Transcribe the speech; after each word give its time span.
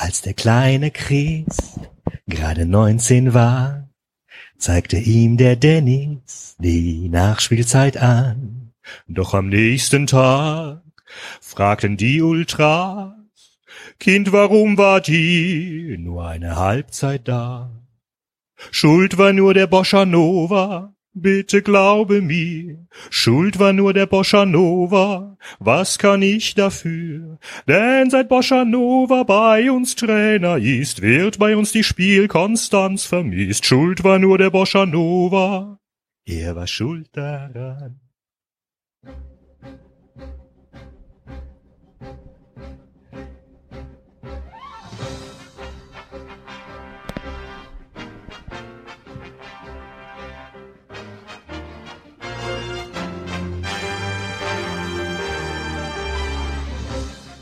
Als 0.00 0.22
der 0.22 0.32
kleine 0.32 0.90
Chris 0.90 1.78
gerade 2.26 2.64
19 2.64 3.34
war, 3.34 3.90
zeigte 4.56 4.96
ihm 4.96 5.36
der 5.36 5.56
Dennis 5.56 6.56
die 6.58 7.10
Nachspielzeit 7.10 7.98
an. 7.98 8.72
Doch 9.08 9.34
am 9.34 9.50
nächsten 9.50 10.06
Tag 10.06 10.80
fragten 11.42 11.98
die 11.98 12.22
Ultras, 12.22 13.12
Kind, 13.98 14.32
warum 14.32 14.78
war 14.78 15.02
die 15.02 15.98
nur 15.98 16.26
eine 16.26 16.56
Halbzeit 16.56 17.28
da? 17.28 17.70
Schuld 18.70 19.18
war 19.18 19.34
nur 19.34 19.52
der 19.52 19.66
Bossa 19.66 20.06
Nova, 20.06 20.94
bitte 21.12 21.62
glaube 21.62 22.20
mir. 22.20 22.86
Schuld 23.10 23.58
war 23.58 23.72
nur 23.72 23.92
der 23.92 24.06
Bossa 24.06 24.46
Nova, 24.46 25.36
was 25.58 25.98
kann 25.98 26.22
ich 26.22 26.54
dafür? 26.54 27.38
Denn 27.68 28.10
seit 28.10 28.28
Bossa 28.28 28.64
Nova 28.64 29.22
bei 29.22 29.70
uns 29.70 29.96
Trainer 29.96 30.56
ist, 30.58 31.02
wird 31.02 31.38
bei 31.38 31.56
uns 31.56 31.72
die 31.72 31.84
Spielkonstanz 31.84 33.04
vermisst. 33.04 33.66
Schuld 33.66 34.04
war 34.04 34.18
nur 34.18 34.38
der 34.38 34.50
Bossa 34.50 34.86
Nova, 34.86 35.78
er 36.26 36.54
war 36.54 36.66
schuld 36.66 37.08
daran. 37.12 38.09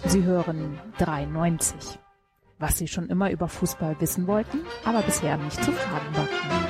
Sie 0.08 0.24
hören 0.24 0.78
93. 0.98 1.98
Was 2.58 2.78
Sie 2.78 2.88
schon 2.88 3.08
immer 3.08 3.30
über 3.30 3.48
Fußball 3.48 4.00
wissen 4.00 4.26
wollten, 4.26 4.60
aber 4.84 5.02
bisher 5.02 5.36
nicht 5.36 5.62
zu 5.62 5.70
fragen 5.70 6.16
wagten. 6.16 6.68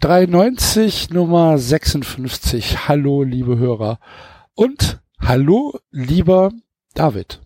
93 0.00 1.10
Nummer 1.10 1.58
56. 1.58 2.86
Hallo, 2.88 3.22
liebe 3.22 3.58
Hörer. 3.58 3.98
Und 4.54 5.00
hallo, 5.20 5.78
lieber 5.90 6.52
David. 6.94 7.40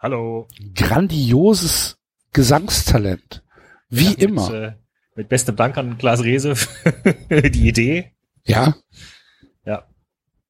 Hallo. 0.00 0.48
Grandioses 0.74 1.98
Gesangstalent. 2.32 3.44
Wie 3.90 4.04
Ja, 4.04 4.10
mit, 4.10 4.22
immer. 4.22 4.52
äh, 4.52 4.72
mit 5.14 5.28
bestem 5.28 5.56
Dank 5.56 5.76
an 5.76 5.98
Klaas 5.98 6.22
Rehse 6.24 6.56
für 7.28 7.50
die 7.50 7.68
Idee. 7.68 8.12
Ja. 8.44 8.74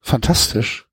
Fantastisch. 0.09 0.87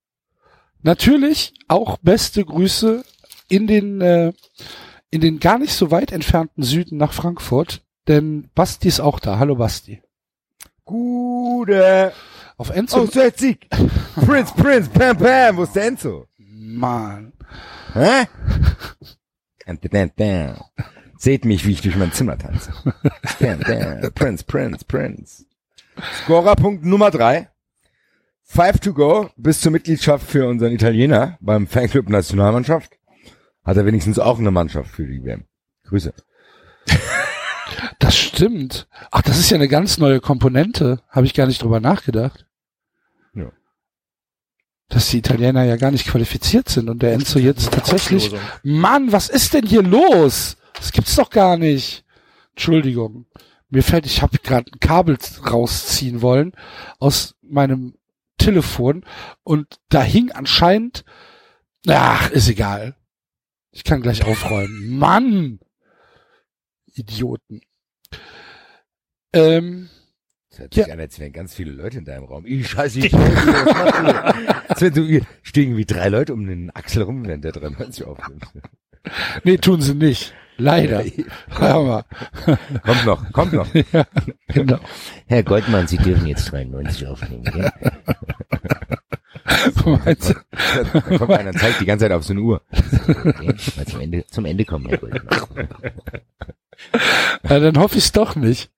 Natürlich 0.82 1.54
auch 1.68 1.96
beste 1.96 2.44
Grüße 2.44 3.02
in 3.48 3.66
den, 3.66 4.02
äh, 4.02 4.34
in 5.10 5.22
den 5.22 5.40
gar 5.40 5.58
nicht 5.58 5.72
so 5.72 5.90
weit 5.90 6.12
entfernten 6.12 6.62
Süden 6.62 6.98
nach 6.98 7.14
Frankfurt, 7.14 7.82
denn 8.08 8.50
Basti 8.54 8.88
ist 8.88 9.00
auch 9.00 9.18
da. 9.18 9.38
Hallo 9.38 9.54
Basti. 9.54 10.02
Gute. 10.84 12.12
Auf 12.58 12.68
Enzo. 12.68 13.04
Oh, 13.04 13.30
Sieg. 13.34 13.70
Prince, 14.16 14.52
Prince, 14.54 14.90
Pam, 14.90 15.16
Pam. 15.16 15.56
Wo 15.56 15.62
ist 15.62 15.74
der 15.74 15.86
Enzo? 15.86 16.26
Mann. 16.36 17.32
Hä? 17.94 18.26
Seht 21.16 21.46
mich, 21.46 21.64
wie 21.64 21.72
ich 21.72 21.80
durch 21.80 21.96
mein 21.96 22.12
Zimmer 22.12 22.36
tanze. 22.36 22.70
Prince, 24.14 24.44
Prince, 24.44 24.84
Prince. 24.84 25.46
Scorerpunkt 26.22 26.84
Nummer 26.84 27.10
drei. 27.10 27.48
Five 28.48 28.78
to 28.80 28.94
go 28.94 29.28
bis 29.36 29.60
zur 29.60 29.72
Mitgliedschaft 29.72 30.30
für 30.30 30.46
unseren 30.46 30.72
Italiener 30.72 31.36
beim 31.40 31.66
Fanclub 31.66 32.08
Nationalmannschaft. 32.08 32.92
Hat 33.64 33.76
er 33.76 33.84
wenigstens 33.84 34.20
auch 34.20 34.38
eine 34.38 34.52
Mannschaft 34.52 34.90
für 34.90 35.06
die 35.06 35.22
WM. 35.24 35.44
Grüße. 35.84 36.14
Das 37.98 38.16
stimmt. 38.16 38.86
Ach, 39.10 39.22
das 39.22 39.38
ist 39.38 39.50
ja 39.50 39.56
eine 39.56 39.66
ganz 39.66 39.98
neue 39.98 40.20
Komponente. 40.20 41.02
Habe 41.08 41.26
ich 41.26 41.34
gar 41.34 41.48
nicht 41.48 41.62
drüber 41.62 41.80
nachgedacht. 41.80 42.46
Ja. 43.34 43.50
Dass 44.88 45.08
die 45.08 45.18
Italiener 45.18 45.64
ja 45.64 45.76
gar 45.76 45.90
nicht 45.90 46.06
qualifiziert 46.06 46.68
sind 46.68 46.88
und 46.88 47.02
der 47.02 47.12
Enzo 47.12 47.40
jetzt 47.40 47.72
tatsächlich. 47.72 48.30
Mann, 48.62 49.10
was 49.10 49.28
ist 49.28 49.52
denn 49.52 49.66
hier 49.66 49.82
los? 49.82 50.56
Das 50.74 50.92
gibt's 50.92 51.16
doch 51.16 51.30
gar 51.30 51.56
nicht. 51.56 52.04
Entschuldigung. 52.50 53.26
Mir 53.68 53.82
fällt, 53.82 54.06
ich 54.06 54.22
habe 54.22 54.38
gerade 54.38 54.70
ein 54.70 54.78
Kabel 54.78 55.18
rausziehen 55.44 56.22
wollen 56.22 56.52
aus 57.00 57.34
meinem 57.42 57.94
Telefon 58.38 59.04
und 59.42 59.78
da 59.88 60.02
hing 60.02 60.30
anscheinend. 60.32 61.04
Ach, 61.88 62.30
ist 62.30 62.48
egal. 62.48 62.96
Ich 63.70 63.84
kann 63.84 64.02
gleich 64.02 64.24
aufräumen. 64.24 64.98
Mann! 64.98 65.60
Idioten. 66.94 67.60
Ähm, 69.32 69.88
Das 70.50 70.58
hört 70.60 70.74
Ja. 70.76 70.84
sich 70.84 70.92
an, 70.92 71.00
als 71.00 71.18
wären 71.18 71.32
ganz 71.32 71.54
viele 71.54 71.72
Leute 71.72 71.98
in 71.98 72.04
deinem 72.06 72.24
Raum. 72.24 72.46
Ich 72.46 72.68
scheiße, 72.70 73.00
ich 73.00 73.12
wenn 74.80 74.94
du, 74.94 75.20
stehen 75.42 75.64
irgendwie 75.64 75.84
drei 75.84 76.08
Leute 76.08 76.32
um 76.32 76.46
den 76.46 76.70
Axel 76.70 77.02
rum, 77.02 77.26
während 77.26 77.44
der 77.44 77.52
93 77.52 78.04
aufnimmt. 78.06 78.46
nee, 79.44 79.58
tun 79.58 79.82
sie 79.82 79.94
nicht. 79.94 80.32
Leider. 80.58 81.04
Hör 81.48 81.82
mal. 81.84 82.04
Kommt 82.82 83.04
noch, 83.06 83.32
kommt 83.32 83.52
noch. 83.52 83.66
ja, 83.92 84.06
genau. 84.48 84.78
Herr 85.26 85.42
Goldmann, 85.42 85.86
Sie 85.86 85.98
dürfen 85.98 86.26
jetzt 86.26 86.50
93 86.52 87.06
aufnehmen, 87.06 87.44
gell? 87.44 87.70
Meinst 90.04 90.30
du? 90.30 90.34
Da 90.82 91.00
kommt 91.18 91.30
einer 91.32 91.50
und 91.50 91.58
zeigt 91.58 91.80
die 91.80 91.84
ganze 91.84 92.04
Zeit 92.04 92.12
auf 92.12 92.24
so 92.24 92.32
eine 92.32 92.40
Uhr. 92.42 92.62
Okay, 93.06 93.54
mal 93.76 93.86
zum 93.86 94.00
Ende, 94.00 94.26
zum 94.26 94.44
Ende 94.44 94.64
kommen, 94.64 94.86
Herr 94.88 94.98
Goldmann. 94.98 95.68
Ja, 97.48 97.60
dann 97.60 97.78
hoffe 97.78 97.98
ich 97.98 98.04
es 98.04 98.12
doch 98.12 98.34
nicht, 98.36 98.70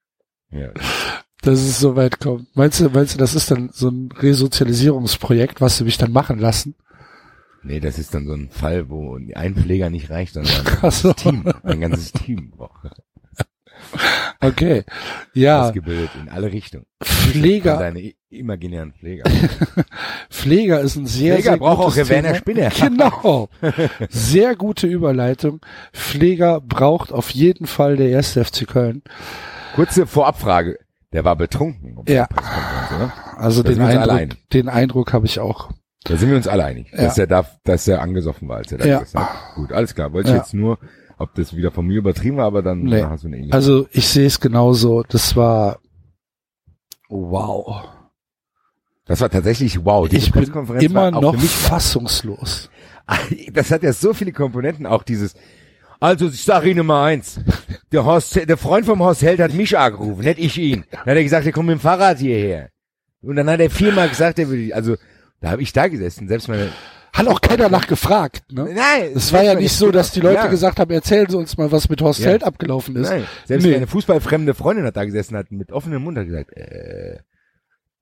Ja. 0.50 0.69
dass 1.43 1.61
es 1.61 1.78
so 1.78 1.97
weit 1.97 2.21
kommt. 2.21 2.55
Meinst 2.56 2.81
du, 2.81 2.91
meinst 2.91 3.15
du, 3.15 3.19
das 3.19 3.34
ist 3.34 3.50
dann 3.50 3.71
so 3.72 3.88
ein 3.88 4.11
Resozialisierungsprojekt, 4.19 5.61
was 5.61 5.78
sie 5.78 5.84
mich 5.84 5.97
dann 5.99 6.12
machen 6.12 6.38
lassen? 6.38 6.75
Nee, 7.62 7.80
das 7.80 7.98
ist 7.98 8.14
dann 8.14 8.26
so 8.26 8.34
ein 8.34 8.50
Fall, 8.50 8.88
wo 8.88 9.19
ein 9.34 9.54
Pfleger 9.54 9.91
nicht 9.91 10.10
reicht, 10.10 10.34
sondern 10.34 10.52
so. 10.91 11.10
ein 11.10 11.16
Team, 11.16 11.52
ein 11.62 11.80
ganzes 11.80 12.12
Team 12.12 12.50
braucht. 12.50 12.91
Okay. 14.41 14.84
Ja, 15.34 15.66
Ausgebildet 15.66 16.10
in 16.20 16.28
alle 16.28 16.52
Richtungen. 16.52 16.86
Pfleger, 17.02 17.78
Deine 17.78 18.12
imaginären 18.30 18.92
Pfleger. 18.92 19.24
Pfleger 20.30 20.80
ist 20.80 20.96
ein 20.96 21.06
sehr, 21.06 21.34
Pfleger 21.34 21.50
sehr 21.50 21.58
braucht 21.58 21.80
auch 21.80 21.94
gutes 21.94 22.08
Werner 22.08 22.28
Thema. 22.42 22.70
Spinner. 22.70 22.70
Genau. 22.70 23.48
Sehr 24.10 24.56
gute 24.56 24.86
Überleitung. 24.86 25.60
Pfleger 25.92 26.60
braucht 26.60 27.12
auf 27.12 27.30
jeden 27.30 27.66
Fall 27.66 27.96
der 27.96 28.10
erste 28.10 28.44
FC 28.44 28.66
Köln. 28.66 29.02
Kurze 29.75 30.06
Vorabfrage. 30.06 30.78
Der 31.12 31.25
war 31.25 31.36
betrunken. 31.36 31.96
um 31.96 32.04
Ja. 32.06 32.28
Also 33.36 33.62
den 33.62 33.80
Eindruck, 33.80 34.36
den 34.52 34.69
Eindruck 34.69 35.12
habe 35.12 35.26
ich 35.26 35.40
auch. 35.40 35.70
Da 36.04 36.16
sind 36.16 36.31
wir 36.31 36.36
uns 36.36 36.47
alle 36.48 36.64
einig, 36.64 36.91
Ja. 36.92 37.04
dass 37.04 37.19
er 37.19 37.26
da, 37.26 37.47
dass 37.64 37.86
er 37.88 38.00
angesoffen 38.00 38.48
war, 38.48 38.59
als 38.59 38.72
er 38.72 38.78
da 38.78 38.86
Ja. 38.86 38.98
gesagt 39.00 39.16
hat. 39.28 39.54
Gut, 39.56 39.72
alles 39.72 39.94
klar. 39.94 40.12
Wollte 40.12 40.28
ich 40.31 40.34
Ja. 40.34 40.41
jetzt 40.41 40.54
nur, 40.54 40.78
ob 41.19 41.34
das 41.34 41.54
wieder 41.56 41.70
von 41.72 41.86
mir 41.86 41.98
übertrieben 41.98 42.36
war, 42.36 42.47
aber 42.47 42.62
dann 42.62 42.82
Nee. 42.82 43.03
hast 43.03 43.25
du 43.25 43.26
eine 43.28 43.36
ähnliche. 43.36 43.54
Also 43.54 43.86
ich 43.91 44.06
sehe 44.08 44.26
es 44.26 44.38
genauso. 44.41 45.03
Das 45.08 45.34
war 45.37 45.81
wow. 47.08 47.84
das 49.06 49.20
war 49.20 49.31
tatsächlich 49.31 49.84
wow. 49.84 50.08
Diese 50.08 50.26
Ich 50.26 50.32
bin 50.32 50.44
immer 50.81 51.10
noch 51.10 51.37
fassungslos. 51.37 52.70
Das 53.53 53.70
hat 53.70 53.82
ja 53.82 53.92
so 53.94 54.12
viele 54.12 54.32
Komponenten, 54.32 54.84
auch 54.84 55.03
dieses. 55.03 55.34
Also 55.98 56.28
ich 56.28 56.44
sage 56.44 56.69
Ihnen 56.70 56.84
mal 56.84 57.06
eins: 57.06 57.41
Der 57.91 58.04
Horst, 58.04 58.37
der 58.37 58.56
Freund 58.58 58.84
vom 58.84 59.00
Horst 59.00 59.22
Held 59.22 59.41
hat 59.41 59.54
mich 59.54 59.76
angerufen, 59.78 60.22
nicht 60.25 60.38
ich 60.38 60.58
ihn. 60.58 60.84
Dann 60.91 61.00
hat 61.00 61.06
er 61.16 61.22
gesagt, 61.22 61.47
er 61.47 61.53
kommt 61.53 61.69
mit 61.69 61.78
dem 61.78 61.81
Fahrrad 61.81 62.19
hierher. 62.19 62.69
Und 63.22 63.37
dann 63.37 63.48
hat 63.48 63.60
er 63.60 63.70
viermal 63.70 64.10
gesagt, 64.10 64.38
er 64.38 64.50
will. 64.50 64.75
Also 64.75 64.97
da 65.41 65.50
habe 65.50 65.62
ich 65.62 65.72
da 65.72 65.88
gesessen, 65.88 66.29
selbst 66.29 66.49
meine. 66.49 66.70
Hat 67.12 67.26
auch 67.26 67.40
keiner 67.40 67.69
nachgefragt. 67.70 68.43
Ne? 68.52 68.64
Nein, 68.75 69.12
Es 69.14 69.32
war 69.32 69.43
ja 69.43 69.55
nicht 69.55 69.73
so, 69.73 69.90
dass 69.90 70.12
die 70.12 70.20
Leute 70.20 70.37
Ja. 70.37 70.46
gesagt 70.46 70.79
haben, 70.79 70.90
erzählen 70.90 71.26
Sie 71.29 71.37
uns 71.38 71.56
mal, 71.56 71.73
was 71.73 71.88
mit 71.88 72.00
Horst 72.02 72.20
Ja. 72.20 72.26
Held 72.29 72.44
abgelaufen 72.44 72.94
ist. 72.96 73.08
Nein, 73.08 73.25
selbst 73.46 73.64
Nee. 73.64 73.73
meine 73.73 73.87
fußballfremde 73.87 74.52
Freundin 74.55 74.85
hat 74.85 74.96
da 74.96 75.05
gesessen, 75.05 75.37
hat 75.37 75.50
mit 75.50 75.73
offenem 75.73 76.02
Mund 76.02 76.19
hat 76.19 76.26
gesagt, 76.26 76.52
äh, 76.56 77.19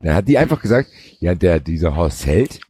dann 0.00 0.14
hat 0.16 0.28
die 0.28 0.36
einfach 0.38 0.60
gesagt, 0.60 0.90
ja, 1.20 1.34
der, 1.34 1.60
dieser 1.60 1.94
Horst 1.96 2.26
Held, 2.26 2.60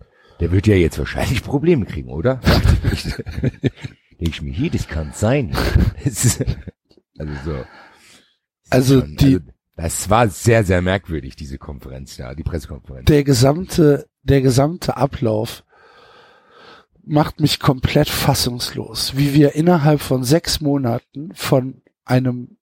der 0.41 0.53
wird 0.53 0.67
ja 0.67 0.77
jetzt 0.77 0.99
wahrscheinlich 0.99 1.43
Probleme 1.43 1.87
kriegen, 1.87 2.11
oder? 2.11 2.37
Dachte 2.45 2.77
ich. 4.19 4.43
Mir, 4.43 4.53
hier, 4.53 4.71
das 4.71 4.87
kann 4.89 5.13
sein. 5.15 5.57
Das 6.05 6.25
ist, 6.25 6.45
also 7.19 7.33
so. 7.45 7.65
Also 8.71 9.01
die, 9.01 9.39
das 9.77 10.09
war 10.09 10.29
sehr, 10.29 10.65
sehr 10.65 10.81
merkwürdig, 10.81 11.37
diese 11.37 11.59
Konferenz, 11.59 12.17
ja, 12.17 12.35
die 12.35 12.43
Pressekonferenz. 12.43 13.07
der 13.07 13.25
gesamte, 13.25 14.09
der 14.23 14.41
gesamte 14.41 14.97
Ablauf 14.97 15.65
macht 17.05 17.41
mich 17.41 17.61
komplett 17.61 18.09
fassungslos, 18.09 19.17
wie 19.17 19.35
wir 19.35 19.55
innerhalb 19.55 20.01
von 20.01 20.25
sechs 20.25 20.61
Monaten 20.61 21.33
von 21.35 21.83
einem, 22.05 22.57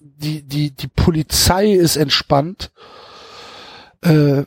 die, 0.00 0.42
die, 0.42 0.72
die 0.72 0.88
Polizei 0.88 1.72
ist 1.72 1.96
entspannt, 1.96 2.72
äh, 4.00 4.44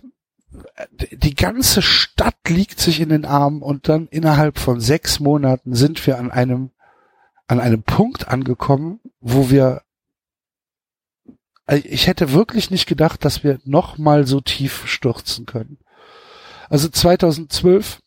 die 1.12 1.36
ganze 1.36 1.82
Stadt 1.82 2.36
liegt 2.48 2.80
sich 2.80 3.00
in 3.00 3.10
den 3.10 3.26
Armen 3.26 3.62
und 3.62 3.90
dann 3.90 4.08
innerhalb 4.08 4.58
von 4.60 4.80
sechs 4.80 5.20
Monaten 5.20 5.76
sind 5.76 6.06
wir 6.08 6.18
an 6.18 6.32
einem, 6.32 6.72
an 7.48 7.60
einem 7.60 7.84
Punkt 7.84 8.28
angekommen, 8.28 9.00
wo 9.20 9.50
wir 9.50 9.82
also 11.66 11.84
ich 11.86 12.08
hätte 12.08 12.32
wirklich 12.32 12.72
nicht 12.72 12.88
gedacht, 12.88 13.26
dass 13.26 13.44
wir 13.44 13.60
noch 13.66 13.98
mal 13.98 14.26
so 14.26 14.40
tief 14.40 14.88
stürzen 14.88 15.46
können. 15.46 15.78
Also 16.70 16.88
2012 16.88 18.02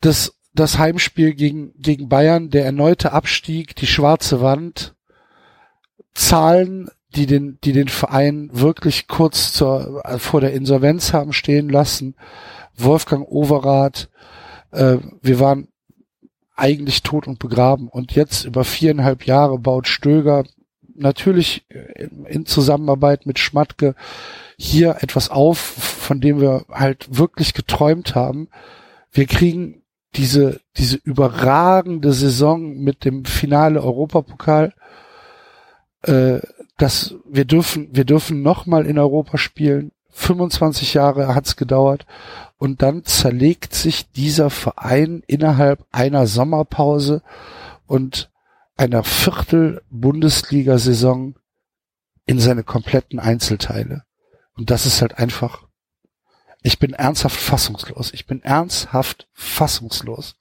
das 0.00 0.34
das 0.52 0.78
Heimspiel 0.78 1.34
gegen 1.34 1.72
gegen 1.80 2.08
Bayern, 2.08 2.50
der 2.50 2.64
erneute 2.64 3.12
Abstieg, 3.12 3.76
die 3.76 3.86
schwarze 3.86 4.40
Wand, 4.40 4.94
Zahlen, 6.14 6.90
die 7.14 7.26
den 7.26 7.58
die 7.62 7.72
den 7.72 7.88
Verein 7.88 8.50
wirklich 8.52 9.06
kurz 9.06 9.52
zur 9.52 10.02
äh, 10.04 10.18
vor 10.18 10.40
der 10.40 10.52
Insolvenz 10.54 11.12
haben 11.12 11.32
stehen 11.32 11.68
lassen. 11.68 12.16
Wolfgang 12.76 13.26
Overath, 13.28 14.10
äh, 14.72 14.98
wir 15.22 15.40
waren 15.40 15.68
eigentlich 16.56 17.02
tot 17.02 17.26
und 17.26 17.38
begraben 17.38 17.88
und 17.88 18.12
jetzt 18.12 18.44
über 18.44 18.64
viereinhalb 18.64 19.26
Jahre 19.26 19.58
baut 19.58 19.88
Stöger 19.88 20.44
natürlich 20.94 21.66
in, 22.28 22.46
Zusammenarbeit 22.46 23.26
mit 23.26 23.38
Schmatke 23.38 23.94
hier 24.56 24.96
etwas 25.00 25.28
auf, 25.28 25.58
von 25.58 26.20
dem 26.20 26.40
wir 26.40 26.64
halt 26.70 27.18
wirklich 27.18 27.52
geträumt 27.52 28.14
haben. 28.14 28.48
Wir 29.12 29.26
kriegen 29.26 29.82
diese, 30.14 30.60
diese 30.78 30.96
überragende 30.96 32.14
Saison 32.14 32.78
mit 32.78 33.04
dem 33.04 33.26
Finale 33.26 33.82
Europapokal. 33.82 34.72
Äh, 36.02 36.40
dass 36.76 37.14
wir 37.24 37.44
dürfen, 37.44 37.88
wir 37.92 38.04
dürfen 38.04 38.42
nochmal 38.42 38.86
in 38.86 38.98
Europa 38.98 39.38
spielen. 39.38 39.92
25 40.10 40.94
Jahre 40.94 41.34
hat's 41.34 41.56
gedauert. 41.56 42.06
Und 42.58 42.82
dann 42.82 43.04
zerlegt 43.04 43.74
sich 43.74 44.10
dieser 44.12 44.50
Verein 44.50 45.22
innerhalb 45.26 45.84
einer 45.92 46.26
Sommerpause 46.26 47.22
und 47.86 48.30
einer 48.76 49.04
Viertel 49.04 49.82
Bundesliga-Saison 49.90 51.34
in 52.24 52.38
seine 52.38 52.64
kompletten 52.64 53.18
Einzelteile. 53.18 54.04
Und 54.54 54.70
das 54.70 54.86
ist 54.86 55.02
halt 55.02 55.18
einfach, 55.18 55.66
ich 56.62 56.78
bin 56.78 56.94
ernsthaft 56.94 57.38
fassungslos. 57.38 58.12
Ich 58.12 58.26
bin 58.26 58.42
ernsthaft 58.42 59.28
fassungslos. 59.32 60.36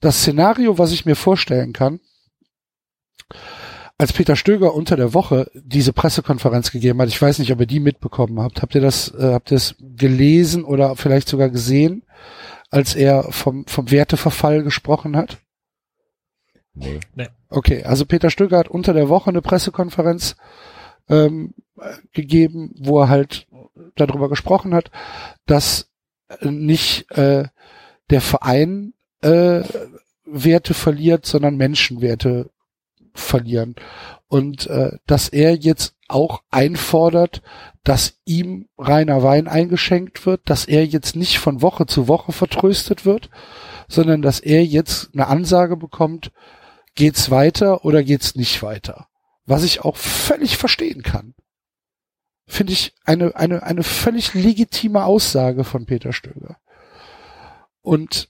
Das 0.00 0.18
Szenario, 0.18 0.78
was 0.78 0.92
ich 0.92 1.06
mir 1.06 1.16
vorstellen 1.16 1.72
kann, 1.72 2.00
als 3.98 4.12
Peter 4.12 4.36
Stöger 4.36 4.74
unter 4.74 4.96
der 4.96 5.14
Woche 5.14 5.50
diese 5.54 5.92
Pressekonferenz 5.92 6.72
gegeben 6.72 7.00
hat, 7.00 7.08
ich 7.08 7.20
weiß 7.20 7.38
nicht, 7.38 7.52
ob 7.52 7.60
ihr 7.60 7.66
die 7.66 7.80
mitbekommen 7.80 8.40
habt, 8.40 8.60
habt 8.62 8.74
ihr 8.74 8.80
das, 8.80 9.14
äh, 9.14 9.32
habt 9.32 9.50
ihr 9.50 9.56
es 9.56 9.76
gelesen 9.78 10.64
oder 10.64 10.96
vielleicht 10.96 11.28
sogar 11.28 11.48
gesehen, 11.48 12.04
als 12.70 12.94
er 12.96 13.24
vom, 13.30 13.66
vom 13.66 13.90
Werteverfall 13.90 14.62
gesprochen 14.62 15.16
hat? 15.16 15.38
Nee. 16.74 16.98
Okay, 17.48 17.84
also 17.84 18.04
Peter 18.04 18.30
Stöger 18.30 18.58
hat 18.58 18.68
unter 18.68 18.92
der 18.92 19.08
Woche 19.08 19.30
eine 19.30 19.42
Pressekonferenz 19.42 20.34
ähm, 21.08 21.54
äh, 21.78 21.92
gegeben, 22.12 22.74
wo 22.76 23.00
er 23.00 23.08
halt 23.08 23.46
darüber 23.94 24.28
gesprochen 24.28 24.74
hat, 24.74 24.90
dass 25.46 25.88
nicht 26.42 27.10
äh, 27.12 27.44
der 28.10 28.20
Verein 28.20 28.94
äh, 29.20 29.62
Werte 30.24 30.74
verliert, 30.74 31.26
sondern 31.26 31.56
Menschenwerte 31.56 32.50
verlieren. 33.14 33.76
Und 34.28 34.66
äh, 34.66 34.98
dass 35.06 35.28
er 35.28 35.54
jetzt 35.54 35.94
auch 36.08 36.42
einfordert, 36.50 37.42
dass 37.82 38.20
ihm 38.24 38.68
reiner 38.76 39.22
Wein 39.22 39.48
eingeschenkt 39.48 40.26
wird, 40.26 40.42
dass 40.50 40.66
er 40.66 40.84
jetzt 40.84 41.16
nicht 41.16 41.38
von 41.38 41.62
Woche 41.62 41.86
zu 41.86 42.08
Woche 42.08 42.32
vertröstet 42.32 43.06
wird, 43.06 43.30
sondern 43.88 44.22
dass 44.22 44.40
er 44.40 44.64
jetzt 44.64 45.10
eine 45.14 45.28
Ansage 45.28 45.76
bekommt, 45.76 46.32
geht's 46.94 47.30
weiter 47.30 47.84
oder 47.84 48.02
geht's 48.02 48.34
nicht 48.34 48.62
weiter? 48.62 49.08
Was 49.46 49.64
ich 49.64 49.80
auch 49.82 49.96
völlig 49.96 50.56
verstehen 50.56 51.02
kann. 51.02 51.34
Finde 52.46 52.72
ich 52.72 52.94
eine, 53.04 53.36
eine, 53.36 53.62
eine 53.62 53.82
völlig 53.82 54.34
legitime 54.34 55.04
Aussage 55.04 55.64
von 55.64 55.86
Peter 55.86 56.12
Stöger. 56.12 56.58
Und 57.80 58.28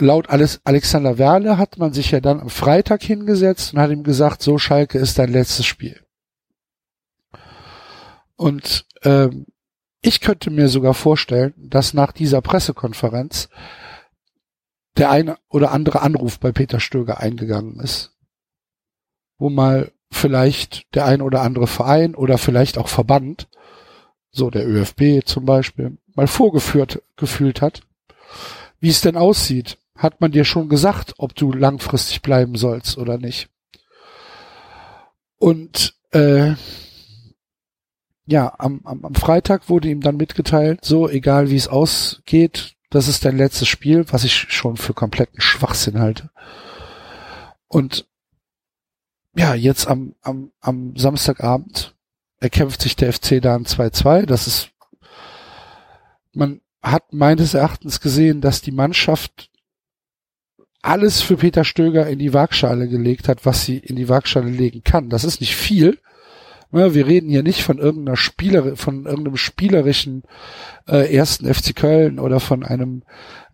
laut 0.00 0.28
Alexander 0.28 1.18
Werle 1.18 1.58
hat 1.58 1.78
man 1.78 1.92
sich 1.92 2.10
ja 2.10 2.20
dann 2.20 2.40
am 2.40 2.50
Freitag 2.50 3.02
hingesetzt 3.02 3.72
und 3.72 3.80
hat 3.80 3.90
ihm 3.90 4.02
gesagt, 4.02 4.42
so 4.42 4.58
Schalke 4.58 4.98
ist 4.98 5.18
dein 5.18 5.32
letztes 5.32 5.66
Spiel. 5.66 6.00
Und 8.36 8.86
ähm, 9.02 9.46
ich 10.02 10.20
könnte 10.20 10.50
mir 10.50 10.68
sogar 10.68 10.94
vorstellen, 10.94 11.54
dass 11.56 11.94
nach 11.94 12.12
dieser 12.12 12.42
Pressekonferenz 12.42 13.48
der 14.96 15.10
eine 15.10 15.38
oder 15.48 15.72
andere 15.72 16.02
Anruf 16.02 16.38
bei 16.38 16.52
Peter 16.52 16.80
Stöger 16.80 17.20
eingegangen 17.20 17.80
ist, 17.80 18.12
wo 19.38 19.50
mal 19.50 19.92
vielleicht 20.10 20.94
der 20.94 21.06
ein 21.06 21.20
oder 21.20 21.42
andere 21.42 21.66
Verein 21.66 22.14
oder 22.14 22.38
vielleicht 22.38 22.78
auch 22.78 22.88
Verband, 22.88 23.48
so 24.30 24.50
der 24.50 24.66
ÖFB 24.66 25.24
zum 25.24 25.44
Beispiel, 25.44 25.98
mal 26.14 26.26
vorgeführt 26.26 27.02
gefühlt 27.16 27.60
hat, 27.60 27.82
wie 28.80 28.90
es 28.90 29.00
denn 29.00 29.16
aussieht. 29.16 29.78
Hat 29.96 30.20
man 30.20 30.32
dir 30.32 30.44
schon 30.44 30.68
gesagt, 30.68 31.14
ob 31.18 31.34
du 31.34 31.52
langfristig 31.52 32.22
bleiben 32.22 32.56
sollst 32.56 32.98
oder 32.98 33.18
nicht? 33.18 33.48
Und 35.38 35.94
äh, 36.12 36.54
ja, 38.26 38.54
am, 38.58 38.80
am, 38.84 39.04
am 39.04 39.14
Freitag 39.14 39.68
wurde 39.68 39.88
ihm 39.88 40.00
dann 40.00 40.16
mitgeteilt, 40.16 40.84
so 40.84 41.08
egal 41.08 41.50
wie 41.50 41.56
es 41.56 41.68
ausgeht, 41.68 42.76
das 42.90 43.08
ist 43.08 43.24
dein 43.24 43.36
letztes 43.36 43.68
Spiel, 43.68 44.04
was 44.10 44.24
ich 44.24 44.34
schon 44.34 44.76
für 44.76 44.94
kompletten 44.94 45.40
Schwachsinn 45.40 45.98
halte. 45.98 46.30
Und 47.68 48.06
ja, 49.34 49.54
jetzt 49.54 49.86
am, 49.86 50.14
am, 50.22 50.52
am 50.60 50.96
Samstagabend 50.96 51.94
erkämpft 52.38 52.80
sich 52.80 52.96
der 52.96 53.12
FC 53.12 53.40
da 53.40 53.54
ein 53.54 53.64
2-2. 53.64 54.26
Das 54.26 54.46
ist, 54.46 54.70
man 56.32 56.60
hat 56.82 57.12
meines 57.12 57.54
Erachtens 57.54 58.00
gesehen, 58.00 58.40
dass 58.40 58.62
die 58.62 58.72
Mannschaft 58.72 59.50
alles 60.86 61.20
für 61.20 61.36
Peter 61.36 61.64
Stöger 61.64 62.06
in 62.06 62.18
die 62.18 62.32
Waagschale 62.32 62.88
gelegt 62.88 63.28
hat, 63.28 63.44
was 63.44 63.64
sie 63.64 63.78
in 63.78 63.96
die 63.96 64.08
Waagschale 64.08 64.48
legen 64.48 64.82
kann. 64.84 65.08
Das 65.08 65.24
ist 65.24 65.40
nicht 65.40 65.56
viel. 65.56 65.98
Wir 66.70 67.06
reden 67.06 67.30
hier 67.30 67.42
nicht 67.42 67.62
von 67.62 67.78
irgendeiner 67.78 68.16
Spieler, 68.16 68.76
von 68.76 69.06
irgendeinem 69.06 69.36
spielerischen 69.36 70.24
äh, 70.86 71.14
ersten 71.14 71.52
FC 71.52 71.74
Köln 71.74 72.18
oder 72.18 72.40
von 72.40 72.64
einem 72.64 73.02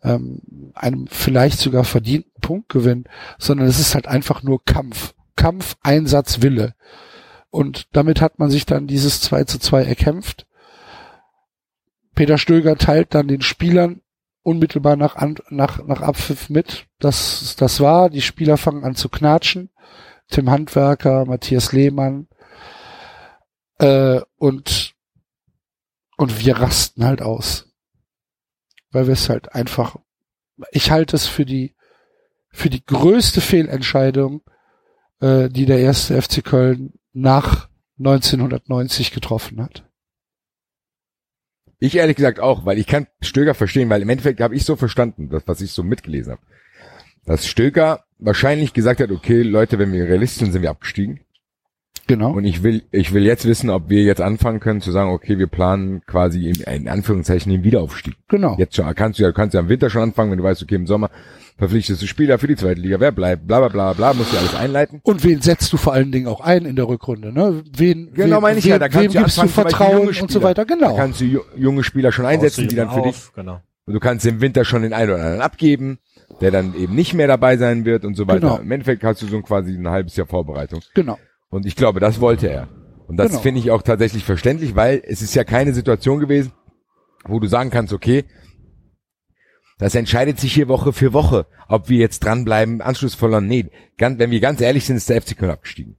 ähm, 0.02 0.72
einem 0.74 1.06
vielleicht 1.06 1.58
sogar 1.58 1.84
verdienten 1.84 2.32
Punktgewinn, 2.40 3.04
sondern 3.38 3.66
es 3.66 3.78
ist 3.78 3.94
halt 3.94 4.08
einfach 4.08 4.42
nur 4.42 4.64
Kampf, 4.64 5.14
Kampf, 5.36 5.76
Einsatz, 5.82 6.42
Wille. 6.42 6.74
und 7.50 7.86
damit 7.92 8.20
hat 8.20 8.38
man 8.38 8.50
sich 8.50 8.66
dann 8.66 8.86
dieses 8.86 9.20
2 9.20 9.44
zu 9.44 9.58
2 9.58 9.84
erkämpft. 9.84 10.46
Peter 12.14 12.38
Stöger 12.38 12.76
teilt 12.76 13.14
dann 13.14 13.28
den 13.28 13.42
Spielern 13.42 14.00
unmittelbar 14.42 14.96
nach, 14.96 15.16
nach, 15.50 15.84
nach 15.84 16.00
Abpfiff 16.00 16.50
mit. 16.50 16.86
Das, 16.98 17.56
das 17.56 17.80
war, 17.80 18.10
die 18.10 18.22
Spieler 18.22 18.56
fangen 18.56 18.84
an 18.84 18.94
zu 18.94 19.08
knatschen. 19.08 19.70
Tim 20.28 20.50
Handwerker, 20.50 21.26
Matthias 21.26 21.72
Lehmann, 21.72 22.26
äh, 23.82 24.20
und, 24.36 24.94
und 26.16 26.44
wir 26.44 26.56
rasten 26.56 27.04
halt 27.04 27.20
aus. 27.20 27.68
Weil 28.90 29.06
wir 29.06 29.14
es 29.14 29.28
halt 29.28 29.54
einfach, 29.54 29.96
ich 30.70 30.90
halte 30.90 31.16
es 31.16 31.26
für 31.26 31.44
die, 31.44 31.74
für 32.50 32.70
die 32.70 32.84
größte 32.84 33.40
Fehlentscheidung, 33.40 34.42
äh, 35.20 35.48
die 35.48 35.66
der 35.66 35.80
erste 35.80 36.20
FC 36.20 36.44
Köln 36.44 36.94
nach 37.12 37.68
1990 37.98 39.10
getroffen 39.10 39.62
hat. 39.62 39.84
Ich 41.82 41.96
ehrlich 41.96 42.14
gesagt 42.14 42.38
auch, 42.38 42.64
weil 42.64 42.78
ich 42.78 42.86
kann 42.86 43.08
Stöger 43.22 43.54
verstehen, 43.54 43.90
weil 43.90 44.02
im 44.02 44.08
Endeffekt 44.08 44.40
habe 44.40 44.54
ich 44.54 44.64
so 44.64 44.76
verstanden, 44.76 45.30
das, 45.30 45.42
was 45.46 45.60
ich 45.60 45.72
so 45.72 45.82
mitgelesen 45.82 46.34
habe, 46.34 46.42
dass 47.26 47.48
Stöger 47.48 48.04
wahrscheinlich 48.20 48.72
gesagt 48.72 49.00
hat, 49.00 49.10
okay, 49.10 49.42
Leute, 49.42 49.80
wenn 49.80 49.92
wir 49.92 50.04
realistisch 50.04 50.38
sind, 50.38 50.52
sind 50.52 50.62
wir 50.62 50.70
abgestiegen. 50.70 51.22
Genau. 52.06 52.34
Und 52.34 52.44
ich 52.44 52.62
will, 52.62 52.84
ich 52.92 53.12
will 53.12 53.24
jetzt 53.24 53.46
wissen, 53.46 53.68
ob 53.68 53.88
wir 53.88 54.04
jetzt 54.04 54.20
anfangen 54.20 54.60
können 54.60 54.80
zu 54.80 54.92
sagen, 54.92 55.10
okay, 55.10 55.40
wir 55.40 55.48
planen 55.48 56.02
quasi 56.06 56.48
in, 56.50 56.60
in 56.72 56.86
Anführungszeichen 56.86 57.50
den 57.50 57.64
Wiederaufstieg. 57.64 58.14
Genau. 58.28 58.54
Jetzt 58.58 58.76
schon, 58.76 58.94
kannst 58.94 59.18
du 59.18 59.24
ja, 59.24 59.32
kannst 59.32 59.54
ja 59.54 59.60
im 59.60 59.68
Winter 59.68 59.90
schon 59.90 60.02
anfangen, 60.02 60.30
wenn 60.30 60.38
du 60.38 60.44
weißt, 60.44 60.62
okay, 60.62 60.76
im 60.76 60.86
Sommer 60.86 61.10
verpflichtest 61.62 62.02
du 62.02 62.06
Spieler 62.06 62.38
für 62.40 62.48
die 62.48 62.56
zweite 62.56 62.80
Liga, 62.80 62.98
wer 62.98 63.12
bleibt, 63.12 63.46
bla 63.46 63.60
bla 63.60 63.68
bla 63.68 63.92
bla, 63.92 64.12
musst 64.14 64.32
du 64.32 64.36
alles 64.36 64.54
einleiten. 64.54 65.00
Und 65.04 65.22
wen 65.22 65.40
setzt 65.42 65.72
du 65.72 65.76
vor 65.76 65.92
allen 65.92 66.10
Dingen 66.10 66.26
auch 66.26 66.40
ein 66.40 66.64
in 66.64 66.74
der 66.74 66.88
Rückrunde, 66.88 67.32
ne? 67.32 67.62
Wen, 67.76 68.12
Genau, 68.12 68.36
wen, 68.36 68.42
meine 68.42 68.58
ich 68.58 68.64
wen, 68.64 68.70
ja, 68.72 68.78
da 68.80 68.88
kannst 68.88 69.04
wem 69.04 69.12
du 69.12 69.18
gibst 69.20 69.38
du 69.40 69.46
Vertrauen 69.46 70.08
und 70.08 70.30
so 70.30 70.42
weiter, 70.42 70.64
Da 70.64 70.74
genau. 70.74 70.96
kannst 70.96 71.20
du 71.20 71.24
ju- 71.24 71.44
junge 71.56 71.84
Spieler 71.84 72.10
schon 72.10 72.26
einsetzen, 72.26 72.66
die 72.66 72.74
dann 72.74 72.90
für 72.90 73.02
dich, 73.02 73.16
Genau. 73.34 73.60
und 73.86 73.94
du 73.94 74.00
kannst 74.00 74.26
im 74.26 74.40
Winter 74.40 74.64
schon 74.64 74.82
den 74.82 74.92
einen 74.92 75.10
oder 75.12 75.20
anderen 75.20 75.40
abgeben, 75.40 75.98
der 76.40 76.50
dann 76.50 76.74
eben 76.74 76.96
nicht 76.96 77.14
mehr 77.14 77.28
dabei 77.28 77.56
sein 77.56 77.84
wird 77.84 78.04
und 78.04 78.16
so 78.16 78.26
weiter. 78.26 78.40
Genau. 78.40 78.56
Im 78.58 78.70
Endeffekt 78.72 79.04
hast 79.04 79.22
du 79.22 79.26
so 79.26 79.36
ein 79.36 79.44
quasi 79.44 79.72
ein 79.76 79.88
halbes 79.88 80.16
Jahr 80.16 80.26
Vorbereitung. 80.26 80.80
Genau. 80.94 81.16
Und 81.50 81.64
ich 81.64 81.76
glaube, 81.76 82.00
das 82.00 82.20
wollte 82.20 82.48
er. 82.48 82.66
Und 83.06 83.18
das 83.18 83.28
Genau. 83.28 83.40
finde 83.40 83.60
ich 83.60 83.70
auch 83.70 83.82
tatsächlich 83.82 84.24
verständlich, 84.24 84.74
weil 84.74 85.00
es 85.06 85.22
ist 85.22 85.34
ja 85.36 85.44
keine 85.44 85.74
Situation 85.74 86.18
gewesen, 86.18 86.50
wo 87.24 87.38
du 87.38 87.46
sagen 87.46 87.70
kannst, 87.70 87.92
okay, 87.92 88.24
das 89.78 89.94
entscheidet 89.94 90.38
sich 90.38 90.54
hier 90.54 90.68
Woche 90.68 90.92
für 90.92 91.12
Woche, 91.12 91.46
ob 91.68 91.88
wir 91.88 91.98
jetzt 91.98 92.24
dranbleiben, 92.24 92.80
Anschluss 92.80 93.14
verloren. 93.14 93.46
Nee, 93.46 93.66
ganz, 93.98 94.18
wenn 94.18 94.30
wir 94.30 94.40
ganz 94.40 94.60
ehrlich 94.60 94.84
sind, 94.84 94.96
ist 94.96 95.08
der 95.08 95.20
FC 95.20 95.36
Köln 95.36 95.50
abgestiegen. 95.50 95.96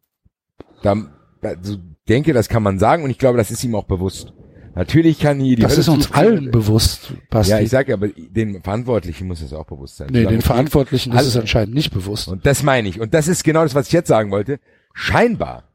Da, 0.81 0.95
also, 1.41 1.77
denke, 2.07 2.33
das 2.33 2.49
kann 2.49 2.63
man 2.63 2.79
sagen 2.79 3.03
und 3.03 3.09
ich 3.09 3.17
glaube, 3.17 3.37
das 3.37 3.51
ist 3.51 3.63
ihm 3.63 3.75
auch 3.75 3.85
bewusst. 3.85 4.33
Natürlich 4.75 5.19
kann 5.19 5.39
hier 5.39 5.55
die 5.55 5.61
Das 5.61 5.73
Hölle 5.73 5.81
ist 5.81 5.89
uns 5.89 6.11
allen 6.13 6.49
bewusst, 6.49 7.13
Basti. 7.29 7.51
Ja, 7.51 7.59
ich 7.59 7.69
sage 7.69 7.91
ja, 7.91 7.95
aber 7.95 8.07
den 8.07 8.63
Verantwortlichen 8.63 9.27
muss 9.27 9.41
es 9.41 9.53
auch 9.53 9.65
bewusst 9.65 9.97
sein. 9.97 10.09
nee, 10.11 10.25
den 10.25 10.41
Verantwortlichen 10.41 11.13
ist 11.13 11.27
es 11.27 11.37
anscheinend 11.37 11.75
nicht 11.75 11.93
bewusst. 11.93 12.27
und 12.27 12.45
das 12.45 12.63
meine 12.63 12.89
ich. 12.89 12.99
Und 12.99 13.13
das 13.13 13.27
ist 13.27 13.43
genau 13.43 13.63
das, 13.63 13.75
was 13.75 13.87
ich 13.87 13.93
jetzt 13.93 14.07
sagen 14.07 14.31
wollte. 14.31 14.59
Scheinbar 14.93 15.69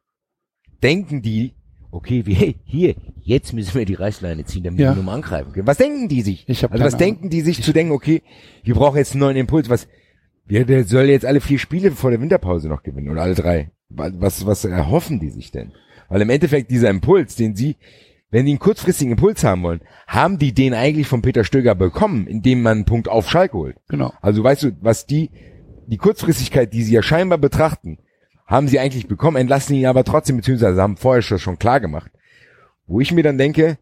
denken 0.83 1.23
die, 1.23 1.55
okay, 1.91 2.27
wie, 2.27 2.35
hey, 2.35 2.57
hier, 2.65 2.95
jetzt 3.23 3.53
müssen 3.53 3.75
wir 3.75 3.85
die 3.85 3.95
Reißleine 3.95 4.45
ziehen, 4.45 4.65
damit 4.65 4.81
Ja. 4.81 4.93
wir 4.93 4.97
nochmal 4.97 5.17
angreifen 5.17 5.53
können. 5.53 5.67
Was 5.67 5.79
denken 5.79 6.09
die 6.09 6.23
sich? 6.23 6.45
Ich 6.49 6.63
hab 6.65 6.73
also 6.73 6.85
was 6.85 6.95
Ahnung. 6.95 6.99
denken 7.07 7.31
die 7.31 7.41
sich 7.41 7.63
zu 7.63 7.73
denken, 7.73 7.93
okay, 7.93 8.23
wir 8.65 8.75
brauchen 8.75 8.97
jetzt 8.99 9.13
einen 9.13 9.21
neuen 9.21 9.37
Impuls, 9.37 9.69
was, 9.69 9.89
wir, 10.47 10.65
der 10.65 10.85
soll 10.85 11.05
jetzt 11.05 11.27
alle 11.27 11.41
vier 11.41 11.59
Spiele 11.59 11.91
vor 11.93 12.11
der 12.11 12.21
Winterpause 12.21 12.69
noch 12.69 12.83
gewinnen 12.83 13.11
oder 13.11 13.23
alle 13.23 13.35
drei. 13.35 13.71
Was, 13.91 14.45
was 14.47 14.65
erhoffen 14.65 15.19
die 15.21 15.31
sich 15.31 15.51
denn? 15.51 15.73
Weil 16.09 16.21
im 16.23 16.31
Endeffekt 16.31 16.71
dieser 16.71 16.91
Impuls, 16.91 17.37
den 17.37 17.55
sie, 17.57 17.77
wenn 18.31 18.45
die 18.45 18.53
einen 18.53 18.59
kurzfristigen 18.59 19.13
Impuls 19.13 19.43
haben 19.45 19.63
wollen, 19.63 19.81
haben 20.07 20.39
die 20.39 20.53
den 20.53 20.75
eigentlich 20.75 21.07
von 21.07 21.23
Peter 21.23 21.45
Stöger 21.45 21.75
bekommen, 21.75 22.27
indem 22.27 22.63
man 22.63 22.79
einen 22.79 22.85
Punkt 22.85 23.09
auf 23.09 23.31
Schalke 23.31 23.57
holt. 23.57 23.77
Genau. 23.89 24.13
Also 24.21 24.45
weißt 24.45 24.63
du, 24.65 24.73
was 24.81 25.07
die, 25.07 25.31
die 25.87 25.97
Kurzfristigkeit, 25.97 26.73
die 26.73 26.83
sie 26.83 26.93
ja 26.95 27.03
scheinbar 27.03 27.39
betrachten, 27.39 27.99
haben 28.49 28.67
sie 28.67 28.81
eigentlich 28.81 29.07
bekommen, 29.07 29.37
entlassen 29.37 29.77
ihn 29.77 29.87
aber 29.87 30.03
trotzdem, 30.03 30.39
beziehungsweise 30.39 30.81
haben 30.81 30.97
vorher 30.97 31.23
schon, 31.23 31.59
klar 31.59 31.79
gemacht. 31.79 32.11
Wo 32.87 33.01
ich 33.01 33.13
mir 33.13 33.23
dann 33.23 33.39
denke, 33.39 33.77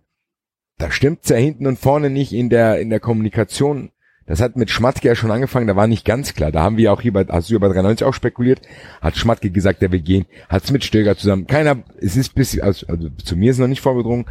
da 0.76 0.90
stimmt's 0.90 1.28
ja 1.28 1.36
hinten 1.36 1.66
und 1.66 1.78
vorne 1.78 2.10
nicht 2.10 2.32
in 2.32 2.50
der, 2.50 2.80
in 2.80 2.90
der 2.90 3.00
Kommunikation. 3.00 3.92
Das 4.26 4.40
hat 4.40 4.56
mit 4.56 4.70
Schmatke 4.70 5.06
ja 5.06 5.14
schon 5.14 5.30
angefangen, 5.30 5.68
da 5.68 5.76
war 5.76 5.86
nicht 5.86 6.04
ganz 6.04 6.34
klar. 6.34 6.50
Da 6.50 6.62
haben 6.62 6.76
wir 6.76 6.92
auch 6.92 7.00
hier 7.00 7.12
bei, 7.12 7.24
hast 7.28 7.48
du 7.48 7.54
über 7.54 7.68
93 7.68 8.04
auch 8.04 8.12
spekuliert, 8.12 8.60
hat 9.00 9.16
Schmatke 9.16 9.50
gesagt, 9.50 9.82
der 9.82 9.92
will 9.92 10.00
gehen, 10.00 10.26
hat's 10.48 10.72
mit 10.72 10.82
Stöger 10.82 11.16
zusammen. 11.16 11.46
Keiner, 11.46 11.84
es 12.00 12.16
ist 12.16 12.34
bis, 12.34 12.58
also, 12.58 12.88
also 12.88 13.08
zu 13.10 13.36
mir 13.36 13.52
ist 13.52 13.58
noch 13.58 13.68
nicht 13.68 13.80
vorgedrungen, 13.80 14.26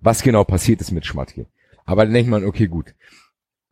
was 0.00 0.24
genau 0.24 0.42
passiert 0.42 0.80
ist 0.80 0.90
mit 0.90 1.06
Schmatke. 1.06 1.46
Aber 1.84 2.04
dann 2.04 2.12
denkt 2.12 2.28
man, 2.28 2.44
okay, 2.44 2.66
gut. 2.66 2.92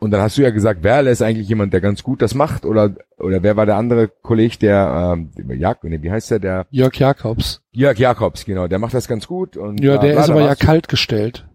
Und 0.04 0.10
dann 0.10 0.20
hast 0.20 0.36
du 0.36 0.42
ja 0.42 0.50
gesagt, 0.50 0.82
Werle 0.82 1.10
ist 1.10 1.22
eigentlich 1.22 1.48
jemand, 1.48 1.72
der 1.72 1.80
ganz 1.80 2.02
gut 2.02 2.20
das 2.20 2.34
macht, 2.34 2.66
oder, 2.66 2.94
oder 3.16 3.42
wer 3.42 3.56
war 3.56 3.64
der 3.64 3.76
andere 3.76 4.08
Kollege, 4.08 4.58
der, 4.58 5.14
ähm, 5.16 5.30
Jak, 5.58 5.82
nee, 5.82 6.02
wie 6.02 6.10
heißt 6.10 6.30
der, 6.30 6.40
der, 6.40 6.66
Jörg 6.68 6.94
Jakobs. 6.98 7.62
Jörg 7.72 7.98
Jakobs, 7.98 8.44
genau, 8.44 8.68
der 8.68 8.78
macht 8.78 8.92
das 8.92 9.08
ganz 9.08 9.26
gut 9.26 9.56
und. 9.56 9.82
Ja, 9.82 9.92
bla, 9.96 10.02
der 10.02 10.12
bla, 10.12 10.24
ist 10.24 10.28
aber 10.28 10.42
ja 10.42 10.54
kalt 10.56 10.88
gestellt. 10.88 11.48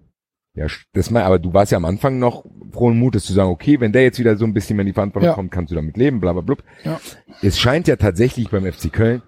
Ja, 0.55 0.65
das 0.93 1.11
mal, 1.11 1.21
aber 1.25 1.37
du 1.37 1.53
warst 1.53 1.71
ja 1.71 1.77
am 1.77 1.85
Anfang 1.85 2.17
noch 2.17 2.43
frohen 2.71 2.97
Mutes 2.97 3.23
zu 3.25 3.33
sagen, 3.33 3.51
okay, 3.51 3.79
wenn 3.79 3.91
der 3.91 4.01
jetzt 4.01 4.17
wieder 4.17 4.35
so 4.35 4.45
ein 4.45 4.53
bisschen 4.55 4.77
mehr 4.77 4.81
in 4.81 4.87
die 4.87 4.93
Verantwortung 4.93 5.29
Ja. 5.29 5.35
kommt, 5.35 5.51
kannst 5.51 5.69
du 5.69 5.75
damit 5.75 5.95
leben, 5.95 6.19
bla, 6.19 6.33
bla, 6.33 6.41
bla. 6.41 6.55
Ja. 6.83 6.99
Es 7.43 7.59
scheint 7.59 7.87
ja 7.87 7.97
tatsächlich 7.97 8.49
beim 8.49 8.65
FC 8.65 8.91
Köln 8.91 9.21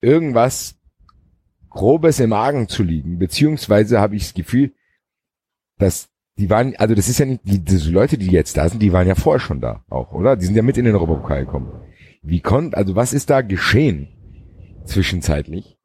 irgendwas 0.00 0.76
Grobes 1.68 2.18
im 2.18 2.32
Argen 2.32 2.66
zu 2.66 2.82
liegen, 2.82 3.18
beziehungsweise 3.18 4.00
habe 4.00 4.16
ich 4.16 4.22
das 4.22 4.32
Gefühl, 4.32 4.72
dass 5.76 6.08
die 6.38 6.50
waren, 6.50 6.74
also 6.76 6.94
das 6.94 7.08
ist 7.08 7.18
ja 7.18 7.26
nicht, 7.26 7.40
die, 7.44 7.60
diese 7.60 7.90
Leute, 7.90 8.18
die 8.18 8.26
jetzt 8.30 8.56
da 8.56 8.68
sind, 8.68 8.80
die 8.82 8.92
waren 8.92 9.06
ja 9.06 9.14
vorher 9.14 9.40
schon 9.40 9.60
da 9.60 9.84
auch, 9.88 10.12
oder? 10.12 10.36
Die 10.36 10.46
sind 10.46 10.56
ja 10.56 10.62
mit 10.62 10.76
in 10.76 10.84
den 10.84 10.94
Europapokal 10.94 11.44
gekommen. 11.44 11.70
Wie 12.22 12.40
konnte, 12.40 12.76
also 12.76 12.96
was 12.96 13.12
ist 13.12 13.30
da 13.30 13.42
geschehen 13.42 14.08
zwischenzeitlich? 14.84 15.76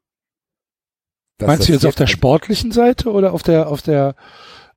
Meinst 1.40 1.68
du 1.68 1.72
jetzt 1.72 1.86
auf 1.86 1.94
der 1.94 2.04
also- 2.06 2.12
sportlichen 2.12 2.72
Seite 2.72 3.10
oder 3.10 3.32
auf 3.32 3.42
der 3.42 3.68
auf 3.68 3.80
der 3.82 4.14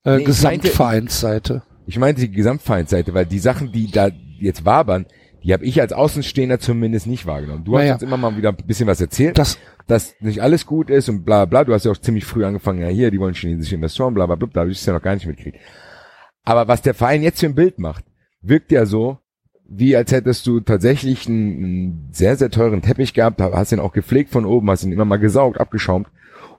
äh, 0.05 0.17
Nee, 0.17 0.23
Gesamtvereinsseite? 0.23 1.63
Ich 1.85 1.99
meinte 1.99 2.21
die 2.21 2.31
Gesamtvereinsseite, 2.31 3.13
weil 3.13 3.25
die 3.25 3.39
Sachen, 3.39 3.71
die 3.73 3.91
da 3.91 4.09
jetzt 4.39 4.63
wabern, 4.63 5.05
die 5.43 5.51
habe 5.51 5.65
ich 5.65 5.81
als 5.81 5.91
Außenstehender 5.91 6.59
zumindest 6.59 7.05
nicht 7.07 7.25
wahrgenommen. 7.25 7.65
Du 7.65 7.73
hast 7.73 7.81
Naja. 7.81 7.93
uns 7.95 8.03
immer 8.03 8.15
mal 8.15 8.37
wieder 8.37 8.49
ein 8.49 8.55
bisschen 8.65 8.87
was 8.87 9.01
erzählt, 9.01 9.37
Das 9.37 9.57
dass 9.87 10.15
nicht 10.19 10.41
alles 10.41 10.65
gut 10.65 10.89
ist 10.89 11.09
und 11.09 11.23
bla 11.23 11.45
bla. 11.45 11.63
Du 11.63 11.73
hast 11.73 11.85
ja 11.85 11.91
auch 11.91 11.97
ziemlich 11.97 12.25
früh 12.25 12.45
angefangen, 12.45 12.81
ja 12.81 12.87
hier, 12.87 13.11
die 13.11 13.19
wollen 13.19 13.33
chinesische 13.33 13.75
Investoren, 13.75 14.13
bla 14.13 14.25
bla 14.25 14.35
bla, 14.35 14.47
da 14.51 14.61
habe 14.61 14.71
ich 14.71 14.79
es 14.79 14.85
ja 14.85 14.93
noch 14.93 15.01
gar 15.01 15.13
nicht 15.13 15.27
mitgekriegt. 15.27 15.59
Aber 16.43 16.67
was 16.67 16.81
der 16.81 16.93
Verein 16.93 17.23
jetzt 17.23 17.39
für 17.39 17.45
ein 17.47 17.55
Bild 17.55 17.79
macht, 17.79 18.05
wirkt 18.41 18.71
ja 18.71 18.85
so, 18.85 19.19
wie 19.65 19.95
als 19.95 20.11
hättest 20.11 20.45
du 20.45 20.59
tatsächlich 20.59 21.27
einen, 21.27 22.09
sehr, 22.11 22.35
sehr 22.35 22.51
teuren 22.51 22.81
Teppich 22.81 23.13
gehabt, 23.13 23.41
hast 23.41 23.71
ihn 23.71 23.79
auch 23.79 23.93
gepflegt 23.93 24.29
von 24.29 24.45
oben, 24.45 24.69
hast 24.69 24.83
ihn 24.83 24.91
immer 24.91 25.05
mal 25.05 25.17
gesaugt, 25.17 25.59
abgeschaumt. 25.59 26.07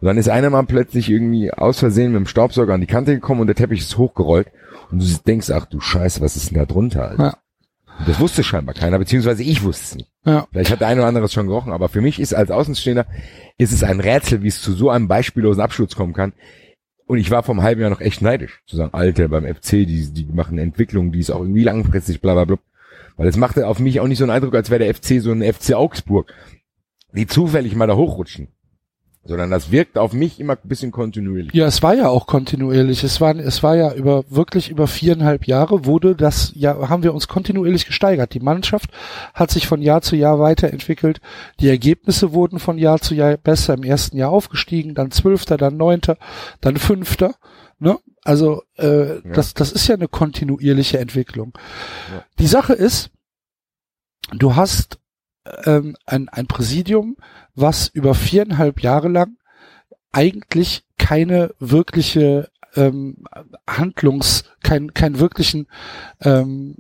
Und 0.01 0.07
dann 0.07 0.19
ist 0.19 0.29
einer 0.29 0.51
mal 0.51 0.65
plötzlich 0.65 1.11
irgendwie 1.11 1.53
aus 1.53 1.79
Versehen 1.79 2.13
mit 2.13 2.21
dem 2.21 2.27
Staubsauger 2.27 2.75
an 2.75 2.81
die 2.81 2.87
Kante 2.87 3.15
gekommen 3.15 3.41
und 3.41 3.47
der 3.47 3.57
Teppich 3.57 3.81
ist 3.81 3.97
hochgerollt. 3.99 4.49
Und 4.91 5.03
du 5.03 5.07
denkst, 5.27 5.51
ach 5.51 5.67
du 5.67 5.81
Scheiße, 5.81 6.21
was 6.21 6.37
ist 6.37 6.51
denn 6.51 6.59
da 6.59 6.67
drunter? 6.67 7.09
Alter? 7.09 7.25
Ja. 7.25 7.39
Das 8.07 8.21
wusste 8.21 8.43
scheinbar 8.43 8.75
keiner, 8.75 8.99
beziehungsweise 8.99 9.43
ich 9.43 9.63
wusste 9.63 9.85
es 9.85 9.95
nicht. 9.97 10.11
ja, 10.27 10.47
Vielleicht 10.51 10.71
hat 10.71 10.81
der 10.81 10.89
eine 10.89 11.01
oder 11.01 11.09
andere 11.09 11.25
es 11.25 11.33
schon 11.33 11.47
gerochen, 11.47 11.73
aber 11.73 11.89
für 11.89 12.01
mich 12.01 12.21
ist 12.21 12.35
als 12.35 12.51
Außenstehender, 12.51 13.07
ist 13.57 13.73
es 13.73 13.83
ein 13.83 14.01
Rätsel, 14.01 14.43
wie 14.43 14.49
es 14.49 14.61
zu 14.61 14.73
so 14.73 14.91
einem 14.91 15.09
beispiellosen 15.09 15.63
Absturz 15.63 15.95
kommen 15.95 16.13
kann. 16.13 16.33
Und 17.07 17.19
ich 17.19 17.31
war 17.31 17.43
vom 17.43 17.63
halben 17.63 17.81
Jahr 17.81 17.91
noch 17.91 18.01
echt 18.01 18.23
neidisch, 18.23 18.63
zu 18.67 18.77
sagen, 18.77 18.95
Alter, 18.95 19.29
beim 19.29 19.45
FC, 19.45 19.71
die, 19.71 20.13
die 20.13 20.25
machen 20.25 20.59
Entwicklungen, 20.59 21.13
die 21.13 21.21
ist 21.21 21.31
auch 21.31 21.41
irgendwie 21.41 21.63
langfristig, 21.63 22.21
bla 22.21 22.35
bla 22.35 22.45
bla. 22.47 22.59
Weil 23.17 23.29
es 23.29 23.37
machte 23.37 23.69
auf 23.69 23.79
mich 23.79 24.01
auch 24.01 24.09
nicht 24.09 24.19
so 24.19 24.25
einen 24.25 24.33
Eindruck, 24.33 24.55
als 24.55 24.71
wäre 24.71 24.83
der 24.85 24.95
FC 24.95 25.21
so 25.21 25.31
ein 25.31 25.43
FC 25.43 25.75
Augsburg, 25.75 26.33
die 27.13 27.27
zufällig 27.27 27.77
mal 27.77 27.87
da 27.87 27.95
hochrutschen. 27.95 28.49
Sondern 29.27 29.51
das 29.51 29.71
wirkt 29.71 29.97
auf 29.97 30.13
mich 30.13 30.39
immer 30.39 30.53
ein 30.53 30.69
bisschen 30.69 30.93
kontinuierlich. 30.93 31.55
ja, 31.55 31.67
es 31.67 31.83
war 31.83 31.95
ja 31.95 32.09
auch 32.09 32.27
kontinuierlich. 32.27 33.05
Es 33.05 33.23
war 33.23 33.35
es 33.35 33.63
war 33.63 33.75
ja 33.75 33.95
über 33.95 34.25
wirklich 34.29 34.69
über 34.69 34.87
viereinhalb 34.87 35.47
Jahre 35.47 35.87
wurde 35.87 36.15
das 36.15 36.53
ja 36.55 36.91
haben 36.91 37.03
wir 37.03 37.15
uns 37.15 37.27
kontinuierlich 37.27 37.87
gesteigert. 37.87 38.35
Die 38.35 38.41
Mannschaft 38.41 38.91
hat 39.33 39.51
sich 39.51 39.67
von 39.67 39.81
Jahr 39.81 40.03
zu 40.03 40.15
Jahr 40.15 40.41
weiterentwickelt. 40.41 41.23
Die 41.61 41.71
Ergebnisse 41.71 42.35
wurden 42.35 42.59
von 42.59 42.77
Jahr 42.77 43.01
zu 43.01 43.15
Jahr 43.15 43.39
besser. 43.39 43.75
Im 43.75 43.83
ersten 43.83 44.19
Jahr 44.19 44.31
aufgestiegen, 44.31 44.95
dann 44.95 45.11
Zwölfter, 45.11 45.57
dann 45.57 45.79
Neunter, 45.79 46.19
dann 46.61 46.77
Fünfter. 46.77 47.35
Ne? 47.79 47.99
Also 48.25 48.63
äh, 48.77 49.23
das 49.33 49.55
das 49.55 49.73
ist 49.73 49.87
ja 49.87 49.95
eine 49.95 50.09
kontinuierliche 50.09 50.99
Entwicklung. 50.99 51.53
Ja. 52.13 52.25
Die 52.39 52.47
Sache 52.47 52.75
ist, 52.75 53.11
du 54.33 54.55
hast 54.55 54.99
ähm, 55.65 55.97
ein, 56.07 56.29
ein 56.29 56.47
Präsidium, 56.47 57.17
was 57.55 57.89
über 57.89 58.15
viereinhalb 58.15 58.81
Jahre 58.81 59.09
lang 59.09 59.37
eigentlich 60.13 60.85
keine 60.99 61.55
wirkliche 61.59 62.51
ähm, 62.77 63.25
Handlungs, 63.69 64.45
kein, 64.63 64.95
kein 64.95 65.19
wirklichen, 65.19 65.67
ähm, 66.21 66.77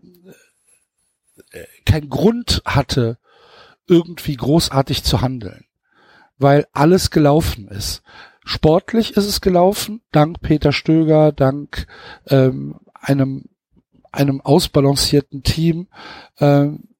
äh, 1.50 1.64
kein 1.84 2.08
Grund 2.08 2.62
hatte, 2.64 3.18
irgendwie 3.86 4.36
großartig 4.36 5.04
zu 5.04 5.20
handeln. 5.20 5.66
weil 6.38 6.66
alles 6.72 7.10
gelaufen 7.10 7.68
ist. 7.68 8.02
Sportlich 8.44 9.16
ist 9.16 9.26
es 9.26 9.40
gelaufen, 9.40 10.02
dank 10.12 10.40
Peter 10.40 10.72
Stöger, 10.72 11.32
dank 11.32 11.86
ähm, 12.26 12.80
einem 12.92 13.44
einem 14.12 14.40
ausbalancierten 14.40 15.42
Team. 15.42 15.88
Ähm, 16.38 16.93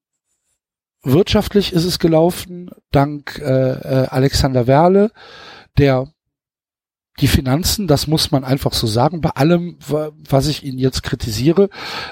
wirtschaftlich 1.05 1.73
ist 1.73 1.85
es 1.85 1.99
gelaufen, 1.99 2.69
dank 2.91 3.39
äh, 3.39 3.71
äh, 3.71 4.07
Alexander 4.07 4.67
Werle, 4.67 5.11
der 5.77 6.07
die 7.21 7.27
Finanzen, 7.27 7.87
das 7.87 8.07
muss 8.07 8.31
man 8.31 8.43
einfach 8.43 8.73
so 8.73 8.87
sagen. 8.87 9.21
Bei 9.21 9.29
allem, 9.29 9.77
was 9.87 10.47
ich 10.47 10.63
ihn 10.63 10.77
jetzt 10.77 11.01
kritisiere, 11.03 11.69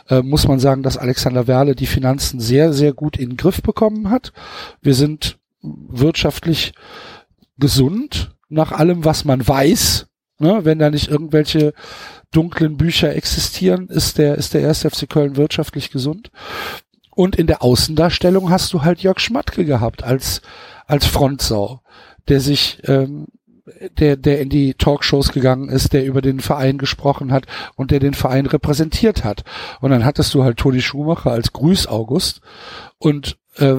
äh, 0.07 0.21
muss 0.21 0.47
man 0.47 0.59
sagen, 0.59 0.81
dass 0.81 0.97
Alexander 0.97 1.45
Werle 1.47 1.75
die 1.75 1.87
Finanzen 1.87 2.39
sehr, 2.39 2.71
sehr 2.71 2.93
gut 2.93 3.17
in 3.17 3.31
den 3.31 3.37
Griff 3.37 3.61
bekommen 3.61 4.09
hat. 4.09 4.31
Wir 4.81 4.93
sind 4.93 5.37
wirtschaftlich 5.61 6.73
gesund 7.57 8.35
nach 8.47 8.71
allem, 8.71 9.03
was 9.03 9.25
man 9.25 9.45
weiß. 9.45 10.07
Ne? 10.39 10.61
Wenn 10.63 10.79
da 10.79 10.89
nicht 10.89 11.09
irgendwelche 11.09 11.73
dunklen 12.31 12.77
Bücher 12.77 13.13
existieren, 13.13 13.89
ist 13.89 14.17
der, 14.17 14.35
ist 14.35 14.53
der 14.53 14.61
erste 14.61 14.89
FC 14.89 15.09
Köln 15.09 15.35
wirtschaftlich 15.35 15.91
gesund. 15.91 16.31
Und 17.15 17.35
in 17.35 17.47
der 17.47 17.63
Außendarstellung 17.63 18.49
hast 18.49 18.73
du 18.73 18.83
halt 18.83 19.01
Jörg 19.01 19.19
Schmatke 19.19 19.65
gehabt 19.65 20.03
als, 20.03 20.41
als 20.87 21.05
Frontsau, 21.05 21.81
der 22.27 22.39
sich, 22.39 22.81
ähm, 22.85 23.27
der, 23.97 24.17
der 24.17 24.41
in 24.41 24.49
die 24.49 24.73
Talkshows 24.73 25.31
gegangen 25.31 25.69
ist, 25.69 25.93
der 25.93 26.05
über 26.05 26.21
den 26.21 26.39
Verein 26.39 26.77
gesprochen 26.77 27.31
hat 27.31 27.45
und 27.75 27.91
der 27.91 27.99
den 27.99 28.13
Verein 28.13 28.45
repräsentiert 28.45 29.23
hat. 29.23 29.43
Und 29.79 29.91
dann 29.91 30.05
hattest 30.05 30.33
du 30.33 30.43
halt 30.43 30.57
Toni 30.57 30.81
Schumacher 30.81 31.31
als 31.31 31.53
Grüß 31.53 31.87
August 31.87 32.41
und 32.97 33.37
äh, 33.57 33.75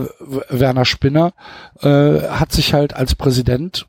Werner 0.48 0.84
Spinner 0.84 1.34
äh, 1.80 2.20
hat 2.28 2.52
sich 2.52 2.74
halt 2.74 2.94
als 2.94 3.14
Präsident, 3.14 3.86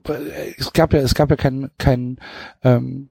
es 0.58 0.74
gab 0.74 0.94
ja, 0.94 1.00
es 1.00 1.14
gab 1.14 1.30
ja 1.30 1.36
keinen 1.36 1.70
kein, 1.78 2.18
ähm, 2.64 3.10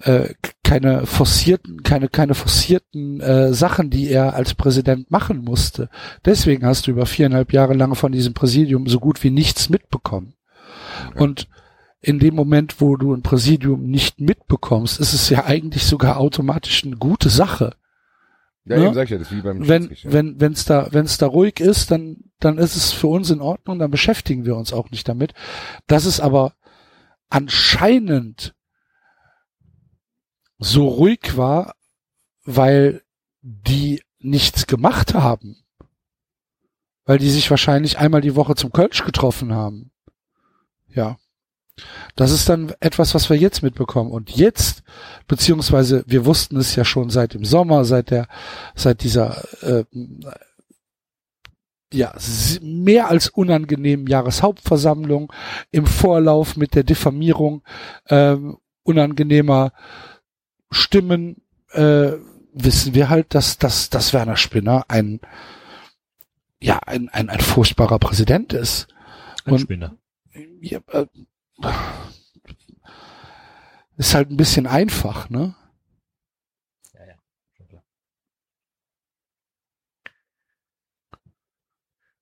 äh, 0.00 0.34
keine 0.62 1.06
forcierten, 1.06 1.82
keine, 1.82 2.08
keine 2.08 2.34
forcierten 2.34 3.20
äh, 3.20 3.52
Sachen, 3.52 3.90
die 3.90 4.08
er 4.08 4.34
als 4.34 4.54
Präsident 4.54 5.10
machen 5.10 5.44
musste. 5.44 5.88
Deswegen 6.24 6.64
hast 6.64 6.86
du 6.86 6.92
über 6.92 7.06
viereinhalb 7.06 7.52
Jahre 7.52 7.74
lang 7.74 7.94
von 7.94 8.12
diesem 8.12 8.34
Präsidium 8.34 8.86
so 8.86 9.00
gut 9.00 9.22
wie 9.22 9.30
nichts 9.30 9.68
mitbekommen. 9.68 10.34
Okay. 11.10 11.22
Und 11.22 11.48
in 12.00 12.18
dem 12.18 12.34
Moment, 12.34 12.80
wo 12.80 12.96
du 12.96 13.12
ein 13.12 13.22
Präsidium 13.22 13.82
nicht 13.82 14.20
mitbekommst, 14.20 15.00
ist 15.00 15.12
es 15.12 15.28
ja 15.28 15.44
eigentlich 15.44 15.84
sogar 15.84 16.16
automatisch 16.16 16.84
eine 16.84 16.96
gute 16.96 17.28
Sache. 17.28 17.74
Ja, 18.64 18.78
ne? 18.78 18.86
eben 18.86 18.94
sag 18.94 19.04
ich 19.04 19.10
ja, 19.10 19.18
das 19.18 19.30
ist 19.30 19.36
wie 19.36 19.42
beim 19.42 19.68
Wenn, 19.68 19.90
wenn, 20.04 20.40
wenn's 20.40 20.64
da, 20.64 20.88
wenn's 20.92 21.18
da 21.18 21.26
ruhig 21.26 21.60
ist, 21.60 21.90
dann, 21.90 22.16
dann 22.38 22.56
ist 22.56 22.76
es 22.76 22.92
für 22.92 23.08
uns 23.08 23.30
in 23.30 23.40
Ordnung, 23.40 23.78
dann 23.78 23.90
beschäftigen 23.90 24.46
wir 24.46 24.56
uns 24.56 24.72
auch 24.72 24.90
nicht 24.90 25.08
damit. 25.08 25.34
Das 25.86 26.06
ist 26.06 26.20
aber 26.20 26.54
anscheinend 27.28 28.54
so 30.60 30.86
ruhig 30.86 31.36
war, 31.36 31.74
weil 32.44 33.02
die 33.42 34.02
nichts 34.20 34.66
gemacht 34.66 35.14
haben. 35.14 35.56
Weil 37.04 37.18
die 37.18 37.30
sich 37.30 37.50
wahrscheinlich 37.50 37.98
einmal 37.98 38.20
die 38.20 38.36
Woche 38.36 38.54
zum 38.54 38.70
Kölsch 38.70 39.04
getroffen 39.04 39.52
haben. 39.52 39.90
Ja. 40.94 41.18
Das 42.14 42.30
ist 42.30 42.48
dann 42.48 42.74
etwas, 42.80 43.14
was 43.14 43.30
wir 43.30 43.38
jetzt 43.38 43.62
mitbekommen. 43.62 44.10
Und 44.10 44.30
jetzt, 44.30 44.82
beziehungsweise 45.26 46.04
wir 46.06 46.26
wussten 46.26 46.58
es 46.58 46.76
ja 46.76 46.84
schon 46.84 47.08
seit 47.08 47.32
dem 47.32 47.44
Sommer, 47.46 47.86
seit 47.86 48.10
der, 48.10 48.28
seit 48.74 49.02
dieser 49.02 49.42
äh, 49.62 49.84
ja, 51.92 52.12
mehr 52.60 53.08
als 53.08 53.28
unangenehmen 53.28 54.06
Jahreshauptversammlung 54.06 55.32
im 55.70 55.86
Vorlauf 55.86 56.56
mit 56.56 56.74
der 56.74 56.84
Diffamierung 56.84 57.62
äh, 58.04 58.36
unangenehmer 58.82 59.72
Stimmen 60.70 61.42
äh, 61.72 62.12
wissen 62.52 62.94
wir 62.94 63.08
halt, 63.08 63.34
dass, 63.34 63.58
dass, 63.58 63.90
dass 63.90 64.12
Werner 64.12 64.36
Spinner 64.36 64.84
ein 64.88 65.20
ja 66.60 66.78
ein, 66.80 67.08
ein, 67.08 67.30
ein 67.30 67.40
furchtbarer 67.40 67.98
Präsident 67.98 68.52
ist. 68.52 68.88
Ein 69.44 69.54
Und, 69.54 69.60
Spinner. 69.60 69.96
Ja, 70.60 70.80
äh, 70.88 71.06
ist 73.96 74.14
halt 74.14 74.30
ein 74.30 74.36
bisschen 74.36 74.66
einfach, 74.66 75.28
ne? 75.30 75.54
Ja, 76.94 77.06
ja. 77.06 77.82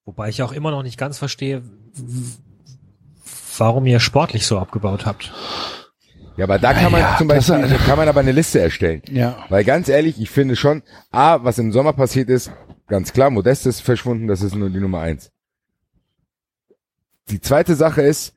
Wobei 0.04 0.28
ich 0.28 0.42
auch 0.42 0.52
immer 0.52 0.70
noch 0.70 0.82
nicht 0.82 0.98
ganz 0.98 1.18
verstehe, 1.18 1.62
warum 3.58 3.86
ihr 3.86 4.00
sportlich 4.00 4.46
so 4.46 4.58
abgebaut 4.58 5.04
habt. 5.04 5.32
Ja, 6.38 6.44
aber 6.44 6.60
da 6.60 6.72
kann 6.72 6.92
man 6.92 7.00
ja, 7.00 7.16
zum 7.18 7.26
Beispiel, 7.26 7.56
also 7.56 7.74
kann 7.78 7.98
man 7.98 8.06
aber 8.06 8.20
eine 8.20 8.30
Liste 8.30 8.60
erstellen. 8.60 9.02
Ja. 9.10 9.44
Weil 9.48 9.64
ganz 9.64 9.88
ehrlich, 9.88 10.20
ich 10.20 10.30
finde 10.30 10.54
schon, 10.54 10.84
A, 11.10 11.42
was 11.42 11.58
im 11.58 11.72
Sommer 11.72 11.92
passiert 11.92 12.30
ist, 12.30 12.52
ganz 12.86 13.12
klar, 13.12 13.30
Modest 13.30 13.66
ist 13.66 13.80
verschwunden, 13.80 14.28
das 14.28 14.42
ist 14.42 14.54
nur 14.54 14.70
die 14.70 14.78
Nummer 14.78 15.00
eins. 15.00 15.32
Die 17.28 17.40
zweite 17.40 17.74
Sache 17.74 18.02
ist, 18.02 18.34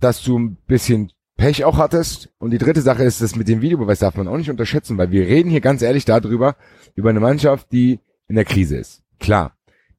dass 0.00 0.20
du 0.24 0.36
ein 0.36 0.56
bisschen 0.66 1.12
Pech 1.36 1.64
auch 1.64 1.78
hattest. 1.78 2.28
Und 2.38 2.50
die 2.50 2.58
dritte 2.58 2.80
Sache 2.80 3.04
ist, 3.04 3.22
das 3.22 3.36
mit 3.36 3.46
dem 3.46 3.62
Videobeweis 3.62 4.00
darf 4.00 4.16
man 4.16 4.26
auch 4.26 4.36
nicht 4.36 4.50
unterschätzen, 4.50 4.98
weil 4.98 5.12
wir 5.12 5.28
reden 5.28 5.48
hier 5.48 5.60
ganz 5.60 5.82
ehrlich 5.82 6.04
darüber, 6.04 6.56
über 6.96 7.10
eine 7.10 7.20
Mannschaft, 7.20 7.70
die 7.70 8.00
in 8.26 8.34
der 8.34 8.44
Krise 8.44 8.76
ist. 8.76 9.04
Klar. 9.20 9.52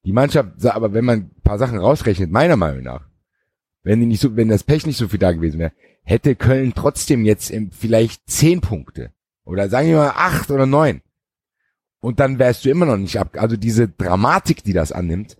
Die 0.04 0.12
Mannschaft, 0.12 0.66
aber 0.66 0.92
wenn 0.92 1.06
man 1.06 1.20
ein 1.20 1.42
paar 1.42 1.58
Sachen 1.58 1.80
rausrechnet, 1.80 2.32
meiner 2.32 2.58
Meinung 2.58 2.84
nach, 2.84 3.08
wenn 3.84 4.00
die 4.00 4.06
nicht 4.06 4.22
so, 4.22 4.36
wenn 4.36 4.50
das 4.50 4.64
Pech 4.64 4.86
nicht 4.86 4.98
so 4.98 5.08
viel 5.08 5.20
da 5.20 5.32
gewesen 5.32 5.60
wäre, 5.60 5.74
hätte 6.04 6.36
Köln 6.36 6.74
trotzdem 6.76 7.26
jetzt 7.26 7.54
vielleicht 7.72 8.30
zehn 8.30 8.62
Punkte 8.62 9.12
oder 9.44 9.70
sagen 9.70 9.90
wir 9.90 9.98
mal 9.98 10.14
acht 10.16 10.52
oder 10.52 10.66
neun. 10.66 11.02
Und 12.00 12.20
dann 12.20 12.40
wärst 12.40 12.66
du 12.66 12.70
immer 12.70 12.86
noch 12.86 12.98
nicht 12.98 13.20
ab. 13.20 13.38
Also 13.38 13.58
diese 13.58 13.88
Dramatik, 13.88 14.64
die 14.64 14.74
das 14.74 14.92
annimmt, 14.92 15.38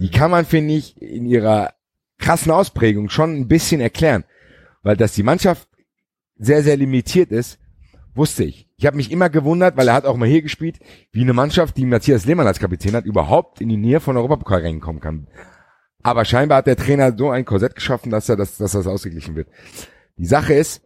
die 0.00 0.10
kann 0.10 0.30
man, 0.30 0.46
finde 0.46 0.74
ich, 0.74 1.00
in 1.00 1.26
ihrer 1.26 1.74
krassen 2.18 2.50
Ausprägung 2.50 3.10
schon 3.10 3.36
ein 3.36 3.48
bisschen 3.48 3.80
erklären. 3.80 4.24
Weil 4.82 4.96
dass 4.96 5.12
die 5.12 5.22
Mannschaft 5.22 5.68
sehr, 6.36 6.62
sehr 6.62 6.76
limitiert 6.76 7.30
ist, 7.30 7.58
wusste 8.14 8.44
ich. 8.44 8.68
Ich 8.76 8.86
habe 8.86 8.96
mich 8.96 9.10
immer 9.10 9.28
gewundert, 9.28 9.76
weil 9.76 9.88
er 9.88 9.94
hat 9.94 10.06
auch 10.06 10.16
mal 10.16 10.28
hier 10.28 10.42
gespielt, 10.42 10.78
wie 11.12 11.22
eine 11.22 11.32
Mannschaft, 11.32 11.76
die 11.76 11.84
Matthias 11.84 12.26
Lehmann 12.26 12.46
als 12.46 12.60
Kapitän 12.60 12.94
hat, 12.94 13.04
überhaupt 13.04 13.60
in 13.60 13.68
die 13.68 13.76
Nähe 13.76 14.00
von 14.00 14.16
Europapokal 14.16 14.62
reinkommen 14.62 15.00
kann. 15.00 15.26
Aber 16.02 16.24
scheinbar 16.24 16.58
hat 16.58 16.66
der 16.66 16.76
Trainer 16.76 17.16
so 17.16 17.30
ein 17.30 17.44
Korsett 17.44 17.74
geschaffen, 17.74 18.10
dass 18.10 18.28
er 18.28 18.36
das, 18.36 18.56
dass 18.56 18.72
das 18.72 18.86
ausgeglichen 18.86 19.34
wird. 19.34 19.48
Die 20.16 20.26
Sache 20.26 20.54
ist, 20.54 20.82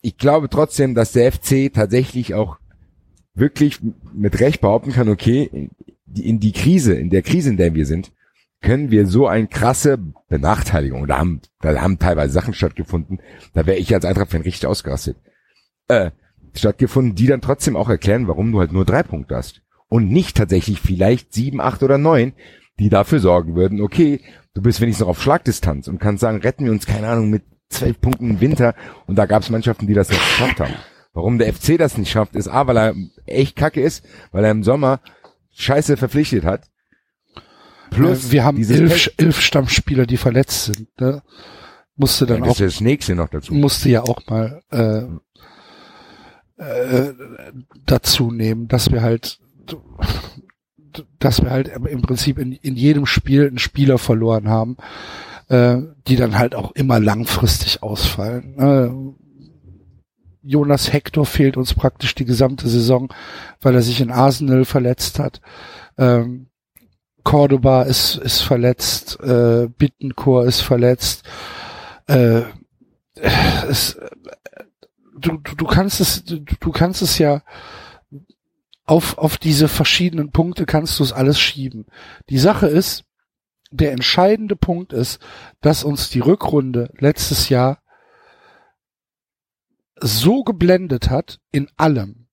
ich 0.00 0.16
glaube 0.16 0.48
trotzdem, 0.48 0.94
dass 0.94 1.12
der 1.12 1.32
FC 1.32 1.72
tatsächlich 1.72 2.34
auch 2.34 2.58
wirklich 3.34 3.80
mit 4.12 4.40
Recht 4.40 4.60
behaupten 4.60 4.92
kann, 4.92 5.08
okay, 5.08 5.70
in 6.14 6.40
die, 6.40 6.52
Krise, 6.52 6.94
in 6.94 7.10
der 7.10 7.22
Krise, 7.22 7.50
in 7.50 7.56
der 7.56 7.74
wir 7.74 7.86
sind, 7.86 8.12
können 8.60 8.90
wir 8.90 9.06
so 9.06 9.26
eine 9.26 9.46
krasse 9.46 9.98
Benachteiligung, 10.28 11.06
da 11.06 11.18
haben, 11.18 11.40
da 11.60 11.80
haben 11.80 11.98
teilweise 11.98 12.32
Sachen 12.32 12.54
stattgefunden, 12.54 13.20
da 13.52 13.66
wäre 13.66 13.78
ich 13.78 13.92
als 13.92 14.04
Eintracht-Fan 14.04 14.42
richtig 14.42 14.66
ausgerastet, 14.66 15.16
äh, 15.88 16.12
stattgefunden, 16.54 17.14
die 17.14 17.26
dann 17.26 17.40
trotzdem 17.40 17.76
auch 17.76 17.88
erklären, 17.88 18.28
warum 18.28 18.52
du 18.52 18.60
halt 18.60 18.72
nur 18.72 18.84
drei 18.84 19.02
Punkte 19.02 19.36
hast. 19.36 19.62
Und 19.88 20.10
nicht 20.10 20.36
tatsächlich 20.36 20.80
vielleicht 20.80 21.34
sieben, 21.34 21.60
acht 21.60 21.82
oder 21.82 21.98
neun, 21.98 22.32
die 22.78 22.88
dafür 22.88 23.20
sorgen 23.20 23.54
würden, 23.54 23.80
okay, 23.80 24.20
du 24.54 24.62
bist 24.62 24.80
wenigstens 24.80 25.02
noch 25.02 25.10
auf 25.10 25.22
Schlagdistanz 25.22 25.88
und 25.88 25.98
kannst 25.98 26.20
sagen, 26.20 26.38
retten 26.38 26.64
wir 26.64 26.72
uns, 26.72 26.86
keine 26.86 27.08
Ahnung, 27.08 27.30
mit 27.30 27.44
zwölf 27.68 28.00
Punkten 28.00 28.30
im 28.30 28.40
Winter 28.40 28.74
und 29.06 29.16
da 29.16 29.26
gab 29.26 29.42
es 29.42 29.50
Mannschaften, 29.50 29.86
die 29.86 29.94
das 29.94 30.08
nicht 30.08 30.20
geschafft 30.20 30.60
haben. 30.60 30.74
Warum 31.12 31.38
der 31.38 31.52
FC 31.52 31.78
das 31.78 31.96
nicht 31.96 32.10
schafft, 32.10 32.34
ist 32.34 32.48
A, 32.48 32.66
weil 32.66 32.76
er 32.76 32.94
echt 33.26 33.54
kacke 33.56 33.80
ist, 33.80 34.04
weil 34.32 34.44
er 34.44 34.50
im 34.50 34.64
Sommer 34.64 35.00
scheiße 35.52 35.96
verpflichtet 35.96 36.44
hat. 36.44 36.68
Plus, 37.90 38.32
wir 38.32 38.44
haben 38.44 38.62
elf, 38.62 39.10
elf 39.16 39.40
Stammspieler, 39.40 40.06
die 40.06 40.16
verletzt 40.16 40.64
sind. 40.64 41.00
Ne? 41.00 41.22
Musste 41.94 42.26
dann 42.26 42.42
ja, 42.44 42.50
auch. 42.50 42.56
das 42.56 42.80
nächste 42.80 43.14
noch 43.14 43.28
dazu. 43.28 43.54
Musste 43.54 43.88
ja 43.88 44.02
auch 44.02 44.26
mal 44.26 44.62
äh, 44.72 45.04
äh, 46.56 47.14
dazu 47.86 48.32
nehmen, 48.32 48.66
dass 48.66 48.90
wir 48.90 49.02
halt 49.02 49.38
dass 51.18 51.42
wir 51.42 51.50
halt 51.50 51.68
im 51.68 52.02
Prinzip 52.02 52.38
in, 52.38 52.52
in 52.52 52.76
jedem 52.76 53.06
Spiel 53.06 53.46
einen 53.46 53.58
Spieler 53.58 53.98
verloren 53.98 54.48
haben, 54.48 54.76
äh, 55.48 55.78
die 56.06 56.16
dann 56.16 56.38
halt 56.38 56.54
auch 56.54 56.72
immer 56.72 57.00
langfristig 57.00 57.82
ausfallen. 57.82 58.58
Äh, 58.58 59.14
Jonas 60.46 60.92
Hector 60.92 61.24
fehlt 61.24 61.56
uns 61.56 61.74
praktisch 61.74 62.14
die 62.14 62.26
gesamte 62.26 62.68
Saison, 62.68 63.12
weil 63.62 63.74
er 63.74 63.82
sich 63.82 64.00
in 64.00 64.10
Arsenal 64.10 64.64
verletzt 64.64 65.18
hat. 65.18 65.40
Ähm, 65.96 66.48
Cordoba 67.24 67.82
ist, 67.82 68.16
ist 68.16 68.42
verletzt, 68.42 69.18
äh, 69.20 69.68
Bittencourt 69.68 70.46
ist 70.46 70.60
verletzt. 70.60 71.24
Äh, 72.06 72.42
es, 73.68 73.98
du, 75.18 75.38
du, 75.38 75.54
du 75.56 75.64
kannst 75.64 76.00
es, 76.00 76.24
du, 76.24 76.40
du 76.40 76.70
kannst 76.70 77.00
es 77.00 77.16
ja 77.18 77.42
auf, 78.84 79.18
auf 79.18 79.38
diese 79.38 79.68
verschiedenen 79.68 80.30
Punkte 80.30 80.66
kannst 80.66 80.98
du 80.98 81.02
es 81.02 81.12
alles 81.12 81.38
schieben. 81.38 81.86
Die 82.28 82.38
Sache 82.38 82.66
ist, 82.66 83.04
der 83.70 83.92
entscheidende 83.92 84.56
Punkt 84.56 84.92
ist, 84.92 85.20
dass 85.60 85.84
uns 85.84 86.10
die 86.10 86.20
Rückrunde 86.20 86.92
letztes 86.98 87.48
Jahr 87.48 87.82
so 90.00 90.44
geblendet 90.44 91.10
hat 91.10 91.40
in 91.50 91.68
allem, 91.76 92.28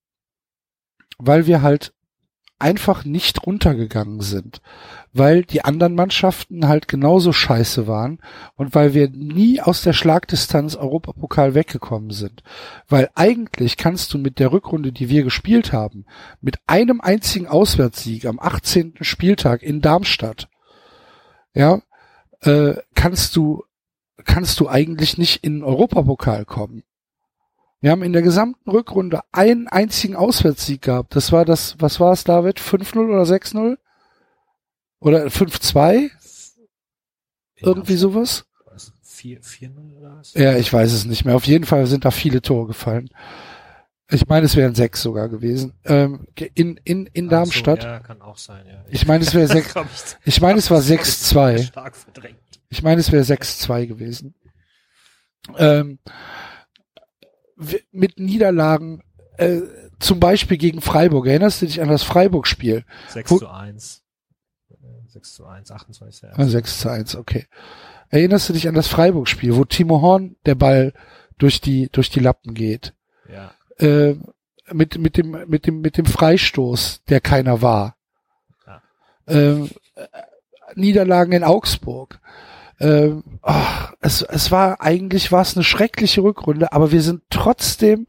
weil 1.18 1.48
wir 1.48 1.62
halt 1.62 1.94
einfach 2.60 3.06
nicht 3.06 3.46
runtergegangen 3.46 4.22
sind, 4.22 4.62
weil 5.14 5.44
die 5.44 5.64
anderen 5.64 5.96
Mannschaften 5.96 6.68
halt 6.68 6.88
genauso 6.88 7.34
scheiße 7.34 7.88
waren 7.88 8.20
und 8.56 8.74
weil 8.76 8.94
wir 8.94 9.10
nie 9.10 9.62
aus 9.62 9.82
der 9.82 9.94
Schlagdistanz 9.94 10.76
Europapokal 10.76 11.54
weggekommen 11.54 12.12
sind. 12.12 12.44
Weil 12.88 13.10
eigentlich 13.16 13.78
kannst 13.78 14.14
du 14.14 14.18
mit 14.18 14.40
der 14.40 14.52
Rückrunde, 14.52 14.92
die 14.92 15.10
wir 15.10 15.24
gespielt 15.24 15.74
haben, 15.74 16.06
mit 16.40 16.60
einem 16.68 17.02
einzigen 17.02 17.48
Auswärtssieg 17.48 18.26
am 18.26 18.40
18. 18.40 18.96
Spieltag 19.02 19.64
in 19.64 19.82
Darmstadt, 19.82 20.48
ja, 21.54 21.82
äh, 22.42 22.76
kannst 22.96 23.36
du 23.36 23.64
kannst 24.24 24.60
du 24.60 24.70
eigentlich 24.70 25.18
nicht 25.18 25.44
in 25.44 25.58
den 25.58 25.64
Europapokal 25.64 26.46
kommen. 26.46 26.84
Wir 27.80 27.92
haben 27.92 28.04
in 28.04 28.14
der 28.14 28.22
gesamten 28.22 28.70
Rückrunde 28.70 29.22
einen 29.32 29.68
einzigen 29.68 30.16
Auswärtssieg 30.16 30.84
gehabt. 30.84 31.16
Das 31.16 31.32
war 31.32 31.46
das, 31.46 31.76
was 31.80 32.00
war 32.00 32.12
es, 32.12 32.24
David? 32.24 32.60
5-0 32.60 33.10
oder 33.10 33.24
6-0? 33.24 33.78
Oder 35.02 35.26
5-2? 35.26 36.10
Irgendwie 37.58 37.96
sowas? 37.96 38.46
4-0 39.14 39.98
oder 40.00 40.18
was? 40.18 40.34
Ja, 40.34 40.56
ich 40.58 40.72
weiß 40.72 40.92
es 40.94 41.06
nicht 41.06 41.26
mehr. 41.26 41.36
Auf 41.36 41.46
jeden 41.46 41.66
Fall 41.66 41.86
sind 41.86 42.06
da 42.06 42.12
viele 42.12 42.42
Tore 42.42 42.68
gefallen. 42.68 43.10
Ich 44.10 44.28
meine, 44.28 44.46
es 44.46 44.56
wären 44.56 44.74
sechs 44.74 45.02
sogar 45.02 45.30
gewesen. 45.30 45.74
Ähm, 45.86 46.26
in, 46.56 46.78
in, 46.84 47.06
in 47.08 47.28
Ach 47.28 47.32
Darmstadt. 47.32 47.82
So, 47.84 47.88
ja, 47.88 48.00
kann 48.00 48.22
auch 48.22 48.38
sein, 48.38 48.66
ja. 48.68 48.84
Ich 48.90 49.06
meine, 49.06 49.24
es 49.24 49.34
wäre 49.34 49.48
sechs, 49.52 49.74
ich- 50.26 50.42
meine, 50.42 50.58
es 50.60 50.72
war 50.72 50.80
hab 50.80 50.84
ich 50.86 50.92
6-2. 51.00 51.64
Stark 51.68 51.96
verdrängt. 51.96 52.38
Ich 52.70 52.82
meine, 52.84 53.00
es 53.00 53.12
wäre 53.12 53.24
6-2 53.24 53.86
gewesen. 53.88 54.34
Ähm, 55.58 56.00
mit 57.92 58.20
Niederlagen, 58.20 59.04
äh, 59.38 59.62
zum 60.00 60.20
Beispiel 60.20 60.58
gegen 60.58 60.82
Freiburg. 60.82 61.28
Erinnerst 61.28 61.62
du 61.62 61.66
dich 61.68 61.82
an 61.82 61.90
das 61.90 62.04
Freiburg-Spiel? 62.04 62.86
6 63.10 63.32
Wo- 63.32 63.40
zu 63.40 63.48
1. 63.50 64.04
Äh, 65.22 65.26
6 65.26 65.34
zu 65.34 65.46
1, 65.46 65.72
28. 65.72 66.30
Ah, 66.34 66.46
6 66.46 66.80
zu 66.80 66.90
1, 66.90 67.16
okay. 67.16 67.48
Erinnerst 68.10 68.50
du 68.50 68.54
dich 68.54 68.68
an 68.68 68.76
das 68.76 68.88
Freiburg-Spiel, 68.88 69.56
wo 69.56 69.66
Timo 69.66 70.02
Horn 70.02 70.36
der 70.46 70.56
Ball 70.56 70.94
durch 71.38 71.62
die, 71.62 71.90
durch 71.92 72.10
die 72.10 72.20
Lappen 72.20 72.54
geht? 72.54 72.94
Ja. 73.30 73.52
Äh, 73.78 74.16
mit, 74.72 74.98
mit 74.98 75.18
dem, 75.18 75.46
mit 75.48 75.68
dem, 75.68 75.82
mit 75.82 75.98
dem 75.98 76.06
Freistoß, 76.06 77.04
der 77.10 77.22
keiner 77.22 77.62
war. 77.62 77.96
Ja. 78.66 78.82
Ähm, 79.28 79.70
äh, 79.96 80.08
Niederlagen 80.76 81.34
in 81.34 81.44
Augsburg. 81.44 82.20
Ähm, 82.80 83.24
ach, 83.42 83.94
es, 84.00 84.22
es 84.22 84.50
war 84.50 84.82
eigentlich 84.82 85.32
war 85.32 85.42
es 85.42 85.56
eine 85.56 85.64
schreckliche 85.64 86.24
Rückrunde, 86.24 86.74
aber 86.74 86.92
wir 86.92 87.02
sind 87.02 87.22
trotzdem 87.30 88.08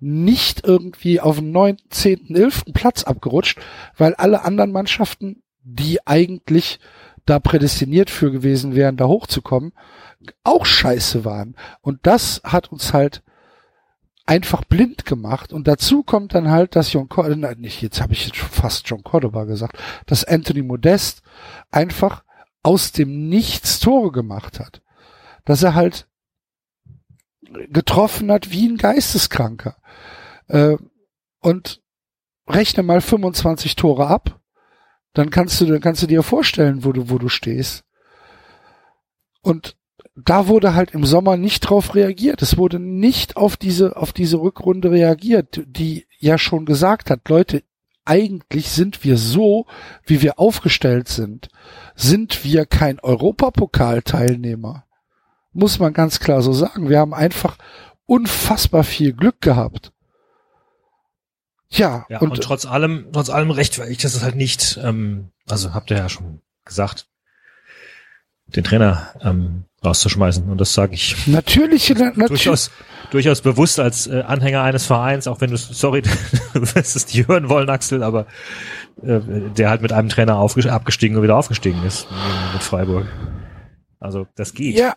nicht 0.00 0.66
irgendwie 0.66 1.20
auf 1.20 1.36
den 1.36 1.52
9., 1.52 1.76
10., 1.90 2.34
11. 2.34 2.64
Platz 2.74 3.04
abgerutscht, 3.04 3.60
weil 3.96 4.14
alle 4.14 4.44
anderen 4.44 4.72
Mannschaften, 4.72 5.42
die 5.62 6.06
eigentlich 6.06 6.80
da 7.26 7.38
prädestiniert 7.38 8.10
für 8.10 8.30
gewesen 8.30 8.74
wären, 8.74 8.96
da 8.96 9.06
hochzukommen, 9.06 9.72
auch 10.42 10.66
scheiße 10.66 11.24
waren. 11.24 11.56
Und 11.80 12.00
das 12.06 12.40
hat 12.44 12.72
uns 12.72 12.92
halt 12.92 13.22
einfach 14.26 14.64
blind 14.64 15.04
gemacht. 15.04 15.52
Und 15.52 15.66
dazu 15.68 16.02
kommt 16.02 16.34
dann 16.34 16.50
halt, 16.50 16.76
dass 16.76 16.92
John 16.92 17.08
Cordoba, 17.08 17.54
nicht, 17.56 17.82
jetzt 17.82 18.00
habe 18.00 18.12
ich 18.12 18.26
jetzt 18.26 18.38
fast 18.38 18.88
John 18.88 19.02
Cordoba 19.02 19.44
gesagt, 19.44 19.76
dass 20.06 20.24
Anthony 20.24 20.62
Modest 20.62 21.22
einfach 21.70 22.24
aus 22.62 22.92
dem 22.92 23.28
Nichts 23.28 23.80
Tore 23.80 24.12
gemacht 24.12 24.60
hat. 24.60 24.82
Dass 25.44 25.62
er 25.62 25.74
halt 25.74 26.06
getroffen 27.70 28.30
hat 28.30 28.50
wie 28.50 28.68
ein 28.68 28.76
Geisteskranker. 28.76 29.76
Äh, 30.48 30.76
und 31.40 31.82
rechne 32.48 32.82
mal 32.82 33.00
25 33.00 33.76
Tore 33.76 34.06
ab, 34.06 34.39
dann 35.12 35.30
kannst 35.30 35.60
du, 35.60 35.66
dann 35.66 35.80
kannst 35.80 36.02
du 36.02 36.06
dir 36.06 36.22
vorstellen, 36.22 36.84
wo 36.84 36.92
du, 36.92 37.10
wo 37.10 37.18
du 37.18 37.28
stehst. 37.28 37.84
Und 39.42 39.76
da 40.14 40.48
wurde 40.48 40.74
halt 40.74 40.92
im 40.92 41.04
Sommer 41.04 41.36
nicht 41.36 41.60
drauf 41.60 41.94
reagiert. 41.94 42.42
Es 42.42 42.56
wurde 42.56 42.78
nicht 42.78 43.36
auf 43.36 43.56
diese, 43.56 43.96
auf 43.96 44.12
diese 44.12 44.40
Rückrunde 44.40 44.90
reagiert, 44.90 45.62
die 45.66 46.06
ja 46.18 46.38
schon 46.38 46.66
gesagt 46.66 47.10
hat, 47.10 47.28
Leute, 47.28 47.62
eigentlich 48.04 48.70
sind 48.70 49.04
wir 49.04 49.16
so, 49.16 49.66
wie 50.04 50.22
wir 50.22 50.38
aufgestellt 50.38 51.08
sind, 51.08 51.48
sind 51.94 52.44
wir 52.44 52.66
kein 52.66 52.98
Europapokalteilnehmer. 52.98 54.84
Muss 55.52 55.78
man 55.78 55.92
ganz 55.92 56.20
klar 56.20 56.42
so 56.42 56.52
sagen. 56.52 56.88
Wir 56.88 56.98
haben 56.98 57.14
einfach 57.14 57.56
unfassbar 58.06 58.84
viel 58.84 59.12
Glück 59.12 59.40
gehabt. 59.40 59.92
Ja, 61.72 62.04
Ja, 62.08 62.18
und, 62.18 62.32
und, 62.32 62.42
trotz 62.42 62.66
allem, 62.66 63.06
trotz 63.12 63.30
allem 63.30 63.50
rechtfertigt 63.50 64.02
das 64.04 64.14
ist 64.14 64.22
halt 64.22 64.34
nicht, 64.36 64.78
ähm, 64.82 65.30
also 65.48 65.72
habt 65.74 65.90
ihr 65.90 65.96
ja 65.98 66.08
schon 66.08 66.40
gesagt, 66.64 67.06
den 68.46 68.64
Trainer 68.64 69.14
ähm, 69.22 69.64
rauszuschmeißen. 69.84 70.50
Und 70.50 70.60
das 70.60 70.74
sage 70.74 70.94
ich 70.94 71.26
natürlich, 71.28 71.88
na- 71.96 72.06
natürlich, 72.06 72.28
durchaus, 72.28 72.70
durchaus 73.12 73.40
bewusst 73.40 73.78
als 73.78 74.08
äh, 74.08 74.22
Anhänger 74.22 74.62
eines 74.62 74.86
Vereins, 74.86 75.28
auch 75.28 75.40
wenn 75.40 75.50
du, 75.50 75.56
sorry, 75.56 76.02
du 76.54 76.60
wirst 76.74 76.96
es 76.96 77.06
nicht 77.14 77.28
hören 77.28 77.48
wollen, 77.48 77.70
Axel, 77.70 78.02
aber 78.02 78.26
äh, 79.02 79.20
der 79.56 79.70
halt 79.70 79.82
mit 79.82 79.92
einem 79.92 80.08
Trainer 80.08 80.36
abgestiegen 80.36 81.16
und 81.16 81.22
wieder 81.22 81.36
aufgestiegen 81.36 81.82
ist 81.84 82.08
mit 82.52 82.62
Freiburg. 82.64 83.06
Also 84.00 84.26
das 84.34 84.54
geht. 84.54 84.76
Ja, 84.76 84.94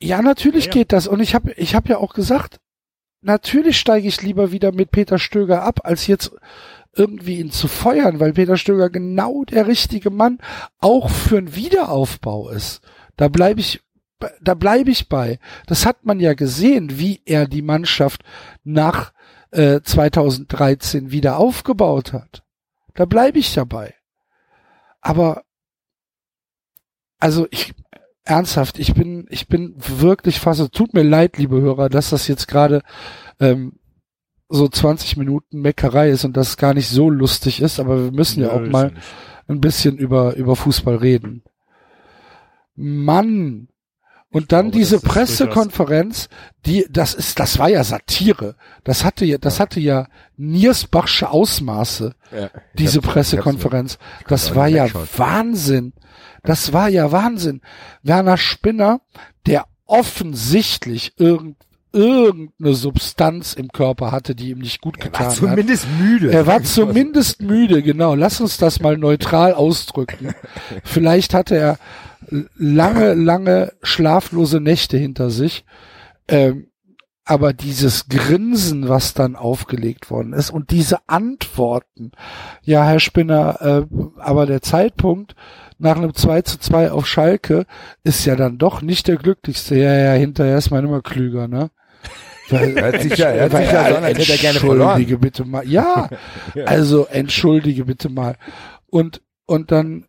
ja, 0.00 0.22
natürlich 0.22 0.66
Ja, 0.66 0.70
ja. 0.70 0.72
geht 0.74 0.92
das. 0.92 1.08
Und 1.08 1.20
ich 1.20 1.34
habe 1.34 1.52
ich 1.52 1.74
hab 1.74 1.88
ja 1.88 1.98
auch 1.98 2.14
gesagt, 2.14 2.60
natürlich 3.22 3.78
steige 3.78 4.08
ich 4.08 4.22
lieber 4.22 4.52
wieder 4.52 4.72
mit 4.72 4.90
Peter 4.90 5.18
Stöger 5.18 5.62
ab, 5.62 5.80
als 5.84 6.06
jetzt 6.06 6.32
irgendwie 6.94 7.38
ihn 7.38 7.50
zu 7.50 7.68
feuern, 7.68 8.20
weil 8.20 8.34
Peter 8.34 8.56
Stöger 8.56 8.90
genau 8.90 9.44
der 9.44 9.66
richtige 9.66 10.10
Mann 10.10 10.38
auch 10.78 11.08
für 11.08 11.38
einen 11.38 11.54
Wiederaufbau 11.54 12.50
ist. 12.50 12.82
Da 13.16 13.28
bleibe 13.28 13.60
ich, 13.60 13.82
da 14.40 14.54
bleibe 14.54 14.90
ich 14.90 15.08
bei. 15.08 15.38
Das 15.66 15.86
hat 15.86 16.04
man 16.04 16.20
ja 16.20 16.34
gesehen, 16.34 16.98
wie 16.98 17.22
er 17.24 17.46
die 17.46 17.62
Mannschaft 17.62 18.22
nach 18.62 19.12
äh, 19.50 19.80
2013 19.82 21.10
wieder 21.10 21.38
aufgebaut 21.38 22.12
hat. 22.12 22.44
Da 22.94 23.06
bleibe 23.06 23.38
ich 23.38 23.54
dabei. 23.54 23.94
Aber 25.00 25.44
also 27.18 27.46
ich 27.50 27.72
ernsthaft, 28.24 28.78
ich 28.78 28.94
bin, 28.94 29.26
ich 29.30 29.48
bin 29.48 29.74
wirklich 29.76 30.40
fast, 30.40 30.72
tut 30.72 30.94
mir 30.94 31.02
leid, 31.02 31.38
liebe 31.38 31.60
Hörer, 31.60 31.88
dass 31.88 32.10
das 32.10 32.28
jetzt 32.28 32.46
gerade 32.48 32.82
ähm, 33.40 33.74
so 34.48 34.68
20 34.68 35.16
Minuten 35.16 35.60
Meckerei 35.60 36.10
ist 36.10 36.24
und 36.24 36.36
das 36.36 36.56
gar 36.56 36.74
nicht 36.74 36.88
so 36.88 37.08
lustig 37.10 37.60
ist, 37.60 37.80
aber 37.80 38.04
wir 38.04 38.12
müssen 38.12 38.42
ja 38.42 38.48
Nö, 38.48 38.66
auch 38.66 38.70
mal 38.70 38.90
nicht. 38.92 39.02
ein 39.48 39.60
bisschen 39.60 39.96
über, 39.96 40.36
über 40.36 40.56
Fußball 40.56 40.96
reden. 40.96 41.42
Mann! 42.74 43.68
Und 44.32 44.50
dann 44.52 44.66
glaube, 44.70 44.78
diese 44.78 44.98
Pressekonferenz, 45.00 46.28
die, 46.66 46.86
das 46.90 47.14
ist, 47.14 47.38
das 47.38 47.58
war 47.58 47.68
ja 47.68 47.84
Satire. 47.84 48.56
Das 48.82 49.04
hatte 49.04 49.24
ja, 49.24 49.38
das 49.38 49.60
hatte 49.60 49.78
ja 49.78 50.06
Niersbachsche 50.36 51.30
Ausmaße, 51.30 52.14
Ja. 52.34 52.50
diese 52.78 52.98
hab's- 53.00 53.08
Pressekonferenz. 53.12 53.98
Das 54.28 54.54
war 54.54 54.68
ja. 54.68 54.86
Wahnsinn. 55.16 55.92
Das 56.44 56.72
war 56.72 56.88
ja 56.88 57.12
Wahnsinn. 57.12 57.60
Werner 58.02 58.36
Spinner, 58.38 59.00
der 59.46 59.66
offensichtlich 59.86 61.12
irgend, 61.18 61.56
irgendeine 61.92 62.74
Substanz 62.74 63.52
im 63.52 63.68
Körper 63.68 64.10
hatte, 64.12 64.34
die 64.34 64.50
ihm 64.50 64.58
nicht 64.60 64.80
gut 64.80 64.96
Er 64.98 65.04
getan 65.04 65.26
war 65.26 65.30
hat. 65.30 65.36
zumindest 65.36 65.86
müde. 66.00 66.32
Er 66.32 66.46
war 66.46 66.62
zumindest 66.62 67.42
müde, 67.42 67.82
genau. 67.82 68.14
Lass 68.14 68.40
uns 68.40 68.56
das 68.56 68.80
mal 68.80 68.96
neutral 68.96 69.52
ausdrücken. 69.52 70.34
Vielleicht 70.84 71.34
hatte 71.34 71.56
er 71.56 71.78
lange, 72.56 73.14
lange 73.14 73.72
schlaflose 73.82 74.60
Nächte 74.60 74.96
hinter 74.96 75.30
sich. 75.30 75.64
Ähm, 76.28 76.68
aber 77.24 77.52
dieses 77.52 78.08
Grinsen, 78.08 78.88
was 78.88 79.14
dann 79.14 79.36
aufgelegt 79.36 80.10
worden 80.10 80.32
ist 80.32 80.50
und 80.50 80.70
diese 80.70 81.08
Antworten. 81.08 82.12
Ja, 82.62 82.84
Herr 82.84 82.98
Spinner, 82.98 83.60
äh, 83.60 83.94
aber 84.18 84.46
der 84.46 84.60
Zeitpunkt 84.60 85.36
nach 85.78 85.96
einem 85.96 86.14
2 86.14 86.42
zu 86.42 86.58
2 86.58 86.90
auf 86.90 87.06
Schalke 87.06 87.66
ist 88.02 88.24
ja 88.24 88.34
dann 88.34 88.58
doch 88.58 88.82
nicht 88.82 89.06
der 89.06 89.16
glücklichste. 89.16 89.76
Ja, 89.76 89.94
ja, 89.96 90.12
hinterher 90.12 90.58
ist 90.58 90.70
man 90.70 90.84
immer 90.84 91.00
klüger, 91.00 91.46
ne? 91.46 91.70
Hört 92.48 93.00
sich 93.00 93.16
ja, 93.16 93.30
hört 93.30 93.52
sich 93.52 93.72
ja 93.72 93.88
so 93.88 93.96
an, 93.96 94.04
als 94.04 94.18
hätte 94.18 94.32
er 94.32 94.38
gerne 94.38 94.58
verloren. 94.58 94.80
Entschuldige 94.80 95.18
bitte 95.18 95.44
mal. 95.44 95.66
Ja, 95.66 96.10
also 96.66 97.06
entschuldige 97.06 97.84
bitte 97.84 98.08
mal. 98.10 98.36
Und 98.90 99.22
und 99.46 99.70
dann 99.70 100.06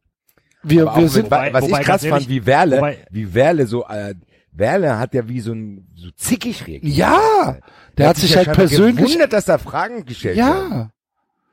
wir 0.63 0.86
wir 0.95 1.10
sind 1.10 1.30
mit, 1.30 1.54
was 1.54 1.63
wobei, 1.63 1.80
ich 1.82 1.86
krass 1.86 2.04
ehrlich, 2.04 2.23
fand, 2.26 2.30
wie 2.30 2.45
Werle, 2.45 2.78
wobei- 2.78 3.06
wie 3.12 3.34
Werle 3.34 3.67
so, 3.67 3.86
äh, 3.88 4.15
Werle 4.52 4.97
hat 4.99 5.13
ja 5.13 5.28
wie 5.28 5.39
so 5.39 5.52
ein, 5.54 5.88
so 5.95 6.10
zickig 6.12 6.67
reagiert. 6.67 6.95
ja, 6.95 7.58
der 7.97 8.10
hat 8.10 8.17
sich 8.17 8.32
ja 8.32 8.38
halt 8.45 8.54
persönlich 8.54 8.97
gewundert, 9.06 9.34
dass 9.34 9.45
da 9.45 9.58
Fragen 9.58 10.06
gestellt 10.06 10.38
werden. 10.38 10.71
ja, 10.71 10.91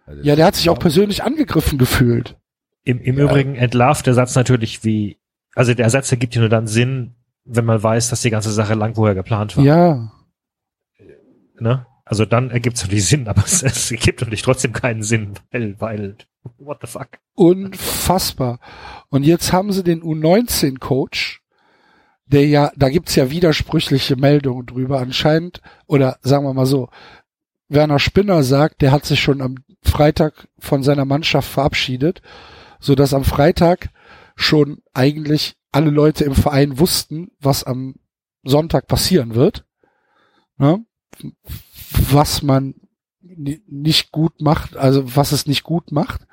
Also, 0.07 0.23
ja, 0.23 0.37
der 0.37 0.46
hat 0.46 0.55
sich 0.55 0.68
auch 0.70 0.79
persönlich 0.79 1.23
angegriffen 1.25 1.79
gefühlt. 1.79 2.37
Im, 2.85 3.01
im 3.01 3.18
Ja. 3.18 3.25
Übrigen 3.25 3.55
entlarvt 3.57 4.07
der 4.07 4.14
Satz 4.14 4.35
natürlich, 4.35 4.85
wie 4.85 5.18
Also 5.55 5.75
der 5.75 5.85
Ersatz 5.85 6.11
ergibt 6.12 6.35
ja 6.35 6.40
nur 6.40 6.49
dann 6.51 6.66
Sinn, 6.66 7.14
wenn 7.44 7.64
man 7.64 7.83
weiß, 7.83 8.11
dass 8.11 8.23
die 8.23 8.31
ganze 8.31 8.51
Sache 8.53 8.75
lang 8.75 8.94
vorher 8.94 9.14
geplant 9.14 9.57
war. 9.57 9.64
Ja, 9.64 10.12
Ne? 11.59 11.87
Also 12.11 12.25
dann 12.25 12.51
ergibt 12.51 12.77
es 12.77 12.83
natürlich 12.83 13.07
Sinn, 13.07 13.29
aber 13.29 13.44
es, 13.44 13.62
es 13.62 13.90
ergibt 13.90 14.20
natürlich 14.20 14.42
trotzdem 14.42 14.73
keinen 14.73 15.05
Sinn, 15.05 15.35
weil, 15.53 15.81
weil, 15.81 16.16
what 16.59 16.79
the 16.81 16.88
fuck? 16.88 17.09
unfassbar. 17.35 18.59
Und 19.11 19.23
jetzt 19.23 19.53
haben 19.53 19.73
sie 19.73 19.85
den 19.85 20.03
U19-Coach, 20.03 21.40
der 22.27 22.46
ja, 22.49 22.73
da 22.77 22.88
gibt's 22.88 23.14
ja 23.14 23.31
widersprüchliche 23.31 24.16
Meldungen 24.16 24.66
drüber 24.66 24.99
anscheinend, 25.01 25.61
oder 25.87 26.18
sagen 26.23 26.44
wir 26.44 26.53
mal 26.53 26.66
so, 26.66 26.88
Werner 27.68 28.01
Spinner 28.01 28.42
sagt, 28.42 28.83
der 28.83 28.90
hat 28.90 29.05
sich 29.05 29.20
schon 29.20 29.40
am 29.40 29.59
Freitag 29.83 30.49
von 30.59 30.83
seiner 30.83 31.05
Mannschaft 31.05 31.49
verabschiedet, 31.49 32.23
so 32.81 32.96
dass 32.96 33.14
am 33.14 33.25
Freitag 33.25 33.90
schon 34.35 34.83
eigentlich 34.92 35.55
alle 35.70 35.90
Leute 35.90 36.25
im 36.25 36.35
Verein 36.35 36.81
wussten, 36.81 37.31
was 37.38 37.62
am 37.62 37.94
Sonntag 38.42 38.88
passieren 38.88 39.37
wird. 39.37 39.64
Ne? 40.59 40.85
Was 42.12 42.42
man 42.42 42.75
ni- 43.20 43.62
nicht 43.66 44.12
gut 44.12 44.40
macht, 44.40 44.77
also 44.77 45.16
was 45.16 45.33
es 45.33 45.46
nicht 45.46 45.62
gut 45.62 45.92
macht. 45.92 46.27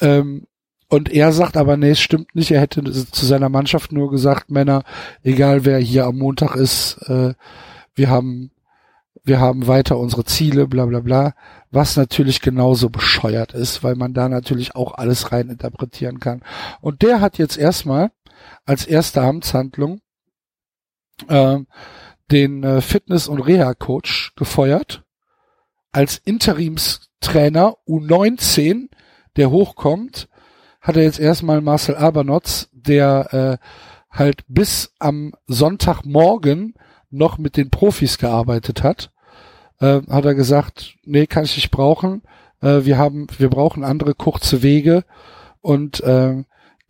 Ähm, 0.00 0.46
und 0.88 1.10
er 1.10 1.32
sagt 1.32 1.56
aber, 1.56 1.76
nee, 1.76 1.90
es 1.90 2.00
stimmt 2.00 2.34
nicht. 2.34 2.50
Er 2.50 2.60
hätte 2.60 2.82
zu 2.82 3.26
seiner 3.26 3.48
Mannschaft 3.48 3.92
nur 3.92 4.10
gesagt, 4.10 4.50
Männer, 4.50 4.82
egal 5.22 5.64
wer 5.64 5.78
hier 5.78 6.04
am 6.04 6.18
Montag 6.18 6.54
ist, 6.54 6.98
äh, 7.08 7.34
wir 7.94 8.10
haben, 8.10 8.50
wir 9.24 9.40
haben 9.40 9.66
weiter 9.66 9.96
unsere 9.98 10.24
Ziele, 10.24 10.66
bla 10.68 10.84
bla 10.84 11.00
bla. 11.00 11.34
Was 11.70 11.96
natürlich 11.96 12.42
genauso 12.42 12.90
bescheuert 12.90 13.54
ist, 13.54 13.82
weil 13.82 13.94
man 13.94 14.12
da 14.12 14.28
natürlich 14.28 14.76
auch 14.76 14.92
alles 14.94 15.32
rein 15.32 15.48
interpretieren 15.48 16.20
kann. 16.20 16.42
Und 16.82 17.00
der 17.00 17.22
hat 17.22 17.38
jetzt 17.38 17.56
erstmal 17.56 18.10
als 18.66 18.84
erste 18.84 19.22
Amtshandlung 19.22 20.00
ähm, 21.28 21.66
den 22.30 22.62
äh, 22.62 22.80
Fitness- 22.80 23.28
und 23.28 23.40
Reha-Coach 23.40 24.34
gefeuert 24.36 25.02
als 25.92 26.20
Interimstrainer 26.24 27.76
U19, 27.86 28.88
der 29.36 29.50
hochkommt, 29.50 30.28
hat 30.80 30.96
er 30.96 31.04
jetzt 31.04 31.20
erstmal 31.20 31.60
Marcel 31.60 31.94
Abernotz, 31.94 32.68
der 32.72 33.60
äh, 33.60 33.66
halt 34.10 34.44
bis 34.48 34.92
am 34.98 35.32
Sonntagmorgen 35.46 36.74
noch 37.10 37.38
mit 37.38 37.56
den 37.56 37.70
Profis 37.70 38.18
gearbeitet 38.18 38.82
hat, 38.82 39.12
äh, 39.80 40.00
hat 40.08 40.24
er 40.24 40.34
gesagt, 40.34 40.96
nee, 41.04 41.26
kann 41.26 41.44
ich 41.44 41.56
nicht 41.56 41.70
brauchen. 41.70 42.22
Äh, 42.60 42.84
wir 42.84 42.98
haben, 42.98 43.26
wir 43.38 43.50
brauchen 43.50 43.84
andere 43.84 44.14
kurze 44.14 44.62
Wege. 44.62 45.04
Und 45.60 46.00
äh, 46.00 46.42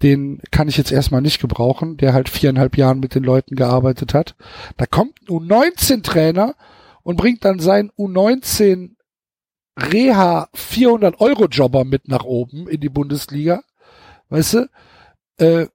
den 0.03 0.41
kann 0.51 0.69
ich 0.69 0.77
jetzt 0.77 0.93
erstmal 0.93 1.23
nicht 1.23 1.41
gebrauchen, 1.41 1.97
der 1.97 2.13
halt 2.13 2.29
viereinhalb 2.29 2.77
Jahren 2.77 3.01
mit 3.01 3.15
den 3.15 3.23
Leuten 3.23 3.55
gearbeitet 3.55 4.15
hat. 4.15 4.35
Da 4.77 4.87
kommt 4.87 5.21
ein 5.23 5.29
U19-Trainer 5.29 6.55
und 7.03 7.17
bringt 7.17 7.45
dann 7.45 7.61
seinen 7.61 7.91
U19 7.93 8.97
Reha 9.79 10.49
400 10.55 11.21
Euro 11.21 11.47
Jobber 11.47 11.85
mit 11.85 12.09
nach 12.09 12.25
oben 12.25 12.69
in 12.69 12.81
die 12.81 12.89
Bundesliga. 12.89 13.63
Weißt 14.29 14.55
du? 14.55 14.69
Äh, 15.39 15.67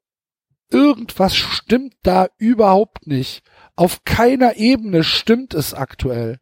irgendwas 0.69 1.35
stimmt 1.35 1.95
da 2.03 2.27
überhaupt 2.37 3.07
nicht. 3.07 3.43
Auf 3.75 4.03
keiner 4.03 4.57
Ebene 4.57 5.03
stimmt 5.03 5.53
es 5.53 5.73
aktuell. 5.73 6.39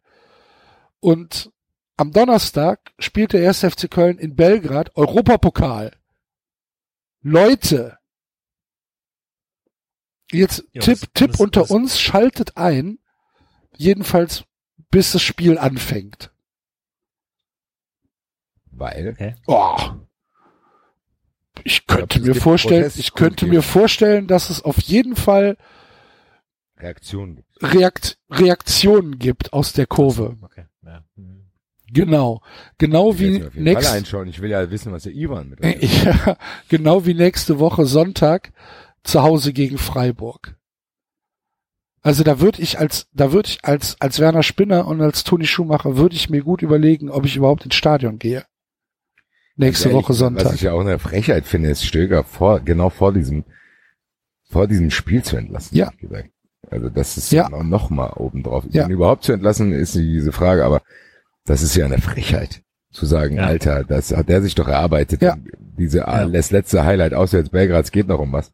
Und 1.00 1.50
am 1.96 2.12
Donnerstag 2.12 2.92
spielt 2.98 3.32
der 3.32 3.48
1. 3.48 3.60
FC 3.60 3.90
Köln 3.90 4.18
in 4.18 4.34
Belgrad 4.34 4.96
Europapokal. 4.96 5.92
Leute, 7.26 7.98
jetzt 10.30 10.62
Ja, 10.72 10.80
Tipp, 10.80 10.98
Tipp 11.12 11.32
das- 11.32 11.40
unter 11.40 11.60
das- 11.62 11.70
uns, 11.72 11.98
schaltet 12.00 12.56
ein. 12.56 12.98
Jedenfalls 13.76 14.44
bis 14.90 15.10
das 15.12 15.22
Spiel 15.22 15.58
anfängt. 15.58 16.32
Weil, 18.70 19.36
Oh. 19.46 19.76
Ich 21.64 21.86
könnte 21.86 22.20
mir 22.20 22.34
vorstellen, 22.36 22.92
ich 22.96 23.12
könnte 23.14 23.46
mir 23.46 23.62
vorstellen, 23.62 24.28
dass 24.28 24.48
es 24.50 24.62
auf 24.62 24.78
jeden 24.80 25.16
Fall 25.16 25.56
Reaktion 26.76 27.36
gibt. 27.36 27.62
Reakt 27.62 28.18
Reaktionen 28.30 29.18
gibt 29.18 29.52
aus 29.52 29.72
der 29.72 29.86
Kurve. 29.86 30.36
Okay. 30.42 30.66
Ja. 30.82 31.04
Genau. 31.92 32.42
Genau 32.78 33.12
Ich 33.12 33.20
wie 33.20 33.44
nächst, 33.54 33.90
einschauen. 33.92 34.28
Ich 34.28 34.40
will 34.40 34.50
ja 34.50 34.70
wissen, 34.70 34.92
was 34.92 35.04
der 35.04 35.12
Ivan 35.12 35.50
mit 35.50 35.60
ja, 35.82 36.36
genau 36.68 37.06
wie 37.06 37.14
nächste 37.14 37.58
Woche 37.58 37.86
Sonntag 37.86 38.52
zu 39.04 39.22
Hause 39.22 39.52
gegen 39.52 39.78
Freiburg. 39.78 40.56
Also 42.02 42.22
da 42.22 42.40
würde 42.40 42.62
ich 42.62 42.78
als, 42.78 43.08
da 43.12 43.32
würde 43.32 43.48
ich 43.48 43.64
als, 43.64 44.00
als 44.00 44.20
Werner 44.20 44.42
Spinner 44.42 44.86
und 44.86 45.00
als 45.00 45.24
Toni 45.24 45.46
Schumacher 45.46 45.96
würde 45.96 46.14
ich 46.14 46.30
mir 46.30 46.42
gut 46.42 46.62
überlegen, 46.62 47.10
ob 47.10 47.24
ich 47.24 47.36
überhaupt 47.36 47.64
ins 47.64 47.74
Stadion 47.74 48.18
gehe. 48.18 48.44
Nächste 49.56 49.88
Ehrlich, 49.88 50.04
Woche 50.04 50.12
Sonntag. 50.12 50.44
Was 50.46 50.54
ich 50.54 50.62
ja 50.62 50.72
auch 50.72 50.80
eine 50.80 50.98
Frechheit 50.98 51.46
finde, 51.46 51.70
ist 51.70 51.84
Stöger 51.84 52.22
vor, 52.24 52.60
genau 52.60 52.90
vor 52.90 53.12
diesem, 53.12 53.44
vor 54.50 54.68
diesem 54.68 54.90
Spiel 54.90 55.22
zu 55.24 55.36
entlassen. 55.36 55.76
Ja. 55.76 55.90
Also 56.70 56.90
das 56.90 57.16
ist 57.16 57.32
Ja. 57.32 57.48
noch 57.48 57.90
mal 57.90 58.12
obendrauf. 58.16 58.64
Ja. 58.70 58.84
Ihn 58.84 58.90
überhaupt 58.90 59.24
zu 59.24 59.32
entlassen, 59.32 59.72
ist 59.72 59.94
diese 59.94 60.32
Frage, 60.32 60.64
aber 60.64 60.82
das 61.46 61.62
ist 61.62 61.74
ja 61.76 61.86
eine 61.86 61.98
Frechheit. 61.98 62.62
Zu 62.92 63.06
sagen, 63.06 63.36
Ja. 63.36 63.46
Alter, 63.46 63.84
das 63.84 64.14
hat 64.16 64.28
der 64.28 64.42
sich 64.42 64.54
doch 64.54 64.68
erarbeitet. 64.68 65.20
Ja. 65.22 65.36
Diese 65.78 65.98
Ja. 65.98 66.26
das 66.26 66.50
letzte 66.50 66.84
Highlight 66.84 67.12
auswärts 67.14 67.50
Belgrad, 67.50 67.84
es 67.84 67.92
geht 67.92 68.08
noch 68.08 68.20
um 68.20 68.32
was. 68.32 68.52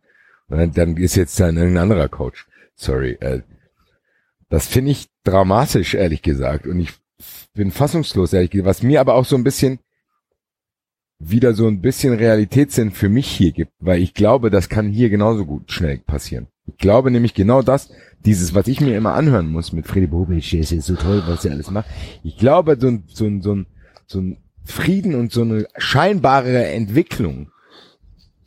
Und 0.48 0.58
dann, 0.58 0.72
dann 0.72 0.96
ist 0.96 1.14
jetzt 1.14 1.38
dann 1.38 1.56
irgendein 1.56 1.84
anderer 1.84 2.08
Coach. 2.08 2.46
Sorry. 2.74 3.12
Äh, 3.20 3.42
das 4.48 4.66
finde 4.66 4.90
ich 4.90 5.08
dramatisch, 5.24 5.94
ehrlich 5.94 6.22
gesagt. 6.22 6.66
Und 6.66 6.80
ich 6.80 6.92
bin 7.54 7.70
fassungslos, 7.70 8.32
ehrlich 8.32 8.50
gesagt. 8.50 8.66
Was 8.66 8.82
mir 8.82 9.00
aber 9.00 9.14
auch 9.14 9.24
so 9.24 9.36
ein 9.36 9.44
bisschen 9.44 9.78
wieder 11.24 11.54
so 11.54 11.68
ein 11.68 11.80
bisschen 11.80 12.14
Realitätssinn 12.14 12.90
für 12.90 13.08
mich 13.08 13.28
hier 13.28 13.52
gibt, 13.52 13.72
weil 13.78 14.02
ich 14.02 14.12
glaube, 14.12 14.50
das 14.50 14.68
kann 14.68 14.88
hier 14.88 15.08
genauso 15.08 15.46
gut 15.46 15.70
schnell 15.70 15.98
passieren. 15.98 16.48
Ich 16.66 16.78
glaube 16.78 17.10
nämlich 17.10 17.34
genau 17.34 17.62
das, 17.62 17.90
dieses, 18.24 18.54
was 18.54 18.66
ich 18.66 18.80
mir 18.80 18.96
immer 18.96 19.14
anhören 19.14 19.50
muss 19.50 19.72
mit 19.72 19.86
Freddy 19.86 20.08
Bobic, 20.08 20.52
ist 20.52 20.70
jetzt 20.70 20.86
so 20.86 20.96
toll, 20.96 21.22
was 21.26 21.44
er 21.44 21.52
alles 21.52 21.70
macht. 21.70 21.86
Ich 22.24 22.36
glaube, 22.38 22.76
so 22.80 22.88
ein, 22.88 23.04
so 23.06 23.24
ein, 23.26 23.40
so 23.40 23.54
ein, 23.54 23.66
so 24.06 24.20
ein 24.20 24.38
Frieden 24.64 25.14
und 25.14 25.32
so 25.32 25.42
eine 25.42 25.66
scheinbare 25.76 26.66
Entwicklung, 26.66 27.50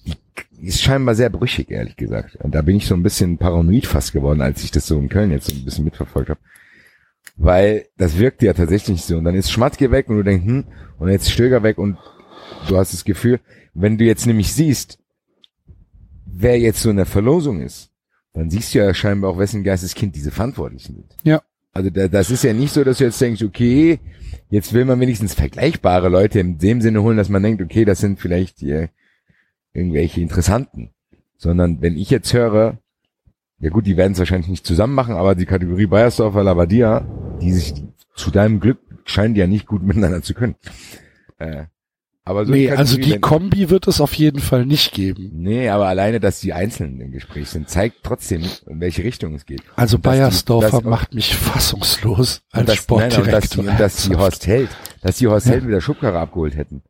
die 0.06 0.68
ist 0.68 0.82
scheinbar 0.82 1.16
sehr 1.16 1.30
brüchig, 1.30 1.72
ehrlich 1.72 1.96
gesagt. 1.96 2.38
Und 2.38 2.56
da 2.56 2.62
bin 2.62 2.76
ich 2.76 2.88
so 2.88 2.96
ein 2.96 3.04
bisschen 3.04 3.38
paranoid 3.38 3.86
fast 3.86 4.14
geworden, 4.14 4.42
als 4.42 4.64
ich 4.64 4.72
das 4.72 4.86
so 4.86 4.98
in 4.98 5.10
Köln 5.10 5.32
jetzt 5.32 5.48
so 5.48 5.56
ein 5.56 5.66
bisschen 5.66 5.86
mitverfolgt 5.86 6.30
habe. 6.30 6.40
Weil 7.38 7.86
das 7.98 8.18
wirkt 8.18 8.42
ja 8.44 8.54
tatsächlich 8.54 9.02
so. 9.04 9.18
Und 9.18 9.26
dann 9.26 9.36
ist 9.36 9.52
Schmatke 9.52 9.92
weg 9.92 10.10
und 10.10 10.18
du 10.18 10.24
denkst, 10.24 10.46
hm, 10.46 10.64
und 11.00 11.10
jetzt 11.10 11.30
Stöger 11.30 11.64
weg 11.64 11.78
und 11.78 11.98
du 12.68 12.78
hast 12.78 12.94
das 12.94 13.06
Gefühl, 13.06 13.40
wenn 13.74 13.98
du 13.98 14.06
jetzt 14.06 14.26
nämlich 14.26 14.54
siehst, 14.54 15.00
wer 16.26 16.60
jetzt 16.60 16.82
so 16.82 16.90
in 16.90 16.98
der 16.98 17.06
Verlosung 17.06 17.62
ist, 17.62 17.92
dann 18.34 18.50
siehst 18.50 18.74
du 18.74 18.80
ja 18.80 18.94
scheinbar 18.94 19.32
auch, 19.32 19.38
wessen 19.38 19.64
Geisteskind 19.64 20.16
diese 20.16 20.32
Verantwortlichen 20.32 20.96
sind. 20.96 21.18
Ja. 21.24 21.42
Also 21.72 21.90
da, 21.90 22.08
das 22.08 22.32
ist 22.32 22.44
ja 22.44 22.54
nicht 22.54 22.74
so, 22.74 22.84
dass 22.84 22.98
du 22.98 23.06
jetzt 23.06 23.20
denkst, 23.20 23.44
okay, 23.44 24.00
jetzt 24.50 24.74
will 24.74 24.86
man 24.86 25.00
wenigstens 25.00 25.34
vergleichbare 25.34 26.10
Leute 26.10 26.40
in 26.40 26.58
dem 26.58 26.82
Sinne 26.82 27.02
holen, 27.02 27.18
dass 27.18 27.30
man 27.30 27.44
denkt, 27.44 27.62
okay, 27.62 27.86
das 27.86 28.00
sind 28.00 28.20
vielleicht 28.20 28.60
hier 28.60 28.90
irgendwelche 29.74 30.22
Interessanten. 30.22 30.92
Sondern 31.38 31.82
wenn 31.82 31.98
ich 31.98 32.10
jetzt 32.10 32.34
höre, 32.34 32.78
ja 33.60 33.70
gut, 33.70 33.86
die 33.86 33.98
werden 33.98 34.14
es 34.14 34.20
wahrscheinlich 34.20 34.50
nicht 34.50 34.66
zusammen 34.66 34.94
machen, 34.94 35.16
aber 35.16 35.36
die 35.36 35.46
Kategorie 35.46 35.86
Bayersdorfer 35.86 36.44
Labadia, 36.44 37.06
die 37.42 37.52
sich 37.52 37.74
zu 38.16 38.32
deinem 38.32 38.60
Glück 38.62 38.80
scheinen 39.06 39.36
die 39.36 39.40
ja 39.40 39.48
nicht 39.48 39.68
gut 39.68 39.84
miteinander 39.84 40.22
zu 40.22 40.34
können. 40.34 40.56
Äh, 41.38 41.66
aber 42.28 42.48
so 42.48 42.52
nee, 42.52 42.72
also 42.72 42.98
die 42.98 43.20
Kombi 43.20 43.70
wird 43.70 43.88
es 43.88 44.02
auf 44.02 44.16
jeden 44.16 44.40
Fall 44.40 44.66
nicht 44.66 44.94
geben. 44.94 45.30
Nee, 45.32 45.70
aber 45.70 45.86
alleine, 45.86 46.20
dass 46.20 46.40
die 46.40 46.54
Einzelnen 46.54 47.00
im 47.00 47.12
Gespräch 47.12 47.50
sind, 47.50 47.70
zeigt 47.70 47.98
trotzdem, 48.02 48.44
in 48.66 48.80
welche 48.80 49.04
Richtung 49.04 49.36
es 49.36 49.46
geht. 49.46 49.62
Also 49.76 50.00
Bayersdorfer 50.00 50.82
macht 50.82 51.14
mich 51.14 51.36
fassungslos 51.36 52.42
als 52.52 52.66
dass, 52.66 52.90
nein, 52.90 53.12
und 53.20 53.28
dass, 53.32 53.46
Sportdirektor. 53.46 53.64
die, 53.64 53.70
und 53.70 53.80
dass 53.80 53.96
die. 53.98 54.16
Horst 54.18 54.48
Held, 54.48 54.70
dass 55.04 55.18
die 55.18 55.28
Horst 55.28 55.46
Ja. 55.46 55.54
Held 55.54 55.68
wieder 55.68 55.82
Schubkarre 55.82 56.20
abgeholt 56.20 56.56
hätten. 56.56 56.82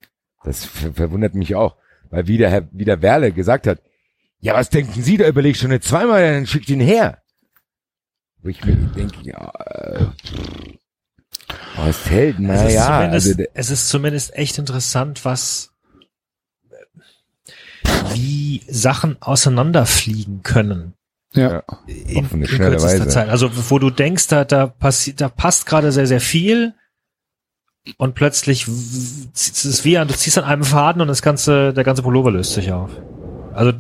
Das 0.46 0.64
ver 0.64 0.94
verwundert 0.94 1.36
mich 1.36 1.54
auch. 1.54 1.76
Weil 2.10 2.28
wie 2.28 2.38
der 2.38 2.50
Herr, 2.50 2.70
wie 2.72 2.86
der 2.86 3.02
Werle 3.02 3.34
gesagt 3.34 3.68
hat, 3.68 3.82
ja, 4.40 4.54
was 4.54 4.70
denken 4.70 5.02
Sie, 5.02 5.18
da 5.18 5.28
überlegt 5.28 5.58
schon 5.58 5.72
nicht 5.72 5.84
zweimal, 5.84 6.22
dann 6.22 6.48
schickt 6.48 6.70
ihn 6.70 6.80
her. 6.80 7.18
Wo 8.42 8.48
ich 8.48 8.64
mir 8.64 8.76
denke, 8.76 9.18
ja, 9.24 9.52
äh, 9.66 10.06
Horst 11.78 12.10
Held, 12.10 12.36
es, 12.38 12.42
ist 12.42 12.48
naja, 12.48 12.98
zumindest, 13.02 13.28
also 13.28 13.44
es 13.54 13.70
ist 13.72 13.90
zumindest 13.90 14.36
echt 14.36 14.58
interessant, 14.58 15.26
was 15.26 15.72
wie 18.14 18.64
Sachen 18.68 19.18
auseinanderfliegen 19.22 20.42
können. 20.44 20.94
Ja. 21.34 21.64
In, 21.88 22.26
Auf 22.26 22.34
eine 22.34 22.44
in 22.44 22.48
schnelle 22.48 22.72
kürzester 22.72 23.00
Weise. 23.02 23.08
Zeit. 23.10 23.30
Also 23.30 23.50
wo 23.70 23.78
du 23.80 23.90
denkst, 23.90 24.28
da, 24.28 24.46
da 24.46 24.68
passiert, 24.68 25.20
da 25.22 25.30
passt 25.30 25.66
gerade 25.66 25.92
sehr, 25.92 26.08
sehr 26.08 26.22
viel 26.22 26.74
und 27.98 28.16
plötzlich 28.16 28.68
w- 28.68 29.28
es 29.34 29.66
ist 29.66 29.84
wie, 29.86 29.98
an- 29.98 30.08
du 30.08 30.16
ziehst 30.16 30.38
an 30.38 30.46
einem 30.46 30.64
Faden 30.64 31.02
und 31.02 31.08
das 31.10 31.22
ganze, 31.22 31.74
der 31.74 31.84
ganze 31.84 32.02
Pullover 32.04 32.32
löst 32.32 32.54
sich 32.54 32.72
auf. 32.72 32.90
Also 33.54 33.72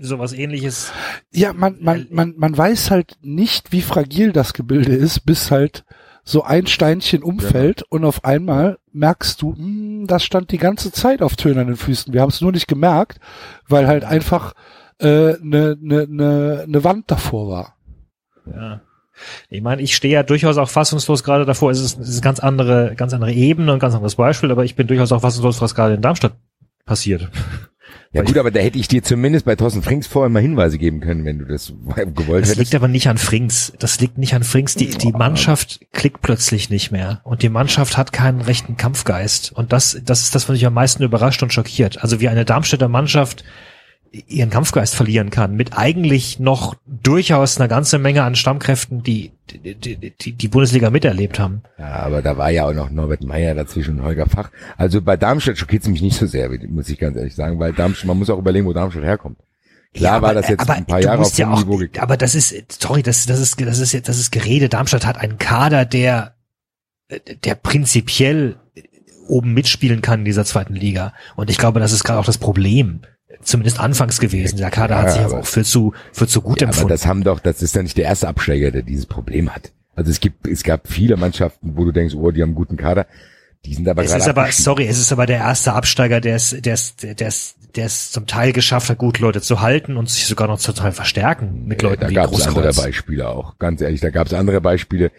sowas 0.00 0.32
ähnliches. 0.32 0.90
Ja, 1.32 1.52
man, 1.52 1.76
man, 1.80 2.06
man, 2.10 2.34
man 2.36 2.56
weiß 2.56 2.90
halt 2.90 3.16
nicht, 3.22 3.70
wie 3.72 3.82
fragil 3.82 4.32
das 4.32 4.54
Gebilde 4.54 4.94
ist, 4.94 5.26
bis 5.26 5.50
halt 5.50 5.84
so 6.24 6.42
ein 6.42 6.66
Steinchen 6.66 7.22
umfällt 7.22 7.82
und 7.90 8.04
auf 8.04 8.24
einmal 8.24 8.78
merkst 8.92 9.40
du, 9.42 9.54
hm, 9.54 10.06
das 10.06 10.24
stand 10.24 10.50
die 10.50 10.58
ganze 10.58 10.90
Zeit 10.90 11.22
auf 11.22 11.36
tönernen 11.36 11.76
Füßen. 11.76 12.12
Wir 12.12 12.22
haben 12.22 12.30
es 12.30 12.40
nur 12.40 12.52
nicht 12.52 12.66
gemerkt, 12.66 13.20
weil 13.68 13.86
halt 13.86 14.04
einfach 14.04 14.54
eine 14.98 15.10
äh, 15.10 15.36
ne, 15.42 15.76
ne, 15.80 16.06
ne, 16.08 16.64
ne 16.66 16.84
Wand 16.84 17.10
davor 17.10 17.48
war. 17.48 17.76
Ja. 18.46 18.80
Ich 19.48 19.62
meine, 19.62 19.82
ich 19.82 19.94
stehe 19.94 20.14
ja 20.14 20.22
durchaus 20.22 20.56
auch 20.56 20.68
fassungslos 20.68 21.22
gerade 21.22 21.44
davor. 21.44 21.70
Es 21.70 21.80
ist, 21.80 22.00
es 22.00 22.08
ist 22.08 22.22
ganz 22.22 22.40
andere, 22.40 22.94
ganz 22.96 23.12
andere 23.12 23.32
Ebene 23.32 23.72
und 23.72 23.78
ganz 23.78 23.94
anderes 23.94 24.16
Beispiel, 24.16 24.50
aber 24.50 24.64
ich 24.64 24.74
bin 24.74 24.86
durchaus 24.86 25.12
auch 25.12 25.20
fassungslos, 25.20 25.60
was 25.60 25.74
gerade 25.74 25.94
in 25.94 26.02
Darmstadt 26.02 26.34
passiert. 26.84 27.28
Ja 28.14 28.22
gut, 28.22 28.38
aber 28.38 28.52
da 28.52 28.60
hätte 28.60 28.78
ich 28.78 28.86
dir 28.86 29.02
zumindest 29.02 29.44
bei 29.44 29.56
Thorsten 29.56 29.82
Frings 29.82 30.06
vorher 30.06 30.30
mal 30.30 30.40
Hinweise 30.40 30.78
geben 30.78 31.00
können, 31.00 31.24
wenn 31.24 31.40
du 31.40 31.44
das 31.46 31.72
gewollt 31.96 32.42
Das 32.42 32.50
hättest. 32.50 32.58
liegt 32.58 32.74
aber 32.76 32.86
nicht 32.86 33.08
an 33.08 33.18
Frings. 33.18 33.72
Das 33.80 34.00
liegt 34.00 34.18
nicht 34.18 34.34
an 34.34 34.44
Frings. 34.44 34.76
Die, 34.76 34.88
die 34.88 35.10
Mannschaft 35.10 35.80
klickt 35.92 36.22
plötzlich 36.22 36.70
nicht 36.70 36.92
mehr. 36.92 37.20
Und 37.24 37.42
die 37.42 37.48
Mannschaft 37.48 37.96
hat 37.96 38.12
keinen 38.12 38.40
rechten 38.40 38.76
Kampfgeist. 38.76 39.50
Und 39.52 39.72
das, 39.72 40.00
das 40.04 40.22
ist 40.22 40.34
das, 40.34 40.48
was 40.48 40.54
mich 40.54 40.64
am 40.64 40.74
meisten 40.74 41.02
überrascht 41.02 41.42
und 41.42 41.52
schockiert. 41.52 42.02
Also 42.02 42.20
wie 42.20 42.28
eine 42.28 42.44
Darmstädter 42.44 42.88
Mannschaft 42.88 43.44
ihren 44.28 44.50
Kampfgeist 44.50 44.94
verlieren 44.94 45.30
kann, 45.30 45.56
mit 45.56 45.76
eigentlich 45.76 46.38
noch 46.38 46.76
durchaus 46.86 47.58
einer 47.58 47.68
ganzen 47.68 48.00
Menge 48.00 48.22
an 48.22 48.36
Stammkräften, 48.36 49.02
die 49.02 49.32
die, 49.50 49.96
die, 50.10 50.32
die 50.32 50.48
Bundesliga 50.48 50.90
miterlebt 50.90 51.38
haben. 51.38 51.62
Ja, 51.78 51.96
aber 51.96 52.22
da 52.22 52.36
war 52.36 52.50
ja 52.50 52.66
auch 52.66 52.72
noch 52.72 52.90
Norbert 52.90 53.24
Meyer 53.24 53.54
dazwischen 53.54 53.98
und 53.98 54.04
Holger 54.04 54.26
Fach. 54.26 54.50
Also 54.76 55.02
bei 55.02 55.16
Darmstadt 55.16 55.58
schockiert 55.58 55.82
es 55.82 55.88
mich 55.88 56.00
nicht 56.00 56.16
so 56.16 56.26
sehr, 56.26 56.48
muss 56.68 56.88
ich 56.88 56.98
ganz 56.98 57.16
ehrlich 57.16 57.34
sagen, 57.34 57.58
weil 57.58 57.72
Darmstadt, 57.72 58.06
man 58.06 58.18
muss 58.18 58.30
auch 58.30 58.38
überlegen, 58.38 58.66
wo 58.66 58.72
Darmstadt 58.72 59.04
herkommt. 59.04 59.38
Klar 59.92 60.16
Ja, 60.16 60.22
war 60.22 60.30
aber- 60.30 60.40
das 60.40 60.48
jetzt 60.50 60.60
aber 60.60 60.74
ein 60.74 60.86
paar 60.86 61.00
Jahre 61.00 61.22
auf 61.22 61.36
ja 61.36 61.50
auch, 61.52 61.64
Niveau. 61.64 61.80
Aber 61.98 62.16
das 62.16 62.34
ist, 62.34 62.80
sorry, 62.80 63.02
das, 63.02 63.26
das 63.26 63.40
ist, 63.40 63.60
das 63.60 63.78
ist 63.78 63.92
jetzt, 63.92 64.08
das 64.08 64.18
ist 64.18 64.30
Gerede. 64.32 64.68
Darmstadt 64.68 65.06
hat 65.06 65.18
einen 65.18 65.38
Kader, 65.38 65.84
der, 65.84 66.34
der 67.44 67.54
prinzipiell 67.54 68.56
oben 69.28 69.54
mitspielen 69.54 70.02
kann 70.02 70.20
in 70.20 70.24
dieser 70.24 70.44
zweiten 70.44 70.74
Liga. 70.74 71.12
Und 71.36 71.50
ich 71.50 71.58
glaube, 71.58 71.80
das 71.80 71.92
ist 71.92 72.04
gerade 72.04 72.18
auch 72.20 72.24
das 72.24 72.38
Problem. 72.38 73.00
Zumindest 73.44 73.78
anfangs 73.80 74.20
gewesen. 74.20 74.56
Der 74.58 74.70
Kader 74.70 74.96
hat 74.98 75.06
Ja, 75.06 75.12
sich 75.12 75.20
aber 75.22 75.32
aber- 75.34 75.40
auch 75.42 75.46
für 75.46 75.64
zu, 75.64 75.92
für 76.12 76.26
zu 76.26 76.40
gut 76.42 76.60
Ja, 76.60 76.66
aber 76.66 76.72
empfunden. 76.74 76.88
das 76.90 77.06
haben 77.06 77.22
doch, 77.24 77.40
das 77.40 77.62
ist 77.62 77.74
ja 77.74 77.82
nicht 77.82 77.96
der 77.96 78.04
erste 78.06 78.28
Absteiger, 78.28 78.70
der 78.70 78.82
dieses 78.82 79.06
Problem 79.06 79.54
hat. 79.54 79.72
Also 79.96 80.10
es 80.10 80.18
gibt, 80.20 80.46
es 80.48 80.62
gab 80.64 80.88
viele 80.88 81.16
Mannschaften, 81.16 81.72
wo 81.76 81.84
du 81.84 81.92
denkst, 81.92 82.14
oh, 82.14 82.30
die 82.30 82.42
haben 82.42 82.48
einen 82.50 82.54
guten 82.56 82.76
Kader. 82.76 83.06
Die 83.64 83.74
sind 83.74 83.88
aber 83.88 84.02
es 84.04 84.12
ist 84.14 84.28
aber, 84.28 84.50
sorry, 84.52 84.86
es 84.86 84.98
ist 84.98 85.10
aber 85.12 85.24
der 85.26 85.38
erste 85.38 85.72
Absteiger, 85.72 86.20
der 86.20 86.36
es, 86.36 86.50
der 86.60 86.74
es, 86.74 86.96
der 86.96 87.16
es, 87.28 87.54
der 87.76 87.86
es 87.86 88.10
zum 88.12 88.26
Teil 88.26 88.52
geschafft 88.52 88.90
hat, 88.90 88.98
gut 88.98 89.20
Leute 89.20 89.40
zu 89.40 89.60
halten 89.62 89.96
und 89.96 90.10
sich 90.10 90.26
sogar 90.26 90.48
noch 90.48 90.58
zum 90.58 90.74
Teil 90.74 90.92
verstärken 90.92 91.64
mit 91.66 91.80
Leuten 91.80 92.00
da 92.02 92.10
gab 92.10 92.32
es 92.32 92.46
andere. 92.46 92.72
Beispiele 92.74 93.28
auch. 93.28 93.58
Ganz 93.58 93.80
ehrlich, 93.80 94.00
da 94.00 94.10
gab 94.10 94.26
es 94.26 94.34
andere 94.34 94.60
Beispiele. 94.60 95.10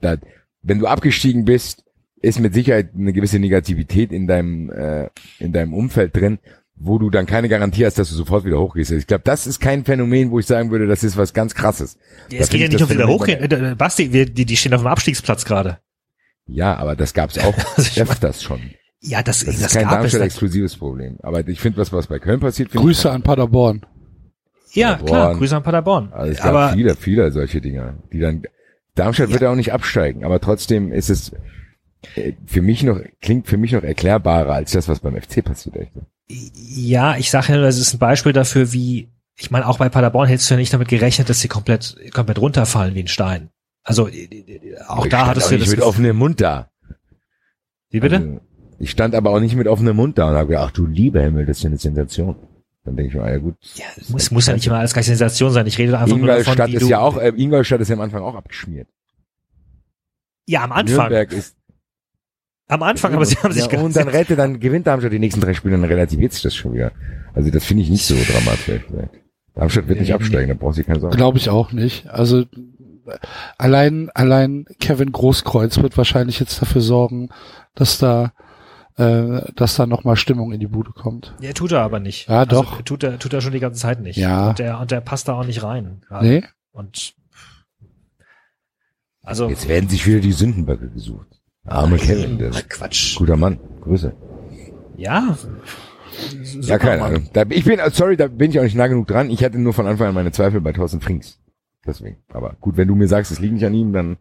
Da, 0.00 0.16
wenn 0.62 0.78
du 0.78 0.86
abgestiegen 0.86 1.44
bist, 1.46 1.84
ist 2.20 2.38
mit 2.40 2.52
Sicherheit 2.52 2.90
eine 2.94 3.12
gewisse 3.14 3.38
Negativität 3.38 4.12
in 4.12 4.26
deinem 4.26 4.70
äh, 4.70 5.08
in 5.38 5.52
deinem 5.52 5.72
Umfeld 5.72 6.14
drin, 6.16 6.38
wo 6.78 6.98
du 6.98 7.10
dann 7.10 7.26
keine 7.26 7.48
Garantie 7.48 7.86
hast, 7.86 7.98
dass 7.98 8.10
du 8.10 8.14
sofort 8.14 8.44
wieder 8.44 8.58
hochgehst. 8.58 8.90
Ich 8.92 9.06
glaube, 9.06 9.22
das 9.24 9.46
ist 9.46 9.60
kein 9.60 9.84
Phänomen, 9.84 10.30
wo 10.30 10.38
ich 10.38 10.46
sagen 10.46 10.70
würde, 10.70 10.86
das 10.86 11.02
ist 11.02 11.16
was 11.16 11.32
ganz 11.32 11.54
Krasses. 11.54 11.96
Ja, 12.30 12.38
Da 12.38 12.44
es 12.44 12.50
geht 12.50 12.60
ja 12.60 12.66
ich 12.66 12.72
nicht 12.72 12.82
das 12.82 12.90
um 12.90 12.94
wieder 12.94 13.08
hochgehen. 13.08 13.76
Basti, 13.76 14.12
wir, 14.12 14.26
die, 14.26 14.44
die 14.44 14.56
stehen 14.56 14.74
auf 14.74 14.82
dem 14.82 14.86
Abstiegsplatz 14.86 15.44
gerade. 15.44 15.78
Ja, 16.46 16.76
aber 16.76 16.94
das 16.94 17.14
gab 17.14 17.30
es 17.30 17.38
auch 17.38 17.54
Also 17.76 18.00
öfters 18.02 18.42
schon. 18.42 18.60
Ja, 19.00 19.22
das, 19.22 19.40
Das, 19.40 19.46
das, 19.46 19.66
ist 19.66 19.74
kein 19.74 19.84
gab 19.84 19.92
es. 19.92 20.12
Darmstadt 20.12 20.22
exklusives 20.22 20.76
Problem. 20.76 21.16
Aber 21.22 21.46
ich 21.46 21.60
finde, 21.60 21.78
was 21.78 21.92
was 21.92 22.06
bei 22.06 22.18
Köln 22.18 22.40
passiert, 22.40 22.70
finde 22.70 22.84
Grüße 22.84 23.08
ich, 23.08 23.14
an 23.14 23.22
Paderborn. 23.22 23.84
Ja, 24.72 24.92
Paderborn. 24.92 25.06
klar, 25.06 25.34
Grüße 25.36 25.56
an 25.56 25.62
Paderborn. 25.62 26.12
Also 26.12 26.32
es 26.32 26.38
gab 26.38 26.46
aber 26.46 26.72
viele, 26.72 26.94
viele 26.94 27.32
solche 27.32 27.60
Dinge, 27.60 27.94
die 28.12 28.20
dann 28.20 28.42
Darmstadt 28.94 29.30
wird 29.30 29.42
ja 29.42 29.50
auch 29.50 29.56
nicht 29.56 29.72
absteigen, 29.72 30.24
aber 30.24 30.40
trotzdem 30.40 30.90
ist 30.90 31.10
es 31.10 31.32
für 32.46 32.62
mich 32.62 32.82
noch 32.82 33.00
klingt 33.20 33.46
für 33.46 33.56
mich 33.56 33.72
noch 33.72 33.82
erklärbarer 33.82 34.54
als 34.54 34.72
das, 34.72 34.88
was 34.88 35.00
beim 35.00 35.20
FC 35.20 35.44
passiert. 35.44 35.76
Echt. 35.76 35.92
ja, 36.28 37.16
ich 37.16 37.30
sage 37.30 37.52
ja 37.52 37.56
nur, 37.56 37.66
das 37.66 37.78
ist 37.78 37.94
ein 37.94 37.98
Beispiel 37.98 38.32
dafür, 38.32 38.72
wie, 38.72 39.08
ich 39.36 39.50
meine, 39.50 39.66
auch 39.68 39.78
bei 39.78 39.88
Paderborn 39.88 40.28
hättest 40.28 40.50
du 40.50 40.54
ja 40.54 40.58
nicht 40.58 40.72
damit 40.72 40.88
gerechnet, 40.88 41.28
dass 41.28 41.40
sie 41.40 41.48
komplett, 41.48 41.96
komplett 42.12 42.38
runterfallen 42.38 42.94
wie 42.94 43.02
ein 43.02 43.08
Stein. 43.08 43.50
Also 43.82 44.08
äh, 44.08 44.24
äh, 44.24 44.80
auch 44.88 45.04
Ich 45.04 45.10
da 45.10 45.26
hattest 45.26 45.50
du 45.50 45.54
nicht 45.54 45.66
das. 45.66 45.76
mit 45.76 45.82
offenem 45.82 46.16
Mund 46.16 46.40
da. 46.40 46.70
wie 47.90 48.00
bitte? 48.00 48.16
Also, 48.16 48.40
ich 48.78 48.90
stand 48.90 49.14
aber 49.14 49.30
auch 49.30 49.40
nicht 49.40 49.54
mit 49.54 49.68
offenem 49.68 49.96
Mund 49.96 50.18
da 50.18 50.28
und 50.28 50.34
habe 50.34 50.48
gedacht, 50.48 50.68
ach 50.68 50.72
du 50.72 50.86
lieber 50.86 51.22
Himmel, 51.22 51.46
das 51.46 51.58
ist 51.58 51.62
ja 51.62 51.68
eine 51.68 51.78
Sensation. 51.78 52.36
Dann 52.84 52.96
denke 52.96 53.08
ich 53.08 53.14
mir, 53.14 53.22
ah, 53.24 53.30
ja 53.30 53.38
gut. 53.38 53.56
ja, 53.74 53.84
muss, 54.08 54.30
muss 54.30 54.46
ja 54.46 54.54
nicht 54.54 54.66
immer 54.66 54.78
alles 54.78 54.92
gleich 54.92 55.06
Sensation 55.06 55.52
sein. 55.52 55.66
Ich 55.66 55.76
rede 55.78 55.98
einfach 55.98 56.16
nur 56.16 56.26
davon, 56.26 56.52
Ingolstadt 56.52 56.70
ist 56.70 56.88
ja 56.88 57.00
auch, 57.00 57.16
äh, 57.16 57.32
Ingolstadt 57.36 57.80
ist 57.80 57.88
ja 57.88 57.96
am 57.96 58.00
Anfang 58.00 58.22
auch 58.22 58.34
abgeschmiert. 58.34 58.88
ja 60.46 60.62
am 60.62 60.72
Anfang, 60.72 60.96
Nürnberg 60.96 61.32
ist 61.32 61.56
am 62.68 62.82
Anfang, 62.82 63.14
aber 63.14 63.24
sie 63.24 63.36
haben 63.36 63.52
sich 63.52 63.70
ja, 63.70 63.80
und 63.80 63.94
dann 63.94 64.08
rette, 64.18 64.36
dann 64.36 64.58
gewinnt 64.60 64.86
Darmstadt 64.86 65.12
die 65.12 65.18
nächsten 65.18 65.40
drei 65.40 65.54
Spiele, 65.54 65.76
dann 65.76 65.84
relativiert 65.84 66.32
sich 66.32 66.42
das 66.42 66.54
schon 66.54 66.74
wieder. 66.74 66.92
Also 67.34 67.50
das 67.50 67.64
finde 67.64 67.82
ich 67.84 67.90
nicht 67.90 68.04
so 68.06 68.14
dramatisch. 68.14 68.82
Darmstadt 69.54 69.88
wird 69.88 70.00
nicht 70.00 70.12
absteigen, 70.14 70.48
da 70.48 70.54
brauchst 70.54 70.78
du 70.78 70.82
dir 70.82 70.86
keine 70.86 71.00
Sorgen. 71.00 71.16
Glaube 71.16 71.38
ich 71.38 71.48
auch 71.50 71.72
nicht. 71.72 72.08
Also 72.08 72.44
allein, 73.58 74.10
allein 74.14 74.66
Kevin 74.80 75.12
Großkreuz 75.12 75.78
wird 75.78 75.96
wahrscheinlich 75.96 76.40
jetzt 76.40 76.60
dafür 76.60 76.80
sorgen, 76.80 77.28
dass 77.74 77.98
da, 77.98 78.32
äh, 78.96 79.42
dass 79.54 79.76
da 79.76 79.86
nochmal 79.86 80.16
Stimmung 80.16 80.52
in 80.52 80.60
die 80.60 80.66
Bude 80.66 80.90
kommt. 80.90 81.34
Ja, 81.40 81.52
tut 81.52 81.72
er 81.72 81.82
aber 81.82 82.00
nicht. 82.00 82.28
Ja, 82.28 82.40
Also, 82.40 82.62
doch. 82.62 82.82
tut 82.82 83.04
er, 83.04 83.18
tut 83.18 83.32
er 83.32 83.40
schon 83.40 83.52
die 83.52 83.60
ganze 83.60 83.80
Zeit 83.80 84.00
nicht. 84.00 84.16
Ja. 84.16 84.48
Und 84.50 84.58
der, 84.58 84.80
und 84.80 84.90
der 84.90 85.00
passt 85.00 85.28
da 85.28 85.34
auch 85.34 85.46
nicht 85.46 85.62
rein. 85.62 86.02
gerade. 86.08 86.26
Nee? 86.26 86.44
Und, 86.72 87.14
also, 89.22 89.48
Jetzt 89.48 89.68
werden 89.68 89.88
sich 89.88 90.06
wieder 90.06 90.20
die 90.20 90.32
Sündenböcke 90.32 90.88
gesucht. 90.90 91.26
Arme 91.66 91.96
Kevin, 91.98 92.38
der 92.38 92.50
Ach, 92.54 92.68
Quatsch. 92.68 93.16
guter 93.16 93.36
Mann. 93.36 93.58
Grüße. 93.82 94.14
Ja. 94.96 95.36
Ja, 96.60 96.78
keine 96.78 97.02
Ahnung. 97.02 97.28
Da, 97.32 97.44
ich 97.50 97.64
bin, 97.64 97.78
sorry, 97.92 98.16
da 98.16 98.28
bin 98.28 98.50
ich 98.50 98.58
auch 98.58 98.64
nicht 98.64 98.76
nah 98.76 98.86
genug 98.86 99.06
dran. 99.06 99.28
Ich 99.30 99.44
hatte 99.44 99.58
nur 99.58 99.74
von 99.74 99.86
Anfang 99.86 100.08
an 100.08 100.14
meine 100.14 100.32
Zweifel 100.32 100.60
bei 100.60 100.72
Thorsten 100.72 101.00
Frings. 101.00 101.38
Deswegen. 101.86 102.16
Aber 102.32 102.56
gut, 102.60 102.76
wenn 102.76 102.88
du 102.88 102.94
mir 102.94 103.08
sagst, 103.08 103.30
es 103.30 103.38
liegt 103.38 103.54
nicht 103.54 103.64
an 103.66 103.74
ihm, 103.74 103.92
dann 103.92 104.16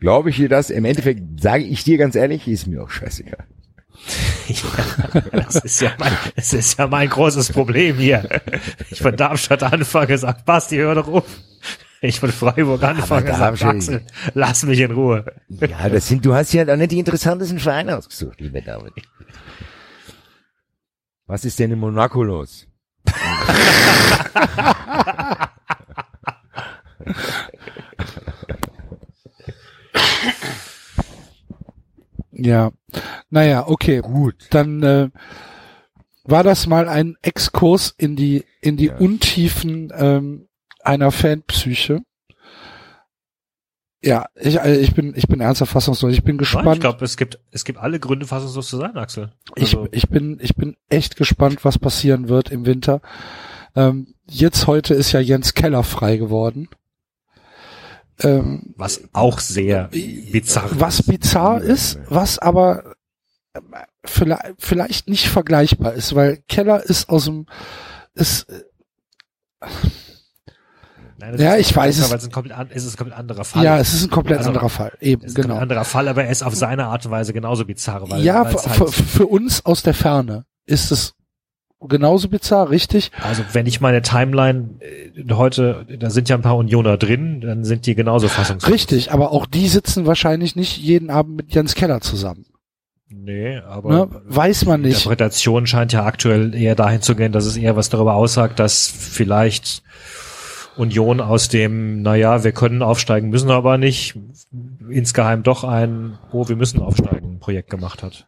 glaube 0.00 0.30
ich 0.30 0.36
dir 0.36 0.48
das. 0.48 0.70
Im 0.70 0.84
Endeffekt 0.84 1.40
sage 1.40 1.64
ich 1.64 1.82
dir 1.84 1.96
ganz 1.98 2.14
ehrlich, 2.14 2.46
ist 2.46 2.66
mir 2.66 2.82
auch 2.82 2.90
scheißegal. 2.90 3.44
Ja, 4.48 5.22
das 5.30 5.56
ist 5.56 5.80
ja 5.80 5.92
mein, 5.98 6.12
das 6.34 6.52
ist 6.52 6.76
ja 6.78 6.88
mein 6.88 7.08
großes 7.08 7.52
Problem 7.52 7.96
hier. 7.98 8.28
Ich 8.90 9.00
von 9.00 9.14
Darmstadt 9.14 9.62
anfange, 9.62 10.18
sagt 10.18 10.44
Basti, 10.44 10.76
hör 10.76 10.96
doch 10.96 11.06
auf. 11.06 11.24
Ich 12.02 12.18
von 12.20 12.30
Freiburg 12.32 12.82
anfange, 12.82 13.26
sagt 13.28 13.40
Darmstadt- 13.40 13.76
Axel, 13.76 14.06
lass 14.34 14.64
mich 14.64 14.80
in 14.80 14.90
Ruhe. 14.92 15.24
Ja, 15.48 15.88
das 15.88 16.08
sind, 16.08 16.24
du 16.24 16.34
hast 16.34 16.52
ja 16.52 16.66
auch 16.66 16.76
nicht 16.76 16.92
die 16.92 16.98
interessantesten 16.98 17.58
Vereine 17.58 17.98
ausgesucht, 17.98 18.40
lieber 18.40 18.60
David. 18.62 18.92
Was 21.26 21.44
ist 21.44 21.58
denn 21.58 21.72
in 21.72 21.78
Monaco 21.78 22.22
los? 22.22 22.66
Ja. 32.32 32.72
Naja, 33.30 33.66
okay. 33.66 34.00
Gut. 34.00 34.46
Dann 34.50 34.82
äh, 34.82 35.08
war 36.24 36.42
das 36.44 36.66
mal 36.66 36.88
ein 36.88 37.16
Exkurs 37.22 37.94
in 37.98 38.16
die, 38.16 38.44
in 38.60 38.76
die 38.76 38.86
Ja. 38.86 38.96
Untiefen 38.96 39.92
ähm, 39.96 40.48
einer 40.84 41.10
Fanpsyche. 41.10 42.02
Ja, 44.02 44.26
ich, 44.34 44.58
äh, 44.58 44.76
ich 44.78 44.94
bin, 44.94 45.12
ich 45.14 45.28
bin 45.28 45.40
ernsthaft 45.40 45.72
fassungslos. 45.72 46.12
Ich 46.12 46.24
bin 46.24 46.36
Nein, 46.36 46.38
gespannt. 46.38 46.74
ich 46.76 46.80
glaube, 46.80 47.04
es 47.04 47.16
gibt, 47.16 47.38
es 47.50 47.64
gibt 47.64 47.78
alle 47.78 48.00
Gründe, 48.00 48.26
fassungslos 48.26 48.68
zu 48.68 48.78
sein, 48.78 48.96
Axel. 48.96 49.32
Ich, 49.56 49.76
Also, 49.76 49.88
ich 49.92 50.08
bin, 50.08 50.38
ich 50.40 50.56
bin 50.56 50.76
echt 50.88 51.16
gespannt, 51.16 51.64
was 51.64 51.78
passieren 51.78 52.28
wird 52.28 52.50
im 52.50 52.64
Winter. 52.64 53.02
Ähm, 53.76 54.14
jetzt 54.26 54.66
heute 54.66 54.94
ist 54.94 55.12
ja 55.12 55.20
Jens 55.20 55.52
Keller 55.54 55.82
frei 55.84 56.16
geworden. 56.16 56.68
Ähm, 58.22 58.74
was 58.76 59.02
auch 59.12 59.38
sehr 59.38 59.88
bizarr 59.88 60.68
was 60.78 61.00
ist. 61.00 61.06
bizarr 61.06 61.60
ist, 61.62 61.98
was 62.08 62.38
aber 62.38 62.94
äh, 63.54 63.60
vielleicht, 64.04 64.44
vielleicht 64.58 65.08
nicht 65.08 65.28
vergleichbar 65.28 65.92
ist, 65.94 66.14
weil 66.14 66.38
Keller 66.48 66.82
ist 66.82 67.08
aus 67.08 67.26
dem, 67.26 67.46
ist, 68.14 68.46
Nein, 71.20 71.38
Ja, 71.38 71.56
ich 71.56 71.74
weiß 71.74 71.98
es. 71.98 72.10
Weil 72.10 72.18
es, 72.18 72.24
ein 72.24 72.32
komplett, 72.32 72.56
an- 72.58 72.68
es 72.72 72.84
ist 72.84 72.94
ein 72.94 72.96
komplett 72.96 73.18
anderer 73.18 73.44
Fall. 73.44 73.64
ja, 73.64 73.78
es 73.78 73.92
ist 73.94 74.04
ein 74.04 74.10
komplett 74.10 74.38
Also, 74.38 74.50
anderer 74.50 74.68
Fall. 74.68 74.92
Eben, 75.00 75.22
es 75.24 75.32
ist 75.32 75.38
ein 75.38 75.42
genau. 75.42 75.56
anderer 75.58 75.84
Fall, 75.84 76.08
aber 76.08 76.24
er 76.24 76.30
ist 76.30 76.42
auf 76.42 76.54
seine 76.54 76.86
Art 76.86 77.04
und 77.06 77.12
Weise 77.12 77.32
genauso 77.32 77.64
bizarr. 77.64 78.10
Weil, 78.10 78.22
ja, 78.22 78.44
halt, 78.44 78.58
für, 78.60 78.88
für 78.90 79.26
uns 79.26 79.64
aus 79.66 79.82
der 79.82 79.94
Ferne 79.94 80.44
ist 80.66 80.90
es 80.90 81.14
genauso 81.82 82.28
bizarr, 82.28 82.68
richtig? 82.70 83.10
also 83.22 83.42
wenn 83.52 83.66
ich 83.66 83.80
meine 83.80 84.02
Timeline 84.02 84.70
äh, 84.80 85.32
heute, 85.32 85.86
da 85.98 86.10
sind 86.10 86.28
ja 86.28 86.36
ein 86.36 86.42
paar 86.42 86.56
Unioner 86.58 86.98
drin, 86.98 87.40
dann 87.40 87.64
sind 87.64 87.86
die 87.86 87.94
genauso 87.94 88.28
fassungslos. 88.28 88.70
Richtig, 88.72 89.12
aber 89.12 89.32
auch 89.32 89.46
die 89.46 89.66
sitzen 89.68 90.04
wahrscheinlich 90.06 90.56
nicht 90.56 90.76
jeden 90.76 91.08
Abend 91.10 91.36
mit 91.36 91.54
Jens 91.54 91.74
Keller 91.74 92.00
zusammen. 92.02 92.44
Nee, 93.12 93.56
aber 93.66 93.88
Ne? 93.90 94.08
Weiß 94.26 94.66
man 94.66 94.82
die 94.82 94.88
nicht. 94.90 94.98
Interpretation 94.98 95.66
scheint 95.66 95.92
ja 95.92 96.04
aktuell 96.04 96.54
eher 96.54 96.74
dahin 96.76 97.02
zu 97.02 97.16
gehen, 97.16 97.32
dass 97.32 97.44
es 97.44 97.56
eher 97.56 97.74
was 97.76 97.88
darüber 97.88 98.14
aussagt, 98.14 98.60
dass 98.60 98.86
vielleicht 98.86 99.82
Union 100.76 101.20
aus 101.20 101.48
dem, 101.48 102.02
naja, 102.02 102.44
wir 102.44 102.52
können 102.52 102.82
aufsteigen, 102.82 103.28
müssen 103.30 103.50
aber 103.50 103.76
nicht, 103.78 104.14
insgeheim 104.88 105.42
doch 105.42 105.64
ein, 105.64 106.18
oh, 106.32 106.48
wir 106.48 106.56
müssen 106.56 106.80
aufsteigen, 106.80 107.38
Projekt 107.40 107.70
gemacht 107.70 108.02
hat. 108.02 108.26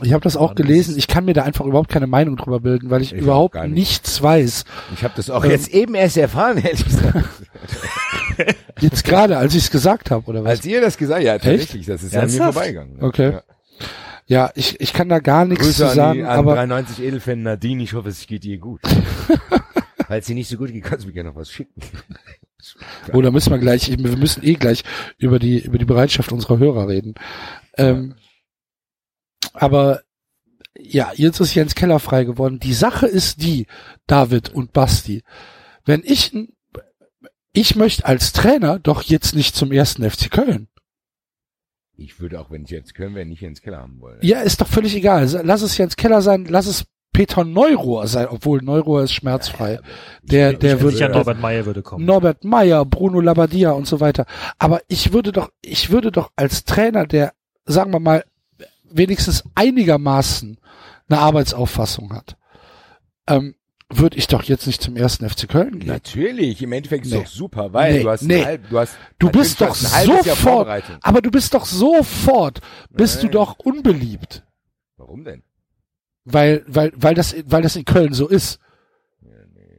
Ich 0.00 0.12
habe 0.14 0.22
das 0.24 0.36
auch 0.38 0.54
gelesen. 0.54 0.96
Ich 0.96 1.06
kann 1.06 1.26
mir 1.26 1.34
da 1.34 1.42
einfach 1.42 1.66
überhaupt 1.66 1.90
keine 1.90 2.06
Meinung 2.06 2.36
drüber 2.36 2.60
bilden, 2.60 2.88
weil 2.90 3.02
ich, 3.02 3.12
Ich 3.12 3.20
überhaupt 3.20 3.54
nicht. 3.54 3.74
nichts 3.74 4.22
weiß. 4.22 4.64
Ich 4.94 5.04
habe 5.04 5.12
das 5.16 5.28
auch 5.28 5.44
Ähm. 5.44 5.50
jetzt 5.50 5.68
eben 5.68 5.94
erst 5.94 6.16
erfahren, 6.16 6.56
ehrlich 6.58 6.84
gesagt. 6.84 7.28
Jetzt 8.80 9.04
gerade, 9.04 9.36
als 9.36 9.54
ich 9.54 9.64
es 9.64 9.70
gesagt 9.70 10.10
habe, 10.10 10.26
oder 10.26 10.42
was? 10.42 10.50
Als 10.50 10.64
ihr 10.64 10.80
das 10.80 10.96
gesagt 10.96 11.18
habt, 11.20 11.26
ja, 11.26 11.38
tatsächlich, 11.38 11.86
das 11.86 12.02
ist 12.02 12.14
ja 12.14 12.22
an 12.22 12.30
mir 12.30 12.38
vorbeigegangen. 12.38 12.96
ne? 12.96 13.02
Okay. 13.02 13.30
Ja. 13.32 13.42
Ja, 14.26 14.50
ich, 14.54 14.80
ich 14.80 14.92
kann 14.94 15.08
da 15.10 15.18
gar 15.18 15.44
nichts 15.44 15.64
Grüße 15.64 15.76
zu 15.84 15.88
an, 15.90 15.94
sagen, 15.94 16.18
die, 16.20 16.24
an 16.24 16.38
aber 16.38 16.54
93 16.54 17.04
Edelfan 17.04 17.42
Nadine, 17.42 17.82
ich 17.82 17.92
hoffe, 17.92 18.08
es 18.08 18.26
geht 18.26 18.44
ihr 18.46 18.58
gut. 18.58 18.80
Falls 20.12 20.26
sie 20.26 20.34
nicht 20.34 20.48
so 20.50 20.58
gut 20.58 20.70
geht, 20.70 20.84
kannst 20.84 21.04
du 21.04 21.08
mir 21.08 21.14
gerne 21.14 21.30
noch 21.30 21.36
was 21.36 21.50
schicken. 21.50 21.80
oh, 23.14 23.22
da 23.22 23.30
müssen 23.30 23.50
wir 23.50 23.58
gleich, 23.58 23.88
wir 23.88 24.16
müssen 24.18 24.44
eh 24.44 24.56
gleich 24.56 24.84
über 25.16 25.38
die 25.38 25.60
über 25.60 25.78
die 25.78 25.86
Bereitschaft 25.86 26.32
unserer 26.32 26.58
Hörer 26.58 26.86
reden. 26.86 27.14
Ähm, 27.78 28.14
aber 29.54 30.02
ja, 30.78 31.12
jetzt 31.14 31.40
ist 31.40 31.54
Jens 31.54 31.74
Keller 31.74 31.98
frei 31.98 32.24
geworden. 32.24 32.60
Die 32.60 32.74
Sache 32.74 33.06
ist 33.06 33.42
die, 33.42 33.66
David 34.06 34.50
und 34.50 34.74
Basti, 34.74 35.22
wenn 35.86 36.02
ich 36.04 36.36
ich 37.54 37.74
möchte 37.74 38.04
als 38.04 38.34
Trainer 38.34 38.80
doch 38.80 39.00
jetzt 39.04 39.34
nicht 39.34 39.56
zum 39.56 39.72
ersten 39.72 40.02
FC 40.10 40.30
Köln. 40.30 40.68
Ich 41.96 42.20
würde 42.20 42.38
auch, 42.38 42.50
wenn 42.50 42.64
ich 42.64 42.70
jetzt 42.70 42.94
können, 42.94 43.14
wir 43.14 43.24
nicht 43.24 43.42
ins 43.42 43.62
Keller 43.62 43.78
haben 43.78 43.98
wollen. 43.98 44.18
Ja, 44.20 44.42
ist 44.42 44.60
doch 44.60 44.68
völlig 44.68 44.94
egal. 44.94 45.26
Lass 45.42 45.62
es 45.62 45.78
Jens 45.78 45.96
Keller 45.96 46.20
sein, 46.20 46.44
lass 46.44 46.66
es 46.66 46.84
Peter 47.12 47.44
Neurohr 47.44 48.06
sein, 48.06 48.26
obwohl 48.28 48.62
Neurohr 48.62 49.02
ist 49.02 49.12
schmerzfrei. 49.12 49.80
Der, 50.22 50.54
der 50.54 50.78
Sicher 50.78 51.06
wird, 51.08 51.14
Norbert 51.14 51.40
Meyer 51.40 51.66
würde 51.66 51.82
kommen. 51.82 52.04
Norbert 52.06 52.44
Meyer, 52.44 52.84
Bruno 52.86 53.20
Labbadia 53.20 53.72
und 53.72 53.86
so 53.86 54.00
weiter. 54.00 54.24
Aber 54.58 54.80
ich 54.88 55.12
würde 55.12 55.30
doch, 55.32 55.50
ich 55.60 55.90
würde 55.90 56.10
doch 56.10 56.30
als 56.36 56.64
Trainer, 56.64 57.06
der, 57.06 57.34
sagen 57.66 57.92
wir 57.92 58.00
mal, 58.00 58.24
wenigstens 58.90 59.44
einigermaßen 59.54 60.58
eine 61.08 61.18
Arbeitsauffassung 61.20 62.12
hat, 62.14 62.36
ähm, 63.26 63.56
würde 63.90 64.16
ich 64.16 64.26
doch 64.26 64.42
jetzt 64.44 64.66
nicht 64.66 64.80
zum 64.80 64.96
ersten 64.96 65.28
FC 65.28 65.46
Köln 65.48 65.80
gehen. 65.80 65.88
Natürlich, 65.88 66.62
im 66.62 66.72
Endeffekt 66.72 67.04
ist 67.04 67.12
Nee. 67.12 67.18
doch 67.18 67.26
super, 67.26 67.74
weil 67.74 67.92
Nee, 67.92 68.02
du 68.04 68.08
hast 68.10 68.22
nee. 68.22 68.36
ein 68.40 68.44
halb, 68.46 68.70
du 68.70 68.78
hast 68.78 68.96
Du 69.18 69.30
bist 69.30 69.60
doch 69.60 69.74
sofort, 69.74 70.82
aber 71.02 71.20
du 71.20 71.30
bist 71.30 71.52
doch 71.52 71.66
sofort, 71.66 72.60
bist 72.88 73.18
du 73.22 73.26
Nein. 73.26 73.32
doch 73.32 73.58
unbeliebt. 73.58 74.44
Warum 74.96 75.24
denn? 75.24 75.42
Weil, 76.24 76.64
weil, 76.66 76.92
weil 76.96 77.14
das, 77.14 77.34
weil 77.46 77.62
das 77.62 77.76
in 77.76 77.84
Köln 77.84 78.14
so 78.14 78.28
ist. 78.28 78.60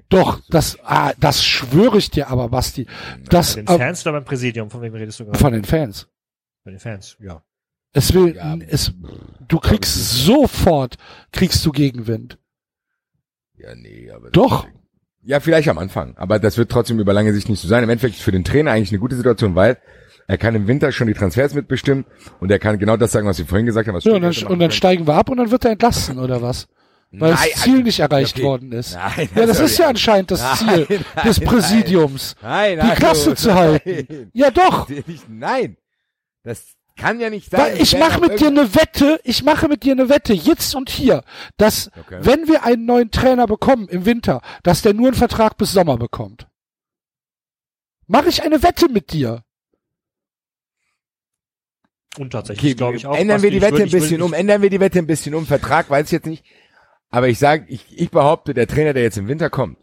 Doch, 0.10 0.42
das, 0.50 0.78
ah, 0.84 1.14
das 1.20 1.44
schwöre 1.44 1.98
ich 1.98 2.12
dir 2.12 2.30
aber, 2.30 2.50
Basti. 2.50 2.86
Das, 3.30 3.56
Bei 3.56 3.62
den 3.64 3.68
äh, 3.68 3.78
Fans 3.78 4.06
oder 4.06 4.14
beim 4.14 4.26
Präsidium? 4.26 4.70
Von 4.70 4.82
wem 4.82 4.94
redest 4.94 5.20
du 5.20 5.26
gerade? 5.26 5.40
von 5.40 5.54
den 5.54 5.64
Fans. 5.64 6.08
Bei 6.64 6.72
den 6.72 6.80
Fans, 6.80 7.18
ja. 7.20 7.42
Es 7.94 8.14
will, 8.14 8.36
Ja, 8.36 8.58
es, 8.68 8.92
du 9.48 9.60
kriegst 9.60 9.94
sofort, 10.26 10.98
kriegst 11.32 11.66
du 11.66 11.72
Gegenwind. 11.72 12.38
Ja, 13.56 13.76
nee, 13.76 14.12
aber 14.12 14.30
Doch. 14.32 14.68
Ja, 15.24 15.40
vielleicht 15.40 15.70
am 15.70 15.78
Anfang, 15.78 16.18
aber 16.18 16.38
das 16.38 16.58
wird 16.58 16.70
trotzdem 16.70 17.00
über 17.00 17.14
lange 17.14 17.34
Sicht 17.34 17.48
nicht 17.50 17.62
so 17.62 17.68
sein. 17.68 17.84
Im 17.84 17.90
Endeffekt 17.90 18.16
ist 18.16 18.24
für 18.24 18.32
den 18.32 18.44
Trainer 18.44 18.72
eigentlich 18.72 18.92
eine 18.92 19.00
gute 19.00 19.16
Situation, 19.16 19.56
weil 19.56 19.78
er 20.28 20.38
kann 20.38 20.56
im 20.56 20.68
Winter 20.68 20.92
schon 20.92 21.08
die 21.08 21.14
Transfers 21.14 21.54
mitbestimmen 21.54 22.06
und 22.40 22.52
er 22.52 22.60
kann 22.60 22.80
genau 22.80 22.98
das 22.98 23.12
sagen, 23.12 23.28
was 23.28 23.38
wir 23.40 23.46
vorhin 23.46 23.66
gesagt 23.66 23.88
haben. 23.88 23.96
Was 23.96 24.04
Ja, 24.04 24.14
und 24.14 24.22
dann, 24.22 24.48
und 24.48 24.60
dann 24.60 24.72
steigen 24.72 25.06
wir 25.08 25.16
ab 25.16 25.30
und 25.30 25.38
dann 25.38 25.52
wird 25.52 25.66
er 25.66 25.72
entlassen, 25.72 26.20
oder 26.20 26.42
was? 26.42 26.68
Weil 27.12 27.34
Nein, 27.34 27.48
das 27.54 27.62
Ziel 27.62 27.74
also- 27.74 27.84
nicht 27.84 28.00
erreicht 28.00 28.36
okay. 28.38 28.44
worden 28.44 28.72
ist. 28.72 28.96
Nein, 28.96 29.30
ja, 29.36 29.46
das 29.46 29.58
soll 29.58 29.66
ist 29.68 29.78
ja 29.78 29.88
anscheinend 29.88 30.32
das 30.32 30.42
Nein, 30.66 30.86
Ziel 30.88 31.00
des. 31.24 31.40
Präsidiums. 31.42 32.36
Nein, 32.42 32.80
Die 32.84 32.96
Klasse 32.96 33.36
zu 33.36 33.54
halten. 33.54 34.32
Ja, 34.34 34.50
doch. 34.50 34.90
Nein, 35.30 35.78
das 36.44 36.66
kann 36.96 37.20
ja 37.20 37.30
nicht 37.30 37.52
sein. 37.52 37.60
Weil 37.62 37.82
ich 37.82 37.96
mache 38.00 38.20
mit 38.20 38.40
dir 38.40 38.48
eine 38.48 38.74
Wette, 38.74 39.20
ich 39.24 39.44
mache 39.44 39.68
mit 39.68 39.84
dir 39.84 39.92
eine 39.92 40.10
Wette, 40.10 40.34
jetzt 40.34 40.74
und 40.74 40.90
hier, 40.90 41.24
dass 41.58 41.92
Okay. 42.00 42.18
wenn 42.22 42.48
wir 42.48 42.64
einen 42.64 42.86
neuen 42.86 43.12
Trainer 43.12 43.46
bekommen 43.46 43.88
im 43.90 44.06
Winter, 44.06 44.42
dass 44.64 44.82
der 44.82 44.94
nur 44.96 45.08
einen 45.08 45.16
Vertrag 45.16 45.58
bis 45.58 45.72
Sommer 45.72 45.98
bekommt. 45.98 46.48
Mache 48.08 48.30
ich 48.30 48.42
eine 48.44 48.62
Wette 48.64 48.90
mit 48.90 49.12
dir? 49.14 49.44
Und 52.20 52.32
tatsächlich 52.32 52.72
Okay, 52.74 52.78
glaube 52.78 52.98
ich 52.98 53.08
auch. 53.08 53.16
ändern 53.18 53.42
wir 53.42 53.50
die 53.52 53.62
Wette 53.62 53.78
würd- 53.78 53.84
ein 53.84 53.90
bisschen 53.92 54.22
um, 54.22 54.34
ändern 54.34 54.62
wir 54.62 54.70
die 54.70 54.80
Wette 54.80 55.00
ein 55.00 55.08
bisschen 55.08 55.34
um. 55.34 55.46
Vertrag 55.46 55.90
weiß 55.90 56.06
ich 56.08 56.12
jetzt 56.12 56.28
nicht. 56.28 56.46
Aber 57.10 57.28
ich 57.28 57.40
sage, 57.40 57.66
ich, 57.68 57.86
ich 58.00 58.12
behaupte, 58.12 58.54
der 58.54 58.68
Trainer, 58.68 58.94
der 58.94 59.04
jetzt 59.04 59.18
im 59.18 59.28
Winter 59.28 59.50
kommt, 59.50 59.78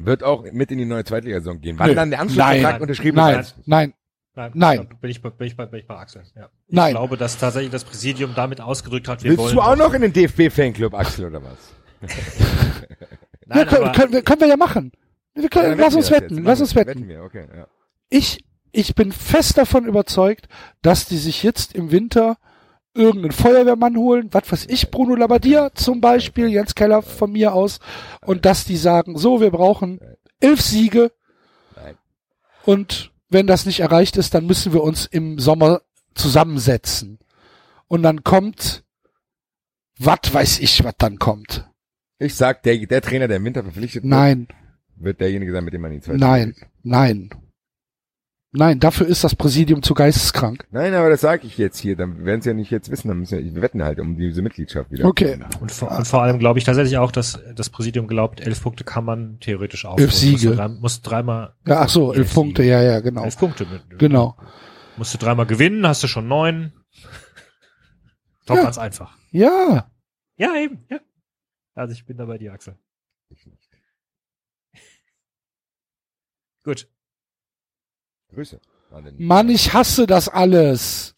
wird 0.00 0.22
auch 0.22 0.44
mit 0.52 0.70
in 0.70 0.78
die 0.78 0.84
neue 0.84 1.04
Zweitligasaison 1.04 1.60
gehen. 1.60 1.78
Wann 1.78 1.88
Nö. 1.90 1.94
dann 1.94 2.10
der 2.10 2.20
Anschlussvertrag 2.20 2.62
Nein. 2.62 2.80
unterschrieben 2.82 3.16
Nein, 3.16 3.40
ist. 3.40 3.56
nein, 3.66 3.94
Nein, 4.34 4.52
Nein. 4.54 4.76
da 4.88 4.94
Bin 5.00 5.10
ich, 5.10 5.20
bei- 5.20 5.30
bin 5.30 5.46
ich, 5.48 5.56
bei, 5.56 5.66
bin 5.66 5.80
ich 5.80 5.86
bei 5.88 5.96
Axel. 5.96 6.22
Ja. 6.36 6.48
Ich 6.68 6.74
Nein. 6.74 6.92
glaube, 6.92 7.16
dass 7.16 7.38
tatsächlich 7.38 7.72
das 7.72 7.82
Präsidium 7.84 8.34
damit 8.36 8.60
ausgedrückt 8.60 9.08
hat, 9.08 9.24
wir 9.24 9.30
Willst 9.32 9.42
wollen. 9.42 9.54
du 9.56 9.60
auch 9.62 9.76
noch 9.76 9.92
in 9.94 10.02
den 10.02 10.12
DFB-Fanclub, 10.12 10.94
Axel, 10.94 11.26
oder 11.26 11.42
was? 11.42 11.58
Nein, 13.46 13.58
ja, 13.58 13.64
können, 13.64 13.92
können, 13.92 14.12
wir, 14.12 14.22
können 14.22 14.40
wir 14.40 14.48
ja 14.48 14.56
machen. 14.56 14.92
Wir 15.34 15.48
können, 15.48 15.78
Ja, 15.78 15.84
lass 15.86 15.94
uns 15.94 16.10
wetten, 16.10 16.42
lass 16.44 16.60
uns 16.60 16.74
wetten. 16.74 16.88
Wetten 16.90 17.08
wir, 17.08 17.22
okay, 17.22 17.46
ja. 17.56 17.66
Ich, 18.10 18.44
ich 18.72 18.94
bin 18.94 19.12
fest 19.12 19.58
davon 19.58 19.84
überzeugt, 19.84 20.48
dass 20.82 21.06
die 21.06 21.18
sich 21.18 21.42
jetzt 21.42 21.74
im 21.74 21.90
Winter 21.90 22.38
irgendeinen 22.94 23.32
Feuerwehrmann 23.32 23.96
holen, 23.96 24.28
was 24.32 24.50
weiß 24.50 24.66
ich, 24.68 24.90
Bruno 24.90 25.14
Labbadia 25.14 25.70
zum 25.74 26.00
Beispiel, 26.00 26.48
Jens 26.48 26.74
Keller 26.74 27.02
von 27.02 27.32
mir 27.32 27.52
aus, 27.52 27.80
und 28.24 28.44
dass 28.44 28.64
die 28.64 28.76
sagen, 28.76 29.16
so, 29.16 29.40
wir 29.40 29.50
brauchen 29.50 30.00
elf 30.40 30.60
Siege 30.60 31.12
und 32.64 33.12
wenn 33.30 33.46
das 33.46 33.66
nicht 33.66 33.80
erreicht 33.80 34.16
ist, 34.16 34.34
dann 34.34 34.46
müssen 34.46 34.72
wir 34.72 34.82
uns 34.82 35.06
im 35.06 35.38
Sommer 35.38 35.82
zusammensetzen. 36.14 37.18
Und 37.86 38.02
dann 38.02 38.24
kommt, 38.24 38.84
was 39.98 40.32
weiß 40.32 40.60
ich, 40.60 40.84
was 40.84 40.94
dann 40.98 41.18
kommt. 41.18 41.68
Ich 42.18 42.34
sag, 42.34 42.62
der, 42.64 42.76
der 42.86 43.00
Trainer, 43.00 43.28
der 43.28 43.38
im 43.38 43.44
Winter 43.44 43.62
verpflichtet 43.62 44.02
wird, 44.02 44.10
Nein, 44.10 44.48
wird 44.96 45.20
derjenige 45.20 45.52
sein, 45.52 45.64
mit 45.64 45.74
dem 45.74 45.82
man 45.82 45.92
die 45.92 46.00
zweite 46.00 46.18
nein, 46.18 46.54
nein. 46.82 47.30
Nein, 48.58 48.80
dafür 48.80 49.06
ist 49.06 49.22
das 49.22 49.36
Präsidium 49.36 49.84
zu 49.84 49.94
geisteskrank. 49.94 50.66
Nein, 50.72 50.92
aber 50.92 51.08
das 51.10 51.20
sage 51.20 51.46
ich 51.46 51.56
jetzt 51.58 51.78
hier. 51.78 51.94
Dann 51.94 52.24
werden 52.24 52.42
sie 52.42 52.48
ja 52.48 52.54
nicht 52.54 52.72
jetzt 52.72 52.90
wissen. 52.90 53.06
Dann 53.06 53.18
müssen 53.20 53.38
wir, 53.38 53.54
wir 53.54 53.62
wetten 53.62 53.84
halt 53.84 54.00
um 54.00 54.16
diese 54.18 54.42
Mitgliedschaft 54.42 54.90
wieder. 54.90 55.04
Okay. 55.04 55.38
und, 55.60 55.70
vor, 55.70 55.92
und 55.96 56.04
vor 56.08 56.22
allem 56.22 56.40
glaube 56.40 56.58
ich 56.58 56.64
tatsächlich 56.64 56.98
auch, 56.98 57.12
dass 57.12 57.38
das 57.54 57.70
Präsidium 57.70 58.08
glaubt, 58.08 58.40
elf 58.40 58.60
Punkte 58.60 58.82
kann 58.82 59.04
man 59.04 59.38
theoretisch 59.38 59.84
aufholen. 59.84 60.04
Elf 60.08 60.12
Siege. 60.14 60.32
Musst 60.32 60.44
du, 60.44 60.54
drei, 60.56 60.68
musst 60.68 61.06
dreimal, 61.06 61.54
Ja, 61.68 61.82
ach 61.82 61.88
so, 61.88 62.08
elf 62.12 62.18
Elf 62.22 62.34
Punkte, 62.34 62.62
Siege. 62.62 62.72
ja, 62.74 62.82
ja, 62.82 63.00
genau. 63.00 63.22
elf 63.22 63.38
Punkte. 63.38 63.64
Mit, 63.64 63.98
Genau. 64.00 64.36
Musst 64.96 65.14
du 65.14 65.18
dreimal 65.18 65.46
gewinnen, 65.46 65.86
hast 65.86 66.02
du 66.02 66.08
schon 66.08 66.26
neun. 66.26 66.72
Doch 68.46 68.56
Ja. 68.56 68.64
ganz 68.64 68.76
einfach. 68.78 69.16
Ja, 69.30 69.88
Ja, 70.36 70.56
eben, 70.56 70.84
ja. 70.90 70.98
Also 71.76 71.92
ich 71.92 72.04
bin 72.06 72.16
da 72.16 72.24
bei 72.24 72.38
dir, 72.38 72.52
Axel. 72.52 72.76
Gut. 76.64 76.88
Grüße. 78.34 78.60
Mann, 79.18 79.48
ich 79.50 79.72
hasse 79.74 80.06
das 80.06 80.28
alles. 80.28 81.14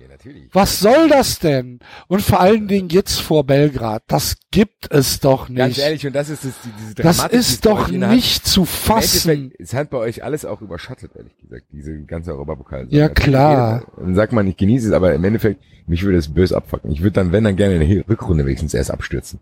Ja, 0.00 0.06
natürlich. 0.06 0.48
Was 0.52 0.78
soll 0.78 1.08
das 1.08 1.40
denn? 1.40 1.80
Und 2.06 2.22
vor 2.22 2.38
allen 2.40 2.68
Dingen 2.68 2.88
jetzt 2.90 3.20
vor 3.20 3.44
Belgrad. 3.44 4.04
Das 4.06 4.36
gibt 4.52 4.92
es 4.92 5.18
doch 5.18 5.48
Ganz 5.52 5.76
nicht. 5.76 5.78
ehrlich, 5.84 6.06
und 6.06 6.14
das 6.14 6.28
ist 6.30 6.44
das, 6.44 6.52
die- 6.62 6.70
diese 6.78 6.94
Das 6.94 7.16
Dramatik, 7.16 7.32
die 7.32 7.36
es 7.38 7.48
ist 7.50 7.62
bei 7.62 7.70
doch 7.70 7.88
nicht 7.88 8.46
zu 8.46 8.64
fassen. 8.64 9.52
Es 9.58 9.74
hat 9.74 9.90
bei 9.90 9.98
euch 9.98 10.22
alles 10.22 10.44
auch 10.44 10.60
überschattet, 10.62 11.10
ehrlich 11.16 11.36
gesagt, 11.38 11.64
diese 11.72 11.98
ganze 12.04 12.30
Europapokal. 12.32 12.86
Ja, 12.90 13.08
klar. 13.08 13.84
Dann 13.96 14.14
sagt 14.14 14.32
man, 14.32 14.46
ich 14.46 14.56
genieße 14.56 14.86
es, 14.86 14.92
aber 14.92 15.12
im 15.14 15.24
Endeffekt, 15.24 15.60
mich 15.88 16.04
würde 16.04 16.18
es 16.18 16.32
böse 16.32 16.56
abfucken. 16.56 16.92
Ich 16.92 17.00
würde 17.00 17.12
dann, 17.14 17.32
wenn 17.32 17.42
dann 17.42 17.56
gerne 17.56 17.82
in 17.82 17.88
der 17.96 18.08
Rückrunde 18.08 18.46
wenigstens 18.46 18.74
erst 18.74 18.92
abstürzen. 18.92 19.40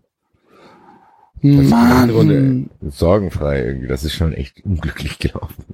Das 1.43 1.51
die 1.51 1.67
Mann. 1.67 2.69
sorgenfrei 2.89 3.63
irgendwie. 3.63 3.87
Das 3.87 4.03
ist 4.03 4.15
schon 4.15 4.33
echt 4.33 4.65
unglücklich 4.65 5.19
gelaufen. 5.19 5.65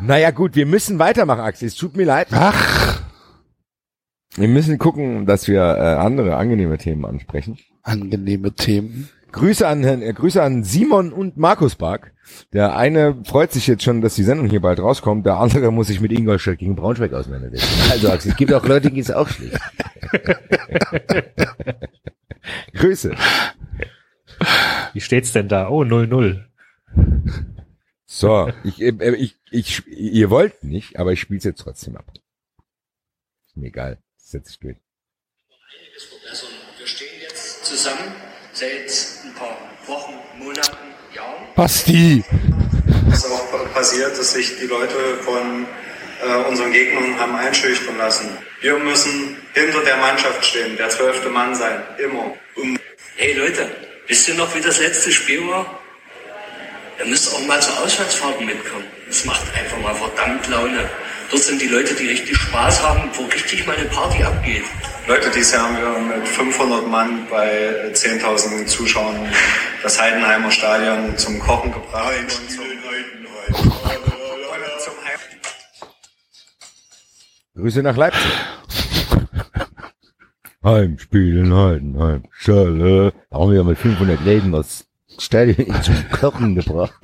Naja, 0.00 0.30
gut, 0.30 0.54
wir 0.56 0.66
müssen 0.66 0.98
weitermachen, 0.98 1.40
Axel. 1.40 1.68
Es 1.68 1.74
tut 1.76 1.96
mir 1.96 2.04
leid. 2.04 2.28
Ach, 2.32 3.00
Wir 4.36 4.48
müssen 4.48 4.78
gucken, 4.78 5.26
dass 5.26 5.46
wir 5.48 5.60
äh, 5.60 5.94
andere 5.96 6.36
angenehme 6.36 6.78
Themen 6.78 7.04
ansprechen. 7.04 7.58
angenehme 7.82 8.52
Themen. 8.54 9.08
Grüße 9.32 9.66
an 9.66 9.82
Herrn, 9.82 10.02
äh, 10.02 10.12
Grüße 10.12 10.42
an 10.42 10.62
Simon 10.64 11.12
und 11.12 11.36
Markus 11.36 11.74
Bark. 11.76 12.12
Der 12.52 12.76
eine 12.76 13.16
freut 13.24 13.52
sich 13.52 13.66
jetzt 13.66 13.82
schon, 13.82 14.00
dass 14.00 14.14
die 14.14 14.22
Sendung 14.24 14.48
hier 14.48 14.60
bald 14.60 14.78
rauskommt. 14.78 15.24
Der 15.26 15.36
andere 15.38 15.70
muss 15.72 15.86
sich 15.88 16.00
mit 16.00 16.12
Ingolstadt 16.12 16.58
gegen 16.58 16.76
Braunschweig 16.76 17.12
auseinandersetzen. 17.12 17.66
Also 17.90 18.10
Axel, 18.10 18.30
es 18.32 18.36
gibt 18.36 18.52
auch 18.52 18.66
Leute, 18.66 18.90
die 18.90 19.00
es 19.00 19.10
auch 19.10 19.28
schlecht. 19.28 19.58
Grüße. 22.74 23.14
Wie 24.92 25.00
steht's 25.00 25.32
denn 25.32 25.48
da? 25.48 25.68
Oh, 25.68 25.82
0-0. 25.82 26.42
So, 28.14 28.52
ich, 28.62 28.78
äh, 28.82 29.14
ich, 29.14 29.38
ich, 29.50 29.86
ihr 29.86 30.28
wollt 30.28 30.62
nicht, 30.64 30.98
aber 30.98 31.12
ich 31.12 31.20
spiel's 31.20 31.44
jetzt 31.44 31.60
trotzdem 31.60 31.96
ab. 31.96 32.04
Ist 33.46 33.56
mir 33.56 33.68
egal. 33.68 34.02
Setz 34.18 34.50
ich 34.50 34.58
durch. 34.58 34.76
Also 36.28 36.46
wir 36.76 36.86
stehen 36.86 37.22
jetzt 37.22 37.64
zusammen 37.64 38.12
seit 38.52 38.90
ein 39.24 39.34
paar 39.34 39.56
Wochen, 39.86 40.12
Monaten, 40.38 40.76
Jahren. 41.14 41.54
Basti. 41.56 42.22
Was 43.06 43.24
auch 43.30 43.72
passiert, 43.72 44.18
dass 44.18 44.34
sich 44.34 44.58
die 44.60 44.66
Leute 44.66 45.16
von 45.22 45.66
äh, 46.22 46.48
unseren 46.50 46.70
Gegnern 46.70 47.18
haben 47.18 47.34
einschüchtern 47.34 47.96
lassen. 47.96 48.28
Wir 48.60 48.78
müssen 48.78 49.38
hinter 49.54 49.82
der 49.84 49.96
Mannschaft 49.96 50.44
stehen, 50.44 50.76
der 50.76 50.90
zwölfte 50.90 51.30
Mann 51.30 51.54
sein, 51.54 51.82
immer. 51.98 52.34
Und 52.56 52.78
hey 53.16 53.32
Leute, 53.32 53.70
wisst 54.06 54.28
ihr 54.28 54.34
noch, 54.34 54.54
wie 54.54 54.60
das 54.60 54.80
letzte 54.80 55.10
Spiel 55.10 55.48
war? 55.48 55.81
Ihr 57.02 57.10
müsst 57.10 57.34
auch 57.34 57.46
mal 57.46 57.60
zu 57.60 57.70
Auswärtsfahrten 57.82 58.46
mitkommen. 58.46 58.84
Das 59.08 59.24
macht 59.24 59.42
einfach 59.58 59.78
mal 59.78 59.94
verdammt 59.94 60.46
Laune. 60.48 60.88
Dort 61.30 61.42
sind 61.42 61.60
die 61.60 61.66
Leute, 61.66 61.94
die 61.94 62.06
richtig 62.06 62.36
Spaß 62.36 62.80
haben, 62.80 63.10
wo 63.14 63.24
richtig 63.24 63.66
mal 63.66 63.76
eine 63.76 63.88
Party 63.88 64.22
abgeht. 64.22 64.62
Leute, 65.08 65.28
dieses 65.30 65.52
Jahr 65.52 65.64
haben 65.64 65.78
wir 65.78 66.16
mit 66.16 66.28
500 66.28 66.86
Mann 66.86 67.26
bei 67.28 67.90
10.000 67.92 68.66
Zuschauern 68.66 69.16
das 69.82 70.00
Heidenheimer 70.00 70.52
Stadion 70.52 71.18
zum 71.18 71.40
Kochen 71.40 71.72
gebracht. 71.72 72.14
Und 72.20 72.30
zum, 72.30 72.48
zum 72.48 72.62
Grüße 77.56 77.82
nach 77.82 77.96
Leipzig. 77.96 78.32
Heimspiel 80.64 81.38
in 81.38 81.54
Heidenheim. 81.54 82.22
Schölle. 82.30 83.12
Da 83.30 83.38
haben 83.38 83.52
wir 83.52 83.64
mit 83.64 83.78
500 83.78 84.24
Läden 84.24 84.52
das 84.52 84.86
Stadion 85.18 85.74
zum 85.82 85.94
Kochen 86.10 86.54
gebracht. 86.54 86.94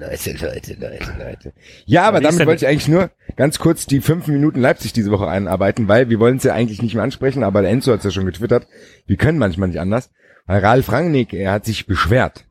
Leute, 0.00 0.32
Leute, 0.32 0.74
Leute, 0.74 1.14
Leute. 1.18 1.52
Ja, 1.84 2.04
aber 2.04 2.20
damit 2.20 2.46
wollte 2.46 2.64
ich 2.64 2.68
eigentlich 2.70 2.88
nur 2.88 3.10
ganz 3.36 3.58
kurz 3.58 3.86
die 3.86 4.00
fünf 4.00 4.26
Minuten 4.26 4.60
Leipzig 4.60 4.92
diese 4.92 5.10
Woche 5.10 5.26
einarbeiten, 5.28 5.88
weil 5.88 6.08
wir 6.08 6.18
wollen 6.20 6.36
es 6.36 6.44
ja 6.44 6.54
eigentlich 6.54 6.82
nicht 6.82 6.94
mehr 6.94 7.02
ansprechen, 7.04 7.42
aber 7.42 7.62
der 7.62 7.70
Enzo 7.70 7.92
hat 7.92 7.98
es 7.98 8.04
ja 8.04 8.10
schon 8.10 8.26
getwittert. 8.26 8.66
Wir 9.06 9.16
können 9.16 9.38
manchmal 9.38 9.68
nicht 9.68 9.80
anders. 9.80 10.10
Weil 10.46 10.64
Ralf 10.64 10.90
Rangnick, 10.90 11.34
er 11.34 11.52
hat 11.52 11.64
sich 11.66 11.86
beschwert 11.86 12.46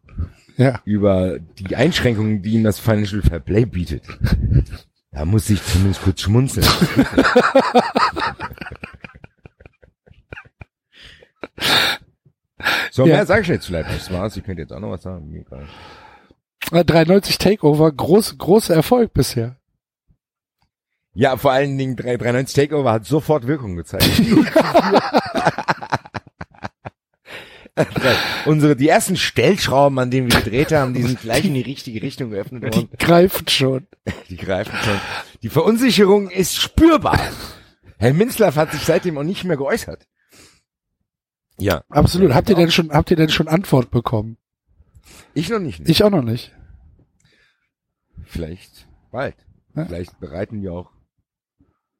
Ja. 0.57 0.81
über 0.85 1.39
die 1.39 1.75
Einschränkungen, 1.75 2.41
die 2.43 2.51
ihm 2.53 2.63
das 2.63 2.79
Financial 2.79 3.21
Fair 3.21 3.39
Play 3.39 3.65
bietet. 3.65 4.03
Da 5.11 5.25
muss 5.25 5.49
ich 5.49 5.63
zumindest 5.63 6.03
kurz 6.03 6.21
schmunzeln. 6.21 6.67
so, 12.91 13.05
Ja. 13.05 13.16
mehr 13.16 13.26
sage 13.26 13.41
ich 13.41 13.47
jetzt 13.47 13.66
vielleicht. 13.68 13.89
Das 13.89 14.12
war's. 14.12 14.36
Ihr 14.36 14.43
könnt 14.43 14.60
jetzt 14.60 14.74
auch 14.74 14.80
noch 14.80 14.91
was 14.91 15.03
sagen. 15.03 15.30
Mir 15.30 15.41
egal. 15.41 15.68
Äh, 16.72 16.84
93 16.84 17.38
Takeover, 17.38 17.91
groß, 17.91 18.38
großer 18.38 18.76
Erfolg 18.76 19.14
bisher. 19.14 19.55
Ja, 21.14 21.36
vor 21.38 21.51
allen 21.51 21.78
Dingen 21.78 21.95
393 21.95 22.53
Takeover 22.55 22.91
hat 22.91 23.05
sofort 23.05 23.47
Wirkung 23.47 23.76
gezeigt. 23.76 24.08
Unsere, 28.45 28.76
die 28.76 28.88
ersten 28.89 29.16
Stellschrauben, 29.18 29.99
an 29.99 30.10
denen 30.10 30.32
wir 30.32 30.39
gedreht 30.41 30.72
haben, 30.72 30.93
die 30.95 31.03
sind 31.03 31.22
gleich 31.22 31.45
in 31.45 31.53
die 31.53 31.62
richtige 31.62 32.01
Richtung 32.01 32.32
geöffnet 32.32 32.64
worden. 32.64 32.89
Die 32.91 32.97
greifen 32.97 33.47
schon. 33.47 33.88
Die 34.30 34.38
greifen 34.38 34.74
schon. 34.84 34.99
Die 35.43 35.49
Verunsicherung 35.49 36.30
ist 36.30 36.55
spürbar. 36.55 37.20
Herr 37.99 38.14
Minzlaff 38.14 38.55
hat 38.55 38.72
sich 38.72 38.82
seitdem 38.82 39.18
auch 39.18 39.24
nicht 39.24 39.43
mehr 39.43 39.58
geäußert. 39.58 40.08
Ja. 41.58 41.84
Absolut. 41.89 42.34
Habt 42.34 42.49
ihr 42.49 42.55
denn 42.55 42.72
schon, 42.72 42.91
habt 42.91 43.12
ihr 43.12 43.18
denn 43.18 43.30
schon 43.30 43.47
Antwort 43.47 43.91
bekommen? 43.91 44.38
Ich 45.34 45.49
noch 45.49 45.60
nicht. 45.60 45.88
Ich 45.88 46.03
auch 46.03 46.10
noch 46.10 46.24
nicht. 46.24 46.53
Vielleicht 48.26 48.88
bald. 49.12 49.36
Ja. 49.76 49.86
Vielleicht 49.86 50.20
bereiten 50.20 50.62
wir 50.62 50.74
auch 50.74 50.91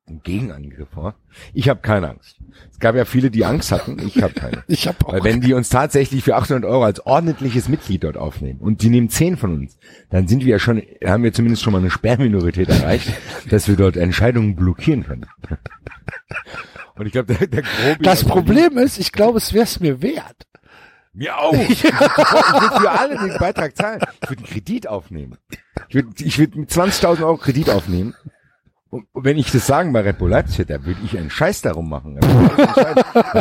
einen 0.08 0.22
Gegenangriff 0.24 0.90
vor. 0.90 1.16
Ich 1.54 1.68
habe 1.68 1.82
keine 1.82 2.10
Angst. 2.10 2.38
Es 2.72 2.80
gab 2.80 2.96
ja 2.96 3.06
viele, 3.06 3.30
die 3.30 3.44
Angst 3.44 3.72
hatten. 3.72 4.00
Ich 4.00 4.22
habe 4.22 4.34
keine. 4.34 4.64
Ich 4.68 4.88
habe 4.88 4.98
auch. 5.06 5.14
Weil 5.14 5.24
wenn 5.24 5.42
die 5.42 5.54
uns 5.54 5.70
tatsächlich 5.70 6.24
für 6.24 6.36
800 6.36 6.66
Euro 6.66 6.84
als 6.84 7.06
ordentliches 7.06 7.68
Mitglied 7.68 8.04
dort 8.04 8.18
aufnehmen 8.18 8.60
und 8.60 8.82
die 8.82 8.90
nehmen 8.90 9.10
10 9.10 9.38
von 9.38 9.54
uns, 9.54 9.78
dann 10.10 10.28
sind 10.28 10.44
wir 10.44 10.52
ja 10.52 10.60
schon, 10.60 10.82
haben 11.04 11.24
wir 11.24 11.34
zumindest 11.34 11.64
schon 11.64 11.74
mal 11.74 11.80
eine 11.80 11.92
Sperrminorität 11.92 12.70
erreicht, 12.70 13.12
dass 13.50 13.68
wir 13.68 13.76
dort 13.76 13.98
Entscheidungen 13.98 14.56
blockieren 14.56 15.04
können. 15.04 15.26
Und 16.98 17.06
ich 17.06 17.12
glaube, 17.12 17.34
der, 17.34 17.48
der 17.48 17.62
Grobi 17.62 18.04
das 18.04 18.24
Problem 18.24 18.78
ist, 18.78 18.98
ich 18.98 19.12
glaube, 19.12 19.38
es 19.38 19.54
wäre 19.54 19.64
es 19.64 19.80
mir 19.80 20.02
wert. 20.02 20.48
Mir 21.14 21.38
auch. 21.38 21.54
Ich 21.70 21.84
würde 21.84 22.80
für 22.80 22.92
alle 22.92 23.18
den 23.18 23.38
Beitrag 23.40 23.76
zahlen. 23.76 24.02
Ich 24.22 24.30
würde 24.30 24.44
einen 24.44 24.52
Kredit 24.52 24.88
aufnehmen. 24.88 25.38
Ich 25.90 25.96
würde 25.96 26.10
ich 26.20 26.38
würd 26.38 26.56
mit 26.56 26.70
20.000 26.70 27.22
Euro 27.22 27.38
Kredit 27.38 27.70
aufnehmen. 27.70 28.16
Und 28.90 29.08
wenn 29.14 29.38
ich 29.38 29.52
das 29.52 29.68
sagen 29.68 29.92
bei 29.94 30.02
Red 30.02 30.18
Bull 30.18 30.30
Leipzig, 30.30 30.68
da 30.68 30.84
würde 30.86 31.02
ich 31.04 31.18
einen 31.18 31.30
Scheiß 31.30 31.62
darum 31.62 31.90
machen. 31.90 32.18
Da 32.20 32.28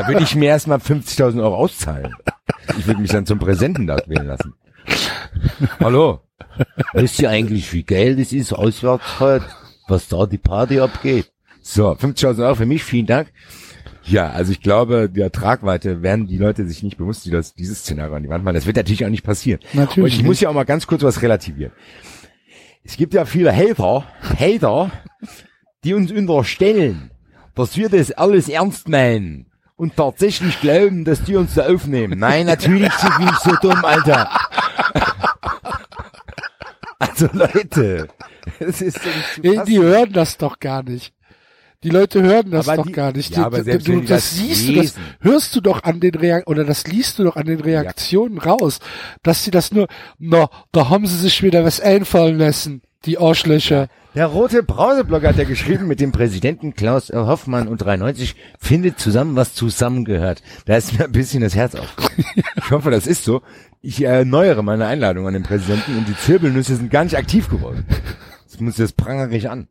würde 0.08 0.22
ich, 0.22 0.32
da 0.32 0.38
mir 0.38 0.48
erstmal 0.48 0.78
50.000 0.78 1.40
Euro 1.40 1.54
auszahlen. 1.54 2.14
Ich 2.78 2.86
würde 2.86 3.00
mich 3.00 3.10
dann 3.10 3.26
zum 3.26 3.38
Präsenten 3.38 3.86
dort 3.86 4.08
wählen 4.08 4.26
lassen. 4.26 4.54
Hallo. 5.80 6.20
Wisst 6.94 7.20
ihr 7.20 7.30
eigentlich, 7.30 7.72
wie 7.72 7.84
geil 7.84 8.16
das 8.16 8.32
ist, 8.32 8.52
Auswärtsfahrt, 8.52 9.44
was 9.88 10.08
da 10.08 10.26
die 10.26 10.38
Party 10.38 10.80
abgeht? 10.80 11.30
So, 11.68 11.90
50.000 11.90 12.44
Euro 12.44 12.54
für 12.54 12.64
mich, 12.64 12.84
vielen 12.84 13.06
Dank. 13.06 13.32
Ja, 14.04 14.30
also 14.30 14.52
ich 14.52 14.60
glaube, 14.60 15.10
der 15.10 15.32
Tragweite 15.32 16.00
werden 16.00 16.28
die 16.28 16.38
Leute 16.38 16.64
sich 16.64 16.84
nicht 16.84 16.96
bewusst, 16.96 17.26
die 17.26 17.30
das, 17.30 17.54
dieses 17.54 17.80
Szenario 17.80 18.14
an 18.14 18.22
die 18.22 18.28
Wand 18.28 18.44
malen. 18.44 18.54
Das 18.54 18.66
wird 18.66 18.76
natürlich 18.76 19.04
auch 19.04 19.10
nicht 19.10 19.24
passieren. 19.24 19.58
Natürlich 19.72 20.14
Und 20.14 20.20
ich 20.20 20.24
muss 20.24 20.40
ja 20.40 20.48
auch 20.48 20.54
mal 20.54 20.64
ganz 20.64 20.86
kurz 20.86 21.02
was 21.02 21.22
relativieren. 21.22 21.72
Es 22.84 22.96
gibt 22.96 23.14
ja 23.14 23.24
viele 23.24 23.52
Hater, 23.52 24.06
Hater, 24.38 24.92
die 25.82 25.94
uns 25.94 26.12
unterstellen, 26.12 27.10
dass 27.56 27.76
wir 27.76 27.88
das 27.88 28.12
alles 28.12 28.48
ernst 28.48 28.88
meinen 28.88 29.46
und 29.74 29.96
tatsächlich 29.96 30.60
glauben, 30.60 31.04
dass 31.04 31.24
die 31.24 31.34
uns 31.34 31.54
da 31.54 31.66
aufnehmen. 31.66 32.20
Nein, 32.20 32.46
natürlich 32.46 32.92
sind 32.92 33.18
wir 33.18 33.26
nicht 33.26 33.42
so 33.42 33.56
dumm, 33.60 33.84
Alter. 33.84 34.30
Also 36.98 37.28
Leute, 37.34 38.08
es 38.58 38.80
ist 38.80 38.98
so 39.02 39.64
die 39.64 39.78
hören 39.78 40.14
das 40.14 40.38
doch 40.38 40.58
gar 40.58 40.82
nicht. 40.82 41.15
Die 41.86 41.92
Leute 41.92 42.20
hören 42.20 42.50
das 42.50 42.66
Aber 42.68 42.78
doch 42.78 42.86
die- 42.86 42.92
gar 42.92 43.12
nicht. 43.12 43.30
ja, 43.30 43.36
Die- 43.36 43.44
aber 43.44 43.58
du, 43.58 43.64
selbst 43.64 43.86
du, 43.86 44.00
das 44.00 44.08
das 44.08 44.36
siehst 44.36 44.68
du, 44.68 44.72
das 44.74 44.82
lesen. 44.86 45.00
hörst 45.20 45.54
du 45.54 45.60
doch 45.60 45.84
an 45.84 46.00
den 46.00 46.14
Reak 46.16 46.48
oder 46.48 46.64
das 46.64 46.84
liest 46.88 47.18
du 47.20 47.22
doch 47.24 47.36
an 47.36 47.46
den 47.46 47.60
Reaktionen 47.60 48.38
raus, 48.38 48.80
dass 49.22 49.44
sie 49.44 49.52
das 49.52 49.70
nur, 49.70 49.86
na, 50.18 50.48
da 50.72 50.88
haben 50.88 51.06
sie 51.06 51.16
sich 51.16 51.42
wieder 51.44 51.64
was 51.64 51.80
einfallen 51.80 52.38
lassen, 52.38 52.82
die 53.04 53.18
Arschlöcher. 53.18 53.86
Der 54.16 54.26
rote 54.26 54.62
Brauseblock 54.64 55.22
hat 55.24 55.36
ja 55.36 55.44
geschrieben, 55.44 55.86
mit 55.86 56.00
dem 56.00 56.10
Präsidenten 56.10 56.74
Klaus 56.74 57.10
Hoffmann 57.10 57.68
und 57.68 57.78
93 57.78 58.34
findet 58.58 58.98
zusammen, 58.98 59.36
was 59.36 59.54
zusammengehört. 59.54 60.42
Da 60.64 60.76
ist 60.76 60.98
mir 60.98 61.04
ein 61.04 61.12
bisschen 61.12 61.42
das 61.42 61.54
Herz 61.54 61.76
auf. 61.76 61.94
Ich 62.56 62.70
hoffe, 62.72 62.90
das 62.90 63.06
ist 63.06 63.22
so. 63.24 63.42
Ich 63.80 64.02
erneuere 64.02 64.62
meine 64.64 64.86
Einladung 64.86 65.28
an 65.28 65.34
den 65.34 65.42
Präsidenten 65.44 65.98
und 65.98 66.08
die 66.08 66.16
Zirbelnüsse 66.16 66.74
sind 66.76 66.90
gar 66.90 67.04
nicht 67.04 67.16
aktiv 67.16 67.48
geworden. 67.48 67.84
Das 68.50 68.58
muss 68.58 68.74
das 68.76 68.92
prangere 68.92 69.36
ich 69.36 69.48
an. 69.50 69.68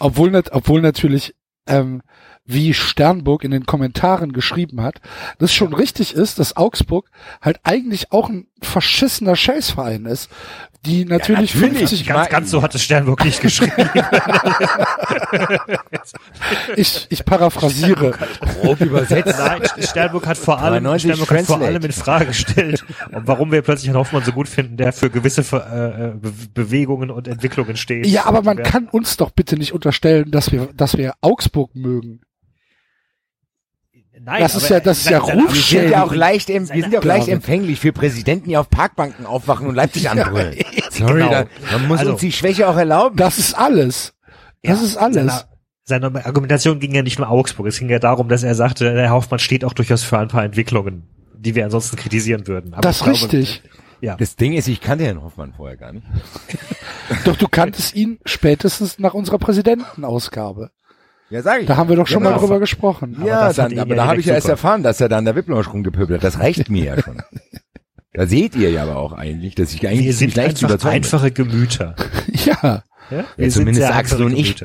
Obwohl, 0.00 0.42
obwohl 0.50 0.80
natürlich, 0.80 1.34
ähm, 1.66 2.02
wie 2.44 2.74
Sternburg 2.74 3.44
in 3.44 3.52
den 3.52 3.66
Kommentaren 3.66 4.32
geschrieben 4.32 4.80
hat, 4.80 5.00
das 5.38 5.54
schon 5.54 5.72
richtig 5.72 6.14
ist, 6.14 6.38
dass 6.38 6.56
Augsburg 6.56 7.10
halt 7.40 7.60
eigentlich 7.62 8.10
auch 8.10 8.28
ein 8.28 8.48
verschissener 8.62 9.36
Scheißverein 9.36 10.06
ist, 10.06 10.30
die 10.86 11.04
natürlich, 11.04 11.54
natürlich. 11.54 11.78
50, 11.78 12.06
Ganz, 12.06 12.28
ganz 12.30 12.50
so 12.50 12.62
hat 12.62 12.74
es 12.74 12.82
Sternburg 12.82 13.22
nicht 13.22 13.42
geschrieben. 13.42 13.72
ich, 16.76 17.06
ich 17.10 17.24
paraphrasiere. 17.26 18.14
Grob 18.62 18.80
übersetzt. 18.80 19.38
Nein, 19.38 19.60
Sternburg 19.78 20.26
hat 20.26 20.38
vor 20.38 20.58
allem, 20.58 20.84
93 20.84 21.12
Sternburg 21.12 21.38
hat 21.38 21.46
vor 21.46 21.60
allem 21.60 21.84
in 21.84 21.92
Frage 21.92 22.26
gestellt, 22.26 22.82
und 23.12 23.26
warum 23.26 23.52
wir 23.52 23.60
plötzlich 23.60 23.90
einen 23.90 23.98
Hoffmann 23.98 24.24
so 24.24 24.32
gut 24.32 24.48
finden, 24.48 24.78
der 24.78 24.94
für 24.94 25.10
gewisse 25.10 25.42
äh, 25.52 26.06
äh, 26.06 26.12
Be 26.14 26.32
Bewegungen 26.54 27.10
und 27.10 27.28
Entwicklungen 27.28 27.76
steht. 27.76 28.06
Ja, 28.06 28.24
aber 28.24 28.40
man 28.42 28.62
kann 28.62 28.88
uns 28.88 29.18
doch 29.18 29.30
bitte 29.30 29.56
nicht 29.56 29.72
unterstellen, 29.72 30.30
dass 30.30 30.50
wir, 30.50 30.68
dass 30.74 30.96
wir 30.96 31.12
Augsburg 31.20 31.74
mögen. 31.74 32.20
Nein, 34.22 34.42
das 34.42 34.54
ist 34.54 34.68
ja- 34.68 34.80
das 34.80 34.98
ist 34.98 35.08
ja 35.08 35.24
seine 35.24 35.42
Wir 35.48 35.54
sind 35.54 35.90
ja 35.90 36.04
auch 36.04 36.14
leicht, 36.14 36.48
wir 36.48 36.64
sind 36.66 36.92
ja 36.92 36.98
auch 37.00 37.04
leicht 37.04 37.28
empfänglich 37.28 37.80
für 37.80 37.92
Präsidenten, 37.92 38.48
die 38.50 38.56
auf 38.56 38.68
Parkbanken 38.68 39.24
aufwachen 39.26 39.66
und 39.66 39.74
Leipzig 39.74 40.10
anbrüllen. 40.10 40.56
Sorry, 40.90 41.20
Genau. 41.22 41.30
da, 41.30 41.46
man 41.72 41.88
muss 41.88 42.00
Also- 42.00 42.12
uns 42.12 42.20
die 42.20 42.32
Schwäche 42.32 42.68
auch 42.68 42.76
erlauben. 42.76 43.16
Das 43.16 43.38
ist 43.38 43.54
alles. 43.54 44.12
Das 44.62 44.78
Ja, 44.80 44.84
ist 44.86 44.96
alles. 44.98 45.14
Seine, 45.84 46.10
seine 46.10 46.26
Argumentation 46.26 46.78
ging 46.80 46.94
ja 46.94 47.02
nicht 47.02 47.18
nur 47.18 47.30
Augsburg. 47.30 47.66
Es 47.66 47.78
ging 47.78 47.88
ja 47.88 47.98
darum, 47.98 48.28
dass 48.28 48.42
er 48.42 48.54
sagte, 48.54 48.92
der 48.92 49.10
Hoffmann 49.10 49.38
steht 49.40 49.64
auch 49.64 49.72
durchaus 49.72 50.02
für 50.02 50.18
ein 50.18 50.28
paar 50.28 50.44
Entwicklungen, 50.44 51.08
die 51.36 51.54
wir 51.54 51.64
ansonsten 51.64 51.96
kritisieren 51.96 52.46
würden. 52.46 52.74
Aber 52.74 52.82
das 52.82 52.98
glaube, 52.98 53.12
richtig. 53.12 53.62
Ja. 54.02 54.16
Das 54.16 54.36
Ding 54.36 54.52
ist, 54.54 54.66
ich 54.68 54.80
kannte 54.80 55.04
Herrn 55.04 55.22
Hoffmann 55.22 55.52
vorher 55.54 55.76
gar 55.76 55.92
nicht. 55.92 56.06
Doch 57.24 57.36
du 57.36 57.48
kanntest 57.48 57.94
ihn 57.94 58.18
spätestens 58.24 58.98
nach 58.98 59.14
unserer 59.14 59.38
Präsidentenausgabe. 59.38 60.70
Ja, 61.30 61.42
sag 61.42 61.60
ich. 61.62 61.66
Da 61.68 61.76
haben 61.76 61.88
wir 61.88 61.96
doch 61.96 62.06
schon 62.06 62.18
Genau. 62.22 62.32
mal 62.34 62.38
drüber 62.40 62.58
gesprochen. 62.58 63.16
Aber 63.18 63.26
Ja, 63.28 63.44
hat 63.48 63.58
dann, 63.58 63.78
aber 63.78 63.94
da 63.94 64.06
habe 64.06 64.20
ich 64.20 64.26
ja 64.26 64.34
erst 64.34 64.48
erfahren, 64.48 64.82
dass 64.82 65.00
er 65.00 65.08
da 65.08 65.18
an 65.18 65.24
der 65.24 65.36
Wipplounge 65.36 65.66
rumgepöbelt 65.66 66.20
hat. 66.22 66.24
Das 66.24 66.40
reicht 66.40 66.68
mir 66.70 66.84
ja 66.84 67.02
schon. 67.02 67.22
Da 68.12 68.26
seht 68.26 68.56
ihr 68.56 68.70
ja 68.72 68.82
aber 68.82 68.96
auch 68.96 69.12
eigentlich, 69.12 69.54
dass 69.54 69.72
ich 69.72 69.86
eigentlich 69.86 70.06
wir 70.06 70.12
sind 70.12 70.34
leicht 70.34 70.56
zu 70.58 70.66
einfach 70.66 70.74
überzeugen 70.74 70.92
bin. 70.94 71.04
einfache 71.04 71.30
Gemüter. 71.30 71.96
Ja. 72.44 72.82
Ja? 73.10 73.24
Ja, 73.36 73.48
zumindest 73.48 73.88
Axel 73.88 74.22
und 74.24 74.36
ich. 74.36 74.60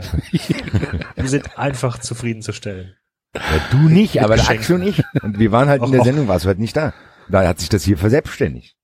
Wir 1.16 1.28
sind 1.28 1.56
einfach 1.58 2.00
zufriedenzustellen. 2.00 2.94
Ja, 3.36 3.42
du 3.70 3.78
nicht, 3.88 4.22
aber 4.24 4.36
der. 4.36 4.50
Axel 4.50 4.78
und 4.78 4.88
ich. 4.88 5.04
Und 5.22 5.38
wir 5.38 5.52
waren 5.52 5.70
halt 5.70 5.84
in 5.84 5.92
der 5.92 6.02
Och. 6.02 6.06
Sendung, 6.06 6.28
warst 6.28 6.46
du 6.46 6.48
halt 6.48 6.58
nicht 6.60 6.76
da. 6.76 6.94
Da 7.30 7.48
hat 7.48 7.60
sich 7.60 7.70
das 7.70 7.84
hier 7.84 7.98
verselbstständigt. 8.00 8.76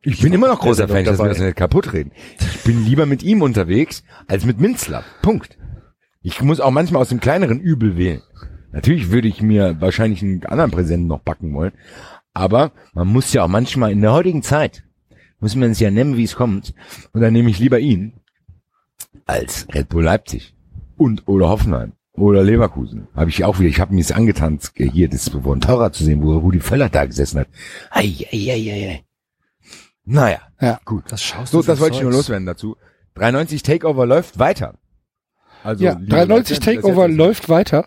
Ich 0.00 0.20
bin 0.20 0.32
immer 0.32 0.48
noch 0.48 0.60
großer 0.60 0.88
Fan, 0.88 1.04
dass 1.04 1.18
wir 1.18 1.28
das 1.28 1.38
nicht 1.38 1.56
kaputt 1.56 1.92
reden. 1.92 2.12
Ich 2.40 2.62
bin 2.64 2.84
lieber 2.86 3.04
mit 3.04 3.22
ihm 3.22 3.42
unterwegs 3.42 4.02
als 4.28 4.44
mit 4.46 4.60
Minzler. 4.60 5.04
Punkt. 5.22 5.58
Ich 6.26 6.40
muss 6.40 6.58
auch 6.58 6.70
manchmal 6.70 7.02
aus 7.02 7.10
dem 7.10 7.20
kleineren 7.20 7.60
Übel 7.60 7.96
wählen. 7.98 8.22
Natürlich 8.72 9.10
würde 9.10 9.28
ich 9.28 9.42
mir 9.42 9.80
wahrscheinlich 9.80 10.22
einen 10.22 10.44
anderen 10.46 10.70
Präsenten 10.70 11.06
noch 11.06 11.20
backen 11.20 11.54
wollen. 11.54 11.72
Aber 12.32 12.72
man 12.94 13.08
muss 13.08 13.32
ja 13.34 13.44
auch 13.44 13.48
manchmal 13.48 13.92
in 13.92 14.00
der 14.00 14.12
heutigen 14.14 14.42
Zeit, 14.42 14.84
muss 15.38 15.54
man 15.54 15.70
es 15.70 15.80
ja 15.80 15.90
nennen, 15.90 16.16
wie 16.16 16.24
es 16.24 16.34
kommt. 16.34 16.74
Und 17.12 17.20
dann 17.20 17.34
nehme 17.34 17.50
ich 17.50 17.58
lieber 17.58 17.78
ihn 17.78 18.14
als 19.26 19.68
Red 19.72 19.90
Bull 19.90 20.04
Leipzig 20.04 20.54
und 20.96 21.28
oder 21.28 21.50
Hoffenheim 21.50 21.92
oder 22.14 22.42
Leverkusen. 22.42 23.06
Habe 23.14 23.28
ich 23.28 23.44
auch 23.44 23.58
wieder, 23.58 23.68
ich 23.68 23.78
habe 23.80 23.94
mir 23.94 24.00
das 24.02 24.12
angetan, 24.12 24.58
hier 24.76 25.08
das 25.10 25.30
ein 25.32 25.60
Taurer 25.60 25.92
zu 25.92 26.04
sehen, 26.04 26.22
wo 26.22 26.36
Rudi 26.38 26.60
Völler 26.60 26.88
da 26.88 27.04
gesessen 27.04 27.40
hat. 27.40 27.48
Ei, 27.90 28.14
ei, 28.32 28.50
ei, 28.50 28.72
ei. 28.72 29.04
Naja, 30.06 30.40
Ja. 30.60 30.80
gut. 30.86 31.04
Das 31.08 31.22
schaust 31.22 31.52
So, 31.52 31.60
du 31.60 31.66
das 31.66 31.78
für 31.78 31.84
wollte 31.84 31.96
ich 31.98 32.02
nur 32.02 32.12
loswerden 32.12 32.46
dazu. 32.46 32.76
93 33.14 33.62
Takeover 33.62 34.06
läuft 34.06 34.38
weiter. 34.38 34.78
Also, 35.64 35.82
ja, 35.82 35.94
liebe 35.94 36.06
93 36.10 36.58
Leute, 36.58 36.76
Takeover 36.76 37.08
läuft 37.08 37.48
weiter. 37.48 37.86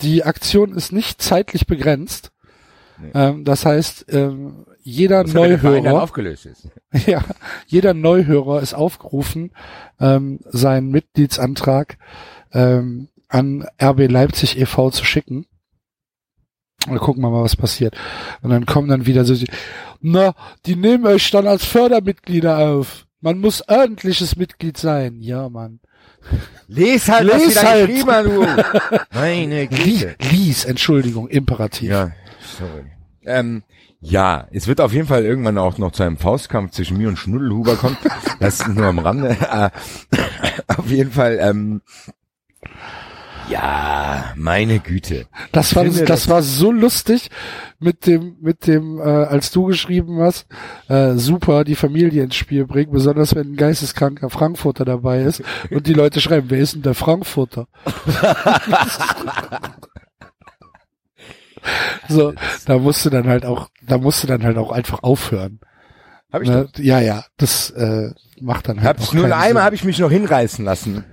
Die 0.00 0.24
Aktion 0.24 0.74
ist 0.74 0.92
nicht 0.92 1.20
zeitlich 1.20 1.66
begrenzt. 1.66 2.30
Nee. 2.98 3.10
Ähm, 3.14 3.44
das 3.44 3.66
heißt, 3.66 4.06
ähm, 4.10 4.64
jeder 4.82 5.24
Das 5.24 5.34
Neuhörer, 5.34 6.02
aufgelöst 6.02 6.46
ist. 6.46 6.68
ja, 7.06 7.24
jeder 7.66 7.92
Neuhörer 7.92 8.62
ist 8.62 8.74
aufgerufen, 8.74 9.50
ähm, 9.98 10.38
seinen 10.46 10.90
Mitgliedsantrag 10.90 11.98
ähm, 12.52 13.08
an 13.28 13.66
RB 13.82 14.08
Leipzig 14.08 14.58
e.V. 14.58 14.90
zu 14.90 15.04
schicken. 15.04 15.46
Und 16.88 17.00
gucken 17.00 17.22
wir 17.22 17.30
mal, 17.30 17.42
was 17.42 17.56
passiert. 17.56 17.96
Und 18.42 18.50
dann 18.50 18.64
kommen 18.64 18.88
dann 18.88 19.06
wieder 19.06 19.24
so, 19.24 19.34
die, 19.34 19.50
na, 20.00 20.34
die 20.66 20.76
nehmen 20.76 21.04
euch 21.06 21.28
dann 21.32 21.48
als 21.48 21.64
Fördermitglieder 21.64 22.58
auf. 22.58 23.06
Man 23.20 23.40
muss 23.40 23.68
ordentliches 23.68 24.36
Mitglied 24.36 24.76
sein. 24.76 25.20
Ja, 25.20 25.48
Mann. 25.48 25.80
Les 26.68 27.08
halt, 27.08 27.30
was 27.30 27.48
wir 27.48 27.54
da 27.54 27.62
halt. 27.62 28.06
haben, 28.06 28.28
du. 28.28 28.46
Meine 29.14 29.68
Güte. 29.68 30.16
Lies, 30.30 30.64
Entschuldigung, 30.64 31.28
Imperativ. 31.28 31.90
Ja, 31.90 32.10
sorry. 32.58 32.86
Ähm, 33.24 33.62
ja, 34.00 34.46
es 34.52 34.66
wird 34.66 34.80
auf 34.80 34.92
jeden 34.92 35.06
Fall 35.06 35.24
irgendwann 35.24 35.58
auch 35.58 35.78
noch 35.78 35.92
zu 35.92 36.02
einem 36.02 36.16
Faustkampf 36.16 36.72
zwischen 36.72 36.98
mir 36.98 37.08
und 37.08 37.18
Schnuddelhuber 37.18 37.76
kommen. 37.76 37.96
Das 38.40 38.60
ist 38.60 38.68
nur 38.68 38.86
am 38.86 38.98
Rande. 38.98 39.36
Äh, 39.46 39.70
auf 40.76 40.90
jeden 40.90 41.12
Fall, 41.12 41.38
ähm, 41.40 41.80
ja, 43.48 44.32
meine 44.36 44.80
Güte. 44.80 45.26
Das 45.52 45.74
war, 45.76 45.84
das 45.84 46.04
das- 46.04 46.28
war 46.28 46.42
so 46.42 46.72
lustig 46.72 47.30
mit 47.78 48.06
dem, 48.06 48.36
mit 48.40 48.66
dem, 48.66 48.98
äh, 48.98 49.02
als 49.02 49.50
du 49.50 49.64
geschrieben 49.64 50.20
hast, 50.20 50.46
äh, 50.88 51.14
super, 51.14 51.64
die 51.64 51.74
Familie 51.74 52.22
ins 52.24 52.36
Spiel 52.36 52.66
bringen, 52.66 52.92
besonders 52.92 53.34
wenn 53.34 53.52
ein 53.52 53.56
geisteskranker 53.56 54.30
Frankfurter 54.30 54.84
dabei 54.84 55.22
ist 55.22 55.42
und 55.70 55.86
die 55.86 55.94
Leute 55.94 56.20
schreiben, 56.20 56.50
wer 56.50 56.58
ist 56.58 56.74
denn 56.74 56.82
der 56.82 56.94
Frankfurter? 56.94 57.66
so, 62.08 62.32
da 62.66 62.78
musst 62.78 63.04
du 63.04 63.10
dann 63.10 63.26
halt 63.26 63.44
auch, 63.44 63.68
da 63.86 63.98
musst 63.98 64.22
du 64.22 64.26
dann 64.26 64.44
halt 64.44 64.56
auch 64.56 64.72
einfach 64.72 65.02
aufhören. 65.02 65.60
Hab 66.32 66.42
ich 66.42 66.48
Ne? 66.48 66.68
Ja, 66.78 67.00
ja, 67.00 67.24
das 67.36 67.70
äh, 67.70 68.10
macht 68.40 68.68
dann 68.68 68.78
halt 68.78 68.98
Hab's 68.98 69.08
auch 69.08 69.14
nur 69.14 69.24
einmal 69.36 69.62
habe 69.62 69.74
ich 69.74 69.84
mich 69.84 69.98
noch 69.98 70.10
hinreißen 70.10 70.64
lassen, 70.64 71.04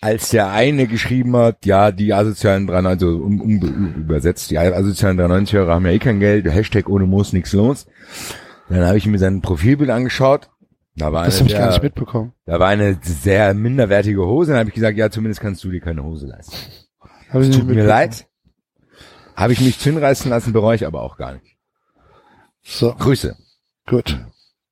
als 0.00 0.30
der 0.30 0.50
eine 0.50 0.86
geschrieben 0.86 1.36
hat, 1.36 1.66
ja, 1.66 1.92
die 1.92 2.14
asozialen 2.14 2.66
93, 2.66 3.06
also 3.06 3.22
um, 3.22 3.40
um, 3.40 3.94
übersetzt, 3.94 4.50
die 4.50 4.58
asozialen 4.58 5.20
93-Hörer 5.20 5.74
haben 5.74 5.84
ja 5.86 5.92
eh 5.92 5.98
kein 5.98 6.20
Geld, 6.20 6.46
Hashtag 6.46 6.88
ohne 6.88 7.06
Moos 7.06 7.32
nix 7.32 7.52
los. 7.52 7.86
Dann 8.68 8.86
habe 8.86 8.96
ich 8.98 9.06
mir 9.06 9.18
sein 9.18 9.42
Profilbild 9.42 9.90
angeschaut. 9.90 10.48
Da 10.96 11.12
war, 11.12 11.24
Das 11.24 11.34
eine 11.34 11.40
habe 11.40 11.50
ich 11.52 11.58
gar 11.58 11.68
nicht 11.70 11.82
mitbekommen. 11.82 12.32
da 12.46 12.58
war 12.58 12.68
eine 12.68 12.98
sehr 13.02 13.52
minderwertige 13.54 14.24
Hose. 14.24 14.52
Dann 14.52 14.60
habe 14.60 14.68
ich 14.70 14.74
gesagt, 14.74 14.96
ja, 14.96 15.10
zumindest 15.10 15.40
kannst 15.40 15.62
du 15.64 15.70
dir 15.70 15.80
keine 15.80 16.02
Hose 16.02 16.26
leisten. 16.26 16.56
Hab 17.30 17.42
ich 17.42 17.50
Tut 17.56 17.66
mir 17.66 17.84
leid. 17.84 18.26
Habe 19.36 19.52
ich 19.52 19.60
mich 19.60 19.76
hinreißen 19.76 20.30
lassen, 20.30 20.52
bereue 20.52 20.76
ich 20.76 20.86
aber 20.86 21.02
auch 21.02 21.16
gar 21.16 21.32
nicht. 21.34 21.56
So, 22.62 22.94
Grüße. 22.94 23.36
gut. 23.86 24.18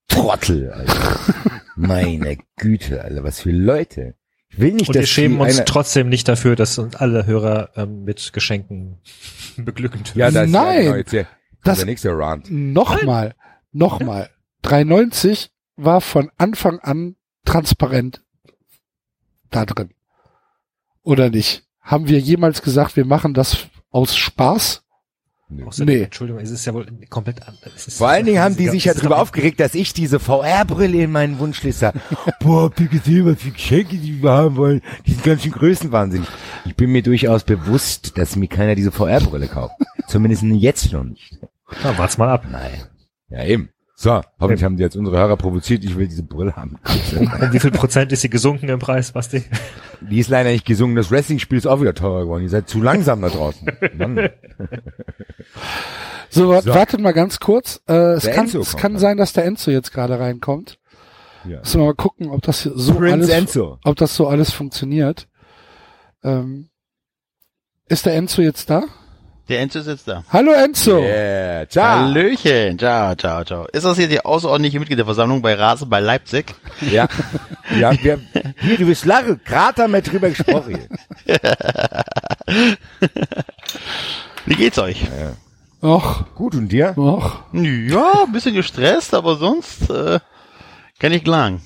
Trottel, 0.09 0.70
Alter. 0.72 1.20
Meine 1.76 2.39
Güte, 2.57 3.03
Alter, 3.03 3.24
was 3.24 3.41
für 3.41 3.51
Leute. 3.53 4.14
Will 4.61 4.72
nicht, 4.72 4.88
Und 4.88 4.96
dass 4.96 5.02
wir 5.02 5.06
schämen 5.06 5.40
uns 5.40 5.62
trotzdem 5.66 6.09
nicht 6.09 6.26
dafür, 6.28 6.56
dass 6.56 6.78
uns 6.78 6.96
alle 6.96 7.26
Hörer 7.26 7.70
ähm, 7.76 8.04
mit 8.04 8.32
Geschenken 8.32 8.98
beglücken. 9.56 10.02
Ja, 10.14 10.30
das 10.30 10.46
ist 10.46 10.52
Nein. 10.52 10.74
ja 10.76 10.82
genau 10.82 10.96
jetzt 10.96 11.11
hier, 11.11 11.26
Das- 11.64 11.78
der 11.78 11.86
nächste 11.86 12.11
Rant. 12.16 12.50
Nochmal, 12.50 13.34
nochmal. 13.72 14.30
390 14.62 15.50
war 15.76 16.00
von 16.00 16.30
Anfang 16.36 16.78
an 16.80 17.16
transparent 17.44 18.22
da 19.50 19.64
drin. 19.64 19.90
Oder 21.02 21.30
nicht? 21.30 21.64
Haben 21.80 22.09
wir 22.09 22.18
jemals 22.18 22.61
gesagt, 22.62 22.96
wir 22.96 23.04
machen 23.06 23.32
das 23.34 23.68
aus 23.90 24.14
Spaß? 24.16 24.82
Außerdem, 25.64 25.94
Nee. 25.94 26.03
Entschuldigung, 26.05 26.42
es 26.42 26.51
ist 26.51 26.66
ja 26.66 26.74
wohl 26.74 26.86
komplett 27.09 27.46
anders. 27.49 27.94
Vor 27.96 28.09
allen 28.09 28.26
Dingen 28.26 28.40
haben 28.40 28.57
die 28.57 28.68
sich 28.68 28.84
ja 28.84 28.92
drüber 28.92 29.18
aufgeregt, 29.18 29.61
dass 29.61 29.74
ich 29.74 29.94
diese 29.94 30.20
VR-Brille 30.20 31.03
in 31.03 31.11
meinen 31.11 31.38
Wunschliste 31.38 31.86
habe. 31.86 32.01
Boah, 32.40 32.64
habt 32.64 32.80
ihr 32.80 32.88
gesehen, 32.88 33.24
was 33.24 33.40
für 33.40 33.51
Geschenke 33.51 33.96
die 33.96 34.22
wir 34.22 34.30
haben 34.30 34.57
wollen? 34.57 34.82
Die 35.07 35.12
sind 35.12 35.24
ganz 35.24 35.42
schön 35.42 35.53
größenwahnsinnig. 35.53 36.28
Ich 36.66 36.76
bin 36.76 36.92
mir 36.92 37.03
durchaus 37.03 37.44
bewusst, 37.44 38.18
dass 38.18 38.36
mir 38.36 38.49
keiner 38.49 38.74
diese 38.74 38.92
VR-Brille 38.92 39.49
kauft. 39.49 39.74
Zumindest 40.09 40.42
jetzt 40.42 40.92
noch 40.92 41.05
nicht. 41.05 41.38
Na, 41.82 41.96
wart's 41.96 42.18
mal 42.18 42.28
ab. 42.28 42.44
Nein. 42.51 42.82
Ja, 43.30 43.44
eben. 43.44 43.70
So, 44.01 44.20
hoffentlich 44.38 44.62
haben 44.62 44.76
die 44.76 44.84
jetzt 44.84 44.94
unsere 44.94 45.18
Hörer 45.18 45.36
provoziert. 45.36 45.82
Ich 45.82 45.96
will 45.96 46.07
diese 46.07 46.22
Brille 46.22 46.55
haben. 46.55 46.76
Um 47.18 47.26
wie 47.53 47.59
viel 47.59 47.72
Prozent 47.72 48.12
ist 48.12 48.20
sie 48.20 48.30
gesunken 48.30 48.68
im 48.68 48.78
Preis, 48.78 49.11
Basti? 49.11 49.42
Die 50.01 50.20
ist 50.20 50.28
leider 50.28 50.51
nicht 50.53 50.64
gesungen. 50.64 50.94
Das 50.94 51.11
Wrestling-Spiel 51.11 51.59
ist 51.59 51.66
auch 51.66 51.80
wieder 51.80 51.94
teurer 51.94 52.20
geworden. 52.22 52.44
Ihr 52.44 52.49
seid 52.49 52.68
zu 52.68 52.80
langsam 52.80 53.20
da 53.22 53.28
draußen. 53.28 53.66
So, 56.30 56.61
So. 56.61 56.74
wartet 56.74 57.01
mal 57.01 57.12
ganz 57.12 57.40
kurz. 57.40 57.80
Äh, 57.88 57.94
es 58.12 58.24
Der 58.24 58.34
kann, 58.34 58.44
Enzo 58.44 58.61
es 58.61 58.76
kann 58.76 58.92
dann. 58.92 59.01
sein, 59.01 59.16
dass 59.16 59.32
der 59.32 59.46
Enzo 59.46 59.70
jetzt 59.70 59.92
gerade 59.92 60.20
reinkommt. 60.20 60.78
Ja. 61.44 61.61
Müssen 61.61 61.80
wir 61.80 61.86
mal 61.86 61.94
gucken, 61.94 62.28
ob 62.28 62.42
das 62.42 62.62
hier 62.62 62.72
so 62.76 62.94
Prince 62.94 63.14
alles, 63.14 63.28
Enzo. 63.30 63.78
ob 63.82 63.96
das 63.96 64.14
so 64.14 64.28
alles 64.28 64.53
funktioniert. 64.53 65.26
Ähm, 66.22 66.68
ist 67.88 68.05
der 68.05 68.14
Enzo 68.14 68.42
jetzt 68.42 68.68
da? 68.68 68.84
Der 69.49 69.61
Enzo 69.61 69.78
ist 69.78 69.86
jetzt 69.86 70.07
da. 70.07 70.24
Hallo 70.30 70.53
Enzo! 70.53 70.99
Yeah. 71.01 71.66
Ciao. 71.70 72.01
Hallöchen, 72.01 72.78
ciao, 72.78 73.14
ciao, 73.14 73.42
ciao. 73.44 73.66
Ist 73.72 73.84
das 73.84 73.96
hier 73.96 74.07
die 74.09 74.22
außerordentliche 74.22 74.78
Mitgliederversammlung 74.78 75.40
bei 75.40 75.55
Rasen 75.55 75.88
bei 75.88 76.01
Leipzig? 76.01 76.55
Ja. 76.80 77.09
Ja, 77.78 77.92
wir, 78.03 78.18
hier, 78.62 78.78
du 78.78 78.86
bist 78.86 79.05
lachen. 79.05 79.42
Gerade 79.44 79.82
haben 79.82 79.92
wir 79.92 80.01
drüber 80.01 80.30
gesprochen. 80.30 80.88
Wie 84.46 84.55
geht's 84.55 84.78
euch? 84.78 85.07
Och, 85.82 86.24
Gut, 86.34 86.55
und 86.55 86.68
dir? 86.72 86.96
och. 86.96 87.42
Ja, 87.53 88.24
ein 88.24 88.32
bisschen 88.32 88.55
gestresst, 88.55 89.12
aber 89.12 89.36
sonst 89.36 89.90
äh, 89.90 90.20
kann 90.99 91.12
ich 91.12 91.24
klagen. 91.24 91.61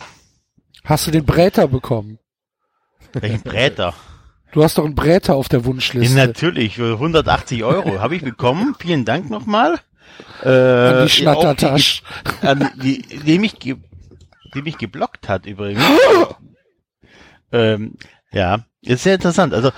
Hast 0.85 1.07
du 1.07 1.13
den 1.13 1.25
Bräter 1.25 1.69
bekommen? 1.69 2.19
Welchen 3.13 3.43
Bräter? 3.43 3.95
Du 4.53 4.63
hast 4.63 4.79
doch 4.79 4.85
einen 4.85 4.95
Bräter 4.95 5.35
auf 5.35 5.49
der 5.49 5.61
Ja, 5.61 5.65
Wunschliste. 5.65 6.15
natürlich, 6.17 6.77
für 6.77 6.93
180 6.95 7.65
Euro 7.65 8.01
habe 8.01 8.17
ich 8.17 8.23
bekommen. 8.23 8.77
Vielen 8.79 9.05
Dank 9.05 9.31
nochmal. 9.31 9.81
Äh, 10.43 10.49
An 10.49 11.05
die 11.05 11.11
Schnattertasch. 11.11 12.03
Die, 12.43 12.47
an 12.47 12.71
die, 12.83 13.03
die, 13.03 13.39
mich 13.39 13.59
ge, 13.59 13.77
die 14.55 14.63
mich 14.63 14.77
geblockt 14.77 15.29
hat 15.29 15.47
übrigens. 15.47 15.83
ähm, 17.53 17.95
ja, 18.31 18.67
ist 18.83 19.05
sehr 19.05 19.15
interessant. 19.15 19.55
Also 19.55 19.71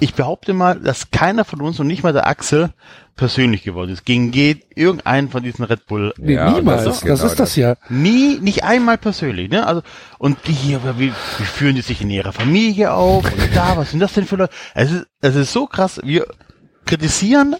ich 0.00 0.14
behaupte 0.14 0.52
mal, 0.54 0.78
dass 0.80 1.10
keiner 1.10 1.44
von 1.44 1.60
uns 1.60 1.78
und 1.80 1.86
nicht 1.86 2.02
mal 2.02 2.12
der 2.12 2.26
Axel 2.26 2.70
persönlich 3.16 3.62
geworden 3.62 3.90
ist. 3.92 4.04
Gegen 4.04 4.30
geht 4.32 4.66
irgendeinen 4.74 5.30
von 5.30 5.42
diesen 5.42 5.64
Red 5.64 5.86
Bull 5.86 6.12
Nee, 6.16 6.34
Ja, 6.34 6.50
niemals. 6.50 6.84
das 6.84 7.00
Das 7.00 7.20
ist 7.20 7.24
ist, 7.24 7.30
genau 7.30 7.34
das 7.36 7.56
ja. 7.56 7.76
Nie, 7.88 8.38
nicht 8.40 8.64
einmal 8.64 8.98
persönlich, 8.98 9.50
ne? 9.50 9.66
Also, 9.66 9.82
und 10.18 10.36
die 10.48 10.52
hier, 10.52 10.80
wie, 10.98 11.10
wie 11.10 11.44
führen 11.44 11.76
die 11.76 11.82
sich 11.82 12.00
in 12.00 12.10
ihrer 12.10 12.32
Familie 12.32 12.92
auf? 12.92 13.24
Und 13.24 13.54
da, 13.54 13.76
was 13.76 13.90
sind 13.92 14.00
das 14.00 14.12
denn 14.14 14.26
für 14.26 14.36
Leute? 14.36 14.52
Es 14.74 14.90
ist, 14.90 15.06
es 15.20 15.36
ist 15.36 15.52
so 15.52 15.66
krass, 15.66 16.00
wir 16.02 16.26
kritisieren, 16.86 17.54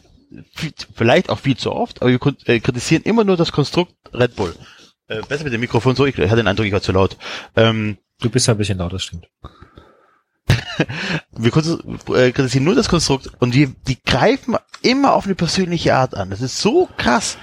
viel- 0.54 0.72
vielleicht 0.94 1.30
auch 1.30 1.38
viel 1.38 1.56
zu 1.56 1.72
oft, 1.72 2.02
aber 2.02 2.10
wir 2.10 2.20
äh, 2.46 2.58
kritisieren 2.60 3.02
immer 3.04 3.24
nur 3.24 3.36
das 3.36 3.52
Konstrukt 3.52 3.92
Red 4.12 4.34
Bull. 4.36 4.54
Äh, 5.06 5.20
besser 5.28 5.44
mit 5.44 5.52
dem 5.52 5.60
Mikrofon 5.60 5.94
so, 5.94 6.04
ich 6.06 6.16
hatte 6.16 6.36
den 6.36 6.48
Eindruck, 6.48 6.66
ich 6.66 6.72
war 6.72 6.82
zu 6.82 6.92
laut. 6.92 7.16
Ähm, 7.56 7.98
Du 8.20 8.30
bist 8.30 8.46
ja 8.46 8.54
ein 8.54 8.58
bisschen 8.58 8.78
laut, 8.78 8.92
das 8.92 9.02
stimmt. 9.02 9.26
wir 11.32 11.52
äh, 12.16 12.32
kritisieren 12.32 12.64
nur 12.64 12.74
das 12.74 12.88
Konstrukt 12.88 13.30
und 13.40 13.54
die, 13.54 13.74
die 13.86 14.02
greifen 14.02 14.56
immer 14.82 15.14
auf 15.14 15.26
eine 15.26 15.34
persönliche 15.34 15.94
Art 15.94 16.14
an. 16.14 16.30
Das 16.30 16.40
ist 16.40 16.58
so 16.58 16.88
krass. 16.96 17.38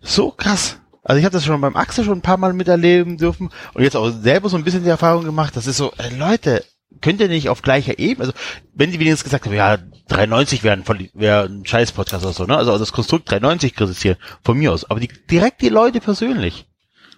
So 0.00 0.30
krass. 0.30 0.78
Also 1.02 1.18
ich 1.18 1.24
habe 1.24 1.32
das 1.32 1.44
schon 1.44 1.60
beim 1.60 1.76
Axel 1.76 2.04
schon 2.04 2.18
ein 2.18 2.22
paar 2.22 2.36
Mal 2.36 2.52
miterleben 2.52 3.16
dürfen 3.16 3.50
und 3.74 3.82
jetzt 3.82 3.96
auch 3.96 4.10
selber 4.10 4.48
so 4.48 4.56
ein 4.56 4.64
bisschen 4.64 4.84
die 4.84 4.90
Erfahrung 4.90 5.24
gemacht, 5.24 5.56
das 5.56 5.66
ist 5.66 5.78
so, 5.78 5.92
äh, 5.96 6.14
Leute, 6.14 6.64
könnt 7.00 7.20
ihr 7.20 7.28
nicht 7.28 7.48
auf 7.48 7.62
gleicher 7.62 7.98
Ebene, 7.98 8.26
also 8.26 8.38
wenn 8.74 8.90
die 8.90 9.00
wenigstens 9.00 9.24
gesagt 9.24 9.46
haben, 9.46 9.54
ja, 9.54 9.78
93 10.08 10.64
wäre 10.64 10.76
ein, 10.76 11.10
wäre 11.14 11.44
ein 11.44 11.64
Scheiß-Podcast 11.64 12.24
oder 12.24 12.32
so, 12.32 12.44
ne? 12.44 12.56
Also 12.56 12.76
das 12.76 12.92
Konstrukt 12.92 13.30
93 13.30 13.74
kritisieren, 13.74 14.16
von 14.42 14.58
mir 14.58 14.72
aus. 14.72 14.88
Aber 14.88 15.00
die, 15.00 15.08
direkt 15.30 15.62
die 15.62 15.68
Leute 15.68 16.00
persönlich. 16.00 16.66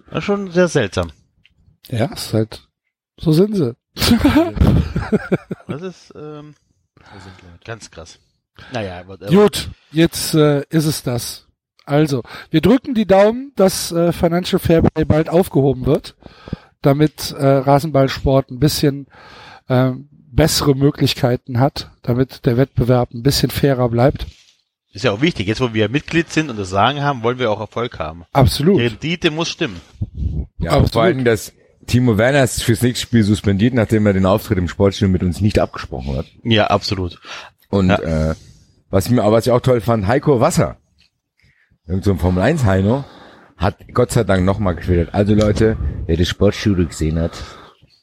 Das 0.09 0.19
ist 0.19 0.23
schon 0.25 0.51
sehr 0.51 0.67
seltsam. 0.67 1.11
Ja, 1.89 2.05
ist 2.05 2.33
halt, 2.33 2.67
so 3.17 3.31
sind 3.31 3.55
sie. 3.55 3.75
Das 5.67 5.81
ist 5.81 6.13
ähm, 6.15 6.53
ganz 7.65 7.91
krass. 7.91 8.19
Naja, 8.71 9.07
whatever. 9.07 9.31
Gut, 9.31 9.69
jetzt 9.91 10.33
äh, 10.33 10.63
ist 10.69 10.85
es 10.85 11.03
das. 11.03 11.47
Also, 11.85 12.23
wir 12.51 12.61
drücken 12.61 12.93
die 12.93 13.05
Daumen, 13.05 13.51
dass 13.55 13.91
äh, 13.91 14.11
Financial 14.11 14.59
Fairplay 14.59 15.03
bald 15.05 15.29
aufgehoben 15.29 15.85
wird, 15.85 16.15
damit 16.81 17.31
äh, 17.31 17.45
Rasenballsport 17.45 18.51
ein 18.51 18.59
bisschen 18.59 19.07
äh, 19.67 19.91
bessere 20.11 20.75
Möglichkeiten 20.75 21.59
hat, 21.59 21.91
damit 22.03 22.45
der 22.45 22.57
Wettbewerb 22.57 23.13
ein 23.13 23.23
bisschen 23.23 23.49
fairer 23.51 23.89
bleibt. 23.89 24.27
Ist 24.93 25.05
ja 25.05 25.11
auch 25.11 25.21
wichtig. 25.21 25.47
Jetzt, 25.47 25.61
wo 25.61 25.73
wir 25.73 25.89
Mitglied 25.89 26.31
sind 26.31 26.49
und 26.49 26.59
das 26.59 26.69
Sagen 26.69 27.01
haben, 27.01 27.23
wollen 27.23 27.39
wir 27.39 27.49
auch 27.49 27.61
Erfolg 27.61 27.97
haben. 27.99 28.25
Die 28.29 28.35
Absolut. 28.35 28.79
Rendite 28.79 29.31
muss 29.31 29.49
stimmen. 29.49 29.79
Ja, 30.59 30.71
aber 30.71 30.79
vor 30.87 31.03
Absolut. 31.03 31.05
allem, 31.05 31.25
dass 31.25 31.53
Timo 31.91 32.17
Werner 32.17 32.45
ist 32.45 32.63
fürs 32.63 32.81
nächste 32.81 33.05
Spiel 33.05 33.23
suspendiert, 33.23 33.73
nachdem 33.73 34.07
er 34.07 34.13
den 34.13 34.25
Auftritt 34.25 34.57
im 34.57 34.69
Sportstudio 34.69 35.11
mit 35.11 35.23
uns 35.23 35.41
nicht 35.41 35.59
abgesprochen 35.59 36.15
hat. 36.15 36.25
Ja, 36.41 36.67
absolut. 36.67 37.19
Und 37.69 37.89
äh, 37.89 38.33
was 38.89 39.07
ich 39.07 39.11
mir, 39.11 39.23
aber 39.23 39.35
was 39.35 39.45
ich 39.45 39.51
auch 39.51 39.59
toll 39.59 39.81
fand, 39.81 40.07
Heiko 40.07 40.39
Wasser, 40.39 40.77
irgend 41.85 42.05
so 42.05 42.11
ein 42.11 42.17
Formel 42.17 42.43
1 42.43 42.63
Heino, 42.63 43.03
hat 43.57 43.75
Gott 43.93 44.11
sei 44.11 44.23
Dank 44.23 44.45
nochmal 44.45 44.75
getwittert. 44.75 45.13
Also 45.13 45.33
Leute, 45.33 45.75
Wer 46.05 46.15
das 46.15 46.29
Sportstudio 46.29 46.87
gesehen 46.87 47.19
hat 47.19 47.33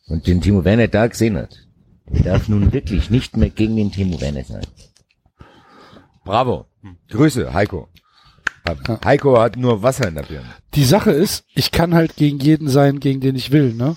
und 0.06 0.26
den 0.26 0.42
Timo 0.42 0.66
Werner 0.66 0.88
da 0.88 1.06
gesehen 1.06 1.38
hat, 1.38 1.56
der 2.10 2.24
darf 2.34 2.46
nun 2.48 2.74
wirklich 2.74 3.08
nicht 3.08 3.38
mehr 3.38 3.48
gegen 3.48 3.76
den 3.76 3.90
Timo 3.90 4.20
Werner 4.20 4.44
sein. 4.44 4.66
bravo. 6.26 6.66
Grüße, 7.08 7.54
Heiko. 7.54 7.88
Heiko 9.04 9.38
hat 9.40 9.56
nur 9.56 9.82
Wasser 9.82 10.08
in 10.08 10.14
der 10.14 10.22
Birne. 10.22 10.46
Die 10.74 10.84
Sache 10.84 11.10
ist, 11.10 11.44
ich 11.54 11.70
kann 11.70 11.94
halt 11.94 12.16
gegen 12.16 12.38
jeden 12.38 12.68
sein, 12.68 13.00
gegen 13.00 13.20
den 13.20 13.36
ich 13.36 13.50
will, 13.52 13.74
ne? 13.74 13.96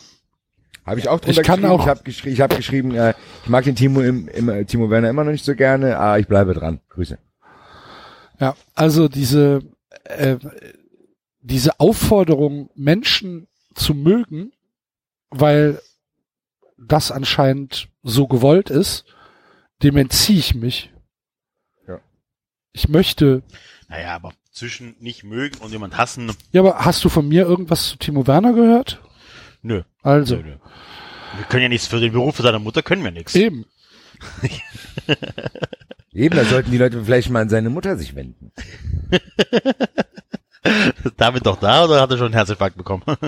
Habe 0.85 0.99
ich 0.99 1.07
auch 1.09 1.19
drunter 1.19 1.41
Ich 1.41 1.45
kann 1.47 1.61
geschrieben. 1.61 1.71
auch- 1.79 1.81
Ich 1.83 1.87
habe 1.89 2.03
geschri 2.03 2.29
ich 2.31 2.41
hab 2.41 2.55
geschrieben, 2.55 2.95
äh, 2.95 3.13
ich 3.43 3.49
mag 3.49 3.63
den 3.63 3.75
Timo 3.75 4.01
im, 4.01 4.27
im 4.29 4.49
äh, 4.49 4.65
Timo 4.65 4.89
Werner 4.89 5.09
immer 5.09 5.23
noch 5.23 5.31
nicht 5.31 5.45
so 5.45 5.55
gerne, 5.55 5.97
aber 5.97 6.19
ich 6.19 6.27
bleibe 6.27 6.53
dran. 6.53 6.79
Grüße. 6.89 7.17
Ja, 8.39 8.55
also 8.73 9.07
diese, 9.07 9.61
äh, 10.05 10.37
diese 11.41 11.79
Aufforderung, 11.79 12.69
Menschen 12.75 13.47
zu 13.75 13.93
mögen, 13.93 14.51
weil 15.29 15.79
das 16.77 17.11
anscheinend 17.11 17.87
so 18.03 18.27
gewollt 18.27 18.69
ist, 18.71 19.05
dem 19.83 19.97
entziehe 19.97 20.39
ich 20.39 20.55
mich. 20.55 20.91
Ja. 21.87 21.99
Ich 22.73 22.89
möchte. 22.89 23.43
Naja, 23.87 24.15
aber 24.15 24.33
zwischen 24.51 24.95
nicht 24.99 25.23
mögen 25.23 25.57
und 25.59 25.71
jemand 25.71 25.97
hassen, 25.97 26.31
Ja, 26.51 26.61
aber 26.61 26.79
hast 26.85 27.03
du 27.03 27.09
von 27.09 27.27
mir 27.27 27.43
irgendwas 27.43 27.89
zu 27.89 27.97
Timo 27.97 28.27
Werner 28.27 28.53
gehört? 28.53 29.01
nö. 29.61 29.83
Also, 30.03 30.37
Nö, 30.37 30.43
nö. 30.43 30.55
Wir 31.37 31.45
können 31.45 31.63
ja 31.63 31.69
nichts 31.69 31.87
für 31.87 31.99
den 31.99 32.11
Beruf 32.11 32.37
seiner 32.37 32.59
Mutter, 32.59 32.83
können 32.83 33.03
wir 33.03 33.11
nichts. 33.11 33.35
eben. 33.35 33.65
Eben, 36.13 36.35
da 36.35 36.43
sollten 36.43 36.71
die 36.71 36.77
Leute 36.77 37.01
vielleicht 37.05 37.29
mal 37.29 37.41
an 37.41 37.47
seine 37.49 37.69
Mutter 37.69 37.95
sich 37.97 38.15
wenden. 38.15 38.51
Ist 41.05 41.13
David 41.17 41.45
doch 41.45 41.57
da 41.57 41.85
oder 41.85 42.01
hat 42.01 42.11
er 42.11 42.17
schon 42.17 42.25
einen 42.25 42.33
Herzinfarkt 42.33 42.75
bekommen? 42.75 43.03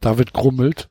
David 0.00 0.32
grummelt. 0.32 0.88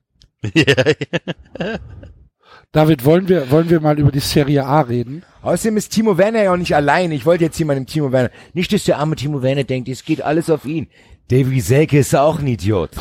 David, 2.73 3.03
wollen 3.03 3.27
wir, 3.27 3.51
wollen 3.51 3.69
wir 3.69 3.81
mal 3.81 3.99
über 3.99 4.11
die 4.11 4.19
Serie 4.19 4.65
A 4.65 4.79
reden? 4.81 5.23
Außerdem 5.41 5.75
ist 5.75 5.91
Timo 5.91 6.17
Werner 6.17 6.43
ja 6.43 6.53
auch 6.53 6.57
nicht 6.57 6.73
allein. 6.73 7.11
Ich 7.11 7.25
wollte 7.25 7.43
jetzt 7.43 7.57
hier 7.57 7.65
mal 7.65 7.75
dem 7.75 7.85
Timo 7.85 8.13
Werner. 8.13 8.31
Nicht, 8.53 8.71
dass 8.71 8.85
der 8.85 8.97
arme 8.97 9.17
Timo 9.17 9.41
Werner 9.41 9.65
denkt, 9.65 9.89
es 9.89 10.05
geht 10.05 10.21
alles 10.21 10.49
auf 10.49 10.63
ihn. 10.65 10.87
Davy 11.29 11.59
Selke 11.59 11.99
ist 11.99 12.15
auch 12.15 12.39
ein 12.39 12.47
Idiot. 12.47 12.91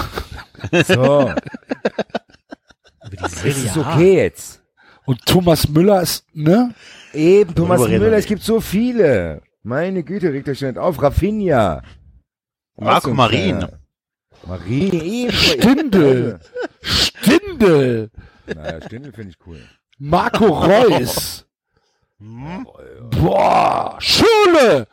So, 0.88 1.32
das 3.20 3.44
ist 3.44 3.76
okay 3.76 4.16
jetzt. 4.16 4.60
Und 5.04 5.24
Thomas 5.24 5.68
Müller 5.68 6.02
ist, 6.02 6.24
ne? 6.34 6.74
Eben, 7.12 7.54
Thomas 7.54 7.80
reden 7.86 8.02
Müller, 8.02 8.16
es 8.16 8.26
gibt 8.26 8.42
so 8.42 8.60
viele. 8.60 9.42
Meine 9.62 10.02
Güte, 10.02 10.32
regt 10.32 10.48
euch 10.48 10.62
nicht 10.62 10.78
auf. 10.78 11.00
Rafinha. 11.00 11.82
Marco 12.76 13.12
Marin. 13.14 13.66
Marin. 14.46 15.30
Stindel. 15.30 16.40
Stindel. 16.82 18.10
Naja, 18.54 18.80
Stindel 18.86 19.12
finde 19.12 19.30
ich 19.30 19.46
cool. 19.46 19.60
Marco 19.98 20.46
Reus. 20.46 21.46
Boah, 23.10 23.96
Schürle. 23.98 24.86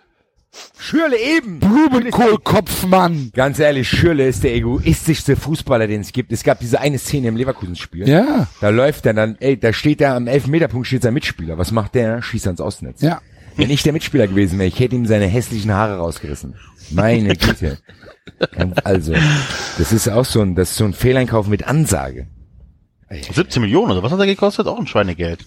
Schürle 0.79 1.17
eben. 1.19 1.59
Blumenkohlkopfmann. 1.59 3.31
Ganz 3.33 3.59
ehrlich, 3.59 3.87
Schürle 3.89 4.27
ist 4.27 4.43
der 4.43 4.55
egoistischste 4.55 5.35
Fußballer, 5.35 5.87
den 5.87 6.01
es 6.01 6.11
gibt. 6.13 6.31
Es 6.31 6.43
gab 6.43 6.59
diese 6.59 6.79
eine 6.79 6.97
Szene 6.97 7.27
im 7.27 7.35
Leverkusen-Spiel. 7.37 8.07
Ja, 8.07 8.47
Da 8.61 8.69
läuft 8.69 9.05
er 9.05 9.13
dann, 9.13 9.35
ey, 9.39 9.59
da 9.59 9.71
steht 9.73 10.01
er 10.01 10.15
am 10.15 10.27
Elfmeterpunkt, 10.27 10.87
steht 10.87 11.03
sein 11.03 11.13
Mitspieler. 11.13 11.57
Was 11.57 11.71
macht 11.71 11.95
der? 11.95 12.21
Schießt 12.21 12.47
ans 12.47 12.61
Außennetz. 12.61 13.01
ja. 13.01 13.21
Wenn 13.59 13.71
ich 13.71 13.81
der 13.81 13.91
Mitspieler 13.91 14.27
gewesen 14.27 14.59
wäre, 14.59 14.67
ich 14.67 14.79
hätte 14.79 14.95
ihm 14.95 15.07
seine 15.07 15.25
hässlichen 15.25 15.73
Haare 15.73 15.97
rausgerissen. 15.97 16.53
Meine 16.91 17.35
Güte. 17.35 17.79
Also, 18.83 19.15
das 19.79 19.91
ist 19.91 20.07
auch 20.09 20.25
so 20.25 20.41
ein, 20.41 20.53
das 20.53 20.69
ist 20.69 20.77
so 20.77 20.85
ein 20.85 20.93
Fehleinkauf 20.93 21.47
mit 21.47 21.67
Ansage. 21.67 22.27
17 23.09 23.61
Millionen 23.61 23.91
oder 23.91 24.03
was 24.03 24.11
hat 24.11 24.19
er 24.19 24.25
gekostet? 24.25 24.67
Auch 24.67 24.77
ein 24.77 24.87
Schweinegeld. 24.87 25.45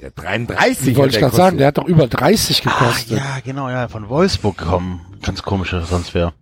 Der 0.00 0.10
33 0.10 0.96
Wollte 0.96 1.14
ich 1.14 1.20
gerade 1.20 1.36
sagen, 1.36 1.58
der 1.58 1.68
hat 1.68 1.78
doch 1.78 1.86
über 1.86 2.06
30 2.08 2.66
Ah, 2.66 2.70
gekostet. 2.70 3.18
ja, 3.18 3.38
genau, 3.44 3.68
ja, 3.68 3.88
von 3.88 4.08
Wolfsburg 4.08 4.56
gekommen. 4.56 5.00
Ganz 5.22 5.42
komischer 5.42 5.84
Transfer. 5.86 6.32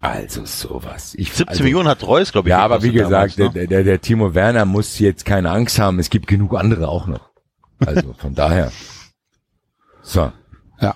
Also 0.00 0.44
sowas. 0.44 1.14
Ich, 1.14 1.28
17 1.28 1.48
also, 1.48 1.62
Millionen 1.62 1.88
hat 1.88 2.06
Reus, 2.06 2.32
glaube 2.32 2.48
ich. 2.48 2.50
Ja, 2.50 2.60
aber 2.60 2.82
wie 2.82 2.92
gesagt, 2.92 3.38
damals, 3.38 3.38
ne? 3.38 3.50
der, 3.50 3.66
der, 3.66 3.84
der 3.84 4.00
Timo 4.00 4.34
Werner 4.34 4.64
muss 4.64 4.98
jetzt 4.98 5.24
keine 5.24 5.50
Angst 5.50 5.78
haben. 5.78 5.98
Es 5.98 6.10
gibt 6.10 6.26
genug 6.26 6.54
andere 6.54 6.88
auch 6.88 7.06
noch. 7.06 7.30
Also 7.84 8.12
von 8.18 8.34
daher. 8.34 8.70
So. 10.02 10.32
Ja. 10.80 10.94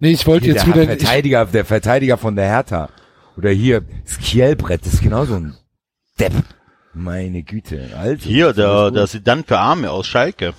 Nee, 0.00 0.12
ich 0.12 0.26
wollte 0.26 0.46
jetzt 0.46 0.66
der 0.66 0.74
wieder, 0.74 0.82
ich, 0.82 0.88
Verteidiger, 0.88 1.44
der 1.44 1.64
Verteidiger 1.64 2.16
von 2.18 2.34
der 2.34 2.46
Hertha. 2.46 2.88
Oder 3.36 3.50
hier, 3.50 3.82
Skielbrett, 4.06 4.84
das 4.84 4.94
ist 4.94 5.02
genauso 5.02 5.34
ein 5.34 5.54
Depp. 6.20 6.32
Meine 6.94 7.42
Güte, 7.42 7.90
Alter. 7.96 8.22
Hier, 8.24 8.52
der, 8.52 8.90
Das 8.90 9.12
der 9.12 9.20
dann 9.20 9.44
für 9.44 9.58
Arme 9.58 9.90
aus 9.90 10.06
Schalke. 10.06 10.54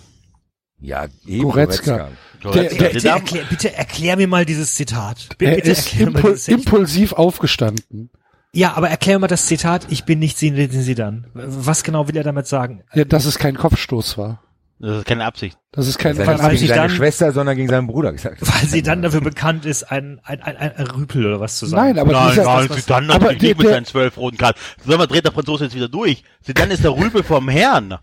Ja, 0.80 1.07
eben 1.28 1.43
Goretzka. 1.43 2.09
Goretzka. 2.41 2.78
der- 2.78 2.89
Bitte 2.89 3.07
erklär, 3.09 3.43
bitte 3.49 3.74
erklär 3.76 4.18
mir 4.18 4.28
mal 4.28 4.45
dieses 4.45 4.74
Zitat. 4.76 5.30
B- 5.38 5.45
er 5.45 5.55
Bitte 5.57 5.72
ist 5.72 5.93
mir 5.95 6.07
impul 6.07 6.22
dieses 6.32 6.45
Zitat. 6.45 6.59
impulsiv 6.59 7.14
aufgestanden. 7.14 8.09
Ja, 8.53 8.74
aber 8.74 8.89
erklär 8.89 9.20
mal 9.20 9.28
das 9.28 9.45
Zitat, 9.45 9.86
ich 9.89 10.03
bin 10.05 10.20
nicht 10.20 10.38
Zinedine 10.38 10.84
Zidane. 10.84 11.24
Was 11.34 11.84
genau 11.84 12.07
will 12.07 12.18
er 12.18 12.24
damit 12.24 12.47
sagen? 12.47 12.84
Ja, 12.93 13.05
dass 13.05 13.26
es 13.26 13.38
kein 13.38 13.55
Kopfstoß 13.55 14.18
war. 14.18 14.41
Das 14.82 14.98
ist 14.98 15.06
keine 15.06 15.26
Absicht. 15.26 15.58
Das 15.72 15.88
ist 15.88 16.00
kein, 16.00 16.16
Das 16.18 16.26
kein 16.26 16.36
hat 16.38 16.42
er 16.44 16.50
nicht 16.50 16.62
gegen 16.62 16.68
seine 16.74 16.88
dann- 16.88 16.96
Schwester, 16.98 17.32
sondern 17.32 17.56
gegen 17.56 17.70
seinen 17.70 17.88
Bruder 17.88 18.12
gesagt. 18.12 18.38
Weil 18.42 18.68
sie 18.68 18.82
dann 18.82 19.02
dafür 19.04 19.22
bekannt 19.22 19.66
ist, 19.66 19.84
ein, 19.84 20.20
ein, 20.24 20.42
ein, 20.42 20.58
ein 20.58 20.88
Rüpel 20.88 21.26
oder 21.28 21.40
was 21.40 21.58
zu 21.58 21.68
sagen. 21.68 21.84
Nein, 21.90 22.00
aber 22.00 22.12
nein, 22.14 22.30
dieser, 22.32 22.44
nein, 22.46 22.70
was- 22.70 22.78
Zidane 22.82 23.14
aber 23.14 23.26
hat 23.30 23.42
der- 23.42 23.50
nicht 23.50 23.58
mit 23.60 23.68
seinen 23.68 23.86
zwölf 23.86 24.18
roten 24.18 24.38
Karten. 24.38 24.60
Sag 24.86 24.98
mal, 24.98 25.06
dreht 25.08 25.24
der 25.24 25.32
Franzose 25.32 25.66
jetzt 25.66 25.76
wieder 25.76 25.88
durch. 25.88 26.24
Zidane 26.42 26.74
ist 26.74 26.84
der 26.84 26.96
Rübel 26.98 27.22
vom 27.24 27.48
Herrn. 27.48 27.98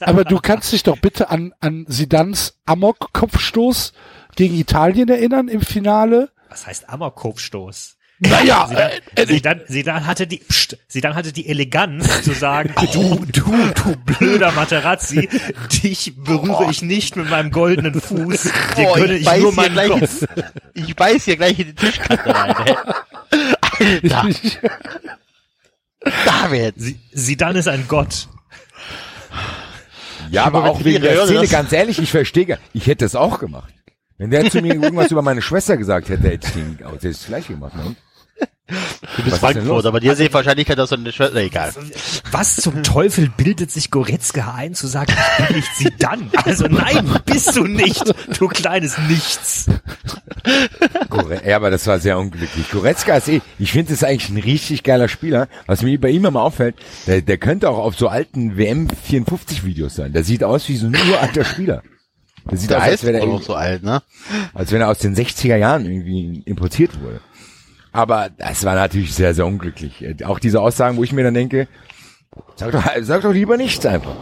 aber 0.00 0.24
du 0.24 0.38
kannst 0.40 0.72
dich 0.72 0.82
doch 0.82 0.98
bitte 0.98 1.30
an, 1.30 1.52
an 1.60 1.84
Sidans 1.88 2.58
Amok-Kopfstoß 2.66 3.92
gegen 4.36 4.54
Italien 4.56 5.08
erinnern 5.08 5.48
im 5.48 5.60
Finale. 5.60 6.30
Was 6.48 6.66
heißt 6.66 6.88
Amok-Kopfstoß? 6.88 7.96
Naja, 8.24 8.68
Sidan, 8.68 8.90
äh, 9.16 9.26
Sidan, 9.26 9.60
Sidan 9.68 10.06
hatte 10.06 10.26
die, 10.28 10.38
pst, 10.38 10.76
Sidan 10.88 11.14
hatte 11.14 11.32
die 11.32 11.48
Eleganz 11.48 12.22
zu 12.22 12.32
sagen, 12.32 12.72
du, 12.92 13.24
du, 13.26 13.52
du 13.74 13.96
blöder 13.96 14.52
Materazzi, 14.52 15.28
dich 15.82 16.12
berühre 16.16 16.70
ich 16.70 16.82
nicht 16.82 17.16
mit 17.16 17.28
meinem 17.28 17.50
goldenen 17.50 18.00
Fuß, 18.00 18.42
dir 18.76 18.88
Oh, 18.90 18.94
gönne 18.94 19.14
ich 19.14 19.20
ich 19.20 19.26
beiß 19.26 19.40
nur 19.42 19.50
hier 19.52 19.56
meinen 19.62 19.72
gleich 19.72 19.88
Kopf. 19.90 20.24
Ich 20.74 20.96
beiß 20.96 21.24
hier 21.24 21.36
gleich 21.36 21.58
in 21.58 21.66
die 21.66 21.74
Tischkante 21.74 22.34
rein. 22.34 22.54
ey. 23.78 24.00
Alter, 24.04 24.28
David. 26.24 26.74
Sie- 26.76 26.98
Sidan 27.12 27.56
ist 27.56 27.68
ein 27.68 27.86
Gott. 27.88 28.28
Ja, 30.30 30.44
aber 30.44 30.58
Aber 30.60 30.70
auch 30.70 30.78
wenn 30.78 30.84
wegen 30.86 30.96
ich 30.96 31.02
der 31.10 31.26
Szene, 31.26 31.46
ganz 31.48 31.72
ehrlich, 31.72 31.98
ich 31.98 32.10
verstehe, 32.10 32.46
gar- 32.46 32.58
ich 32.72 32.86
hätte 32.86 33.04
das 33.04 33.14
auch 33.14 33.38
gemacht. 33.38 33.72
Wenn 34.18 34.30
der 34.30 34.48
zu 34.50 34.60
mir 34.62 34.74
irgendwas 34.74 35.10
über 35.10 35.22
meine 35.22 35.42
Schwester 35.42 35.76
gesagt 35.76 36.08
hätte, 36.08 36.28
hätte 36.28 36.48
ich 36.48 36.56
ihm 36.56 36.78
auch 36.86 36.96
das 37.00 37.26
gleich 37.26 37.48
gemacht. 37.48 37.74
Ne? 37.74 37.96
Du 38.68 39.22
bist 39.24 39.36
ist? 39.36 39.38
Frankfurt, 39.38 39.86
aber 39.86 40.00
dir 40.00 40.14
sehe 40.14 40.28
ich 40.28 40.34
Wahrscheinlichkeit, 40.34 40.78
dass 40.78 40.90
du 40.90 40.96
eine 40.96 41.12
Schwester, 41.12 41.36
egal. 41.36 41.72
Was 42.30 42.56
zum 42.56 42.82
Teufel 42.82 43.28
bildet 43.36 43.70
sich 43.70 43.90
Goretzka 43.90 44.54
ein, 44.54 44.74
zu 44.74 44.86
sagen, 44.86 45.12
ich 45.12 45.46
bin 45.46 45.56
nicht 45.56 45.76
sie 45.76 45.88
dann? 45.98 46.30
Also 46.44 46.66
nein, 46.68 47.18
bist 47.26 47.56
du 47.56 47.64
nicht, 47.64 48.14
du 48.38 48.48
kleines 48.48 48.96
Nichts. 49.08 49.66
Ja, 51.44 51.56
aber 51.56 51.70
das 51.70 51.86
war 51.86 51.98
sehr 51.98 52.18
unglücklich. 52.18 52.70
Goretzka 52.70 53.16
ist 53.16 53.28
eh, 53.28 53.40
ich 53.58 53.72
finde, 53.72 53.92
das 53.92 54.02
ist 54.02 54.04
eigentlich 54.04 54.30
ein 54.30 54.38
richtig 54.38 54.82
geiler 54.82 55.08
Spieler. 55.08 55.48
Was 55.66 55.82
mir 55.82 56.00
bei 56.00 56.10
ihm 56.10 56.24
immer 56.24 56.42
auffällt, 56.42 56.76
der, 57.06 57.20
der 57.20 57.38
könnte 57.38 57.68
auch 57.68 57.78
auf 57.78 57.96
so 57.96 58.08
alten 58.08 58.56
WM 58.56 58.88
54 58.88 59.64
Videos 59.64 59.96
sein. 59.96 60.12
Der 60.12 60.24
sieht 60.24 60.44
aus 60.44 60.68
wie 60.68 60.76
so 60.76 60.86
ein 60.86 60.96
uralter 61.10 61.44
Spieler. 61.44 61.82
Der 62.50 62.58
sieht 62.58 62.70
Der 62.70 62.78
aus, 62.78 62.84
als 62.84 63.04
wäre 63.04 63.20
er, 63.20 63.38
so 63.40 63.54
alt, 63.54 63.82
ne? 63.82 64.02
als 64.54 64.72
wenn 64.72 64.80
er 64.80 64.88
aus 64.88 64.98
den 64.98 65.14
60er 65.14 65.56
Jahren 65.56 65.84
irgendwie 65.84 66.42
importiert 66.44 67.00
wurde. 67.00 67.20
Aber 67.92 68.30
das 68.36 68.64
war 68.64 68.74
natürlich 68.74 69.14
sehr, 69.14 69.34
sehr 69.34 69.46
unglücklich. 69.46 70.02
Äh, 70.02 70.24
Auch 70.24 70.38
diese 70.38 70.60
Aussagen, 70.60 70.96
wo 70.96 71.04
ich 71.04 71.12
mir 71.12 71.24
dann 71.24 71.34
denke, 71.34 71.68
sag 72.56 72.72
doch, 72.72 72.82
sag 73.02 73.22
doch 73.22 73.32
lieber 73.32 73.56
nichts 73.56 73.84
einfach. 73.86 74.16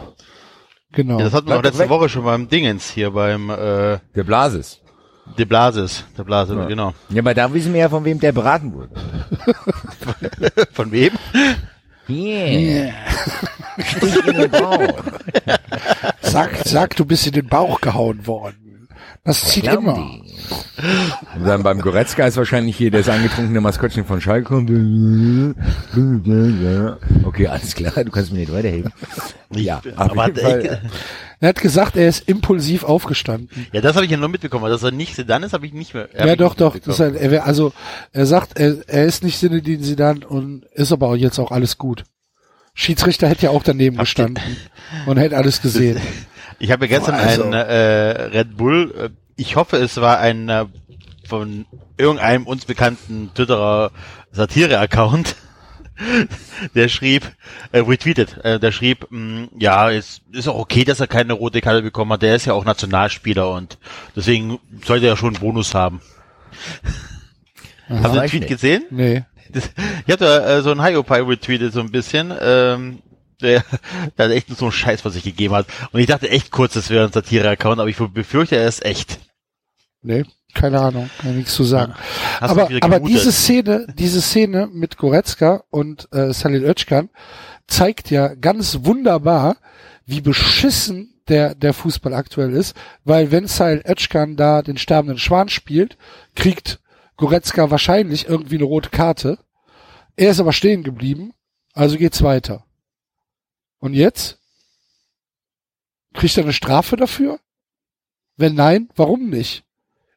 Genau. 0.91 1.17
Ja, 1.19 1.25
das 1.25 1.33
hatten 1.33 1.47
wir 1.47 1.57
auch 1.57 1.63
letzte 1.63 1.79
weg. 1.79 1.89
Woche 1.89 2.09
schon 2.09 2.25
beim 2.25 2.49
Dingens 2.49 2.89
hier, 2.89 3.11
beim 3.11 3.49
äh, 3.49 3.99
Der 4.15 4.23
Blasis. 4.25 4.81
De 5.37 5.45
Blasis. 5.45 6.03
Der 6.17 6.23
Blase, 6.23 6.55
genau. 6.67 6.93
Ja, 7.09 7.21
aber 7.21 7.33
da 7.33 7.53
wissen 7.53 7.73
wir 7.73 7.81
ja, 7.81 7.89
von 7.89 8.03
wem 8.03 8.19
der 8.19 8.33
beraten 8.33 8.73
wurde. 8.73 8.89
Von 10.73 10.91
wem? 10.91 11.11
Yeah. 12.09 12.91
Stich 13.79 14.25
in 14.25 14.35
den 14.35 14.51
Bauch. 14.51 15.03
Sag, 16.21 16.57
sag, 16.65 16.95
du 16.97 17.05
bist 17.05 17.27
in 17.27 17.33
den 17.33 17.47
Bauch 17.47 17.79
gehauen 17.79 18.25
worden. 18.27 18.70
Das 19.23 19.49
zieht 19.49 19.67
immer. 19.67 19.93
die. 19.93 20.23
Und 21.37 21.45
dann 21.45 21.61
beim 21.61 21.79
Goretzka 21.79 22.25
ist 22.25 22.37
wahrscheinlich 22.37 22.75
hier 22.75 22.89
das 22.89 23.07
angetrunkene 23.07 23.61
Maskottchen 23.61 24.03
von 24.03 24.19
Schalke. 24.19 24.55
Okay, 27.23 27.47
alles 27.47 27.75
klar, 27.75 28.03
du 28.03 28.09
kannst 28.09 28.31
mir 28.33 28.39
nicht 28.39 28.51
weiterhelfen. 28.51 28.91
Ja, 29.51 29.77
auf 29.95 30.11
aber 30.11 30.31
Er 31.39 31.49
hat 31.49 31.61
gesagt, 31.61 31.97
er 31.97 32.07
ist 32.07 32.27
impulsiv 32.27 32.83
aufgestanden. 32.83 33.67
ja, 33.71 33.81
das 33.81 33.95
habe 33.95 34.05
ich 34.05 34.11
ja 34.11 34.17
nur 34.17 34.29
mitbekommen, 34.29 34.69
dass 34.69 34.81
er 34.81 34.91
nicht 34.91 35.15
Sedan 35.15 35.43
ist, 35.43 35.53
habe 35.53 35.67
ich 35.67 35.73
nicht 35.73 35.93
mehr. 35.93 36.09
ja, 36.17 36.35
doch, 36.35 36.55
doch. 36.55 36.73
mitbekommen. 36.73 36.81
Das 36.85 36.95
ist 36.95 36.99
halt, 36.99 37.15
er 37.15 37.29
wär, 37.31 37.45
also, 37.45 37.73
er 38.13 38.25
sagt, 38.25 38.59
er, 38.59 38.77
er 38.87 39.05
ist 39.05 39.23
nicht 39.23 39.37
Sinedin 39.37 39.83
Sidan 39.83 40.23
und 40.23 40.65
ist 40.73 40.91
aber 40.91 41.09
auch 41.09 41.15
jetzt 41.15 41.37
auch 41.37 41.51
alles 41.51 41.77
gut. 41.77 42.05
Schiedsrichter 42.73 43.27
hätte 43.27 43.47
ja 43.47 43.49
auch 43.51 43.63
daneben 43.63 43.97
Habt 43.97 44.05
gestanden 44.05 44.41
und 45.05 45.17
hätte 45.17 45.37
alles 45.37 45.61
gesehen. 45.61 45.99
Ich 46.61 46.71
habe 46.71 46.85
ja 46.85 46.97
gestern 46.97 47.15
Also- 47.15 47.43
einen 47.43 47.53
äh, 47.53 48.21
Red 48.37 48.55
Bull, 48.57 48.93
äh, 48.97 49.09
ich 49.35 49.55
hoffe, 49.55 49.77
es 49.77 49.97
war 49.99 50.19
ein 50.19 50.47
äh, 50.49 50.65
von 51.27 51.65
irgendeinem 51.97 52.45
uns 52.45 52.65
bekannten 52.65 53.31
Twitterer 53.33 53.91
Satire-Account, 54.31 55.35
der 56.75 56.87
schrieb, 56.87 57.31
äh, 57.71 57.79
retweetet, 57.79 58.37
äh, 58.43 58.59
der 58.59 58.71
schrieb, 58.71 59.07
mh, 59.09 59.47
ja, 59.59 59.89
es 59.91 60.21
ist 60.31 60.47
auch 60.47 60.57
okay, 60.59 60.83
dass 60.83 60.99
er 60.99 61.07
keine 61.07 61.33
rote 61.33 61.61
Karte 61.61 61.81
bekommen 61.81 62.11
hat, 62.13 62.21
der 62.21 62.35
ist 62.35 62.45
ja 62.45 62.53
auch 62.53 62.65
Nationalspieler 62.65 63.49
und 63.51 63.77
deswegen 64.15 64.59
sollte 64.85 65.07
er 65.07 65.17
schon 65.17 65.35
einen 65.35 65.41
Bonus 65.43 65.73
haben. 65.73 66.01
Hast 67.87 68.13
du 68.15 68.19
den 68.19 68.29
Tweet 68.29 68.41
nicht. 68.41 68.49
gesehen? 68.49 68.83
Nee. 68.89 69.23
Das, 69.49 69.69
ich 70.05 70.13
hatte 70.13 70.43
äh, 70.43 70.61
so 70.61 70.71
einen 70.71 70.83
Hiopai 70.83 71.21
retweetet 71.23 71.73
so 71.73 71.81
ein 71.81 71.91
bisschen, 71.91 72.31
ähm, 72.41 72.99
der, 73.41 73.63
der 74.17 74.25
hat 74.25 74.31
echt 74.31 74.49
so 74.55 74.65
einen 74.65 74.71
Scheiß 74.71 75.01
von 75.01 75.11
sich 75.11 75.23
gegeben 75.23 75.53
hat. 75.55 75.67
Und 75.91 75.99
ich 75.99 76.07
dachte 76.07 76.29
echt 76.29 76.51
kurz, 76.51 76.73
das 76.73 76.89
wäre 76.89 77.05
ein 77.05 77.11
Satire-Account, 77.11 77.79
aber 77.79 77.89
ich 77.89 77.97
befürchte, 77.97 78.55
er 78.55 78.67
ist 78.67 78.85
echt. 78.85 79.19
Nee, 80.01 80.25
keine 80.53 80.81
Ahnung, 80.81 81.09
kann 81.19 81.37
nichts 81.37 81.53
zu 81.53 81.63
sagen. 81.63 81.93
Du 82.39 82.45
aber 82.45 82.69
aber 82.81 82.99
diese 82.99 83.31
Szene, 83.31 83.87
diese 83.97 84.21
Szene 84.21 84.67
mit 84.71 84.97
Goretzka 84.97 85.63
und 85.69 86.09
äh, 86.11 86.33
Salil 86.33 86.63
Özcan 86.63 87.09
zeigt 87.67 88.09
ja 88.09 88.33
ganz 88.33 88.79
wunderbar, 88.81 89.57
wie 90.05 90.21
beschissen 90.21 91.21
der 91.27 91.55
der 91.55 91.73
Fußball 91.73 92.13
aktuell 92.13 92.51
ist, 92.51 92.75
weil 93.03 93.31
wenn 93.31 93.47
Salil 93.47 93.83
Özcan 93.87 94.35
da 94.35 94.61
den 94.61 94.77
sterbenden 94.77 95.19
Schwan 95.19 95.49
spielt, 95.49 95.97
kriegt 96.35 96.79
Goretzka 97.15 97.69
wahrscheinlich 97.69 98.27
irgendwie 98.27 98.55
eine 98.55 98.65
rote 98.65 98.89
Karte. 98.89 99.37
Er 100.17 100.31
ist 100.31 100.39
aber 100.39 100.53
stehen 100.53 100.83
geblieben, 100.83 101.33
also 101.73 101.97
geht's 101.97 102.23
weiter. 102.23 102.65
Und 103.81 103.95
jetzt 103.95 104.37
kriegt 106.13 106.37
er 106.37 106.43
eine 106.43 106.53
Strafe 106.53 106.95
dafür? 106.95 107.39
Wenn 108.37 108.55
nein, 108.55 108.89
warum 108.95 109.29
nicht? 109.29 109.63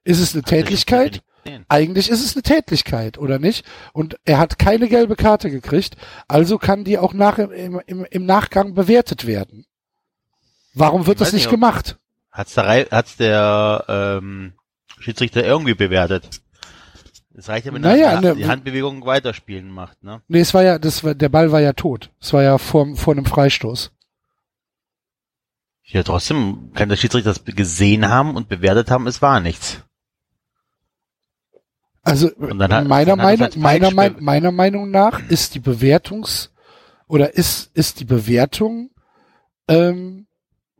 Ist 0.04 0.20
es 0.20 0.34
eine 0.34 0.42
Tätlichkeit? 0.42 1.22
Eigentlich 1.68 2.08
ist 2.10 2.24
es 2.24 2.34
eine 2.34 2.42
Tätlichkeit, 2.42 3.18
oder 3.18 3.38
nicht? 3.38 3.66
Und 3.92 4.18
er 4.24 4.38
hat 4.38 4.58
keine 4.58 4.88
gelbe 4.88 5.16
Karte 5.16 5.50
gekriegt, 5.50 5.96
also 6.28 6.58
kann 6.58 6.84
die 6.84 6.98
auch 6.98 7.12
nach, 7.12 7.38
im, 7.38 7.80
im, 7.86 8.04
im 8.04 8.26
Nachgang 8.26 8.74
bewertet 8.74 9.26
werden. 9.26 9.66
Warum 10.74 11.06
wird 11.06 11.20
das 11.20 11.32
nicht 11.32 11.42
nicht, 11.44 11.50
gemacht? 11.50 11.98
Hat's 12.30 12.54
der, 12.54 12.88
hat's 12.90 13.16
der 13.16 13.84
ähm, 13.88 14.54
Schiedsrichter 15.00 15.44
irgendwie 15.44 15.74
bewertet? 15.74 16.42
Es 17.36 17.48
reicht 17.48 17.66
ja, 17.66 17.72
wenn 17.74 17.82
Naja, 17.82 18.12
er 18.12 18.20
ne- 18.20 18.36
die 18.36 18.46
Handbewegung 18.46 19.04
weiterspielen 19.04 19.68
macht, 19.70 20.02
ne? 20.04 20.22
Nee, 20.28 20.40
es 20.40 20.54
war 20.54 20.62
ja, 20.62 20.78
das 20.78 21.02
war, 21.02 21.14
der 21.16 21.28
Ball 21.28 21.50
war 21.50 21.60
ja 21.60 21.72
tot. 21.72 22.10
Es 22.20 22.32
war 22.32 22.42
ja 22.42 22.58
vor, 22.58 22.94
vor 22.96 23.12
einem 23.14 23.24
Freistoß. 23.24 23.90
Ja, 25.86 26.02
trotzdem 26.02 26.70
kann 26.74 26.88
der 26.88 26.96
Schiedsrichter 26.96 27.30
das 27.34 27.44
gesehen 27.44 28.08
haben 28.08 28.36
und 28.36 28.48
bewertet 28.48 28.90
haben, 28.90 29.06
es 29.06 29.20
war 29.20 29.40
nichts. 29.40 29.82
Also 32.02 32.28
hat- 32.28 32.54
meiner 32.54 32.82
Meinung, 32.84 33.20
als 33.20 33.56
meiner, 33.56 33.86
falsch 33.86 33.94
Mein, 33.94 34.14
be- 34.14 34.22
meiner 34.22 34.52
Meinung 34.52 34.90
nach 34.90 35.20
ist 35.28 35.54
die 35.54 35.60
Bewertungs 35.60 36.52
oder 37.08 37.34
ist 37.34 37.70
ist 37.74 38.00
die 38.00 38.04
Bewertung 38.04 38.90
ähm, 39.68 40.26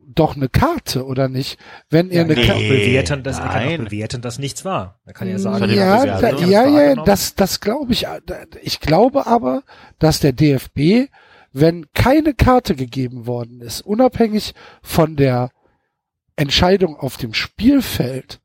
doch 0.07 0.35
eine 0.35 0.49
Karte 0.49 1.05
oder 1.05 1.27
nicht? 1.27 1.57
Wenn 1.89 2.11
er 2.11 2.23
eine 2.25 2.35
nee. 2.35 2.45
Karte 2.45 2.61
bewerten, 2.61 3.23
dass 3.23 3.39
er 3.39 3.47
kann 3.47 3.85
bewerten, 3.85 4.21
dass 4.21 4.39
nichts 4.39 4.65
war. 4.65 4.99
Er 5.05 5.13
kann 5.13 5.27
ja 5.27 5.39
sagen, 5.39 5.69
ich 5.69 5.75
ja, 5.75 6.05
mal 6.05 6.21
da, 6.21 6.29
ja, 6.37 6.67
ja, 6.67 6.95
das, 6.95 7.35
das 7.35 7.59
glaube 7.61 7.93
ich. 7.93 8.05
Ich 8.61 8.79
glaube 8.79 9.27
aber, 9.27 9.63
dass 9.99 10.19
der 10.19 10.33
DFB, 10.33 11.09
wenn 11.53 11.85
keine 11.93 12.33
Karte 12.33 12.75
gegeben 12.75 13.27
worden 13.27 13.61
ist, 13.61 13.81
unabhängig 13.81 14.53
von 14.81 15.15
der 15.15 15.49
Entscheidung 16.35 16.97
auf 16.97 17.17
dem 17.17 17.33
Spielfeld, 17.33 18.39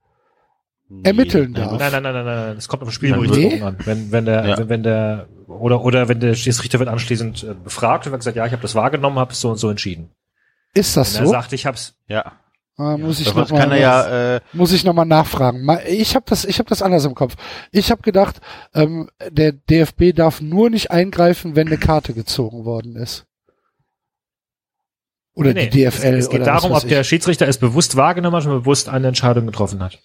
ermitteln 1.05 1.55
darf. 1.55 1.79
Nein, 1.79 1.93
nein, 1.93 2.03
nein, 2.03 2.15
nein, 2.15 2.25
nein, 2.25 2.57
es 2.57 2.67
kommt 2.67 2.83
auf 2.83 2.89
den 2.89 3.11
Nee? 3.11 3.15
Spielberichtsbogen 3.15 3.63
an. 3.63 3.77
Wenn, 3.85 4.13
wenn 4.13 4.25
der, 4.25 4.47
Ja. 4.47 4.59
wenn, 4.59 4.69
wenn 4.69 4.83
der, 4.83 5.29
oder, 5.47 5.85
oder 5.85 6.09
wenn 6.09 6.19
der 6.21 6.35
Schiedsrichter 6.35 6.79
wird 6.81 6.89
anschließend 6.89 7.45
äh, 7.45 7.55
befragt 7.55 8.07
und 8.07 8.13
wird 8.13 8.21
gesagt, 8.21 8.37
ja, 8.37 8.45
ich 8.47 8.53
habe 8.53 8.63
das 8.63 8.75
wahrgenommen, 8.75 9.19
habe 9.19 9.33
so 9.35 9.51
und 9.51 9.57
so 9.59 9.71
entschieden. 9.71 10.11
Ist 10.75 10.97
das 10.97 11.15
Wenn 11.15 11.23
er 11.23 11.27
so? 11.27 11.33
sagt, 11.33 11.53
ich 11.53 11.67
hab's, 11.67 11.95
Ja. 12.09 12.33
Ah, 12.77 12.97
muss 12.97 13.21
ich 13.21 13.27
noch 13.27 13.51
mal, 13.51 13.59
kann 13.59 13.73
er 13.73 13.79
ja, 13.79 14.37
äh, 14.37 14.41
muss 14.55 14.73
ich 14.73 14.85
noch 14.85 14.95
mal 14.95 15.05
nachfragen. 15.05 15.69
Ich 15.87 16.15
habe 16.15 16.25
das, 16.27 16.47
ich 16.47 16.59
habe 16.59 16.69
das 16.71 16.81
anders 16.81 17.05
im 17.05 17.15
Kopf. 17.15 17.35
Ich 17.73 17.91
habe 17.91 18.01
gedacht, 18.01 18.41
ähm, 18.73 19.11
der 19.29 19.53
DFB 19.53 20.15
darf 20.15 20.41
nur 20.41 20.71
nicht 20.71 20.91
eingreifen, 20.91 21.57
wenn 21.57 21.67
eine 21.67 21.77
Karte 21.77 22.15
gezogen 22.15 22.65
worden 22.65 22.97
ist. 22.97 23.27
Oder 25.35 25.53
Nee, 25.53 25.69
die 25.69 25.85
DFL. 25.85 26.15
Es, 26.15 26.25
es 26.25 26.31
geht 26.31 26.47
darum, 26.47 26.73
ob 26.73 26.89
der 26.89 27.03
ich. 27.03 27.07
Schiedsrichter 27.09 27.47
es 27.47 27.59
bewusst 27.59 27.97
wahrgenommen 27.97 28.37
hat 28.37 28.47
und 28.47 28.61
bewusst 28.63 28.89
eine 28.89 29.09
Entscheidung 29.09 29.45
getroffen 29.45 29.83
hat. 29.83 29.99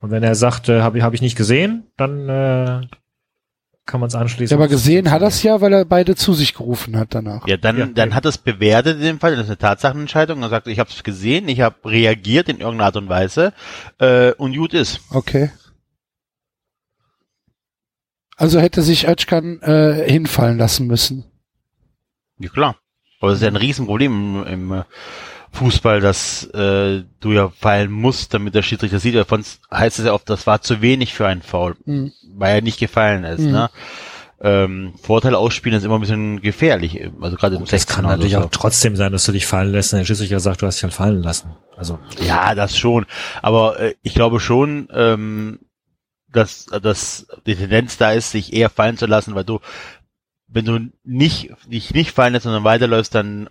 Und 0.00 0.10
wenn 0.10 0.22
er 0.22 0.34
sagt, 0.34 0.70
äh, 0.70 0.80
habe 0.80 0.96
ich, 0.98 1.04
hab 1.04 1.12
ich 1.12 1.20
nicht 1.22 1.36
gesehen, 1.36 1.90
dann 1.98 2.28
äh, 2.28 2.86
kann 3.86 4.00
man 4.00 4.08
es 4.08 4.14
anschließen. 4.14 4.56
Ja, 4.56 4.62
aber 4.62 4.68
gesehen 4.68 5.10
hat 5.10 5.22
das 5.22 5.42
ja, 5.42 5.60
weil 5.60 5.72
er 5.72 5.84
beide 5.84 6.16
zu 6.16 6.32
sich 6.32 6.54
gerufen 6.54 6.96
hat 6.96 7.14
danach. 7.14 7.46
ja, 7.46 7.56
dann, 7.56 7.76
Ja, 7.76 7.86
dann 7.86 8.14
hat 8.14 8.24
es 8.24 8.38
bewertet 8.38 8.96
in 8.96 9.02
dem 9.02 9.20
Fall, 9.20 9.32
das 9.32 9.44
ist 9.44 9.50
eine 9.50 9.58
Tatsachenentscheidung, 9.58 10.40
dann 10.40 10.50
sagt 10.50 10.66
er, 10.66 10.72
ich 10.72 10.78
habe 10.78 10.90
es 10.90 11.02
gesehen, 11.02 11.48
ich 11.48 11.60
habe 11.60 11.76
reagiert 11.84 12.48
in 12.48 12.60
irgendeiner 12.60 12.86
Art 12.86 12.96
und 12.96 13.08
Weise 13.08 13.52
äh, 13.98 14.32
und 14.32 14.56
gut 14.56 14.72
ist. 14.74 15.00
Okay. 15.10 15.50
Also 18.36 18.58
hätte 18.60 18.82
sich 18.82 19.06
Özcan 19.06 19.60
äh, 19.62 20.10
hinfallen 20.10 20.58
lassen 20.58 20.86
müssen. 20.86 21.24
Ja 22.38 22.48
klar. 22.48 22.76
Aber 23.20 23.30
das 23.30 23.38
ist 23.38 23.42
ja 23.42 23.48
ein 23.48 23.56
Riesenproblem 23.56 24.44
im, 24.44 24.46
im 24.46 24.72
äh, 24.72 24.82
Fußball, 25.54 26.00
dass 26.00 26.44
äh, 26.52 27.02
du 27.20 27.32
ja 27.32 27.48
fallen 27.48 27.90
musst, 27.90 28.34
damit 28.34 28.54
der 28.54 28.62
Schiedsrichter 28.62 28.98
sieht. 28.98 29.14
Davon 29.14 29.44
heißt 29.72 29.98
es 29.98 30.04
ja 30.04 30.12
oft, 30.12 30.28
das 30.28 30.46
war 30.46 30.60
zu 30.60 30.82
wenig 30.82 31.14
für 31.14 31.26
einen 31.26 31.42
Foul, 31.42 31.76
Hm. 31.84 32.12
weil 32.36 32.56
er 32.56 32.62
nicht 32.62 32.78
gefallen 32.78 33.24
ist. 33.24 33.40
Mhm. 33.40 33.50
Ne? 33.52 33.70
Ähm, 34.40 34.92
Vorteil 35.00 35.34
ausspielen 35.34 35.78
ist 35.78 35.84
immer 35.84 35.94
ein 35.94 36.00
bisschen 36.02 36.42
gefährlich, 36.42 37.08
also 37.20 37.36
gerade 37.36 37.54
im 37.54 37.60
Gut, 37.60 37.72
das 37.72 37.82
16 37.82 37.94
kann 37.94 38.04
natürlich 38.04 38.32
so. 38.32 38.40
auch 38.40 38.50
trotzdem 38.50 38.94
sein, 38.96 39.12
dass 39.12 39.24
du 39.24 39.32
dich 39.32 39.46
fallen 39.46 39.70
lässt 39.72 39.92
und 39.94 40.00
der 40.00 40.04
Schiedsrichter 40.04 40.40
sagt, 40.40 40.60
du 40.60 40.66
hast 40.66 40.76
dich 40.76 40.82
halt 40.82 40.92
fallen 40.92 41.22
lassen. 41.22 41.54
Also, 41.76 41.98
Ja, 42.20 42.54
das 42.54 42.76
schon. 42.76 43.06
Aber 43.40 43.78
äh, 43.80 43.94
ich 44.02 44.12
glaube 44.14 44.40
schon, 44.40 44.88
ähm, 44.92 45.60
dass, 46.30 46.66
dass 46.66 47.26
die 47.46 47.54
Tendenz 47.54 47.96
da 47.96 48.10
ist, 48.12 48.32
sich 48.32 48.52
eher 48.52 48.68
fallen 48.70 48.98
zu 48.98 49.06
lassen, 49.06 49.34
weil 49.34 49.44
du, 49.44 49.60
wenn 50.48 50.64
du 50.64 50.78
nicht, 51.04 51.50
dich 51.66 51.94
nicht 51.94 52.10
fallen 52.10 52.32
lässt, 52.32 52.42
sondern 52.44 52.64
weiterläufst, 52.64 53.14
dann 53.14 53.48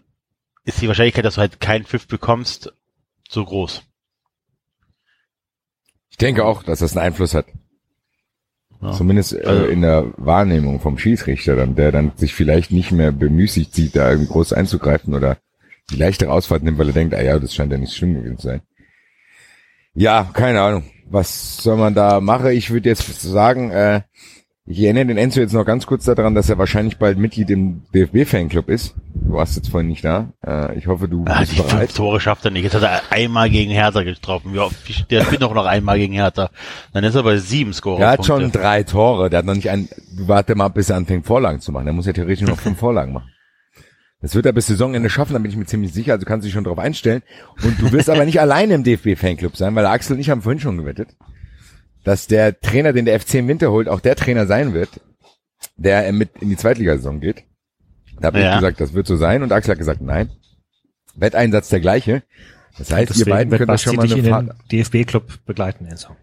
ist 0.65 0.81
die 0.81 0.87
Wahrscheinlichkeit, 0.87 1.25
dass 1.25 1.35
du 1.35 1.41
halt 1.41 1.59
keinen 1.59 1.85
Pfiff 1.85 2.07
bekommst, 2.07 2.71
so 3.29 3.43
groß. 3.45 3.83
Ich 6.09 6.17
denke 6.17 6.45
auch, 6.45 6.63
dass 6.63 6.79
das 6.79 6.95
einen 6.95 7.05
Einfluss 7.07 7.33
hat. 7.33 7.47
Ja. 8.81 8.91
Zumindest 8.91 9.33
äh, 9.33 9.43
Also- 9.45 9.65
in 9.65 9.81
der 9.81 10.13
Wahrnehmung 10.17 10.79
vom 10.79 10.97
Schiedsrichter, 10.97 11.55
dann, 11.55 11.75
der 11.75 11.91
dann 11.91 12.11
sich 12.17 12.33
vielleicht 12.33 12.71
nicht 12.71 12.91
mehr 12.91 13.11
bemüßigt 13.11 13.73
sieht, 13.73 13.95
da 13.95 14.09
irgendwie 14.11 14.31
groß 14.31 14.53
einzugreifen 14.53 15.13
oder 15.13 15.37
die 15.89 15.95
leichtere 15.95 16.31
Ausfahrt 16.31 16.63
nimmt, 16.63 16.77
weil 16.77 16.87
er 16.87 16.93
denkt, 16.93 17.13
ah 17.13 17.21
ja, 17.21 17.39
das 17.39 17.53
scheint 17.55 17.71
ja 17.71 17.77
nicht 17.77 17.93
schlimm 17.95 18.13
gewesen 18.15 18.37
zu 18.37 18.47
sein. 18.47 18.61
Ja, 19.95 20.29
keine 20.33 20.61
Ahnung. 20.61 20.83
Was 21.05 21.57
soll 21.57 21.77
man 21.77 21.93
da 21.93 22.19
machen? 22.21 22.51
Ich 22.51 22.71
würde 22.71 22.89
jetzt 22.89 23.21
sagen, 23.21 23.69
äh, 23.71 24.01
ich 24.65 24.79
erinnere 24.81 25.07
den 25.07 25.17
Enzo 25.17 25.41
jetzt 25.41 25.53
noch 25.53 25.65
ganz 25.65 25.85
kurz 25.85 26.05
daran, 26.05 26.35
dass 26.35 26.49
er 26.49 26.57
wahrscheinlich 26.57 26.97
bald 26.97 27.17
Mitglied 27.17 27.49
im 27.49 27.83
DFB-Fanclub 27.93 28.69
ist. 28.69 28.95
Du 29.13 29.33
warst 29.33 29.55
jetzt 29.57 29.69
vorhin 29.69 29.89
nicht 29.89 30.05
da. 30.05 30.31
Äh, 30.45 30.77
ich 30.77 30.87
hoffe, 30.87 31.07
du 31.09 31.25
Ah, 31.27 31.39
bist 31.39 31.51
die 31.51 31.57
fünf 31.57 31.69
bereit. 31.71 31.93
Tore 31.95 32.19
schafft 32.21 32.45
er 32.45 32.51
nicht. 32.51 32.63
Jetzt 32.63 32.75
hat 32.75 32.83
er 32.83 33.01
einmal 33.11 33.49
gegen 33.49 33.71
Hertha 33.71 34.03
getroffen. 34.03 34.53
Ja, 34.55 34.69
der 35.09 35.23
spielt 35.23 35.41
doch 35.41 35.53
noch 35.53 35.65
einmal 35.65 35.97
gegen 35.97 36.13
Hertha. 36.13 36.49
Dann 36.93 37.03
ist 37.03 37.15
er 37.15 37.23
bei 37.23 37.37
sieben 37.37 37.73
Scorer. 37.73 37.99
Er 38.01 38.09
hat 38.11 38.25
schon 38.25 38.51
drei 38.51 38.83
Tore. 38.83 39.29
Der 39.29 39.39
hat 39.39 39.45
noch 39.45 39.55
nicht 39.55 39.69
ein, 39.69 39.89
warte 40.17 40.55
mal, 40.55 40.69
bis 40.69 40.89
er 40.89 40.95
anfängt 40.95 41.25
Vorlagen 41.25 41.59
zu 41.59 41.71
machen. 41.73 41.87
Er 41.87 41.93
muss 41.93 42.05
ja 42.05 42.13
theoretisch 42.13 42.47
noch 42.47 42.59
fünf 42.59 42.77
Vorlagen 42.79 43.13
machen. 43.13 43.29
Das 44.21 44.33
wird 44.35 44.45
er 44.45 44.53
bis 44.53 44.67
Saisonende 44.67 45.09
schaffen, 45.09 45.33
da 45.33 45.39
bin 45.39 45.51
ich 45.51 45.57
mir 45.57 45.65
ziemlich 45.65 45.91
sicher, 45.91 46.13
also 46.13 46.25
kannst 46.25 46.45
du 46.45 46.47
dich 46.47 46.53
schon 46.53 46.63
drauf 46.63 46.79
einstellen. 46.79 47.23
Und 47.61 47.81
du 47.81 47.91
wirst 47.91 48.09
aber 48.09 48.23
nicht 48.23 48.39
alleine 48.39 48.75
im 48.75 48.83
DFB-Fanclub 48.85 49.57
sein, 49.57 49.75
weil 49.75 49.85
Axel 49.85 50.13
und 50.15 50.21
ich 50.21 50.29
haben 50.29 50.41
vorhin 50.41 50.61
schon 50.61 50.77
gewettet, 50.77 51.09
dass 52.03 52.27
der 52.27 52.59
Trainer, 52.59 52.93
den 52.93 53.05
der 53.05 53.19
FC 53.19 53.35
im 53.35 53.47
Winter 53.47 53.71
holt, 53.71 53.87
auch 53.87 53.99
der 53.99 54.15
Trainer 54.15 54.45
sein 54.47 54.73
wird, 54.73 54.89
der 55.77 56.11
mit 56.11 56.31
in 56.41 56.49
die 56.49 56.57
Zweitligasaison 56.57 57.19
geht. 57.19 57.43
Da 58.19 58.27
habe 58.27 58.39
ich 58.39 58.43
Ja. 58.45 58.55
gesagt, 58.55 58.79
das 58.81 58.93
wird 58.93 59.07
so 59.07 59.15
sein 59.17 59.43
und 59.43 59.51
Axel 59.51 59.71
hat 59.71 59.79
gesagt, 59.79 60.01
nein. 60.01 60.29
Wetteinsatz 61.15 61.69
der 61.69 61.79
gleiche. 61.79 62.23
Das 62.77 62.91
heißt, 62.91 63.15
ihr 63.17 63.25
beiden 63.25 63.51
könnt 63.51 63.61
euch 63.61 63.67
Basti 63.67 63.89
schon 63.89 63.95
mal 63.97 64.03
eine 64.11 64.15
den 64.15 64.25
Fahrt, 64.25 64.55
DFB-Club 64.71 65.45
begleiten, 65.45 65.85
Enzo. 65.85 66.15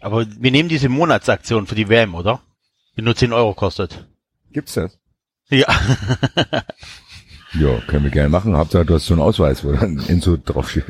Aber 0.00 0.26
wir 0.38 0.50
nehmen 0.50 0.68
diese 0.68 0.88
Monatsaktion 0.88 1.66
für 1.66 1.74
die 1.74 1.88
WM, 1.88 2.14
oder? 2.14 2.40
Die 2.96 3.02
nur 3.02 3.16
10 3.16 3.32
Euro 3.32 3.54
kostet. 3.54 4.06
Gibt's 4.52 4.74
das? 4.74 4.98
Ja. 5.48 5.66
Ja, 7.58 7.78
können 7.86 8.04
wir 8.04 8.10
gerne 8.10 8.28
machen. 8.28 8.56
Hauptsache, 8.56 8.84
du 8.84 8.94
hast 8.94 9.06
so 9.06 9.14
einen 9.14 9.22
Ausweis, 9.22 9.64
wo 9.64 9.72
dann 9.72 10.02
Enzo 10.08 10.36
draufsteht. 10.36 10.84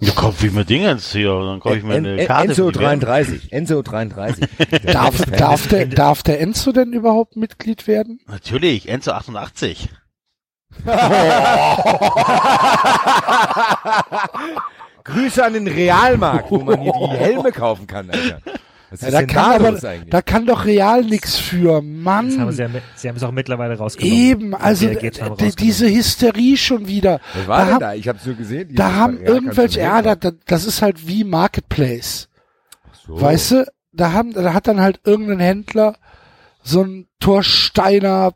Ja, 0.00 0.12
kaufe 0.12 0.46
ich 0.46 0.52
mir 0.52 0.64
Dingens 0.64 1.12
hier, 1.12 1.28
dann 1.40 1.60
kaufe 1.60 1.76
ich 1.78 1.82
mir 1.84 1.94
eine 1.94 2.18
En- 2.20 2.26
Karte. 2.26 2.48
Enzo 2.48 2.66
für 2.66 2.72
die 2.72 2.78
WM. 2.80 3.00
33. 3.00 3.52
Enzo 3.52 3.82
33. 3.82 4.44
Darf, 4.92 5.20
darf, 5.26 5.66
der, 5.68 5.86
darf 5.86 6.22
der 6.22 6.40
Enzo 6.40 6.72
denn 6.72 6.92
überhaupt 6.92 7.36
Mitglied 7.36 7.86
werden? 7.86 8.20
Natürlich, 8.26 8.88
Enzo 8.88 9.12
88. 9.12 9.88
Grüße 15.04 15.44
an 15.44 15.52
den 15.52 15.68
Realmarkt, 15.68 16.50
wo 16.50 16.58
man 16.58 16.80
hier 16.80 16.92
die 16.92 17.06
Helme 17.16 17.52
kaufen 17.52 17.86
kann, 17.86 18.10
Alter. 18.10 18.40
Was 18.90 19.00
Ja, 19.00 19.08
ist 19.08 19.14
da, 19.14 19.18
denn 19.18 19.26
kann 19.28 19.62
da 19.62 19.68
aber, 19.68 19.78
da 20.10 20.22
kann 20.22 20.46
doch 20.46 20.64
real 20.64 21.02
nix 21.04 21.36
für, 21.36 21.64
Das 21.64 21.74
haben 21.76 22.02
Mann. 22.02 22.30
sie, 22.52 22.62
ja, 22.62 22.68
sie 22.94 23.08
haben 23.08 23.16
es 23.16 23.22
auch 23.24 23.32
mittlerweile 23.32 23.76
rausgenommen. 23.76 24.16
Eben, 24.16 24.54
also 24.54 24.86
rausgenommen. 24.86 25.52
diese 25.58 25.88
Hysterie 25.88 26.56
schon 26.56 26.86
wieder. 26.86 27.20
Was 27.34 27.48
war 27.48 27.58
da 27.58 27.64
denn 27.64 27.74
haben- 27.74 27.80
da? 27.80 27.94
Ich 27.94 28.06
hab's 28.08 28.24
nur 28.26 28.36
gesehen. 28.36 28.74
Da 28.74 28.92
haben 28.94 29.16
Real 29.18 29.28
irgendwelche, 29.28 29.80
ja, 29.80 30.02
da, 30.02 30.14
das 30.14 30.64
ist 30.66 30.82
halt 30.82 31.06
wie 31.08 31.24
Marketplace. 31.24 32.28
so. 33.06 33.20
Weißt 33.20 33.50
du, 33.52 33.66
da 33.92 34.12
haben, 34.12 34.32
da 34.32 34.52
hat 34.54 34.68
dann 34.68 34.80
halt 34.80 35.00
irgendein 35.04 35.40
Händler 35.40 35.96
so 36.62 36.82
ein 36.82 37.08
Torsteiner 37.18 38.34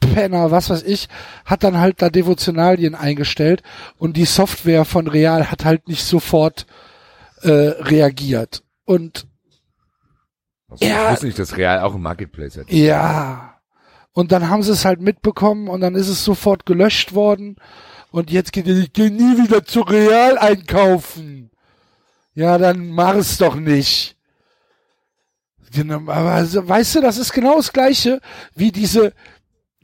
Penner, 0.00 0.50
was 0.50 0.70
weiß 0.70 0.82
ich, 0.84 1.08
hat 1.44 1.62
dann 1.64 1.78
halt 1.78 2.00
da 2.02 2.08
Devotionalien 2.08 2.94
eingestellt 2.94 3.62
und 3.98 4.16
die 4.16 4.24
Software 4.24 4.84
von 4.84 5.06
Real 5.08 5.50
hat 5.50 5.64
halt 5.64 5.88
nicht 5.88 6.04
sofort 6.04 6.66
äh, 7.42 7.50
reagiert. 7.50 8.62
Und 8.84 9.26
Achso, 10.70 10.84
Ja. 10.84 11.06
Ich 11.06 11.12
wusste 11.12 11.26
nicht, 11.26 11.38
dass 11.38 11.56
Real 11.56 11.80
auch 11.80 11.94
ein 11.94 12.02
Marketplace 12.02 12.56
hat. 12.58 12.70
ja, 12.70 13.54
und 14.12 14.32
dann 14.32 14.48
haben 14.50 14.62
sie 14.62 14.72
es 14.72 14.84
halt 14.84 15.00
mitbekommen 15.00 15.68
und 15.68 15.80
dann 15.80 15.94
ist 15.94 16.08
es 16.08 16.24
sofort 16.24 16.66
gelöscht 16.66 17.14
worden 17.14 17.56
und 18.10 18.30
jetzt 18.30 18.52
geht 18.52 18.66
ich 18.66 18.92
geh 18.92 19.10
nie 19.10 19.38
wieder 19.42 19.64
zu 19.64 19.80
Real 19.82 20.38
einkaufen. 20.38 21.50
Ja, 22.34 22.58
dann 22.58 22.88
mach 22.90 23.14
es 23.14 23.36
doch 23.38 23.54
nicht. 23.54 24.16
Genau, 25.72 25.96
aber 26.10 26.32
also, 26.32 26.66
weißt 26.66 26.96
du, 26.96 27.00
das 27.00 27.18
ist 27.18 27.32
genau 27.32 27.56
das 27.56 27.72
gleiche 27.72 28.20
wie 28.54 28.72
diese 28.72 29.12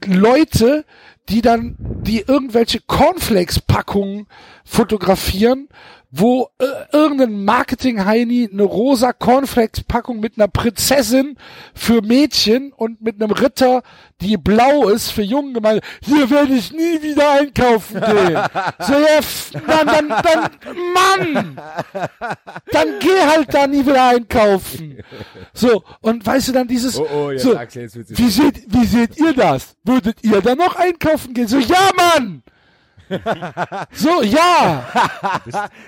Leute, 0.05 0.83
die 1.29 1.41
dann 1.41 1.75
die 1.79 2.21
irgendwelche 2.21 2.79
Cornflakes-Packungen 2.81 4.27
fotografieren, 4.63 5.69
wo 6.11 6.49
äh, 6.59 6.65
irgendein 6.91 7.43
Marketing-Heini 7.45 8.49
eine 8.51 8.63
rosa 8.63 9.13
Cornflakes-Packung 9.13 10.19
mit 10.19 10.37
einer 10.37 10.47
Prinzessin 10.47 11.37
für 11.73 12.01
Mädchen 12.01 12.71
und 12.73 13.01
mit 13.01 13.21
einem 13.21 13.31
Ritter, 13.31 13.83
die 14.21 14.37
blau 14.37 14.87
ist 14.87 15.11
für 15.11 15.23
Jungen 15.23 15.53
gemeint, 15.53 15.83
hier 16.01 16.29
werde 16.29 16.53
ich 16.53 16.71
nie 16.71 17.01
wieder 17.01 17.31
einkaufen 17.31 17.99
gehen. 17.99 18.39
so, 18.79 18.93
ja, 18.93 19.19
dann, 19.67 19.87
dann, 19.87 20.09
dann, 20.23 20.49
Mann! 20.93 21.59
Dann 22.71 22.87
geh 22.99 23.21
halt 23.27 23.53
da 23.53 23.67
nie 23.67 23.85
wieder 23.85 24.09
einkaufen. 24.09 24.99
So, 25.53 25.83
und 26.01 26.25
weißt 26.25 26.47
du 26.49 26.51
dann 26.53 26.67
dieses, 26.67 26.97
Oh, 26.97 27.07
oh, 27.13 27.31
jetzt 27.31 27.43
so, 27.43 27.57
Axel, 27.57 27.83
jetzt 27.83 28.17
wie 28.17 28.29
seht, 28.29 28.63
wie 28.67 28.85
seht 28.85 29.17
ihr 29.17 29.33
das? 29.33 29.75
Würdet 29.83 30.23
ihr 30.23 30.41
da 30.41 30.55
noch 30.55 30.75
einkaufen 30.75 31.33
gehen? 31.33 31.47
So, 31.47 31.59
ja, 31.59 31.89
Mann! 31.95 32.43
So, 33.91 34.21
ja! 34.23 34.85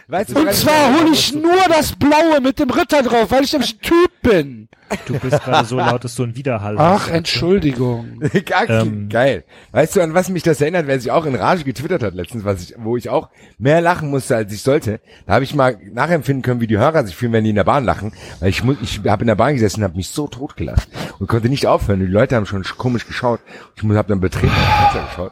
Weißt 0.07 0.29
du, 0.31 0.39
Und 0.39 0.53
zwar 0.53 0.93
hole 0.99 1.11
ich 1.11 1.33
nur 1.33 1.57
das 1.69 1.93
Blaue 1.93 2.41
mit 2.41 2.59
dem 2.59 2.69
Ritter 2.69 3.03
drauf, 3.03 3.31
weil 3.31 3.43
ich 3.43 3.53
nämlich 3.53 3.75
ein 3.75 3.81
Typ 3.81 4.11
bin. 4.21 4.69
Du 5.05 5.19
bist 5.19 5.43
gerade 5.43 5.67
so 5.67 5.77
laut, 5.77 6.03
dass 6.03 6.15
du 6.15 6.23
einen 6.23 6.35
Widerhall 6.35 6.75
Ach. 6.77 7.09
Entschuldigung. 7.09 8.21
Ähm. 8.67 9.09
geil. 9.09 9.43
Weißt 9.71 9.95
du, 9.95 10.01
an 10.01 10.13
was 10.13 10.29
mich 10.29 10.43
das 10.43 10.61
erinnert, 10.61 10.87
wer 10.87 10.99
sich 10.99 11.11
auch 11.11 11.25
in 11.25 11.35
Rage 11.35 11.63
getwittert 11.63 12.01
hat 12.01 12.13
letztens, 12.13 12.43
was 12.45 12.63
ich, 12.63 12.75
wo 12.77 12.97
ich 12.97 13.09
auch 13.09 13.29
mehr 13.57 13.81
lachen 13.81 14.09
musste, 14.09 14.35
als 14.35 14.51
ich 14.51 14.61
sollte. 14.61 14.99
Da 15.25 15.33
habe 15.33 15.43
ich 15.43 15.53
mal 15.53 15.77
nachempfinden 15.91 16.41
können, 16.41 16.61
wie 16.61 16.67
die 16.67 16.77
Hörer 16.77 17.05
sich 17.05 17.15
fühlen, 17.15 17.33
wenn 17.33 17.43
die 17.43 17.51
in 17.51 17.55
der 17.55 17.63
Bahn 17.63 17.83
lachen. 17.83 18.13
Weil 18.39 18.49
ich 18.49 18.63
ich 18.81 19.01
habe 19.07 19.23
in 19.23 19.27
der 19.27 19.35
Bahn 19.35 19.53
gesessen 19.53 19.81
und 19.81 19.83
habe 19.85 19.97
mich 19.97 20.09
so 20.09 20.27
totgelacht 20.27 20.87
und 21.19 21.27
konnte 21.27 21.49
nicht 21.49 21.67
aufhören. 21.67 21.99
Die 21.99 22.05
Leute 22.05 22.35
haben 22.35 22.45
schon 22.45 22.63
komisch 22.63 23.05
geschaut. 23.05 23.41
Ich 23.75 23.83
habe 23.83 24.07
dann 24.07 24.19
betreten 24.19 24.53
auf 24.53 24.91
Fenster 24.91 25.07
geschaut. 25.07 25.31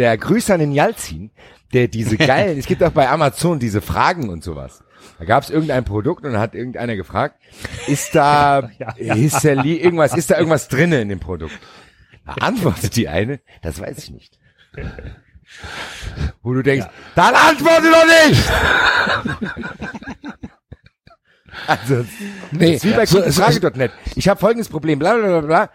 Der 0.00 0.16
Grüße 0.16 0.54
an 0.54 0.60
den 0.60 0.72
Yalzin, 0.72 1.30
der 1.74 1.86
diese 1.86 2.16
geilen, 2.16 2.58
es 2.58 2.64
gibt 2.64 2.82
auch 2.82 2.90
bei 2.90 3.10
Amazon 3.10 3.58
diese 3.58 3.82
Fragen 3.82 4.30
und 4.30 4.42
sowas. 4.42 4.82
Da 5.18 5.26
gab 5.26 5.42
es 5.42 5.50
irgendein 5.50 5.84
Produkt 5.84 6.24
und 6.24 6.38
hat 6.38 6.54
irgendeiner 6.54 6.96
gefragt, 6.96 7.38
ist 7.86 8.14
da 8.14 8.70
Ja, 8.78 8.94
ja. 8.98 9.14
Hysterli, 9.14 9.76
irgendwas, 9.76 10.16
ist 10.16 10.30
da 10.30 10.38
irgendwas 10.38 10.68
drinne 10.68 11.02
in 11.02 11.10
dem 11.10 11.20
Produkt? 11.20 11.52
Da 12.24 12.32
antwortet 12.46 12.96
die 12.96 13.08
eine, 13.08 13.40
das 13.60 13.78
weiß 13.78 13.98
ich 13.98 14.10
nicht. 14.10 14.38
Wo 16.42 16.54
du 16.54 16.62
denkst, 16.62 16.86
dann 17.14 17.34
antworte 17.34 17.90
doch 17.90 18.06
nicht! 18.26 18.50
also, 21.66 22.06
Nee, 22.52 22.72
das 22.72 22.84
ist 22.84 22.84
wie 22.84 22.96
bei 22.96 23.04
so, 23.04 23.20
Frage.net. 23.20 23.92
Ich 24.16 24.30
habe 24.30 24.40
folgendes 24.40 24.70
Problem, 24.70 24.98
bla 24.98 25.14
bla 25.16 25.26
bla 25.28 25.40
bla. 25.40 25.70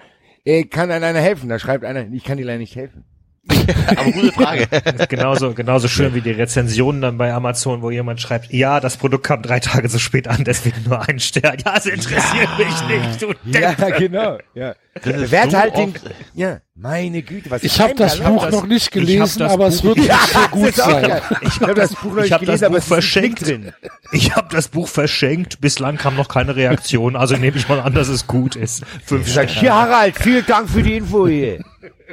Äh, 0.45 0.63
kann 0.63 0.89
einem 0.89 1.03
einer 1.03 1.19
helfen? 1.19 1.47
Da 1.47 1.59
schreibt 1.59 1.85
einer, 1.85 2.11
ich 2.11 2.23
kann 2.23 2.37
dir 2.37 2.45
leider 2.45 2.57
nicht 2.57 2.75
helfen. 2.75 3.05
Aber 3.95 4.11
gute 4.11 4.31
Frage. 4.31 4.67
genauso, 5.07 5.53
genauso 5.53 5.87
schön 5.87 6.15
wie 6.15 6.21
die 6.21 6.31
Rezensionen 6.31 7.01
dann 7.01 7.17
bei 7.17 7.31
Amazon, 7.33 7.81
wo 7.81 7.91
jemand 7.91 8.19
schreibt, 8.19 8.51
ja, 8.51 8.79
das 8.79 8.97
Produkt 8.97 9.25
kam 9.25 9.41
drei 9.43 9.59
Tage 9.59 9.87
zu 9.89 9.99
spät 9.99 10.27
an, 10.27 10.43
deswegen 10.43 10.83
nur 10.87 11.07
ein 11.07 11.19
Stern. 11.19 11.57
Ja, 11.63 11.75
es 11.77 11.85
interessiert 11.85 12.49
mich 12.57 12.87
nicht, 12.87 13.21
du 13.21 13.33
Ja, 13.45 13.73
Depp. 13.73 13.97
genau. 13.97 14.37
Ja. 14.55 14.71
ist 14.95 15.03
Bewerte 15.03 15.51
so 15.51 15.57
halt 15.57 15.77
den, 15.77 15.93
ja, 16.33 16.59
meine 16.75 17.21
Güte, 17.21 17.51
was 17.51 17.63
Ich 17.63 17.79
habe 17.79 17.93
das 17.95 18.17
da 18.19 18.29
Buch 18.29 18.41
läuft. 18.43 18.53
noch 18.53 18.65
nicht 18.65 18.81
ich 18.81 18.85
hab 18.87 18.93
gelesen, 18.93 19.39
das 19.39 19.51
aber 19.51 19.67
es 19.67 19.81
Buch- 19.81 19.95
wird 19.95 20.07
Ja, 20.07 20.19
so 20.31 20.39
das 20.39 20.51
gut 20.51 20.67
ist 20.69 20.75
sein. 20.77 21.01
geil. 21.07 21.21
Ich 21.41 21.59
habe 21.61 21.73
das 21.75 21.95
Buch 21.95 22.03
noch 22.05 22.17
Ich 22.17 22.21
nicht 22.23 22.31
habe 22.33 22.45
das 22.45 22.59
gelesen, 22.61 22.65
aber 22.65 22.71
Buch 22.73 22.77
es 22.79 22.83
ist 22.83 22.87
verschenkt. 22.93 23.41
Link 23.41 23.63
drin. 23.63 23.73
Ich 24.11 24.35
habe 24.35 24.47
das 24.55 24.67
Buch 24.69 24.87
verschenkt. 24.87 25.61
Bislang 25.61 25.97
kam 25.97 26.15
noch 26.15 26.29
keine 26.29 26.55
Reaktion, 26.55 27.15
also 27.15 27.35
nehme 27.35 27.57
ich 27.57 27.67
mal 27.69 27.79
an, 27.79 27.93
dass 27.93 28.07
es 28.07 28.25
gut 28.27 28.55
ist. 28.55 28.83
Fünf 29.05 29.27
Ich 29.27 29.33
sag, 29.33 29.49
Sterne. 29.49 29.59
hier 29.61 29.73
Harald, 29.75 30.15
vielen 30.17 30.45
Dank 30.45 30.69
für 30.69 30.81
die 30.81 30.97
Info 30.97 31.27
hier. 31.27 31.59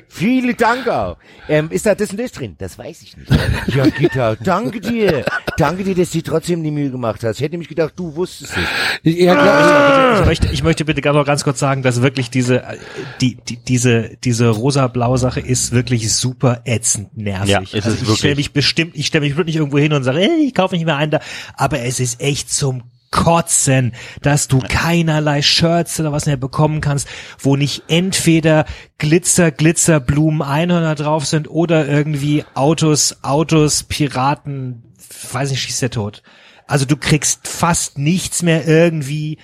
Vielen 0.09 0.57
Dank 0.57 0.89
auch. 0.89 1.17
Ähm, 1.49 1.69
ist 1.71 1.87
da 1.87 1.95
das 1.95 2.11
und 2.11 2.21
das 2.21 2.33
drin? 2.33 2.55
Das 2.59 2.79
weiß 2.79 3.03
ich 3.03 3.17
nicht. 3.17 3.31
Ja, 3.75 3.87
Gitta, 3.87 4.37
danke 4.37 4.81
dir. 4.81 5.25
Danke 5.57 5.85
dir, 5.85 5.95
dass 5.95 6.11
du 6.11 6.19
dir 6.19 6.25
trotzdem 6.25 6.63
die 6.63 6.71
Mühe 6.71 6.91
gemacht 6.91 7.23
hast. 7.25 7.37
Ich 7.37 7.43
hätte 7.43 7.53
nämlich 7.53 7.69
gedacht, 7.69 7.93
du 7.97 8.15
wusstest 8.15 8.53
es. 8.57 9.15
Ja, 9.15 9.35
glaub 9.35 10.21
Ich 10.21 10.27
möchte, 10.27 10.49
ich 10.53 10.63
möchte 10.63 10.85
bitte 10.85 11.01
ganz, 11.01 11.17
noch 11.17 11.27
ganz 11.27 11.45
kurz 11.45 11.59
sagen, 11.59 11.83
dass 11.83 12.03
wirklich 12.03 12.31
diese, 12.31 12.63
äh, 12.63 12.77
die, 13.21 13.37
die, 13.37 13.57
diese, 13.57 14.17
diese 14.23 14.49
rosa-blau 14.49 15.17
Sache 15.17 15.41
ist 15.41 15.73
wirklich 15.73 16.13
super 16.15 16.63
ätzend 16.65 17.17
nervig. 17.17 17.51
Ja, 17.51 17.61
ist 17.61 17.75
es 17.75 17.85
also 17.85 18.13
ich 18.13 18.19
stelle 18.19 18.37
mich 18.37 18.53
bestimmt, 18.53 18.97
ich 18.97 19.07
stelle 19.07 19.27
mich 19.27 19.37
wirklich 19.37 19.57
irgendwo 19.57 19.79
hin 19.79 19.93
und 19.93 20.05
sage, 20.05 20.21
ey, 20.21 20.47
ich 20.47 20.55
kaufe 20.55 20.75
nicht 20.75 20.85
mehr 20.85 20.97
einen 20.97 21.13
da, 21.13 21.21
aber 21.55 21.81
es 21.81 22.01
ist 22.01 22.21
echt 22.21 22.51
zum 22.51 22.83
Kotzen, 23.13 23.93
dass 24.23 24.49
du 24.49 24.59
keinerlei 24.59 25.41
Shirts 25.41 26.01
oder 26.01 26.11
was 26.11 26.27
mehr 26.27 26.37
bekommen 26.37 26.81
kannst, 26.81 27.07
wo 27.39 27.55
nicht 27.55 27.85
entweder 27.87 28.65
Glitzer, 28.99 29.53
Glitzer, 29.53 30.01
Blumen, 30.01 30.43
Einhörner 30.43 30.97
drauf 30.97 31.27
sind 31.27 31.49
oder 31.49 31.87
irgendwie 31.87 32.45
Autos, 32.55 33.19
Autos, 33.23 33.85
Piraten, 33.85 34.83
weiß 35.31 35.51
nicht, 35.51 35.61
schießt 35.61 35.83
der 35.83 35.91
tot. 35.91 36.25
Also 36.67 36.87
du 36.87 36.97
kriegst 36.97 37.47
fast 37.47 37.99
nichts 37.99 38.43
mehr 38.43 38.67
irgendwie 38.67 39.39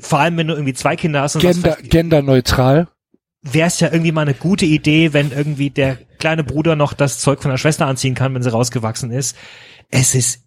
vor 0.00 0.18
allem 0.18 0.36
wenn 0.36 0.48
du 0.48 0.54
irgendwie 0.54 0.74
zwei 0.74 0.96
Kinder 0.96 1.22
hast 1.22 1.36
und 1.36 1.42
Gender, 1.42 1.76
genderneutral. 1.82 2.88
wäre 3.42 3.68
es 3.68 3.80
ja 3.80 3.88
irgendwie 3.92 4.12
mal 4.12 4.22
eine 4.22 4.34
gute 4.34 4.66
Idee, 4.66 5.12
wenn 5.12 5.30
irgendwie 5.30 5.70
der 5.70 5.96
kleine 6.18 6.44
Bruder 6.44 6.76
noch 6.76 6.92
das 6.92 7.18
Zeug 7.18 7.40
von 7.42 7.50
der 7.50 7.58
Schwester 7.58 7.86
anziehen 7.86 8.14
kann, 8.14 8.34
wenn 8.34 8.42
sie 8.42 8.50
rausgewachsen 8.50 9.10
ist. 9.10 9.36
Es 9.90 10.14
ist 10.14 10.45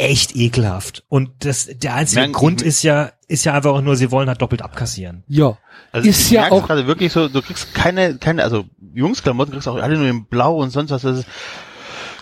echt 0.00 0.34
ekelhaft. 0.36 1.04
Und 1.08 1.30
das, 1.40 1.68
der 1.72 1.94
einzige 1.94 2.20
Merken- 2.20 2.32
Grund 2.32 2.62
ist 2.62 2.82
ja, 2.82 3.12
ist 3.28 3.44
ja 3.44 3.54
einfach 3.54 3.70
auch 3.72 3.80
nur, 3.82 3.96
sie 3.96 4.10
wollen 4.10 4.28
halt 4.28 4.40
doppelt 4.42 4.62
abkassieren. 4.62 5.22
Ja. 5.28 5.56
Also 5.92 6.08
ist 6.08 6.20
ich 6.26 6.30
ja 6.30 6.50
auch, 6.50 6.66
gerade 6.66 6.86
wirklich 6.86 7.12
so, 7.12 7.28
du 7.28 7.42
kriegst 7.42 7.74
keine, 7.74 8.16
keine, 8.18 8.42
also 8.44 8.64
Jungsklamotten 8.94 9.52
kriegst 9.52 9.68
auch 9.68 9.76
alle 9.76 9.96
nur 9.96 10.08
in 10.08 10.24
Blau 10.26 10.56
und 10.56 10.70
sonst 10.70 10.90
was. 10.90 11.02
Das 11.02 11.18
ist, 11.18 11.26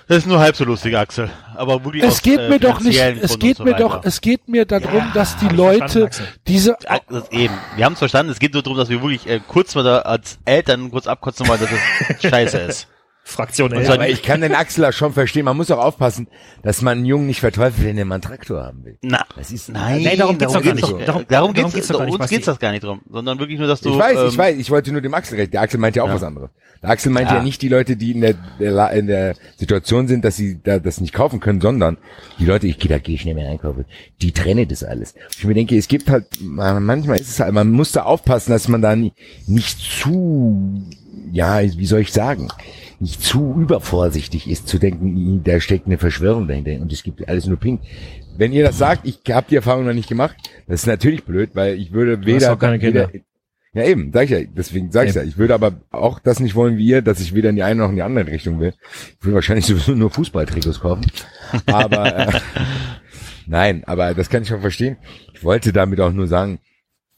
das 0.06 0.18
ist 0.18 0.26
nur 0.26 0.38
halb 0.38 0.56
so 0.56 0.64
lustig, 0.64 0.96
Axel. 0.96 1.28
Aber 1.54 1.84
wirklich 1.84 2.02
es 2.02 2.14
aus, 2.14 2.22
geht 2.22 2.38
äh, 2.40 2.48
mir 2.48 2.58
doch 2.58 2.80
nicht, 2.80 2.98
es 2.98 3.38
geht 3.38 3.58
so 3.58 3.64
mir 3.64 3.74
doch, 3.74 3.96
weiter. 3.96 4.06
es 4.08 4.20
geht 4.22 4.48
mir 4.48 4.64
darum, 4.64 5.02
dass 5.12 5.36
die 5.36 5.48
Leute 5.48 6.08
diese, 6.46 6.76
Ja, 6.82 6.98
das 7.10 7.30
eben. 7.30 7.52
Wir 7.76 7.84
haben 7.84 7.92
es 7.92 7.98
verstanden. 7.98 8.32
Es 8.32 8.38
geht 8.38 8.54
nur 8.54 8.62
darum, 8.62 8.78
dass 8.78 8.88
wir 8.88 9.02
wirklich 9.02 9.26
äh, 9.28 9.40
kurz 9.46 9.74
mal 9.74 9.84
da 9.84 9.98
als 10.00 10.38
Eltern 10.46 10.90
kurz 10.90 11.06
abkotzen 11.06 11.46
wollen, 11.46 11.60
dass 11.60 11.68
es 11.70 12.22
scheiße 12.30 12.58
ist. 12.58 12.88
Fraktion 13.28 13.72
Und 13.72 13.80
L. 13.82 13.92
Aber 13.92 14.08
ich 14.08 14.22
kann 14.22 14.40
den 14.40 14.54
Axel 14.54 14.84
auch 14.86 14.92
schon 14.92 15.12
verstehen. 15.12 15.44
Man 15.44 15.56
muss 15.56 15.70
auch 15.70 15.78
aufpassen, 15.84 16.28
dass 16.62 16.80
man 16.82 16.98
einen 16.98 17.06
Jungen 17.06 17.26
nicht 17.26 17.40
verteufelt, 17.40 17.86
wenn 17.86 17.98
er 17.98 18.04
mal 18.06 18.16
einen 18.16 18.22
Traktor 18.22 18.62
haben 18.64 18.84
will. 18.84 18.96
Na, 19.02 19.24
Das 19.36 19.52
ist, 19.52 19.68
nein, 19.68 20.02
Nee, 20.02 20.16
darum 20.16 20.38
geht's 20.38 20.52
doch 20.54 20.62
gar 20.62 20.74
nicht. 20.74 20.82
Darum, 20.84 20.98
Darum- 21.04 21.06
darum, 21.06 21.26
darum 21.28 21.52
geht's, 21.54 21.74
geht's 21.74 21.88
doch 21.88 21.98
gar 21.98 22.06
nicht, 22.06 22.18
uns 22.20 22.30
geht's 22.30 22.46
das 22.46 22.58
gar 22.58 22.72
nicht 22.72 22.84
drum, 22.84 23.00
sondern 23.10 23.38
wirklich 23.38 23.58
nur, 23.58 23.68
dass 23.68 23.80
du. 23.82 23.90
Ich 23.90 23.98
weiß, 23.98 24.18
ähm, 24.18 24.28
ich 24.28 24.38
weiß, 24.38 24.56
ich 24.58 24.70
wollte 24.70 24.92
nur 24.92 25.00
dem 25.02 25.12
Axel 25.14 25.38
recht. 25.38 25.52
Der 25.52 25.60
Axel 25.60 25.78
meint 25.78 25.94
ja 25.96 26.02
auch 26.04 26.08
Ja. 26.08 26.14
was 26.14 26.22
anderes. 26.22 26.50
Der 26.82 26.90
Axel 26.90 27.12
meint 27.12 27.28
ja. 27.28 27.36
Ja. 27.36 27.42
nicht 27.42 27.60
die 27.60 27.68
Leute, 27.68 27.96
die 27.96 28.12
in 28.12 28.20
der, 28.22 28.34
der, 28.58 28.90
in 28.92 29.06
der 29.08 29.34
Situation 29.56 30.08
sind, 30.08 30.24
dass 30.24 30.36
sie 30.36 30.60
da 30.62 30.78
das 30.78 31.00
nicht 31.00 31.12
kaufen 31.12 31.40
können, 31.40 31.60
sondern 31.60 31.98
die 32.38 32.44
Leute, 32.46 32.66
ich 32.66 32.78
gehe 32.78 32.88
da 32.88 32.98
gehe 32.98 33.14
ich 33.16 33.24
nicht 33.24 33.34
mehr 33.34 33.50
einkaufen, 33.50 33.84
die 34.22 34.32
trennen 34.32 34.66
das 34.68 34.84
alles. 34.84 35.14
Ich 35.36 35.44
mir 35.44 35.54
denke, 35.54 35.76
es 35.76 35.88
gibt 35.88 36.08
halt, 36.08 36.26
manchmal 36.40 37.18
ist 37.20 37.28
es 37.28 37.40
halt, 37.40 37.52
man 37.52 37.70
muss 37.72 37.92
da 37.92 38.04
aufpassen, 38.04 38.52
dass 38.52 38.68
man 38.68 38.80
da 38.80 38.94
nicht, 38.96 39.14
nicht 39.46 39.78
zu, 39.80 40.82
ja, 41.32 41.60
wie 41.62 41.86
soll 41.86 42.00
ich 42.00 42.12
sagen, 42.12 42.48
nicht 43.00 43.22
zu 43.22 43.54
übervorsichtig 43.58 44.48
ist, 44.50 44.68
zu 44.68 44.78
denken, 44.78 45.42
da 45.44 45.60
steckt 45.60 45.86
eine 45.86 45.98
Verschwörung 45.98 46.48
dahinter 46.48 46.80
und 46.80 46.92
es 46.92 47.02
gibt 47.02 47.28
alles 47.28 47.46
nur 47.46 47.58
pink. 47.58 47.80
Wenn 48.36 48.52
ihr 48.52 48.64
das 48.64 48.78
sagt, 48.78 49.06
ich 49.06 49.20
habe 49.30 49.46
die 49.50 49.56
Erfahrung 49.56 49.84
noch 49.84 49.94
nicht 49.94 50.08
gemacht, 50.08 50.36
das 50.66 50.80
ist 50.80 50.86
natürlich 50.86 51.24
blöd, 51.24 51.50
weil 51.54 51.74
ich 51.74 51.92
würde 51.92 52.24
weder, 52.24 52.52
auch 52.52 52.58
keine 52.58 52.78
Kinder. 52.78 53.08
weder 53.12 53.24
ja 53.74 53.84
eben, 53.84 54.12
sag 54.12 54.24
ich 54.24 54.30
ja, 54.30 54.40
deswegen 54.44 54.90
sag 54.90 55.08
ich 55.08 55.14
ja. 55.14 55.22
Ich 55.22 55.38
würde 55.38 55.54
aber 55.54 55.80
auch 55.90 56.18
das 56.18 56.40
nicht 56.40 56.54
wollen 56.54 56.78
wie 56.78 56.86
ihr, 56.86 57.02
dass 57.02 57.20
ich 57.20 57.34
weder 57.34 57.50
in 57.50 57.56
die 57.56 57.62
eine 57.62 57.82
noch 57.82 57.90
in 57.90 57.96
die 57.96 58.02
andere 58.02 58.26
Richtung 58.26 58.60
will. 58.60 58.74
Ich 59.20 59.26
will 59.26 59.34
wahrscheinlich 59.34 59.66
sowieso 59.66 59.92
nur 59.92 60.10
Fußballtrikots 60.10 60.80
kaufen. 60.80 61.06
Aber 61.66 62.28
äh, 62.28 62.40
nein, 63.46 63.84
aber 63.84 64.14
das 64.14 64.30
kann 64.30 64.42
ich 64.42 64.48
schon 64.48 64.60
verstehen. 64.60 64.96
Ich 65.34 65.44
wollte 65.44 65.72
damit 65.72 66.00
auch 66.00 66.12
nur 66.12 66.26
sagen, 66.26 66.58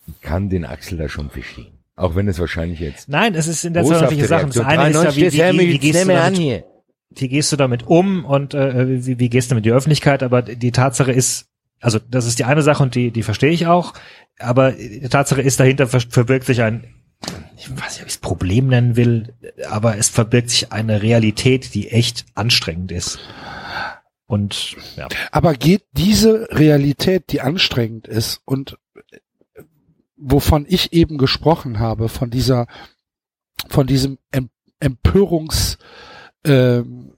ich 0.07 0.21
kann 0.21 0.51
den 0.51 0.65
Axel 0.65 0.99
da 0.99 1.09
schon 1.09 1.31
verstehen. 1.31 1.80
Auch 2.01 2.15
wenn 2.15 2.29
es 2.29 2.39
wahrscheinlich 2.39 2.81
jetzt 2.81 3.11
Nein, 3.11 3.35
es 3.35 3.47
ist 3.47 3.63
in 3.63 3.75
der 3.75 3.83
boshafte 3.83 4.05
unterschiedliche 4.07 4.29
Sachen. 4.29 4.51
Das 4.53 4.65
eine 4.65 4.89
ist 4.89 4.95
ja, 4.95 5.17
wie, 5.17 5.21
93, 5.21 5.25
das 5.25 5.55
wie, 5.55 5.59
wie, 5.59 5.73
wie, 5.75 5.79
gehst 5.79 6.03
du 6.03 6.09
damit, 6.09 6.39
hier. 6.39 6.65
wie 7.11 7.29
gehst 7.29 7.53
du 7.53 7.57
damit 7.57 7.87
um 7.87 8.25
und 8.25 8.55
äh, 8.55 9.05
wie, 9.05 9.19
wie 9.19 9.29
gehst 9.29 9.51
du 9.51 9.55
mit 9.55 9.67
der 9.67 9.75
Öffentlichkeit? 9.75 10.23
Aber 10.23 10.41
die 10.41 10.73
Tatsache 10.73 11.13
ist, 11.13 11.49
also 11.79 11.99
das 11.99 12.25
ist 12.25 12.39
die 12.39 12.45
eine 12.45 12.63
Sache 12.63 12.83
und 12.83 12.95
die, 12.95 13.11
die 13.11 13.23
verstehe 13.23 13.51
ich 13.51 13.67
auch. 13.67 13.93
Aber 14.39 14.73
die 14.73 15.11
Tatsache 15.11 15.43
ist, 15.43 15.61
dahinter 15.61 15.89
ver 15.89 16.01
verbirgt 16.01 16.47
sich 16.47 16.63
ein, 16.63 16.85
ich 17.59 17.71
weiß 17.71 17.93
nicht, 17.93 18.01
ob 18.01 18.07
ich 18.07 18.15
es 18.15 18.19
Problem 18.19 18.69
nennen 18.69 18.97
will, 18.97 19.35
aber 19.69 19.99
es 19.99 20.09
verbirgt 20.09 20.49
sich 20.49 20.73
eine 20.73 21.03
Realität, 21.03 21.75
die 21.75 21.91
echt 21.91 22.25
anstrengend 22.35 22.93
ist. 22.93 23.19
Und 24.25 24.77
ja, 24.97 25.07
aber 25.33 25.53
geht 25.53 25.83
diese 25.93 26.49
Realität, 26.51 27.25
die 27.31 27.43
anstrengend 27.43 28.09
ist 28.09 28.41
und 28.47 28.79
wovon 30.21 30.67
ich 30.69 30.93
eben 30.93 31.19
gesprochen 31.19 31.79
habe, 31.79 32.09
von 32.09 32.31
dieser, 32.31 32.67
von 33.69 33.87
diesem 33.87 34.19
em 34.31 34.51
Empörungs, 34.79 35.79
ähm, 36.45 37.13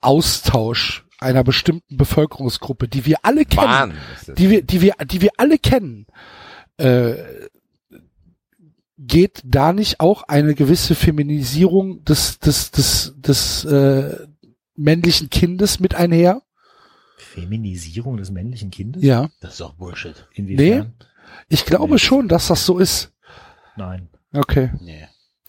Austausch 0.00 1.04
einer 1.18 1.44
bestimmten 1.44 1.96
Bevölkerungsgruppe, 1.96 2.88
die 2.88 3.04
wir 3.04 3.18
alle 3.22 3.44
kennen, 3.44 3.66
Wahn 3.66 3.94
die 4.38 4.48
wir, 4.48 4.62
die 4.62 4.80
wir, 4.80 4.94
die 5.04 5.20
wir 5.20 5.30
alle 5.36 5.58
kennen, 5.58 6.06
äh, 6.78 7.14
geht 8.96 9.42
da 9.44 9.72
nicht 9.72 10.00
auch 10.00 10.22
eine 10.22 10.54
gewisse 10.54 10.94
Feminisierung 10.94 12.04
des, 12.04 12.38
des, 12.38 12.70
des, 12.70 13.14
des 13.16 13.64
äh, 13.64 14.26
männlichen 14.76 15.28
Kindes 15.30 15.80
mit 15.80 15.94
einher? 15.94 16.42
Feminisierung 17.18 18.16
des 18.16 18.30
männlichen 18.30 18.70
Kindes? 18.70 19.02
Ja. 19.02 19.28
Das 19.40 19.52
ist 19.52 19.60
doch 19.60 19.74
Bullshit. 19.74 20.26
Inwiefern? 20.32 20.94
Ich 21.48 21.66
glaube 21.66 21.94
Nee. 21.94 21.98
schon, 21.98 22.28
dass 22.28 22.48
das 22.48 22.64
so 22.66 22.78
ist. 22.78 23.12
Nein. 23.76 24.08
Okay. 24.32 24.70
Nee. 24.80 25.06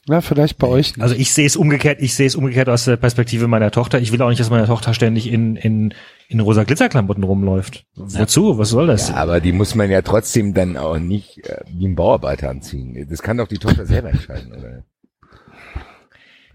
Na, 0.08 0.22
vielleicht 0.22 0.58
bei 0.58 0.68
euch 0.68 0.96
nicht. 0.96 1.04
Also 1.04 1.14
ich 1.14 1.32
sehe 1.32 1.46
es 1.46 1.56
umgekehrt, 1.56 2.00
ich 2.02 2.16
sehe 2.16 2.26
es 2.26 2.36
umgekehrt 2.36 2.70
aus 2.70 2.86
der 2.86 2.98
Perspektive 2.98 3.48
meiner 3.48 3.70
Tochter. 3.70 4.00
Ich 4.00 4.12
will 4.12 4.22
auch 4.24 4.30
nicht, 4.30 4.40
dass 4.40 4.50
meine 4.50 4.66
Tochter 4.66 4.96
ständig 4.96 5.32
in, 5.32 5.56
in, 5.56 5.94
in 6.28 6.40
rosa 6.40 6.64
Glitzerklamotten 6.64 7.24
rumläuft. 7.24 7.86
Wozu? 7.96 8.58
Was 8.58 8.70
soll 8.70 8.88
das? 8.88 9.10
Ja, 9.10 9.16
aber 9.18 9.40
die 9.42 9.52
muss 9.52 9.76
man 9.76 9.92
ja 9.92 10.02
trotzdem 10.02 10.56
dann 10.56 10.76
auch 10.76 10.98
nicht 10.98 11.48
äh, 11.48 11.62
wie 11.68 11.88
ein 11.88 11.96
Bauarbeiter 11.96 12.50
anziehen. 12.50 13.08
Das 13.10 13.22
kann 13.22 13.38
doch 13.38 13.48
die 13.48 13.60
Tochter 13.60 13.86
selber 13.86 14.10
entscheiden, 14.10 14.52
oder? 14.54 14.84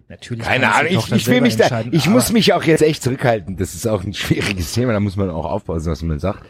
Natürlich 0.09 0.45
Keine 0.45 0.73
Ahnung, 0.73 0.93
ich, 0.93 1.13
ich 1.13 1.27
will 1.27 1.41
mich 1.41 1.57
da, 1.57 1.83
ich 1.91 2.09
muss 2.09 2.31
mich 2.33 2.53
auch 2.53 2.63
jetzt 2.63 2.83
echt 2.83 3.03
zurückhalten. 3.03 3.57
Das 3.57 3.75
ist 3.75 3.87
auch 3.89 4.05
ein 4.05 4.15
schwieriges 4.15 4.73
Thema, 4.73 4.93
da 4.93 5.01
muss 5.01 5.17
man 5.17 5.31
auch 5.31 5.45
aufpassen, 5.45 5.91
was 5.91 6.03
man 6.03 6.19
sagt. 6.21 6.45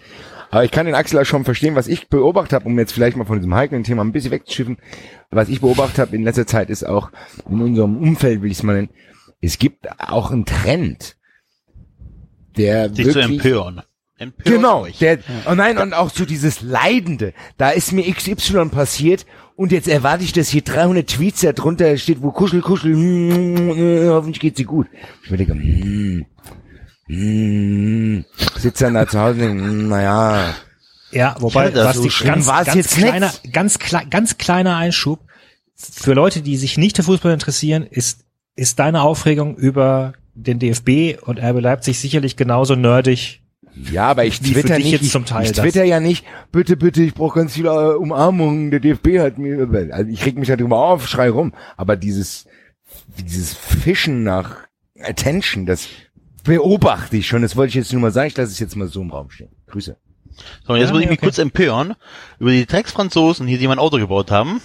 Aber 0.51 0.65
ich 0.65 0.71
kann 0.71 0.87
den 0.87 0.95
Axel 0.95 1.21
auch 1.21 1.25
schon 1.25 1.45
verstehen, 1.45 1.75
was 1.75 1.89
ich 1.89 2.09
beobachtet 2.09 2.53
habe, 2.53 2.67
um 2.67 2.79
jetzt 2.79 2.93
vielleicht 2.93 3.17
mal 3.17 3.25
von 3.25 3.39
diesem 3.39 3.55
heiklen 3.55 3.85
Thema 3.85 4.03
ein 4.03 4.13
bisschen 4.13 4.31
wegzuschiffen. 4.31 4.79
Was 5.31 5.49
ich 5.49 5.61
beobachtet 5.61 5.99
habe 5.99 6.17
in 6.17 6.23
letzter 6.23 6.47
Zeit 6.47 6.71
ist 6.71 6.85
auch 6.85 7.11
in 7.49 7.61
unserem 7.61 7.97
Umfeld, 7.97 8.43
will 8.43 8.51
ich 8.51 8.59
es 8.59 8.63
mal 8.63 8.75
nennen, 8.75 8.91
es 9.41 9.59
gibt 9.59 9.87
auch 10.01 10.31
einen 10.31 10.45
Trend, 10.45 11.17
der 12.57 12.89
Sich 12.89 13.07
zu 13.09 13.15
wirklich 13.15 13.39
empören. 13.39 13.83
Empört 14.19 14.47
Genau, 14.47 14.83
euch. 14.85 14.99
der, 14.99 15.19
oh 15.47 15.55
nein, 15.55 15.77
und 15.77 15.93
auch 15.93 16.09
so 16.09 16.25
dieses 16.25 16.63
Leidende. 16.63 17.35
Da 17.59 17.71
ist 17.71 17.93
mir 17.93 18.11
XY 18.11 18.71
passiert 18.71 19.27
und 19.57 19.73
jetzt 19.73 19.89
erwarte 19.89 20.25
ich, 20.25 20.33
dass 20.33 20.49
hier 20.49 20.63
300 20.63 21.07
Tweets 21.07 21.43
da 21.43 21.53
drunter 21.53 21.99
steht, 21.99 22.23
wo 22.23 22.31
kuschel, 22.31 22.63
kuschel, 22.63 22.97
mm, 22.97 24.09
hoffentlich 24.09 24.41
geht's 24.41 24.57
dir 24.57 24.65
gut. 24.65 24.87
Ich 25.23 25.31
mir 25.31 25.37
denke, 25.37 25.55
mm, 25.55 26.25
mm, 27.09 28.21
sitzt 28.57 28.83
dann 28.83 28.95
da 28.95 29.07
zu 29.07 29.19
Hause 29.19 29.33
und 29.35 29.59
denke, 29.59 29.63
mm, 29.63 29.89
naja, 29.89 30.55
Ja, 31.13 31.37
wobei, 31.41 31.71
das 31.71 31.85
was 31.87 31.97
so 31.97 32.03
die 32.03 32.11
schlimm 32.11 32.35
ganz, 32.35 32.47
ganz 32.47 32.75
jetzt 32.75 32.97
nicht. 32.97 33.07
kleiner, 33.07 33.33
ganz, 33.53 33.79
ganz 34.11 34.39
kleiner 34.39 34.77
Einschub. 34.77 35.21
Für 35.75 36.15
Leute, 36.15 36.41
die 36.43 36.57
sich 36.57 36.79
nicht 36.79 36.97
für 36.97 37.03
Fußball 37.03 37.33
interessieren, 37.33 37.85
ist, 37.89 38.25
ist 38.57 38.79
deine 38.79 39.03
Aufregung 39.03 39.57
über 39.57 40.15
den 40.35 40.59
DFB 40.59 41.21
und 41.23 41.39
RB 41.39 41.61
Leipzig 41.61 41.99
sicherlich 41.99 42.37
genauso 42.37 42.75
nerdig. 42.75 43.43
ja, 43.91 44.09
aber 44.09 44.25
ich 44.25 44.43
Wie 44.43 44.49
für 44.55 44.61
twitter 44.61 44.77
dich 44.77 44.85
nicht, 44.87 44.93
jetzt 44.93 45.03
ich, 45.05 45.11
zum 45.13 45.25
Teil 45.27 45.45
ich 45.45 45.53
das. 45.53 45.63
twitter 45.63 45.85
ja 45.85 46.01
nicht, 46.01 46.25
bitte, 46.51 46.77
bitte, 46.77 47.03
ich 47.03 47.15
brauche 47.15 47.39
ganz 47.39 47.55
viele 47.55 47.69
äh, 47.71 47.95
Umarmungen, 47.97 48.71
der 48.71 48.81
DFB 48.81 49.19
hat 49.19 49.39
mir, 49.39 49.69
also 49.93 50.11
ich 50.11 50.25
reg 50.27 50.39
mich 50.39 50.49
darüber 50.49 50.79
auf, 50.79 51.07
schrei 51.09 51.29
rum, 51.30 51.53
aber 51.76 51.97
dieses, 51.97 52.47
dieses 53.18 53.55
Fischen 53.55 54.25
nach 54.25 54.57
Attention, 55.01 55.67
das 55.67 55.89
beobachte 56.47 57.17
ich 57.17 57.27
schon, 57.27 57.43
das 57.43 57.57
wollte 57.57 57.71
ich 57.71 57.75
jetzt 57.75 57.93
nur 57.93 58.01
mal 58.03 58.11
sagen, 58.13 58.29
ich 58.29 58.37
lasse 58.37 58.53
es 58.53 58.59
jetzt 58.59 58.77
mal 58.77 58.89
so 58.89 59.01
im 59.03 59.11
Raum 59.11 59.31
stehen. 59.31 59.51
Grüße. 59.68 59.97
So, 60.67 60.73
und 60.73 60.79
jetzt 60.79 60.89
Ja, 60.89 60.93
muss 60.95 61.03
ich 61.03 61.09
mich 61.09 61.18
okay. 61.18 61.27
kurz 61.27 61.39
empören 61.39 61.95
über 62.39 62.51
die 62.51 62.67
Drecksfranzosen 62.67 63.47
hier, 63.47 63.59
die 63.59 63.68
mein 63.68 63.79
Auto 63.79 63.97
gebaut 63.99 64.31
haben. 64.31 64.61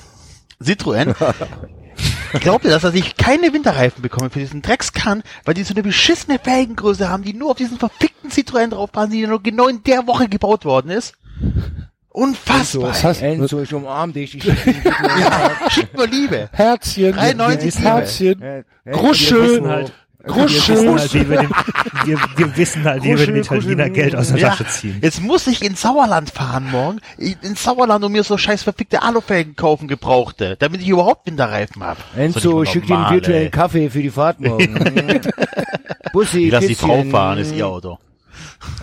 Citroën. 0.62 1.16
Glaubt 2.40 2.64
ihr 2.66 2.72
das, 2.72 2.82
dass 2.84 2.94
ich 2.96 3.18
keine 3.18 3.52
Winterreifen 3.54 4.02
bekomme 4.02 4.30
für 4.30 4.40
diesen 4.40 4.62
Dreckskarren, 4.62 5.22
weil 5.44 5.54
die 5.54 5.64
so 5.64 5.74
eine 5.74 5.84
beschissene 5.84 6.40
Felgengröße 6.40 7.10
haben, 7.10 7.24
die 7.24 7.34
nur 7.34 7.52
auf 7.52 7.58
diesen 7.58 7.78
verfickten 7.78 8.30
Citroën 8.32 8.70
draufpassen, 8.70 9.12
die 9.12 9.28
nur 9.28 9.42
genau 9.44 9.68
in 9.68 9.84
der 9.84 10.08
Woche 10.08 10.30
gebaut 10.30 10.64
worden 10.66 10.92
ist? 10.92 11.14
Unfassbar. 12.10 12.90
was 12.90 13.04
heißt- 13.06 13.22
Enzo, 13.22 13.62
ich 13.62 13.74
umarm 13.74 14.12
dich. 14.14 14.36
Ich, 14.36 14.44
ja, 15.20 15.52
schickt 15.70 15.96
mir 15.98 16.06
Liebe. 16.08 16.50
Herzchen, 16.52 17.14
93 17.14 17.80
Herzchen, 17.80 18.64
Gruschel. 18.92 19.64
Wir 19.64 19.92
wissen 20.24 20.34
halt, 20.34 20.34
wir 20.34 20.34
Gruschel. 20.34 20.76
wissen 20.76 21.00
halt, 21.00 21.14
wie 21.14 21.30
wir, 21.30 21.38
den, 21.38 21.50
wir, 22.06 22.20
wir 22.38 22.58
wissen 22.58 22.84
halt, 22.84 23.04
wie 23.04 23.18
wir 23.18 23.26
den 23.26 23.36
Italiener 23.38 23.90
Geld 23.90 24.16
aus 24.16 24.30
der 24.30 24.38
Ja, 24.38 24.50
Tasche 24.50 24.68
ziehen. 24.68 25.00
jetzt 25.02 25.22
muss 25.22 25.48
ich 25.48 25.64
ins 25.64 25.82
Sauerland 25.82 26.30
fahren 26.30 26.70
morgen, 26.72 27.00
in 27.18 27.56
Sauerland 27.56 28.04
und 28.04 28.12
mir 28.12 28.24
so 28.24 28.38
scheiß 28.38 28.64
verfickte 28.64 29.02
Alufelgen 29.02 29.56
kaufen, 29.56 29.88
gebrauchte, 29.88 30.56
damit 30.60 30.82
ich 30.82 30.90
überhaupt 30.90 31.28
Winterreifen 31.28 31.84
habe. 31.84 32.00
Enzo, 32.16 32.66
schick 32.66 32.86
dir 32.88 32.98
einen 32.98 33.16
virtuellen 33.16 33.52
Kaffee 33.52 33.90
für 33.90 34.02
die 34.02 34.10
Fahrt 34.10 34.40
morgen. 34.40 34.80
Bussi, 36.14 36.46
Ich 36.46 36.52
lass 36.52 36.66
die 36.68 36.76
Frau 36.76 37.04
fahren, 37.04 37.40
ist 37.40 37.54
ihr 37.56 37.68
Auto. 37.68 37.98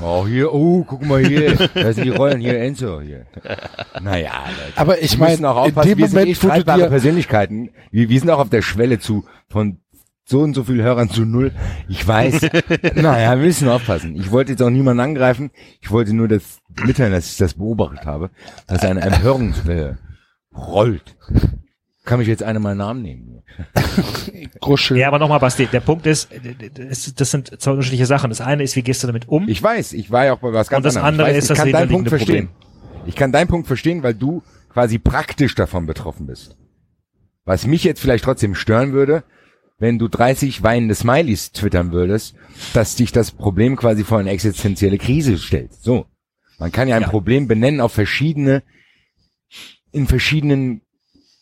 Oh, 0.03 0.27
hier, 0.27 0.53
oh, 0.53 0.85
guck 0.85 1.05
mal 1.05 1.25
hier. 1.25 1.57
Da 1.75 1.93
sind 1.93 2.05
die 2.05 2.11
Rollen 2.11 2.41
hier, 2.41 2.59
Enzo, 2.61 3.01
hier. 3.01 3.27
Naja, 4.01 4.33
Leute. 4.47 4.73
Aber 4.77 5.01
ich 5.03 5.19
meine, 5.19 5.49
auch 5.49 5.67
in 5.67 5.75
dem 5.75 5.99
wir 5.99 6.09
sind 6.09 6.19
eh 6.19 6.35
Moment, 6.35 6.67
wo 6.67 6.73
du 6.73 6.79
dir, 6.79 6.89
Persönlichkeiten. 6.89 7.71
Wir, 7.91 8.09
wir 8.09 8.19
sind 8.21 8.31
auch 8.31 8.39
auf 8.41 8.51
der 8.51 8.63
Schwelle 8.63 8.99
zu, 8.99 9.25
von 9.49 9.79
so 10.29 10.41
und 10.41 10.53
so 10.53 10.65
viel 10.65 10.83
Hörern 10.83 11.09
zu 11.09 11.25
null. 11.25 11.53
Ich 11.89 12.07
weiß. 12.07 12.51
naja, 12.95 13.31
wir 13.37 13.47
müssen 13.47 13.69
aufpassen. 13.69 14.15
Ich 14.15 14.31
wollte 14.31 14.53
jetzt 14.53 14.63
auch 14.63 14.69
niemanden 14.69 15.01
angreifen. 15.01 15.51
Ich 15.81 15.91
wollte 15.91 16.13
nur 16.13 16.29
das 16.29 16.59
mitteilen, 16.85 17.13
dass 17.13 17.31
ich 17.31 17.39
das 17.39 17.55
beobachtet 17.55 18.05
habe, 18.05 18.31
dass 18.67 18.85
eine 18.85 19.01
Empörungswelle 19.01 19.99
rollt. 20.55 21.17
Kann 22.05 22.19
mich 22.19 22.29
jetzt 22.29 22.43
einer 22.43 22.61
mal 22.61 22.75
Namen 22.75 23.03
nehmen? 23.03 23.43
Gruschel. 24.61 24.99
Ja, 24.99 25.09
aber 25.09 25.19
nochmal, 25.19 25.41
Basti, 25.41 25.67
der 25.67 25.81
Punkt 25.81 26.07
ist, 26.07 26.29
das 27.17 27.31
sind 27.31 27.61
zwei 27.61 27.71
unterschiedliche 27.71 28.07
Sachen. 28.07 28.29
Das 28.29 28.43
eine 28.43 28.63
ist, 28.63 28.77
wie 28.77 28.83
gehst 28.83 29.03
du 29.03 29.07
damit 29.07 29.29
um? 29.29 29.49
Ich 29.49 29.63
weiß, 29.63 29.95
ich 29.95 30.11
war 30.11 30.27
ja 30.27 30.35
auch 30.35 30.41
bei 30.41 30.53
was 30.53 30.69
ganz 30.69 30.85
Und 30.85 30.95
das 30.95 30.97
andere 31.03 31.29
ich 31.29 31.37
weiß, 31.37 31.45
ist 31.45 31.51
das 31.51 31.59
kann 31.59 31.73
deinen 31.73 31.89
Punkt 31.89 32.09
verstehen. 32.11 32.51
Ich 33.07 33.15
kann 33.15 33.33
deinen 33.33 33.49
Punkt 33.49 33.67
verstehen, 33.67 34.03
weil 34.03 34.15
du 34.15 34.43
quasi 34.69 34.99
praktisch 34.99 35.55
davon 35.55 35.87
betroffen 35.87 36.27
bist. 36.27 36.57
Was 37.47 37.67
mich 37.67 37.83
jetzt 37.83 38.01
vielleicht 38.01 38.25
trotzdem 38.25 38.55
stören 38.55 38.93
würde, 38.93 39.25
wenn 39.79 39.99
du 39.99 40.09
30 40.09 40.63
weinende 40.63 40.95
Smileys 40.95 41.53
twittern 41.53 41.93
würdest, 41.93 42.35
dass 42.75 42.97
dich 42.97 43.13
das 43.13 43.31
Problem 43.31 43.77
quasi 43.77 44.05
vor 44.05 44.19
eine 44.19 44.31
existenzielle 44.31 44.99
Krise 44.99 45.39
stellt. 45.39 45.73
So. 45.75 46.07
Man 46.59 46.73
kann 46.73 46.89
ja 46.89 46.97
ein 46.97 47.03
Ja. 47.03 47.09
Problem 47.09 47.47
benennen 47.47 47.81
auf 47.81 47.93
verschiedene, 47.93 48.63
in 49.93 50.07
verschiedenen 50.07 50.83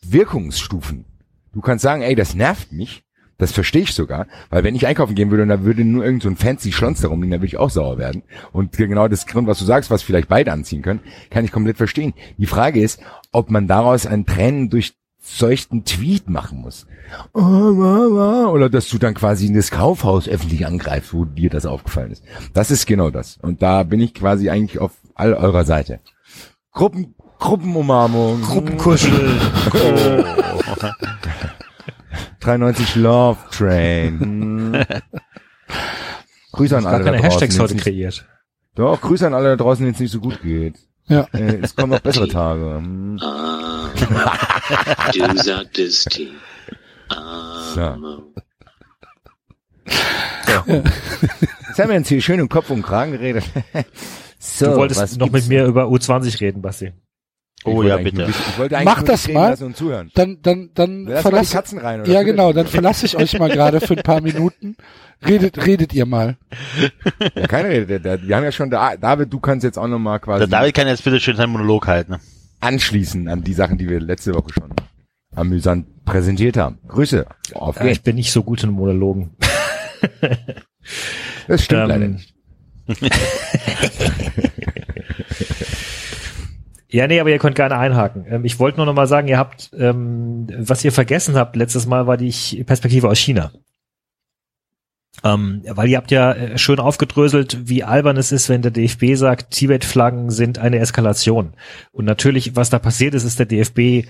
Wirkungsstufen. 0.04 1.06
Du 1.52 1.60
kannst 1.62 1.82
sagen, 1.82 2.02
ey, 2.02 2.14
das 2.14 2.34
nervt 2.34 2.72
mich. 2.72 3.02
Das 3.38 3.52
verstehe 3.52 3.82
ich 3.82 3.92
sogar, 3.92 4.28
weil 4.48 4.64
wenn 4.64 4.74
ich 4.74 4.86
einkaufen 4.86 5.14
gehen 5.14 5.30
würde 5.30 5.42
und 5.42 5.50
da 5.50 5.62
würde 5.62 5.84
nur 5.84 6.02
irgend 6.02 6.22
so 6.22 6.28
ein 6.30 6.36
fancy 6.36 6.72
Schlons 6.72 7.02
darum 7.02 7.20
liegen, 7.20 7.32
dann 7.32 7.40
würde 7.40 7.48
ich 7.48 7.58
auch 7.58 7.68
sauer 7.68 7.98
werden. 7.98 8.22
Und 8.52 8.72
genau 8.72 9.08
das 9.08 9.26
Grund, 9.26 9.46
was 9.46 9.58
du 9.58 9.66
sagst, 9.66 9.90
was 9.90 10.02
vielleicht 10.02 10.28
beide 10.28 10.52
anziehen 10.52 10.80
können, 10.80 11.00
kann 11.28 11.44
ich 11.44 11.52
komplett 11.52 11.76
verstehen. 11.76 12.14
Die 12.38 12.46
Frage 12.46 12.80
ist, 12.80 12.98
ob 13.32 13.50
man 13.50 13.66
daraus 13.66 14.06
einen 14.06 14.24
Tränen 14.24 14.70
durchseuchten 15.26 15.84
Tweet 15.84 16.28
machen 16.30 16.60
muss. 16.60 16.86
Oh, 17.32 17.40
oh, 17.40 18.08
oh, 18.12 18.48
Oder 18.52 18.70
dass 18.70 18.88
du 18.88 18.98
dann 18.98 19.14
quasi 19.14 19.46
in 19.46 19.54
das 19.54 19.70
Kaufhaus 19.70 20.28
öffentlich 20.28 20.66
angreifst, 20.66 21.12
wo 21.12 21.24
dir 21.24 21.50
das 21.50 21.66
aufgefallen 21.66 22.12
ist. 22.12 22.22
Das 22.54 22.70
ist 22.70 22.86
genau 22.86 23.10
das. 23.10 23.38
Und 23.42 23.60
da 23.62 23.82
bin 23.82 24.00
ich 24.00 24.14
quasi 24.14 24.48
eigentlich 24.50 24.78
auf 24.78 24.92
all 25.14 25.34
eurer 25.34 25.64
Seite. 25.64 26.00
Gruppen, 26.72 27.14
Gruppenumarmung. 27.38 28.40
Gruppenkuschel. 28.42 29.40
93 32.40 32.96
Love 32.96 33.38
Train. 33.50 34.72
Grüße 36.52 36.76
an 36.76 36.86
alle 36.86 36.98
da 36.98 37.04
keine 37.04 37.16
draußen. 37.18 37.30
Hashtags 37.32 37.58
heute 37.58 37.64
es 37.66 37.74
nicht- 37.74 37.82
kreiert. 37.84 38.26
Doch, 38.74 39.00
Grüße 39.00 39.26
an 39.26 39.34
alle 39.34 39.56
da 39.56 39.56
draußen, 39.56 39.84
denen 39.84 39.94
es 39.94 40.00
nicht 40.00 40.12
so 40.12 40.20
gut 40.20 40.40
geht. 40.42 40.76
Ja. 41.08 41.26
Äh, 41.32 41.58
es 41.62 41.74
kommen 41.74 41.92
noch 41.92 42.00
bessere 42.00 42.28
Tage. 42.28 42.82
Du 45.12 45.36
sagtest 45.42 46.10
T. 46.10 46.28
Ah, 47.08 47.94
Jetzt 51.68 51.78
haben 51.78 51.90
wir 51.90 51.96
uns 51.96 52.08
hier 52.08 52.20
schön 52.20 52.40
im 52.40 52.48
Kopf 52.48 52.70
und 52.70 52.82
Kragen 52.82 53.12
geredet. 53.12 53.44
so, 54.38 54.66
Du 54.66 54.76
wolltest 54.76 55.00
was 55.00 55.16
noch 55.16 55.30
mit 55.30 55.48
mir 55.48 55.64
über 55.66 55.84
U20 55.86 56.40
reden, 56.40 56.62
Basti. 56.62 56.92
Oh 57.64 57.82
ja, 57.82 57.96
bitte. 57.96 58.18
nur 58.18 58.28
wissen- 58.28 58.42
Ich 58.50 58.58
wollte 58.58 58.76
eigentlich 58.76 58.84
Mach 58.86 58.98
nur 58.98 59.06
das 59.06 59.28
mal. 59.28 59.48
lassen 59.50 59.64
und 59.64 59.76
zuhören. 59.76 60.10
Dann, 60.14 60.38
dann, 60.42 60.70
dann 60.74 61.04
mal 61.04 61.16
die 61.16 61.22
verlasse 61.22 61.52
Katzen 61.56 61.78
rein. 61.80 62.00
Oder 62.02 62.10
Ja, 62.12 62.22
genau, 62.22 62.52
dann 62.52 62.66
verlasse 62.66 63.06
ich 63.06 63.16
euch 63.16 63.36
mal 63.38 63.50
gerade 63.50 63.80
für 63.80 63.96
ein 63.96 64.02
paar 64.04 64.20
Minuten. 64.20 64.76
Redet, 65.26 65.64
redet 65.66 65.92
ihr 65.92 66.06
mal. 66.06 66.36
Ja, 67.34 67.46
keine 67.48 67.70
Rede. 67.70 67.86
Der, 67.86 67.98
der, 67.98 68.22
wir 68.28 68.36
haben 68.36 68.44
ja 68.44 68.52
schon, 68.52 68.70
da, 68.70 68.96
David, 68.96 69.32
du 69.32 69.40
kannst 69.40 69.64
jetzt 69.64 69.78
auch 69.78 69.88
nochmal 69.88 70.20
quasi 70.20 70.40
Der 70.40 70.48
David 70.60 70.74
kann 70.74 70.86
jetzt 70.86 71.02
bitte 71.02 71.18
schön 71.18 71.36
seinen 71.36 71.50
Monolog 71.50 71.86
halten. 71.88 72.12
Ne? 72.12 72.20
Anschließen 72.60 73.28
an 73.28 73.42
die 73.42 73.54
Sachen, 73.54 73.78
die 73.78 73.88
wir 73.88 74.00
letzte 74.00 74.34
Woche 74.34 74.52
schon 74.52 74.72
amüsant 75.34 76.04
präsentiert 76.04 76.56
haben. 76.56 76.78
Grüße. 76.88 77.26
Auf 77.54 77.76
Ja, 77.76 77.86
ich 77.86 78.02
bin 78.02 78.16
nicht 78.16 78.32
so 78.32 78.42
gut 78.42 78.62
in 78.62 78.70
Monologen. 78.70 79.36
Das 81.48 81.64
stimmt 81.64 81.82
Ähm, 81.82 81.88
leider 81.88 82.08
nicht. 82.08 82.34
Ja, 86.88 87.06
nee, 87.08 87.18
aber 87.20 87.30
ihr 87.30 87.38
könnt 87.38 87.56
gerne 87.56 87.76
einhaken. 87.76 88.24
Ähm, 88.28 88.44
ich 88.44 88.58
wollte 88.58 88.78
nur 88.78 88.86
noch 88.86 88.94
mal 88.94 89.06
sagen, 89.08 89.28
ihr 89.28 89.38
habt, 89.38 89.70
ähm, 89.76 90.46
was 90.56 90.84
ihr 90.84 90.92
vergessen 90.92 91.34
habt 91.34 91.56
letztes 91.56 91.86
Mal, 91.86 92.06
war 92.06 92.16
die 92.16 92.30
Perspektive 92.64 93.08
aus 93.08 93.18
China. 93.18 93.50
Ähm, 95.26 95.62
weil 95.66 95.88
ihr 95.88 95.96
habt 95.96 96.10
ja 96.10 96.32
äh, 96.32 96.58
schön 96.58 96.78
aufgedröselt, 96.78 97.68
wie 97.68 97.82
albern 97.82 98.16
es 98.16 98.32
ist, 98.32 98.48
wenn 98.48 98.62
der 98.62 98.70
DFB 98.70 99.14
sagt, 99.14 99.50
Tibet-Flaggen 99.50 100.30
sind 100.30 100.58
eine 100.58 100.78
Eskalation. 100.78 101.54
Und 101.90 102.04
natürlich, 102.04 102.54
was 102.54 102.70
da 102.70 102.78
passiert 102.78 103.14
ist, 103.14 103.24
ist 103.24 103.38
der 103.38 103.46
DFB, 103.46 104.08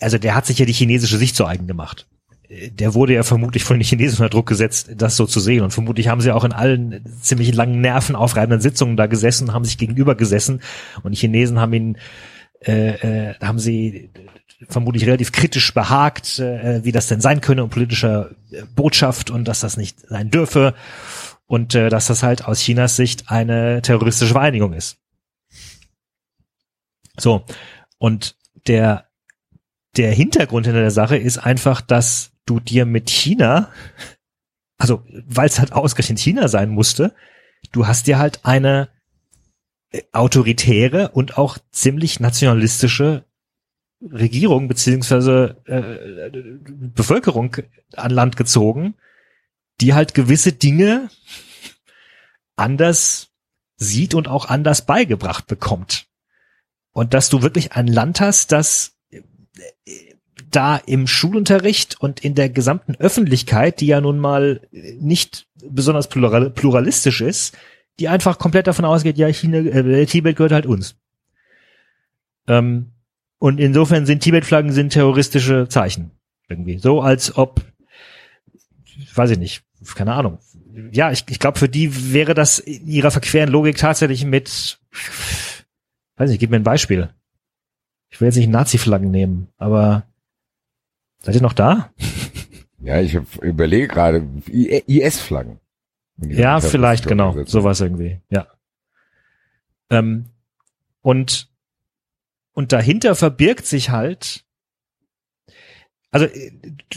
also 0.00 0.18
der 0.18 0.34
hat 0.34 0.46
sich 0.46 0.58
ja 0.58 0.66
die 0.66 0.72
chinesische 0.72 1.18
Sicht 1.18 1.36
zu 1.36 1.44
eigen 1.44 1.66
gemacht. 1.66 2.06
Äh, 2.48 2.70
Der 2.70 2.94
wurde 2.94 3.14
ja 3.14 3.24
vermutlich 3.24 3.64
von 3.64 3.78
den 3.78 3.84
Chinesen 3.84 4.18
unter 4.18 4.30
Druck 4.30 4.46
gesetzt, 4.46 4.90
das 4.96 5.16
so 5.16 5.26
zu 5.26 5.40
sehen. 5.40 5.62
Und 5.62 5.72
vermutlich 5.72 6.08
haben 6.08 6.20
sie 6.20 6.32
auch 6.32 6.44
in 6.44 6.52
allen 6.52 7.04
ziemlich 7.20 7.54
langen, 7.54 7.80
nervenaufreibenden 7.80 8.60
Sitzungen 8.60 8.96
da 8.96 9.06
gesessen, 9.06 9.52
haben 9.52 9.64
sich 9.64 9.76
gegenüber 9.76 10.14
gesessen. 10.14 10.62
Und 11.02 11.12
die 11.12 11.18
Chinesen 11.18 11.60
haben 11.60 11.72
ihn, 11.74 11.98
äh, 12.60 13.30
äh, 13.30 13.34
haben 13.40 13.58
sie 13.58 14.10
vermutlich 14.68 15.06
relativ 15.06 15.32
kritisch 15.32 15.72
behagt, 15.74 16.38
äh, 16.38 16.84
wie 16.84 16.92
das 16.92 17.08
denn 17.08 17.20
sein 17.20 17.40
könne 17.40 17.62
und 17.62 17.70
politischer 17.70 18.30
äh, 18.50 18.62
Botschaft 18.74 19.30
und 19.30 19.46
dass 19.46 19.60
das 19.60 19.76
nicht 19.76 20.00
sein 20.08 20.30
dürfe 20.30 20.74
und 21.46 21.74
äh, 21.74 21.90
dass 21.90 22.06
das 22.06 22.22
halt 22.22 22.44
aus 22.44 22.60
Chinas 22.60 22.96
Sicht 22.96 23.30
eine 23.30 23.82
terroristische 23.82 24.32
Vereinigung 24.32 24.72
ist. 24.72 24.98
So 27.18 27.44
und 27.98 28.36
der 28.66 29.06
der 29.96 30.12
Hintergrund 30.12 30.66
hinter 30.66 30.80
der 30.80 30.90
Sache 30.90 31.16
ist 31.16 31.38
einfach, 31.38 31.80
dass 31.80 32.32
du 32.44 32.60
dir 32.60 32.86
mit 32.86 33.10
China, 33.10 33.70
also 34.78 35.02
weil 35.26 35.46
es 35.46 35.58
halt 35.58 35.72
ausgerechnet 35.72 36.18
China 36.18 36.48
sein 36.48 36.70
musste, 36.70 37.14
du 37.72 37.86
hast 37.86 38.06
dir 38.06 38.18
halt 38.18 38.44
eine 38.44 38.88
äh, 39.90 40.02
autoritäre 40.12 41.10
und 41.10 41.36
auch 41.36 41.58
ziemlich 41.70 42.20
nationalistische 42.20 43.25
Regierung 44.02 44.68
beziehungsweise 44.68 45.56
äh, 45.64 46.30
Bevölkerung 46.30 47.56
an 47.94 48.10
Land 48.10 48.36
gezogen, 48.36 48.94
die 49.80 49.94
halt 49.94 50.14
gewisse 50.14 50.52
Dinge 50.52 51.08
anders 52.56 53.28
sieht 53.76 54.14
und 54.14 54.28
auch 54.28 54.48
anders 54.48 54.86
beigebracht 54.86 55.46
bekommt. 55.46 56.06
Und 56.92 57.14
dass 57.14 57.28
du 57.28 57.42
wirklich 57.42 57.72
ein 57.72 57.86
Land 57.86 58.20
hast, 58.20 58.52
das 58.52 58.96
äh, 59.10 59.22
da 60.50 60.76
im 60.76 61.06
Schulunterricht 61.06 62.00
und 62.00 62.24
in 62.24 62.34
der 62.34 62.48
gesamten 62.48 62.94
Öffentlichkeit, 62.96 63.80
die 63.80 63.86
ja 63.86 64.00
nun 64.00 64.18
mal 64.18 64.60
nicht 64.70 65.46
besonders 65.62 66.08
plural, 66.08 66.50
pluralistisch 66.50 67.20
ist, 67.20 67.56
die 67.98 68.08
einfach 68.08 68.38
komplett 68.38 68.66
davon 68.66 68.84
ausgeht, 68.84 69.18
ja, 69.18 69.28
China, 69.28 69.58
äh, 69.58 70.06
Tibet 70.06 70.36
gehört 70.36 70.52
halt 70.52 70.66
uns. 70.66 70.96
Ähm, 72.46 72.92
und 73.38 73.60
insofern 73.60 74.06
sind 74.06 74.22
Tibet-Flaggen 74.22 74.72
sind 74.72 74.92
terroristische 74.92 75.68
Zeichen. 75.68 76.10
Irgendwie. 76.48 76.78
So 76.78 77.00
als 77.00 77.36
ob, 77.36 77.60
weiß 79.14 79.30
ich 79.30 79.38
nicht, 79.38 79.64
keine 79.94 80.14
Ahnung. 80.14 80.38
Ja, 80.92 81.10
ich, 81.10 81.24
ich 81.28 81.38
glaube, 81.38 81.58
für 81.58 81.68
die 81.68 82.12
wäre 82.12 82.34
das 82.34 82.58
in 82.58 82.86
ihrer 82.86 83.10
verqueren 83.10 83.48
Logik 83.48 83.78
tatsächlich 83.78 84.24
mit, 84.24 84.78
weiß 86.16 86.30
nicht, 86.30 86.38
gib 86.38 86.50
mir 86.50 86.56
ein 86.56 86.62
Beispiel. 86.62 87.10
Ich 88.10 88.20
will 88.20 88.26
jetzt 88.26 88.36
nicht 88.36 88.48
Nazi-Flaggen 88.48 89.10
nehmen, 89.10 89.48
aber 89.56 90.04
seid 91.22 91.34
ihr 91.34 91.42
noch 91.42 91.52
da? 91.52 91.90
Ja, 92.78 93.00
ich 93.00 93.18
überlege 93.40 93.88
gerade, 93.88 94.26
IS-Flaggen. 94.46 95.58
Ja, 96.18 96.60
vielleicht, 96.60 97.06
genau. 97.06 97.44
Sowas 97.44 97.80
irgendwie, 97.80 98.20
ja. 98.30 98.46
Ähm, 99.90 100.26
und, 101.02 101.48
und 102.56 102.72
dahinter 102.72 103.14
verbirgt 103.14 103.66
sich 103.66 103.90
halt, 103.90 104.44
also 106.10 106.24
äh, 106.24 106.52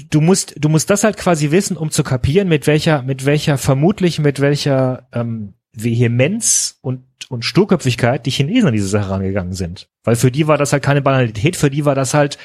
du- 0.10 0.22
musst, 0.22 0.56
du 0.57 0.69
musst 0.69 0.90
das 0.90 1.03
halt 1.03 1.18
quasi 1.18 1.52
wissen, 1.52 1.76
um 1.76 1.91
zu 1.91 2.03
kapieren, 2.03 2.48
mit 2.48 2.65
welcher, 2.65 3.02
mit 3.03 3.26
welcher, 3.26 3.57
vermutlich 3.57 4.19
mit 4.19 4.40
welcher 4.40 5.10
ähm, 5.11 5.53
Vehemenz 5.73 6.80
und, 6.81 7.03
und 7.27 7.44
Sturköpfigkeit 7.44 8.26
die 8.26 8.31
Chinesen 8.31 8.69
an 8.69 8.73
diese 8.73 8.88
Sache 8.88 9.10
rangegangen 9.10 9.52
sind. 9.53 9.90
Weil 10.03 10.15
für 10.15 10.31
die 10.31 10.48
war 10.48 10.57
das 10.57 10.72
halt 10.72 10.81
keine 10.81 11.02
Banalität, 11.02 11.57
für 11.57 11.69
die 11.69 11.84
war 11.84 11.94
das 11.94 12.14
halt 12.14 12.38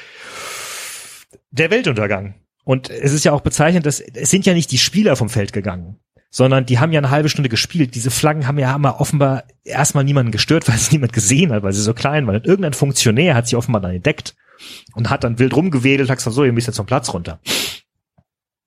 der 1.51 1.71
Weltuntergang. 1.71 2.35
Und 2.65 2.89
es 2.89 3.13
ist 3.13 3.23
ja 3.23 3.31
auch 3.31 3.41
bezeichnend, 3.41 3.85
dass 3.85 4.01
es 4.01 4.29
sind 4.29 4.45
ja 4.45 4.53
nicht 4.53 4.71
die 4.71 4.77
Spieler 4.77 5.15
vom 5.15 5.29
Feld 5.29 5.53
gegangen, 5.53 5.99
sondern 6.35 6.65
die 6.65 6.79
haben 6.79 6.91
ja 6.91 6.99
eine 6.99 7.11
halbe 7.11 7.29
Stunde 7.29 7.47
gespielt. 7.47 7.95
Diese 7.95 8.11
Flaggen 8.11 8.45
haben 8.45 8.59
ja 8.59 8.67
haben 8.67 8.83
offenbar 8.83 9.45
erstmal 9.63 10.03
niemanden 10.03 10.33
gestört, 10.33 10.67
weil 10.67 10.75
es 10.75 10.91
niemand 10.91 11.13
gesehen 11.13 11.53
hat, 11.53 11.63
weil 11.63 11.71
sie 11.71 11.81
so 11.81 11.93
klein 11.93 12.27
waren. 12.27 12.35
Und 12.35 12.45
irgendein 12.45 12.73
Funktionär 12.73 13.35
hat 13.35 13.47
sie 13.47 13.55
offenbar 13.55 13.81
dann 13.81 13.95
entdeckt 13.95 14.35
und 14.95 15.09
hat 15.09 15.23
dann 15.23 15.39
wild 15.39 15.55
rumgewedelt, 15.55 16.09
hat 16.09 16.17
gesagt, 16.17 16.35
so, 16.35 16.43
ihr 16.43 16.51
müsst 16.51 16.67
jetzt 16.67 16.75
vom 16.75 16.87
Platz 16.87 17.13
runter. 17.13 17.39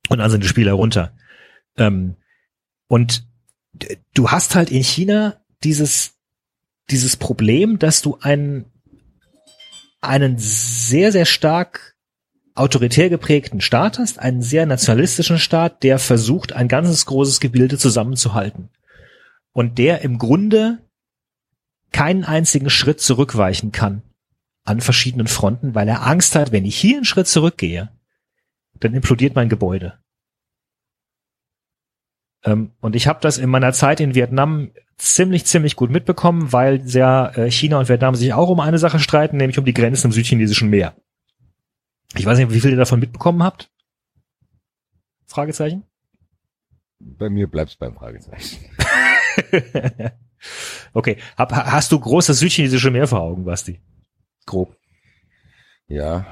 Und 0.09 0.17
dann 0.17 0.31
sind 0.31 0.43
die 0.43 0.49
Spieler 0.49 0.73
runter. 0.73 1.13
Ähm, 1.77 2.17
und 2.87 3.27
du 4.15 4.31
hast 4.31 4.55
halt 4.55 4.71
in 4.71 4.83
China 4.83 5.37
dieses, 5.63 6.15
dieses 6.89 7.19
Problem, 7.19 7.79
dass 7.79 8.01
du 8.01 8.17
einen, 8.23 8.65
einen 10.01 10.39
sehr, 10.39 11.13
sehr 11.13 11.27
stark 11.27 11.98
autoritär 12.59 13.09
geprägten 13.09 13.61
Staat 13.61 13.99
hast, 13.99 14.19
einen 14.19 14.43
sehr 14.43 14.67
nationalistischen 14.67 15.39
Staat, 15.39 15.83
der 15.83 15.99
versucht, 15.99 16.53
ein 16.53 16.69
ganzes 16.69 17.07
großes 17.07 17.41
Gebilde 17.41 17.79
zusammenzuhalten. 17.79 18.71
Und 19.53 19.79
der 19.79 20.03
im 20.03 20.19
Grunde 20.19 20.79
keinen 21.93 22.25
einzigen 22.25 22.71
Schritt 22.71 23.01
zurückweichen 23.01 23.73
kann 23.73 24.03
an 24.65 24.81
verschiedenen 24.81 25.27
Fronten, 25.27 25.75
weil 25.75 25.89
er 25.89 26.07
Angst 26.07 26.35
hat, 26.35 26.53
wenn 26.53 26.67
ich 26.67 26.77
hier 26.77 26.97
einen 26.97 27.05
Schritt 27.07 27.27
zurückgehe, 27.27 27.91
dann 28.81 28.95
implodiert 28.95 29.35
mein 29.35 29.49
Gebäude. 29.49 29.99
Ähm, 32.45 32.73
und 32.81 32.95
ich 32.95 33.07
habe 33.07 33.21
das 33.23 33.39
in 33.39 33.49
meiner 33.51 33.73
Zeit 33.73 34.01
in 34.01 34.15
Vietnam 34.15 34.71
ziemlich, 34.99 35.47
ziemlich 35.47 35.77
gut 35.77 35.91
mitbekommen, 35.91 36.53
weil 36.53 36.87
sehr 36.87 37.33
äh, 37.37 37.51
China 37.51 37.79
und 37.79 37.89
Vietnam 37.89 38.15
sich 38.15 38.33
auch 38.35 38.51
um 38.51 38.61
eine 38.61 38.79
Sache 38.79 38.99
streiten, 38.99 39.37
nämlich 39.39 39.59
um 39.59 39.65
die 39.65 39.75
Grenzen 39.75 40.09
im 40.09 40.13
südchinesischen 40.13 40.69
Meer. 40.69 40.95
Ich 42.17 42.25
weiß 42.25 42.39
nicht, 42.39 42.53
wie 42.53 42.61
viel 42.61 42.71
ihr 42.71 42.77
davon 42.77 43.01
mitbekommen 43.01 43.43
habt? 43.43 43.71
Fragezeichen? 45.27 45.85
Bei 46.99 47.29
mir 47.29 47.47
bleibt's 47.47 47.77
beim 47.77 47.95
Fragezeichen. 47.95 48.65
okay. 50.95 51.19
Hab, 51.37 51.53
hast 51.53 51.93
du 51.93 52.01
groß 52.01 52.27
das 52.27 52.39
südchinesische 52.39 52.91
Meer 52.91 53.07
vor 53.07 53.21
Augen, 53.21 53.45
Basti? 53.45 53.81
Grob. 54.47 54.77
Ja. 55.87 56.27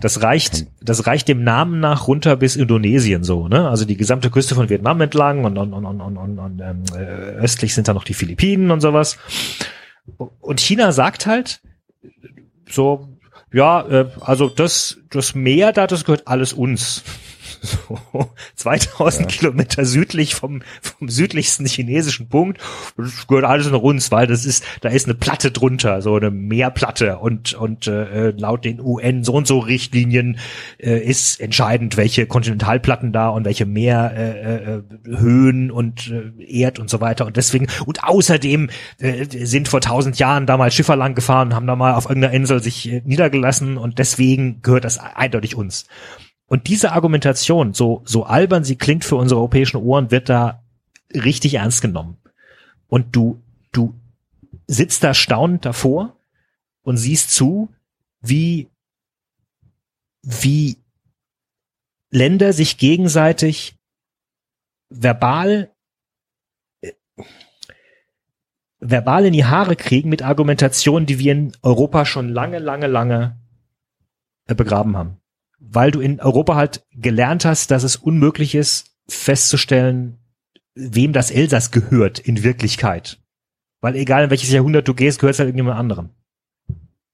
Das 0.00 0.22
reicht, 0.22 0.66
das 0.80 1.06
reicht 1.06 1.26
dem 1.26 1.42
Namen 1.42 1.80
nach 1.80 2.06
runter 2.06 2.36
bis 2.36 2.54
Indonesien 2.54 3.24
so, 3.24 3.48
ne? 3.48 3.68
Also 3.68 3.84
die 3.84 3.96
gesamte 3.96 4.30
Küste 4.30 4.54
von 4.54 4.68
Vietnam 4.68 5.00
entlang 5.00 5.44
und, 5.44 5.58
und, 5.58 5.72
und, 5.72 5.84
und, 5.84 6.00
und, 6.00 6.16
und, 6.16 6.38
und 6.38 6.60
ähm, 6.60 6.84
äh, 6.94 7.40
östlich 7.42 7.74
sind 7.74 7.88
da 7.88 7.94
noch 7.94 8.04
die 8.04 8.14
Philippinen 8.14 8.70
und 8.70 8.80
sowas. 8.80 9.18
Und 10.40 10.60
China 10.60 10.92
sagt 10.92 11.26
halt 11.26 11.60
so, 12.68 13.13
ja, 13.54 13.86
äh, 13.88 14.06
also 14.20 14.48
das, 14.48 14.98
das 15.10 15.34
Meer 15.34 15.72
da, 15.72 15.86
das 15.86 16.04
gehört 16.04 16.26
alles 16.26 16.52
uns. 16.52 17.04
So, 17.64 17.98
2000 18.56 19.22
ja. 19.22 19.38
Kilometer 19.38 19.86
südlich 19.86 20.34
vom, 20.34 20.60
vom 20.82 21.08
südlichsten 21.08 21.64
chinesischen 21.66 22.28
Punkt. 22.28 22.60
Das 22.96 23.26
gehört 23.26 23.46
alles 23.46 23.70
nach 23.70 23.80
uns, 23.80 24.10
weil 24.10 24.26
das 24.26 24.44
ist, 24.44 24.64
da 24.82 24.90
ist 24.90 25.06
eine 25.06 25.14
Platte 25.14 25.50
drunter, 25.50 26.02
so 26.02 26.16
eine 26.16 26.30
Meerplatte 26.30 27.16
und, 27.18 27.54
und 27.54 27.86
äh, 27.86 28.30
laut 28.30 28.64
den 28.64 28.80
UN 28.80 29.22
so 29.24 29.34
und 29.34 29.46
so 29.46 29.60
Richtlinien 29.60 30.38
äh, 30.78 30.98
ist 30.98 31.40
entscheidend, 31.40 31.96
welche 31.96 32.26
Kontinentalplatten 32.26 33.12
da 33.12 33.30
und 33.30 33.46
welche 33.46 33.66
Meerhöhen 33.66 34.84
äh, 35.64 35.68
äh, 35.68 35.72
und 35.72 36.10
äh, 36.10 36.32
Erd 36.44 36.78
und 36.78 36.90
so 36.90 37.00
weiter. 37.00 37.24
Und 37.24 37.36
deswegen, 37.36 37.68
und 37.86 38.04
außerdem 38.04 38.68
äh, 38.98 39.24
sind 39.46 39.68
vor 39.68 39.80
tausend 39.80 40.18
Jahren 40.18 40.46
da 40.46 40.58
mal 40.58 40.70
Schiffer 40.70 40.96
lang 40.96 41.14
gefahren 41.14 41.48
und 41.48 41.54
haben 41.54 41.66
da 41.66 41.76
mal 41.76 41.94
auf 41.94 42.08
irgendeiner 42.08 42.34
Insel 42.34 42.62
sich 42.62 42.92
äh, 42.92 43.00
niedergelassen 43.04 43.78
und 43.78 43.98
deswegen 43.98 44.60
gehört 44.60 44.84
das 44.84 44.98
eindeutig 44.98 45.56
uns. 45.56 45.86
Und 46.46 46.68
diese 46.68 46.92
Argumentation, 46.92 47.72
so, 47.72 48.02
so 48.04 48.24
albern 48.24 48.64
sie 48.64 48.76
klingt 48.76 49.04
für 49.04 49.16
unsere 49.16 49.40
europäischen 49.40 49.78
Ohren, 49.78 50.10
wird 50.10 50.28
da 50.28 50.62
richtig 51.12 51.54
ernst 51.54 51.80
genommen. 51.80 52.18
Und 52.86 53.16
du, 53.16 53.42
du 53.72 53.94
sitzt 54.66 55.02
da 55.02 55.14
staunend 55.14 55.64
davor 55.64 56.16
und 56.82 56.96
siehst 56.96 57.30
zu, 57.30 57.70
wie, 58.20 58.68
wie 60.22 60.76
Länder 62.10 62.52
sich 62.52 62.78
gegenseitig 62.78 63.76
verbal 64.90 65.72
äh, 66.82 66.92
verbal 68.78 69.24
in 69.24 69.32
die 69.32 69.46
Haare 69.46 69.76
kriegen 69.76 70.10
mit 70.10 70.22
Argumentationen, 70.22 71.06
die 71.06 71.18
wir 71.18 71.32
in 71.32 71.52
Europa 71.62 72.04
schon 72.04 72.28
lange, 72.28 72.58
lange, 72.58 72.86
lange 72.86 73.40
äh, 74.46 74.54
begraben 74.54 74.96
haben 74.96 75.23
weil 75.70 75.90
du 75.90 76.00
in 76.00 76.20
Europa 76.20 76.54
halt 76.54 76.84
gelernt 76.92 77.44
hast, 77.44 77.70
dass 77.70 77.82
es 77.82 77.96
unmöglich 77.96 78.54
ist, 78.54 78.96
festzustellen, 79.08 80.18
wem 80.74 81.12
das 81.12 81.30
Elsass 81.30 81.70
gehört 81.70 82.18
in 82.18 82.42
Wirklichkeit. 82.42 83.18
Weil 83.80 83.96
egal 83.96 84.24
in 84.24 84.30
welches 84.30 84.50
Jahrhundert 84.50 84.88
du 84.88 84.94
gehst, 84.94 85.20
gehört 85.20 85.34
es 85.34 85.38
halt 85.38 85.48
irgendjemand 85.48 85.78
anderen. 85.78 86.10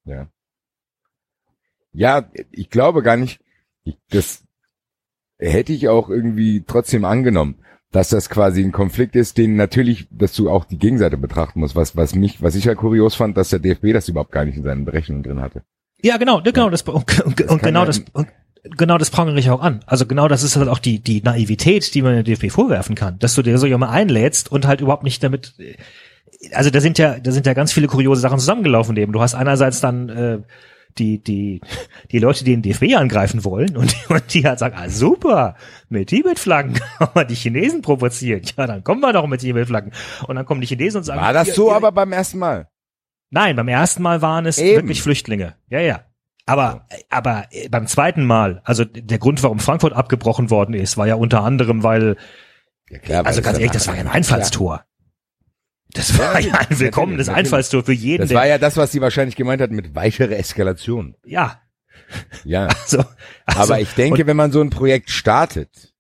Ja. 0.04 0.28
Ja, 1.92 2.30
ich 2.52 2.70
glaube 2.70 3.02
gar 3.02 3.16
nicht, 3.16 3.40
ich, 3.84 3.96
das 4.10 4.44
hätte 5.38 5.72
ich 5.72 5.88
auch 5.88 6.08
irgendwie 6.08 6.62
trotzdem 6.66 7.04
angenommen, 7.04 7.56
dass 7.90 8.10
das 8.10 8.30
quasi 8.30 8.62
ein 8.62 8.72
Konflikt 8.72 9.16
ist, 9.16 9.36
den 9.36 9.56
natürlich, 9.56 10.06
dass 10.10 10.32
du 10.32 10.48
auch 10.48 10.64
die 10.64 10.78
Gegenseite 10.78 11.16
betrachten 11.16 11.60
musst, 11.60 11.74
was, 11.74 11.96
was 11.96 12.14
mich, 12.14 12.40
was 12.40 12.54
ich 12.54 12.64
ja 12.64 12.74
kurios 12.74 13.16
fand, 13.16 13.36
dass 13.36 13.50
der 13.50 13.58
DFB 13.58 13.92
das 13.92 14.08
überhaupt 14.08 14.30
gar 14.30 14.44
nicht 14.44 14.56
in 14.56 14.62
seinen 14.62 14.84
Berechnungen 14.84 15.24
drin 15.24 15.40
hatte. 15.40 15.64
Ja, 16.02 16.16
genau, 16.16 16.40
genau, 16.40 16.70
das, 16.70 16.82
und, 16.82 17.20
und, 17.24 17.40
und 17.42 17.62
genau 17.62 17.84
das, 17.84 18.04
und, 18.12 18.28
genau 18.62 18.98
das 18.98 19.10
prangere 19.10 19.38
ich 19.38 19.50
auch 19.50 19.60
an. 19.60 19.80
Also 19.86 20.06
genau 20.06 20.28
das 20.28 20.42
ist 20.42 20.56
halt 20.56 20.68
auch 20.68 20.78
die, 20.78 20.98
die 20.98 21.22
Naivität, 21.22 21.94
die 21.94 22.02
man 22.02 22.14
der 22.14 22.22
DFB 22.22 22.50
vorwerfen 22.50 22.94
kann, 22.94 23.18
dass 23.18 23.34
du 23.34 23.42
dir 23.42 23.58
so 23.58 23.66
jemand 23.66 23.92
einlädst 23.92 24.50
und 24.52 24.66
halt 24.66 24.80
überhaupt 24.80 25.04
nicht 25.04 25.22
damit, 25.22 25.54
also 26.52 26.70
da 26.70 26.80
sind 26.80 26.98
ja, 26.98 27.18
da 27.18 27.32
sind 27.32 27.46
ja 27.46 27.54
ganz 27.54 27.72
viele 27.72 27.86
kuriose 27.86 28.20
Sachen 28.20 28.38
zusammengelaufen 28.38 28.96
eben. 28.96 29.12
Du 29.12 29.20
hast 29.20 29.34
einerseits 29.34 29.80
dann, 29.80 30.08
äh, 30.08 30.38
die, 30.98 31.22
die, 31.22 31.60
die 32.10 32.18
Leute, 32.18 32.44
die 32.44 32.50
den 32.56 32.62
DFB 32.62 32.96
angreifen 32.96 33.44
wollen 33.44 33.76
und, 33.76 33.94
und 34.08 34.34
die 34.34 34.44
halt 34.44 34.58
sagen, 34.58 34.76
ah 34.76 34.88
super, 34.88 35.56
mit 35.88 36.08
Tibet-Flaggen 36.08 36.74
kann 36.98 37.08
man 37.14 37.28
die 37.28 37.34
Chinesen 37.34 37.82
provozieren. 37.82 38.42
Ja, 38.56 38.66
dann 38.66 38.84
kommen 38.84 39.00
wir 39.00 39.12
doch 39.12 39.26
mit 39.26 39.40
Tibet-Flaggen. 39.40 39.92
Und 40.26 40.36
dann 40.36 40.46
kommen 40.46 40.60
die 40.60 40.66
Chinesen 40.66 40.98
und 40.98 41.04
sagen. 41.04 41.20
War 41.20 41.32
das 41.32 41.54
so 41.54 41.70
ihr, 41.70 41.76
aber 41.76 41.92
beim 41.92 42.12
ersten 42.12 42.38
Mal? 42.38 42.68
Nein, 43.30 43.56
beim 43.56 43.68
ersten 43.68 44.02
Mal 44.02 44.22
waren 44.22 44.46
es 44.46 44.58
Eben. 44.58 44.82
wirklich 44.82 45.02
Flüchtlinge. 45.02 45.54
Ja, 45.68 45.80
ja. 45.80 46.00
Aber, 46.46 46.86
aber 47.08 47.46
äh, 47.50 47.68
beim 47.68 47.86
zweiten 47.86 48.24
Mal, 48.24 48.60
also 48.64 48.84
der 48.84 49.18
Grund, 49.18 49.42
warum 49.42 49.58
Frankfurt 49.58 49.92
abgebrochen 49.92 50.50
worden 50.50 50.74
ist, 50.74 50.96
war 50.96 51.06
ja 51.06 51.14
unter 51.14 51.42
anderem, 51.42 51.82
weil, 51.82 52.16
ja 52.88 52.98
klar, 52.98 53.26
also 53.26 53.42
ganz 53.42 53.58
ehrlich, 53.58 53.72
das 53.72 53.86
war 53.86 53.94
ja 53.94 54.00
ein 54.00 54.08
Einfallstor. 54.08 54.84
Das 55.92 56.16
war 56.18 56.40
ja 56.40 56.54
ein 56.54 56.78
willkommenes 56.78 57.28
Einfallstor 57.28 57.84
für 57.84 57.92
jeden. 57.92 58.22
Das 58.22 58.34
war 58.34 58.46
ja 58.46 58.58
das, 58.58 58.76
was 58.76 58.92
sie 58.92 59.00
wahrscheinlich 59.00 59.36
gemeint 59.36 59.60
hat 59.60 59.70
mit 59.70 59.94
weitere 59.94 60.36
Eskalation. 60.36 61.16
Ja. 61.24 61.60
Ja. 62.44 62.68
Also, 62.82 63.04
also 63.46 63.60
aber 63.60 63.80
ich 63.80 63.92
denke, 63.94 64.26
wenn 64.26 64.36
man 64.36 64.52
so 64.52 64.60
ein 64.60 64.70
Projekt 64.70 65.10
startet, 65.10 65.92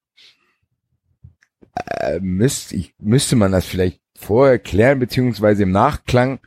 äh, 1.74 2.20
müsste, 2.20 2.76
ich, 2.76 2.94
müsste 2.98 3.36
man 3.36 3.52
das 3.52 3.64
vielleicht 3.66 4.00
vorher 4.16 4.58
klären, 4.58 4.98
beziehungsweise 4.98 5.62
im 5.64 5.70
Nachklang 5.70 6.40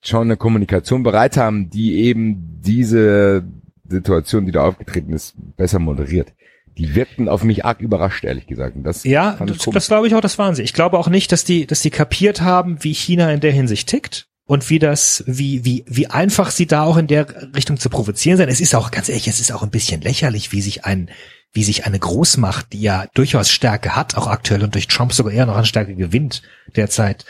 schon 0.00 0.22
eine 0.22 0.36
Kommunikation 0.36 1.02
bereit 1.02 1.36
haben, 1.36 1.70
die 1.70 1.96
eben 1.96 2.60
diese 2.60 3.44
Situation, 3.88 4.46
die 4.46 4.52
da 4.52 4.62
aufgetreten 4.62 5.12
ist, 5.12 5.34
besser 5.56 5.78
moderiert. 5.78 6.32
Die 6.76 6.94
wirkten 6.94 7.28
auf 7.28 7.42
mich 7.42 7.64
arg 7.64 7.80
überrascht, 7.80 8.24
ehrlich 8.24 8.46
gesagt. 8.46 8.76
Und 8.76 8.84
das 8.84 9.02
ja, 9.02 9.36
das, 9.44 9.58
das 9.58 9.88
glaube 9.88 10.06
ich 10.06 10.14
auch, 10.14 10.20
das 10.20 10.38
waren 10.38 10.54
sie. 10.54 10.62
Ich 10.62 10.74
glaube 10.74 10.98
auch 10.98 11.08
nicht, 11.08 11.32
dass 11.32 11.44
die, 11.44 11.66
dass 11.66 11.80
die 11.80 11.90
kapiert 11.90 12.40
haben, 12.40 12.84
wie 12.84 12.92
China 12.92 13.32
in 13.32 13.40
der 13.40 13.50
Hinsicht 13.50 13.88
tickt 13.88 14.28
und 14.44 14.70
wie 14.70 14.78
das, 14.78 15.24
wie, 15.26 15.64
wie, 15.64 15.84
wie 15.88 16.06
einfach 16.06 16.50
sie 16.50 16.66
da 16.66 16.84
auch 16.84 16.96
in 16.96 17.08
der 17.08 17.54
Richtung 17.56 17.78
zu 17.78 17.90
provozieren 17.90 18.36
sind. 18.36 18.48
Es 18.48 18.60
ist 18.60 18.76
auch, 18.76 18.92
ganz 18.92 19.08
ehrlich, 19.08 19.26
es 19.26 19.40
ist 19.40 19.50
auch 19.50 19.64
ein 19.64 19.70
bisschen 19.70 20.00
lächerlich, 20.02 20.52
wie 20.52 20.60
sich 20.60 20.84
ein, 20.84 21.10
wie 21.52 21.64
sich 21.64 21.84
eine 21.84 21.98
Großmacht, 21.98 22.72
die 22.72 22.80
ja 22.80 23.06
durchaus 23.14 23.50
Stärke 23.50 23.96
hat, 23.96 24.16
auch 24.16 24.28
aktuell 24.28 24.62
und 24.62 24.74
durch 24.74 24.86
Trump 24.86 25.12
sogar 25.12 25.32
eher 25.32 25.46
noch 25.46 25.56
an 25.56 25.66
Stärke 25.66 25.96
gewinnt 25.96 26.42
derzeit, 26.76 27.24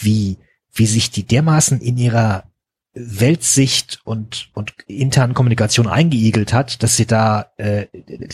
wie, 0.00 0.38
wie 0.76 0.86
sich 0.86 1.10
die 1.10 1.24
dermaßen 1.24 1.80
in 1.80 1.96
ihrer 1.96 2.44
Weltsicht 2.94 4.00
und, 4.04 4.48
und 4.54 4.74
internen 4.86 5.34
Kommunikation 5.34 5.86
eingeigelt 5.86 6.52
hat, 6.52 6.82
dass 6.82 6.96
sie 6.96 7.06
da, 7.06 7.52
äh, 7.56 7.86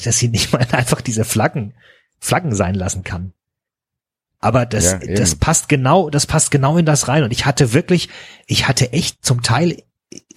dass 0.05 0.19
sie 0.19 0.29
nicht 0.29 0.53
mal 0.53 0.67
einfach 0.73 1.01
diese 1.01 1.25
Flaggen, 1.25 1.75
Flaggen 2.21 2.55
sein 2.55 2.75
lassen 2.75 3.03
kann. 3.03 3.33
Aber 4.39 4.67
das, 4.67 4.93
ja, 4.93 4.99
das 4.99 5.37
passt 5.37 5.69
genau, 5.69 6.11
das 6.11 6.27
passt 6.27 6.51
genau 6.51 6.77
in 6.77 6.87
das 6.87 7.09
rein. 7.09 7.23
Und 7.23 7.33
ich 7.33 7.47
hatte 7.47 7.73
wirklich, 7.73 8.09
ich 8.47 8.67
hatte 8.67 8.93
echt 8.93 9.25
zum 9.25 9.43
Teil 9.43 9.83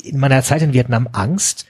in 0.04 0.20
meiner 0.20 0.44
Zeit 0.44 0.62
in 0.62 0.74
Vietnam 0.74 1.10
Angst, 1.12 1.66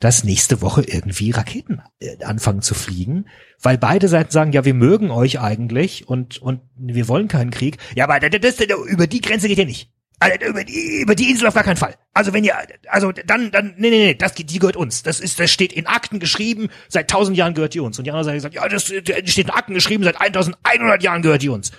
dass 0.00 0.24
nächste 0.24 0.60
Woche 0.60 0.82
irgendwie 0.82 1.30
Raketen 1.30 1.80
äh, 2.00 2.24
anfangen 2.24 2.62
zu 2.62 2.74
fliegen, 2.74 3.26
weil 3.62 3.78
beide 3.78 4.08
Seiten 4.08 4.30
sagen, 4.30 4.52
ja, 4.52 4.64
wir 4.64 4.74
mögen 4.74 5.10
euch 5.10 5.40
eigentlich 5.40 6.08
und, 6.08 6.42
und 6.42 6.60
wir 6.76 7.08
wollen 7.08 7.28
keinen 7.28 7.50
Krieg. 7.50 7.78
Ja, 7.94 8.04
aber 8.08 8.20
das, 8.20 8.56
das, 8.56 8.66
über 8.88 9.06
die 9.06 9.20
Grenze 9.20 9.48
geht 9.48 9.58
ihr 9.58 9.66
nicht. 9.66 9.90
Also, 10.18 10.46
über, 10.46 10.64
die, 10.64 11.00
über 11.02 11.14
die 11.14 11.30
Insel 11.30 11.48
auf 11.48 11.54
gar 11.54 11.64
keinen 11.64 11.76
Fall. 11.76 11.94
Also 12.14 12.32
wenn 12.32 12.44
ihr, 12.44 12.54
also 12.88 13.10
dann, 13.12 13.50
dann, 13.50 13.74
nee, 13.76 13.90
nee, 13.90 14.06
nee, 14.06 14.14
das, 14.14 14.34
die 14.34 14.58
gehört 14.58 14.76
uns. 14.76 15.02
Das 15.02 15.18
ist, 15.18 15.40
das 15.40 15.50
steht 15.50 15.72
in 15.72 15.86
Akten 15.86 16.20
geschrieben, 16.20 16.68
seit 16.88 17.10
tausend 17.10 17.36
Jahren 17.36 17.54
gehört 17.54 17.74
die 17.74 17.80
uns. 17.80 17.98
Und 17.98 18.04
die 18.04 18.10
andere 18.10 18.24
Seite 18.24 18.40
sagt, 18.40 18.54
ja, 18.54 18.68
das 18.68 18.84
steht 18.84 19.38
in 19.38 19.50
Akten 19.50 19.74
geschrieben, 19.74 20.04
seit 20.04 20.20
1100 20.20 21.02
Jahren 21.02 21.22
gehört 21.22 21.42
die 21.42 21.48
uns. 21.48 21.72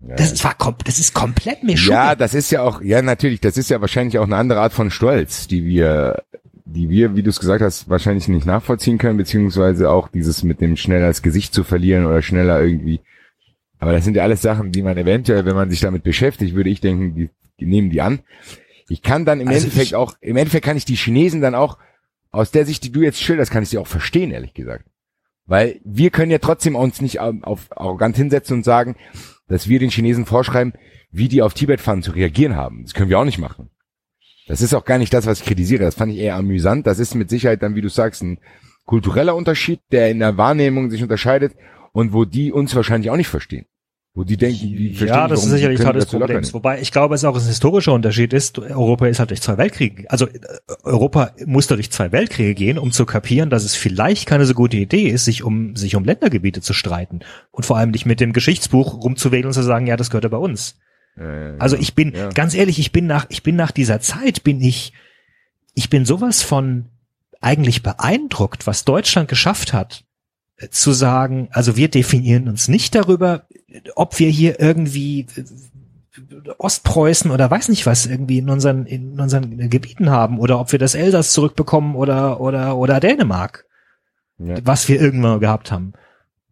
Das, 0.00 0.32
ist, 0.32 0.44
das 0.84 0.98
ist 0.98 1.12
komplett 1.12 1.64
mir 1.64 1.74
Ja, 1.74 2.14
das 2.14 2.32
ist 2.32 2.52
ja 2.52 2.62
auch, 2.62 2.82
ja 2.82 3.02
natürlich, 3.02 3.40
das 3.40 3.56
ist 3.56 3.68
ja 3.68 3.80
wahrscheinlich 3.80 4.18
auch 4.18 4.24
eine 4.24 4.36
andere 4.36 4.60
Art 4.60 4.72
von 4.72 4.92
Stolz, 4.92 5.48
die 5.48 5.64
wir 5.64 6.22
die 6.70 6.90
wir, 6.90 7.16
wie 7.16 7.22
du 7.22 7.30
es 7.30 7.40
gesagt 7.40 7.62
hast, 7.62 7.88
wahrscheinlich 7.88 8.28
nicht 8.28 8.46
nachvollziehen 8.46 8.98
können, 8.98 9.16
beziehungsweise 9.16 9.90
auch 9.90 10.08
dieses 10.08 10.42
mit 10.42 10.60
dem 10.60 10.76
schneller 10.76 11.08
das 11.08 11.22
Gesicht 11.22 11.54
zu 11.54 11.64
verlieren 11.64 12.04
oder 12.04 12.20
schneller 12.20 12.60
irgendwie. 12.62 13.00
Aber 13.78 13.92
das 13.92 14.04
sind 14.04 14.16
ja 14.16 14.22
alles 14.22 14.42
Sachen, 14.42 14.70
die 14.72 14.82
man 14.82 14.98
eventuell, 14.98 15.46
wenn 15.46 15.56
man 15.56 15.70
sich 15.70 15.80
damit 15.80 16.02
beschäftigt, 16.02 16.54
würde 16.54 16.70
ich 16.70 16.80
denken, 16.80 17.14
die, 17.14 17.30
die 17.58 17.66
nehmen 17.66 17.90
die 17.90 18.02
an. 18.02 18.20
Ich 18.88 19.02
kann 19.02 19.24
dann 19.24 19.40
im 19.40 19.48
also 19.48 19.66
Endeffekt 19.66 19.94
auch, 19.94 20.14
im 20.20 20.36
Endeffekt 20.36 20.64
kann 20.64 20.76
ich 20.76 20.84
die 20.84 20.96
Chinesen 20.96 21.40
dann 21.40 21.54
auch 21.54 21.78
aus 22.30 22.50
der 22.50 22.66
Sicht, 22.66 22.84
die 22.84 22.92
du 22.92 23.00
jetzt 23.00 23.20
schilderst, 23.20 23.50
kann 23.50 23.62
ich 23.62 23.70
sie 23.70 23.78
auch 23.78 23.86
verstehen, 23.86 24.30
ehrlich 24.30 24.52
gesagt. 24.52 24.84
Weil 25.46 25.80
wir 25.84 26.10
können 26.10 26.30
ja 26.30 26.38
trotzdem 26.38 26.76
uns 26.76 27.00
nicht 27.00 27.20
auf 27.20 27.68
arrogant 27.70 28.16
hinsetzen 28.16 28.58
und 28.58 28.64
sagen, 28.64 28.96
dass 29.46 29.68
wir 29.68 29.78
den 29.78 29.90
Chinesen 29.90 30.26
vorschreiben, 30.26 30.74
wie 31.10 31.28
die 31.28 31.40
auf 31.40 31.54
Tibet-Fahnen 31.54 32.02
zu 32.02 32.10
reagieren 32.10 32.56
haben. 32.56 32.82
Das 32.82 32.92
können 32.92 33.08
wir 33.08 33.18
auch 33.18 33.24
nicht 33.24 33.38
machen. 33.38 33.70
Das 34.48 34.62
ist 34.62 34.74
auch 34.74 34.84
gar 34.84 34.98
nicht 34.98 35.12
das, 35.12 35.26
was 35.26 35.40
ich 35.40 35.46
kritisiere. 35.46 35.84
Das 35.84 35.94
fand 35.94 36.12
ich 36.12 36.18
eher 36.18 36.36
amüsant. 36.36 36.86
Das 36.86 36.98
ist 36.98 37.14
mit 37.14 37.30
Sicherheit 37.30 37.62
dann, 37.62 37.74
wie 37.74 37.82
du 37.82 37.88
sagst, 37.88 38.22
ein 38.22 38.38
kultureller 38.86 39.36
Unterschied, 39.36 39.80
der 39.92 40.10
in 40.10 40.18
der 40.18 40.36
Wahrnehmung 40.36 40.90
sich 40.90 41.02
unterscheidet 41.02 41.54
und 41.92 42.12
wo 42.12 42.24
die 42.24 42.50
uns 42.50 42.74
wahrscheinlich 42.74 43.10
auch 43.10 43.16
nicht 43.16 43.28
verstehen. 43.28 43.66
Wo 44.14 44.24
die 44.24 44.36
denken, 44.38 44.60
die 44.60 44.88
verstehen 44.94 45.08
Ja, 45.08 45.28
nicht, 45.28 45.32
das 45.32 45.40
ist 45.40 45.44
warum 45.44 45.50
die 45.50 45.56
sicherlich 45.58 45.80
Teil 45.80 45.92
des 45.92 46.06
Problems. 46.06 46.54
Wobei 46.54 46.80
ich 46.80 46.90
glaube, 46.90 47.14
es 47.14 47.24
auch 47.24 47.36
ein 47.36 47.46
historischer 47.46 47.92
Unterschied 47.92 48.32
ist. 48.32 48.58
Europa 48.58 49.06
ist 49.06 49.20
halt 49.20 49.30
durch 49.30 49.42
zwei 49.42 49.58
Weltkriege. 49.58 50.10
Also 50.10 50.26
äh, 50.26 50.40
Europa 50.82 51.32
musste 51.44 51.74
durch 51.74 51.92
zwei 51.92 52.10
Weltkriege 52.10 52.54
gehen, 52.54 52.78
um 52.78 52.90
zu 52.90 53.04
kapieren, 53.04 53.50
dass 53.50 53.64
es 53.64 53.76
vielleicht 53.76 54.26
keine 54.26 54.46
so 54.46 54.54
gute 54.54 54.78
Idee 54.78 55.08
ist, 55.08 55.26
sich 55.26 55.44
um 55.44 55.76
sich 55.76 55.94
um 55.94 56.04
Ländergebiete 56.04 56.62
zu 56.62 56.72
streiten 56.72 57.20
und 57.52 57.66
vor 57.66 57.76
allem 57.76 57.90
nicht 57.90 58.06
mit 58.06 58.18
dem 58.18 58.32
Geschichtsbuch 58.32 59.04
rumzuwählen 59.04 59.46
und 59.46 59.52
zu 59.52 59.62
sagen, 59.62 59.86
ja, 59.86 59.96
das 59.96 60.08
gehört 60.10 60.24
ja 60.24 60.30
bei 60.30 60.38
uns. 60.38 60.78
Also 61.58 61.76
ich 61.76 61.94
bin 61.94 62.14
ja. 62.14 62.28
ganz 62.30 62.54
ehrlich, 62.54 62.78
ich 62.78 62.92
bin 62.92 63.06
nach 63.06 63.26
ich 63.28 63.42
bin 63.42 63.56
nach 63.56 63.70
dieser 63.72 64.00
Zeit 64.00 64.44
bin 64.44 64.60
ich 64.60 64.92
ich 65.74 65.90
bin 65.90 66.04
sowas 66.04 66.42
von 66.42 66.86
eigentlich 67.40 67.82
beeindruckt, 67.82 68.66
was 68.66 68.84
Deutschland 68.84 69.28
geschafft 69.28 69.72
hat, 69.72 70.04
äh, 70.56 70.68
zu 70.68 70.92
sagen, 70.92 71.48
also 71.52 71.76
wir 71.76 71.88
definieren 71.88 72.48
uns 72.48 72.68
nicht 72.68 72.94
darüber, 72.94 73.46
ob 73.94 74.18
wir 74.18 74.28
hier 74.28 74.60
irgendwie 74.60 75.26
äh, 75.36 75.44
Ostpreußen 76.58 77.30
oder 77.30 77.48
weiß 77.50 77.68
nicht 77.68 77.86
was 77.86 78.06
irgendwie 78.06 78.38
in 78.38 78.50
unseren 78.50 78.86
in 78.86 79.20
unseren 79.20 79.70
Gebieten 79.70 80.10
haben 80.10 80.38
oder 80.40 80.58
ob 80.58 80.72
wir 80.72 80.78
das 80.78 80.94
Elsass 80.96 81.32
zurückbekommen 81.32 81.94
oder 81.94 82.40
oder 82.40 82.76
oder 82.76 82.98
Dänemark, 83.00 83.66
Ja. 84.38 84.56
was 84.64 84.88
wir 84.88 85.00
irgendwann 85.00 85.38
gehabt 85.40 85.70
haben. 85.70 85.92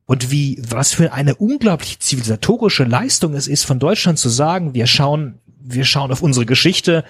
Und 0.07 0.31
wie 0.31 0.63
was 0.67 0.95
für 0.95 1.13
eine 1.13 1.35
unglaublich 1.35 1.99
zivilisatorische 1.99 2.85
Leistung 2.85 3.35
es 3.35 3.49
ist 3.49 3.65
von 3.65 3.79
Deutschland 3.79 4.19
zu 4.19 4.29
sagen, 4.29 4.73
wir 4.73 4.87
schauen 4.87 5.41
wir 5.67 5.85
schauen 5.85 6.13
auf 6.13 6.23
unsere 6.23 6.47
Geschichte, 6.47 7.05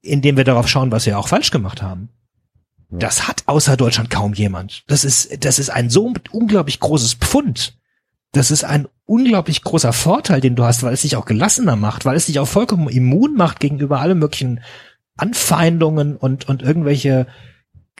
indem 0.00 0.36
wir 0.36 0.44
darauf 0.44 0.68
schauen, 0.68 0.90
was 0.90 1.06
wir 1.06 1.18
auch 1.18 1.28
falsch 1.28 1.50
gemacht 1.50 1.82
haben. 1.82 2.08
Das 2.90 3.28
hat 3.28 3.42
außer 3.46 3.76
Deutschland 3.76 4.08
kaum 4.08 4.32
jemand. 4.32 4.84
Das 4.86 5.04
ist, 5.04 5.44
das 5.44 5.58
ist 5.58 5.68
ein 5.68 5.90
so 5.90 6.14
unglaublich 6.30 6.80
großes 6.80 7.14
Pfund. 7.14 7.78
Das 8.32 8.50
ist 8.50 8.64
ein 8.64 8.88
unglaublich 9.04 9.62
großer 9.62 9.92
Vorteil, 9.92 10.40
den 10.40 10.56
du 10.56 10.64
hast, 10.64 10.82
weil 10.82 10.94
es 10.94 11.02
dich 11.02 11.16
auch 11.16 11.26
gelassener 11.26 11.76
macht, 11.76 12.06
weil 12.06 12.16
es 12.16 12.26
dich 12.26 12.38
auch 12.38 12.48
vollkommen 12.48 12.88
immun 12.88 13.34
macht 13.34 13.60
gegenüber 13.60 14.00
allen 14.00 14.18
möglichen 14.18 14.60
Anfeindungen 15.16 16.16
und, 16.16 16.48
und 16.48 16.62
irgendwelche 16.62 17.26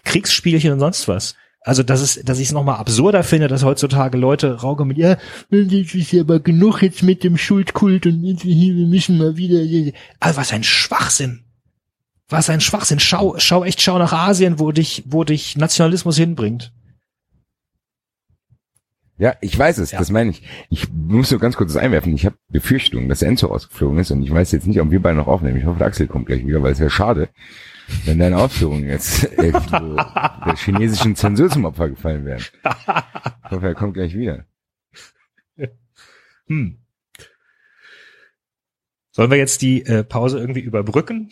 Kriegsspielchen 0.05 0.73
und 0.73 0.81
sonst 0.81 1.07
was. 1.07 1.35
Also, 1.69 1.83
dass 1.83 2.01
es, 2.01 2.19
dass 2.25 2.39
ich 2.39 2.47
es 2.49 2.53
nochmal 2.53 2.77
absurder 2.77 3.23
finde, 3.23 3.47
dass 3.47 3.63
heutzutage 3.63 4.17
Leute 4.17 4.63
rauchen 4.63 4.89
mit, 4.89 4.97
ja, 4.97 5.19
das 5.51 5.71
ist 5.71 6.13
ja 6.13 6.23
aber 6.23 6.41
genug 6.41 6.81
jetzt 6.81 7.03
mit 7.03 7.23
dem 7.23 7.37
Schuldkult 7.37 8.07
und 8.07 8.23
wir 8.23 8.87
müssen 8.87 9.19
mal 9.19 9.37
wieder, 9.37 9.93
also 10.19 10.39
was 10.41 10.51
ein 10.55 10.65
Schwachsinn. 10.65 11.45
Was 12.31 12.49
ein 12.49 12.63
Schwachsinn. 12.63 13.01
Schau, 13.01 13.35
schau 13.37 13.65
echt, 13.65 13.83
schau 13.83 13.99
nach 13.99 14.15
Asien, 14.15 14.59
wo 14.59 14.73
dich, 14.73 15.05
wo 15.09 15.25
dich 15.25 15.59
Nationalismus 15.59 16.17
hinbringt. 16.17 16.73
Ja, 19.19 19.35
ich 19.43 19.59
weiß 19.59 19.77
es, 19.77 19.91
Ja. 19.91 19.99
das 19.99 20.11
meine 20.11 20.31
ich. 20.31 20.43
Ich 20.71 20.89
muss 20.91 21.31
nur 21.31 21.39
ganz 21.41 21.57
kurz 21.57 21.75
das 21.75 21.83
einwerfen. 21.83 22.15
Ich 22.15 22.25
habe 22.25 22.37
Befürchtungen, 22.51 23.11
dass 23.11 23.21
Enzo 23.21 23.49
rausgeflogen 23.49 23.99
ist 23.99 24.11
und 24.11 24.23
ich 24.23 24.31
weiß 24.31 24.53
jetzt 24.53 24.67
nicht, 24.67 24.81
ob 24.81 24.91
wir 24.91 25.03
beide 25.03 25.19
noch 25.19 25.27
aufnehmen. 25.27 25.59
Ich 25.59 25.67
hoffe, 25.67 25.79
der 25.79 25.89
Axel 25.89 26.07
kommt 26.07 26.25
gleich 26.27 26.47
wieder, 26.47 26.63
weil 26.63 26.73
es 26.73 26.81
wäre 26.81 26.89
schade, 26.89 27.29
wenn 28.05 28.19
deine 28.19 28.39
Ausführungen 28.39 28.89
jetzt 28.89 29.25
irgendwo 29.39 29.97
der 29.97 30.57
chinesischen 30.57 31.17
Zensur 31.17 31.49
zum 31.51 31.65
Opfer 31.65 31.89
gefallen 31.91 32.25
wären. 32.25 32.43
Ich 33.45 33.51
hoffe, 33.51 33.67
er 33.67 33.75
kommt 33.75 33.95
gleich 33.95 34.15
wieder. 34.15 34.45
Hm. 36.47 36.79
Sollen 39.11 39.31
wir 39.31 39.39
jetzt 39.39 39.63
die 39.63 39.85
äh, 39.85 40.05
Pause 40.05 40.39
irgendwie 40.39 40.61
überbrücken? 40.61 41.31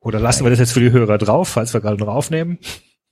Oder 0.00 0.20
lassen 0.20 0.44
wir 0.44 0.50
das 0.50 0.58
jetzt 0.58 0.72
für 0.72 0.80
die 0.80 0.92
Hörer 0.92 1.18
drauf, 1.18 1.48
falls 1.48 1.74
wir 1.74 1.80
gerade 1.80 1.96
noch 1.96 2.08
aufnehmen? 2.08 2.58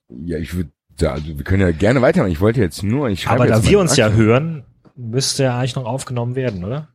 Ja, 0.09 0.39
ich 0.39 0.55
würde, 0.55 0.71
ja, 1.01 1.13
also 1.13 1.27
wir 1.27 1.45
können 1.45 1.63
ja 1.63 1.73
gerne 1.73 2.01
weitermachen. 2.03 2.31
Ich 2.33 2.41
wollte 2.41 2.61
jetzt 2.61 2.83
nur, 2.83 3.09
ich 3.09 3.23
schreibe 3.23 3.43
Aber 3.43 3.51
da 3.51 3.65
wir 3.65 3.81
uns 3.81 3.97
ja 3.97 4.07
Axel. 4.07 4.19
hören, 4.25 4.65
müsste 4.95 5.45
ja 5.45 5.59
eigentlich 5.59 5.77
noch 5.77 5.85
aufgenommen 5.85 6.37
werden, 6.37 6.65
oder? 6.65 6.89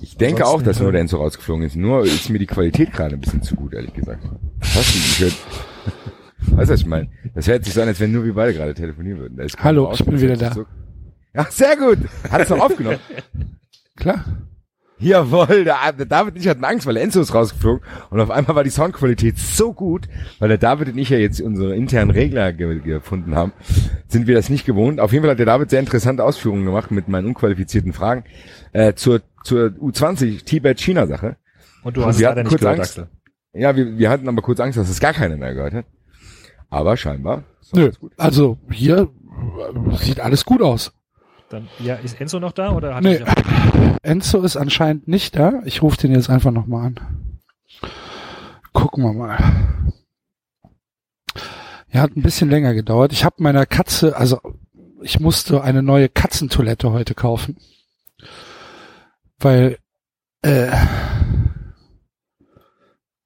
Ich 0.00 0.16
denke 0.16 0.42
Ansonsten 0.42 0.60
auch, 0.60 0.64
dass 0.64 0.76
nur 0.78 0.84
hören- 0.86 0.92
der 0.92 1.00
Enzo 1.02 1.16
rausgeflogen 1.18 1.64
ist. 1.66 1.76
Nur 1.76 2.04
ist 2.04 2.28
mir 2.30 2.38
die 2.38 2.46
Qualität 2.46 2.92
gerade 2.92 3.14
ein 3.16 3.20
bisschen 3.20 3.42
zu 3.42 3.54
gut, 3.56 3.74
ehrlich 3.74 3.92
gesagt. 3.92 4.22
Was 4.24 4.92
denn? 4.92 5.00
Ich 5.02 5.20
hör, 5.20 5.28
weißt 6.58 6.70
du, 6.70 6.72
was 6.74 6.80
ich 6.80 6.86
meine? 6.86 7.08
Das 7.34 7.46
hört 7.48 7.64
sich 7.64 7.74
so 7.74 7.82
an, 7.82 7.88
als 7.88 8.00
wenn 8.00 8.12
nur 8.12 8.24
wir 8.24 8.34
beide 8.34 8.54
gerade 8.54 8.74
telefonieren 8.74 9.18
würden. 9.18 9.38
Ist 9.40 9.56
Hallo, 9.62 9.90
ich 9.92 10.04
bin 10.04 10.20
wieder 10.20 10.36
da. 10.36 10.52
So- 10.54 10.66
Ach, 11.34 11.50
sehr 11.50 11.76
gut. 11.76 11.98
Hat 12.30 12.40
es 12.40 12.48
noch 12.48 12.60
aufgenommen? 12.60 12.98
Klar. 13.96 14.24
Jawohl, 15.00 15.64
der, 15.64 15.92
der 15.92 16.06
David 16.06 16.34
und 16.34 16.40
ich 16.40 16.48
hatten 16.48 16.64
Angst, 16.64 16.86
weil 16.86 16.96
Enzo 16.96 17.20
ist 17.20 17.32
rausgeflogen 17.32 17.82
und 18.10 18.20
auf 18.20 18.30
einmal 18.30 18.56
war 18.56 18.64
die 18.64 18.70
Soundqualität 18.70 19.38
so 19.38 19.72
gut, 19.72 20.08
weil 20.40 20.48
der 20.48 20.58
David 20.58 20.88
und 20.88 20.98
ich 20.98 21.10
ja 21.10 21.18
jetzt 21.18 21.40
unsere 21.40 21.76
internen 21.76 22.10
Regler 22.10 22.52
ge 22.52 22.80
gefunden 22.80 23.36
haben, 23.36 23.52
sind 24.08 24.26
wir 24.26 24.34
das 24.34 24.48
nicht 24.48 24.66
gewohnt. 24.66 24.98
Auf 25.00 25.12
jeden 25.12 25.22
Fall 25.22 25.32
hat 25.32 25.38
der 25.38 25.46
David 25.46 25.70
sehr 25.70 25.80
interessante 25.80 26.24
Ausführungen 26.24 26.64
gemacht 26.64 26.90
mit 26.90 27.08
meinen 27.08 27.26
unqualifizierten 27.26 27.92
Fragen 27.92 28.24
äh, 28.72 28.94
zur, 28.94 29.22
zur 29.44 29.68
U20 29.80 30.44
Tibet-China-Sache. 30.44 31.36
Und 31.84 31.96
du 31.96 32.00
Und 32.00 32.08
hast 32.08 32.16
es 32.16 32.20
wir 32.20 32.28
leider 32.28 32.40
hatten 32.40 32.48
nicht 32.48 32.50
kurz 32.50 32.60
gehört, 32.60 32.78
Angst. 32.78 32.98
Axel. 32.98 33.08
Ja, 33.52 33.76
wir, 33.76 33.98
wir 33.98 34.10
hatten 34.10 34.28
aber 34.28 34.42
kurz 34.42 34.60
Angst, 34.60 34.78
dass 34.78 34.88
es 34.88 35.00
gar 35.00 35.12
keiner 35.12 35.36
mehr 35.36 35.54
gehört 35.54 35.74
hat. 35.74 35.84
Aber 36.70 36.96
scheinbar. 36.96 37.44
Nö, 37.72 37.90
also 38.16 38.58
hier 38.70 39.08
äh, 39.90 39.96
sieht 39.96 40.20
alles 40.20 40.44
gut 40.44 40.62
aus. 40.62 40.92
Dann, 41.50 41.68
ja, 41.78 41.94
ist 41.94 42.20
Enzo 42.20 42.40
noch 42.40 42.52
da 42.52 42.72
oder 42.72 42.94
hat 42.94 43.02
Nee. 43.02 43.16
er 43.16 43.98
Enzo 44.02 44.42
ist 44.42 44.56
anscheinend 44.56 45.08
nicht 45.08 45.36
da. 45.36 45.62
Ich 45.64 45.82
rufe 45.82 45.96
den 45.96 46.12
jetzt 46.12 46.28
einfach 46.28 46.50
nochmal 46.50 46.86
an. 46.88 47.40
Gucken 48.72 49.02
wir 49.04 49.12
mal. 49.14 49.38
Ja, 51.90 52.02
hat 52.02 52.16
ein 52.16 52.22
bisschen 52.22 52.50
länger 52.50 52.74
gedauert. 52.74 53.12
Ich 53.12 53.24
habe 53.24 53.42
meiner 53.42 53.64
Katze, 53.64 54.16
also 54.16 54.40
ich 55.00 55.20
musste 55.20 55.62
eine 55.62 55.82
neue 55.82 56.08
Katzentoilette 56.10 56.92
heute 56.92 57.14
kaufen. 57.14 57.56
Weil, 59.38 59.78
äh, 60.42 60.70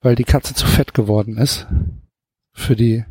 weil 0.01 0.15
die 0.15 0.25
Katze 0.25 0.55
zu 0.55 0.67
fett 0.67 0.95
geworden 0.95 1.39
ist. 1.39 1.67
Für 2.53 2.77
die, 2.77 3.05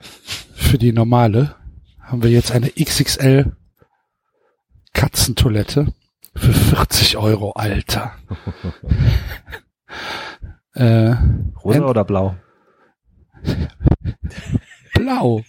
für 0.00 0.78
die 0.78 0.92
normale. 0.92 1.54
Haben 2.00 2.22
wir 2.22 2.30
jetzt 2.30 2.52
eine 2.52 2.70
XXL 2.70 3.56
Katzentoilette. 4.96 5.92
Für 6.34 6.52
40 6.52 7.18
Euro, 7.18 7.52
Alter. 7.52 8.12
äh, 10.74 11.14
Rosa 11.62 11.84
oder 11.84 12.04
blau? 12.04 12.36
blau. 14.94 15.42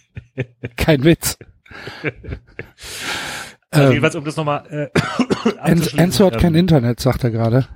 Kein 0.76 1.02
Witz. 1.02 1.38
Also 3.70 3.86
ähm, 3.86 3.90
jedenfalls, 3.92 4.14
um 4.16 4.24
das 4.24 4.36
nochmal 4.36 4.66
äh, 4.70 4.88
Enzo 5.96 6.26
hat 6.26 6.38
kein 6.38 6.54
ähm, 6.54 6.60
Internet, 6.60 7.00
sagt 7.00 7.24
er 7.24 7.30
gerade. 7.30 7.66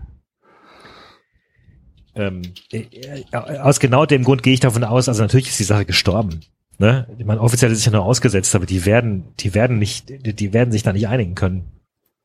ähm, 2.14 2.42
äh, 2.70 2.80
äh, 2.80 3.58
aus 3.58 3.80
genau 3.80 4.04
dem 4.06 4.24
Grund 4.24 4.42
gehe 4.42 4.54
ich 4.54 4.60
davon 4.60 4.84
aus, 4.84 5.08
also 5.08 5.22
natürlich 5.22 5.48
ist 5.48 5.58
die 5.58 5.64
Sache 5.64 5.86
gestorben. 5.86 6.40
Ne? 6.82 7.06
Ich 7.16 7.24
meine, 7.24 7.40
offiziell 7.40 7.70
ist 7.70 7.78
es 7.78 7.84
ja 7.84 7.92
nur 7.92 8.04
ausgesetzt, 8.04 8.56
aber 8.56 8.66
die 8.66 8.84
werden, 8.84 9.36
die 9.38 9.54
werden 9.54 9.78
nicht, 9.78 10.12
die 10.26 10.52
werden 10.52 10.72
sich 10.72 10.82
da 10.82 10.92
nicht 10.92 11.06
einigen 11.06 11.36
können. 11.36 11.70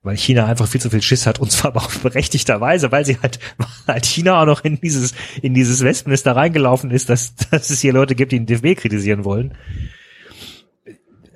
Weil 0.02 0.18
China 0.18 0.48
einfach 0.48 0.68
viel 0.68 0.82
zu 0.82 0.90
viel 0.90 1.04
Schiss 1.04 1.28
hat 1.28 1.38
und 1.38 1.52
zwar 1.52 1.76
aber 1.76 1.82
auch 1.82 1.92
berechtigterweise, 1.92 2.92
weil 2.92 3.06
sie 3.06 3.20
halt, 3.22 3.38
weil 3.60 3.68
halt 3.88 4.08
China 4.08 4.42
auch 4.42 4.48
noch 4.48 4.64
in 4.64 4.82
dieses, 4.82 5.14
in 5.44 5.54
dieses 5.54 5.84
Wespennest 5.84 6.26
da 6.26 6.32
reingelaufen 6.32 6.90
ist, 6.90 7.08
dass, 7.08 7.36
dass 7.52 7.70
es 7.70 7.82
hier 7.82 7.94
Leute 7.94 8.16
gibt, 8.16 8.32
die 8.32 8.44
den 8.44 8.48
DFB 8.48 8.80
kritisieren 8.82 9.26
wollen. 9.26 9.54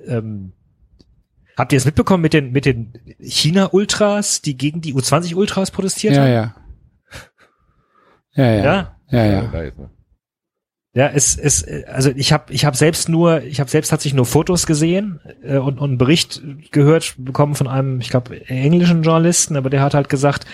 Ähm, 0.04 0.52
habt 1.56 1.72
ihr 1.72 1.76
es 1.76 1.84
mitbekommen 1.84 2.22
mit 2.22 2.32
den, 2.32 2.50
mit 2.50 2.64
den 2.64 2.92
China-Ultras, 3.20 4.42
die 4.42 4.56
gegen 4.56 4.80
die 4.80 4.94
U20-Ultras 4.94 5.70
protestiert 5.70 6.16
Ja, 6.16 6.22
haben? 6.22 6.32
ja. 6.32 6.54
Ja, 8.34 8.50
ja. 8.50 8.64
Ja? 8.64 8.96
Ja, 9.10 9.24
ja. 9.26 9.52
er. 9.52 9.90
Ja, 10.94 11.08
es 11.08 11.36
es 11.38 11.64
also 11.86 12.10
ich 12.14 12.32
habe 12.32 12.52
ich 12.52 12.66
habe 12.66 12.76
selbst 12.76 13.08
nur 13.08 13.42
ich 13.42 13.60
habe 13.60 13.70
selbst 13.70 13.88
tatsächlich 13.88 14.14
nur 14.14 14.26
Fotos 14.26 14.66
gesehen 14.66 15.20
äh, 15.42 15.56
und, 15.56 15.78
und 15.78 15.90
einen 15.90 15.98
Bericht 15.98 16.42
gehört 16.70 17.14
bekommen 17.16 17.54
von 17.54 17.66
einem 17.66 18.00
ich 18.00 18.10
glaube 18.10 18.46
englischen 18.46 19.02
Journalisten, 19.02 19.56
aber 19.56 19.70
der 19.70 19.80
hat 19.80 19.94
halt 19.94 20.10
gesagt, 20.10 20.44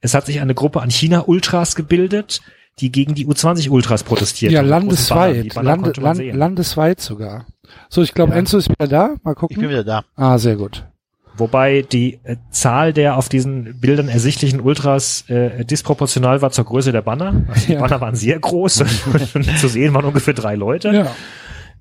es 0.00 0.14
hat 0.14 0.26
sich 0.26 0.40
eine 0.40 0.54
Gruppe 0.54 0.80
an 0.82 0.90
China 0.90 1.24
Ultras 1.26 1.76
gebildet, 1.76 2.40
die 2.80 2.90
gegen 2.90 3.14
die 3.14 3.26
U20 3.26 3.70
Ultras 3.70 4.02
protestiert. 4.02 4.50
Ja, 4.50 4.62
landesweit. 4.62 5.54
Banner 5.54 5.76
Lande, 5.76 6.00
land, 6.00 6.34
landesweit 6.34 7.00
sogar. 7.00 7.46
So, 7.88 8.02
ich 8.02 8.14
glaube, 8.14 8.32
Ja. 8.32 8.38
Enzo 8.38 8.58
ist 8.58 8.70
wieder 8.70 8.88
da. 8.88 9.08
Mal 9.08 9.14
Ich 9.18 9.24
bin 9.24 9.34
gucken. 9.34 9.68
wieder 9.68 9.84
da. 9.84 10.04
Ah, 10.16 10.38
sehr 10.38 10.56
gut. 10.56 10.84
Wobei 11.40 11.82
die 11.82 12.20
äh, 12.24 12.36
Zahl 12.50 12.92
der 12.92 13.16
auf 13.16 13.28
diesen 13.28 13.80
Bildern 13.80 14.08
ersichtlichen 14.08 14.60
Ultras 14.60 15.24
äh, 15.28 15.64
disproportional 15.64 16.42
war 16.42 16.50
zur 16.50 16.66
Größe 16.66 16.92
der 16.92 17.02
Banner. 17.02 17.42
Also 17.48 17.66
die 17.66 17.72
Ja. 17.72 17.80
Banner 17.80 18.00
waren 18.00 18.14
sehr 18.14 18.38
groß 18.38 18.82
und 19.34 19.58
zu 19.58 19.68
sehen 19.68 19.92
waren 19.94 20.04
ungefähr 20.04 20.34
drei 20.34 20.54
Leute. 20.54 20.90
Ja. 20.90 21.16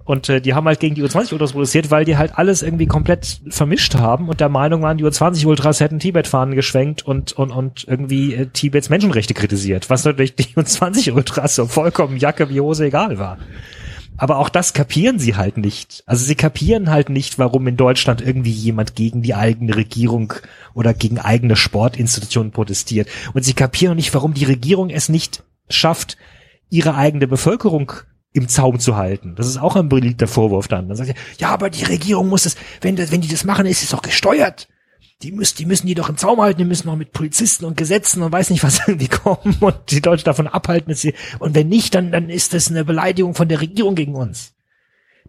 Und 0.06 0.28
äh, 0.28 0.42
die 0.42 0.56
haben 0.56 0.66
halt 0.66 0.80
gegen 0.80 0.96
die 0.96 1.04
U20-Ultras 1.04 1.52
protestiert, 1.52 1.92
weil 1.92 2.04
die 2.04 2.18
halt 2.18 2.32
alles 2.36 2.64
irgendwie 2.64 2.88
komplett 2.88 3.42
vermischt 3.50 3.94
haben 3.94 4.28
und 4.28 4.40
der 4.40 4.50
Meinung 4.50 4.82
waren, 4.82 4.98
die 4.98 5.06
U20-Ultras 5.06 5.82
hätten 5.82 6.00
Tibet-Fahnen 6.00 6.56
geschwenkt 6.56 7.06
und, 7.06 7.34
und, 7.34 7.52
und 7.52 7.86
irgendwie 7.88 8.34
äh, 8.34 8.46
Tibets 8.48 8.90
Menschenrechte 8.90 9.36
kritisiert, 9.36 9.92
was 9.92 10.06
natürlich 10.06 10.34
die 10.36 10.46
U20-Ultras 10.56 11.50
so 11.54 11.68
vollkommen 11.68 12.18
Jacke 12.18 12.50
wie 12.50 12.60
Hose 12.60 12.86
egal 12.86 13.20
war. 13.20 13.38
Aber 14.20 14.38
auch 14.38 14.50
das 14.50 14.74
kapieren 14.74 15.18
sie 15.18 15.38
halt 15.38 15.56
nicht. 15.56 16.04
Also 16.06 16.26
sie 16.26 16.36
kapieren 16.36 16.90
halt 16.90 17.10
nicht, 17.10 17.40
warum 17.40 17.66
in 17.68 17.78
Deutschland 17.78 18.20
irgendwie 18.20 18.52
jemand 18.52 18.94
gegen 18.94 19.22
die 19.22 19.34
eigene 19.34 19.78
Regierung 19.78 20.34
oder 20.74 20.94
gegen 20.94 21.20
eigene 21.20 21.56
Sportinstitutionen 21.56 22.52
protestiert. 22.52 23.08
Und 23.34 23.46
sie 23.46 23.54
kapieren 23.54 23.96
nicht, 23.96 24.14
warum 24.14 24.34
die 24.34 24.44
Regierung 24.44 24.90
es 24.90 25.08
nicht 25.08 25.44
schafft, 25.70 26.18
ihre 26.70 26.96
eigene 26.96 27.28
Bevölkerung 27.28 27.94
im 28.34 28.50
Zaum 28.50 28.80
zu 28.80 28.98
halten. 28.98 29.36
Das 29.36 29.48
ist 29.48 29.58
auch 29.58 29.78
ein 29.78 29.88
beliebter 29.88 30.28
Vorwurf 30.28 30.68
dann. 30.68 30.90
Dann 30.90 30.98
sagt 30.98 31.12
er, 31.12 31.16
ja, 31.38 31.52
aber 31.52 31.70
die 31.70 31.86
Regierung 31.86 32.28
muss 32.28 32.44
das, 32.44 32.58
wenn, 32.82 32.98
wenn 32.98 33.22
die 33.22 33.30
das 33.30 33.46
machen, 33.46 33.66
ist 33.66 33.84
es 33.84 33.92
doch 33.92 34.02
gesteuert. 34.02 34.68
Die 35.22 35.34
müssen, 35.34 35.58
die 35.58 35.66
müssen 35.66 35.88
die 35.88 35.96
doch 35.96 36.10
im 36.10 36.16
Zaum 36.16 36.40
halten, 36.40 36.60
die 36.60 36.66
müssen 36.66 36.88
noch 36.88 36.96
mit 36.96 37.12
Polizisten 37.12 37.66
und 37.66 37.76
Gesetzen 37.76 38.24
und 38.24 38.32
weiß 38.32 38.50
nicht 38.52 38.64
was 38.64 38.80
irgendwie 38.88 39.10
kommen 39.10 39.58
und 39.60 39.76
die 39.90 40.02
Deutschen 40.02 40.26
davon 40.26 40.48
abhalten. 40.48 40.90
Dass 40.90 41.02
sie, 41.02 41.14
und 41.40 41.56
wenn 41.56 41.68
nicht, 41.68 41.94
dann, 41.96 42.12
dann 42.12 42.30
ist 42.30 42.54
das 42.54 42.70
eine 42.70 42.86
Beleidigung 42.86 43.36
von 43.36 43.48
der 43.48 43.62
Regierung 43.62 43.96
gegen 43.96 44.16
uns. 44.16 44.54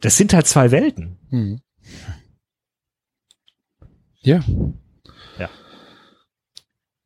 Das 0.01 0.17
sind 0.17 0.33
halt 0.33 0.47
zwei 0.47 0.71
Welten. 0.71 1.19
Hm. 1.31 1.61
Ja. 4.23 4.41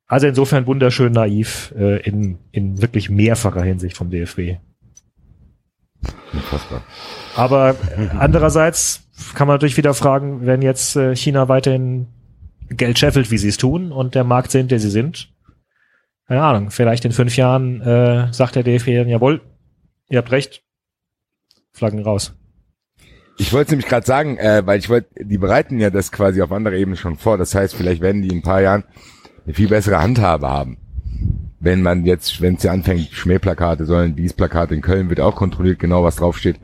Also 0.07 0.27
insofern 0.27 0.67
wunderschön 0.67 1.13
naiv 1.13 1.75
äh, 1.77 2.01
in, 2.03 2.39
in 2.53 2.81
wirklich 2.81 3.11
mehrfacher 3.11 3.63
Hinsicht 3.63 3.97
vom 3.97 4.11
DFB. 4.11 4.59
Unfassbar. 6.33 6.85
Aber 7.35 7.75
andererseits 8.19 9.09
kann 9.35 9.49
man 9.49 9.55
natürlich 9.57 9.77
wieder 9.77 9.93
fragen, 9.93 10.47
wenn 10.47 10.63
jetzt 10.63 10.95
äh, 10.97 11.17
China 11.17 11.49
weiterhin 11.49 12.07
Geld 12.71 12.99
scheffelt, 12.99 13.31
wie 13.31 13.39
sie 13.39 13.49
es 13.49 13.57
tun, 13.57 13.93
und 13.93 14.15
der 14.15 14.25
Markt 14.25 14.51
sind, 14.51 14.71
der 14.71 14.81
sie 14.81 14.91
sind, 14.91 15.35
keine 16.27 16.43
Ahnung, 16.43 16.71
vielleicht 16.71 17.05
in 17.05 17.13
fünf 17.13 17.37
Jahren 17.37 17.81
äh, 17.83 18.33
sagt 18.33 18.57
der 18.57 18.63
DFB 18.63 18.89
dann, 18.97 19.09
jawohl, 19.09 19.43
ihr 20.09 20.19
habt 20.19 20.31
recht, 20.31 20.63
Flaggen 21.73 22.03
raus. 22.03 22.35
Ich 23.37 23.53
wollte 23.53 23.73
nämlich 23.73 23.89
gerade 23.89 24.07
sagen, 24.07 24.39
äh, 24.39 24.63
weil 24.65 24.79
ich 24.79 24.89
wollte, 24.89 25.09
die 25.23 25.39
bereiten 25.39 25.81
ja 25.81 25.91
das 25.91 26.13
quasi 26.13 26.41
auf 26.41 26.53
anderer 26.53 26.77
Ebene 26.77 26.97
schon 26.97 27.17
vor. 27.17 27.37
Das 27.37 27.55
heißt, 27.55 27.75
vielleicht 27.75 28.01
werden 28.01 28.23
die 28.23 28.29
in 28.29 28.39
ein 28.39 28.43
paar 28.43 28.63
Jahren 28.63 28.85
eine 29.45 29.55
viel 29.55 29.69
bessere 29.69 30.01
Handhabe 30.01 30.49
haben. 30.49 30.79
Wenn 31.59 31.83
man 31.83 32.05
jetzt, 32.05 32.41
wenn 32.41 32.55
es 32.55 32.63
ja 32.63 32.73
anfängt, 32.73 33.11
Schmähplakate 33.11 33.87
sollen, 33.87 34.15
dies 34.15 34.35
Plakat 34.35 34.71
in 34.71 34.83
Köln 34.83 35.09
wird 35.09 35.21
auch 35.21 35.35
kontrolliert, 35.35 35.79
genau 35.79 36.05
was 36.05 36.17
draufsteht. 36.17 36.61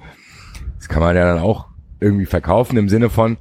Das 0.78 0.88
kann 0.88 1.02
man 1.02 1.16
ja 1.16 1.24
dann 1.24 1.42
auch 1.42 1.66
irgendwie 1.98 2.26
verkaufen 2.26 2.76
im 2.76 2.88
Sinne 2.88 3.10
von 3.10 3.36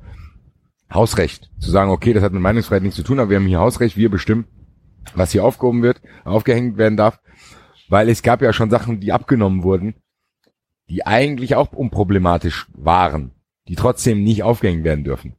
Hausrecht. 0.93 1.49
Zu 1.59 1.69
sagen, 1.69 1.91
okay, 1.91 2.13
das 2.13 2.23
hat 2.23 2.33
mit 2.33 2.41
Meinungsfreiheit 2.41 2.83
nichts 2.83 2.97
zu 2.97 3.03
tun, 3.03 3.19
aber 3.19 3.29
wir 3.29 3.37
haben 3.37 3.47
hier 3.47 3.59
Hausrecht, 3.59 3.97
wir 3.97 4.09
bestimmen, 4.09 4.45
was 5.13 5.31
hier 5.31 5.43
aufgehoben 5.43 5.83
wird, 5.83 6.01
aufgehängt 6.23 6.77
werden 6.77 6.97
darf. 6.97 7.19
Weil 7.89 8.09
es 8.09 8.21
gab 8.21 8.41
ja 8.41 8.53
schon 8.53 8.69
Sachen, 8.69 8.99
die 8.99 9.11
abgenommen 9.11 9.63
wurden, 9.63 9.95
die 10.89 11.05
eigentlich 11.05 11.55
auch 11.55 11.71
unproblematisch 11.71 12.67
waren, 12.73 13.31
die 13.67 13.75
trotzdem 13.75 14.23
nicht 14.23 14.43
aufgehängt 14.43 14.83
werden 14.83 15.03
dürfen. 15.03 15.35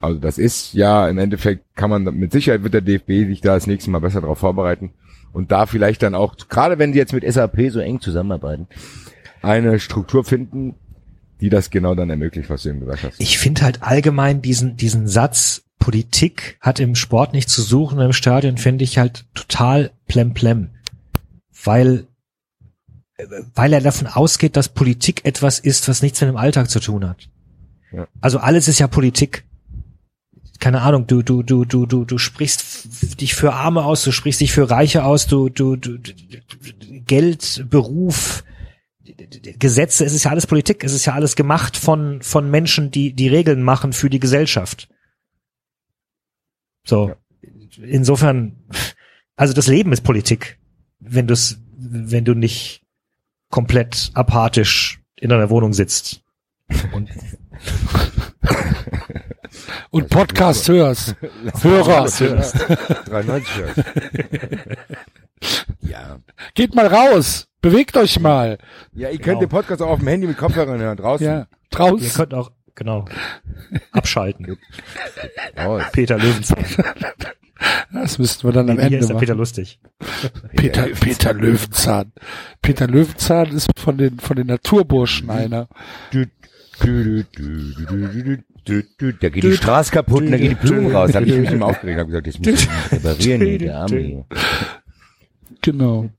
Also 0.00 0.20
das 0.20 0.38
ist 0.38 0.74
ja 0.74 1.08
im 1.08 1.18
Endeffekt 1.18 1.74
kann 1.74 1.90
man 1.90 2.04
mit 2.04 2.30
Sicherheit 2.30 2.62
wird 2.62 2.74
der 2.74 2.82
DFB 2.82 3.26
sich 3.26 3.40
da 3.40 3.54
das 3.54 3.66
nächste 3.66 3.90
Mal 3.90 3.98
besser 3.98 4.20
darauf 4.20 4.38
vorbereiten 4.38 4.92
und 5.32 5.50
da 5.50 5.66
vielleicht 5.66 6.04
dann 6.04 6.14
auch 6.14 6.36
gerade 6.48 6.78
wenn 6.78 6.92
die 6.92 6.98
jetzt 6.98 7.12
mit 7.12 7.24
SAP 7.30 7.70
so 7.70 7.80
eng 7.80 8.00
zusammenarbeiten 8.00 8.68
eine 9.42 9.80
Struktur 9.80 10.24
finden, 10.24 10.76
die 11.40 11.50
das 11.50 11.70
genau 11.70 11.94
dann 11.94 12.10
ermöglicht, 12.10 12.50
was 12.50 12.62
du 12.62 12.70
eben 12.70 12.80
gesagt 12.80 13.04
hast. 13.04 13.20
Ich 13.20 13.38
finde 13.38 13.62
halt 13.62 13.82
allgemein 13.82 14.42
diesen, 14.42 14.76
diesen 14.76 15.06
Satz, 15.08 15.62
Politik 15.78 16.58
hat 16.60 16.80
im 16.80 16.94
Sport 16.94 17.32
nichts 17.32 17.52
zu 17.52 17.62
suchen, 17.62 18.00
im 18.00 18.12
Stadion 18.12 18.58
finde 18.58 18.84
ich 18.84 18.98
halt 18.98 19.24
total 19.34 19.92
plemplem. 20.06 20.70
Weil, 21.64 22.06
weil 23.54 23.72
er 23.72 23.80
davon 23.80 24.06
ausgeht, 24.06 24.56
dass 24.56 24.68
Politik 24.68 25.24
etwas 25.24 25.58
ist, 25.58 25.88
was 25.88 26.02
nichts 26.02 26.20
mit 26.20 26.28
dem 26.28 26.36
Alltag 26.36 26.68
zu 26.68 26.80
tun 26.80 27.08
hat. 27.08 27.28
Ja. 27.92 28.06
Also 28.20 28.38
alles 28.38 28.68
ist 28.68 28.80
ja 28.80 28.86
Politik. 28.86 29.44
Keine 30.60 30.82
Ahnung, 30.82 31.06
du, 31.06 31.22
du, 31.22 31.44
du, 31.44 31.64
du, 31.64 31.86
du, 31.86 32.04
du 32.04 32.18
sprichst 32.18 33.20
dich 33.20 33.34
für 33.34 33.54
Arme 33.54 33.84
aus, 33.84 34.02
du 34.02 34.10
sprichst 34.10 34.40
dich 34.40 34.52
für 34.52 34.68
Reiche 34.68 35.04
aus, 35.04 35.28
du, 35.28 35.48
du, 35.48 35.76
du, 35.76 35.98
du 35.98 36.12
Geld, 37.06 37.64
Beruf, 37.70 38.42
Gesetze, 39.58 40.04
es 40.04 40.12
ist 40.12 40.24
ja 40.24 40.30
alles 40.30 40.46
Politik, 40.46 40.84
es 40.84 40.92
ist 40.92 41.06
ja 41.06 41.14
alles 41.14 41.36
gemacht 41.36 41.76
von, 41.76 42.22
von 42.22 42.50
Menschen, 42.50 42.90
die 42.90 43.12
die 43.12 43.28
Regeln 43.28 43.62
machen 43.62 43.92
für 43.92 44.10
die 44.10 44.20
Gesellschaft. 44.20 44.88
So. 46.84 47.14
Insofern, 47.76 48.64
also 49.36 49.54
das 49.54 49.66
Leben 49.66 49.92
ist 49.92 50.02
Politik, 50.02 50.58
wenn 50.98 51.26
du 51.26 51.34
wenn 51.80 52.24
du 52.24 52.34
nicht 52.34 52.82
komplett 53.50 54.10
apathisch 54.14 55.00
in 55.16 55.30
deiner 55.30 55.48
Wohnung 55.48 55.72
sitzt. 55.72 56.22
Und 56.92 57.08
Und 59.90 60.10
Podcast 60.10 60.68
hörst. 60.68 61.16
Hörer. 61.62 62.04
93 62.04 63.56
hörst. 63.56 63.84
ja. 65.80 66.18
Geht 66.54 66.74
mal 66.74 66.86
raus. 66.86 67.47
Bewegt 67.60 67.96
euch 67.96 68.20
mal. 68.20 68.58
Ja, 68.92 69.10
ihr 69.10 69.18
könnt 69.18 69.42
den 69.42 69.48
genau. 69.48 69.60
Podcast 69.60 69.82
auch 69.82 69.90
auf 69.90 69.98
dem 69.98 70.08
Handy 70.08 70.26
mit 70.26 70.36
Kopfhörern 70.36 70.80
hören. 70.80 70.96
Draußen. 70.96 71.26
Ja, 71.26 71.46
draußen. 71.70 72.06
Ihr 72.06 72.12
könnt 72.12 72.34
auch, 72.34 72.52
genau, 72.74 73.04
abschalten. 73.92 74.58
Peter 75.92 76.18
Löwenzahn. 76.18 76.64
Das 77.92 78.18
müssten 78.18 78.46
wir 78.46 78.52
dann 78.52 78.66
nee, 78.66 78.72
am 78.72 78.78
Ende 78.78 78.98
ist 78.98 79.08
machen. 79.08 79.18
Peter 79.18 79.34
Lustig. 79.34 79.80
Peter, 80.54 80.84
Peter 80.84 81.34
Löwenzahn. 81.34 82.12
Peter 82.62 82.86
Löwenzahn 82.86 83.48
ist 83.48 83.68
von 83.76 83.98
den, 83.98 84.20
von 84.20 84.36
den 84.36 84.46
Naturburschen 84.46 85.28
einer. 85.30 85.68
Da 86.10 86.24
geht 89.28 89.42
die 89.42 89.56
Straße 89.56 89.90
kaputt 89.90 90.22
und 90.22 90.30
da 90.30 90.36
gehen 90.36 90.50
die 90.50 90.66
Blumen 90.66 90.94
raus. 90.94 91.10
Da 91.10 91.18
habe 91.20 91.26
ich 91.26 91.36
mich 91.36 91.50
immer 91.50 91.66
aufgeregt 91.66 92.00
und 92.00 92.06
gesagt, 92.06 92.28
das 92.28 92.38
muss 92.38 92.48
ich 92.48 92.68
reparieren, 92.92 93.40
hier, 93.40 93.58
der 93.58 93.78
Arme. 93.78 94.24
Genau. 95.62 96.10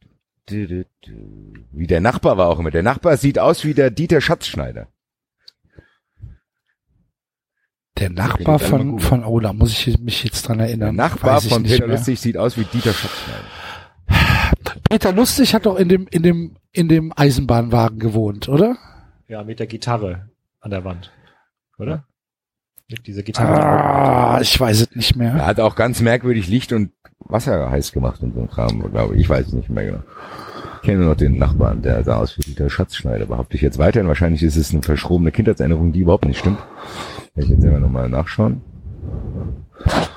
Du, 0.50 0.68
du, 0.68 0.86
du. 1.06 1.54
Wie 1.72 1.86
der 1.86 2.02
Nachbar 2.02 2.38
war 2.38 2.48
auch 2.48 2.60
immer. 2.60 2.72
Der 2.72 2.84
Nachbar 2.84 3.18
sieht 3.18 3.38
aus 3.38 3.66
wie 3.66 3.74
der 3.76 3.92
Dieter 3.92 4.20
Schatzschneider. 4.20 4.88
Der 8.00 8.10
Nachbar 8.10 8.60
von, 8.60 9.00
von, 9.00 9.24
oh, 9.26 9.40
da 9.40 9.54
muss 9.54 9.72
ich 9.72 10.00
mich 10.00 10.24
jetzt 10.24 10.48
dran 10.48 10.58
Der 10.58 10.68
erinnern. 10.68 10.96
Nachbar 10.96 11.36
Weiß 11.36 11.46
ich 11.46 11.54
von 11.54 11.64
Peter 11.64 11.86
mehr. 11.86 11.98
Lustig 11.98 12.20
sieht 12.20 12.38
aus 12.38 12.58
wie 12.58 12.64
Dieter 12.64 12.94
Schatzschneider. 12.94 13.46
Peter 14.90 15.12
Lustig 15.12 15.54
hat 15.54 15.66
doch 15.66 15.76
in 15.76 15.90
dem, 15.90 16.08
in 16.08 16.24
dem, 16.24 16.58
in 16.72 16.88
dem 16.88 17.14
Eisenbahnwagen 17.16 18.00
gewohnt, 18.00 18.50
oder? 18.50 18.78
Ja, 19.28 19.44
mit 19.44 19.60
der 19.60 19.68
Gitarre 19.68 20.30
an 20.62 20.72
der 20.72 20.84
Wand. 20.84 21.12
Oder? 21.78 22.06
Mit 22.90 23.06
dieser 23.06 23.22
Gitarre. 23.22 23.62
Ah, 23.62 24.42
ich 24.42 24.60
weiß 24.60 24.82
es 24.82 24.96
nicht 24.96 25.16
mehr. 25.16 25.34
Er 25.34 25.46
hat 25.46 25.60
auch 25.60 25.76
ganz 25.76 26.02
merkwürdig 26.02 26.48
Licht 26.48 26.74
und 26.74 26.92
Wasser 27.20 27.70
heiß 27.70 27.92
gemacht 27.92 28.22
und 28.24 28.34
so 28.34 28.42
ein 28.42 28.50
Kram, 28.50 28.92
glaube 28.92 29.16
ich. 29.16 29.22
Ich 29.22 29.30
weiß 29.30 29.48
es 29.48 29.54
nicht 29.54 29.70
mehr 29.70 29.86
genau. 29.86 30.04
Ich 30.78 30.82
kenne 30.82 31.00
nur 31.00 31.10
noch 31.10 31.18
den 31.18 31.38
Nachbarn, 31.38 31.82
der 31.82 32.04
sah 32.04 32.18
aus 32.18 32.38
wie 32.38 32.42
Dieter 32.42 32.70
Schatzschneider. 32.70 33.28
Behaupte 33.28 33.58
ich 33.58 33.62
jetzt 33.62 33.78
weiterhin. 33.78 34.08
Wahrscheinlich 34.08 34.42
ist 34.42 34.56
es 34.56 34.72
eine 34.72 34.82
verschrobene 34.82 35.32
Kindheitserinnerung, 35.32 35.92
die 35.92 36.00
überhaupt 36.00 36.26
nicht 36.26 36.40
stimmt. 36.40 36.60
Werde 37.36 37.46
ich 37.46 37.50
jetzt 37.50 37.62
selber 37.62 37.80
nochmal 37.80 38.10
nachschauen. 38.10 38.62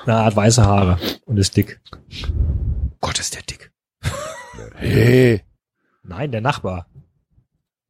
Na, 0.06 0.20
er 0.20 0.24
hat 0.26 0.36
weiße 0.36 0.64
Haare 0.64 0.98
und 1.26 1.36
ist 1.36 1.56
dick. 1.56 1.80
Gott, 3.00 3.18
ist 3.18 3.34
der 3.34 3.42
dick. 3.42 3.70
Hey. 4.76 5.42
Nein, 6.04 6.32
der 6.32 6.40
Nachbar. 6.40 6.86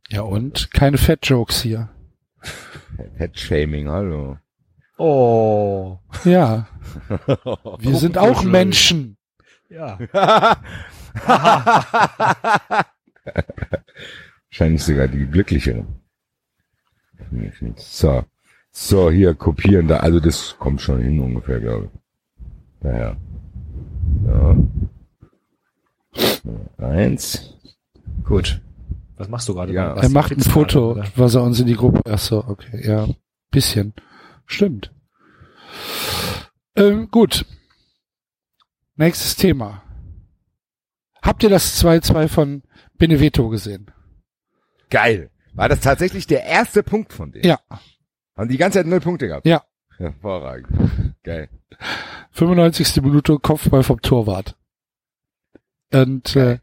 Ja 0.09 0.23
und? 0.23 0.71
Keine 0.73 0.99
Fat-Jokes 0.99 1.63
hier. 1.63 1.89
Pet-Shaming, 3.17 3.89
hallo. 3.89 4.39
Oh. 5.03 5.99
Ja. 6.25 6.69
Wir 7.81 7.97
sind 7.97 8.17
auch 8.17 8.45
Menschen. 8.45 9.17
Ja. 9.69 9.99
Wahrscheinlich 14.49 14.85
sogar 14.85 15.09
die 15.09 15.27
glücklichere. 15.27 15.85
So. 17.79 18.23
So, 18.71 19.11
hier 19.11 19.35
kopieren 19.35 19.89
da. 19.89 19.97
Also 19.97 20.21
das 20.21 20.55
kommt 20.61 20.81
schon 20.81 21.01
hin 21.01 21.19
ungefähr, 21.19 21.59
glaube 21.59 21.91
ich. 21.93 22.01
Daher. 22.81 23.17
Ja. 24.25 24.57
Eins. 26.79 27.59
Gut. 28.23 28.63
Was 29.17 29.29
machst 29.29 29.49
du 29.49 29.55
gerade? 29.55 29.73
Ja. 29.73 29.95
Er 29.95 30.11
macht 30.11 30.31
ein 30.31 30.41
Foto, 30.41 31.03
was 31.17 31.35
er 31.35 31.43
uns 31.43 31.59
in 31.59 31.67
die 31.67 31.75
Gruppe. 31.75 32.03
Ach 32.09 32.21
so, 32.21 32.45
okay, 32.47 32.87
ja. 32.87 33.09
Bisschen. 33.51 33.95
Stimmt. 34.53 34.93
Ähm, 36.77 37.09
gut. 37.11 37.47
Nächstes 38.97 39.37
Thema. 39.37 39.83
Habt 41.23 41.43
ihr 41.43 41.49
das 41.51 41.83
2-2 41.83 42.29
von 42.29 42.63
Beneveto 42.99 43.49
gesehen? 43.49 43.91
Geil. 44.91 45.31
War 45.55 45.69
das 45.69 45.81
tatsächlich 45.81 46.27
der 46.27 46.45
erste 46.45 46.83
Punkt 46.83 47.13
von 47.13 47.33
denen? 47.33 47.47
Ja. 47.47 47.61
Haben 48.37 48.49
die 48.49 48.59
ganze 48.59 48.79
Zeit 48.79 48.87
null 48.87 49.01
Punkte 49.01 49.29
gehabt? 49.29 49.47
Ja. 49.47 49.63
Hervorragend. 49.97 51.15
Geil. 51.23 51.49
95. 52.33 53.03
Minute 53.03 53.39
Kopfball 53.39 53.83
vom 53.83 54.01
Torwart. 54.03 54.57
Und 55.93 56.37
äh, 56.37 56.59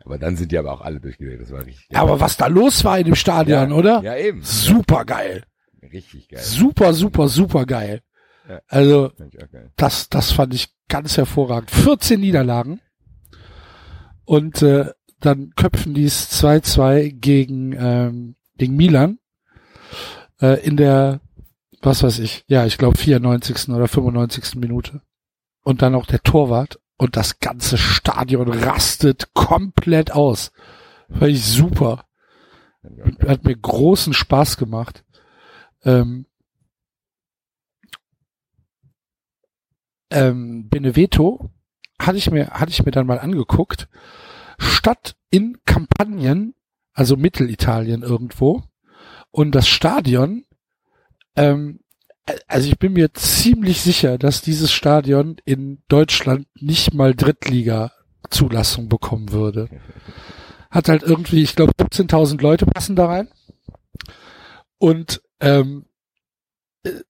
Aber 0.00 0.18
dann 0.18 0.36
sind 0.36 0.52
die 0.52 0.58
aber 0.58 0.72
auch 0.72 0.80
alle 0.80 1.00
durchgedreht. 1.00 1.40
Das 1.40 1.50
war 1.52 1.64
richtig 1.64 1.88
geil. 1.88 2.00
aber 2.00 2.20
was 2.20 2.36
da 2.36 2.46
los 2.46 2.84
war 2.84 2.98
in 2.98 3.06
dem 3.06 3.14
Stadion, 3.14 3.70
ja, 3.70 3.76
oder? 3.76 4.02
Ja, 4.02 4.16
eben. 4.16 4.42
Super 4.42 5.04
geil. 5.04 5.44
Richtig 5.92 6.28
geil. 6.28 6.42
Super, 6.42 6.92
super, 6.92 7.28
super 7.28 7.66
geil. 7.66 8.02
Ja. 8.48 8.60
Also 8.68 9.12
geil. 9.18 9.72
das, 9.76 10.08
das 10.08 10.32
fand 10.32 10.54
ich 10.54 10.68
ganz 10.88 11.16
hervorragend. 11.16 11.70
14 11.70 12.20
Niederlagen. 12.20 12.80
Und 14.24 14.62
äh, 14.62 14.90
dann 15.20 15.52
köpfen 15.56 15.94
die 15.94 16.04
es 16.04 16.42
2-2 16.42 17.10
gegen, 17.10 17.72
ähm, 17.72 18.36
gegen 18.56 18.76
Milan. 18.76 19.18
Äh, 20.40 20.64
in 20.64 20.76
der, 20.76 21.20
was 21.80 22.02
weiß 22.02 22.18
ich, 22.18 22.44
ja, 22.46 22.66
ich 22.66 22.78
glaube 22.78 22.98
94. 22.98 23.68
oder 23.70 23.88
95. 23.88 24.56
Minute. 24.56 25.02
Und 25.62 25.82
dann 25.82 25.94
auch 25.94 26.06
der 26.06 26.22
Torwart. 26.22 26.80
Und 26.98 27.16
das 27.16 27.40
ganze 27.40 27.76
Stadion 27.76 28.48
rastet 28.48 29.34
komplett 29.34 30.12
aus. 30.12 30.50
Fand 31.10 31.30
ich 31.30 31.44
super. 31.44 32.04
Hat 33.26 33.44
mir 33.44 33.56
großen 33.56 34.14
Spaß 34.14 34.56
gemacht. 34.56 35.04
Ähm, 35.86 36.26
ähm, 40.10 40.68
Beneveto 40.68 41.50
hatte 42.00 42.18
ich 42.18 42.30
mir 42.30 42.48
hatte 42.50 42.72
ich 42.72 42.84
mir 42.84 42.90
dann 42.90 43.06
mal 43.06 43.20
angeguckt. 43.20 43.88
Stadt 44.58 45.16
in 45.30 45.58
Kampagnen, 45.64 46.54
also 46.92 47.16
Mittelitalien 47.16 48.02
irgendwo, 48.02 48.64
und 49.30 49.54
das 49.54 49.68
Stadion. 49.68 50.44
Ähm, 51.36 51.80
also 52.48 52.68
ich 52.68 52.78
bin 52.78 52.94
mir 52.94 53.14
ziemlich 53.14 53.80
sicher, 53.80 54.18
dass 54.18 54.42
dieses 54.42 54.72
Stadion 54.72 55.36
in 55.44 55.82
Deutschland 55.86 56.48
nicht 56.54 56.92
mal 56.92 57.14
Drittliga-Zulassung 57.14 58.88
bekommen 58.88 59.30
würde. 59.30 59.68
Hat 60.70 60.88
halt 60.88 61.04
irgendwie, 61.04 61.42
ich 61.42 61.54
glaube, 61.54 61.72
17.000 61.78 62.42
Leute 62.42 62.66
passen 62.66 62.96
da 62.96 63.06
rein. 63.06 63.28
Und 64.78 65.22
ähm, 65.40 65.86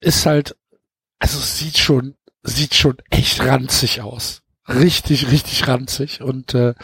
ist 0.00 0.26
halt, 0.26 0.56
also 1.18 1.38
sieht 1.38 1.78
schon, 1.78 2.16
sieht 2.42 2.74
schon 2.74 2.96
echt 3.10 3.40
ranzig 3.40 4.00
aus. 4.02 4.42
Richtig, 4.68 5.30
richtig 5.30 5.68
ranzig. 5.68 6.22
Und 6.22 6.54
äh, 6.54 6.74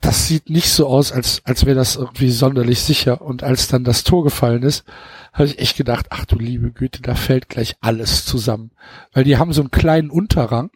das 0.00 0.26
sieht 0.26 0.50
nicht 0.50 0.68
so 0.68 0.88
aus, 0.88 1.12
als, 1.12 1.42
als 1.44 1.64
wäre 1.64 1.76
das 1.76 1.96
irgendwie 1.96 2.30
sonderlich 2.30 2.82
sicher. 2.82 3.22
Und 3.22 3.42
als 3.42 3.68
dann 3.68 3.84
das 3.84 4.04
Tor 4.04 4.24
gefallen 4.24 4.62
ist, 4.62 4.84
habe 5.32 5.46
ich 5.46 5.58
echt 5.58 5.76
gedacht, 5.76 6.06
ach 6.10 6.24
du 6.24 6.36
liebe 6.36 6.72
Güte, 6.72 7.02
da 7.02 7.14
fällt 7.14 7.48
gleich 7.48 7.76
alles 7.80 8.24
zusammen. 8.24 8.72
Weil 9.12 9.24
die 9.24 9.36
haben 9.36 9.52
so 9.52 9.62
einen 9.62 9.70
kleinen 9.70 10.10
Unterrang. 10.10 10.70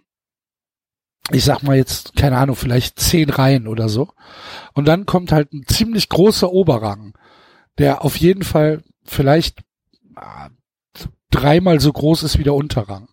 Ich 1.33 1.45
sag 1.45 1.65
mal 1.65 1.77
jetzt, 1.77 2.15
keine 2.15 2.39
Ahnung, 2.39 2.55
vielleicht 2.55 3.01
zehn 3.01 3.31
Reihen 3.31 3.67
oder 3.67 3.89
so. 3.89 4.13
Und 4.75 4.87
dann 4.87 5.07
kommt 5.07 5.33
halt 5.33 5.53
ein 5.53 5.67
ziemlich 5.67 6.09
großer 6.09 6.51
Oberrang, 6.53 7.19
der 7.79 8.05
auf 8.05 8.17
jeden 8.17 8.45
Fall 8.45 8.85
vielleicht 9.11 9.63
ah, 10.15 10.49
dreimal 11.31 11.81
so 11.81 11.93
groß 11.93 12.23
ist 12.23 12.39
wie 12.39 12.45
der 12.45 12.55
Unterrang. 12.55 13.09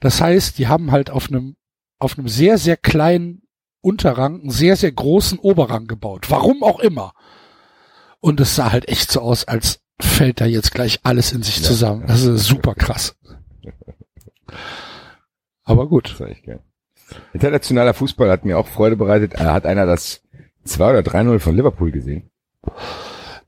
Das 0.00 0.20
heißt, 0.20 0.58
die 0.58 0.68
haben 0.68 0.90
halt 0.92 1.10
auf 1.10 1.28
einem 1.28 1.56
auf 1.98 2.18
einem 2.18 2.28
sehr 2.28 2.58
sehr 2.58 2.76
kleinen 2.76 3.42
Unterrang 3.80 4.40
einen 4.40 4.50
sehr 4.50 4.76
sehr 4.76 4.92
großen 4.92 5.38
Oberrang 5.38 5.86
gebaut. 5.86 6.30
Warum 6.30 6.62
auch 6.62 6.80
immer. 6.80 7.12
Und 8.20 8.40
es 8.40 8.54
sah 8.56 8.72
halt 8.72 8.88
echt 8.88 9.10
so 9.10 9.20
aus, 9.20 9.44
als 9.46 9.80
fällt 10.00 10.40
da 10.40 10.46
jetzt 10.46 10.72
gleich 10.72 11.00
alles 11.04 11.32
in 11.32 11.42
sich 11.42 11.58
Ja. 11.58 11.64
zusammen. 11.64 12.04
Das 12.06 12.22
ist 12.22 12.44
super 12.46 12.74
krass. 12.74 13.16
Aber 15.64 15.88
gut. 15.88 16.16
Internationaler 17.32 17.94
Fußball 17.94 18.30
hat 18.30 18.44
mir 18.44 18.58
auch 18.58 18.66
Freude 18.66 18.96
bereitet. 18.96 19.34
Äh, 19.34 19.38
Hat 19.44 19.66
einer 19.66 19.86
das 19.86 20.22
2 20.64 20.90
oder 20.90 21.00
3-0 21.02 21.38
von 21.38 21.56
Liverpool 21.56 21.90
gesehen? 21.92 22.30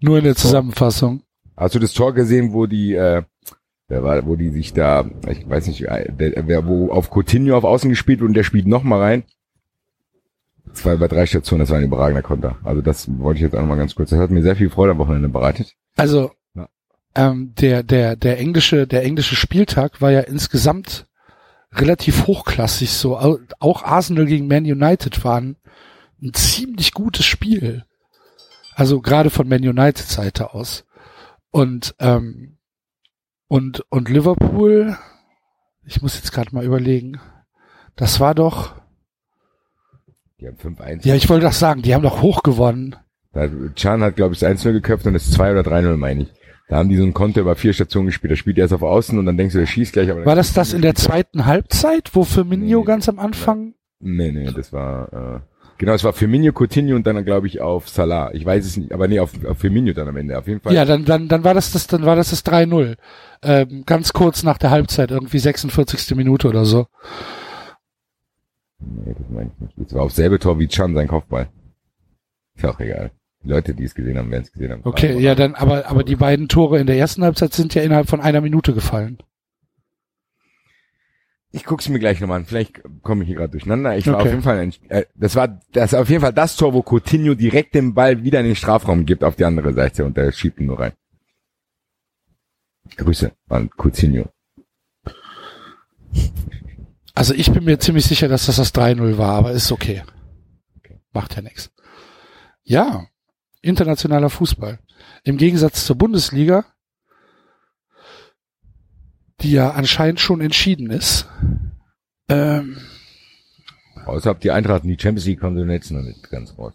Nur 0.00 0.18
in 0.18 0.24
der 0.24 0.36
Zusammenfassung. 0.36 1.22
Hast 1.56 1.74
du 1.74 1.78
das 1.78 1.92
Tor 1.92 2.14
gesehen, 2.14 2.52
wo 2.52 2.66
die, 2.66 2.94
äh, 2.94 3.22
wer 3.88 4.02
war, 4.02 4.26
wo 4.26 4.36
die 4.36 4.50
sich 4.50 4.72
da, 4.72 5.04
ich 5.28 5.48
weiß 5.48 5.66
nicht, 5.68 5.82
äh, 5.82 6.10
der, 6.12 6.46
wer, 6.48 6.66
wo 6.66 6.90
auf 6.90 7.10
Coutinho 7.10 7.56
auf 7.56 7.64
Außen 7.64 7.90
gespielt 7.90 8.22
und 8.22 8.34
der 8.34 8.42
spielt 8.44 8.66
noch 8.66 8.82
mal 8.82 9.00
rein? 9.00 9.24
Zwei 10.72 10.96
bei 10.96 11.06
drei 11.08 11.26
Stationen, 11.26 11.60
das 11.60 11.70
war 11.70 11.78
ein 11.78 11.84
überragender 11.84 12.22
Konter. 12.22 12.56
Also 12.64 12.80
das 12.80 13.06
wollte 13.18 13.38
ich 13.38 13.42
jetzt 13.42 13.54
auch 13.54 13.60
noch 13.60 13.68
mal 13.68 13.76
ganz 13.76 13.94
kurz. 13.94 14.10
Das 14.10 14.18
hat 14.18 14.30
mir 14.30 14.42
sehr 14.42 14.56
viel 14.56 14.70
Freude 14.70 14.92
am 14.92 14.98
Wochenende 14.98 15.28
bereitet. 15.28 15.74
Also 15.96 16.32
Ja. 16.54 16.68
ähm, 17.14 17.54
der 17.60 17.82
der 17.84 18.16
der 18.16 18.38
englische 18.40 18.86
der 18.88 19.04
englische 19.04 19.36
Spieltag 19.36 20.00
war 20.00 20.10
ja 20.10 20.20
insgesamt 20.20 21.06
relativ 21.72 22.26
hochklassig. 22.26 22.90
So 22.90 23.16
Au- 23.18 23.38
auch 23.60 23.84
Arsenal 23.84 24.26
gegen 24.26 24.48
Man 24.48 24.64
United 24.64 25.22
waren 25.24 25.56
ein 26.20 26.32
ziemlich 26.32 26.92
gutes 26.94 27.26
Spiel. 27.26 27.84
Also 28.74 29.00
gerade 29.00 29.30
von 29.30 29.46
Man 29.46 29.60
United 29.62 30.06
Seite 30.08 30.54
aus 30.54 30.84
und 31.54 31.94
ähm, 32.00 32.56
und 33.46 33.84
und 33.90 34.08
Liverpool. 34.08 34.96
Ich 35.86 36.02
muss 36.02 36.16
jetzt 36.16 36.32
gerade 36.32 36.52
mal 36.54 36.64
überlegen. 36.64 37.20
Das 37.94 38.18
war 38.18 38.34
doch 38.34 38.74
Die 40.40 40.48
haben 40.48 40.56
5-1. 40.56 41.06
ja 41.06 41.14
ich 41.14 41.28
wollte 41.28 41.46
doch 41.46 41.52
sagen, 41.52 41.82
die 41.82 41.94
haben 41.94 42.02
doch 42.02 42.22
hoch 42.22 42.42
gewonnen. 42.42 42.96
Chan 43.76 44.02
hat, 44.02 44.16
glaube 44.16 44.34
ich, 44.34 44.40
das 44.40 44.64
1-0 44.64 44.72
geköpft 44.72 45.06
und 45.06 45.12
das 45.12 45.30
2 45.30 45.52
oder 45.52 45.60
3-0, 45.62 45.96
meine 45.96 46.22
ich. 46.22 46.32
Da 46.68 46.76
haben 46.76 46.88
die 46.88 46.96
so 46.96 47.02
einen 47.02 47.14
Konter 47.14 47.40
über 47.42 47.54
vier 47.56 47.72
Stationen 47.72 48.06
gespielt. 48.06 48.32
Da 48.32 48.36
spielt 48.36 48.58
er 48.58 48.62
erst 48.62 48.74
auf 48.74 48.82
Außen 48.82 49.18
und 49.18 49.26
dann 49.26 49.36
denkst 49.36 49.52
du, 49.52 49.58
der 49.60 49.66
schießt 49.66 49.92
gleich. 49.92 50.10
Aber 50.10 50.24
War 50.24 50.34
das 50.36 50.54
das 50.54 50.72
in 50.72 50.82
der 50.82 50.94
zweiten 50.96 51.44
Halbzeit, 51.46 52.10
wo 52.14 52.24
Firmino 52.24 52.80
Nee. 52.80 52.84
ganz 52.84 53.08
am 53.08 53.18
Anfang 53.20 53.74
Nee, 54.00 54.32
nee, 54.32 54.50
das 54.52 54.72
war, 54.72 55.12
äh, 55.12 55.40
genau, 55.84 55.94
es 55.94 56.04
war 56.04 56.14
Firmino, 56.14 56.52
Coutinho 56.52 56.96
und 56.96 57.06
dann, 57.06 57.22
glaube 57.24 57.46
ich, 57.46 57.60
auf 57.60 57.88
Salah. 57.88 58.32
Ich 58.32 58.44
weiß 58.44 58.64
es 58.64 58.76
nicht, 58.76 58.92
aber 58.92 59.06
nee, 59.06 59.20
auf, 59.20 59.32
auf 59.44 59.58
Firmino 59.58 59.92
dann 59.92 60.08
am 60.08 60.16
Ende. 60.16 60.38
Auf 60.38 60.48
jeden 60.48 60.60
Fall. 60.60 60.72
Ja, 60.74 60.84
dann, 60.84 61.04
dann, 61.04 61.28
dann 61.28 61.44
war 61.44 61.52
das 61.52 61.72
das, 61.72 61.86
dann 61.86 62.04
war 62.04 62.16
das 62.16 62.30
das 62.30 62.44
3-0. 62.44 62.96
Ähm, 63.42 63.84
ganz 63.84 64.12
kurz 64.12 64.42
nach 64.42 64.56
der 64.56 64.70
Halbzeit, 64.70 65.10
irgendwie 65.10 65.38
46. 65.38 66.16
Minute 66.16 66.48
oder 66.48 66.64
so. 66.64 66.86
Nee, 68.80 69.14
das 69.18 69.28
meine 69.28 69.50
ich 69.54 69.60
nicht. 69.60 69.74
Das 69.76 69.94
war 69.94 70.02
auf 70.04 70.12
selbe 70.12 70.38
Tor 70.38 70.58
wie 70.58 70.68
Chan, 70.68 70.94
sein 70.94 71.08
Kopfball. 71.08 71.48
Ist 72.56 72.64
auch 72.64 72.80
egal. 72.80 73.10
Die 73.42 73.48
Leute, 73.48 73.74
die 73.74 73.84
es 73.84 73.94
gesehen 73.94 74.16
haben, 74.16 74.30
werden 74.30 74.44
es 74.44 74.52
gesehen 74.52 74.72
haben. 74.72 74.80
Okay, 74.84 75.18
ja, 75.18 75.34
dann, 75.34 75.54
aber, 75.54 75.86
aber 75.86 76.02
die 76.02 76.16
beiden 76.16 76.48
Tore 76.48 76.78
in 76.78 76.86
der 76.86 76.96
ersten 76.96 77.22
Halbzeit 77.22 77.52
sind 77.52 77.74
ja 77.74 77.82
innerhalb 77.82 78.08
von 78.08 78.20
einer 78.20 78.40
Minute 78.40 78.72
gefallen. 78.72 79.18
Ich 81.56 81.64
guck's 81.64 81.88
mir 81.88 82.00
gleich 82.00 82.20
nochmal 82.20 82.40
an. 82.40 82.46
Vielleicht 82.46 82.80
komme 83.02 83.22
ich 83.22 83.28
hier 83.28 83.36
gerade 83.36 83.52
durcheinander. 83.52 83.96
Ich 83.96 84.06
war 84.08 84.14
Okay. 84.14 84.22
auf 84.24 84.30
jeden 84.30 84.42
Fall 84.42 84.58
ein, 84.58 84.74
äh, 84.88 85.04
das 85.14 85.36
war 85.36 85.60
das 85.72 85.94
auf 85.94 86.08
jeden 86.08 86.20
Fall 86.20 86.32
das 86.32 86.56
Tor, 86.56 86.74
wo 86.74 86.82
Coutinho 86.82 87.34
direkt 87.34 87.76
den 87.76 87.94
Ball 87.94 88.24
wieder 88.24 88.40
in 88.40 88.46
den 88.46 88.56
Strafraum 88.56 89.06
gibt 89.06 89.22
auf 89.22 89.36
die 89.36 89.44
andere 89.44 89.72
Seite 89.72 90.04
und 90.04 90.16
der 90.16 90.32
schiebt 90.32 90.58
ihn 90.58 90.66
nur 90.66 90.80
rein. 90.80 90.92
Grüße 92.96 93.30
an 93.48 93.70
Coutinho. 93.76 94.28
Also 97.14 97.34
ich 97.34 97.52
bin 97.52 97.64
mir 97.64 97.78
ziemlich 97.78 98.04
sicher, 98.06 98.26
dass 98.26 98.46
das 98.46 98.56
das 98.56 98.74
3-0 98.74 99.16
war, 99.18 99.34
aber 99.36 99.52
ist 99.52 99.70
okay. 99.70 100.02
Macht 101.12 101.36
ja 101.36 101.42
nichts. 101.42 101.70
Ja, 102.64 103.06
internationaler 103.62 104.30
Fußball. 104.30 104.80
Im 105.22 105.36
Gegensatz 105.36 105.86
zur 105.86 105.96
Bundesliga, 105.96 106.64
die 109.44 109.52
ja 109.52 109.70
anscheinend 109.70 110.20
schon 110.20 110.40
entschieden 110.40 110.90
ist. 110.90 111.28
Ähm, 112.28 112.78
Außer 114.06 114.30
ob 114.30 114.40
die 114.40 114.50
Eintracht 114.50 114.84
in 114.84 114.90
die 114.90 115.00
Champions 115.00 115.26
League 115.26 115.40
kommt 115.40 115.58
und 115.58 115.70
jetzt 115.70 115.90
noch 115.90 116.02
nicht 116.02 116.30
ganz 116.30 116.56
raus. 116.58 116.72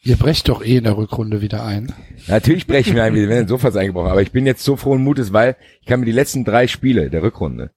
ihr 0.00 0.16
brecht 0.16 0.48
doch 0.48 0.64
eh 0.64 0.76
in 0.78 0.84
der 0.84 0.96
Rückrunde 0.96 1.40
wieder 1.42 1.64
ein. 1.64 1.92
Natürlich 2.28 2.66
brechen 2.66 2.94
wir 2.94 3.04
ein, 3.04 3.14
wir 3.14 3.28
werden 3.28 3.48
sofort 3.48 3.76
eingebrochen, 3.76 4.10
aber 4.10 4.22
ich 4.22 4.32
bin 4.32 4.46
jetzt 4.46 4.64
so 4.64 4.76
frohen 4.76 5.02
Mutes, 5.02 5.32
weil 5.32 5.56
ich 5.80 5.86
kann 5.86 6.00
mir 6.00 6.06
die 6.06 6.12
letzten 6.12 6.44
drei 6.44 6.66
Spiele 6.68 7.10
der 7.10 7.22
Rückrunde, 7.22 7.70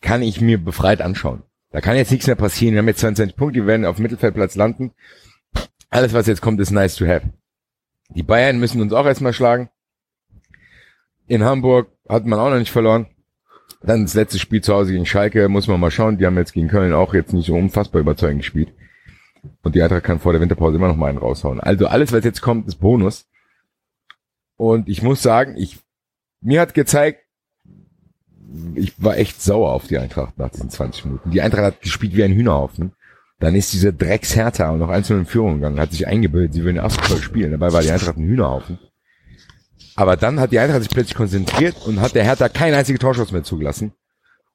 kann 0.00 0.22
ich 0.22 0.40
mir 0.40 0.58
befreit 0.58 1.00
anschauen. 1.00 1.42
Da 1.70 1.80
kann 1.80 1.96
jetzt 1.96 2.10
nichts 2.10 2.26
mehr 2.26 2.36
passieren. 2.36 2.74
Wir 2.74 2.80
haben 2.80 2.88
jetzt 2.88 3.00
22 3.00 3.36
Punkte, 3.36 3.60
wir 3.60 3.66
werden 3.66 3.86
auf 3.86 3.98
Mittelfeldplatz 3.98 4.56
landen. 4.56 4.92
Alles, 5.90 6.12
was 6.14 6.26
jetzt 6.26 6.40
kommt, 6.42 6.60
ist 6.60 6.70
nice 6.70 6.96
to 6.96 7.06
have. 7.06 7.30
Die 8.10 8.22
Bayern 8.22 8.58
müssen 8.58 8.80
uns 8.80 8.92
auch 8.92 9.06
erstmal 9.06 9.32
schlagen. 9.32 9.70
In 11.26 11.44
Hamburg 11.44 11.90
hat 12.08 12.26
man 12.26 12.38
auch 12.38 12.50
noch 12.50 12.58
nicht 12.58 12.72
verloren. 12.72 13.06
Dann 13.84 14.02
das 14.02 14.14
letzte 14.14 14.38
Spiel 14.38 14.60
zu 14.60 14.74
Hause 14.74 14.92
gegen 14.92 15.06
Schalke, 15.06 15.48
muss 15.48 15.66
man 15.66 15.80
mal 15.80 15.90
schauen. 15.90 16.18
Die 16.18 16.26
haben 16.26 16.36
jetzt 16.36 16.52
gegen 16.52 16.68
Köln 16.68 16.92
auch 16.92 17.14
jetzt 17.14 17.32
nicht 17.32 17.46
so 17.46 17.54
unfassbar 17.54 18.00
überzeugend 18.00 18.42
gespielt. 18.42 18.72
Und 19.62 19.74
die 19.74 19.82
Eintracht 19.82 20.04
kann 20.04 20.20
vor 20.20 20.32
der 20.32 20.40
Winterpause 20.40 20.76
immer 20.76 20.88
noch 20.88 20.96
mal 20.96 21.08
einen 21.08 21.18
raushauen. 21.18 21.60
Also 21.60 21.86
alles, 21.86 22.12
was 22.12 22.24
jetzt 22.24 22.42
kommt, 22.42 22.68
ist 22.68 22.76
Bonus. 22.76 23.26
Und 24.56 24.88
ich 24.88 25.02
muss 25.02 25.22
sagen, 25.22 25.56
ich, 25.56 25.80
mir 26.40 26.60
hat 26.60 26.74
gezeigt, 26.74 27.24
ich 28.74 29.02
war 29.02 29.16
echt 29.16 29.42
sauer 29.42 29.72
auf 29.72 29.88
die 29.88 29.98
Eintracht 29.98 30.38
nach 30.38 30.50
diesen 30.50 30.70
20 30.70 31.06
Minuten. 31.06 31.30
Die 31.30 31.40
Eintracht 31.40 31.64
hat 31.64 31.80
gespielt 31.80 32.14
wie 32.14 32.22
ein 32.22 32.34
Hühnerhaufen. 32.34 32.92
Dann 33.40 33.56
ist 33.56 33.72
diese 33.72 33.88
und 33.88 34.78
noch 34.78 34.88
einzeln 34.88 35.20
in 35.20 35.26
Führung 35.26 35.54
gegangen, 35.54 35.80
hat 35.80 35.90
sich 35.90 36.06
eingebildet, 36.06 36.52
sie 36.54 36.62
würden 36.62 36.76
Erstvoll 36.76 37.18
spielen. 37.18 37.50
Dabei 37.50 37.72
war 37.72 37.82
die 37.82 37.90
Eintracht 37.90 38.16
ein 38.16 38.28
Hühnerhaufen. 38.28 38.78
Aber 39.96 40.16
dann 40.16 40.40
hat 40.40 40.52
die 40.52 40.58
Eintracht 40.58 40.82
sich 40.82 40.90
plötzlich 40.90 41.16
konzentriert 41.16 41.76
und 41.86 42.00
hat 42.00 42.14
der 42.14 42.24
Hertha 42.24 42.48
keinen 42.48 42.74
einzigen 42.74 42.98
Torschuss 42.98 43.32
mehr 43.32 43.42
zugelassen 43.42 43.92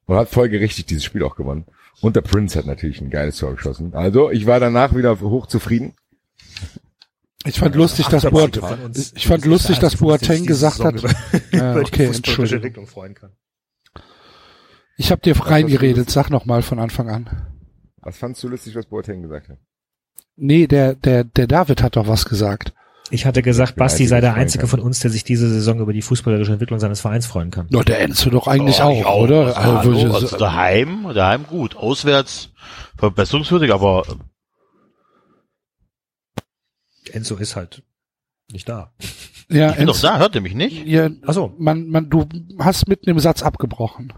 und 0.05 0.15
hat 0.15 0.29
folgerichtig 0.29 0.85
dieses 0.85 1.03
Spiel 1.03 1.23
auch 1.23 1.35
gewonnen. 1.35 1.65
Und 2.01 2.15
der 2.15 2.21
Prince 2.21 2.57
hat 2.57 2.65
natürlich 2.65 3.01
ein 3.01 3.09
geiles 3.09 3.37
Tor 3.37 3.55
geschossen. 3.55 3.93
Also 3.93 4.31
ich 4.31 4.45
war 4.45 4.59
danach 4.59 4.95
wieder 4.95 5.19
hochzufrieden. 5.19 5.93
Ich 7.45 7.59
fand 7.59 7.75
lustig, 7.75 8.07
dass 8.07 8.23
Boateng, 8.23 8.91
ich 9.15 9.27
fand 9.27 9.45
lustig, 9.45 9.79
dass 9.79 9.97
Boateng 9.97 10.45
gesagt 10.45 10.83
hat, 10.83 11.01
ja, 11.51 11.75
okay, 11.77 12.07
Entschuldigung. 12.07 12.57
Entwicklung 12.57 12.87
freuen 12.87 13.13
kann. 13.13 13.31
Ich 14.97 15.11
habe 15.11 15.21
dir 15.21 15.39
reingeredet, 15.39 16.09
sag 16.09 16.29
noch 16.29 16.45
mal 16.45 16.61
von 16.61 16.79
Anfang 16.79 17.09
an. 17.09 17.29
Was 18.01 18.17
fandst 18.17 18.43
du 18.43 18.49
lustig, 18.49 18.75
was 18.75 18.87
Boateng 18.87 19.21
gesagt 19.21 19.49
hat? 19.49 19.59
Nee, 20.35 20.67
der, 20.67 20.95
der, 20.95 21.23
der 21.23 21.47
David 21.47 21.81
hat 21.83 21.95
doch 21.95 22.07
was 22.07 22.25
gesagt. 22.25 22.73
Ich 23.09 23.25
hatte 23.25 23.41
gesagt, 23.41 23.75
Basti 23.75 24.05
sei 24.05 24.19
der 24.19 24.33
Einzige, 24.33 24.67
von 24.67 24.79
uns, 24.81 24.99
der 24.99 25.11
sich 25.11 25.23
diese 25.23 25.49
Saison 25.49 25.79
über 25.79 25.93
die 25.93 26.01
fußballerische 26.01 26.51
Entwicklung 26.51 26.79
seines 26.79 26.99
Vereins 26.99 27.25
freuen 27.25 27.51
kann. 27.51 27.67
Na, 27.69 27.81
der 27.83 28.01
Enzo 28.01 28.29
doch 28.29 28.47
eigentlich 28.47 28.81
Oh, 28.81 28.91
ich 28.91 29.05
auch, 29.05 29.23
oder? 29.23 29.55
Also, 29.57 29.61
hallo, 29.61 29.91
Also, 29.91 30.13
also 30.13 30.37
daheim, 30.37 31.07
daheim 31.13 31.45
gut. 31.47 31.75
Auswärts 31.77 32.49
verbesserungswürdig, 32.97 33.71
aber 33.73 34.03
Enzo 37.11 37.35
ist 37.35 37.55
halt 37.55 37.83
nicht 38.51 38.67
da. 38.67 38.91
ja, 39.49 39.69
ich 39.71 39.77
bin 39.77 39.87
doch 39.87 39.95
Enzo, 39.95 40.07
da, 40.07 40.17
hört 40.19 40.35
ihr 40.35 40.41
mich 40.41 40.53
nicht? 40.55 40.85
ja, 40.85 41.09
Ach 41.25 41.33
so. 41.33 41.53
man, 41.57 41.87
man, 41.87 42.09
du 42.09 42.27
hast 42.59 42.87
mitten 42.87 43.09
im 43.09 43.19
Satz 43.19 43.43
abgebrochen. 43.43 44.13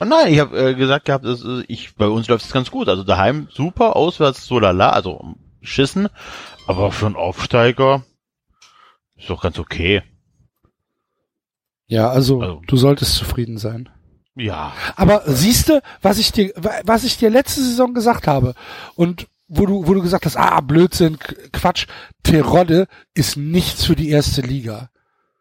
Oh 0.00 0.04
nein, 0.04 0.32
ich 0.32 0.40
habe 0.40 0.70
äh, 0.70 0.74
gesagt 0.74 1.04
gehabt, 1.06 1.24
es, 1.24 1.44
äh, 1.44 1.62
ich, 1.68 1.94
bei 1.94 2.08
uns 2.08 2.26
läuft 2.26 2.44
es 2.44 2.52
ganz 2.52 2.70
gut. 2.70 2.88
Also 2.88 3.04
daheim 3.04 3.46
super, 3.52 3.94
auswärts 3.94 4.44
so 4.44 4.58
lala, 4.58 4.90
also 4.90 5.34
schissen, 5.62 6.08
aber 6.66 6.90
für 6.90 7.06
einen 7.06 7.16
Aufsteiger 7.16 8.04
ist 9.24 9.30
doch 9.30 9.42
ganz 9.42 9.58
okay. 9.58 10.02
Ja, 11.86 12.08
also, 12.10 12.40
Also- 12.40 12.62
du 12.66 12.76
solltest 12.76 13.14
zufrieden 13.14 13.58
sein. 13.58 13.88
Ja, 14.36 14.72
Aber 14.96 15.22
siehste, 15.26 15.80
was 16.02 16.18
ich 16.18 16.32
dir, 16.32 16.52
was 16.84 17.04
ich 17.04 17.16
dir 17.18 17.30
letzte 17.30 17.60
Saison 17.62 17.94
gesagt 17.94 18.26
habe 18.26 18.54
und 18.96 19.28
wo 19.46 19.64
du, 19.64 19.86
wo 19.86 19.94
du 19.94 20.02
gesagt 20.02 20.26
hast, 20.26 20.36
ah, 20.36 20.60
Blödsinn, 20.60 21.18
Quatsch, 21.52 21.86
Terodde 22.24 22.88
ist 23.14 23.36
nichts 23.36 23.84
für 23.84 23.94
die 23.94 24.08
erste 24.10 24.40
Liga. 24.40 24.90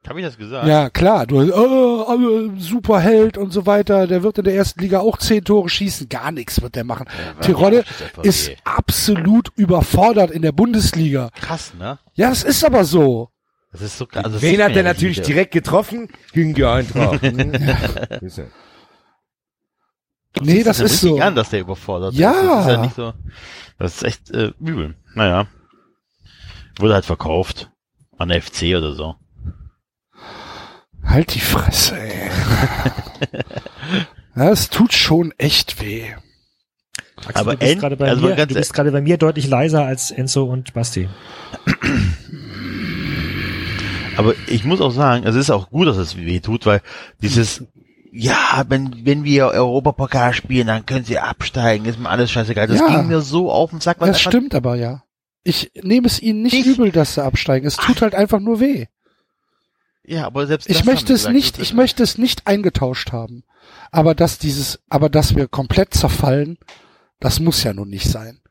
habe 0.07 0.19
ich 0.19 0.25
das 0.27 0.37
gesagt? 0.37 0.67
Ja, 0.67 0.91
klar, 0.91 1.25
du, 1.25 1.41
oh, 1.51 2.51
Superheld 2.59 3.35
und 3.39 3.51
so 3.51 3.65
weiter, 3.65 4.05
der 4.05 4.21
wird 4.21 4.37
in 4.37 4.43
der 4.43 4.53
ersten 4.53 4.79
Liga 4.81 4.99
auch 4.99 5.17
zehn 5.17 5.43
Tore 5.43 5.69
schießen, 5.69 6.07
gar 6.07 6.31
nichts 6.31 6.61
wird 6.61 6.75
der 6.75 6.83
machen. 6.83 7.07
Terodde 7.41 7.85
das 8.17 8.25
ist 8.25 8.51
absolut 8.63 9.49
überfordert 9.55 10.29
in 10.29 10.43
der 10.43 10.51
Bundesliga. 10.51 11.31
krass, 11.41 11.73
ne? 11.79 11.97
Ja, 12.13 12.29
das 12.29 12.43
ist 12.43 12.63
aber 12.63 12.85
so. 12.85 13.29
Das 13.73 13.81
ist 13.81 13.97
so 13.97 14.05
krass. 14.05 14.23
Also, 14.23 14.37
das 14.37 14.43
Wen 14.43 14.63
hat 14.63 14.73
ja 14.75 14.83
natürlich 14.83 15.17
wieder. 15.17 15.27
direkt 15.27 15.51
getroffen? 15.51 16.07
Gegen 16.31 16.53
die 16.53 16.63
Eintracht. 16.63 17.21
Nee, 20.41 20.63
das 20.63 20.79
ja 20.79 20.85
ist 20.85 21.01
so. 21.01 21.19
an, 21.19 21.35
dass 21.35 21.51
der 21.51 21.59
überfordert 21.59 22.15
Ja. 22.15 22.31
ist. 22.31 22.47
Das 22.47 22.65
ist 22.65 22.71
ja 22.71 22.81
nicht 22.81 22.95
so. 22.95 23.13
Das 23.77 23.95
ist 23.95 24.03
echt 24.03 24.31
äh, 24.31 24.51
übel. 24.59 24.95
Naja. 25.13 25.45
Wurde 26.79 26.95
halt 26.95 27.05
verkauft. 27.05 27.69
An 28.17 28.29
der 28.29 28.41
FC 28.41 28.75
oder 28.75 28.93
so. 28.93 29.15
Halt 31.03 31.35
die 31.35 31.39
Fresse, 31.39 31.99
ey. 31.99 32.29
ja, 34.35 34.49
es 34.49 34.69
tut 34.69 34.93
schon 34.93 35.33
echt 35.37 35.81
weh. 35.81 36.13
Axel, 37.17 37.35
Aber 37.35 37.55
du 37.55 37.65
bist 37.65 37.79
gerade 37.79 37.97
bei 37.97 38.09
also 38.09 38.25
mir, 38.25 38.35
ganz 38.35 38.49
du 38.51 38.55
bist 38.57 38.73
gerade 38.73 38.91
bei 38.91 39.01
mir 39.01 39.17
deutlich 39.17 39.47
leiser 39.47 39.85
als 39.85 40.09
Enzo 40.11 40.45
und 40.45 40.73
Basti. 40.73 41.09
Aber 44.17 44.33
ich 44.47 44.63
muss 44.63 44.81
auch 44.81 44.91
sagen, 44.91 45.25
es 45.25 45.35
ist 45.35 45.49
auch 45.49 45.69
gut, 45.69 45.87
dass 45.87 45.97
es 45.97 46.15
weh 46.17 46.39
tut, 46.39 46.65
weil 46.65 46.81
dieses, 47.21 47.63
ja, 48.11 48.63
wenn, 48.67 49.05
wenn 49.05 49.23
wir 49.23 49.47
Europapokal 49.47 50.33
spielen, 50.33 50.67
dann 50.67 50.85
können 50.85 51.05
sie 51.05 51.19
absteigen, 51.19 51.85
ist 51.85 51.99
mir 51.99 52.09
alles 52.09 52.31
scheißegal. 52.31 52.67
Das 52.67 52.79
Ja. 52.79 52.87
ging 52.87 53.07
mir 53.07 53.21
so 53.21 53.51
auf 53.51 53.71
den 53.71 53.79
Sack. 53.81 53.99
Das 53.99 54.21
stimmt 54.21 54.53
aber 54.55 54.75
ja. 54.75 55.03
Ich 55.43 55.71
nehme 55.81 56.07
es 56.07 56.21
ihnen 56.21 56.41
nicht 56.43 56.53
Ich- 56.53 56.65
übel, 56.65 56.91
dass 56.91 57.15
sie 57.15 57.23
absteigen. 57.23 57.65
Es 57.67 57.75
tut 57.75 58.01
halt 58.01 58.15
einfach 58.15 58.39
nur 58.39 58.59
weh. 58.59 58.85
Ja, 60.05 60.25
aber 60.25 60.45
selbst 60.47 60.69
Ich 60.69 60.77
das 60.77 60.85
möchte 60.85 61.13
es 61.13 61.21
gesagt, 61.21 61.35
nicht, 61.35 61.59
ich 61.59 61.73
möchte 61.73 62.03
es 62.03 62.17
nicht 62.17 62.45
eingetauscht 62.47 63.11
haben. 63.11 63.43
Aber 63.91 64.15
dass 64.15 64.37
dieses, 64.37 64.79
aber 64.89 65.09
dass 65.09 65.35
wir 65.35 65.47
komplett 65.47 65.93
zerfallen, 65.93 66.57
das 67.19 67.39
muss 67.39 67.63
ja 67.63 67.73
nun 67.73 67.89
nicht 67.89 68.09
sein. 68.09 68.41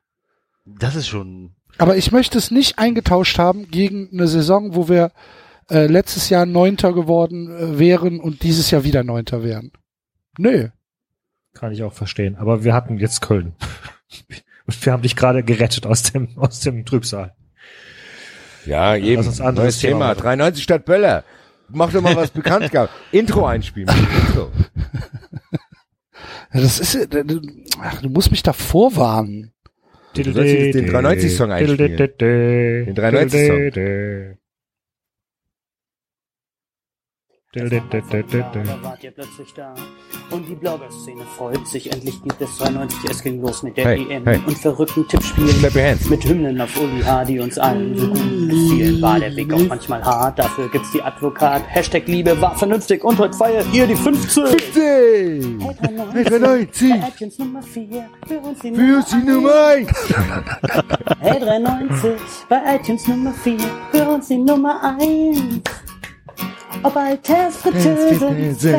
Das 0.64 0.94
ist 0.96 1.08
schon, 1.08 1.54
Aber 1.78 1.96
ich 1.96 2.10
möchte 2.12 2.38
es 2.38 2.50
nicht 2.50 2.78
eingetauscht 2.78 3.38
haben 3.38 3.70
gegen 3.70 4.08
eine 4.12 4.28
Saison, 4.28 4.74
wo 4.74 4.88
wir 4.88 5.12
äh, 5.72 5.86
letztes 5.86 6.28
Jahr 6.28 6.44
Neunter 6.44 6.92
geworden 6.92 7.50
äh, 7.50 7.78
wären 7.78 8.20
und 8.20 8.42
dieses 8.42 8.70
Jahr 8.70 8.84
wieder 8.84 9.02
Neunter 9.04 9.42
wären. 9.42 9.72
Nö. 10.38 10.68
Kann 11.54 11.72
ich 11.72 11.82
auch 11.82 11.92
verstehen. 11.92 12.36
Aber 12.36 12.64
wir 12.64 12.74
hatten 12.74 12.98
jetzt 12.98 13.20
Köln. 13.22 13.54
Und 14.66 14.84
wir 14.84 14.92
haben 14.92 15.02
dich 15.02 15.16
gerade 15.16 15.42
gerettet 15.42 15.86
aus 15.86 16.02
dem, 16.04 16.36
aus 16.36 16.60
dem 16.60 16.84
Trübsal. 16.84 17.34
Ja, 18.66 18.96
eben. 18.96 19.16
Lass 19.16 19.26
uns 19.26 19.40
ein 19.40 19.48
anderes 19.48 19.66
Neues 19.66 19.78
Thema. 19.80 19.92
Thema 19.92 20.08
machen. 20.08 20.22
93 20.22 20.62
Stadt 20.62 20.84
Böller. 20.84 21.24
Mach 21.68 21.90
doch 21.90 22.02
mal 22.02 22.16
was 22.16 22.30
bekannt 22.30 22.70
gehabt. 22.70 22.92
Intro 23.12 23.46
einspielen. 23.46 23.88
Intro. 24.28 24.52
Das 26.52 26.78
ist, 26.78 26.94
äh, 26.94 27.24
ach, 27.80 28.02
du 28.02 28.10
musst 28.10 28.30
mich 28.30 28.42
da 28.42 28.52
vorwarnen. 28.52 29.52
Du 30.14 30.22
sollst 30.32 30.52
jetzt 30.52 30.74
den 30.74 30.90
93-Song 30.90 31.50
einspielen. 31.50 31.96
Den 31.96 32.94
93-Song. 32.94 34.38
Da 37.54 37.60
wart 37.60 39.04
ihr 39.04 39.10
plötzlich 39.10 39.52
da. 39.52 39.74
Und 40.30 40.48
die 40.48 40.54
Blogger-Szene 40.54 41.20
freut 41.36 41.68
sich. 41.68 41.92
Endlich 41.92 42.22
gibt 42.22 42.40
es 42.40 42.56
92. 42.56 43.10
Es 43.10 43.22
ging 43.22 43.42
los 43.42 43.62
mit 43.62 43.76
der 43.76 43.88
Hey, 43.88 44.06
EM 44.08 44.24
hey. 44.24 44.40
und 44.46 44.56
verrückten 44.56 45.06
Tippspielen. 45.06 45.60
Mit 46.08 46.24
Hymnen 46.24 46.58
auf 46.62 46.74
Uli 46.80 47.02
H., 47.02 47.26
die 47.26 47.38
uns 47.40 47.58
allen 47.58 47.94
so 47.98 48.06
gut 48.06 48.48
gefielen. 48.48 49.02
War 49.02 49.20
der 49.20 49.36
Weg 49.36 49.52
auch 49.52 49.66
manchmal 49.68 50.02
hart. 50.02 50.38
Dafür 50.38 50.70
gibt's 50.70 50.92
die 50.92 51.02
Advokat. 51.02 51.62
Hashtag 51.68 52.06
Liebe 52.06 52.40
war 52.40 52.56
vernünftig. 52.56 53.04
Und 53.04 53.18
heute 53.18 53.36
feiert 53.36 53.66
ihr 53.74 53.86
die 53.86 53.96
15. 53.96 54.46
15! 54.46 55.58
93! 56.24 56.90
Bei 56.90 57.08
iTunes 57.08 57.38
Nummer 57.38 57.62
4. 57.62 58.08
Für 58.26 58.38
uns 58.38 58.58
die 58.60 58.74
Für 58.74 58.96
uns 58.96 59.10
die 59.10 59.30
Nummer 59.30 59.52
1! 59.52 60.14
Hey 61.20 61.38
93, 61.38 62.12
bei 62.48 62.76
iTunes 62.76 63.06
Nummer 63.08 63.32
4, 63.32 63.58
für 63.92 64.08
uns 64.08 64.28
die 64.28 64.38
Nummer 64.38 64.96
1. 64.98 65.62
Ob 66.82 66.96
Alters, 66.96 67.56
Fritteuse, 67.58 68.74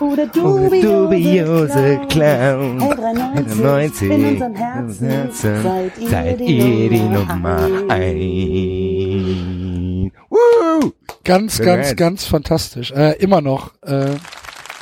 oder 0.00 0.26
dubiose 0.26 2.00
Clown. 2.08 2.80
Hey 2.80 3.44
93, 3.44 4.10
in 4.10 4.24
unseren 4.26 4.54
Herzen 4.54 5.30
seid 5.32 6.40
ihr 6.40 6.88
die 6.88 7.00
Nummer 7.00 7.68
1. 7.88 10.12
Woo! 10.30 10.92
Ganz, 11.24 11.58
ganz, 11.58 11.96
ganz 11.96 12.24
fantastisch. 12.24 12.92
Äh, 12.92 13.16
immer 13.18 13.40
noch. 13.40 13.72
Äh, 13.82 14.14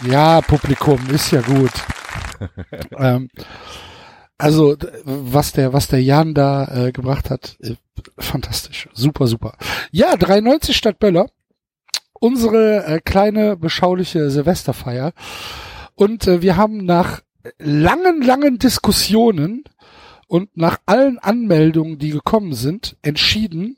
ja, 0.08 0.40
Publikum 0.40 0.98
ist 1.10 1.30
ja 1.30 1.40
gut. 1.40 1.70
ähm, 2.98 3.30
also 4.38 4.76
was 5.04 5.52
der, 5.52 5.72
was 5.72 5.86
der 5.86 6.02
Jan 6.02 6.34
da 6.34 6.86
äh, 6.86 6.92
gebracht 6.92 7.30
hat, 7.30 7.56
äh, 7.60 7.76
fantastisch, 8.18 8.88
super, 8.92 9.28
super. 9.28 9.56
Ja, 9.92 10.16
93 10.16 10.76
Stadt 10.76 10.98
Böller, 10.98 11.26
unsere 12.22 12.84
äh, 12.86 13.00
kleine 13.00 13.56
beschauliche 13.56 14.30
Silvesterfeier. 14.30 15.12
Und 15.96 16.28
äh, 16.28 16.40
wir 16.40 16.56
haben 16.56 16.84
nach 16.84 17.20
langen, 17.58 18.22
langen 18.22 18.58
Diskussionen 18.58 19.64
und 20.28 20.56
nach 20.56 20.78
allen 20.86 21.18
Anmeldungen, 21.18 21.98
die 21.98 22.10
gekommen 22.10 22.54
sind, 22.54 22.96
entschieden, 23.02 23.76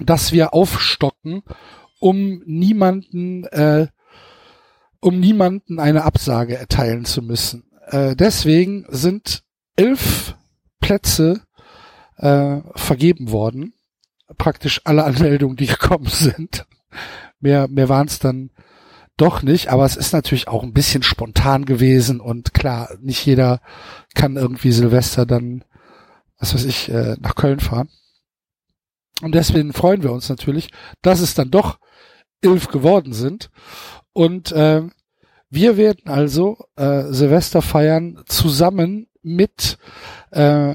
dass 0.00 0.32
wir 0.32 0.52
aufstocken, 0.52 1.44
um 2.00 2.42
niemanden, 2.44 3.44
äh, 3.44 3.86
um 5.00 5.20
niemanden 5.20 5.78
eine 5.78 6.02
Absage 6.02 6.58
erteilen 6.58 7.04
zu 7.04 7.22
müssen. 7.22 7.70
Äh, 7.86 8.16
deswegen 8.16 8.84
sind 8.88 9.44
elf 9.76 10.34
Plätze 10.80 11.42
äh, 12.16 12.56
vergeben 12.74 13.30
worden. 13.30 13.74
Praktisch 14.38 14.80
alle 14.84 15.04
Anmeldungen, 15.04 15.56
die 15.56 15.66
gekommen 15.66 16.06
sind. 16.10 16.66
Mehr, 17.40 17.68
mehr 17.68 17.88
waren 17.88 18.06
es 18.08 18.18
dann 18.18 18.50
doch 19.16 19.42
nicht, 19.42 19.68
aber 19.68 19.84
es 19.84 19.96
ist 19.96 20.12
natürlich 20.12 20.48
auch 20.48 20.62
ein 20.62 20.72
bisschen 20.72 21.02
spontan 21.02 21.64
gewesen 21.64 22.20
und 22.20 22.54
klar, 22.54 22.90
nicht 23.00 23.24
jeder 23.26 23.60
kann 24.14 24.36
irgendwie 24.36 24.72
Silvester 24.72 25.26
dann, 25.26 25.64
was 26.38 26.54
weiß 26.54 26.64
ich, 26.64 26.88
äh, 26.88 27.16
nach 27.20 27.34
Köln 27.34 27.60
fahren. 27.60 27.88
Und 29.22 29.34
deswegen 29.34 29.72
freuen 29.72 30.04
wir 30.04 30.12
uns 30.12 30.28
natürlich, 30.28 30.70
dass 31.02 31.20
es 31.20 31.34
dann 31.34 31.50
doch 31.50 31.78
elf 32.42 32.68
geworden 32.68 33.12
sind. 33.12 33.50
Und 34.12 34.52
äh, 34.52 34.82
Wir 35.50 35.76
werden 35.78 36.08
also 36.10 36.58
äh, 36.76 37.04
Silvester 37.04 37.62
feiern 37.62 38.22
zusammen 38.26 39.08
mit 39.22 39.78
äh, 40.30 40.74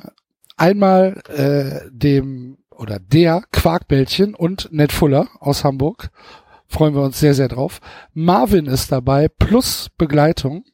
einmal 0.57 1.21
äh, 1.27 1.89
dem 1.91 2.57
oder 2.71 2.97
der 2.99 3.43
Quarkbällchen 3.51 4.33
und 4.33 4.69
Ned 4.71 4.91
Fuller 4.91 5.27
aus 5.39 5.63
Hamburg. 5.63 6.09
Freuen 6.73 6.95
wir 6.95 7.03
uns 7.03 7.19
sehr, 7.19 7.35
sehr 7.35 7.49
drauf. 7.49 7.79
Marvin 8.13 8.65
ist 8.65 8.91
dabei, 8.91 9.27
plus 9.27 9.91
Begleitung. 9.95 10.65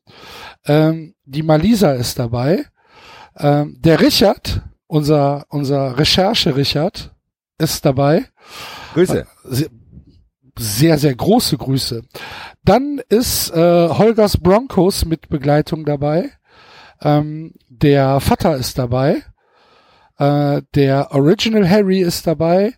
Ähm, 0.65 1.13
die 1.25 1.43
Malisa 1.43 1.91
ist 1.91 2.17
dabei. 2.17 2.63
Ähm, 3.37 3.75
der 3.81 3.99
Richard, 3.99 4.61
unser, 4.87 5.45
unser 5.49 5.99
Recherche-Richard, 5.99 7.13
ist 7.57 7.83
dabei. 7.83 8.23
Grüße. 8.93 9.27
Sehr, 9.43 9.67
sehr, 10.57 10.97
sehr 10.97 11.15
große 11.15 11.57
Grüße. 11.57 12.03
Dann 12.63 13.01
ist 13.09 13.51
äh, 13.51 13.89
Holgers 13.89 14.37
Broncos 14.37 15.03
mit 15.03 15.27
Begleitung 15.27 15.83
dabei. 15.83 16.31
Ähm, 17.01 17.55
der 17.67 18.21
Vater 18.21 18.55
ist 18.55 18.77
dabei. 18.77 19.21
Äh, 20.17 20.61
der 20.75 21.11
Original 21.11 21.69
Harry 21.69 21.99
ist 21.99 22.25
dabei. 22.25 22.75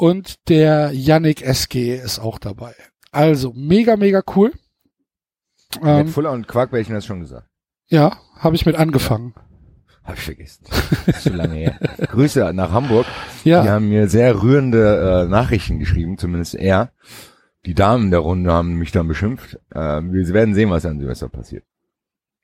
Und 0.00 0.48
der 0.48 0.92
Yannick 0.94 1.42
SG 1.42 1.94
ist 1.94 2.20
auch 2.20 2.38
dabei. 2.38 2.72
Also 3.12 3.52
mega, 3.54 3.98
mega 3.98 4.22
cool. 4.34 4.50
Ähm, 5.82 6.08
Fuller 6.08 6.32
und 6.32 6.48
Quarkbällchen 6.48 6.94
hast 6.94 7.04
du 7.04 7.08
schon 7.08 7.20
gesagt. 7.20 7.46
ja, 7.88 8.16
habe 8.38 8.56
ich 8.56 8.64
mit 8.64 8.76
angefangen. 8.76 9.34
Hab 10.02 10.16
ich 10.16 10.22
vergessen. 10.22 10.64
Ist 11.04 11.24
Zu 11.24 11.34
lange 11.34 11.54
her. 11.54 11.78
Grüße 11.98 12.50
nach 12.54 12.72
Hamburg. 12.72 13.04
Ja. 13.44 13.62
Die 13.62 13.68
haben 13.68 13.90
mir 13.90 14.08
sehr 14.08 14.42
rührende 14.42 15.26
äh, 15.26 15.28
Nachrichten 15.28 15.78
geschrieben, 15.78 16.16
zumindest 16.16 16.54
er. 16.54 16.92
Die 17.66 17.74
Damen 17.74 18.10
der 18.10 18.20
Runde 18.20 18.54
haben 18.54 18.76
mich 18.76 18.92
dann 18.92 19.06
beschimpft. 19.06 19.60
Äh, 19.68 20.00
wir 20.00 20.26
werden 20.30 20.54
sehen, 20.54 20.70
was 20.70 20.86
an 20.86 20.98
Silvester 20.98 21.28
passiert. 21.28 21.64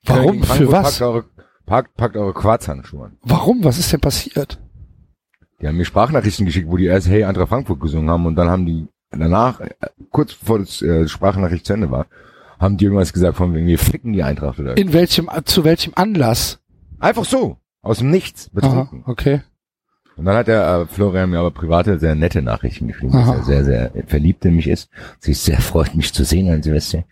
Warum? 0.05 0.43
Für 0.43 0.71
was? 0.71 0.99
Packt 0.99 1.01
eure, 1.01 1.25
packt, 1.65 1.95
packt 1.95 2.17
eure 2.17 2.35
Quarzhandschuhe 2.35 3.05
an. 3.05 3.17
Warum? 3.23 3.63
Was 3.63 3.79
ist 3.79 3.91
denn 3.91 3.99
passiert? 3.99 4.59
Die 5.61 5.67
haben 5.67 5.77
mir 5.77 5.85
Sprachnachrichten 5.85 6.45
geschickt, 6.45 6.69
wo 6.69 6.77
die 6.77 6.85
erst 6.85 7.09
Hey 7.09 7.23
Eintracht 7.23 7.49
Frankfurt 7.49 7.79
gesungen 7.79 8.09
haben 8.09 8.25
und 8.25 8.35
dann 8.35 8.49
haben 8.49 8.65
die 8.65 8.87
danach, 9.09 9.59
äh, 9.59 9.69
kurz 10.11 10.35
bevor 10.35 10.59
das 10.59 10.81
äh, 10.81 11.07
Sprachnachricht 11.07 11.65
zu 11.65 11.73
Ende 11.73 11.89
war, 11.89 12.07
haben 12.59 12.77
die 12.77 12.85
irgendwas 12.85 13.13
gesagt 13.13 13.37
von 13.37 13.53
wegen, 13.53 13.67
wir 13.67 13.79
ficken 13.79 14.13
die 14.13 14.23
Eintracht 14.23 14.59
oder 14.59 14.77
In 14.77 14.93
welchem, 14.93 15.29
zu 15.45 15.63
welchem 15.63 15.93
Anlass? 15.95 16.59
Einfach 16.99 17.25
so, 17.25 17.57
aus 17.81 17.99
dem 17.99 18.11
Nichts, 18.11 18.49
Aha, 18.49 18.51
betrunken. 18.53 19.03
okay. 19.05 19.41
Und 20.15 20.25
dann 20.25 20.35
hat 20.35 20.47
der 20.47 20.81
äh, 20.81 20.85
Florian 20.87 21.29
mir 21.29 21.39
aber 21.39 21.51
private, 21.51 21.99
sehr 21.99 22.15
nette 22.15 22.41
Nachrichten 22.41 22.87
geschrieben, 22.87 23.13
dass 23.13 23.27
Aha. 23.27 23.35
er 23.35 23.43
sehr, 23.43 23.63
sehr 23.63 23.91
verliebt 24.07 24.43
in 24.45 24.55
mich 24.55 24.67
ist. 24.67 24.89
Sie 25.19 25.31
ist 25.31 25.45
sehr 25.45 25.61
freut, 25.61 25.93
mich 25.93 26.11
zu 26.11 26.23
sehen 26.23 26.51
an 26.51 26.63
Silvester. 26.63 27.03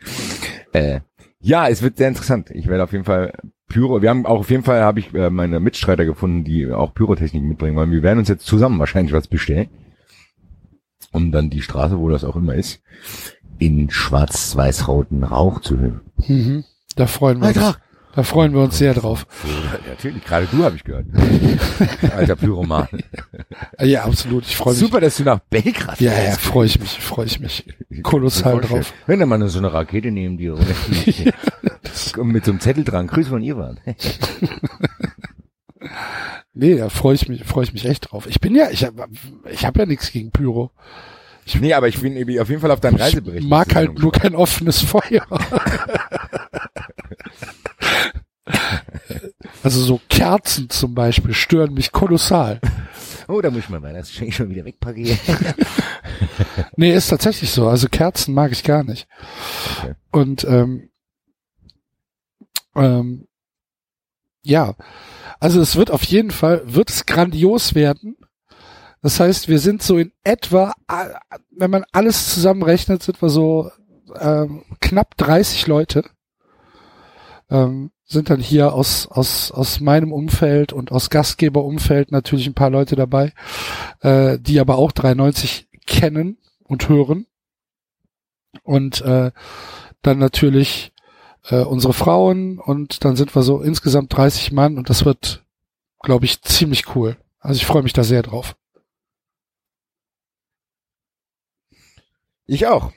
Äh, 0.74 1.02
ja, 1.40 1.68
es 1.68 1.84
wird 1.84 1.98
sehr 1.98 2.08
interessant. 2.08 2.50
Ich 2.50 2.68
werde 2.68 2.84
auf 2.84 2.92
jeden 2.92 3.06
Fall 3.06 3.32
Pyro, 3.68 4.02
wir 4.02 4.10
haben 4.10 4.26
auch 4.26 4.40
auf 4.40 4.50
jeden 4.50 4.64
Fall, 4.64 4.82
habe 4.82 5.00
ich 5.00 5.14
äh, 5.14 5.30
meine 5.30 5.60
Mitstreiter 5.60 6.06
gefunden, 6.06 6.44
die 6.44 6.72
auch 6.72 6.94
Pyrotechnik 6.94 7.44
mitbringen 7.44 7.76
wollen. 7.76 7.92
Wir 7.92 8.04
werden 8.04 8.20
uns 8.20 8.30
jetzt 8.30 8.46
zusammen 8.46 8.80
wahrscheinlich 8.80 9.14
was 9.14 9.28
bestellen. 9.28 9.70
Um 11.12 11.32
dann 11.32 11.50
die 11.50 11.62
Straße, 11.62 11.98
wo 11.98 12.10
das 12.10 12.24
auch 12.24 12.36
immer 12.36 12.56
ist, 12.56 12.82
in 13.58 13.90
schwarz-weiß-roten 13.90 15.24
Rauch 15.24 15.62
zu 15.62 15.80
hüllen. 15.80 16.02
Mhm. 16.28 16.64
Da 16.96 17.08
freuen 17.08 17.40
wir 17.42 17.48
uns. 17.48 17.58
Eintracht! 17.58 17.82
Da 18.16 18.24
freuen 18.24 18.54
wir 18.54 18.62
uns 18.62 18.78
sehr 18.78 18.94
drauf. 18.94 19.28
Ja, 19.44 19.90
natürlich, 19.90 20.24
gerade 20.24 20.48
du 20.50 20.64
habe 20.64 20.78
ich 20.78 20.86
gehört. 20.86 21.06
Alter 22.16 22.38
Pyroman. 22.38 22.88
Ja, 23.82 24.06
absolut. 24.06 24.46
Ich 24.46 24.56
freue 24.56 24.72
mich. 24.74 24.80
Super, 24.80 25.02
dass 25.02 25.18
du 25.18 25.24
nach 25.24 25.40
Belgrad 25.50 26.00
Ja, 26.00 26.14
ja, 26.14 26.32
freue 26.32 26.66
ich 26.68 26.80
mich, 26.80 26.98
freue 26.98 27.26
ich 27.26 27.42
mich. 27.42 27.66
Kolossal 28.04 28.62
drauf. 28.62 28.94
Wenn 29.06 29.20
mal 29.28 29.46
so 29.50 29.60
eine 29.60 29.74
Rakete 29.74 30.14
dir 30.14 30.54
oder 30.54 30.64
Und 30.64 31.34
mit 32.18 32.46
so 32.46 32.52
einem 32.52 32.60
Zettel 32.60 32.84
dran, 32.84 33.08
Grüße 33.08 33.30
von 33.30 33.42
Ivan. 33.42 33.80
Nee, 36.58 36.78
da 36.78 36.88
freue 36.88 37.16
ich 37.16 37.28
mich, 37.28 37.44
freue 37.44 37.66
ich 37.66 37.74
mich 37.74 37.86
echt 37.86 38.12
drauf. 38.12 38.28
Ich 38.28 38.40
bin 38.40 38.56
ja, 38.56 38.70
ich 38.72 38.86
habe 38.86 39.08
ich 39.52 39.66
hab 39.66 39.78
ja 39.78 39.86
nichts 39.86 40.12
gegen 40.12 40.32
Pyro. 40.32 40.72
nee, 41.60 41.74
aber 41.74 41.90
ich 41.90 42.00
bin 42.02 42.18
auf 42.40 42.50
jeden 42.50 42.62
Fall 42.62 42.72
auf 42.72 42.80
deinen 42.80 42.96
Reisebericht. 42.96 43.44
Ich 43.44 43.50
mag 43.50 43.76
halt 43.76 44.00
nur 44.00 44.14
kein 44.14 44.36
offenes 44.36 44.82
Feuer. 44.82 45.26
Also 49.64 49.82
so 49.82 50.00
Kerzen 50.10 50.70
zum 50.70 50.94
Beispiel 50.94 51.34
stören 51.34 51.74
mich 51.74 51.92
kolossal. 51.92 52.62
Oh, 53.28 53.42
da 53.42 53.50
muss 53.50 53.62
ich 53.62 53.70
mal 53.70 53.82
Weihnachtsgeschenk 53.82 54.32
schon 54.32 54.50
wieder 54.52 54.64
wegpacken. 54.64 55.06
Nee, 56.78 56.94
ist 56.94 57.08
tatsächlich 57.08 57.50
so. 57.50 57.68
Also 57.68 57.88
Kerzen 57.88 58.34
mag 58.34 58.52
ich 58.52 58.64
gar 58.64 58.84
nicht. 58.84 59.08
Okay. 59.80 59.96
Und 60.12 60.44
ähm, 60.44 60.90
ähm, 62.76 63.28
ja, 64.44 64.76
also 65.40 65.60
es 65.62 65.76
wird 65.76 65.92
auf 65.92 66.04
jeden 66.04 66.32
Fall, 66.32 66.62
wird 66.66 66.90
es 66.90 67.06
grandios 67.06 67.76
werden. 67.76 68.18
Das 69.02 69.20
heißt, 69.20 69.48
wir 69.48 69.60
sind 69.60 69.84
so 69.84 69.98
in 69.98 70.12
etwa, 70.24 70.74
wenn 71.52 71.72
man 71.72 71.86
alles 71.92 72.34
zusammenrechnet, 72.34 73.04
sind 73.04 73.22
wir 73.22 73.30
so 73.30 73.72
ähm, 74.20 74.64
knapp 74.80 75.18
30 75.18 75.68
Leute. 75.68 76.06
Ähm, 77.50 77.92
sind 78.06 78.30
dann 78.30 78.40
hier 78.40 78.74
aus, 78.74 79.08
aus, 79.08 79.52
aus 79.52 79.80
meinem 79.80 80.12
Umfeld 80.12 80.74
und 80.74 80.92
aus 80.92 81.10
Gastgeberumfeld 81.10 82.12
natürlich 82.12 82.48
ein 82.48 82.54
paar 82.54 82.70
Leute 82.70 82.96
dabei, 82.96 83.34
äh, 84.02 84.38
die 84.40 84.60
aber 84.60 84.78
auch 84.78 84.92
93 84.92 85.68
kennen 85.88 86.38
und 86.64 86.88
hören. 86.88 87.26
Und 88.64 89.02
äh, 89.02 89.32
dann 90.02 90.18
natürlich 90.20 90.94
äh, 91.50 91.58
unsere 91.64 91.94
Frauen 91.94 92.60
und 92.60 93.04
dann 93.04 93.16
sind 93.16 93.36
wir 93.36 93.44
so 93.44 93.62
insgesamt 93.62 94.16
30 94.16 94.52
Mann 94.52 94.78
und 94.78 94.90
das 94.90 95.06
wird, 95.06 95.46
glaube 96.02 96.26
ich, 96.26 96.42
ziemlich 96.42 96.96
cool. 96.96 97.18
Also 97.40 97.58
ich 97.58 97.66
freue 97.66 97.84
mich 97.84 97.94
da 97.94 98.04
sehr 98.04 98.24
drauf. 98.24 98.56
Ich 102.48 102.68
auch. 102.68 102.92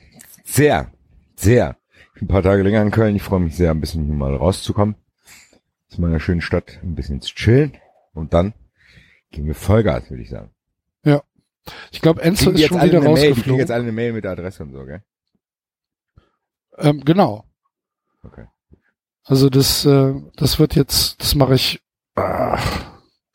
Sehr. 0.44 0.92
Sehr. 1.36 1.76
Ich 2.14 2.20
bin 2.20 2.24
ein 2.24 2.28
paar 2.28 2.42
Tage 2.42 2.62
länger 2.62 2.82
in 2.82 2.90
Köln. 2.90 3.16
Ich 3.16 3.22
freue 3.22 3.40
mich 3.40 3.56
sehr, 3.56 3.70
ein 3.70 3.80
bisschen 3.80 4.04
hier 4.04 4.14
mal 4.14 4.34
rauszukommen. 4.34 4.96
Aus 5.90 5.98
meiner 5.98 6.20
schönen 6.20 6.40
Stadt. 6.40 6.78
Ein 6.82 6.94
bisschen 6.94 7.20
zu 7.20 7.34
chillen. 7.34 7.76
Und 8.12 8.34
dann 8.34 8.54
gehen 9.30 9.46
wir 9.46 9.54
Vollgas, 9.54 10.10
würde 10.10 10.22
ich 10.22 10.30
sagen. 10.30 10.50
Ich 11.90 12.00
glaube, 12.00 12.22
Enzo 12.22 12.50
ist 12.50 12.66
schon 12.66 12.82
wieder 12.82 12.98
eine 12.98 13.10
Mail, 13.10 13.34
die 13.34 13.40
kriegen 13.42 13.50
rausgeflogen. 13.50 13.60
jetzt 13.60 13.70
alle 13.70 13.82
eine 13.82 13.92
Mail 13.92 14.12
mit 14.12 14.24
der 14.24 14.32
Adresse 14.32 14.62
und 14.62 14.72
so, 14.72 14.84
gell? 14.84 15.02
Ähm, 16.78 17.04
genau. 17.04 17.44
Okay. 18.22 18.46
Also 19.24 19.50
das, 19.50 19.84
äh, 19.84 20.14
das 20.36 20.58
wird 20.58 20.74
jetzt, 20.74 21.20
das 21.20 21.34
mache 21.34 21.54
ich. 21.54 21.80
ah, 22.16 22.58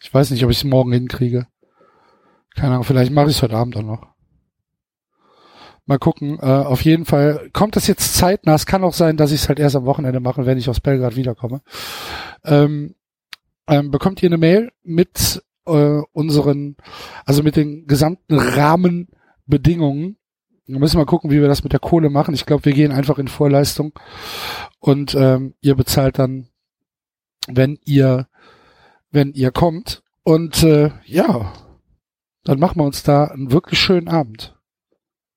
ich 0.02 0.14
weiß 0.14 0.32
nicht, 0.32 0.44
ob 0.44 0.52
ich 0.52 0.58
es 0.58 0.64
morgen 0.64 0.92
hinkriege. 0.92 1.48
Keine 2.56 2.74
Ahnung, 2.74 2.84
vielleicht 2.84 3.12
mache 3.12 3.30
ich 3.30 3.38
es 3.38 3.42
heute 3.42 3.56
Abend 3.56 3.78
auch 3.78 3.84
noch. 3.84 4.14
Mal 5.86 6.00
gucken. 6.00 6.40
Äh, 6.40 6.46
auf 6.46 6.82
jeden 6.82 7.06
Fall 7.06 7.50
kommt 7.52 7.76
das 7.76 7.88
jetzt 7.88 8.16
zeitnah. 8.16 8.56
Es 8.56 8.66
kann 8.66 8.84
auch 8.84 8.94
sein, 8.94 9.18
dass 9.18 9.32
ich 9.32 9.42
es 9.42 9.50
halt 9.50 9.60
erst 9.60 9.76
am 9.76 9.86
Wochenende 9.86 10.20
mache, 10.20 10.46
wenn 10.46 10.58
ich 10.58 10.70
aus 10.70 10.80
Belgrad 10.80 11.16
wiederkomme. 11.16 11.62
Ähm, 12.44 12.96
ähm, 13.68 13.92
bekommt 13.92 14.22
ihr 14.24 14.30
eine 14.30 14.38
Mail 14.38 14.72
mit 14.84 15.44
äh, 15.66 16.02
unseren, 16.12 16.78
also 17.26 17.44
mit 17.44 17.56
den 17.56 17.86
gesamten 17.86 18.38
Rahmenbedingungen. 18.38 20.18
Wir 20.66 20.80
müssen 20.80 20.98
mal 20.98 21.06
gucken, 21.06 21.30
wie 21.30 21.42
wir 21.42 21.48
das 21.48 21.64
mit 21.64 21.74
der 21.74 21.80
Kohle 21.80 22.10
machen. 22.10 22.34
Ich 22.34 22.46
glaube, 22.46 22.66
wir 22.66 22.74
gehen 22.74 22.92
einfach 22.92 23.18
in 23.18 23.28
Vorleistung 23.28 23.94
und 24.80 25.14
ähm, 25.16 25.56
ihr 25.62 25.76
bezahlt 25.76 26.20
dann, 26.20 26.48
wenn 27.48 27.80
ihr, 27.84 28.28
wenn 29.12 29.34
ihr 29.34 29.52
kommt. 29.52 30.04
Und 30.24 30.64
äh, 30.64 30.92
ja, 31.06 31.52
dann 32.46 32.60
machen 32.60 32.80
wir 32.80 32.86
uns 32.86 33.04
da 33.04 33.26
einen 33.26 33.52
wirklich 33.52 33.80
schönen 33.80 34.08
Abend. 34.08 34.58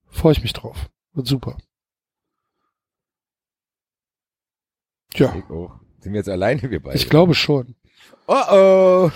Freue 0.07 0.33
ich 0.33 0.43
mich 0.43 0.53
drauf. 0.53 0.91
Wird 1.13 1.27
super. 1.27 1.57
Ja, 5.15 5.35
Ich 5.35 5.51
auch. 5.51 5.81
Sind 5.99 6.13
wir 6.13 6.19
jetzt 6.21 6.29
alleine, 6.29 6.63
wir 6.71 6.81
beide? 6.81 6.97
ich 6.97 7.09
glaube 7.09 7.35
schon. 7.35 7.75
Oh 8.29 8.43
oh! 8.51 9.11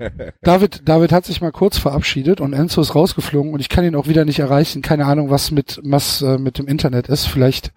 David, 0.42 0.88
David 0.88 1.12
hat 1.12 1.24
sich 1.24 1.40
mal 1.40 1.52
kurz 1.52 1.78
verabschiedet 1.78 2.40
und 2.40 2.52
Enzo 2.52 2.80
ist 2.80 2.94
rausgeflogen 2.94 3.52
und 3.52 3.60
ich 3.60 3.68
kann 3.68 3.84
ihn 3.84 3.94
auch 3.94 4.08
wieder 4.08 4.24
nicht 4.24 4.40
erreichen. 4.40 4.82
Keine 4.82 5.06
Ahnung, 5.06 5.30
was 5.30 5.50
mit 5.50 5.80
was 5.84 6.22
äh, 6.22 6.38
mit 6.38 6.58
dem 6.58 6.66
Internet 6.66 7.08
ist. 7.08 7.26
Vielleicht 7.26 7.72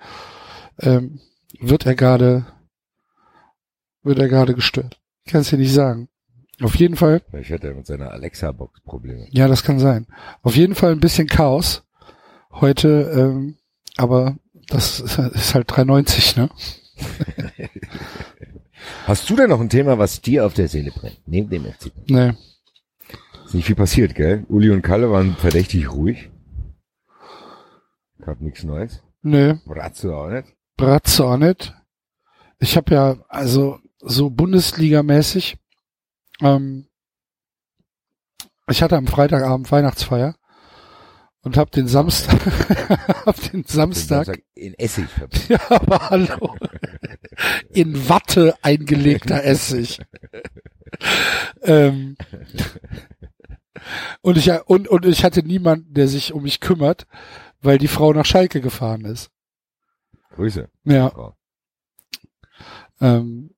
ähm, 0.80 1.20
wird 1.60 1.86
er 1.86 1.96
gerade 1.96 2.46
wird 4.02 4.20
er 4.20 4.28
gerade 4.28 4.54
gestört. 4.56 5.00
Ich 5.26 5.32
kann 5.32 5.42
es 5.42 5.50
dir 5.50 5.58
nicht 5.58 5.74
sagen. 5.74 6.10
Auf 6.62 6.76
jeden 6.76 6.96
Fall, 6.96 7.22
Vielleicht 7.30 7.52
hat 7.52 7.64
er 7.64 7.74
mit 7.74 7.86
seiner 7.88 8.12
Alexa-Box 8.12 8.82
Probleme. 8.82 9.28
ja, 9.32 9.48
das 9.48 9.64
kann 9.64 9.80
sein. 9.80 10.08
Auf 10.44 10.56
jeden 10.56 10.76
Fall 10.76 10.92
ein 10.92 11.00
bisschen 11.00 11.28
Chaos 11.28 11.84
heute, 12.52 13.12
ähm, 13.16 13.58
aber 13.98 14.38
das 14.68 15.00
ist, 15.00 15.18
ist 15.18 15.56
halt 15.56 15.70
390, 15.70 16.36
ne? 16.36 16.50
Hast 19.06 19.30
du 19.30 19.36
denn 19.36 19.50
noch 19.50 19.60
ein 19.60 19.70
Thema, 19.70 19.98
was 19.98 20.22
dir 20.22 20.46
auf 20.46 20.54
der 20.54 20.70
Seele 20.70 20.92
brennt? 20.92 21.22
Neben 21.26 21.50
dem 21.50 21.66
FC. 21.66 21.92
Nee. 22.08 22.34
Ist 23.46 23.54
nicht 23.54 23.66
viel 23.66 23.76
passiert, 23.76 24.16
gell? 24.16 24.46
Uli 24.48 24.70
und 24.72 24.82
Kalle 24.82 25.12
waren 25.12 25.36
verdächtig 25.36 25.92
ruhig. 25.92 26.32
Gab 28.22 28.40
nichts 28.40 28.64
Neues. 28.64 29.04
Nee, 29.22 29.56
Bratze 29.66 30.16
auch 30.16 30.30
nicht. 30.30 30.48
Bratze 30.78 31.26
auch 31.26 31.38
nicht. 31.38 31.74
Ich 32.60 32.78
habe 32.78 32.94
ja 32.94 33.18
also 33.28 33.80
so 34.00 34.30
Bundesligamäßig. 34.30 35.58
Ähm, 36.40 36.88
ich 38.70 38.82
hatte 38.82 38.96
am 38.96 39.08
Freitagabend 39.08 39.70
Weihnachtsfeier 39.70 40.36
und 41.44 41.58
habe 41.58 41.70
den 41.72 41.88
Samstag, 41.88 42.40
hab 43.26 43.40
den 43.52 43.64
Samstag, 43.66 44.42
in 44.56 44.74
Essig 44.76 45.08
verpackt. 45.10 45.50
ja, 45.50 45.60
aber 45.70 46.10
hallo, 46.10 46.56
in 47.70 48.10
Watte 48.10 48.56
eingelegter 48.62 49.44
Essig. 49.44 50.00
ähm, 51.62 52.18
und 54.22 54.38
ich 54.38 54.50
und 54.66 54.88
und 54.88 55.06
ich 55.06 55.24
hatte 55.24 55.44
niemanden, 55.44 55.94
der 55.94 56.08
sich 56.08 56.34
um 56.34 56.44
mich 56.44 56.60
kümmert, 56.60 57.06
weil 57.62 57.78
die 57.78 57.88
Frau 57.88 58.14
nach 58.14 58.26
Schalke 58.26 58.62
gefahren 58.62 59.06
ist. 59.06 59.30
Grüße. 60.32 60.70
Ja. 60.86 61.34
Ähm, 63.02 63.53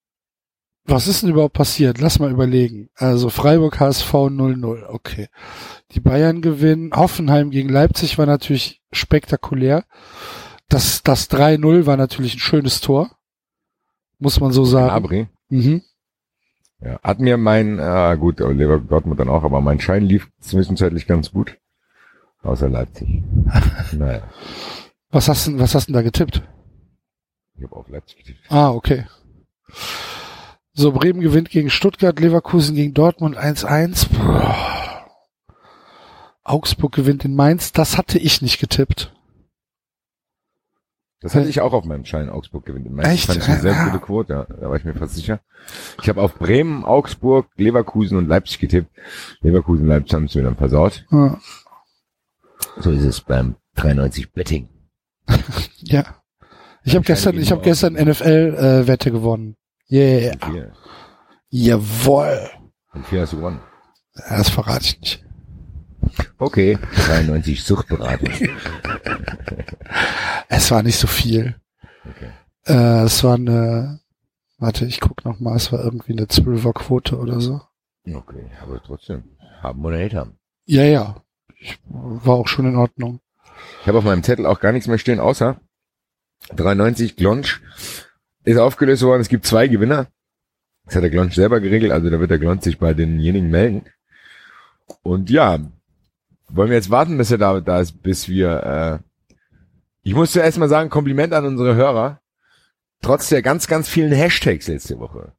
was 0.85 1.07
ist 1.07 1.23
denn 1.23 1.31
überhaupt 1.31 1.55
passiert? 1.55 1.99
Lass 1.99 2.19
mal 2.19 2.31
überlegen. 2.31 2.89
Also 2.95 3.29
Freiburg 3.29 3.79
HSV 3.79 4.13
0-0, 4.13 4.85
okay. 4.87 5.27
Die 5.91 5.99
Bayern 5.99 6.41
gewinnen. 6.41 6.91
Hoffenheim 6.95 7.49
gegen 7.49 7.69
Leipzig 7.69 8.17
war 8.17 8.25
natürlich 8.25 8.81
spektakulär. 8.91 9.85
Das, 10.69 11.01
das 11.03 11.29
3-0 11.29 11.85
war 11.85 11.97
natürlich 11.97 12.35
ein 12.35 12.39
schönes 12.39 12.81
Tor. 12.81 13.11
Muss 14.19 14.39
man 14.39 14.51
so 14.51 14.63
sagen. 14.65 14.91
Abri. 14.91 15.27
Mhm. 15.49 15.81
Ja, 16.81 16.99
hat 17.03 17.19
mir 17.19 17.37
mein, 17.37 17.79
äh, 17.79 18.15
gut, 18.19 18.39
Lever 18.39 18.79
Dortmund 18.79 19.19
dann 19.19 19.29
auch, 19.29 19.43
aber 19.43 19.61
mein 19.61 19.79
Schein 19.79 20.03
lief 20.03 20.29
zwischenzeitlich 20.39 21.07
ganz 21.07 21.31
gut. 21.31 21.57
Außer 22.43 22.69
Leipzig. 22.69 23.23
naja, 23.91 24.21
Was 25.09 25.27
hast 25.29 25.47
du, 25.47 25.57
was 25.57 25.73
hast 25.73 25.87
du 25.87 25.93
denn 25.93 25.99
da 25.99 26.03
getippt? 26.03 26.43
ich 27.57 27.63
habe 27.63 27.75
auf 27.75 27.87
Leipzig 27.89 28.17
getippt. 28.17 28.39
Ah, 28.49 28.69
okay. 28.69 29.05
So, 30.77 30.91
Bremen 30.91 31.22
gewinnt 31.22 31.49
gegen 31.49 31.69
Stuttgart, 31.69 32.19
Leverkusen 32.19 32.76
gegen 32.76 32.93
Dortmund 32.93 33.38
1-1. 33.38 34.07
Boah. 34.10 35.06
Augsburg 36.43 36.91
gewinnt 36.93 37.23
in 37.23 37.34
Mainz. 37.34 37.72
Das 37.72 37.97
hatte 37.97 38.19
ich 38.19 38.41
nicht 38.41 38.60
getippt. 38.60 39.14
Das 41.22 41.34
hatte 41.34 41.47
ich 41.47 41.61
auch 41.61 41.72
auf 41.73 41.85
meinem 41.85 42.03
Schein, 42.06 42.30
Augsburg 42.30 42.65
gewinnt. 42.65 42.85
in 42.85 42.93
Mainz. 42.93 43.07
Echt? 43.07 43.26
Fand 43.27 43.39
ich 43.39 43.47
eine 43.47 43.61
sehr 43.61 43.72
Ja. 43.72 43.85
gute 43.85 43.99
Quote, 43.99 44.47
da 44.60 44.69
war 44.69 44.76
ich 44.76 44.84
mir 44.84 44.93
fast 44.93 45.15
sicher. 45.15 45.39
Ich 46.02 46.10
habe 46.10 46.22
auf 46.22 46.35
Bremen, 46.35 46.84
Augsburg, 46.84 47.47
Leverkusen 47.56 48.18
und 48.18 48.27
Leipzig 48.27 48.60
getippt. 48.60 48.89
Leverkusen 49.41 49.88
Leipzig 49.88 50.14
haben 50.14 50.26
es 50.26 50.35
mir 50.35 50.43
dann 50.43 50.57
versaut. 50.57 51.06
Ja. 51.10 51.39
So 52.77 52.91
ist 52.91 53.03
es 53.06 53.22
beim 53.22 53.56
93 53.76 54.34
Betting. 54.34 54.68
ja. 55.77 56.03
Ich 56.84 56.93
habe 56.95 57.06
gestern, 57.06 57.39
ich 57.39 57.52
habe 57.52 57.61
gestern 57.61 57.93
NFL-Wette 57.93 59.10
gewonnen. 59.10 59.56
Yeah. 59.89 60.35
Vier. 60.45 60.73
Jawoll. 61.49 62.49
Und 62.93 63.05
vier 63.07 63.21
hast 63.21 63.33
du 63.33 63.37
gewonnen. 63.37 63.59
Das 64.29 64.49
verrate 64.49 64.85
ich 64.85 64.99
nicht. 64.99 65.25
Okay. 66.37 66.77
93 67.07 67.63
Suchtberatung. 67.63 68.29
Es 70.47 70.69
war 70.71 70.83
nicht 70.83 70.97
so 70.97 71.07
viel. 71.07 71.55
Okay. 72.07 72.29
Äh, 72.65 73.03
es 73.03 73.23
war 73.23 73.35
eine, 73.35 73.99
warte, 74.57 74.85
ich 74.85 74.99
guck 74.99 75.25
noch 75.25 75.39
mal, 75.39 75.55
es 75.55 75.71
war 75.71 75.83
irgendwie 75.83 76.13
eine 76.13 76.27
Zwölferquote 76.27 77.17
oder 77.17 77.41
so. 77.41 77.61
Okay, 78.07 78.51
aber 78.61 78.81
trotzdem. 78.83 79.23
Haben 79.61 79.83
oder 79.83 79.97
nicht 79.97 80.15
haben. 80.15 80.37
Ja, 80.65 80.83
ja. 80.83 81.23
Ich, 81.57 81.79
war 81.87 82.35
auch 82.35 82.47
schon 82.47 82.67
in 82.67 82.75
Ordnung. 82.75 83.19
Ich 83.81 83.87
habe 83.87 83.97
auf 83.97 84.03
meinem 84.03 84.23
Zettel 84.23 84.45
auch 84.45 84.59
gar 84.59 84.71
nichts 84.71 84.87
mehr 84.87 84.99
stehen, 84.99 85.19
außer 85.19 85.59
93 86.55 87.15
Glonsch 87.15 87.61
ist 88.45 88.57
aufgelöst 88.57 89.03
worden. 89.03 89.22
Es 89.22 89.30
gibt 89.30 89.45
zwei 89.45 89.67
Gewinner. 89.67 90.07
Das 90.85 90.95
hat 90.95 91.03
der 91.03 91.09
Glonsch 91.09 91.35
selber 91.35 91.59
geregelt, 91.59 91.91
also 91.91 92.09
da 92.09 92.19
wird 92.19 92.30
der 92.30 92.39
Glonsch 92.39 92.63
sich 92.63 92.77
bei 92.77 92.93
denjenigen 92.93 93.49
melden. 93.49 93.85
Und 95.01 95.31
ja, 95.31 95.59
wollen 96.49 96.69
wir 96.69 96.77
jetzt 96.77 96.91
warten, 96.91 97.17
bis 97.17 97.31
er 97.31 97.39
da, 97.39 97.59
da 97.59 97.80
ist, 97.80 98.03
bis 98.03 98.30
wir, 98.30 99.01
äh, 99.01 99.34
ich 100.03 100.13
muss 100.13 100.31
zuerst 100.31 100.59
mal 100.59 100.69
sagen, 100.69 100.91
Kompliment 100.91 101.34
an 101.34 101.45
unsere 101.45 101.76
Hörer. 101.76 102.22
Trotz 103.01 103.30
der 103.30 103.41
ganz, 103.41 103.67
ganz 103.67 103.89
vielen 103.89 104.11
Hashtags 104.11 104.67
letzte 104.67 104.99
Woche 104.99 105.34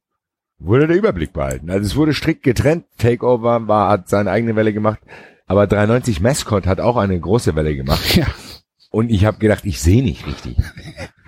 wurde 0.59 0.87
der 0.87 0.97
Überblick 0.97 1.33
behalten. 1.33 1.69
Also 1.69 1.85
es 1.85 1.95
wurde 1.95 2.13
strikt 2.13 2.43
getrennt. 2.43 2.85
Takeover 2.97 3.67
war, 3.67 3.89
hat 3.89 4.09
seine 4.09 4.31
eigene 4.31 4.55
Welle 4.55 4.73
gemacht. 4.73 4.99
Aber 5.45 5.67
93 5.67 6.19
Mascot 6.19 6.65
hat 6.65 6.79
auch 6.79 6.97
eine 6.97 7.19
große 7.19 7.55
Welle 7.55 7.75
gemacht. 7.75 8.15
Ja. 8.15 8.27
Und 8.89 9.11
ich 9.11 9.25
habe 9.25 9.37
gedacht, 9.37 9.65
ich 9.65 9.81
sehe 9.81 10.01
nicht 10.01 10.25
richtig, 10.25 10.57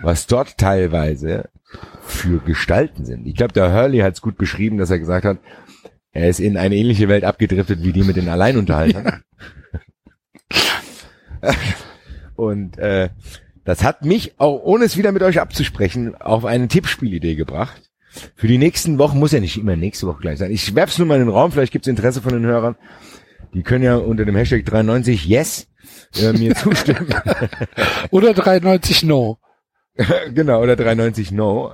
was 0.02 0.27
dort 0.27 0.57
teilweise 0.57 1.49
für 2.02 2.40
Gestalten 2.40 3.06
sind. 3.06 3.27
Ich 3.27 3.36
glaube, 3.36 3.53
der 3.53 3.73
Hurley 3.73 3.99
hat 3.99 4.14
es 4.14 4.22
gut 4.22 4.38
beschrieben, 4.38 4.77
dass 4.77 4.90
er 4.90 4.99
gesagt 4.99 5.26
hat, 5.26 5.40
er 6.11 6.30
ist 6.30 6.40
in 6.40 6.57
eine 6.57 6.76
ähnliche 6.76 7.07
Welt 7.07 7.23
abgedriftet 7.23 7.84
wie 7.84 7.94
die 7.94 8.03
mit 8.03 8.15
den 8.15 8.30
Alleinunterhaltern. 8.30 9.22
Und 12.36 12.77
äh, 12.77 13.10
das 13.65 13.84
hat 13.84 14.03
mich, 14.03 14.40
auch 14.40 14.64
ohne 14.64 14.86
es 14.86 14.98
wieder 14.98 15.11
mit 15.11 15.22
euch 15.22 15.40
abzusprechen, 15.40 16.15
auf 16.15 16.45
eine 16.45 16.68
Tippspielidee 16.68 17.36
gebracht. 17.36 17.91
Für 18.36 18.48
die 18.48 18.57
nächsten 18.57 18.98
Wochen 18.98 19.19
muss 19.19 19.31
ja 19.34 19.40
nicht 19.40 19.57
immer 19.57 19.76
nächste 19.76 20.07
Woche 20.07 20.22
gleich 20.22 20.40
sein. 20.40 20.52
Ich 20.52 20.73
werf's 20.73 20.98
nur 20.98 21.07
mal 21.07 21.19
in 21.19 21.26
den 21.26 21.30
Raum, 21.30 21.52
vielleicht 21.52 21.72
gibt's 21.72 21.88
Interesse 21.88 22.22
von 22.22 22.34
den 22.34 22.45
Hörern. 22.45 22.76
Die 23.53 23.63
können 23.63 23.84
ja 23.84 23.95
unter 23.95 24.26
dem 24.26 24.35
Hashtag 24.35 24.65
93 24.65 25.26
Yes 25.26 25.67
äh, 26.21 26.34
mir 26.34 26.55
zustimmen. 26.55 27.13
Oder 28.11 28.34
93 28.34 29.03
No. 29.03 29.39
genau, 30.34 30.61
oder 30.61 30.76
390 30.76 31.31
No. 31.31 31.73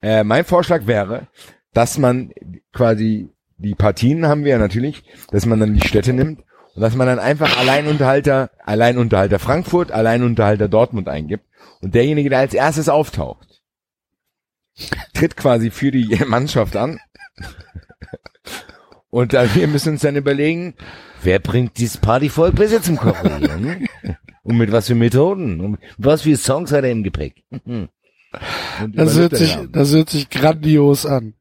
Äh, 0.00 0.22
mein 0.22 0.44
Vorschlag 0.44 0.86
wäre, 0.86 1.28
dass 1.72 1.98
man 1.98 2.32
quasi 2.72 3.30
die 3.56 3.74
Partien 3.74 4.26
haben 4.26 4.44
wir 4.44 4.52
ja 4.52 4.58
natürlich, 4.58 5.04
dass 5.30 5.46
man 5.46 5.60
dann 5.60 5.74
die 5.74 5.86
Städte 5.86 6.12
nimmt 6.12 6.40
und 6.74 6.82
dass 6.82 6.94
man 6.94 7.06
dann 7.06 7.18
einfach 7.18 7.58
Alleinunterhalter, 7.58 8.50
Alleinunterhalter 8.64 9.38
Frankfurt, 9.38 9.92
Alleinunterhalter 9.92 10.68
Dortmund 10.68 11.08
eingibt 11.08 11.44
und 11.80 11.94
derjenige, 11.94 12.30
der 12.30 12.40
als 12.40 12.54
erstes 12.54 12.88
auftaucht, 12.88 13.62
tritt 15.14 15.36
quasi 15.36 15.70
für 15.70 15.90
die 15.90 16.16
Mannschaft 16.26 16.76
an. 16.76 16.98
Und 19.12 19.34
dann, 19.34 19.54
wir 19.54 19.68
müssen 19.68 19.90
uns 19.90 20.00
dann 20.00 20.16
überlegen, 20.16 20.74
Wer 21.22 21.38
bringt 21.38 21.78
dieses 21.78 21.98
Partyvolk 21.98 22.56
besser 22.56 22.82
zum 22.82 22.96
Kooperieren? 22.96 23.86
Und 24.42 24.56
mit 24.56 24.72
was 24.72 24.88
für 24.88 24.94
Methoden? 24.94 25.60
Und 25.60 25.78
was 25.98 26.22
für 26.22 26.36
Songs 26.36 26.72
hat 26.72 26.82
er 26.82 26.90
im 26.90 27.04
Gepäck? 27.04 27.44
Das 28.92 29.16
hört 29.16 29.36
sich, 29.36 29.56
das 29.70 29.92
hört 29.92 30.10
sich 30.10 30.28
grandios 30.30 31.06
an. 31.06 31.34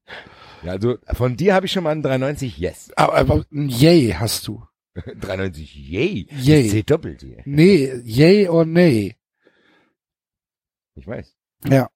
Ja, 0.64 0.73
also 0.73 0.98
von 1.14 1.35
dir 1.35 1.56
habe 1.56 1.65
ich 1.65 1.72
schon 1.72 1.84
mal 1.84 1.91
einen 1.91 2.03
390 2.03 2.57
Yes. 2.60 2.91
Aber, 2.95 3.15
aber 3.15 3.45
ein 3.52 3.69
Yay 3.69 4.11
hast 4.11 4.48
du. 4.48 4.64
390 4.93 5.73
Yay. 5.76 6.27
Yay. 6.30 6.69
C 6.69 6.84
doppelt 6.84 7.22
hier. 7.22 7.41
Nee, 7.45 7.91
Yay 8.03 8.49
or 8.49 8.65
Nay. 8.65 9.15
Ich 10.95 11.07
weiß. 11.07 11.35
Ja. 11.68 11.89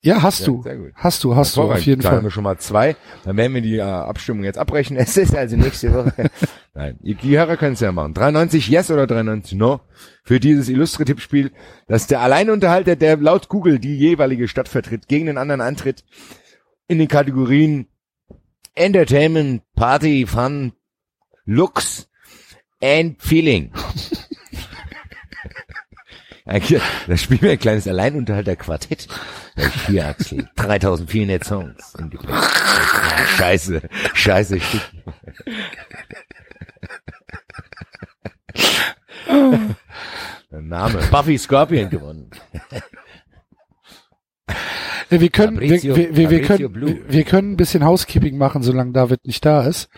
Ja, 0.00 0.22
hast 0.22 0.40
Ja, 0.40 0.46
du. 0.46 0.62
sehr 0.62 0.76
gut. 0.76 0.92
Hast 0.94 1.24
du, 1.24 1.34
hast 1.34 1.56
du, 1.56 1.62
auf 1.62 1.80
jeden 1.80 2.02
Da 2.02 2.08
haben 2.10 2.16
Fall. 2.16 2.24
wir 2.24 2.30
schon 2.30 2.44
mal 2.44 2.58
zwei. 2.58 2.94
Dann 3.24 3.36
werden 3.38 3.54
wir 3.54 3.62
die 3.62 3.76
äh, 3.78 3.82
Abstimmung 3.82 4.44
jetzt 4.44 4.58
abbrechen. 4.58 4.96
Es 4.98 5.16
ist 5.16 5.34
also 5.34 5.56
nächste 5.56 5.92
Woche. 5.94 6.30
Nein, 6.74 6.98
die 7.02 7.14
die 7.14 7.38
Hörer 7.38 7.56
können 7.56 7.72
es 7.74 7.80
ja 7.80 7.90
machen. 7.92 8.12
93 8.14 8.68
Yes 8.68 8.90
oder 8.90 9.06
93 9.06 9.56
No 9.56 9.80
für 10.24 10.40
dieses 10.40 10.68
illustre 10.68 11.04
Tippspiel, 11.04 11.52
dass 11.86 12.06
der 12.06 12.20
Alleinunterhalter, 12.20 12.96
der 12.96 13.16
laut 13.16 13.48
Google 13.48 13.78
die 13.78 13.96
jeweilige 13.96 14.48
Stadt 14.48 14.68
vertritt, 14.68 15.08
gegen 15.08 15.26
den 15.26 15.38
anderen 15.38 15.60
antritt 15.60 16.04
in 16.86 16.98
den 16.98 17.08
Kategorien 17.08 17.86
Entertainment, 18.74 19.62
Party, 19.76 20.26
Fun, 20.26 20.72
Looks 21.44 22.08
and 22.82 23.22
Feeling. 23.22 23.72
Da 26.46 27.16
spielen 27.16 27.40
wir 27.40 27.52
ein 27.52 27.58
kleines 27.58 27.88
Alleinunterhalter-Quartett. 27.88 29.08
Axel. 29.98 30.48
3400 30.56 31.42
Songs. 31.42 31.94
Scheiße, 33.36 33.80
scheiße. 34.12 34.58
Der 40.50 40.60
Name. 40.60 41.00
Buffy 41.10 41.38
Scorpion 41.38 41.90
gewonnen. 41.90 42.30
Ja, 45.10 45.20
wir 45.20 45.30
können, 45.30 45.60
wir, 45.60 45.68
Fabrizio- 45.78 45.96
wir, 45.96 46.16
wir, 46.16 46.30
wir 46.30 46.42
können, 46.42 46.74
wir, 46.74 47.08
wir 47.12 47.24
können 47.24 47.52
ein 47.52 47.56
bisschen 47.56 47.84
Housekeeping 47.84 48.36
machen, 48.36 48.62
solange 48.62 48.92
David 48.92 49.24
nicht 49.26 49.44
da 49.44 49.62
ist. 49.66 49.88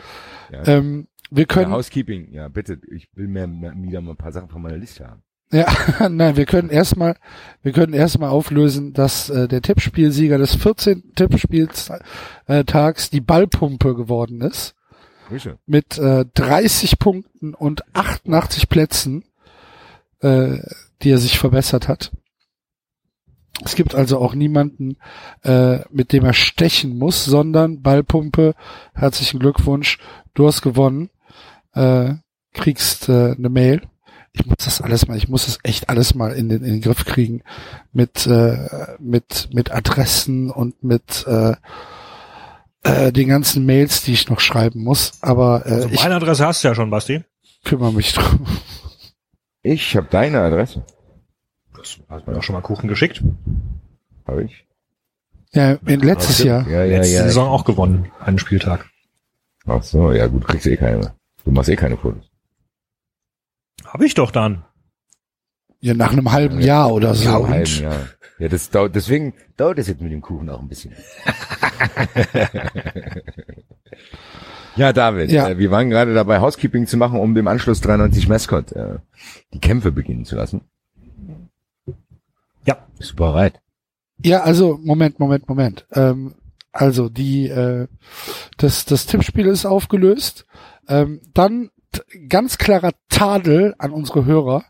Ja. 0.50 0.66
Ähm, 0.66 1.08
wir 1.30 1.42
Ja, 1.42 1.46
können, 1.46 1.72
Housekeeping, 1.72 2.32
ja 2.32 2.48
bitte, 2.48 2.80
ich 2.88 3.08
will 3.14 3.26
mir 3.28 3.46
wieder 3.48 4.00
mal 4.00 4.12
ein 4.12 4.16
paar 4.16 4.32
Sachen 4.32 4.48
von 4.48 4.62
meiner 4.62 4.76
Liste 4.76 5.06
haben. 5.08 5.22
Ja, 5.52 5.66
nein, 6.08 6.36
wir 6.36 6.46
können 6.46 6.70
erstmal, 6.70 7.16
wir 7.62 7.72
können 7.72 7.92
erstmal 7.92 8.30
auflösen, 8.30 8.92
dass 8.92 9.30
äh, 9.30 9.48
der 9.48 9.62
Tippspielsieger 9.62 10.38
des 10.38 10.54
14. 10.54 11.14
Tippspieltags 11.14 13.06
äh, 13.06 13.10
die 13.12 13.20
Ballpumpe 13.20 13.94
geworden 13.94 14.40
ist. 14.40 14.74
Grüße. 15.28 15.58
mit 15.66 15.98
äh, 15.98 16.24
30 16.34 16.98
Punkten 16.98 17.54
und 17.54 17.82
88 17.94 18.68
Plätzen, 18.68 19.24
äh, 20.20 20.58
die 21.02 21.10
er 21.10 21.18
sich 21.18 21.38
verbessert 21.38 21.88
hat. 21.88 22.12
Es 23.64 23.74
gibt 23.74 23.94
also 23.94 24.18
auch 24.18 24.34
niemanden, 24.34 24.98
äh, 25.42 25.80
mit 25.90 26.12
dem 26.12 26.24
er 26.24 26.34
stechen 26.34 26.98
muss, 26.98 27.24
sondern 27.24 27.82
Ballpumpe, 27.82 28.54
herzlichen 28.94 29.40
Glückwunsch, 29.40 29.98
du 30.34 30.46
hast 30.46 30.62
gewonnen, 30.62 31.10
äh, 31.72 32.14
kriegst 32.52 33.08
äh, 33.08 33.32
eine 33.32 33.48
Mail. 33.48 33.82
Ich 34.38 34.44
muss 34.44 34.56
das 34.64 34.82
alles 34.82 35.08
mal, 35.08 35.16
ich 35.16 35.28
muss 35.28 35.46
das 35.46 35.58
echt 35.62 35.88
alles 35.88 36.14
mal 36.14 36.32
in 36.32 36.48
den, 36.50 36.62
in 36.62 36.72
den 36.74 36.80
Griff 36.82 37.04
kriegen 37.06 37.42
mit 37.92 38.26
äh, 38.26 38.68
mit 38.98 39.48
mit 39.52 39.70
Adressen 39.72 40.50
und 40.50 40.82
mit 40.84 41.24
äh, 41.26 41.54
äh, 42.82 43.12
den 43.12 43.28
ganzen 43.28 43.64
Mails, 43.64 44.02
die 44.02 44.12
ich 44.12 44.28
noch 44.28 44.40
schreiben 44.40 44.82
muss. 44.84 45.12
Aber 45.22 45.64
äh, 45.66 45.70
Also 45.70 45.88
ich 45.88 46.02
meine 46.02 46.16
Adresse 46.16 46.46
hast 46.46 46.62
du 46.62 46.68
ja 46.68 46.74
schon, 46.74 46.90
Basti. 46.90 47.24
kümmere 47.64 47.92
mich 47.92 48.12
drum. 48.12 48.46
Ich 49.62 49.96
habe 49.96 50.06
deine 50.10 50.40
Adresse. 50.42 50.84
Das 51.76 51.98
hat 52.08 52.26
mir 52.28 52.36
auch 52.36 52.42
schon 52.42 52.54
mal 52.54 52.60
Kuchen 52.62 52.88
geschickt. 52.88 53.22
Habe 54.26 54.44
ich? 54.44 54.64
Ja, 55.52 55.72
in 55.86 56.00
letztes 56.00 56.38
Jahr. 56.42 56.68
Ja, 56.68 56.84
ja, 56.84 56.98
Letzte 56.98 57.14
ja. 57.16 57.22
Saison 57.24 57.48
auch 57.48 57.64
gewonnen, 57.64 58.10
einen 58.20 58.38
Spieltag. 58.38 58.86
Ach 59.66 59.82
so, 59.82 60.12
ja 60.12 60.26
gut, 60.26 60.46
kriegst 60.46 60.66
eh 60.66 60.76
keine 60.76 60.98
mehr. 60.98 61.14
Du 61.44 61.50
machst 61.52 61.68
eh 61.70 61.76
keine 61.76 61.96
Fotos. 61.96 62.30
Habe 63.86 64.06
ich 64.06 64.14
doch 64.14 64.30
dann. 64.30 64.64
Ja, 65.80 65.94
nach 65.94 66.12
einem 66.12 66.32
halben 66.32 66.60
Jahr 66.60 66.92
oder 66.92 67.14
so. 67.14 67.24
Ja, 67.24 67.36
Und- 67.36 67.48
halben 67.50 67.82
Jahr. 67.82 68.08
Ja, 68.38 68.48
das 68.48 68.68
dauert, 68.70 68.94
deswegen 68.94 69.32
dauert 69.56 69.78
es 69.78 69.86
jetzt 69.88 70.02
mit 70.02 70.12
dem 70.12 70.20
Kuchen 70.20 70.50
auch 70.50 70.60
ein 70.60 70.68
bisschen. 70.68 70.92
ja, 74.76 74.92
David, 74.92 75.30
Ja. 75.30 75.48
Äh, 75.48 75.58
wir 75.58 75.70
waren 75.70 75.88
gerade 75.90 76.12
dabei, 76.14 76.40
Housekeeping 76.40 76.86
zu 76.86 76.96
machen, 76.96 77.18
um 77.18 77.34
dem 77.34 77.48
Anschluss 77.48 77.80
93 77.80 78.28
Mascot 78.28 78.72
äh, 78.72 78.98
die 79.54 79.60
Kämpfe 79.60 79.90
beginnen 79.92 80.24
zu 80.24 80.36
lassen. 80.36 80.62
Ja. 82.66 82.76
Bist 82.98 83.12
du 83.12 83.16
bereit? 83.16 83.60
Ja, 84.22 84.42
also 84.42 84.78
Moment, 84.82 85.18
Moment, 85.18 85.48
Moment. 85.48 85.86
Ähm, 85.92 86.34
also 86.72 87.08
die 87.08 87.48
äh, 87.48 87.86
das 88.58 88.84
das 88.84 89.06
Tippspiel 89.06 89.46
ist 89.46 89.64
aufgelöst. 89.64 90.46
Ähm, 90.88 91.20
dann 91.32 91.70
ganz 92.28 92.58
klarer 92.58 92.92
Tadel 93.08 93.74
an 93.78 93.92
unsere 93.92 94.24
Hörer. 94.24 94.64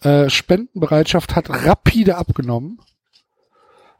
Äh, 0.00 0.30
Spendenbereitschaft 0.30 1.34
hat 1.34 1.50
rapide 1.50 2.16
abgenommen. 2.16 2.78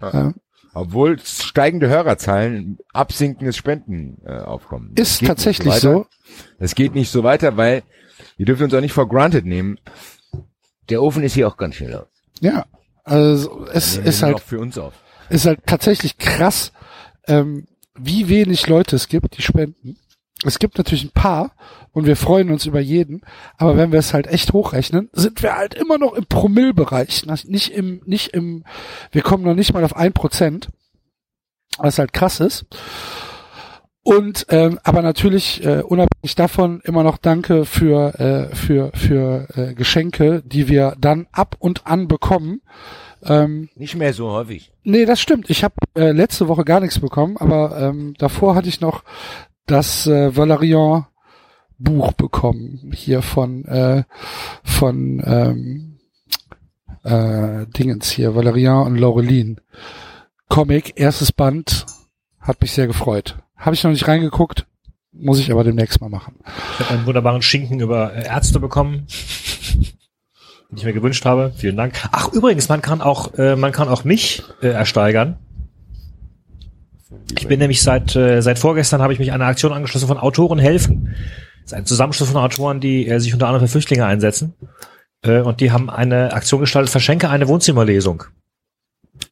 Ja. 0.01 0.29
Äh, 0.29 0.33
Obwohl 0.75 1.19
steigende 1.19 1.89
Hörerzahlen, 1.89 2.79
absinkendes 2.93 3.57
Spendenaufkommen. 3.57 4.95
Äh, 4.97 5.01
ist 5.03 5.25
tatsächlich 5.25 5.75
so. 5.75 6.07
Das 6.59 6.75
geht 6.75 6.95
nicht 6.95 7.11
so 7.11 7.25
weiter, 7.25 7.57
weil 7.57 7.83
wir 8.37 8.47
dürfen 8.47 8.65
uns 8.65 8.75
auch 8.75 8.81
nicht 8.81 8.93
for 8.93 9.09
granted 9.09 9.45
nehmen. 9.45 9.79
Der 10.89 11.03
Ofen 11.03 11.23
ist 11.23 11.35
hier 11.35 11.49
auch 11.49 11.57
ganz 11.57 11.75
schön 11.77 11.91
laut. 11.91 12.09
Ja. 12.41 12.66
Also 13.05 13.66
es 13.73 13.97
Wir 13.97 14.05
ist 14.05 14.23
halt 14.23 14.41
für 14.41 14.61
uns 14.61 14.77
auf. 14.79 14.93
ist 15.31 15.47
halt 15.47 15.61
tatsächlich 15.66 16.19
krass, 16.19 16.73
ähm, 17.27 17.66
wie 17.99 18.29
wenig 18.29 18.66
Leute 18.69 18.97
es 18.97 19.09
gibt, 19.09 19.37
die 19.37 19.43
spenden. 19.43 19.97
Es 20.45 20.59
gibt 20.59 20.79
natürlich 20.79 21.05
ein 21.05 21.11
paar 21.11 21.53
und 21.93 22.06
wir 22.06 22.16
freuen 22.16 22.51
uns 22.51 22.66
über 22.66 22.81
jeden, 22.81 23.23
aber 23.56 23.77
wenn 23.77 23.93
wir 23.93 23.98
es 23.98 24.15
halt 24.15 24.27
echt 24.27 24.52
hochrechnen, 24.52 25.09
sind 25.12 25.43
wir 25.43 25.56
halt 25.56 25.74
immer 25.74 25.98
noch 25.98 26.15
im 26.15 26.27
Promillbereich, 26.27 27.24
nicht 27.47 27.73
im, 27.73 28.02
nicht 28.05 28.28
im, 28.28 28.65
wir 29.10 29.23
kommen 29.23 29.44
noch 29.44 29.55
nicht 29.55 29.73
mal 29.73 29.85
auf 29.85 29.97
ein 29.97 30.12
Prozent, 30.12 30.69
was 31.78 31.98
halt 31.98 32.12
krass 32.12 32.40
ist. 32.40 32.66
Und 34.02 34.47
ähm, 34.48 34.78
aber 34.85 35.02
natürlich 35.02 35.62
äh, 35.66 35.82
unabhängig 35.82 36.35
davon 36.35 36.81
immer 36.85 37.02
noch 37.02 37.19
Danke 37.19 37.66
für 37.66 38.19
äh, 38.19 38.55
für 38.55 38.90
für 38.94 39.48
äh, 39.55 39.74
Geschenke, 39.74 40.43
die 40.47 40.66
wir 40.66 40.94
dann 40.98 41.27
ab 41.31 41.56
und 41.59 41.86
an 41.86 42.09
bekommen. 42.09 42.62
Ähm, 43.23 43.69
Nicht 43.74 43.97
mehr 43.97 44.15
so 44.15 44.31
häufig. 44.31 44.73
Nee, 44.82 45.05
das 45.05 45.20
stimmt. 45.20 45.51
Ich 45.51 45.62
habe 45.62 45.74
äh, 45.94 46.12
letzte 46.12 46.48
Woche 46.48 46.65
gar 46.65 46.81
nichts 46.81 46.98
bekommen, 47.01 47.36
aber 47.36 47.78
ähm, 47.78 48.15
davor 48.16 48.55
hatte 48.55 48.70
ich 48.70 48.81
noch 48.81 49.05
das 49.66 50.06
äh, 50.06 50.35
Valerian 50.35 51.05
Buch 51.79 52.13
bekommen 52.13 52.93
hier 52.95 53.23
von 53.23 53.65
äh, 53.65 54.05
von 54.65 55.23
ähm, 55.25 55.99
äh, 57.05 57.67
Dingens 57.67 58.11
hier 58.11 58.35
Valerian 58.35 58.87
und 58.87 58.97
Laureline 58.97 59.57
Comic 60.49 60.95
erstes 60.97 61.31
Band 61.31 61.87
hat 62.41 62.61
mich 62.61 62.73
sehr 62.73 62.87
gefreut. 62.87 63.37
Habe 63.57 63.75
ich 63.75 63.85
noch 63.85 63.91
nicht 63.91 64.09
reingeguckt, 64.09 64.67
muss 65.13 65.39
ich 65.39 65.53
aber 65.53 65.65
demnächst 65.65 66.01
mal 66.01 66.09
machen. 66.09 66.37
Ich 66.75 66.81
habe 66.81 66.95
einen 66.95 67.07
wunderbaren 67.07 67.43
Schinken 67.43 67.81
über 67.81 68.15
äh, 68.15 68.27
Ärzte 68.27 68.59
bekommen, 68.59 69.07
den 70.71 70.79
ich 70.79 70.85
mir 70.85 70.93
gewünscht 70.93 71.25
habe. 71.25 71.53
Vielen 71.57 71.77
Dank. 71.77 72.09
Ach, 72.13 72.33
übrigens, 72.33 72.69
man 72.69 72.83
kann 72.83 73.03
auch, 73.03 73.35
äh, 73.35 73.57
man 73.57 73.73
kann 73.73 73.89
auch 73.89 74.05
mich 74.05 74.43
äh, 74.63 74.69
ersteigern. 74.69 75.39
Ich 77.37 77.47
bin 77.47 77.59
nämlich 77.59 77.83
seit 77.83 78.17
äh, 78.17 78.41
seit 78.41 78.59
vorgestern 78.59 79.03
habe 79.03 79.13
ich 79.13 79.19
mich 79.19 79.33
einer 79.33 79.47
Aktion 79.47 79.73
angeschlossen 79.73 80.09
von 80.09 80.19
Autoren 80.19 80.59
helfen. 80.59 81.15
Ist 81.69 81.74
ein 81.74 81.85
Zusammenschluss 81.85 82.31
von 82.31 82.40
Autoren, 82.40 82.81
die 82.81 83.07
äh, 83.07 83.20
sich 83.20 83.35
unter 83.35 83.47
anderem 83.47 83.66
für 83.66 83.73
Flüchtlinge 83.73 84.07
einsetzen. 84.07 84.55
Äh, 85.20 85.40
und 85.40 85.61
die 85.61 85.70
haben 85.70 85.90
eine 85.90 86.32
Aktion 86.32 86.61
gestaltet, 86.61 86.89
verschenke 86.89 87.28
eine 87.28 87.47
Wohnzimmerlesung 87.47 88.24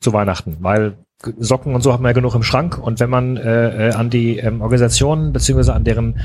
zu 0.00 0.12
Weihnachten, 0.12 0.58
weil 0.60 0.98
Socken 1.38 1.74
und 1.74 1.80
so 1.80 1.94
haben 1.94 2.02
wir 2.02 2.10
ja 2.10 2.12
genug 2.12 2.34
im 2.34 2.42
Schrank. 2.42 2.76
Und 2.76 3.00
wenn 3.00 3.08
man 3.08 3.38
äh, 3.38 3.88
äh, 3.88 3.92
an 3.94 4.10
die 4.10 4.36
ähm, 4.36 4.60
Organisationen 4.60 5.32
beziehungsweise 5.32 5.72
an 5.72 5.84
deren 5.84 6.20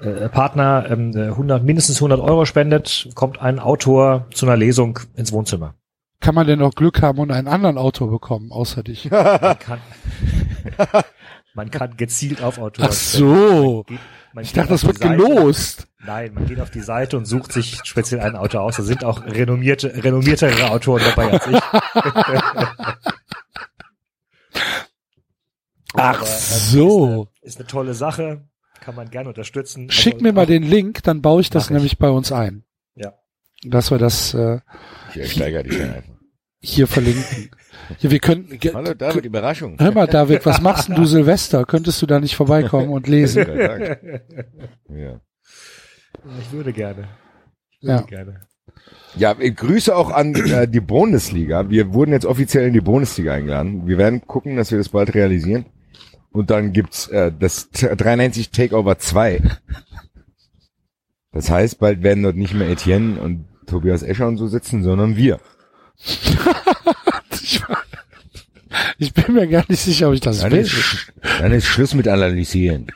äh, 0.00 0.28
Partner 0.28 0.86
ähm, 0.88 1.10
äh, 1.16 1.30
100, 1.30 1.64
mindestens 1.64 1.96
100 1.96 2.20
Euro 2.20 2.44
spendet, 2.44 3.08
kommt 3.16 3.42
ein 3.42 3.58
Autor 3.58 4.28
zu 4.32 4.46
einer 4.46 4.56
Lesung 4.56 5.00
ins 5.16 5.32
Wohnzimmer. 5.32 5.74
Kann 6.20 6.36
man 6.36 6.46
denn 6.46 6.60
noch 6.60 6.76
Glück 6.76 7.02
haben 7.02 7.18
und 7.18 7.32
einen 7.32 7.48
anderen 7.48 7.78
Autor 7.78 8.12
bekommen, 8.12 8.52
außer 8.52 8.84
dich? 8.84 9.10
Man 9.10 9.58
kann, 9.58 9.80
man 11.54 11.70
kann 11.70 11.96
gezielt 11.96 12.42
auf 12.42 12.58
Autoren 12.58 12.88
Ach 12.90 12.92
so. 12.92 13.84
Man 13.88 13.96
geht- 13.96 13.98
man 14.34 14.44
Ich 14.44 14.52
dachte, 14.54 14.68
das 14.70 14.84
wird 14.86 14.98
Seite. 14.98 15.16
gelost. 15.16 15.86
Nein, 16.04 16.32
man 16.34 16.46
geht 16.46 16.58
auf 16.60 16.70
die 16.70 16.80
Seite 16.80 17.16
und 17.18 17.26
sucht 17.26 17.52
sich 17.52 17.78
speziell 17.84 18.20
einen 18.20 18.36
Autor 18.36 18.62
aus. 18.62 18.76
Da 18.76 18.82
sind 18.82 19.04
auch 19.04 19.24
renommierte, 19.26 19.92
renommiertere 20.02 20.70
Autoren 20.70 21.02
dabei 21.04 21.32
als 21.32 21.46
ich. 21.46 21.60
Ach 25.94 26.20
Aber, 26.20 26.26
ähm, 26.26 26.26
so. 26.26 27.04
Ist 27.04 27.10
eine, 27.10 27.28
ist 27.42 27.58
eine 27.58 27.66
tolle 27.66 27.94
Sache. 27.94 28.48
Kann 28.80 28.94
man 28.96 29.10
gerne 29.10 29.28
unterstützen. 29.28 29.90
Schick 29.90 30.14
Also 30.14 30.24
mir 30.24 30.32
mal 30.32 30.46
den 30.46 30.62
Link, 30.64 31.02
dann 31.04 31.22
baue 31.22 31.40
ich 31.40 31.50
das 31.50 31.64
Mach 31.64 31.70
ich. 31.70 31.74
nämlich 31.74 31.98
bei 31.98 32.08
uns 32.10 32.32
ein. 32.32 32.64
Ja. 32.96 33.12
Dass 33.64 33.90
wir 33.90 33.98
das 33.98 34.34
äh, 34.34 34.58
einfach. 35.14 36.02
hier 36.60 36.86
verlinken. 36.88 37.50
Ja, 38.00 38.10
wir 38.10 38.18
könnten. 38.18 38.58
Hallo 38.74 38.94
David, 38.94 39.24
Überraschung. 39.24 39.76
Hör 39.78 39.92
mal, 39.92 40.06
David, 40.06 40.44
was 40.46 40.60
machst 40.60 40.88
denn 40.88 40.96
du 40.96 41.04
Silvester? 41.04 41.64
Könntest 41.64 42.00
du 42.02 42.06
da 42.06 42.20
nicht 42.20 42.36
vorbeikommen 42.36 42.90
und 42.90 43.06
lesen? 43.08 43.46
Ja. 44.88 45.20
Ich 46.40 46.52
würde 46.52 46.72
gerne. 46.72 47.08
Ich 47.80 47.88
Ja. 47.88 47.98
würde 48.00 48.08
gerne. 48.08 48.40
Ja, 49.16 49.34
ich 49.38 49.56
grüße 49.56 49.94
auch 49.94 50.10
an 50.10 50.34
äh, 50.34 50.66
die 50.68 50.80
Bundesliga. 50.80 51.68
Wir 51.68 51.92
wurden 51.92 52.12
jetzt 52.12 52.24
offiziell 52.26 52.66
in 52.66 52.72
die 52.72 52.80
Bundesliga 52.80 53.34
eingeladen. 53.34 53.86
Wir 53.86 53.98
werden 53.98 54.26
gucken, 54.26 54.56
dass 54.56 54.70
wir 54.70 54.78
das 54.78 54.88
bald 54.90 55.14
realisieren. 55.14 55.66
Und 56.30 56.50
dann 56.50 56.72
gibt's 56.72 57.08
äh, 57.08 57.30
das 57.38 57.70
T- 57.70 57.94
93 57.94 58.50
Takeover 58.50 58.98
2. 58.98 59.42
Das 61.32 61.50
heißt, 61.50 61.78
bald 61.78 62.02
werden 62.02 62.22
dort 62.22 62.36
nicht 62.36 62.54
mehr 62.54 62.68
Etienne 62.70 63.20
und 63.20 63.46
Tobias 63.66 64.02
Escher 64.02 64.28
und 64.28 64.36
so 64.38 64.46
sitzen, 64.48 64.82
sondern 64.82 65.16
wir. 65.16 65.40
Ich, 67.52 67.62
ich 68.98 69.12
bin 69.14 69.34
mir 69.34 69.46
gar 69.46 69.64
nicht 69.68 69.80
sicher, 69.82 70.08
ob 70.08 70.14
ich 70.14 70.20
das 70.20 70.40
Dann 70.40 70.52
will. 70.52 70.60
ist, 70.60 71.12
dann 71.38 71.52
ist 71.52 71.66
Schluss 71.66 71.94
mit 71.94 72.08
Analysieren. 72.08 72.86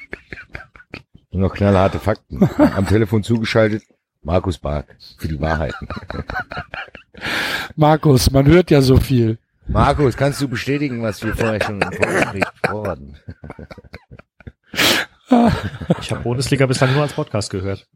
Nur 1.30 1.48
noch 1.48 1.54
knallharte 1.54 1.98
Fakten. 1.98 2.48
Am 2.58 2.86
Telefon 2.86 3.22
zugeschaltet, 3.22 3.82
Markus 4.22 4.58
Bark 4.58 4.96
für 5.18 5.28
die 5.28 5.40
Wahrheiten. 5.40 5.88
Markus, 7.76 8.30
man 8.30 8.46
hört 8.46 8.70
ja 8.70 8.80
so 8.80 8.96
viel. 8.98 9.38
Markus, 9.68 10.16
kannst 10.16 10.40
du 10.40 10.48
bestätigen, 10.48 11.02
was 11.02 11.22
wir 11.22 11.34
vorher 11.36 11.62
schon 11.62 11.80
im 11.82 11.92
Vorgespräch 11.92 12.44
vorhatten? 12.64 13.16
Ich 16.00 16.10
habe 16.12 16.22
Bundesliga 16.22 16.66
bislang 16.66 16.92
nur 16.94 17.02
als 17.02 17.12
Podcast 17.12 17.50
gehört. 17.50 17.86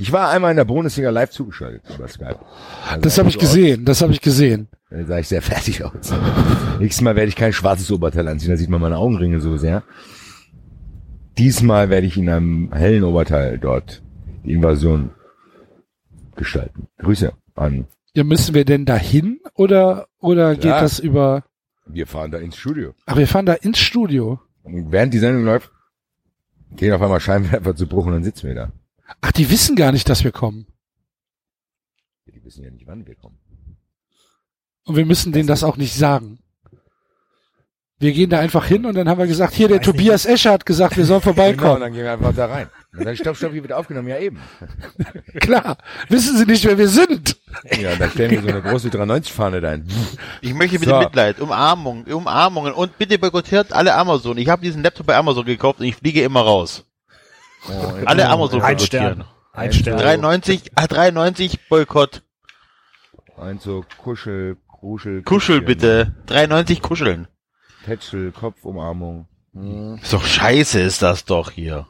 Ich 0.00 0.12
war 0.12 0.30
einmal 0.30 0.50
in 0.50 0.56
der 0.56 0.64
Bundesliga 0.64 1.10
live 1.10 1.30
zugeschaltet 1.30 1.82
über 1.94 2.08
Skype. 2.08 2.40
Also 2.88 3.00
Das 3.00 3.16
habe 3.18 3.28
ich 3.28 3.34
so 3.34 3.40
aus. 3.40 3.46
gesehen, 3.46 3.84
das 3.84 4.02
habe 4.02 4.12
ich 4.12 4.20
gesehen. 4.20 4.68
Da 4.90 5.04
sah 5.04 5.18
ich 5.18 5.28
sehr 5.28 5.42
fertig 5.52 5.84
aus. 5.84 6.12
Nächstes 6.78 7.02
Mal 7.02 7.16
werde 7.16 7.28
ich 7.28 7.36
kein 7.36 7.52
schwarzes 7.52 7.90
Oberteil 7.90 8.26
anziehen, 8.28 8.50
da 8.50 8.56
sieht 8.56 8.70
man 8.70 8.80
meine 8.80 8.96
Augenringe 8.96 9.40
so 9.40 9.56
sehr. 9.56 9.82
Diesmal 11.36 11.88
werde 11.90 12.06
ich 12.06 12.16
in 12.16 12.28
einem 12.28 12.72
hellen 12.72 13.04
Oberteil 13.04 13.58
dort 13.58 14.02
die 14.44 14.52
Invasion 14.52 15.10
gestalten. 16.34 16.88
Grüße 16.98 17.32
an. 17.54 17.86
Ja, 18.14 18.24
müssen 18.24 18.54
wir 18.54 18.64
denn 18.64 18.84
dahin 18.86 19.40
oder 19.54 20.08
oder 20.18 20.54
geht 20.54 20.62
Klar. 20.62 20.80
das 20.80 20.98
über? 20.98 21.44
Wir 21.86 22.06
fahren 22.06 22.30
da 22.30 22.38
ins 22.38 22.56
Studio. 22.56 22.94
Ach, 23.06 23.16
wir 23.16 23.28
fahren 23.28 23.46
da 23.46 23.54
ins 23.54 23.78
Studio. 23.78 24.40
Und 24.62 24.90
während 24.90 25.14
die 25.14 25.18
Sendung 25.18 25.44
läuft, 25.44 25.70
gehen 26.72 26.92
auf 26.92 27.00
einmal 27.00 27.20
Scheinwerfer 27.20 27.76
zu 27.76 27.86
Bruch 27.86 28.06
und 28.06 28.12
dann 28.12 28.24
sitzen 28.24 28.48
wir 28.48 28.54
da. 28.54 28.72
Ach, 29.20 29.32
die 29.32 29.48
wissen 29.50 29.76
gar 29.76 29.92
nicht, 29.92 30.08
dass 30.08 30.24
wir 30.24 30.32
kommen. 30.32 30.66
Die 32.26 32.44
wissen 32.44 32.64
ja 32.64 32.70
nicht, 32.70 32.86
wann 32.86 33.06
wir 33.06 33.14
kommen. 33.14 33.38
Und 34.88 34.96
wir 34.96 35.04
müssen 35.04 35.32
denen 35.32 35.46
das 35.46 35.64
auch 35.64 35.76
nicht 35.76 35.94
sagen. 35.94 36.38
Wir 38.00 38.12
gehen 38.12 38.30
da 38.30 38.38
einfach 38.38 38.64
hin 38.64 38.86
und 38.86 38.94
dann 38.94 39.08
haben 39.08 39.18
wir 39.18 39.26
gesagt, 39.26 39.52
hier, 39.54 39.68
der. 39.68 39.82
Tobias 39.82 40.24
Escher 40.24 40.52
hat 40.52 40.64
gesagt, 40.64 40.96
wir 40.96 41.04
sollen 41.04 41.20
Genau, 41.24 41.30
und 41.30 41.36
vorbeikommen. 41.36 41.80
dann 41.80 41.92
gehen 41.92 42.04
wir 42.04 42.12
einfach 42.12 42.32
da 42.34 42.46
rein. 42.46 42.70
Und 42.96 43.04
dann 43.04 43.14
stopp, 43.16 43.36
stopp, 43.36 43.52
hier 43.52 43.60
wird 43.62 43.72
aufgenommen. 43.74 44.08
Ja, 44.08 44.18
eben. 44.18 44.40
Klar. 45.40 45.76
Wissen 46.08 46.38
Sie 46.38 46.46
nicht, 46.46 46.64
wer 46.64 46.78
wir 46.78 46.88
sind? 46.88 47.36
Ja, 47.78 47.96
dann 47.96 48.10
stellen 48.10 48.30
wir 48.30 48.40
so 48.40 48.48
eine 48.48 48.62
große 48.62 48.88
390-Fahne 48.88 49.60
dahin. 49.60 49.86
Ich 50.40 50.54
möchte 50.54 50.78
bitte 50.78 50.92
So. 50.92 50.98
Mitleid, 51.00 51.38
Umarmung, 51.40 52.04
Umarmungen 52.04 52.72
und 52.72 52.96
bitte 52.96 53.18
boykottiert 53.18 53.72
alle 53.74 53.94
Amazon. 53.94 54.38
Ich 54.38 54.48
habe 54.48 54.62
diesen 54.62 54.82
Laptop 54.82 55.06
bei 55.06 55.16
Amazon 55.16 55.44
gekauft 55.44 55.80
und 55.80 55.86
ich 55.86 55.96
fliege 55.96 56.22
immer 56.22 56.40
raus. 56.40 56.84
Oh, 57.68 57.72
Alle 58.06 58.28
Amazon 58.30 58.62
Ein 58.62 58.76
boykottieren. 58.76 59.14
Stern. 59.16 59.24
Ein 59.52 59.72
Stern. 59.72 59.98
390, 59.98 60.70
ah, 60.76 60.86
390 60.86 61.68
Boykott. 61.68 62.22
Ein 63.36 63.58
so 63.58 63.84
Kuschel, 63.98 64.56
Kuschel 64.80 65.22
Küsschen, 65.22 65.64
bitte. 65.64 66.14
390 66.26 66.82
kuscheln. 66.82 67.26
Tätschel, 67.84 68.32
Kopfumarmung. 68.32 69.26
Hm. 69.52 69.98
Ist 70.02 70.12
doch 70.12 70.24
scheiße 70.24 70.80
ist 70.80 71.02
das 71.02 71.24
doch 71.24 71.50
hier. 71.50 71.86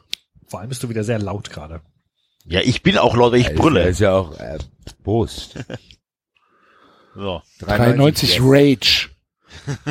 Vor 0.47 0.59
allem 0.59 0.69
bist 0.69 0.81
du 0.81 0.89
wieder 0.89 1.03
sehr 1.03 1.19
laut 1.19 1.49
gerade. 1.49 1.81
Ja, 2.45 2.61
ich 2.61 2.81
bin 2.81 2.97
auch 2.97 3.15
laut, 3.15 3.33
weil 3.33 3.41
ich 3.41 3.49
Ja, 3.49 3.55
brülle. 3.55 3.81
Ist, 3.83 3.89
ist 3.89 3.99
ja 3.99 4.13
auch 4.13 4.39
äh, 4.39 4.57
Brust. 5.03 5.59
So. 7.15 7.41
93 7.59 8.35
yes. 8.35 8.39
Rage. 8.41 9.09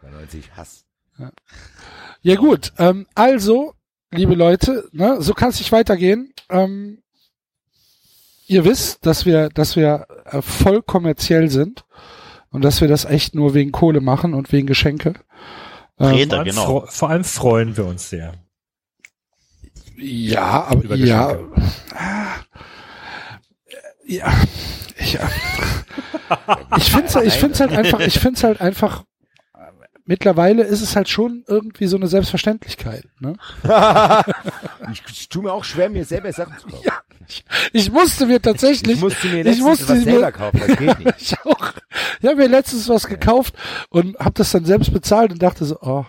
93 0.00 0.50
Hass. 0.56 0.84
Ja 2.22 2.34
gut, 2.36 2.72
ähm, 2.78 3.06
also, 3.14 3.74
liebe 4.10 4.34
Leute, 4.34 4.88
ne, 4.92 5.20
so 5.20 5.34
kann 5.34 5.50
es 5.50 5.58
nicht 5.58 5.70
weitergehen. 5.70 6.32
Ähm, 6.48 7.02
ihr 8.48 8.64
wisst, 8.64 9.06
dass 9.06 9.26
wir, 9.26 9.48
dass 9.50 9.76
wir 9.76 10.06
äh, 10.24 10.42
voll 10.42 10.82
kommerziell 10.82 11.48
sind 11.50 11.84
und 12.50 12.62
dass 12.62 12.80
wir 12.80 12.88
das 12.88 13.04
echt 13.04 13.34
nur 13.34 13.54
wegen 13.54 13.72
Kohle 13.72 14.00
machen 14.00 14.34
und 14.34 14.50
wegen 14.52 14.66
Geschenke. 14.66 15.14
Ähm. 16.00 16.28
Vor 16.28 16.38
allem, 16.38 16.44
genau. 16.44 16.84
vor 16.88 17.10
allem 17.10 17.24
freuen 17.24 17.76
wir 17.76 17.86
uns 17.86 18.10
sehr. 18.10 18.34
ja, 19.96 20.64
aber 20.64 20.82
Über 20.82 20.96
ja, 20.96 21.36
ja, 24.06 24.32
ich, 24.96 25.18
ich 26.76 26.90
finde 26.90 27.24
ich 27.24 27.34
find's 27.34 27.60
halt 27.60 27.72
einfach, 27.72 28.00
ich 28.00 28.18
find's 28.18 28.42
halt 28.42 28.60
einfach. 28.60 29.04
Mittlerweile 30.08 30.62
ist 30.62 30.80
es 30.80 30.96
halt 30.96 31.10
schon 31.10 31.44
irgendwie 31.46 31.86
so 31.86 31.98
eine 31.98 32.08
Selbstverständlichkeit. 32.08 33.04
Ne? 33.20 33.34
ich, 34.90 35.02
ich 35.06 35.28
tue 35.28 35.42
mir 35.42 35.52
auch 35.52 35.64
schwer, 35.64 35.90
mir 35.90 36.06
selber 36.06 36.32
Sachen 36.32 36.56
zu 36.58 36.66
kaufen. 36.66 36.82
Ja, 36.82 36.94
ich, 37.28 37.44
ich 37.74 37.92
musste 37.92 38.24
mir 38.24 38.40
tatsächlich, 38.40 38.96
Ich 38.96 39.02
musste 39.02 39.26
mir 39.28 39.40
ich 39.40 39.44
letztens 39.44 39.66
musste 39.66 39.88
was 39.90 39.98
mir- 39.98 40.04
selber 40.12 40.32
kaufen, 40.32 40.60
das 40.66 40.76
geht 40.78 40.98
nicht. 40.98 41.14
ich 41.20 41.40
auch. 41.44 41.72
Ich 42.20 42.26
habe 42.26 42.36
mir 42.36 42.48
letztens 42.48 42.88
was 42.88 43.06
gekauft 43.06 43.52
und 43.90 44.18
habe 44.18 44.32
das 44.32 44.50
dann 44.50 44.64
selbst 44.64 44.94
bezahlt 44.94 45.30
und 45.30 45.42
dachte 45.42 45.66
so, 45.66 45.78
oh, 45.82 46.06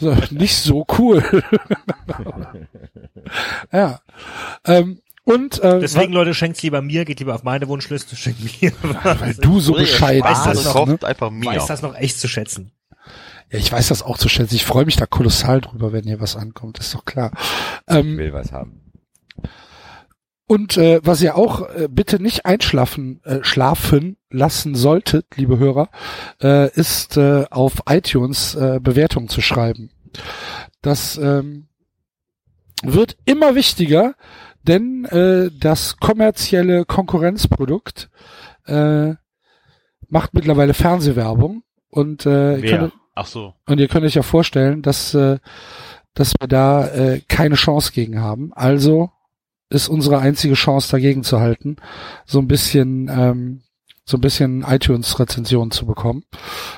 so, 0.00 0.16
nicht 0.30 0.56
so 0.56 0.86
cool. 0.98 1.22
ja. 3.72 4.00
Ähm, 4.64 5.02
und 5.24 5.60
äh, 5.60 5.80
Deswegen, 5.80 6.12
Leute, 6.12 6.34
schenkt's 6.34 6.62
lieber 6.62 6.82
mir, 6.82 7.04
geht 7.04 7.20
lieber 7.20 7.34
auf 7.34 7.42
meine 7.44 7.68
Wunschliste, 7.68 8.16
schenkt 8.16 8.60
mir. 8.62 8.72
weil 8.82 9.34
du 9.34 9.60
so 9.60 9.74
bescheiden 9.74 10.24
weiß 10.24 10.44
das 10.44 10.62
bist. 10.64 10.74
noch, 10.74 10.86
Ne? 10.86 10.98
einfach 11.02 11.28
Ich 11.28 11.32
mir. 11.38 11.46
weiß 11.46 11.66
das 11.66 11.82
noch 11.82 11.94
echt 11.94 12.18
zu 12.18 12.28
schätzen. 12.28 12.72
Ja, 13.50 13.58
ich 13.58 13.70
weiß 13.70 13.88
das 13.88 14.02
auch 14.02 14.18
zu 14.18 14.28
schätzen. 14.28 14.54
Ich 14.54 14.64
freue 14.64 14.84
mich 14.84 14.96
da 14.96 15.06
kolossal 15.06 15.60
drüber, 15.60 15.92
wenn 15.92 16.04
hier 16.04 16.20
was 16.20 16.36
ankommt. 16.36 16.78
ist 16.78 16.94
doch 16.94 17.04
klar. 17.04 17.32
Ich 17.88 17.94
Ähm, 17.94 18.16
will 18.18 18.32
was 18.32 18.50
haben. 18.52 18.80
Und 20.46 20.76
äh, 20.76 21.00
was 21.02 21.22
ihr 21.22 21.36
auch 21.36 21.68
äh, 21.70 21.88
bitte 21.90 22.20
nicht 22.20 22.44
einschlafen 22.44 23.22
äh, 23.24 23.38
schlafen 23.42 24.16
lassen 24.30 24.74
solltet, 24.74 25.26
liebe 25.36 25.58
Hörer, 25.58 25.88
äh, 26.42 26.70
ist 26.74 27.16
äh, 27.16 27.44
auf 27.50 27.82
iTunes 27.88 28.54
äh, 28.54 28.78
Bewertungen 28.82 29.28
zu 29.28 29.40
schreiben. 29.40 29.90
Das 30.82 31.16
ähm, 31.16 31.68
wird 32.82 33.16
immer 33.24 33.54
wichtiger, 33.54 34.14
denn 34.66 35.04
äh, 35.06 35.50
das 35.58 35.96
kommerzielle 35.96 36.84
Konkurrenzprodukt 36.84 38.10
äh, 38.66 39.14
macht 40.08 40.34
mittlerweile 40.34 40.74
Fernsehwerbung 40.74 41.62
und 41.88 42.26
äh, 42.26 42.56
ihr 42.56 42.62
Wer? 42.62 42.78
könnt, 42.78 42.92
Ach 43.14 43.26
so. 43.26 43.54
und 43.66 43.80
ihr 43.80 43.88
könnt 43.88 44.04
euch 44.04 44.14
ja 44.14 44.22
vorstellen, 44.22 44.82
dass 44.82 45.14
äh, 45.14 45.38
dass 46.14 46.34
wir 46.38 46.48
da 46.48 46.88
äh, 46.88 47.20
keine 47.26 47.54
Chance 47.54 47.92
gegen 47.92 48.20
haben. 48.20 48.52
Also 48.52 49.10
ist 49.70 49.88
unsere 49.88 50.18
einzige 50.18 50.54
Chance 50.54 50.90
dagegen 50.90 51.24
zu 51.24 51.40
halten, 51.40 51.76
so 52.26 52.38
ein 52.38 52.48
bisschen 52.48 53.08
ähm, 53.08 53.62
so 54.04 54.16
ein 54.18 54.20
bisschen 54.20 54.62
iTunes-Rezensionen 54.62 55.70
zu 55.70 55.86
bekommen. 55.86 56.24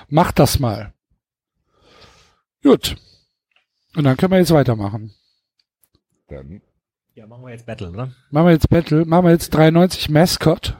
Macht 0.08 0.38
das 0.38 0.58
mal. 0.58 0.92
Gut. 2.62 2.96
Und 3.96 4.04
dann 4.04 4.16
können 4.16 4.32
wir 4.32 4.38
jetzt 4.38 4.52
weitermachen. 4.52 5.12
Dann 6.28 6.62
Ja, 7.14 7.28
machen 7.28 7.44
wir 7.44 7.50
jetzt 7.50 7.66
Battle, 7.66 7.90
oder? 7.90 8.10
Machen 8.30 8.46
wir 8.46 8.52
jetzt 8.52 8.68
Battle. 8.68 9.04
Machen 9.04 9.26
wir 9.26 9.30
jetzt 9.30 9.50
93 9.50 10.10
Mascot. 10.10 10.76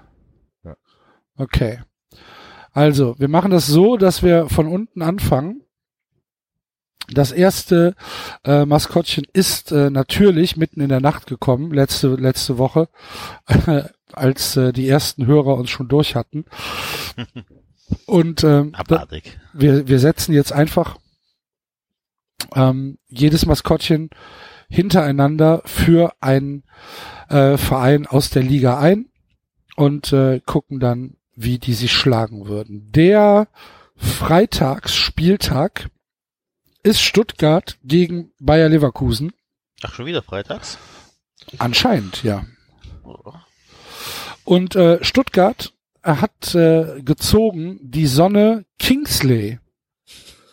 Ja. 0.65 0.77
Okay. 1.37 1.81
Also, 2.73 3.15
wir 3.21 3.29
machen 3.29 3.53
das 3.53 3.69
so, 3.69 3.97
dass 3.97 4.25
wir 4.25 4.49
von 4.49 4.67
unten 4.67 5.01
anfangen. 5.01 5.63
Das 7.09 7.31
erste 7.31 7.95
äh, 8.45 8.65
Maskottchen 8.65 9.25
ist 9.33 9.71
äh, 9.71 9.91
natürlich 9.91 10.57
mitten 10.57 10.81
in 10.81 10.89
der 10.89 11.01
Nacht 11.01 11.27
gekommen, 11.27 11.73
letzte, 11.73 12.09
letzte 12.17 12.59
Woche, 12.59 12.89
als 14.13 14.57
äh, 14.57 14.73
die 14.73 14.89
ersten 14.89 15.27
Hörer 15.27 15.55
uns 15.55 15.71
schon 15.71 15.87
durch 15.87 16.17
hatten. 16.17 16.47
Und 18.07 18.43
ähm, 18.43 18.73
da, 18.73 18.97
Abartig. 18.97 19.39
wir, 19.53 19.87
wir 19.87 20.01
setzen 20.01 20.33
jetzt 20.33 20.53
einfach 20.53 20.97
ähm, 22.57 22.99
jedes 23.07 23.47
Maskottchen 23.47 24.11
hintereinander 24.75 25.63
für 25.67 26.15
einen 26.21 26.65
äh, 27.29 27.57
Verein 27.57 28.07
aus 28.07 28.31
der 28.31 28.43
Liga 28.43 28.81
ein 28.81 29.07
und 29.77 30.13
äh, 30.13 30.41
gucken 30.45 30.81
dann, 30.81 31.17
wie 31.37 31.59
die 31.59 31.75
sich 31.75 31.93
schlagen 31.93 32.47
würden. 32.47 32.91
Der 32.91 33.47
Freitagsspieltag 33.97 35.91
ist 36.83 37.01
Stuttgart 37.01 37.79
gegen 37.85 38.33
Bayer 38.41 38.69
Leverkusen. 38.69 39.33
Ach, 39.83 39.95
schon 39.95 40.07
wieder 40.07 40.23
freitags? 40.23 40.77
Anscheinend, 41.59 42.25
ja. 42.25 42.45
Oh. 43.05 43.33
Und 44.45 44.75
äh, 44.75 45.03
Stuttgart 45.05 45.73
hat 46.03 46.55
äh, 46.55 47.01
gezogen 47.03 47.79
die 47.81 48.09
Sonne 48.09 48.65
Kingsley. 48.81 49.61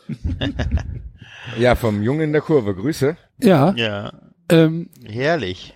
Ja, 1.58 1.76
vom 1.76 2.02
Jungen 2.04 2.22
in 2.22 2.32
der 2.34 2.42
Kurve. 2.42 2.76
Grüße. 2.76 3.18
Ja, 3.42 3.74
Ja, 3.76 4.12
ähm, 4.50 4.90
herrlich. 5.06 5.74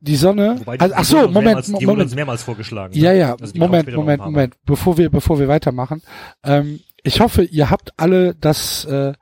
die 0.00 0.16
Sonne. 0.16 0.56
Wobei 0.60 0.76
die, 0.76 0.82
Also, 0.82 0.94
ach 0.96 1.00
die 1.00 1.06
so, 1.06 1.16
Moment, 1.18 1.44
mehrmals, 1.44 1.66
die 1.66 1.72
wurden 1.72 1.86
Moment. 1.86 2.02
uns 2.02 2.14
mehrmals 2.14 2.42
vorgeschlagen. 2.42 2.94
Ja, 2.94 3.12
ja, 3.12 3.36
Also 3.40 3.56
Moment, 3.56 3.92
Moment, 3.94 4.22
Moment. 4.24 4.54
Bevor 4.64 4.98
wir, 4.98 5.10
bevor 5.10 5.38
wir 5.38 5.48
weitermachen. 5.48 6.02
Ähm, 6.44 6.80
ich 7.04 7.20
hoffe, 7.20 7.44
ihr 7.44 7.70
habt 7.70 7.92
alle 7.96 8.34
das, 8.34 8.84
äh, 8.84 9.12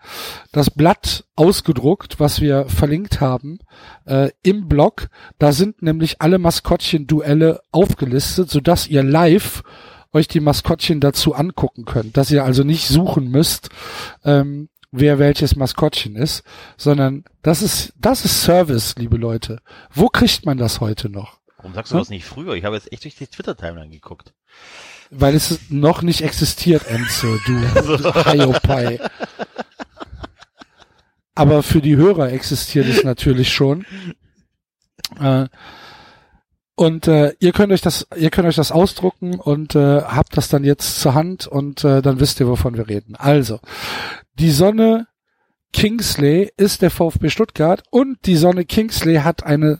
das 0.50 0.70
Blatt 0.70 1.24
ausgedruckt, 1.36 2.18
was 2.18 2.40
wir 2.40 2.64
verlinkt 2.68 3.20
haben, 3.20 3.58
äh, 4.06 4.30
im 4.42 4.66
Blog. 4.66 5.08
Da 5.38 5.52
sind 5.52 5.82
nämlich 5.82 6.20
alle 6.20 6.38
Maskottchen-Duelle 6.38 7.60
aufgelistet, 7.70 8.50
sodass 8.50 8.88
ihr 8.88 9.02
live 9.02 9.62
euch 10.12 10.26
die 10.26 10.40
Maskottchen 10.40 11.00
dazu 11.00 11.34
angucken 11.34 11.84
könnt. 11.84 12.16
Dass 12.16 12.30
ihr 12.30 12.44
also 12.44 12.64
nicht 12.64 12.88
suchen 12.88 13.28
müsst, 13.30 13.68
ähm, 14.24 14.68
wer 14.98 15.18
welches 15.18 15.56
Maskottchen 15.56 16.16
ist, 16.16 16.42
sondern 16.76 17.24
das 17.42 17.62
ist, 17.62 17.92
das 17.98 18.24
ist 18.24 18.42
Service, 18.42 18.94
liebe 18.98 19.16
Leute. 19.16 19.60
Wo 19.92 20.08
kriegt 20.08 20.44
man 20.46 20.58
das 20.58 20.80
heute 20.80 21.08
noch? 21.08 21.38
Warum 21.58 21.74
sagst 21.74 21.92
du 21.92 21.96
Hm? 21.96 22.00
das 22.00 22.08
nicht 22.10 22.24
früher? 22.24 22.54
Ich 22.54 22.64
habe 22.64 22.76
jetzt 22.76 22.92
echt 22.92 23.04
durch 23.04 23.16
die 23.16 23.26
Twitter-Timeline 23.26 23.90
geguckt. 23.90 24.32
Weil 25.10 25.34
es 25.34 25.60
noch 25.70 26.02
nicht 26.02 26.22
existiert, 26.22 26.86
Enzo, 26.86 27.28
du 27.46 28.24
Hiopai. 28.32 28.98
Aber 31.34 31.62
für 31.62 31.80
die 31.80 31.96
Hörer 31.96 32.32
existiert 32.32 32.86
es 32.86 33.04
natürlich 33.04 33.52
schon. 33.52 33.84
Äh, 35.20 35.46
und 36.74 37.08
äh, 37.08 37.34
ihr 37.38 37.52
könnt 37.52 37.72
euch 37.72 37.80
das, 37.80 38.06
ihr 38.16 38.30
könnt 38.30 38.48
euch 38.48 38.56
das 38.56 38.72
ausdrucken 38.72 39.38
und 39.38 39.74
äh, 39.74 40.02
habt 40.02 40.36
das 40.36 40.48
dann 40.48 40.64
jetzt 40.64 41.00
zur 41.00 41.14
Hand 41.14 41.46
und 41.46 41.84
äh, 41.84 42.02
dann 42.02 42.20
wisst 42.20 42.40
ihr, 42.40 42.48
wovon 42.48 42.76
wir 42.76 42.88
reden. 42.88 43.16
Also, 43.16 43.60
die 44.38 44.50
Sonne 44.50 45.06
Kingsley 45.72 46.50
ist 46.56 46.82
der 46.82 46.90
VfB 46.90 47.28
Stuttgart 47.28 47.82
und 47.90 48.24
die 48.26 48.36
Sonne 48.36 48.64
Kingsley 48.64 49.16
hat 49.16 49.44
eine 49.44 49.78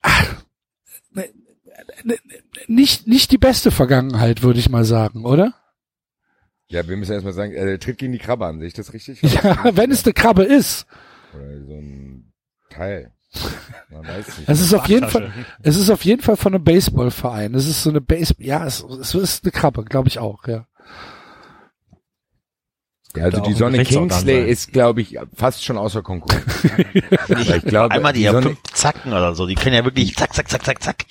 ach, 0.00 0.44
ne, 1.10 1.28
ne, 2.04 2.16
nicht 2.66 3.06
nicht 3.06 3.30
die 3.30 3.38
beste 3.38 3.70
Vergangenheit, 3.70 4.42
würde 4.42 4.60
ich 4.60 4.68
mal 4.68 4.84
sagen, 4.84 5.24
oder? 5.24 5.54
Ja, 6.68 6.88
wir 6.88 6.96
müssen 6.96 7.12
erstmal 7.12 7.34
sagen, 7.34 7.52
er 7.52 7.78
tritt 7.78 7.98
gegen 7.98 8.12
die 8.12 8.18
Krabbe 8.18 8.46
an, 8.46 8.58
sehe 8.58 8.68
ich 8.68 8.74
das 8.74 8.94
richtig? 8.94 9.20
Ja, 9.20 9.62
wenn 9.76 9.90
es 9.90 10.04
eine 10.04 10.14
Krabbe 10.14 10.44
ist. 10.44 10.86
Oder 11.34 11.66
so 11.66 11.74
ein 11.74 12.32
Teil. 12.70 13.12
Man 13.90 14.06
weiß 14.06 14.38
nicht. 14.38 14.48
Es 14.48 14.60
ist 14.60 14.72
auf 14.74 14.86
jeden. 14.86 15.08
Fall, 15.08 15.32
es 15.62 15.76
ist 15.76 15.90
auf 15.90 16.04
jeden 16.04 16.22
Fall 16.22 16.36
von 16.36 16.54
einem 16.54 16.64
Baseballverein. 16.64 17.54
Es 17.54 17.66
ist 17.66 17.82
so 17.82 17.90
eine 17.90 18.00
Base, 18.00 18.34
ja, 18.38 18.66
es, 18.66 18.82
es 18.82 19.14
ist 19.14 19.44
eine 19.44 19.52
Krabbe, 19.52 19.84
glaube 19.84 20.08
ich 20.08 20.18
auch, 20.18 20.46
ja. 20.46 20.66
Ja, 23.16 23.24
also 23.24 23.40
die 23.40 23.52
Sonne 23.52 23.84
Kingsley 23.84 24.48
ist, 24.48 24.72
glaube 24.72 25.02
ich, 25.02 25.18
fast 25.34 25.62
schon 25.64 25.76
außer 25.78 26.02
Konkurrenz. 26.02 26.44
Ich 27.28 27.62
glaube, 27.64 27.94
Einmal 27.94 28.12
die, 28.12 28.20
die 28.20 28.24
ja 28.24 28.32
Sonne, 28.32 28.46
fünf 28.46 28.62
Zacken 28.72 29.12
oder 29.12 29.34
so, 29.34 29.46
die 29.46 29.54
können 29.54 29.74
ja 29.74 29.84
wirklich 29.84 30.16
zack, 30.16 30.32
zack, 30.34 30.48
zack, 30.48 30.64
zack, 30.64 30.82
zack. 30.82 31.04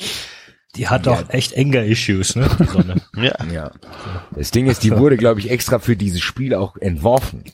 Die 0.75 0.87
hat 0.87 1.05
doch 1.05 1.29
echt 1.29 1.57
Anger-Issues, 1.57 2.37
ne? 2.37 2.49
Die 2.59 2.63
Sonne. 2.65 2.95
Ja. 3.17 3.33
ja. 3.53 3.71
Das 4.35 4.51
Ding 4.51 4.67
ist, 4.67 4.83
die 4.83 4.95
wurde, 4.97 5.17
glaube 5.17 5.41
ich, 5.41 5.51
extra 5.51 5.79
für 5.79 5.95
dieses 5.97 6.21
Spiel 6.21 6.55
auch 6.55 6.77
entworfen. 6.77 7.43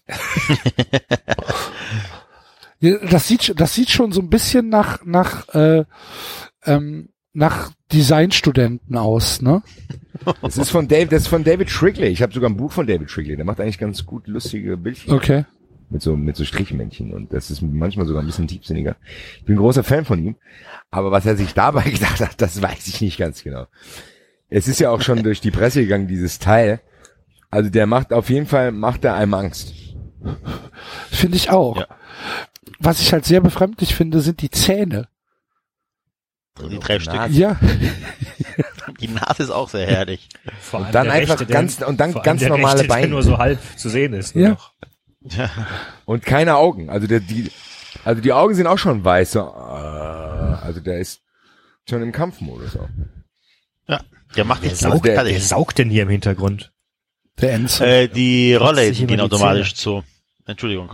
Ja, 2.79 2.97
Das 3.09 3.27
sieht, 3.27 3.43
schon- 3.43 3.55
das 3.55 3.73
sieht 3.73 3.89
schon 3.89 4.11
so 4.11 4.21
ein 4.21 4.29
bisschen 4.29 4.69
nach, 4.69 5.03
nach, 5.03 5.47
äh, 5.55 5.83
ähm, 6.65 7.09
nach 7.33 7.71
Designstudenten 7.91 8.95
aus, 8.97 9.41
ne? 9.41 9.63
Das 10.41 10.57
ist 10.57 10.69
von 10.69 10.87
David, 10.87 11.11
das 11.11 11.23
ist 11.23 11.27
von 11.27 11.43
David 11.43 11.69
Shrigley. 11.69 12.07
Ich 12.07 12.21
habe 12.21 12.33
sogar 12.33 12.49
ein 12.49 12.57
Buch 12.57 12.71
von 12.71 12.87
David 12.87 13.09
Shrigley. 13.09 13.35
Der 13.35 13.45
macht 13.45 13.59
eigentlich 13.59 13.77
ganz 13.79 14.05
gut 14.05 14.27
lustige 14.27 14.77
Bildchen. 14.77 15.13
Okay. 15.13 15.45
mit 15.89 16.01
so 16.01 16.15
mit 16.15 16.35
so 16.35 16.43
Strichmännchen 16.43 17.13
und 17.13 17.31
das 17.33 17.49
ist 17.49 17.61
manchmal 17.61 18.05
sogar 18.05 18.21
ein 18.21 18.25
bisschen 18.25 18.47
tiefsinniger. 18.47 18.95
Ich 19.37 19.45
bin 19.45 19.55
ein 19.55 19.59
großer 19.59 19.83
Fan 19.83 20.05
von 20.05 20.23
ihm, 20.23 20.35
aber 20.91 21.11
was 21.11 21.25
er 21.25 21.37
sich 21.37 21.53
dabei 21.53 21.83
gedacht 21.89 22.19
hat, 22.19 22.41
das 22.41 22.61
weiß 22.61 22.87
ich 22.87 23.01
nicht 23.01 23.17
ganz 23.17 23.43
genau. 23.43 23.67
Es 24.49 24.67
ist 24.67 24.79
ja 24.79 24.89
auch 24.91 25.01
schon 25.01 25.23
durch 25.23 25.41
die 25.41 25.51
Presse 25.51 25.81
gegangen 25.81 26.07
dieses 26.07 26.39
Teil. 26.39 26.81
Also 27.49 27.69
der 27.69 27.85
macht 27.85 28.13
auf 28.13 28.29
jeden 28.29 28.45
Fall 28.45 28.71
macht 28.71 29.05
er 29.05 29.15
einem 29.15 29.33
Angst. 29.33 29.73
Finde 31.09 31.37
ich 31.37 31.49
auch. 31.49 31.77
Ja. 31.77 31.87
Was 32.79 32.99
ich 33.01 33.13
halt 33.13 33.25
sehr 33.25 33.41
befremdlich 33.41 33.95
finde, 33.95 34.21
sind 34.21 34.41
die 34.41 34.49
Zähne. 34.49 35.07
Die 36.69 36.79
drei 36.79 36.99
Stück. 36.99 37.29
Ja, 37.29 37.57
Die 38.99 39.07
Nase 39.07 39.43
ist 39.43 39.49
auch 39.49 39.69
sehr 39.69 39.85
herrlich. 39.87 40.29
Vor 40.61 40.81
allem 40.83 40.91
dann 40.91 41.05
der 41.05 41.13
einfach 41.13 41.33
rechte, 41.33 41.45
der- 41.45 41.53
ganz- 41.53 41.81
und 41.81 41.99
dann 41.99 42.13
ganz 42.13 42.39
der 42.39 42.49
normale 42.49 42.75
rechte, 42.79 42.87
der 42.87 42.93
Beine. 42.95 43.07
nur 43.07 43.23
so 43.23 43.37
halb 43.37 43.59
zu 43.77 43.89
sehen 43.89 44.13
ist. 44.13 44.35
Ja. 44.35 44.49
noch. 44.49 44.73
Und 46.05 46.23
keine 46.25 46.55
Augen. 46.55 46.89
Also 46.89 47.05
der 47.07 47.19
die 47.19 47.51
also 48.05 48.21
die 48.21 48.31
Augen 48.31 48.53
sind 48.55 48.67
auch 48.67 48.77
schon 48.77 49.03
weiß. 49.03 49.33
So, 49.33 49.39
äh, 49.39 49.43
also 49.43 50.79
der 50.79 50.99
ist 50.99 51.21
schon 51.89 52.01
im 52.01 52.11
Kampfmodus 52.13 52.77
auch. 52.77 52.87
Ja. 53.89 54.01
Der 54.35 54.45
macht 54.45 54.63
jetzt 54.63 54.79
saugt, 54.81 55.05
der- 55.05 55.15
fertig. 55.15 55.45
saugt 55.45 55.77
denn 55.79 55.89
hier 55.89 56.03
im 56.03 56.09
Hintergrund? 56.09 56.71
der 57.41 57.53
Enzo. 57.53 57.83
Äh, 57.83 58.07
die 58.07 58.55
Rolle 58.55 58.91
gehen 58.91 59.19
automatisch 59.21 59.75
zu. 59.75 60.03
Entschuldigung. 60.45 60.89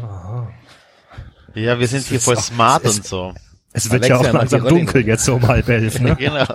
Ja, 1.56 1.80
wir 1.80 1.88
sind 1.88 2.06
hier 2.06 2.20
voll 2.20 2.36
auch- 2.38 2.42
smart 2.42 2.84
und 2.86 3.06
so. 3.06 3.34
Es 3.74 3.92
wird 3.92 4.04
Alexa 4.04 4.24
ja 4.24 4.30
auch 4.30 4.34
langsam 4.34 4.64
dunkel 4.68 5.02
nicht. 5.02 5.08
jetzt 5.08 5.26
so 5.26 5.36
um 5.36 5.48
halb 5.48 5.68
elf, 5.68 6.00
ne? 6.00 6.16
genau. 6.20 6.46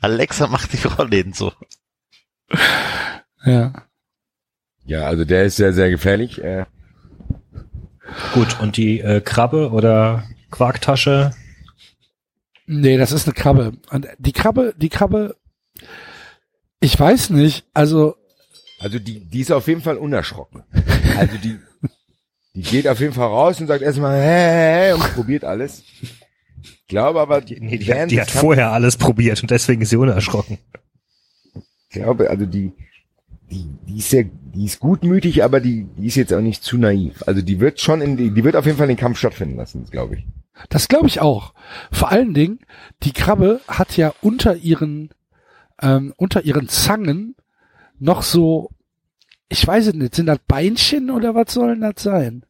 Alexa 0.00 0.46
macht 0.46 0.72
die 0.72 0.86
Rollläden 0.86 1.32
so. 1.32 1.52
ja. 3.44 3.72
Ja, 4.84 5.02
also 5.02 5.24
der 5.24 5.44
ist 5.44 5.56
sehr 5.56 5.72
sehr 5.72 5.90
gefährlich. 5.90 6.42
Äh, 6.42 6.64
Gut, 8.32 8.58
und 8.60 8.76
die 8.78 9.00
äh, 9.00 9.20
Krabbe 9.20 9.70
oder 9.70 10.24
Quarktasche, 10.50 11.32
Nee, 12.70 12.98
das 12.98 13.12
ist 13.12 13.26
eine 13.26 13.32
Krabbe. 13.32 13.72
Und 13.90 14.06
die 14.18 14.32
Krabbe, 14.32 14.74
die 14.76 14.90
Krabbe, 14.90 15.36
ich 16.80 17.00
weiß 17.00 17.30
nicht, 17.30 17.64
also 17.72 18.14
Also 18.78 18.98
die, 18.98 19.20
die 19.20 19.40
ist 19.40 19.50
auf 19.50 19.66
jeden 19.68 19.80
Fall 19.80 19.96
unerschrocken. 19.96 20.64
Also 21.16 21.38
die, 21.38 21.58
die 22.54 22.62
geht 22.62 22.86
auf 22.86 23.00
jeden 23.00 23.14
Fall 23.14 23.28
raus 23.28 23.58
und 23.58 23.68
sagt 23.68 23.80
erstmal 23.82 24.20
hey, 24.20 24.90
hey, 24.90 24.92
und 24.92 25.14
probiert 25.14 25.44
alles. 25.44 25.82
Ich 26.88 26.92
glaube 26.92 27.20
aber, 27.20 27.42
die, 27.42 27.60
nee, 27.60 27.76
die, 27.76 27.92
hat, 27.92 28.10
die 28.10 28.18
hat 28.18 28.30
vorher 28.30 28.72
alles 28.72 28.96
probiert 28.96 29.42
und 29.42 29.50
deswegen 29.50 29.82
ist 29.82 29.90
sie 29.90 29.96
unerschrocken. 29.98 30.56
Ich 31.54 31.90
glaube, 31.90 32.30
also 32.30 32.46
die, 32.46 32.72
die, 33.50 33.66
die 33.86 33.98
ist 33.98 34.08
sehr, 34.08 34.24
die 34.24 34.64
ist 34.64 34.80
gutmütig, 34.80 35.44
aber 35.44 35.60
die, 35.60 35.84
die 35.98 36.06
ist 36.06 36.14
jetzt 36.14 36.32
auch 36.32 36.40
nicht 36.40 36.64
zu 36.64 36.78
naiv. 36.78 37.22
Also 37.26 37.42
die 37.42 37.60
wird 37.60 37.78
schon 37.82 38.00
in 38.00 38.16
die, 38.16 38.30
die 38.30 38.42
wird 38.42 38.56
auf 38.56 38.64
jeden 38.64 38.78
Fall 38.78 38.86
den 38.86 38.96
Kampf 38.96 39.18
stattfinden 39.18 39.56
lassen, 39.56 39.84
glaube 39.90 40.14
ich. 40.16 40.26
das 40.70 40.88
glaube 40.88 41.08
ich 41.08 41.20
auch. 41.20 41.52
Vor 41.92 42.10
allen 42.10 42.32
Dingen, 42.32 42.60
die 43.02 43.12
Krabbe 43.12 43.60
hat 43.68 43.98
ja 43.98 44.14
unter 44.22 44.56
ihren, 44.56 45.10
ähm, 45.82 46.14
unter 46.16 46.44
ihren 46.46 46.70
Zangen 46.70 47.36
noch 47.98 48.22
so, 48.22 48.70
ich 49.50 49.66
weiß 49.66 49.88
es 49.88 49.94
nicht, 49.94 50.14
sind 50.14 50.24
das 50.24 50.38
Beinchen 50.48 51.10
oder 51.10 51.34
was 51.34 51.52
sollen 51.52 51.82
das 51.82 52.02
sein? 52.02 52.46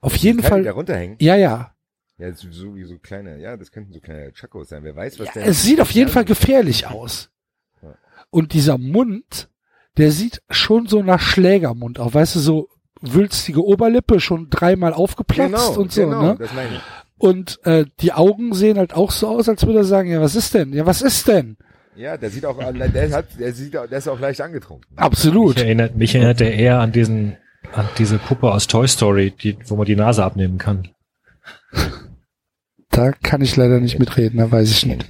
Auf 0.00 0.16
jeden 0.16 0.40
Kann 0.40 0.60
die 0.60 0.64
da 0.64 0.70
Fall, 0.70 0.76
runterhängen? 0.78 1.16
ja, 1.20 1.36
ja. 1.36 1.72
Ja, 2.18 2.32
so, 2.32 2.48
so 2.50 2.74
wie 2.76 2.84
so 2.84 2.96
kleine, 2.98 3.38
ja, 3.40 3.56
das 3.56 3.70
könnten 3.70 3.92
so 3.92 4.00
kleine 4.00 4.32
Chacos 4.32 4.68
sein. 4.70 4.82
Wer 4.84 4.96
weiß, 4.96 5.18
was 5.20 5.32
der. 5.32 5.46
Es 5.46 5.62
sieht 5.62 5.80
auf 5.80 5.90
jeden 5.90 6.10
Fall 6.10 6.24
gefährlich 6.24 6.86
aus. 6.86 7.30
Und 8.30 8.54
dieser 8.54 8.78
Mund, 8.78 9.48
der 9.98 10.10
sieht 10.10 10.42
schon 10.50 10.86
so 10.88 11.02
nach 11.02 11.20
Schlägermund 11.20 11.98
aus. 12.00 12.14
Weißt 12.14 12.34
du, 12.36 12.40
so 12.40 12.68
wülstige 13.02 13.62
Oberlippe, 13.64 14.20
schon 14.20 14.48
dreimal 14.50 14.94
aufgeplatzt 14.94 15.52
Genau, 15.52 15.80
und 15.80 15.92
so, 15.92 16.02
genau, 16.02 16.22
ne? 16.22 16.36
das 16.38 16.52
meine 16.54 16.76
ich. 16.76 16.80
Und 17.18 17.60
äh, 17.64 17.84
die 18.00 18.12
Augen 18.12 18.52
sehen 18.54 18.78
halt 18.78 18.94
auch 18.94 19.10
so 19.10 19.28
aus, 19.28 19.48
als 19.48 19.64
würde 19.66 19.80
er 19.80 19.84
sagen, 19.84 20.10
ja, 20.10 20.20
was 20.20 20.34
ist 20.34 20.54
denn? 20.54 20.72
Ja, 20.72 20.84
was 20.86 21.02
ist 21.02 21.28
denn? 21.28 21.56
Ja, 21.94 22.16
der 22.16 22.28
sieht 22.30 22.44
auch, 22.44 22.58
der 22.58 23.12
hat, 23.12 23.26
der 23.38 23.52
sieht, 23.52 23.76
auch- 23.76 23.86
der 23.86 23.98
ist 23.98 24.08
auch 24.08 24.20
leicht 24.20 24.40
angetrunken. 24.40 24.98
Absolut. 24.98 25.54
Mich 25.56 25.64
erinnert, 25.64 25.96
mich 25.96 26.14
erinnert 26.14 26.40
der 26.40 26.54
eher 26.54 26.80
an 26.80 26.92
diesen, 26.92 27.36
an 27.72 27.88
diese 27.98 28.18
Puppe 28.18 28.50
aus 28.50 28.66
Toy 28.66 28.86
Story, 28.88 29.30
die, 29.30 29.56
wo 29.66 29.76
man 29.76 29.86
die 29.86 29.96
Nase 29.96 30.24
abnehmen 30.24 30.58
kann. 30.58 30.88
Da 32.96 33.12
kann 33.12 33.42
ich 33.42 33.56
leider 33.56 33.78
nicht 33.80 33.98
mitreden, 33.98 34.38
da 34.38 34.50
weiß 34.50 34.70
ich 34.70 34.86
nicht. 34.86 35.06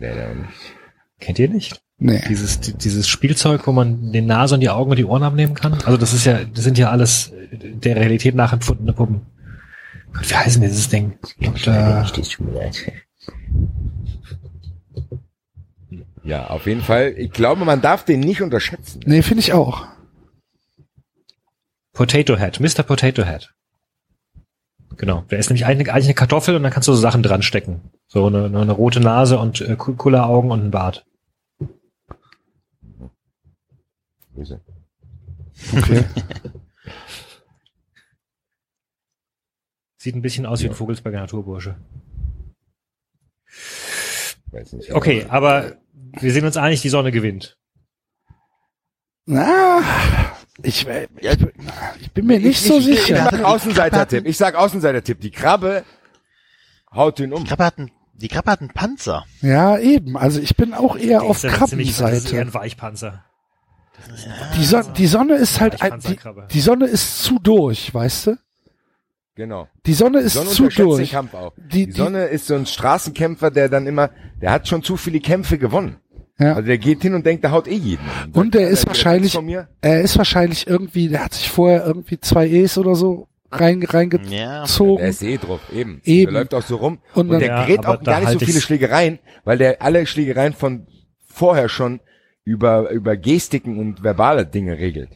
Kennt 1.21 1.39
ihr 1.39 1.49
nicht? 1.49 1.81
Nee. 1.99 2.21
Dieses, 2.29 2.61
die- 2.61 2.75
dieses 2.75 3.09
Spielzeug, 3.09 3.67
wo 3.67 3.73
man 3.73 4.13
die 4.13 4.21
Nase 4.21 4.55
und 4.55 4.61
die 4.61 4.69
Augen 4.71 4.91
und 4.91 4.97
die 4.99 5.05
Ohren 5.05 5.23
abnehmen 5.23 5.55
kann? 5.55 5.73
Also 5.75 5.97
das 5.97 6.13
ist 6.13 6.27
ja, 6.27 6.45
das 6.45 6.65
sind 6.65 6.77
ja 6.79 6.91
alles 6.91 7.29
äh, 7.33 7.57
der 7.57 7.97
Realität 7.97 8.35
nachempfundene 8.35 8.93
Puppen. 8.93 9.23
Gott, 10.13 10.29
wie 10.31 10.35
heißt 10.35 10.57
denn 10.57 10.63
dieses 10.63 10.89
Ding? 10.89 11.19
Und, 11.41 11.67
äh, 11.67 12.03
Ja, 16.25 16.49
auf 16.49 16.67
jeden 16.67 16.83
Fall. 16.83 17.15
Ich 17.17 17.31
glaube, 17.31 17.65
man 17.65 17.81
darf 17.81 18.05
den 18.05 18.21
nicht 18.21 18.43
unterschätzen. 18.43 19.01
Nee, 19.07 19.23
finde 19.23 19.41
ich 19.41 19.53
auch. 19.53 19.87
Potato 21.93 22.37
Head, 22.37 22.61
Mr. 22.61 22.83
Potato 22.83 23.25
Head. 23.25 23.55
Genau, 24.97 25.23
der 25.31 25.39
ist 25.39 25.51
nämlich 25.51 25.67
eigentlich 25.67 25.93
eigentlich 25.93 26.07
eine 26.07 26.15
Kartoffel 26.15 26.57
und 26.57 26.63
dann 26.63 26.73
kannst 26.73 26.89
du 26.89 26.95
so 26.95 27.01
Sachen 27.01 27.23
dran 27.23 27.43
stecken. 27.43 27.91
So 28.07 28.27
eine, 28.27 28.47
eine 28.47 28.73
rote 28.73 29.01
Nase 29.01 29.39
und 29.39 29.61
äh, 29.61 29.77
Kulleraugen 29.77 30.51
und 30.51 30.65
ein 30.65 30.71
Bart. 30.71 31.05
Okay. 35.77 36.05
Sieht 39.99 40.15
ein 40.15 40.23
bisschen 40.23 40.47
aus 40.47 40.63
wie 40.63 40.69
ein 40.69 40.75
Vogelsberger 40.75 41.21
Naturbursche. 41.21 41.77
Weiß 44.53 44.73
nicht. 44.75 44.93
Okay, 44.93 45.27
aber 45.29 45.77
wir 46.13 46.33
sind 46.33 46.45
uns 46.45 46.57
einig, 46.57 46.81
die 46.81 46.89
Sonne 46.89 47.11
gewinnt. 47.11 47.59
Na, 49.27 49.83
ich, 50.63 50.87
äh, 50.87 51.09
ich, 51.21 51.39
bin- 51.39 51.53
ich 52.01 52.13
bin 52.13 52.27
mir 52.27 52.39
nicht 52.41 52.61
so 52.63 52.79
ich, 52.79 52.89
Ich 52.89 53.01
sicher. 53.03 53.29
sag 53.31 53.45
Außenseiter-Tipp. 53.45 54.27
Ich 54.27 54.37
sag 54.37 54.55
Außenseiter-Tipp. 54.55 55.21
Die 55.21 55.31
Krabbe 55.31 55.85
haut 56.95 57.21
ihn 57.21 57.33
um. 57.33 57.43
Die 57.45 57.49
Krabbe 57.49 57.65
hat 57.65 57.79
einen, 57.79 57.91
die 58.15 58.29
Krabbe 58.29 58.51
hat 58.51 58.61
einen 58.61 58.71
Panzer. 58.71 59.25
Ja, 59.43 59.79
eben. 59.79 60.17
Also 60.17 60.41
ich 60.41 60.57
bin 60.57 60.73
auch 60.75 60.97
eher 60.97 61.23
auf 61.23 61.41
ziemlich- 61.41 61.59
Das 61.59 61.73
ist 61.73 61.73
eher 61.73 61.89
Krabbenseite. 62.09 62.41
ein 62.41 62.55
Weichpanzer. 62.55 63.25
Die, 64.57 64.65
Son 64.65 64.85
die 64.95 65.07
Sonne 65.07 65.35
ist 65.37 65.59
halt, 65.61 65.81
ein, 65.81 66.01
die, 66.01 66.19
die 66.53 66.61
Sonne 66.61 66.87
ist 66.87 67.23
zu 67.23 67.39
durch, 67.39 67.95
weißt 67.95 68.27
du? 68.29 68.39
Genau. 69.35 69.69
Die 69.87 69.95
Sonne 69.95 70.21
Die 70.21 70.27
ist 70.27 70.33
Sonne 70.35 70.51
zu 70.51 70.63
unterschätzt 70.65 70.79
den 70.79 70.97
durch. 70.97 71.11
Kampf 71.11 71.35
auch. 71.35 71.53
Die- 71.57 71.69
Die, 71.69 71.87
die- 71.87 71.93
Sonne 71.93 72.25
ist 72.27 72.47
so 72.47 72.55
ein 72.55 72.67
Straßenkämpfer, 72.67 73.51
der 73.51 73.69
dann 73.71 73.87
immer, 73.87 74.11
der 74.41 74.51
hat 74.53 74.69
schon 74.69 74.83
zu 74.83 74.97
viele 74.97 75.21
Kämpfe 75.21 75.57
gewonnen. 75.59 75.97
Ja. 76.39 76.55
Also 76.55 76.67
der 76.67 76.79
geht 76.79 77.03
hin 77.03 77.15
und 77.15 77.25
denkt, 77.25 77.45
der 77.45 77.51
haut 77.53 77.67
eh 77.67 77.75
jeden. 77.75 78.03
Und 78.33 78.55
der 78.55 78.69
ist 78.69 78.83
der 78.85 78.89
wahrscheinlich, 78.89 79.39
er 79.81 80.01
ist 80.03 80.19
wahrscheinlich 80.19 80.67
irgendwie, 80.67 81.09
der 81.09 81.25
hat 81.25 81.35
sich 81.35 81.49
vorher 81.49 81.87
irgendwie 81.87 82.21
zwei 82.21 82.47
E's 82.47 82.77
oder 82.77 82.95
so 82.95 83.29
rein, 83.51 83.81
Ja. 83.81 83.89
reingezogen. 83.91 84.99
Der 84.99 85.09
ist 85.09 85.23
eh 85.23 85.39
drauf, 85.39 85.61
eben. 85.75 86.01
Eben. 86.05 86.33
Der 86.33 86.43
läuft 86.43 86.53
auch 86.55 86.63
so 86.63 86.77
rum. 86.77 86.99
Und 87.15 87.27
Und, 87.27 87.31
dann- 87.31 87.41
der 87.41 87.49
Ja, 87.49 87.65
gerät 87.65 87.87
auch 87.87 87.97
da 87.97 88.03
gar 88.13 88.21
nicht 88.21 88.29
so 88.29 88.35
halt 88.35 88.39
viele 88.45 88.59
ich's- 88.59 88.63
Schlägereien, 88.65 89.19
weil 89.45 89.57
der 89.59 89.81
alle 89.81 90.05
Schlägereien 90.07 90.53
von 90.53 90.87
vorher 91.27 91.69
schon 91.71 92.01
über, 92.45 92.91
über 92.91 93.17
Gestiken 93.17 93.79
und 93.79 94.03
verbale 94.03 94.45
Dinge 94.47 94.79
regelt. 94.79 95.11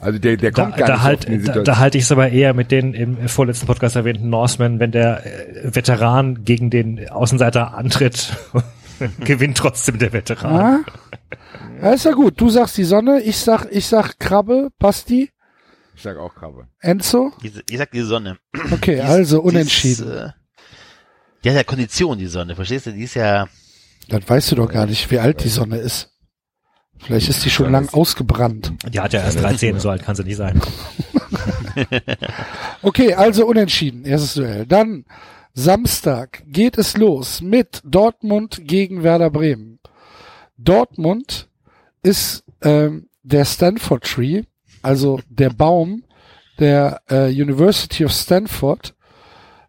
Also 0.00 0.18
der, 0.18 0.36
der 0.36 0.50
Da, 0.50 0.62
kommt 0.64 0.76
gar 0.76 0.88
da, 0.88 0.94
nicht 0.94 1.02
halt, 1.04 1.22
so 1.22 1.26
oft 1.28 1.28
in 1.28 1.32
die 1.34 1.38
da, 1.38 1.44
Situation. 1.52 1.64
da 1.74 1.78
halte 1.78 1.98
ich 1.98 2.04
es 2.04 2.12
aber 2.12 2.28
eher 2.30 2.52
mit 2.52 2.72
den 2.72 2.94
im 2.94 3.28
vorletzten 3.28 3.66
Podcast 3.66 3.94
erwähnten 3.94 4.28
Norsemen, 4.28 4.80
wenn 4.80 4.90
der 4.90 5.24
äh, 5.24 5.74
Veteran 5.74 6.44
gegen 6.44 6.68
den 6.70 7.08
Außenseiter 7.08 7.74
antritt, 7.74 8.36
gewinnt 9.20 9.56
trotzdem 9.58 9.98
der 9.98 10.12
Veteran. 10.12 10.84
Ja, 11.82 11.92
ist 11.92 12.04
ja 12.04 12.12
gut. 12.12 12.40
Du 12.40 12.48
sagst 12.50 12.76
die 12.78 12.84
Sonne, 12.84 13.20
ich 13.22 13.36
sag, 13.38 13.66
ich 13.70 13.86
sag 13.86 14.18
Krabbe, 14.18 14.70
Basti, 14.78 15.30
ich 15.96 16.02
sag 16.02 16.16
auch 16.16 16.34
Krabbe. 16.34 16.66
Enzo. 16.80 17.32
Ich, 17.42 17.52
ich 17.70 17.78
sag 17.78 17.90
die 17.92 18.00
Sonne. 18.02 18.38
Okay, 18.72 18.96
Die 18.96 19.00
ist- 19.02 19.04
also 19.08 19.40
die 19.40 19.46
ist, 19.48 19.54
unentschieden. 19.54 20.10
äh, 20.10 20.28
Die 21.44 21.50
hat 21.50 21.56
ja 21.56 21.64
Kondition, 21.64 22.18
die 22.18 22.26
Sonne, 22.26 22.54
verstehst 22.56 22.86
du? 22.86 22.92
Die 22.92 23.02
ist 23.04 23.14
ja, 23.14 23.46
Dann 24.08 24.22
weißt 24.28 24.50
du 24.52 24.56
doch 24.56 24.68
gar 24.70 24.86
nicht, 24.86 25.10
wie 25.10 25.18
alt 25.18 25.44
die 25.44 25.48
Sonne 25.48 25.76
ist. 25.78 26.10
Vielleicht 26.98 27.28
ist 27.28 27.44
die 27.44 27.50
schon 27.50 27.70
lang 27.72 27.88
ausgebrannt. 27.90 28.72
Die 28.88 28.98
hat 29.00 29.12
ja 29.12 29.20
erst 29.20 29.40
13, 29.42 29.78
so 29.80 29.90
alt 29.90 30.02
kann 30.04 30.14
sie 30.16 30.24
nicht 30.24 30.36
sein. 30.36 30.60
Okay, 32.82 33.14
also 33.14 33.46
unentschieden, 33.46 34.04
erstes 34.04 34.34
Duell. 34.34 34.66
Dann 34.66 35.04
Samstag 35.56 36.42
geht 36.46 36.78
es 36.78 36.96
los 36.96 37.40
mit 37.40 37.80
Dortmund 37.84 38.62
gegen 38.64 39.04
Werder 39.04 39.30
Bremen. 39.30 39.78
Dortmund 40.58 41.48
ist 42.02 42.44
ähm, 42.60 43.08
der 43.22 43.44
Stanford 43.44 44.02
Tree, 44.02 44.42
also 44.82 45.20
der 45.28 45.50
Baum 45.50 46.02
der 46.58 47.00
äh, 47.08 47.28
University 47.28 48.04
of 48.04 48.12
Stanford. 48.12 48.94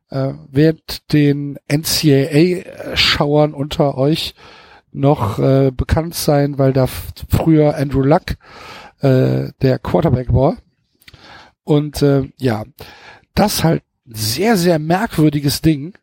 Äh, 0.10 0.34
während 0.50 1.14
den 1.14 1.58
NCAA-Schauern 1.68 3.54
unter 3.54 3.98
euch 3.98 4.34
noch 4.92 5.38
äh, 5.38 5.72
bekannt 5.72 6.16
sein, 6.16 6.58
weil 6.58 6.74
da 6.74 6.88
früher 6.88 7.76
Andrew 7.76 8.02
Luck 8.02 8.38
äh, 9.02 9.50
der 9.62 9.80
Quarterback 9.80 10.34
war. 10.34 10.58
Und 11.64 12.02
äh, 12.02 12.30
ja, 12.38 12.64
das 13.36 13.64
halt 13.64 13.84
sehr, 14.06 14.58
sehr 14.58 14.80
merkwürdiges 14.80 15.62
Ding. 15.62 15.98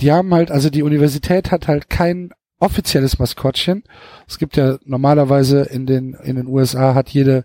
Die 0.00 0.12
haben 0.12 0.32
halt, 0.32 0.50
also 0.50 0.70
die 0.70 0.82
Universität 0.82 1.50
hat 1.50 1.68
halt 1.68 1.90
kein 1.90 2.32
offizielles 2.62 3.18
Maskottchen. 3.18 3.82
Es 4.28 4.38
gibt 4.38 4.56
ja 4.56 4.78
normalerweise 4.84 5.62
in 5.62 5.84
den, 5.84 6.14
in 6.14 6.36
den 6.36 6.46
USA 6.46 6.94
hat 6.94 7.08
jede, 7.08 7.44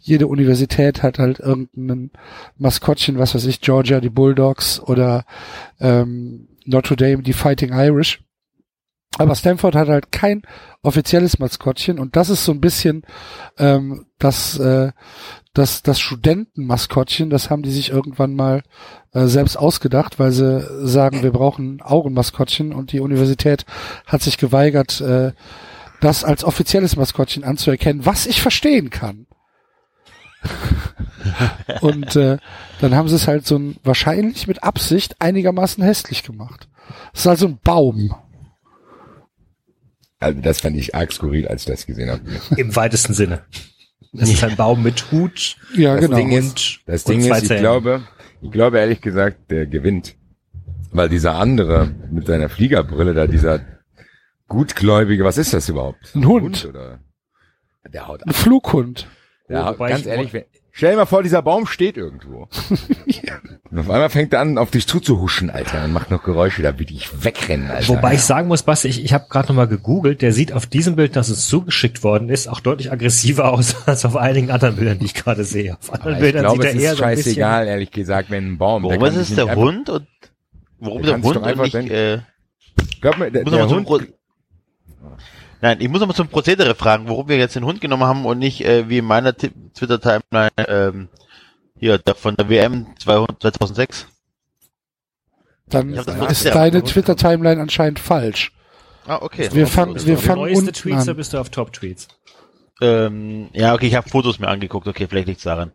jede 0.00 0.26
Universität 0.26 1.04
hat 1.04 1.20
halt 1.20 1.38
irgendein 1.38 2.10
Maskottchen, 2.58 3.18
was 3.18 3.34
weiß 3.34 3.46
ich, 3.46 3.60
Georgia, 3.60 4.00
die 4.00 4.10
Bulldogs 4.10 4.80
oder 4.80 5.24
ähm, 5.78 6.48
Notre 6.64 6.96
Dame, 6.96 7.22
die 7.22 7.32
Fighting 7.32 7.72
Irish. 7.72 8.20
Aber 9.18 9.36
Stanford 9.36 9.76
hat 9.76 9.88
halt 9.88 10.10
kein 10.10 10.42
offizielles 10.82 11.38
Maskottchen 11.38 11.98
und 11.98 12.16
das 12.16 12.28
ist 12.28 12.44
so 12.44 12.52
ein 12.52 12.60
bisschen 12.60 13.02
ähm, 13.58 14.06
das, 14.18 14.58
äh, 14.58 14.90
das, 15.54 15.82
das 15.82 16.00
Studentenmaskottchen, 16.00 17.30
das 17.30 17.50
haben 17.50 17.62
die 17.62 17.70
sich 17.70 17.90
irgendwann 17.90 18.34
mal 18.34 18.62
äh, 19.16 19.28
selbst 19.28 19.56
ausgedacht, 19.56 20.18
weil 20.18 20.30
sie 20.30 20.60
sagen, 20.86 21.22
wir 21.22 21.32
brauchen 21.32 21.80
Augenmaskottchen 21.80 22.74
und 22.74 22.92
die 22.92 23.00
Universität 23.00 23.64
hat 24.06 24.20
sich 24.20 24.36
geweigert, 24.36 25.00
äh, 25.00 25.32
das 26.02 26.22
als 26.22 26.44
offizielles 26.44 26.96
Maskottchen 26.96 27.42
anzuerkennen, 27.42 28.04
was 28.04 28.26
ich 28.26 28.42
verstehen 28.42 28.90
kann. 28.90 29.26
und 31.80 32.14
äh, 32.14 32.36
dann 32.80 32.94
haben 32.94 33.08
sie 33.08 33.16
es 33.16 33.26
halt 33.26 33.46
so 33.46 33.56
ein, 33.56 33.76
wahrscheinlich 33.82 34.46
mit 34.46 34.62
Absicht 34.62 35.16
einigermaßen 35.18 35.82
hässlich 35.82 36.22
gemacht. 36.22 36.68
Es 37.14 37.20
ist 37.20 37.26
also 37.26 37.46
ein 37.46 37.58
Baum. 37.64 38.14
Also 40.18 40.40
das 40.42 40.60
fand 40.60 40.76
ich 40.76 40.94
arg 40.94 41.10
skurril, 41.10 41.48
als 41.48 41.62
ich 41.62 41.66
das 41.68 41.86
gesehen 41.86 42.10
habe. 42.10 42.20
Im 42.56 42.76
weitesten 42.76 43.14
Sinne. 43.14 43.44
Es 44.12 44.30
ist 44.30 44.44
ein 44.44 44.56
Baum 44.56 44.82
mit 44.82 45.10
Hut. 45.10 45.56
Ja, 45.74 45.94
Das 45.94 46.04
genau. 46.04 46.16
Ding 46.16 46.32
ist, 46.32 46.80
das 46.86 47.04
Ding 47.04 47.20
ist, 47.20 47.50
ich 47.50 47.58
glaube, 47.58 48.02
ich 48.42 48.50
glaube 48.50 48.78
ehrlich 48.78 49.00
gesagt, 49.00 49.50
der 49.50 49.66
gewinnt. 49.66 50.16
Weil 50.92 51.08
dieser 51.08 51.34
andere 51.36 51.90
mit 52.10 52.26
seiner 52.26 52.48
Fliegerbrille 52.48 53.12
da, 53.14 53.26
dieser 53.26 53.60
gutgläubige, 54.48 55.24
was 55.24 55.38
ist 55.38 55.52
das 55.52 55.68
überhaupt? 55.68 56.14
Ein 56.14 56.26
Hund. 56.26 56.64
oder? 56.66 57.00
Der 57.92 58.08
haut 58.08 58.26
Ein 58.26 58.32
Flughund. 58.32 59.08
Der 59.48 59.64
haut, 59.64 59.74
wobei 59.74 59.90
ganz 59.90 60.00
ich- 60.02 60.06
ehrlich, 60.06 60.32
wenn, 60.32 60.44
stell 60.76 60.90
dir 60.92 60.96
mal 60.98 61.06
vor, 61.06 61.22
dieser 61.22 61.42
Baum 61.42 61.66
steht 61.66 61.96
irgendwo. 61.96 62.48
Und 63.70 63.78
auf 63.80 63.90
einmal 63.90 64.10
fängt 64.10 64.32
er 64.32 64.40
an, 64.40 64.58
auf 64.58 64.70
dich 64.70 64.86
zuzuhuschen, 64.86 65.50
Alter, 65.50 65.84
und 65.84 65.92
macht 65.92 66.10
noch 66.10 66.22
Geräusche, 66.22 66.62
da 66.62 66.78
will 66.78 66.86
ich 66.90 67.24
wegrennen, 67.24 67.68
Alter. 67.70 67.88
Wobei 67.88 68.14
ich 68.14 68.22
sagen 68.22 68.46
muss, 68.46 68.62
Basti, 68.62 68.88
ich, 68.88 69.04
ich 69.04 69.12
habe 69.12 69.26
gerade 69.28 69.48
nochmal 69.48 69.66
gegoogelt, 69.66 70.22
der 70.22 70.32
sieht 70.32 70.52
auf 70.52 70.66
diesem 70.66 70.94
Bild, 70.94 71.16
das 71.16 71.28
uns 71.28 71.48
zugeschickt 71.48 72.04
worden 72.04 72.28
ist, 72.28 72.48
auch 72.48 72.60
deutlich 72.60 72.92
aggressiver 72.92 73.52
aus 73.52 73.86
als 73.88 74.04
auf 74.04 74.16
einigen 74.16 74.50
anderen 74.50 74.76
Bildern, 74.76 74.98
die 75.00 75.06
ich 75.06 75.14
gerade 75.14 75.44
sehe. 75.44 75.76
Auf 75.78 75.92
anderen 75.92 76.14
Aber 76.14 76.24
ich 76.26 76.32
Bildern 76.32 76.44
glaube, 76.44 76.62
sieht 76.62 76.70
es 76.70 76.76
er 76.76 76.80
eher 76.82 76.92
ist 76.92 76.98
so 76.98 77.04
ein 77.04 77.10
bisschen... 77.16 77.30
scheißegal, 77.32 77.66
ehrlich 77.66 77.90
gesagt, 77.90 78.30
wenn 78.30 78.52
ein 78.52 78.58
Baum. 78.58 78.84
warum 78.84 78.98
der 79.00 79.08
ist 79.08 79.16
es 79.16 79.34
der 79.34 79.44
einfach- 79.46 79.56
Hund 79.56 79.90
und 79.90 80.06
warum 80.78 81.02
Der 81.02 81.14
der 81.16 81.22
Hund 81.22 81.36
und 81.36 81.44
einfach 81.44 81.64
nicht, 81.64 81.90
äh, 81.90 82.20
Glaub 83.00 83.18
mir, 83.18 83.30
der, 83.30 83.44
der 83.44 83.68
Hund, 83.68 83.88
Nein, 85.60 85.78
ich 85.80 85.88
muss 85.88 86.00
noch 86.00 86.06
mal 86.08 86.14
zum 86.14 86.28
Prozedere 86.28 86.74
fragen, 86.74 87.08
warum 87.08 87.28
wir 87.28 87.38
jetzt 87.38 87.56
den 87.56 87.64
Hund 87.64 87.80
genommen 87.80 88.04
haben 88.04 88.24
und 88.26 88.38
nicht 88.38 88.64
äh, 88.64 88.88
wie 88.88 88.98
in 88.98 89.04
meiner 89.06 89.34
Ti- 89.36 89.52
Twitter-Timeline 89.74 90.50
ähm, 90.68 91.08
hier 91.78 91.98
der, 91.98 92.14
von 92.14 92.36
der 92.36 92.48
WM 92.48 92.86
200, 92.98 93.40
2006. 93.42 94.06
Dann 95.68 95.92
Ja, 95.94 96.02
ist 96.26 96.44
deine. 96.46 96.82
Twitter-Timeline 96.84 97.60
anscheinend 97.60 97.98
falsch. 97.98 98.52
Ah, 99.06 99.18
okay. 99.20 99.48
Wir 99.52 99.66
fangen, 99.66 99.94
wir 100.04 100.14
auf 100.16 100.22
fangen 100.22 100.40
neueste 100.42 100.58
unten 100.60 100.72
Tweets 100.72 101.08
an. 101.08 101.16
bist 101.16 101.32
du 101.32 101.38
auf 101.38 101.48
Top-Tweets? 101.50 102.08
Ähm, 102.82 103.48
ja, 103.52 103.72
okay, 103.74 103.86
ich 103.86 103.94
habe 103.94 104.08
Fotos 104.08 104.38
mir 104.38 104.48
angeguckt. 104.48 104.86
Okay, 104.86 105.06
vielleicht 105.08 105.28
liegt's 105.28 105.44
daran. 105.44 105.72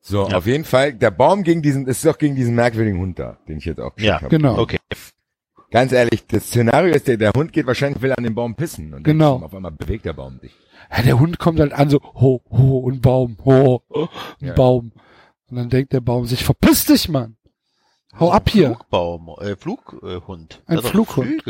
so, 0.00 0.28
Ja. 0.28 0.36
auf 0.36 0.46
jeden 0.46 0.64
Fall, 0.64 0.92
der 0.92 1.10
Baum 1.10 1.42
gegen 1.42 1.62
diesen, 1.62 1.86
ist 1.86 2.04
doch 2.04 2.18
gegen 2.18 2.36
diesen 2.36 2.54
merkwürdigen 2.54 2.98
Hund 3.00 3.18
da, 3.18 3.38
den 3.48 3.58
ich 3.58 3.64
jetzt 3.64 3.80
auch 3.80 3.92
Ja, 3.98 4.16
habe. 4.20 4.28
Genau. 4.28 4.58
Okay. 4.58 4.78
Ganz 5.74 5.90
ehrlich, 5.90 6.24
das 6.28 6.44
Szenario 6.46 6.94
ist, 6.94 7.08
der, 7.08 7.16
der 7.16 7.32
Hund 7.36 7.52
geht 7.52 7.66
wahrscheinlich, 7.66 8.00
will 8.00 8.12
an 8.12 8.22
den 8.22 8.36
Baum 8.36 8.54
pissen. 8.54 8.94
Und 8.94 9.02
Genau. 9.02 9.34
dann 9.38 9.42
auf 9.42 9.54
einmal 9.56 9.72
bewegt 9.72 10.04
der 10.04 10.12
Baum 10.12 10.38
sich. 10.38 10.52
Ja, 10.96 11.02
der 11.02 11.18
Hund 11.18 11.40
kommt 11.40 11.58
halt 11.58 11.72
an 11.72 11.90
so, 11.90 11.98
ho, 12.00 12.40
ho, 12.48 12.88
ein 12.88 13.00
Baum, 13.00 13.36
ho, 13.44 13.82
ein 14.40 14.46
Ja. 14.46 14.54
Baum. 14.54 14.92
Und 15.50 15.56
dann 15.56 15.70
denkt 15.70 15.92
der 15.92 16.00
Baum 16.00 16.26
sich, 16.26 16.44
verpiss 16.44 16.84
dich, 16.84 17.08
Mann. 17.08 17.36
Hau 18.20 18.30
ab 18.30 18.50
hier. 18.50 18.68
Flugbaum, 18.76 19.34
äh, 19.40 19.56
Flughund. 19.56 20.62
Ein 20.66 20.76
hat 20.76 20.84
doch 20.84 20.90
Flughund. 20.92 21.42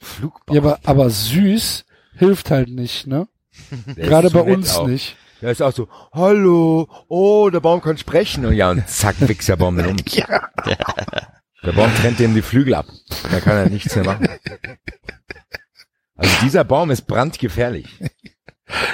Flugbaum. 0.00 0.56
Ja, 0.56 0.60
aber, 0.60 0.80
aber 0.82 1.08
süß 1.08 1.84
hilft 2.16 2.50
halt 2.50 2.70
nicht, 2.70 3.06
ne? 3.06 3.28
Der 3.96 4.04
Gerade 4.08 4.30
bei 4.30 4.40
uns 4.42 4.74
auch. 4.78 4.88
nicht. 4.88 5.16
Der 5.40 5.52
ist 5.52 5.62
auch 5.62 5.72
so, 5.72 5.86
hallo, 6.12 6.88
oh, 7.06 7.50
der 7.50 7.60
Baum 7.60 7.80
kann 7.82 7.98
sprechen. 7.98 8.46
Und 8.46 8.54
ja, 8.54 8.72
und 8.72 8.88
zack, 8.88 9.14
wichst 9.20 9.48
der 9.48 9.56
Baum 9.56 9.78
um. 9.78 9.96
Der 11.64 11.72
Baum 11.72 11.94
trennt 11.96 12.18
dem 12.18 12.34
die 12.34 12.42
Flügel 12.42 12.74
ab. 12.74 12.86
Da 13.30 13.40
kann 13.40 13.56
er 13.56 13.68
nichts 13.70 13.94
mehr 13.94 14.04
machen. 14.04 14.28
Also 16.16 16.32
dieser 16.42 16.64
Baum 16.64 16.90
ist 16.90 17.02
brandgefährlich. 17.06 17.88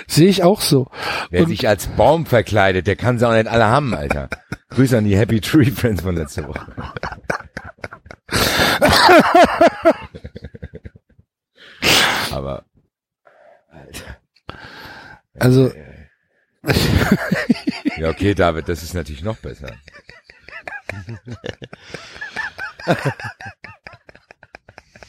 Sehe 0.06 0.28
ich 0.28 0.42
auch 0.42 0.60
so. 0.60 0.90
Wer 1.30 1.42
Und- 1.42 1.48
sich 1.48 1.68
als 1.68 1.86
Baum 1.88 2.26
verkleidet, 2.26 2.86
der 2.86 2.96
kann 2.96 3.18
sie 3.18 3.26
auch 3.28 3.32
nicht 3.32 3.46
alle 3.48 3.66
haben, 3.66 3.94
Alter. 3.94 4.28
Grüße 4.70 4.98
an 4.98 5.04
die 5.04 5.16
Happy 5.16 5.40
Tree 5.40 5.70
Friends 5.70 6.02
von 6.02 6.16
letzter 6.16 6.46
Woche. 6.48 6.66
Aber, 12.30 12.64
Alter. 13.70 14.16
Also, 15.38 15.72
Ja, 17.96 18.08
okay, 18.10 18.34
David, 18.34 18.68
das 18.68 18.82
ist 18.82 18.94
natürlich 18.94 19.22
noch 19.22 19.36
besser. 19.38 19.74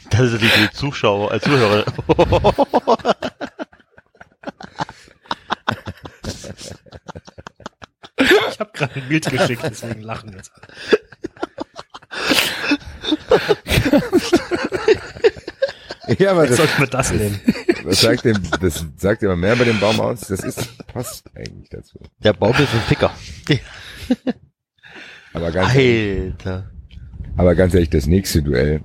Das 0.10 0.22
ist 0.22 0.32
natürlich 0.34 0.54
für 0.54 0.68
die 0.68 0.72
Zuschauer, 0.74 1.32
äh, 1.34 1.40
Zuhörer. 1.40 1.86
Ich 8.18 8.60
habe 8.60 8.72
gerade 8.74 8.96
ein 8.96 9.08
Bild 9.08 9.30
geschickt, 9.30 9.62
deswegen 9.64 10.02
lachen 10.02 10.34
jetzt 10.34 10.52
alle. 10.54 10.68
Ja, 16.18 16.32
aber 16.32 16.46
Jetzt 16.46 16.52
das, 16.52 16.58
sollten 16.58 16.80
wir 16.82 16.88
das 16.88 17.12
nehmen. 17.12 17.40
das 17.86 18.02
sagt 18.02 18.26
dem, 18.26 18.38
das 18.60 18.84
sagt 18.98 19.22
immer 19.22 19.36
mehr 19.36 19.56
bei 19.56 19.64
dem 19.66 19.80
Baum 19.80 20.00
aus. 20.02 20.22
Das 20.22 20.40
ist, 20.40 20.88
passt 20.88 21.24
eigentlich 21.36 21.70
dazu. 21.70 22.00
Der 22.18 22.34
Baum 22.34 22.54
ist 22.54 22.74
ein 22.74 22.82
Ficker. 22.88 23.12
Aber 25.34 25.52
ganz, 25.52 25.76
ehrlich, 25.76 26.34
Alter. 26.34 26.72
Aber 27.40 27.56
ganz 27.56 27.74
ehrlich, 27.74 27.90
das 27.90 28.06
nächste 28.06 28.42
Duell, 28.42 28.82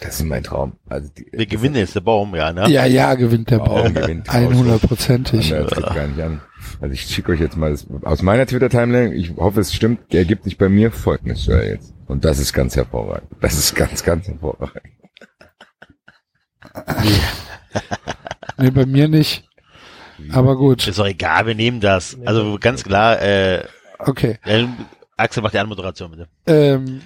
das 0.00 0.16
ist 0.20 0.24
mein 0.26 0.42
Traum. 0.42 0.74
Also 0.88 1.08
die, 1.16 1.26
Wir 1.32 1.46
gewinnen 1.46 1.76
jetzt 1.76 1.94
der 1.94 2.00
Baum, 2.00 2.34
ja, 2.34 2.52
ne? 2.52 2.68
ja, 2.68 2.84
ja, 2.84 3.14
gewinnt 3.14 3.50
der 3.50 3.58
Baum 3.58 3.82
Baum. 3.82 3.94
gewinnt. 3.94 4.28
100%ig. 4.28 5.54
Anders 5.54 5.74
geht 5.74 5.94
gar 5.94 6.06
nicht 6.06 6.20
an. 6.20 6.40
Also 6.80 6.92
ich 6.92 7.02
schicke 7.02 7.32
euch 7.32 7.40
jetzt 7.40 7.56
mal 7.56 7.70
das, 7.70 7.86
aus 8.02 8.22
meiner 8.22 8.46
Twitter-Timeline, 8.46 9.14
ich 9.14 9.34
hoffe 9.36 9.60
es 9.60 9.72
stimmt, 9.74 10.12
ergibt 10.14 10.44
sich 10.44 10.58
bei 10.58 10.68
mir 10.68 10.90
folgendes 10.92 11.44
Duell 11.46 11.70
jetzt. 11.70 11.92
Und 12.06 12.24
das 12.24 12.38
ist 12.38 12.52
ganz 12.52 12.76
hervorragend. 12.76 13.30
Das 13.40 13.54
ist 13.58 13.74
ganz, 13.74 14.02
ganz 14.04 14.28
hervorragend. 14.28 14.82
Nee, 18.58 18.70
bei 18.70 18.86
mir 18.86 19.08
nicht. 19.08 19.48
Aber 20.30 20.56
gut. 20.56 20.86
Ist 20.86 20.98
doch 20.98 21.06
egal, 21.06 21.46
wir 21.46 21.54
nehmen 21.54 21.80
das. 21.80 22.16
Also 22.24 22.58
ganz 22.60 22.84
klar, 22.84 23.20
äh, 23.22 23.64
Okay. 23.98 24.38
Axel 25.16 25.42
macht 25.42 25.54
die 25.54 25.58
Anmoderation 25.58 26.10
bitte. 26.10 26.28
Ähm, 26.46 27.00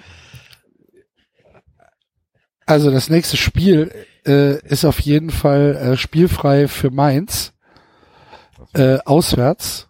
also 2.69 2.91
das 2.91 3.09
nächste 3.09 3.35
Spiel 3.35 3.91
äh, 4.27 4.59
ist 4.67 4.85
auf 4.85 4.99
jeden 4.99 5.31
Fall 5.31 5.75
äh, 5.75 5.97
spielfrei 5.97 6.67
für 6.67 6.91
Mainz. 6.91 7.53
Äh, 8.73 8.99
auswärts. 9.05 9.89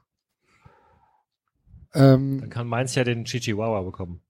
Ähm, 1.94 2.40
Dann 2.40 2.50
kann 2.50 2.68
Mainz 2.68 2.96
ja 2.96 3.04
den 3.04 3.26
Chichihuahua 3.26 3.82
bekommen. 3.82 4.22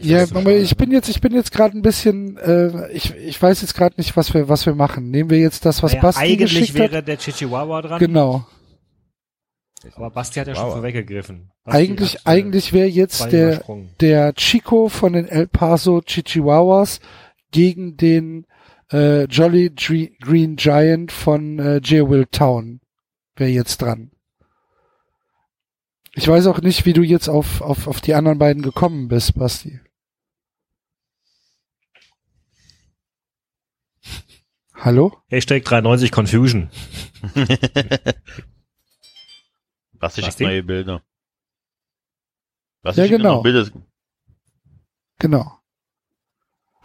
Ja, 0.00 0.24
so 0.24 0.48
ich 0.48 0.74
bin 0.78 0.90
jetzt, 0.90 1.10
ich 1.10 1.20
bin 1.20 1.34
jetzt 1.34 1.52
gerade 1.52 1.76
ein 1.76 1.82
bisschen, 1.82 2.38
äh, 2.38 2.90
ich, 2.92 3.14
ich 3.14 3.42
weiß 3.42 3.60
jetzt 3.60 3.74
gerade 3.74 3.96
nicht, 3.98 4.16
was 4.16 4.32
wir, 4.32 4.48
was 4.48 4.64
wir 4.64 4.74
machen. 4.74 5.10
Nehmen 5.10 5.28
wir 5.28 5.38
jetzt 5.38 5.66
das, 5.66 5.82
was 5.82 5.92
Naja, 5.92 6.02
Basti 6.02 6.22
eigentlich 6.24 6.50
geschickt 6.52 6.78
wäre 6.78 6.96
hat? 6.98 7.08
der 7.08 7.18
Chichihuahua 7.18 7.82
dran. 7.82 7.98
Genau. 7.98 8.46
Aber 9.94 10.10
Basti 10.10 10.40
hat 10.40 10.48
ja 10.48 10.54
schon 10.54 10.70
vorweggegriffen. 10.70 11.50
Eigentlich, 11.70 12.26
eigentlich 12.26 12.72
wäre 12.72 12.88
jetzt 12.88 13.20
der, 13.32 13.62
der 14.00 14.34
Chico 14.34 14.88
von 14.88 15.12
den 15.12 15.26
El 15.26 15.46
Paso 15.46 16.00
Chichihuahuas 16.02 17.00
gegen 17.50 17.96
den 17.96 18.46
äh, 18.92 19.24
Jolly 19.24 19.68
Dre- 19.68 20.12
Green 20.20 20.56
Giant 20.56 21.12
von 21.12 21.58
äh, 21.58 21.80
Will 21.82 22.26
Town 22.26 22.80
wäre 23.36 23.50
jetzt 23.50 23.82
dran. 23.82 24.10
Ich 26.14 26.26
weiß 26.26 26.46
auch 26.46 26.60
nicht, 26.60 26.84
wie 26.86 26.92
du 26.92 27.02
jetzt 27.02 27.28
auf, 27.28 27.60
auf, 27.60 27.86
auf 27.86 28.00
die 28.00 28.14
anderen 28.14 28.38
beiden 28.38 28.62
gekommen 28.62 29.08
bist, 29.08 29.38
Basti. 29.38 29.80
Hallo? 34.74 35.12
Hashtag 35.28 35.64
93 35.64 36.10
Confusion. 36.10 36.70
Basti 39.92 40.22
schickt 40.22 40.40
neue 40.40 40.62
Bilder. 40.62 41.02
Basti 42.82 43.00
Ja, 43.00 43.06
schickt 43.06 43.18
genau. 43.18 43.42
Bilder. 43.42 43.70
Genau. 45.18 45.58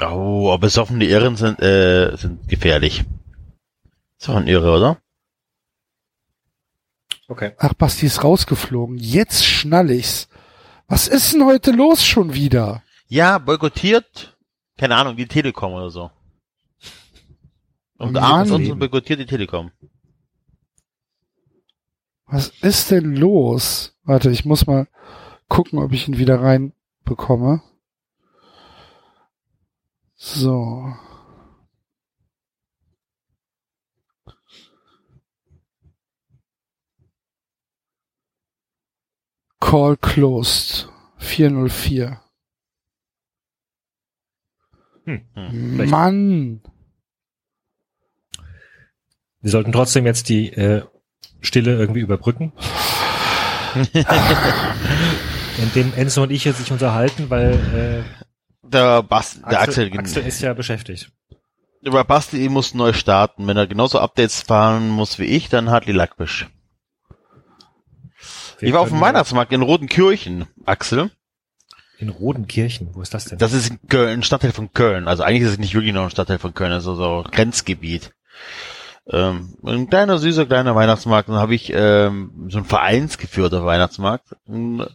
Oh, 0.02 0.50
aber 0.50 0.60
besoffene 0.60 1.06
Irren 1.06 1.38
sind, 1.38 1.62
äh, 1.62 2.16
sind 2.18 2.48
gefährlich. 2.50 3.06
Ist 4.20 4.28
doch 4.28 4.36
ein 4.36 4.48
Irre, 4.48 4.76
oder? 4.76 4.98
Okay. 7.28 7.54
Ach, 7.58 7.74
Basti 7.74 8.06
ist 8.06 8.24
rausgeflogen. 8.24 8.98
Jetzt 8.98 9.46
schnall 9.46 9.90
ich's. 9.90 10.28
Was 10.88 11.08
ist 11.08 11.34
denn 11.34 11.46
heute 11.46 11.72
los 11.72 12.06
schon 12.06 12.34
wieder? 12.34 12.84
Ja, 13.08 13.38
boykottiert, 13.40 14.38
keine 14.78 14.96
Ahnung, 14.96 15.16
die 15.16 15.28
Telekom 15.28 15.74
oder 15.74 15.90
so. 15.90 16.12
Und 17.98 18.14
Mann. 18.14 18.24
abends 18.24 18.52
uns 18.52 18.70
und 18.70 18.80
boykottiert 18.80 19.20
die 19.20 19.26
Telekom. 19.26 19.72
Was 22.28 22.50
ist 22.62 22.92
denn 22.92 23.16
los? 23.16 23.96
Warte, 24.04 24.30
ich 24.30 24.46
muss 24.46 24.68
mal 24.68 24.88
gucken, 25.48 25.80
ob 25.80 25.92
ich 25.94 26.08
ihn 26.08 26.18
wieder 26.18 26.42
reinbekomme. 26.42 27.62
So. 30.16 30.94
Call 39.60 39.98
closed. 39.98 40.90
404. 41.18 42.22
Hm. 45.06 45.26
Hm. 45.34 45.90
Mann. 45.90 46.62
Wir 49.42 49.52
sollten 49.52 49.72
trotzdem 49.72 50.06
jetzt 50.06 50.30
die 50.30 50.52
äh, 50.54 50.84
Stille 51.42 51.78
irgendwie 51.78 52.02
überbrücken. 52.02 52.54
Indem 55.58 55.94
Enzo 55.96 56.24
und 56.24 56.32
ich 56.32 56.44
jetzt 56.46 56.60
sich 56.60 56.72
unterhalten, 56.72 57.30
weil 57.30 58.06
Der, 58.64 59.04
Bas, 59.04 59.38
äh, 59.38 59.50
der 59.50 59.62
Axel, 59.62 59.86
Axel, 59.86 60.00
Axel 60.00 60.24
ist 60.26 60.42
ja 60.42 60.54
beschäftigt. 60.54 61.12
über 61.82 62.04
Basti 62.04 62.50
muss 62.50 62.74
neu 62.74 62.94
starten. 62.94 63.48
Wenn 63.48 63.58
er 63.58 63.68
genauso 63.68 64.00
Updates 64.00 64.42
fahren 64.42 64.90
muss 64.90 65.20
wie 65.20 65.26
ich, 65.26 65.50
dann 65.50 65.70
hat 65.70 65.88
die 65.88 65.92
Lackbisch. 65.92 66.48
Wir 68.60 68.68
Ich 68.70 68.74
war 68.74 68.82
auf 68.82 68.90
dem 68.90 69.02
Weihnachtsmarkt 69.02 69.52
in 69.54 69.62
Rodenkirchen, 69.62 70.46
Axel. 70.66 71.12
In 71.98 72.10
Rodenkirchen, 72.10 72.90
wo 72.94 73.02
ist 73.02 73.14
das 73.14 73.26
denn? 73.26 73.38
Das 73.38 73.54
ist 73.54 73.70
in 73.70 73.80
Köln, 73.88 74.20
ein 74.20 74.24
Stadtteil 74.24 74.52
von 74.52 74.74
Köln. 74.74 75.08
Also 75.08 75.24
eigentlich 75.24 75.44
ist 75.44 75.52
es 75.52 75.60
nicht 75.60 75.74
wirklich 75.74 75.94
noch 75.94 76.04
ein 76.04 76.10
Stadtteil 76.10 76.40
von 76.40 76.54
Köln, 76.54 76.72
also 76.74 76.96
so 76.96 77.24
Grenzgebiet. 77.32 78.12
Ähm, 79.08 79.56
ein 79.64 79.88
kleiner, 79.88 80.18
süßer, 80.18 80.46
kleiner 80.46 80.76
Weihnachtsmarkt. 80.76 81.30
Dann 81.30 81.38
habe 81.38 81.56
ich 81.56 81.72
ähm, 81.74 82.48
so 82.50 82.58
ein 82.58 82.66
vereinsgeführter 82.66 83.64
Weihnachtsmarkt. 83.66 84.36
Ähm, 84.48 84.86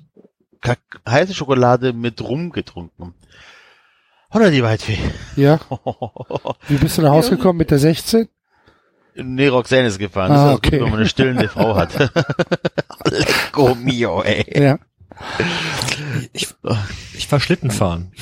Kak- 0.60 1.00
heiße 1.08 1.34
Schokolade 1.34 1.92
mit 1.92 2.20
Rum 2.20 2.50
getrunken. 2.52 3.14
Oder 4.32 4.50
die 4.50 4.62
Waldfee. 4.62 4.98
Ja. 5.36 5.58
Wie 6.68 6.76
bist 6.76 6.98
du 6.98 7.02
nach 7.02 7.10
Hause 7.10 7.30
gekommen 7.36 7.58
mit 7.58 7.70
der 7.70 7.78
16? 7.78 8.28
Nee, 9.16 9.48
Roxanne 9.48 9.88
ist 9.88 9.98
gefahren. 9.98 10.30
Ah, 10.32 10.34
das 10.34 10.52
ist 10.52 10.56
okay. 10.58 10.70
gut, 10.70 10.80
wenn 10.84 10.90
man 10.90 11.00
eine 11.00 11.08
stillende 11.08 11.48
Frau 11.54 11.74
hat. 11.74 11.92
Lecco 13.10 13.74
mio, 13.74 14.22
ey. 14.22 14.62
Ja. 14.62 14.78
Ich, 16.32 16.48
ich 17.14 17.30
war 17.32 17.40
Schlitten 17.40 17.70
fahren. 17.70 18.12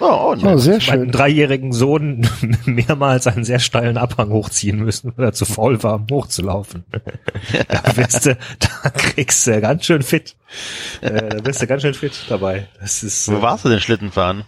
Oh, 0.00 0.34
oh, 0.34 0.36
Oh, 0.42 0.56
sehr 0.58 0.74
Meinen 0.74 0.80
schön. 0.80 1.10
dreijährigen 1.12 1.72
Sohn 1.72 2.28
mehrmals 2.66 3.26
einen 3.26 3.44
sehr 3.44 3.58
steilen 3.58 3.96
Abhang 3.96 4.30
hochziehen 4.30 4.78
müssen, 4.78 5.12
weil 5.16 5.26
er 5.26 5.32
zu 5.32 5.44
faul 5.46 5.82
war, 5.82 5.94
um 5.94 6.06
hochzulaufen. 6.10 6.84
da 7.68 7.96
wirst 7.96 8.26
du, 8.26 8.36
da 8.58 8.90
kriegst 8.90 9.46
du 9.46 9.60
ganz 9.60 9.84
schön 9.86 10.02
fit. 10.02 10.36
Äh, 11.00 11.28
da 11.30 11.40
bist 11.40 11.62
du 11.62 11.66
ganz 11.66 11.82
schön 11.82 11.94
fit 11.94 12.12
dabei. 12.28 12.68
Das 12.80 13.02
ist 13.02 13.28
Wo 13.30 13.40
warst 13.40 13.64
du 13.64 13.68
denn 13.68 13.80
Schlitten 13.80 14.10
fahren? 14.12 14.44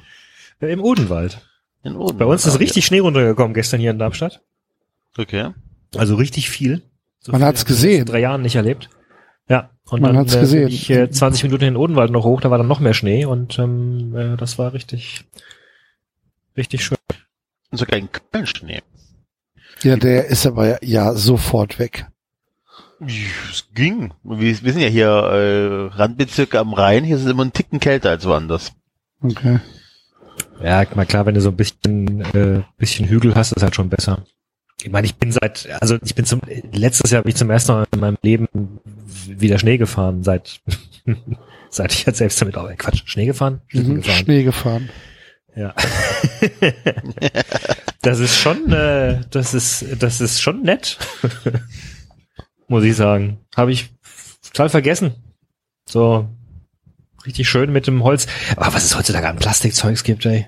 äh, 0.60 0.72
im 0.72 0.82
Odenwald. 0.82 1.40
In 1.82 1.96
Oden. 1.96 2.18
Bei 2.18 2.24
uns 2.26 2.44
ist 2.44 2.54
Ah, 2.56 2.58
richtig 2.58 2.84
Schnee 2.84 2.98
runtergekommen 2.98 3.54
gestern 3.54 3.80
hier 3.80 3.90
in 3.92 3.98
Darmstadt. 3.98 4.42
Okay. 5.16 5.50
Also 5.96 6.16
richtig 6.16 6.50
viel. 6.50 6.82
So 7.20 7.32
Man 7.32 7.42
hat's 7.42 7.64
gesehen. 7.64 8.04
drei 8.04 8.20
Jahren 8.20 8.42
nicht 8.42 8.56
erlebt. 8.56 8.90
Ja. 9.48 9.70
Und 9.90 10.02
Man 10.02 10.14
dann 10.14 10.20
hat's 10.20 10.34
äh, 10.34 10.60
bin 10.60 10.68
ich 10.68 10.90
äh, 10.90 11.10
20 11.10 11.44
Minuten 11.44 11.64
in 11.64 11.74
den 11.74 11.80
Odenwald 11.80 12.10
noch 12.10 12.24
hoch, 12.24 12.40
da 12.40 12.50
war 12.50 12.58
dann 12.58 12.68
noch 12.68 12.80
mehr 12.80 12.94
Schnee 12.94 13.24
und 13.24 13.58
ähm, 13.58 14.14
äh, 14.14 14.36
das 14.36 14.58
war 14.58 14.74
richtig, 14.74 15.24
richtig 16.56 16.84
schön. 16.84 16.98
Und 17.70 17.78
sogar 17.78 17.98
in 17.98 18.10
Köln 18.12 18.46
Schnee. 18.46 18.82
Ja, 19.82 19.96
der 19.96 20.26
ist 20.26 20.46
aber 20.46 20.66
ja, 20.68 20.78
ja 20.82 21.14
sofort 21.14 21.78
weg. 21.78 22.06
Es 23.00 23.68
ging. 23.74 24.12
Wir, 24.24 24.62
wir 24.62 24.72
sind 24.72 24.82
ja 24.82 24.88
hier 24.88 25.08
äh, 25.08 25.96
Randbezirke 25.96 26.58
am 26.58 26.74
Rhein. 26.74 27.04
Hier 27.04 27.16
ist 27.16 27.24
es 27.24 27.30
immer 27.30 27.44
ein 27.44 27.52
Ticken 27.52 27.78
kälter 27.78 28.10
als 28.10 28.26
woanders. 28.26 28.72
Okay. 29.22 29.60
Ja, 30.62 30.84
mal 30.94 31.06
klar, 31.06 31.24
wenn 31.26 31.34
du 31.34 31.40
so 31.40 31.50
ein 31.50 31.56
bisschen, 31.56 32.22
äh, 32.34 32.62
bisschen 32.76 33.08
Hügel 33.08 33.34
hast, 33.36 33.52
ist 33.52 33.62
halt 33.62 33.76
schon 33.76 33.88
besser. 33.88 34.24
Ich 34.82 34.90
meine, 34.90 35.06
ich 35.06 35.16
bin 35.16 35.32
seit, 35.32 35.68
also 35.80 35.98
ich 36.04 36.14
bin 36.14 36.24
zum, 36.24 36.40
letztes 36.72 37.10
Jahr 37.10 37.22
bin 37.22 37.30
ich 37.30 37.36
zum 37.36 37.50
ersten 37.50 37.72
Mal 37.72 37.86
in 37.92 38.00
meinem 38.00 38.18
Leben 38.22 38.48
wieder 39.26 39.58
Schnee 39.58 39.76
gefahren, 39.76 40.22
seit, 40.22 40.60
seit 41.70 41.92
ich 41.92 42.06
jetzt 42.06 42.18
selbst 42.18 42.40
damit, 42.40 42.56
oh, 42.56 42.68
Quatsch, 42.76 43.02
Schnee 43.06 43.26
gefahren? 43.26 43.60
Schlitten 43.66 43.94
Mhm. 43.94 43.96
gefahren. 44.02 44.18
Schnee 44.24 44.42
gefahren. 44.44 44.90
Ja. 45.56 45.74
das 48.02 48.20
ist 48.20 48.36
schon, 48.38 48.70
äh, 48.72 49.20
das 49.30 49.54
ist, 49.54 49.84
das 49.98 50.20
ist 50.20 50.40
schon 50.40 50.62
nett. 50.62 50.98
Muss 52.68 52.84
ich 52.84 52.94
sagen. 52.94 53.38
Habe 53.56 53.72
ich 53.72 53.90
total 54.42 54.68
vergessen. 54.68 55.14
So 55.86 56.28
richtig 57.26 57.48
schön 57.48 57.72
mit 57.72 57.86
dem 57.88 58.04
Holz. 58.04 58.26
Aber 58.56 58.72
was 58.74 58.84
es 58.84 58.96
heutzutage 58.96 59.28
an 59.28 59.36
Plastikzeugs 59.38 60.04
gibt, 60.04 60.24
ey. 60.26 60.46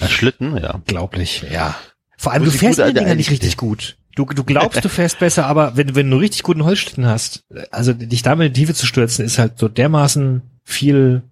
Ein 0.00 0.08
Schlitten, 0.08 0.56
ja. 0.58 0.74
Unglaublich, 0.74 1.44
ja. 1.50 1.76
Vor 2.18 2.32
allem, 2.32 2.44
du 2.44 2.50
fährst 2.50 2.78
mit 2.78 2.88
den 2.88 2.94
Dingern 2.96 3.16
nicht 3.16 3.30
richtig 3.30 3.56
gut. 3.56 3.96
Du, 4.16 4.24
du 4.26 4.42
glaubst, 4.42 4.84
du 4.84 4.88
fährst 4.88 5.20
besser, 5.20 5.46
aber 5.46 5.76
wenn, 5.76 5.94
wenn 5.94 6.10
du 6.10 6.16
einen 6.16 6.20
richtig 6.20 6.42
guten 6.42 6.64
Holzschlitten 6.64 7.06
hast, 7.06 7.44
also 7.70 7.92
dich 7.92 8.22
damit 8.22 8.48
in 8.48 8.52
die 8.54 8.60
Tiefe 8.60 8.74
zu 8.74 8.84
stürzen, 8.86 9.24
ist 9.24 9.38
halt 9.38 9.58
so 9.60 9.68
dermaßen 9.68 10.42
viel 10.64 11.22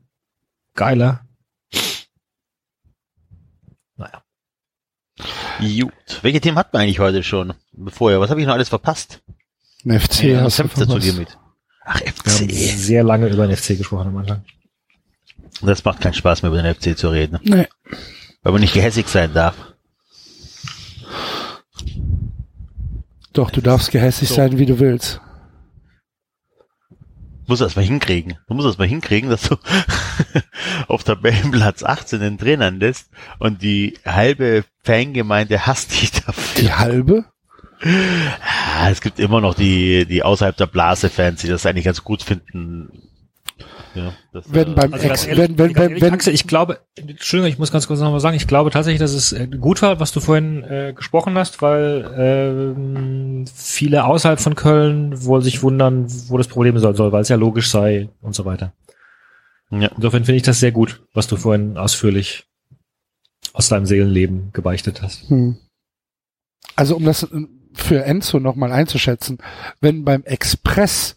geiler. 0.74 1.26
Naja. 3.96 4.22
Gut. 5.58 5.92
Welche 6.22 6.40
Themen 6.40 6.56
hatten 6.58 6.72
wir 6.74 6.80
eigentlich 6.80 7.00
heute 7.00 7.22
schon? 7.24 7.54
Vorher, 7.88 8.20
was 8.20 8.30
habe 8.30 8.40
ich 8.40 8.46
noch 8.46 8.54
alles 8.54 8.68
verpasst? 8.68 9.20
Ein 9.84 9.98
FC 10.00 10.22
Ja, 10.24 10.42
hast 10.42 10.58
du 10.58 10.62
dazu 10.64 10.78
verpasst. 10.86 11.18
mit. 11.18 11.38
Ach, 11.84 12.00
Wir 12.00 12.06
haben 12.08 12.48
FC. 12.48 12.50
sehr 12.52 13.02
lange 13.04 13.28
über 13.28 13.46
den 13.46 13.56
FC 13.56 13.76
gesprochen 13.78 14.08
am 14.08 14.16
Anfang. 14.18 14.44
Das 15.62 15.84
macht 15.84 16.00
keinen 16.00 16.14
Spaß 16.14 16.42
mehr, 16.42 16.52
über 16.52 16.62
den 16.62 16.74
FC 16.74 16.96
zu 16.96 17.08
reden. 17.08 17.38
Nee. 17.42 17.66
Weil 18.42 18.52
man 18.52 18.60
nicht 18.60 18.74
gehässig 18.74 19.08
sein 19.08 19.32
darf. 19.32 19.56
Doch, 23.32 23.50
du 23.50 23.60
darfst 23.60 23.90
gehässig 23.90 24.28
So. 24.28 24.36
sein, 24.36 24.58
wie 24.58 24.66
du 24.66 24.78
willst. 24.78 25.20
Du 27.46 27.52
musst 27.52 27.62
das 27.62 27.76
mal 27.76 27.84
hinkriegen. 27.84 28.38
Du 28.48 28.54
musst 28.54 28.66
das 28.66 28.78
mal 28.78 28.88
hinkriegen, 28.88 29.30
dass 29.30 29.42
du 29.42 29.56
auf 30.88 31.04
Tabellenplatz 31.04 31.84
18 31.84 32.18
den 32.20 32.38
Trainern 32.38 32.80
lässt 32.80 33.08
und 33.38 33.62
die 33.62 33.98
halbe 34.04 34.64
Fangemeinde 34.82 35.66
hasst 35.66 35.92
dich 36.00 36.10
dafür. 36.10 36.62
Die 36.62 36.72
halbe? 36.72 37.24
Es 38.88 39.00
gibt 39.00 39.18
immer 39.20 39.40
noch 39.40 39.54
die, 39.54 40.06
die 40.06 40.22
außerhalb 40.22 40.56
der 40.56 40.66
Blase 40.66 41.10
Fans, 41.10 41.42
die 41.42 41.48
das 41.48 41.66
eigentlich 41.66 41.84
ganz 41.84 42.02
gut 42.02 42.22
finden. 42.22 43.05
Ja, 43.96 44.12
das, 44.32 44.44
Wenn 44.52 44.74
beim 44.74 44.92
Also 44.92 45.08
Ex, 45.08 45.26
ehrlich, 45.26 45.48
wenn, 45.48 45.58
wenn, 45.58 45.74
wenn, 45.74 45.82
ehrlich, 45.82 46.02
wenn, 46.02 46.12
Axel, 46.12 46.34
ich 46.34 46.46
glaube, 46.46 46.80
Entschuldigung, 46.96 47.50
ich 47.50 47.58
muss 47.58 47.72
ganz 47.72 47.86
kurz 47.86 48.00
noch 48.00 48.12
mal 48.12 48.20
sagen, 48.20 48.36
ich 48.36 48.46
glaube 48.46 48.70
tatsächlich, 48.70 49.00
dass 49.00 49.12
es 49.12 49.32
äh, 49.32 49.46
gut 49.46 49.80
war, 49.80 49.98
was 50.00 50.12
du 50.12 50.20
vorhin 50.20 50.62
äh, 50.64 50.92
gesprochen 50.94 51.36
hast, 51.38 51.62
weil 51.62 52.12
ähm, 52.16 53.46
viele 53.54 54.04
außerhalb 54.04 54.38
von 54.38 54.54
Köln 54.54 55.24
wohl 55.24 55.42
sich 55.42 55.62
wundern, 55.62 56.06
wo 56.28 56.36
das 56.36 56.48
Problem 56.48 56.78
sein 56.78 56.94
soll, 56.94 57.10
weil 57.12 57.22
es 57.22 57.28
ja 57.28 57.36
logisch 57.36 57.70
sei 57.70 58.10
und 58.20 58.34
so 58.34 58.44
weiter. 58.44 58.72
Ja. 59.70 59.88
Insofern 59.96 60.24
finde 60.24 60.36
ich 60.36 60.42
das 60.42 60.60
sehr 60.60 60.72
gut, 60.72 61.02
was 61.14 61.26
du 61.26 61.36
vorhin 61.36 61.78
ausführlich 61.78 62.44
aus 63.52 63.68
deinem 63.68 63.86
Seelenleben 63.86 64.50
gebeichtet 64.52 65.02
hast. 65.02 65.30
Hm. 65.30 65.56
Also 66.76 66.96
um 66.96 67.04
das 67.04 67.22
äh, 67.22 67.46
für 67.72 68.04
Enzo 68.04 68.40
nochmal 68.40 68.72
einzuschätzen, 68.72 69.38
wenn 69.80 70.04
beim 70.04 70.22
Express, 70.24 71.16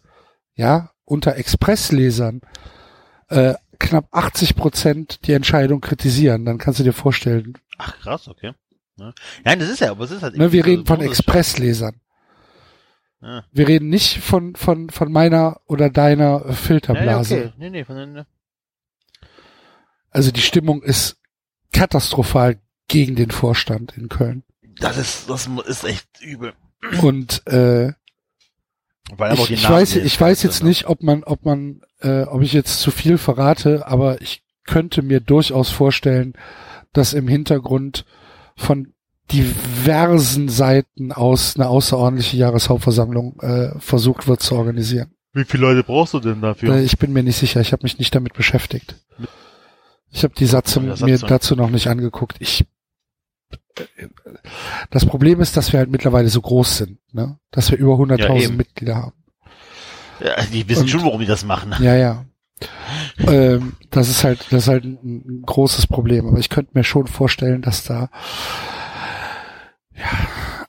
ja, 0.56 0.92
unter 1.10 1.36
Expresslesern 1.36 2.42
äh, 3.28 3.56
knapp 3.80 4.08
80 4.12 4.56
Prozent 4.56 5.28
die 5.28 5.34
Entscheidung 5.34 5.82
kritisieren, 5.82 6.46
dann 6.46 6.58
kannst 6.58 6.80
du 6.80 6.84
dir 6.84 6.94
vorstellen, 6.94 7.58
Ach, 7.78 7.98
krass, 8.00 8.28
okay. 8.28 8.54
Ja. 8.98 9.14
Nein, 9.46 9.60
das 9.60 9.70
ist 9.70 9.80
ja, 9.80 9.92
aber 9.92 10.04
es 10.04 10.12
ist 10.12 10.22
halt 10.22 10.36
ne, 10.36 10.52
wir 10.52 10.66
reden 10.66 10.86
von 10.86 11.00
Expresslesern. 11.00 12.02
Ja. 13.22 13.44
Wir 13.52 13.68
reden 13.68 13.90
nicht 13.90 14.20
von, 14.20 14.56
von, 14.56 14.90
von 14.90 15.12
meiner 15.12 15.62
oder 15.66 15.90
deiner 15.90 16.42
äh, 16.42 16.42
Ja, 16.44 16.50
ja, 16.50 16.54
Filterblase. 16.56 17.36
okay. 17.38 17.54
Nee, 17.58 17.70
nee, 17.70 17.86
von 17.86 17.96
ne. 18.14 18.28
Also 20.10 20.32
die 20.32 20.42
Stimmung 20.42 20.82
ist 20.84 21.18
katastrophal 21.72 22.60
gegen 22.88 23.16
den 23.16 23.32
Vorstand 23.32 23.96
in 23.98 24.10
Köln. 24.10 24.44
Das 24.80 24.98
ist, 24.98 25.30
das 25.30 25.48
ist 25.68 25.84
echt 25.84 26.08
übel. 26.22 26.54
Und 27.02 27.46
äh, 27.48 27.94
Weil 29.18 29.34
ich, 29.34 29.52
ich 29.52 29.70
weiß, 29.70 29.96
jetzt 29.96 30.06
ich 30.06 30.20
weiß 30.20 30.44
jetzt 30.44 30.64
ne? 30.64 30.70
nicht, 30.70 30.88
ob 30.88 31.04
man, 31.04 31.24
ob 31.24 31.46
man, 31.46 31.82
äh, 32.02 32.24
ob 32.24 32.42
ich 32.42 32.54
jetzt 32.54 32.80
zu 32.80 32.92
viel 32.92 33.18
verrate, 33.18 33.88
aber 33.88 34.22
ich 34.22 34.44
könnte 34.66 35.02
mir 35.02 35.20
durchaus 35.20 35.70
vorstellen, 35.70 36.34
dass 36.94 37.14
im 37.14 37.28
Hintergrund 37.28 38.06
von 38.56 38.94
diversen 39.32 40.50
Seiten 40.50 41.12
aus 41.12 41.56
eine 41.56 41.68
außerordentliche 41.68 42.38
Jahreshauptversammlung 42.38 43.40
äh, 43.42 43.80
versucht 43.80 44.28
wird 44.28 44.42
zu 44.42 44.56
organisieren. 44.56 45.12
Wie 45.34 45.46
viele 45.46 45.62
Leute 45.62 45.84
brauchst 45.84 46.14
du 46.14 46.20
denn 46.20 46.42
dafür? 46.42 46.76
Äh, 46.76 46.84
ich 46.84 46.98
bin 46.98 47.14
mir 47.14 47.24
nicht 47.24 47.38
sicher, 47.38 47.62
ich 47.62 47.72
habe 47.72 47.84
mich 47.84 48.00
nicht 48.00 48.14
damit 48.16 48.34
beschäftigt. 48.34 48.96
Ich 50.12 50.24
habe 50.24 50.34
die 50.36 50.48
Satzung 50.48 50.88
mir 51.02 51.20
dazu 51.20 51.56
noch 51.56 51.70
nicht 51.70 51.88
angeguckt. 51.88 52.38
Ich 52.40 52.66
das 54.90 55.06
Problem 55.06 55.42
ist, 55.42 55.56
dass 55.58 55.72
wir 55.74 55.80
halt 55.80 55.90
mittlerweile 55.90 56.30
so 56.30 56.42
groß 56.42 56.78
sind, 56.78 56.98
ne? 57.14 57.38
dass 57.52 57.72
wir 57.72 57.78
über 57.78 57.94
100.000 57.94 58.40
Ja. 58.42 58.50
Mitglieder 58.50 58.96
haben. 58.96 59.14
Ja, 60.24 60.36
die 60.52 60.68
wissen 60.68 60.82
Und- 60.84 60.90
schon, 60.90 61.04
warum 61.04 61.20
die 61.22 61.26
das 61.28 61.46
machen. 61.46 61.74
Ja, 61.82 61.96
ja. 61.96 62.26
ähm, 63.26 63.74
das 63.90 64.10
ist 64.10 64.24
halt, 64.24 64.46
das 64.52 64.64
ist 64.64 64.68
halt 64.68 64.84
ein, 64.84 65.00
ein 65.04 65.44
großes 65.46 65.88
Problem. 65.88 66.28
Aber 66.28 66.40
ich 66.40 66.50
könnte 66.50 66.72
mir 66.74 66.84
schon 66.84 67.08
vorstellen, 67.08 67.62
dass 67.62 67.84
da 67.86 68.10
ja, 69.96 70.06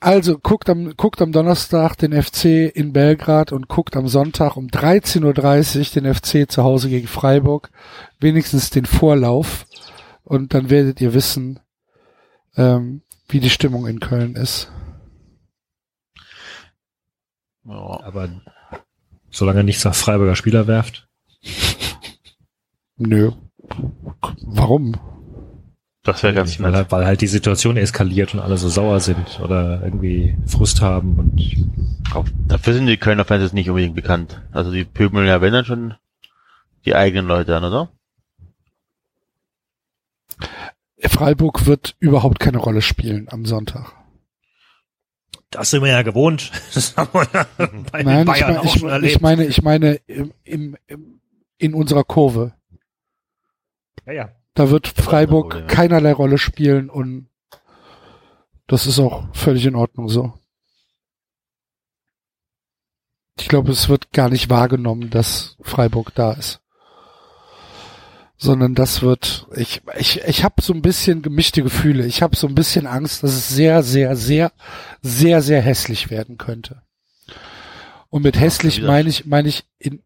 also 0.01 0.39
guckt 0.39 0.69
am, 0.71 0.95
guckt 0.97 1.21
am 1.21 1.33
Donnerstag 1.33 1.97
den 1.97 2.21
FC 2.21 2.45
in 2.75 2.93
Belgrad 2.93 3.53
und 3.53 3.69
guckt 3.69 3.97
am 3.97 4.09
Sonntag 4.09 4.57
um 4.57 4.67
13.30 4.69 5.79
Uhr 5.97 6.03
den 6.03 6.15
FC 6.15 6.51
zu 6.51 6.63
Hause 6.65 6.89
gegen 6.89 7.07
Freiburg. 7.07 7.71
Wenigstens 8.19 8.71
den 8.71 8.87
Vorlauf. 8.87 9.67
Und 10.25 10.55
dann 10.55 10.71
werdet 10.71 11.01
ihr 11.01 11.13
wissen, 11.13 11.61
ähm, 12.57 13.03
wie 13.29 13.41
die 13.41 13.51
Stimmung 13.51 13.87
in 13.87 14.01
Köln 14.01 14.35
ist. 14.35 14.71
Ja. 17.65 18.01
Aber 18.03 18.29
solange 19.31 19.65
nichts 19.65 19.85
nach 19.85 19.95
Freiburger 19.95 20.37
Spieler 20.37 20.67
werft. 20.67 21.09
Nö. 22.97 23.33
Warum? 24.43 24.97
Das 26.03 26.23
wäre 26.23 26.35
ganz 26.35 26.59
weil, 26.59 26.71
nett. 26.71 26.77
halt- 26.77 26.93
weil 26.93 27.07
halt 27.07 27.21
die 27.21 27.27
Situation 27.27 27.77
eskaliert 27.77 28.35
und 28.35 28.41
alle 28.41 28.57
so 28.57 28.69
sauer 28.69 29.01
sind 29.01 29.39
oder 29.41 29.83
irgendwie 29.83 30.37
Frust 30.47 30.81
haben 30.81 31.19
und 31.19 31.41
Auch 32.15 32.27
Dafür 32.49 32.73
sind 32.73 32.87
die 32.87 32.97
Kölner 32.97 33.25
Fans 33.25 33.43
jetzt 33.43 33.55
nicht 33.55 33.69
unbedingt 33.69 33.95
bekannt. 33.95 34.43
Also 34.51 34.73
die 34.73 34.85
pöbeln 34.85 35.27
ja, 35.27 35.41
wenn 35.41 35.53
dann 35.53 35.65
schon 35.67 35.95
die 36.87 36.95
eigenen 36.97 37.27
Leute 37.27 37.57
an, 37.57 37.65
oder? 37.65 37.91
Freiburg 41.09 41.67
wird 41.67 41.97
überhaupt 41.99 42.41
keine 42.41 42.59
Rolle 42.59 42.83
spielen 42.83 43.29
am 43.31 43.45
Sonntag. 43.47 43.93
das 45.51 45.71
sind 45.71 45.83
wir 45.83 45.91
ja 45.91 46.03
gewohnt. 46.03 46.53
Das 46.75 46.97
haben 46.97 47.11
wir 47.13 47.27
ja 47.33 47.47
bei 47.91 48.03
Nein, 48.03 48.27
den 48.27 48.35
ich, 48.35 48.41
Bayern 48.41 48.53
mein, 48.53 48.59
auch 48.59 48.65
ich, 48.65 48.81
schon 48.81 48.89
erlebt. 48.89 49.13
ich 49.15 49.21
meine, 49.21 49.47
ich 49.47 49.63
meine 49.63 49.95
im, 50.07 50.33
im, 50.45 50.77
im, 50.87 51.21
in 51.59 51.75
unserer 51.75 52.05
Kurve. 52.05 52.55
ja, 54.07 54.13
ja. 54.13 54.31
Da 54.55 54.69
wird 54.71 54.89
Freiburg 54.89 55.51
Problem, 55.51 55.69
ja. 55.69 55.75
keinerlei 55.75 56.13
Rolle 56.13 56.37
spielen 56.37 56.91
und 56.91 57.29
das 58.67 58.87
ist 58.87 58.99
auch 58.99 59.25
völlig 59.35 59.65
in 59.65 59.77
Ordnung 59.77 60.09
so. 60.09 60.35
Ich 63.39 63.49
glaube, 63.49 63.73
es 63.73 63.89
wird 63.89 64.13
gar 64.13 64.29
nicht 64.29 64.51
wahrgenommen, 64.51 65.09
dass 65.11 65.57
Freiburg 65.63 66.15
da 66.15 66.33
ist. 66.33 66.61
Sondern 68.43 68.75
das 68.75 69.03
wird, 69.03 69.49
ich, 69.55 69.83
ich, 69.99 70.23
ich 70.23 70.45
habe 70.45 70.63
so 70.63 70.73
ein 70.73 70.81
bisschen 70.81 71.21
gemischte 71.21 71.63
Gefühle. 71.63 72.07
Ich 72.07 72.23
habe 72.23 72.35
so 72.37 72.47
ein 72.47 72.55
bisschen 72.55 72.87
Angst, 72.87 73.23
dass 73.23 73.33
es 73.33 73.51
sehr, 73.51 73.83
sehr, 73.83 74.17
sehr, 74.17 74.53
sehr, 75.03 75.43
sehr 75.43 75.61
hässlich 75.61 76.09
werden 76.09 76.39
könnte. 76.39 76.81
Und 78.09 78.23
mit 78.23 78.41
hässlich 78.41 78.81
meine 78.81 79.11
ich, 79.11 79.27
meine 79.27 79.49
ich 79.49 79.65
in, 79.79 80.03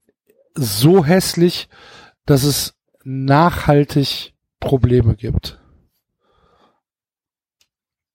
so 0.54 1.04
hässlich, 1.04 1.68
dass 2.26 2.42
es 2.42 2.74
nachhaltig 3.04 4.34
Probleme 4.58 5.14
gibt. 5.14 5.60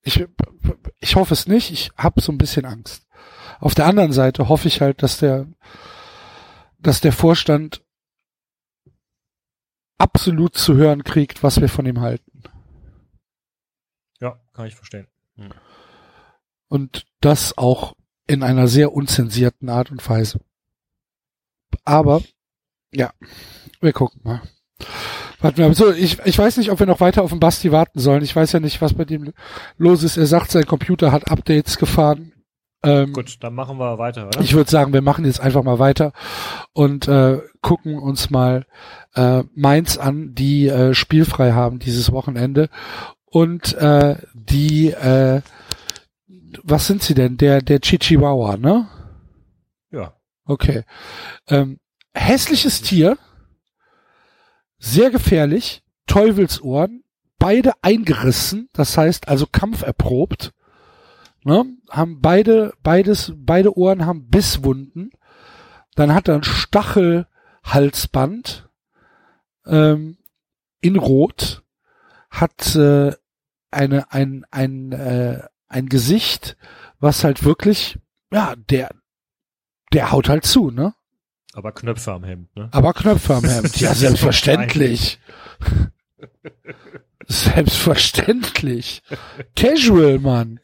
Ich, 0.01 0.25
ich 0.99 1.15
hoffe 1.15 1.33
es 1.33 1.47
nicht, 1.47 1.71
ich 1.71 1.91
habe 1.95 2.19
so 2.19 2.33
ein 2.33 2.37
bisschen 2.37 2.65
Angst. 2.65 3.07
Auf 3.59 3.75
der 3.75 3.85
anderen 3.85 4.11
Seite 4.11 4.49
hoffe 4.49 4.67
ich 4.67 4.81
halt, 4.81 5.01
dass 5.01 5.19
der, 5.19 5.47
dass 6.79 7.01
der 7.01 7.13
Vorstand 7.13 7.83
absolut 9.99 10.55
zu 10.55 10.75
hören 10.75 11.03
kriegt, 11.03 11.43
was 11.43 11.61
wir 11.61 11.69
von 11.69 11.85
ihm 11.85 12.01
halten. 12.01 12.43
ja, 14.19 14.39
kann 14.53 14.65
ich 14.65 14.75
verstehen. 14.75 15.07
Und 16.67 17.05
das 17.21 17.57
auch 17.57 17.93
in 18.27 18.43
einer 18.43 18.67
sehr 18.67 18.93
unzensierten 18.93 19.69
Art 19.69 19.91
und 19.91 20.07
Weise. 20.09 20.39
Aber, 21.85 22.21
ja, 22.91 23.11
wir 23.81 23.93
gucken 23.93 24.21
mal. 24.23 24.41
Warten 25.39 25.57
wir. 25.57 25.67
mal. 25.67 25.73
So, 25.73 25.91
ich, 25.91 26.19
ich 26.25 26.37
weiß 26.37 26.57
nicht, 26.57 26.71
ob 26.71 26.79
wir 26.79 26.85
noch 26.85 26.99
weiter 26.99 27.23
auf 27.23 27.31
den 27.31 27.39
Basti 27.39 27.71
warten 27.71 27.99
sollen. 27.99 28.23
Ich 28.23 28.35
weiß 28.35 28.51
ja 28.51 28.59
nicht, 28.59 28.81
was 28.81 28.93
bei 28.93 29.05
dem 29.05 29.33
los 29.77 30.03
ist. 30.03 30.17
Er 30.17 30.25
sagt, 30.25 30.51
sein 30.51 30.65
Computer 30.65 31.11
hat 31.11 31.31
Updates 31.31 31.77
gefahren. 31.77 32.33
Ähm, 32.83 33.13
Gut, 33.13 33.37
dann 33.41 33.55
machen 33.55 33.77
wir 33.77 33.97
weiter, 33.97 34.27
oder? 34.27 34.41
Ich 34.41 34.53
würde 34.53 34.69
sagen, 34.69 34.93
wir 34.93 35.01
machen 35.01 35.25
jetzt 35.25 35.41
einfach 35.41 35.63
mal 35.63 35.79
weiter 35.79 36.13
und 36.73 37.07
äh, 37.07 37.41
gucken 37.61 37.99
uns 37.99 38.29
mal 38.29 38.65
äh, 39.15 39.43
Mainz 39.55 39.97
an, 39.97 40.35
die 40.35 40.67
äh, 40.67 40.93
spielfrei 40.93 41.53
haben 41.53 41.79
dieses 41.79 42.11
Wochenende 42.11 42.69
und 43.25 43.73
äh, 43.73 44.17
die, 44.33 44.91
äh, 44.91 45.41
was 46.63 46.87
sind 46.87 47.03
sie 47.03 47.13
denn? 47.13 47.37
Der 47.37 47.61
der 47.61 47.79
Chichihuahua, 47.79 48.57
ne? 48.57 48.87
ja. 49.91 50.13
Okay. 50.45 50.83
Ähm, 51.47 51.79
hässliches 52.13 52.81
Tier, 52.81 53.17
sehr 54.79 55.11
gefährlich, 55.11 55.83
Teufelsohren, 56.07 57.03
beide 57.37 57.73
eingerissen, 57.83 58.69
das 58.73 58.97
heißt 58.97 59.27
also 59.27 59.45
kampferprobt, 59.45 60.53
ne? 61.43 61.65
haben 61.89 62.21
beide, 62.21 62.73
beides, 62.81 63.33
beide 63.35 63.77
Ohren 63.77 64.05
haben 64.05 64.27
Bisswunden, 64.27 65.11
dann 65.95 66.13
hat 66.13 66.27
er 66.27 66.35
ein 66.35 66.43
Stachelhalsband 66.43 68.68
ähm, 69.65 70.17
in 70.81 70.95
Rot, 70.97 71.63
hat 72.29 72.75
äh, 72.75 73.11
eine 73.71 74.11
ein 74.11 74.45
ein 74.51 74.91
äh, 74.91 75.41
ein 75.67 75.89
Gesicht, 75.89 76.57
was 76.99 77.23
halt 77.23 77.43
wirklich, 77.43 77.97
ja, 78.31 78.55
der 78.55 78.89
der 79.93 80.11
haut 80.11 80.29
halt 80.29 80.45
zu, 80.45 80.71
ne? 80.71 80.93
Aber 81.53 81.71
Knöpfe 81.71 82.11
am 82.13 82.23
Hemd, 82.23 82.55
ne? 82.55 82.69
Aber 82.71 82.93
Knöpfe 82.93 83.35
am 83.35 83.43
Hemd. 83.43 83.75
Ja, 83.81 83.93
selbstverständlich. 83.95 85.19
Selbstverständlich. 87.27 89.03
Casual, 89.55 90.19
Mann. 90.19 90.59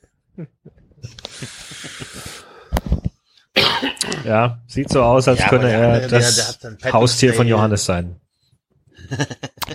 Ja, 4.23 4.61
sieht 4.67 4.89
so 4.89 5.01
aus, 5.03 5.27
als 5.27 5.39
Ja, 5.39 5.49
könne 5.49 5.67
der- 5.67 5.79
er 5.79 5.99
der- 5.99 6.09
der- 6.09 6.19
das 6.19 6.59
der 6.59 6.93
Haustier 6.93 7.33
von. 7.33 7.47
Johannes 7.47 7.85
sein. 7.85 8.19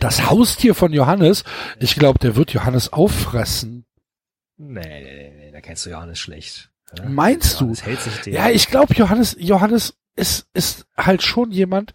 Das 0.01 0.31
Haustier 0.31 0.75
von 0.75 0.93
Johannes, 0.93 1.45
ich 1.79 1.95
glaube, 1.95 2.19
der 2.19 2.37
wird 2.37 2.53
Johannes 2.53 2.93
auffressen. 2.93 3.85
Nee, 4.57 4.81
nee, 4.81 5.03
nee, 5.03 5.33
nee, 5.37 5.51
da 5.53 5.61
kennst 5.61 5.87
du 5.87 5.91
Johannes 5.91 6.19
schlecht. 6.19 6.71
Ja? 6.97 7.09
Meinst 7.09 7.61
du? 7.61 7.73
Johannes 7.73 8.21
den. 8.25 8.35
Ja, 8.35 8.51
ich 8.51 8.69
glaube, 8.69 8.95
Johannes, 8.95 9.37
Johannes 9.39 9.95
ist, 10.17 10.47
ist 10.55 10.87
halt 10.97 11.23
schon 11.23 11.51
jemand, 11.51 11.93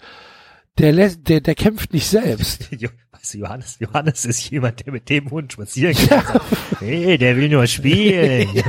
der, 0.77 0.93
der, 1.09 1.41
der 1.41 1.55
kämpft 1.55 1.93
nicht 1.93 2.07
selbst. 2.07 2.69
Weißt 3.25 3.33
du, 3.33 3.37
Johannes, 3.39 3.77
Johannes 3.79 4.25
ist 4.25 4.49
jemand, 4.51 4.85
der 4.85 4.93
mit 4.93 5.09
dem 5.09 5.31
Hund 5.31 5.53
spazieren 5.53 5.95
geht. 5.95 6.11
und 6.11 6.23
sagt, 6.23 6.41
Hey, 6.79 7.17
der 7.17 7.37
will 7.37 7.49
nur 7.49 7.65
spielen. 7.65 8.49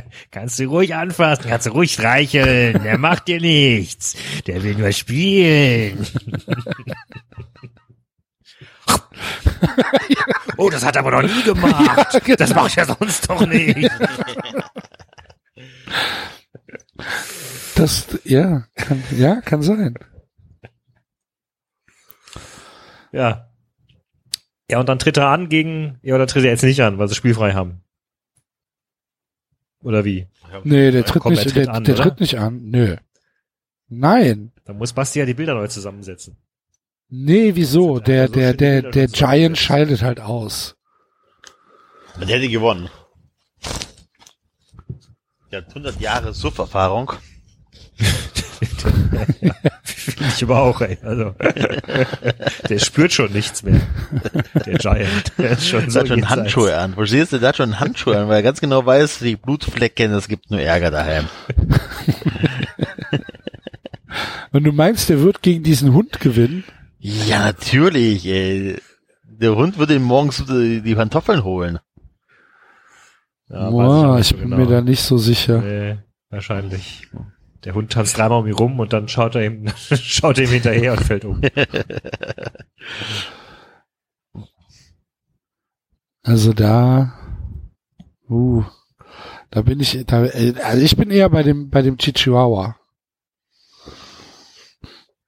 kannst 0.30 0.58
du 0.58 0.64
ruhig 0.64 0.94
anfassen, 0.94 1.44
kannst 1.48 1.66
du 1.66 1.70
ruhig 1.70 1.92
streicheln. 1.92 2.82
Der 2.82 2.98
macht 2.98 3.28
dir 3.28 3.40
nichts. 3.40 4.16
Der 4.46 4.62
will 4.62 4.74
nur 4.74 4.92
spielen. 4.92 6.06
Oh, 10.56 10.70
das 10.70 10.84
hat 10.84 10.96
er 10.96 11.00
aber 11.00 11.10
noch 11.10 11.22
nie 11.22 11.42
gemacht. 11.42 12.20
genau. 12.24 12.36
Das 12.36 12.54
mache 12.54 12.68
ich 12.68 12.76
ja 12.76 12.84
sonst 12.86 13.28
doch 13.28 13.46
nicht. 13.46 13.90
Das, 17.74 18.06
ja, 18.24 18.64
kann, 18.74 19.02
ja, 19.16 19.40
kann 19.40 19.62
sein. 19.62 19.94
Ja. 23.12 23.48
Ja, 24.70 24.78
und 24.78 24.88
dann 24.88 24.98
tritt 24.98 25.16
er 25.16 25.28
an 25.28 25.48
gegen, 25.48 25.98
ja, 26.02 26.14
oder 26.14 26.26
tritt 26.26 26.44
er 26.44 26.50
jetzt 26.50 26.62
nicht 26.62 26.80
an, 26.82 26.98
weil 26.98 27.08
sie 27.08 27.14
spielfrei 27.14 27.52
haben. 27.54 27.82
Oder 29.82 30.04
wie? 30.04 30.28
Nee, 30.64 30.90
der 30.90 31.04
tritt 31.04 31.22
Komm, 31.22 31.32
nicht, 31.32 31.44
tritt 31.44 31.66
der, 31.66 31.74
an, 31.74 31.84
der 31.84 31.96
tritt 31.96 32.20
nicht 32.20 32.38
an. 32.38 32.70
Nö. 32.70 32.96
Nein. 33.88 34.52
Da 34.64 34.72
muss 34.72 34.92
Basti 34.92 35.18
ja 35.18 35.26
die 35.26 35.34
Bilder 35.34 35.54
neu 35.54 35.66
zusammensetzen. 35.66 36.36
Nee, 37.10 37.56
wieso? 37.56 37.98
Der, 37.98 38.22
er 38.22 38.28
so 38.28 38.32
der, 38.34 38.54
der, 38.54 38.82
der 38.82 39.06
Giant 39.08 39.58
scheidet 39.58 40.02
halt 40.02 40.20
aus. 40.20 40.76
Und 42.14 42.28
der 42.28 42.38
hätte 42.38 42.48
gewonnen. 42.48 42.88
Der 45.50 45.62
hat 45.62 45.68
100 45.68 46.00
Jahre 46.00 46.32
Suff-Erfahrung. 46.32 47.12
Finde 49.94 50.24
ich 50.36 50.44
aber 50.44 50.60
auch, 50.62 50.80
ey. 50.80 50.98
Also, 51.02 51.34
der 52.68 52.78
spürt 52.78 53.12
schon 53.12 53.32
nichts 53.32 53.64
mehr. 53.64 53.80
Der 54.64 54.78
Giant. 54.78 55.32
Der 55.38 55.50
ist 55.50 55.66
schon 55.66 55.80
Der 55.82 55.90
so 55.90 56.00
hat 56.00 56.08
schon. 56.08 56.28
Handschuhe 56.30 56.76
an. 56.76 56.94
Verstehst 56.94 57.32
du? 57.32 57.38
Der 57.38 57.48
hat 57.48 57.56
schon 57.56 57.80
Handschuhe 57.80 58.16
an, 58.18 58.28
weil 58.28 58.36
er 58.36 58.42
ganz 58.44 58.60
genau 58.60 58.86
weiß, 58.86 59.18
die 59.18 59.34
Blutflecken, 59.36 60.12
es 60.12 60.28
gibt 60.28 60.50
nur 60.50 60.60
Ärger 60.60 60.92
daheim. 60.92 61.28
Und 64.52 64.64
du 64.64 64.72
meinst, 64.72 65.08
der 65.08 65.20
wird 65.20 65.42
gegen 65.42 65.62
diesen 65.64 65.92
Hund 65.92 66.20
gewinnen? 66.20 66.64
Ja, 67.00 67.46
natürlich, 67.46 68.26
ey. 68.26 68.78
Der 69.24 69.56
Hund 69.56 69.78
würde 69.78 69.94
ihm 69.94 70.02
morgens 70.02 70.44
die 70.44 70.82
die 70.82 70.94
Pantoffeln 70.94 71.42
holen. 71.44 71.78
Ja, 73.48 73.70
Boah, 73.70 74.14
weiß 74.14 74.26
ich 74.26 74.32
nicht 74.32 74.42
bin 74.42 74.50
so 74.50 74.56
mir 74.56 74.66
genau. 74.66 74.70
da 74.76 74.80
nicht 74.82 75.02
so 75.02 75.16
sicher. 75.16 75.62
Nee, 75.62 75.98
wahrscheinlich. 76.28 77.08
Der 77.64 77.74
Hund 77.74 77.90
tanzt 77.92 78.18
dreimal 78.18 78.40
um 78.40 78.46
ihn 78.46 78.54
rum 78.54 78.78
und 78.78 78.92
dann 78.92 79.08
schaut 79.08 79.34
er 79.34 79.46
ihm, 79.46 79.66
schaut 79.76 80.38
er 80.38 80.44
ihm 80.44 80.50
hinterher 80.50 80.92
und 80.92 81.00
fällt 81.00 81.24
um. 81.24 81.40
Also 86.22 86.52
da, 86.52 87.14
uh, 88.28 88.62
da 89.50 89.62
bin 89.62 89.80
ich, 89.80 90.04
da, 90.06 90.26
äh, 90.26 90.54
also 90.62 90.82
ich 90.82 90.94
bin 90.94 91.10
eher 91.10 91.30
bei 91.30 91.42
dem, 91.42 91.70
bei 91.70 91.80
dem 91.80 91.96
Chihuahua. 91.96 92.76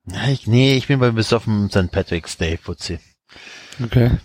Ja, 0.07 0.29
ich, 0.29 0.47
nee, 0.47 0.77
ich 0.77 0.89
bin 0.89 0.99
beim 0.99 1.15
besoffen 1.15 1.71
St. 1.71 1.91
Patrick's 1.93 2.37
Day, 2.37 2.57
Fuzzi. 2.57 2.99
Okay. 3.83 4.19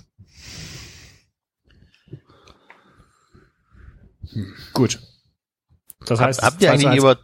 Gut. 4.74 5.00
Das 6.06 6.20
heißt, 6.20 6.42
habt 6.42 6.62
ihr 6.62 6.70
2 6.70 6.78
zu 6.78 6.88
eigentlich 6.88 6.88
1 6.88 6.98
über 7.04 7.18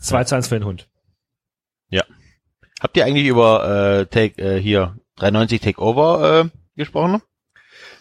2 0.00 0.24
zu 0.24 0.34
1 0.36 0.48
für 0.48 0.54
den 0.58 0.64
Hund. 0.64 0.88
habt 2.80 2.96
ihr 2.96 3.04
eigentlich 3.04 3.26
über 3.26 4.00
äh, 4.00 4.06
Take 4.06 4.40
äh, 4.42 4.58
hier 4.60 4.96
93 5.16 5.60
Takeover 5.60 6.44
äh, 6.46 6.58
gesprochen? 6.76 7.20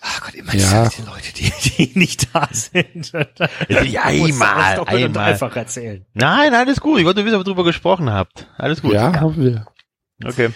Ach 0.01 0.21
Gott, 0.21 0.33
immer 0.35 0.55
Ja. 0.55 0.87
die 0.87 1.01
Leute, 1.01 1.33
die, 1.35 1.51
die 1.91 1.99
nicht 1.99 2.33
da 2.33 2.47
sind. 2.51 3.11
Ja, 3.69 4.03
einmal, 4.03 4.79
einmal. 4.85 5.11
dreifach 5.11 5.53
erzählen. 5.57 6.05
Nein, 6.13 6.53
alles 6.53 6.79
gut. 6.79 6.99
Ich 6.99 7.05
wollte 7.05 7.25
wissen, 7.25 7.35
ob 7.35 7.41
ihr 7.41 7.45
drüber 7.45 7.65
gesprochen 7.65 8.09
habt. 8.09 8.47
Alles 8.57 8.81
gut. 8.81 8.93
Ja, 8.93 9.13
haben 9.19 9.35
wir. 9.35 9.65
Okay. 10.23 10.49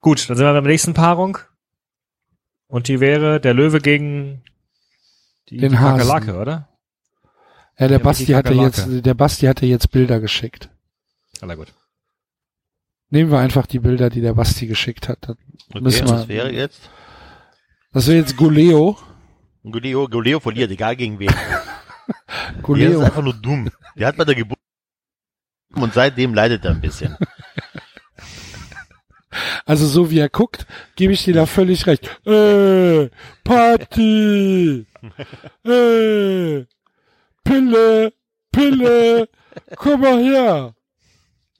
Gut, 0.00 0.28
dann 0.28 0.36
sind 0.36 0.46
wir 0.46 0.52
beim 0.52 0.64
nächsten 0.64 0.94
Paarung. 0.94 1.38
Und 2.66 2.88
die 2.88 3.00
wäre 3.00 3.40
der 3.40 3.54
Löwe 3.54 3.80
gegen 3.80 4.42
die 5.48 5.58
Den 5.58 5.72
die 5.72 5.78
Hasen. 5.78 5.98
Kakerlake, 6.08 6.38
oder? 6.40 6.68
Ja, 7.78 7.88
der 7.88 7.98
Ja, 7.98 8.04
Basti 8.04 8.26
hatte 8.26 8.54
jetzt, 8.54 8.86
der 8.88 9.14
Basti 9.14 9.46
hatte 9.46 9.66
jetzt 9.66 9.90
Bilder 9.90 10.20
geschickt. 10.20 10.70
Ja, 11.40 11.46
na 11.46 11.54
gut. 11.54 11.72
Nehmen 13.10 13.30
wir 13.30 13.38
einfach 13.40 13.66
die 13.66 13.78
Bilder, 13.78 14.08
die 14.08 14.22
der 14.22 14.32
Basti 14.34 14.66
geschickt 14.66 15.08
hat. 15.08 15.18
Dann 15.28 15.36
okay 15.70 15.80
müssen 15.82 16.06
wir, 16.08 16.14
das 16.14 16.28
wäre 16.28 16.50
jetzt. 16.52 16.88
das 17.92 18.06
wäre 18.06 18.18
jetzt 18.18 18.36
Guleo. 18.36 18.96
Guleo, 19.62 20.08
Guleo 20.08 20.40
verliert, 20.40 20.70
egal 20.70 20.96
gegen 20.96 21.18
wen. 21.18 21.28
Der 22.28 22.56
ist 22.56 22.62
Guleo. 22.62 23.00
einfach 23.00 23.22
nur 23.22 23.34
dumm. 23.34 23.70
Der 23.96 24.08
hat 24.08 24.16
bei 24.16 24.24
der 24.24 24.34
Geburt 24.34 24.58
und 25.74 25.92
seitdem 25.94 26.34
leidet 26.34 26.64
er 26.64 26.72
ein 26.72 26.80
bisschen. 26.80 27.16
Also 29.64 29.86
so 29.86 30.10
wie 30.10 30.18
er 30.18 30.28
guckt, 30.28 30.66
gebe 30.96 31.12
ich 31.12 31.24
dir 31.24 31.34
da 31.34 31.46
völlig 31.46 31.86
recht. 31.86 32.08
Äh, 32.26 33.08
Party! 33.44 34.86
Äh, 35.64 36.64
Pille! 37.44 38.12
Pille! 38.52 39.28
Komm 39.76 40.00
mal 40.00 40.22
her! 40.22 40.74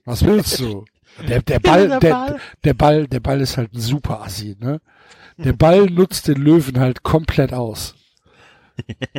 Was 0.04 0.24
willst 0.24 0.60
du? 0.60 0.84
Der, 1.28 1.42
der 1.42 1.58
Ball, 1.58 1.88
der 1.88 2.00
der, 2.00 2.10
Ball. 2.10 2.40
der 2.64 2.74
Ball, 2.74 3.06
der 3.08 3.20
Ball 3.20 3.40
ist 3.40 3.56
halt 3.56 3.74
ein 3.74 3.80
super 3.80 4.22
Assi, 4.22 4.56
ne? 4.58 4.80
Der 5.38 5.52
Ball 5.52 5.86
nutzt 5.86 6.28
den 6.28 6.40
Löwen 6.40 6.78
halt 6.78 7.02
komplett 7.02 7.52
aus. 7.52 7.94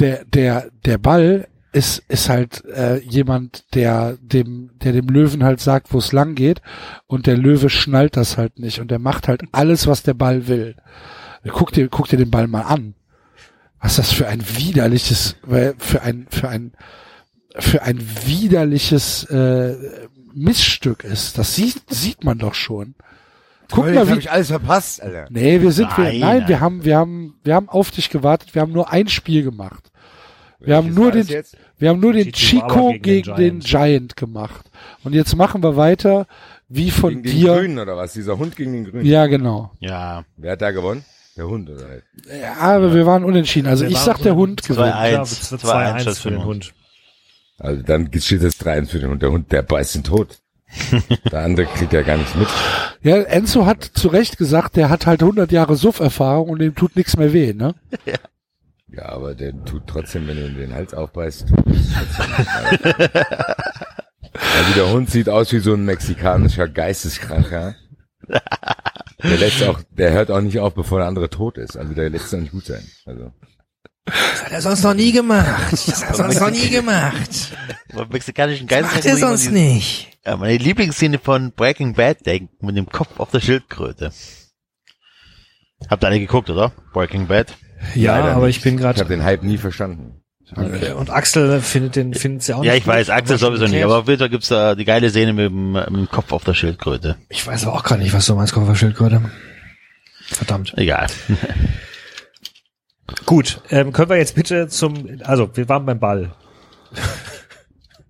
Der, 0.00 0.24
der, 0.24 0.70
der 0.84 0.98
Ball 0.98 1.46
ist, 1.74 2.04
ist 2.08 2.28
halt 2.28 2.64
äh, 2.66 2.98
jemand, 3.00 3.74
der 3.74 4.16
dem, 4.20 4.70
der 4.82 4.92
dem 4.92 5.08
Löwen 5.08 5.42
halt 5.42 5.60
sagt, 5.60 5.92
wo 5.92 5.98
es 5.98 6.12
lang 6.12 6.36
geht, 6.36 6.62
und 7.06 7.26
der 7.26 7.36
Löwe 7.36 7.68
schnallt 7.68 8.16
das 8.16 8.38
halt 8.38 8.60
nicht 8.60 8.80
und 8.80 8.90
der 8.90 9.00
macht 9.00 9.26
halt 9.26 9.42
alles, 9.52 9.86
was 9.86 10.02
der 10.04 10.14
Ball 10.14 10.46
will. 10.46 10.76
Guck 11.48 11.72
dir, 11.72 11.88
guck 11.88 12.08
dir 12.08 12.16
den 12.16 12.30
Ball 12.30 12.46
mal 12.46 12.62
an. 12.62 12.94
Was 13.80 13.96
das 13.96 14.12
für 14.12 14.28
ein 14.28 14.42
widerliches, 14.56 15.36
äh, 15.50 15.72
für 15.76 16.02
ein, 16.02 16.26
für 16.30 16.48
ein, 16.48 16.72
für 17.58 17.82
ein 17.82 18.00
widerliches 18.24 19.24
äh, 19.24 19.74
Missstück 20.32 21.04
ist. 21.04 21.38
Das 21.38 21.54
sieht, 21.56 21.82
sieht 21.90 22.24
man 22.24 22.38
doch 22.38 22.54
schon. 22.54 22.94
Guck 23.70 23.84
Toll, 23.84 23.94
mal, 23.94 24.08
wie, 24.08 24.18
ich 24.18 24.30
alles 24.30 24.48
verpasst, 24.48 25.02
Alter. 25.02 25.26
Nee, 25.30 25.60
wir 25.60 25.72
sind, 25.72 25.96
wir, 25.98 26.04
Nein, 26.04 26.20
nein, 26.20 26.38
nein. 26.38 26.48
wir 26.48 26.60
haben, 26.60 26.84
wir 26.84 26.96
haben, 26.96 27.34
wir 27.42 27.54
haben 27.54 27.68
auf 27.68 27.90
dich 27.90 28.10
gewartet. 28.10 28.54
Wir 28.54 28.62
haben 28.62 28.72
nur 28.72 28.92
ein 28.92 29.08
Spiel 29.08 29.42
gemacht. 29.42 29.90
Wir 30.66 30.76
haben 30.76 30.94
nur 30.94 31.10
den, 31.12 31.26
jetzt? 31.26 31.56
wir 31.78 31.88
haben 31.90 32.00
nur 32.00 32.12
den 32.12 32.32
Chico 32.32 32.90
gegen 32.90 33.02
gegen, 33.02 33.36
den 33.36 33.36
den 33.36 33.60
Giant 33.60 34.16
gemacht. 34.16 34.70
Und 35.04 35.12
jetzt 35.14 35.36
machen 35.36 35.62
wir 35.62 35.76
weiter, 35.76 36.26
wie 36.68 36.90
von 36.90 37.10
Gegen 37.10 37.22
den 37.22 37.32
dir. 37.40 37.54
Grünen 37.56 37.78
oder 37.78 37.96
was? 37.96 38.12
Dieser 38.14 38.38
Hund 38.38 38.56
gegen 38.56 38.72
den 38.72 38.84
Grünen. 38.90 39.04
Ja, 39.06 39.26
genau. 39.26 39.72
Ja. 39.80 40.24
Wer 40.36 40.52
hat 40.52 40.62
da 40.62 40.70
gewonnen? 40.70 41.04
Der 41.36 41.46
Hund 41.48 41.68
oder? 41.68 41.86
Ja, 42.40 42.54
aber 42.58 42.94
wir 42.94 43.06
waren 43.06 43.24
unentschieden. 43.24 43.66
Also 43.68 43.84
Wir 43.84 43.90
ich 43.90 43.98
sag, 43.98 44.18
der 44.22 44.36
Hund 44.36 44.62
Zwei- 44.62 44.74
gewinnt. 44.74 44.92
Zwei- 44.94 45.10
Ja, 45.12 45.20
1, 45.20 45.32
es 45.32 45.52
wird 45.52 45.60
2-1 45.62 45.66
2-1 46.00 46.04
das 46.04 46.18
für 46.20 46.30
den 46.30 46.40
für 46.40 46.44
Hund. 46.46 46.74
Also 47.58 47.82
dann 47.82 48.10
steht 48.20 48.42
das 48.42 48.56
3-1 48.60 48.90
für 48.90 48.98
den 49.00 49.10
Hund. 49.10 49.22
Der 49.22 49.30
Hund, 49.30 49.50
der 49.52 49.62
beißt 49.62 49.94
ihn 49.96 50.04
tot. 50.04 50.38
Der 51.30 51.40
andere 51.44 51.66
kriegt 51.66 51.92
ja 51.92 52.02
gar 52.02 52.16
nichts 52.16 52.34
mit. 52.34 52.48
Ja, 53.02 53.16
Enzo 53.18 53.64
hat 53.64 53.84
zu 53.84 54.08
Recht 54.08 54.38
gesagt, 54.38 54.74
der 54.74 54.88
hat 54.90 55.06
halt 55.06 55.22
100 55.22 55.52
Jahre 55.52 55.76
Suff-Erfahrung 55.76 56.48
und 56.48 56.58
dem 56.58 56.74
tut 56.74 56.96
nichts 56.96 57.16
mehr 57.16 57.32
weh, 57.32 57.52
ne? 57.52 57.74
Ja, 58.06 58.14
aber 59.00 59.34
der 59.34 59.64
tut 59.64 59.86
trotzdem, 59.86 60.26
wenn 60.26 60.36
du 60.36 60.46
ihm 60.46 60.56
den 60.56 60.74
Hals 60.74 60.94
aufbeißt. 60.94 61.48
tut 61.48 61.66
es 61.66 61.92
trotzdem. 61.92 63.10
also 64.32 64.74
der 64.76 64.90
Hund 64.92 65.10
sieht 65.10 65.28
aus 65.28 65.52
wie 65.52 65.58
so 65.60 65.74
ein 65.74 65.84
mexikanischer 65.84 66.68
Geisteskranker. 66.68 67.74
Der 69.22 69.38
lässt 69.38 69.62
auch, 69.62 69.80
der 69.90 70.12
hört 70.12 70.30
auch 70.30 70.42
nicht 70.42 70.58
auf, 70.58 70.74
bevor 70.74 70.98
der 70.98 71.08
andere 71.08 71.30
tot 71.30 71.56
ist. 71.56 71.78
Also 71.78 71.94
der 71.94 72.10
lässt 72.10 72.34
auch 72.34 72.38
nicht 72.38 72.52
gut 72.52 72.66
sein. 72.66 72.86
Also. 73.06 73.32
Das 74.04 74.44
hat 74.44 74.52
er 74.52 74.60
sonst 74.60 74.82
noch 74.82 74.92
nie 74.92 75.12
gemacht. 75.12 75.72
Das 75.72 76.02
hat 76.02 76.10
er 76.10 76.14
sonst 76.14 76.40
noch 76.40 76.50
nie 76.50 76.68
gemacht. 76.68 77.56
Beim 77.94 78.08
mexikanischen 78.10 78.66
Geist 78.66 78.92
Macht 78.92 79.06
er 79.06 79.16
sonst 79.16 79.50
nicht. 79.50 80.18
Ja, 80.26 80.36
meine 80.36 80.58
Lieblingsszene 80.58 81.18
von 81.18 81.52
Breaking 81.52 81.94
Bad, 81.94 82.26
der 82.26 82.40
mit 82.60 82.76
dem 82.76 82.86
Kopf 82.86 83.18
auf 83.18 83.30
der 83.30 83.40
Schildkröte. 83.40 84.12
Habt 85.88 86.04
ihr 86.04 86.08
alle 86.08 86.20
geguckt, 86.20 86.50
oder? 86.50 86.72
Breaking 86.92 87.26
Bad? 87.26 87.56
Ja, 87.94 88.18
Leider 88.18 88.36
aber 88.36 88.46
nicht. 88.46 88.56
ich 88.58 88.62
bin 88.62 88.78
Ich 88.78 88.84
habe 88.84 88.94
gerade. 88.94 89.08
den 89.08 89.24
Hype 89.24 89.42
nie 89.42 89.58
verstanden. 89.58 90.20
Und 90.96 91.10
Axel 91.10 91.60
findet 91.60 91.96
den, 91.96 92.14
findet 92.14 92.42
sie 92.42 92.54
auch 92.54 92.62
Ja, 92.62 92.72
nicht 92.74 92.82
ich 92.82 92.86
weiß, 92.86 93.10
Axel 93.10 93.38
sowieso 93.38 93.66
nicht, 93.66 93.82
aber 93.82 93.98
auf 93.98 94.06
jeden 94.08 94.18
Fall 94.20 94.28
gibt's 94.28 94.48
da 94.48 94.74
die 94.74 94.84
geile 94.84 95.10
Szene 95.10 95.32
mit 95.32 95.46
dem, 95.46 95.72
mit 95.72 95.86
dem 95.88 96.08
Kopf 96.08 96.32
auf 96.32 96.44
der 96.44 96.54
Schildkröte. 96.54 97.16
Ich 97.28 97.46
weiß 97.46 97.66
aber 97.66 97.76
auch 97.76 97.82
gar 97.82 97.96
nicht, 97.96 98.12
was 98.12 98.26
du 98.26 98.34
meinst, 98.34 98.52
Kofferschildkröte. 98.52 99.22
Verdammt. 100.26 100.72
Egal. 100.76 101.06
Gut, 103.26 103.60
ähm, 103.70 103.92
können 103.92 104.10
wir 104.10 104.16
jetzt 104.16 104.34
bitte 104.34 104.68
zum, 104.68 105.18
also 105.24 105.50
wir 105.56 105.68
waren 105.68 105.86
beim 105.86 105.98
Ball. 105.98 106.32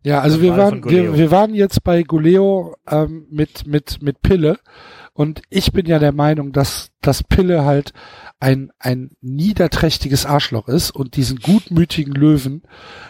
Ja, 0.07 0.20
also 0.20 0.36
Der 0.36 0.44
wir 0.51 0.57
waren, 0.59 0.85
wir, 0.85 1.17
wir 1.17 1.31
waren 1.31 1.55
jetzt 1.55 1.83
bei 1.83 2.03
Guleo 2.03 2.77
ähm, 2.86 3.27
mit, 3.31 3.67
mit, 3.67 4.03
mit 4.03 4.20
Pille 4.20 4.59
und 5.15 5.41
ich 5.49 5.73
bin 5.73 5.86
ja 5.86 5.99
der 5.99 6.12
Meinung, 6.12 6.53
dass, 6.53 6.91
dass 7.01 7.23
Pille 7.23 7.65
halt 7.65 7.94
ein, 8.41 8.71
ein 8.79 9.11
niederträchtiges 9.21 10.27
Arschloch 10.27 10.69
ist 10.69 10.91
und 10.91 11.17
diesen 11.17 11.39
gutmütigen 11.39 12.13
Löwen 12.15 12.63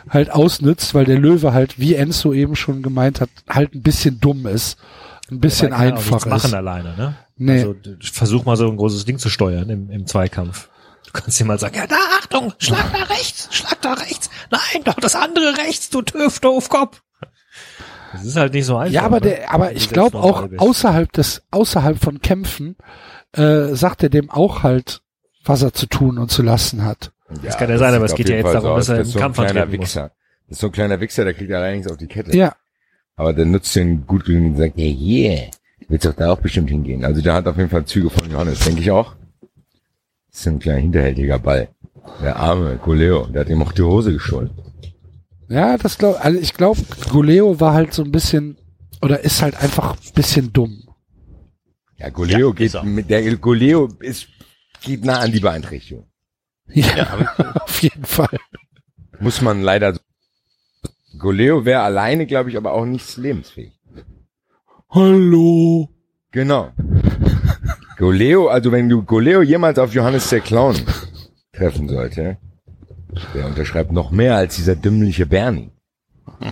halt 0.09 0.31
ausnützt, 0.31 0.95
weil 0.95 1.05
der 1.05 1.19
Löwe 1.19 1.53
halt, 1.53 1.79
wie 1.79 1.95
Enzo 1.95 2.33
eben 2.33 2.55
schon 2.57 2.83
gemeint 2.83 3.21
hat, 3.21 3.31
halt 3.49 3.75
ein 3.75 3.83
bisschen 3.83 4.21
dumm 4.21 4.47
ist, 4.47 4.79
ein 5.31 5.41
bisschen 5.41 5.71
Dabei 5.71 5.85
kann 5.85 5.89
er 5.89 5.95
auch 5.95 5.99
einfach 5.99 6.11
nichts 6.13 6.27
machen 6.27 6.47
ist. 6.49 6.55
alleine, 6.55 6.97
ne? 6.97 7.15
Nee. 7.37 7.59
Also 7.61 7.75
versuch 8.13 8.45
mal 8.45 8.57
so 8.57 8.69
ein 8.69 8.77
großes 8.77 9.05
Ding 9.05 9.19
zu 9.19 9.29
steuern 9.29 9.69
im, 9.71 9.91
im 9.91 10.07
Zweikampf. 10.07 10.69
Du 11.07 11.13
kannst 11.13 11.39
dir 11.41 11.45
mal 11.45 11.59
sagen, 11.59 11.77
ja, 11.77 11.87
da, 11.87 11.97
Achtung, 12.21 12.53
schlag 12.59 12.93
da 12.93 13.05
rechts, 13.15 13.49
schlag 13.51 13.81
da 13.83 13.95
rechts. 13.95 14.31
Nein, 14.51 14.85
doch 14.85 14.95
das 14.95 15.17
andere 15.17 15.57
rechts, 15.59 15.91
du 15.91 16.03
Töf, 16.03 16.41
Doofkopf. 16.41 17.03
Das 18.13 18.25
ist 18.25 18.37
halt 18.37 18.53
nicht 18.53 18.67
so 18.67 18.77
einfach. 18.77 18.93
Ja, 18.93 19.03
aber 19.03 19.21
der, 19.21 19.53
aber 19.53 19.73
ich 19.73 19.91
glaube 19.91 20.19
auch 20.19 20.49
außerhalb 20.57 21.13
des, 21.13 21.43
außerhalb 21.51 21.99
von 21.99 22.21
Kämpfen, 22.21 22.77
äh, 23.33 23.75
sagt 23.75 24.05
er 24.05 24.09
dem 24.09 24.31
auch 24.31 24.63
halt, 24.63 25.03
was 25.45 25.63
er 25.63 25.73
zu 25.73 25.87
tun 25.87 26.19
und 26.19 26.31
zu 26.31 26.43
lassen 26.43 26.85
hat. 26.85 27.13
Das 27.43 27.57
kann 27.57 27.71
ja 27.71 27.79
sein, 27.79 27.95
aber 27.95 28.05
es 28.05 28.15
geht 28.15 28.29
ja 28.29 28.37
jetzt 28.37 28.45
Fall 28.45 28.55
darum, 28.55 28.71
aus. 28.73 28.87
dass 28.87 28.89
er 28.91 28.97
Das 28.99 29.07
im 29.07 29.09
ist 29.09 29.13
so 29.13 29.19
ein 29.19 29.23
Kampf 29.23 29.37
kleiner 29.37 29.51
antreten 29.63 29.81
muss. 29.83 29.89
Wichser. 29.89 30.11
Das 30.49 30.57
ist 30.57 30.61
so 30.61 30.67
ein 30.67 30.73
kleiner 30.73 31.01
Wichser, 31.01 31.25
der 31.25 31.35
kriegt 31.35 31.53
allerdings 31.53 31.87
auf 31.89 31.97
die 31.97 32.07
Kette. 32.07 32.37
Ja, 32.37 32.55
Aber 33.17 33.33
der 33.33 33.45
nutzt 33.47 33.75
den 33.77 34.07
gut 34.07 34.25
genug 34.25 34.53
und 34.53 34.57
sagt, 34.59 34.77
yeah, 34.79 34.95
yeah, 34.95 35.51
willst 35.89 36.05
doch 36.07 36.15
da 36.15 36.31
auch 36.33 36.41
bestimmt 36.41 36.69
hingehen. 36.71 37.05
Also 37.05 37.21
der 37.23 37.35
hat 37.35 37.47
auf 37.47 37.57
jeden 37.57 37.71
Fall 37.71 37.85
Züge 37.87 38.11
von 38.11 38.31
Johannes, 38.31 38.61
denke 38.61 38.81
ich 38.81 38.91
auch. 38.91 39.15
Das 40.31 40.41
ist 40.41 40.47
ein 40.49 40.59
kleiner 40.59 40.81
hinterhältiger 40.81 41.39
Ball. 41.39 41.69
Der 42.23 42.37
arme 42.37 42.77
Goleo, 42.77 43.27
der 43.27 43.43
hat 43.43 43.49
ihm 43.49 43.63
auch 43.63 43.73
die 43.73 43.83
Hose 43.83 44.13
gestohlen. 44.13 44.51
ja, 45.49 45.79
das 45.79 45.97
glaub, 45.99 46.23
also 46.25 46.39
ich 46.39 46.53
glaube, 46.55 46.81
Goleo 47.11 47.59
war 47.61 47.73
halt 47.73 47.95
so 47.95 48.03
ein 48.03 48.13
bisschen, 48.13 48.57
oder 49.01 49.21
ist 49.21 49.41
halt 49.43 49.57
einfach 49.63 49.93
ein 49.95 50.13
bisschen 50.15 50.53
dumm. 50.53 50.83
Ja, 51.97 52.11
Goleo 52.11 52.49
Ja, 52.49 52.55
geht 52.55 52.75
er. 52.75 52.83
mit 52.85 53.09
der 53.09 53.37
Goleo 53.37 53.89
ist 54.01 54.27
geht 54.85 55.05
nah 55.05 55.21
an 55.21 55.33
die 55.33 55.41
Beeinträchtigung. 55.41 56.07
Ja, 56.69 57.37
auf 57.65 57.83
jeden 57.83 58.05
Fall. 58.05 58.39
Muss 59.21 59.41
man 59.41 59.63
leider. 59.63 59.99
Goleo 61.19 61.65
wäre 61.65 61.83
alleine, 61.83 62.27
glaube 62.27 62.51
ich, 62.51 62.57
aber 62.57 62.73
auch 62.73 62.85
nicht 62.85 63.17
lebensfähig. 63.17 63.73
Hallo. 64.91 65.89
Genau. 66.31 66.73
Goleo, 67.99 68.49
also 68.49 68.73
wenn 68.73 68.89
du 68.89 69.03
Goleo 69.05 69.43
jemals 69.43 69.79
auf 69.79 69.95
Johannes 69.95 70.29
der 70.29 70.41
Clown 70.41 70.77
treffen 71.53 71.89
sollte, 71.89 72.39
der 73.35 73.47
unterschreibt 73.47 73.93
noch 73.93 74.11
mehr 74.11 74.37
als 74.37 74.57
dieser 74.57 74.75
dümmliche 74.75 75.27
Bernie. 75.27 75.71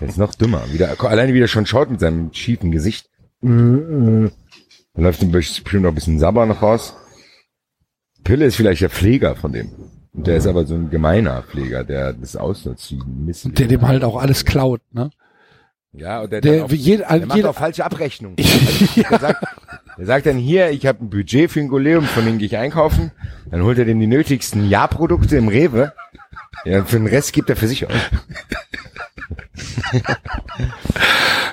Der 0.01 0.09
ist 0.09 0.19
noch 0.19 0.35
dümmer. 0.35 0.63
Wieder, 0.73 0.95
alleine 1.01 1.35
wie 1.35 1.41
der 1.41 1.49
schon 1.49 1.67
schaut 1.67 1.91
mit 1.91 2.01
seinem 2.01 2.33
schiefen 2.33 2.71
Gesicht. 2.71 3.11
Dann 3.41 4.31
läuft 4.95 5.23
ihm 5.23 5.33
bestimmt 5.33 5.83
noch 5.83 5.91
ein 5.91 5.95
bisschen 5.95 6.19
Sabber 6.21 6.47
noch 6.47 6.63
raus. 6.63 6.95
Pille 8.25 8.47
ist 8.47 8.57
vielleicht 8.57 8.83
der 8.83 8.91
Pfleger 8.91 9.37
von 9.37 9.53
dem. 9.53 9.71
Und 10.15 10.27
der 10.27 10.37
ist 10.37 10.47
aber 10.47 10.67
so 10.67 10.75
ein 10.75 10.91
gemeiner 10.91 11.43
Pfleger, 11.43 11.85
der 11.85 12.13
das 12.13 12.37
ausnutzt. 12.37 12.91
die 12.91 13.01
Mist- 13.07 13.49
Der 13.59 13.67
dem 13.67 13.87
halt 13.87 14.05
auch 14.05 14.21
alles 14.21 14.45
klaut, 14.45 14.81
ne? 14.93 15.11
Ja, 15.95 16.23
und 16.23 16.33
der, 16.33 16.41
Der, 16.41 16.65
auch, 16.65 16.71
wie 16.71 16.77
jeder, 16.77 17.07
der 17.07 17.27
macht 17.27 17.37
jeder, 17.37 17.51
auch 17.51 17.55
falsche 17.55 17.85
Abrechnungen. 17.85 18.37
Also, 18.39 19.03
der, 19.11 19.19
sagt, 19.19 19.45
der 19.99 20.07
sagt 20.07 20.25
dann 20.27 20.39
hier, 20.39 20.71
ich 20.71 20.87
habe 20.87 21.05
ein 21.05 21.11
Budget 21.11 21.51
für 21.51 21.61
ein 21.61 21.69
Goleum, 21.69 22.05
von 22.05 22.25
dem 22.25 22.39
gehe 22.39 22.47
ich 22.47 22.57
einkaufen. 22.57 23.13
Dann 23.51 23.63
holt 23.63 23.77
er 23.79 23.85
dem 23.85 24.01
die 24.01 24.07
nötigsten 24.07 24.69
Ja-Produkte 24.71 25.37
im 25.37 25.49
Rewe. 25.49 25.93
Ja, 26.65 26.83
für 26.85 26.97
den 26.99 27.07
Rest 27.09 27.33
gibt 27.35 27.51
er 27.51 27.57
für 27.57 27.67
sich 27.69 27.87
aus. 27.87 27.93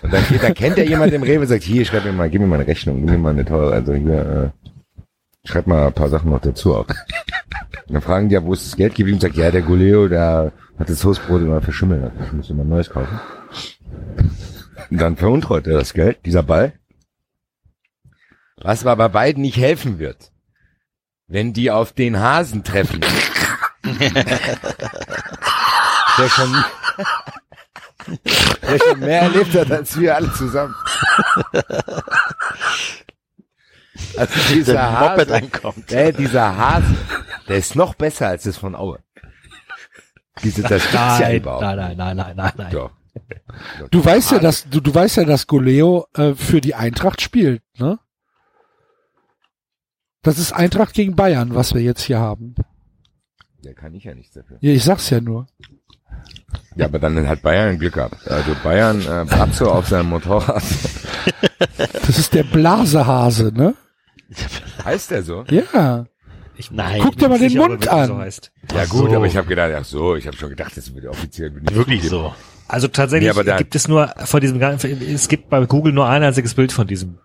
und 0.03 0.13
dann, 0.13 0.23
geht, 0.29 0.43
dann 0.43 0.53
kennt 0.53 0.77
er 0.77 0.85
jemand 0.85 1.11
im 1.13 1.23
Rewe, 1.23 1.45
sagt, 1.47 1.63
hier, 1.63 1.83
schreib 1.85 2.05
mir 2.05 2.11
mal, 2.13 2.29
gib 2.29 2.39
mir 2.41 2.47
mal 2.47 2.55
eine 2.59 2.67
Rechnung, 2.67 3.01
gib 3.01 3.09
mir 3.11 3.17
mal 3.17 3.31
eine 3.31 3.43
teure, 3.45 3.73
also 3.73 3.93
hier, 3.93 4.51
äh, 4.53 4.58
schreib 5.45 5.67
mal 5.67 5.87
ein 5.87 5.93
paar 5.93 6.09
Sachen 6.09 6.31
noch 6.31 6.41
dazu 6.41 6.75
auf. 6.75 6.87
Und 6.87 6.95
dann 7.93 8.01
fragen 8.01 8.29
die 8.29 8.35
ja, 8.35 8.43
wo 8.43 8.53
ist 8.53 8.65
das 8.65 8.75
Geld 8.75 8.95
geblieben? 8.95 9.19
Sagt, 9.19 9.35
ja, 9.35 9.51
der 9.51 9.61
Goleo, 9.61 10.07
der 10.07 10.51
hat 10.77 10.89
das 10.89 10.99
Toastbrot 10.99 11.41
immer 11.41 11.61
verschimmelt. 11.61 12.11
Ich 12.25 12.31
muss 12.31 12.49
immer 12.49 12.63
neues 12.63 12.89
kaufen. 12.89 13.19
Und 14.89 14.99
dann 14.99 15.17
veruntreut 15.17 15.67
er 15.67 15.77
das 15.77 15.93
Geld, 15.93 16.25
dieser 16.25 16.43
Ball. 16.43 16.73
Was 18.57 18.85
aber 18.85 18.95
bei 18.95 19.07
beiden 19.07 19.41
nicht 19.41 19.57
helfen 19.57 19.99
wird. 19.99 20.31
Wenn 21.27 21.53
die 21.53 21.71
auf 21.71 21.93
den 21.93 22.19
Hasen 22.19 22.63
treffen. 22.63 22.99
der 23.83 26.29
schon, 26.29 26.63
der 28.63 28.79
schon 28.79 28.99
mehr 28.99 29.21
erlebt 29.21 29.55
hat 29.55 29.71
als 29.71 29.97
wir 29.97 30.15
alle 30.15 30.33
zusammen. 30.33 30.75
Also 34.17 34.33
dieser 34.53 34.91
Hase, 34.99 35.33
ankommt. 35.35 35.91
ey, 35.91 36.13
dieser 36.13 36.57
Hase, 36.57 36.95
der 37.47 37.57
ist 37.57 37.75
noch 37.75 37.95
besser 37.95 38.27
als 38.27 38.43
das 38.43 38.57
von 38.57 38.75
Aue. 38.75 38.99
Diese, 40.43 40.61
das 40.61 40.81
gibt's 40.83 40.93
ja 40.93 41.19
Nein, 41.19 41.37
überhaupt. 41.37 41.61
nein, 41.61 41.77
nein, 41.77 41.97
nein, 41.97 42.15
nein, 42.17 42.33
nein, 42.35 42.51
nein. 42.57 42.71
Doch. 42.71 42.91
du 43.91 44.03
weißt 44.05 44.31
ja, 44.31 44.39
dass, 44.39 44.69
du, 44.69 44.79
du 44.79 44.93
weißt 44.93 45.17
ja, 45.17 45.25
dass 45.25 45.47
Goleo 45.47 46.07
äh, 46.15 46.33
für 46.33 46.61
die 46.61 46.75
Eintracht 46.75 47.21
spielt, 47.21 47.61
ne? 47.77 47.99
Das 50.21 50.37
ist 50.37 50.51
Eintracht 50.51 50.93
gegen 50.93 51.15
Bayern, 51.15 51.55
was 51.55 51.73
wir 51.73 51.81
jetzt 51.81 52.01
hier 52.01 52.19
haben. 52.19 52.55
Der 53.63 53.73
kann 53.73 53.93
ich 53.95 54.03
ja 54.03 54.13
nichts 54.13 54.33
dafür. 54.33 54.57
Ja, 54.61 54.71
ich 54.71 54.83
sag's 54.83 55.09
ja 55.09 55.21
nur. 55.21 55.47
Ja, 56.75 56.85
aber 56.85 56.99
dann 56.99 57.27
hat 57.27 57.41
Bayern 57.41 57.79
Glück 57.79 57.93
gehabt. 57.93 58.27
Also 58.27 58.53
Bayern, 58.63 59.01
äh, 59.01 59.25
Brazzo 59.25 59.71
auf 59.71 59.87
seinem 59.87 60.09
Motorrad. 60.09 60.63
Das 61.77 62.17
ist 62.17 62.33
der 62.33 62.43
Blasehase, 62.43 63.51
ne? 63.53 63.75
heißt 64.85 65.11
der 65.11 65.23
so? 65.23 65.43
Ja. 65.49 66.05
Ich, 66.55 66.71
Nein, 66.71 66.99
Guck 67.01 67.17
dir 67.17 67.29
mal 67.29 67.39
den 67.39 67.49
sicher, 67.49 67.63
er 67.63 67.69
Mund 67.69 67.87
an. 67.87 68.07
So 68.07 68.17
heißt. 68.17 68.51
Ja 68.75 68.85
gut, 68.85 69.09
so. 69.09 69.15
aber 69.15 69.25
ich 69.27 69.37
habe 69.37 69.47
gedacht, 69.47 69.71
ach 69.77 69.85
so, 69.85 70.15
ich 70.15 70.27
habe 70.27 70.35
schon 70.35 70.49
gedacht, 70.49 70.75
das 70.75 70.93
wird 70.93 71.05
offiziell 71.05 71.51
nicht 71.51 71.73
Wirklich 71.73 72.01
zugeben. 72.03 72.23
so. 72.23 72.35
Also 72.67 72.87
tatsächlich 72.89 73.33
Nee, 73.33 73.57
gibt 73.57 73.75
es 73.75 73.87
nur 73.87 74.07
von 74.25 74.41
diesem 74.41 74.59
ganzen, 74.59 75.01
es 75.01 75.27
gibt 75.29 75.49
bei 75.49 75.65
Google 75.65 75.93
nur 75.93 76.07
ein 76.07 76.21
einziges 76.21 76.53
Bild 76.53 76.71
von 76.71 76.85
diesem 76.85 77.17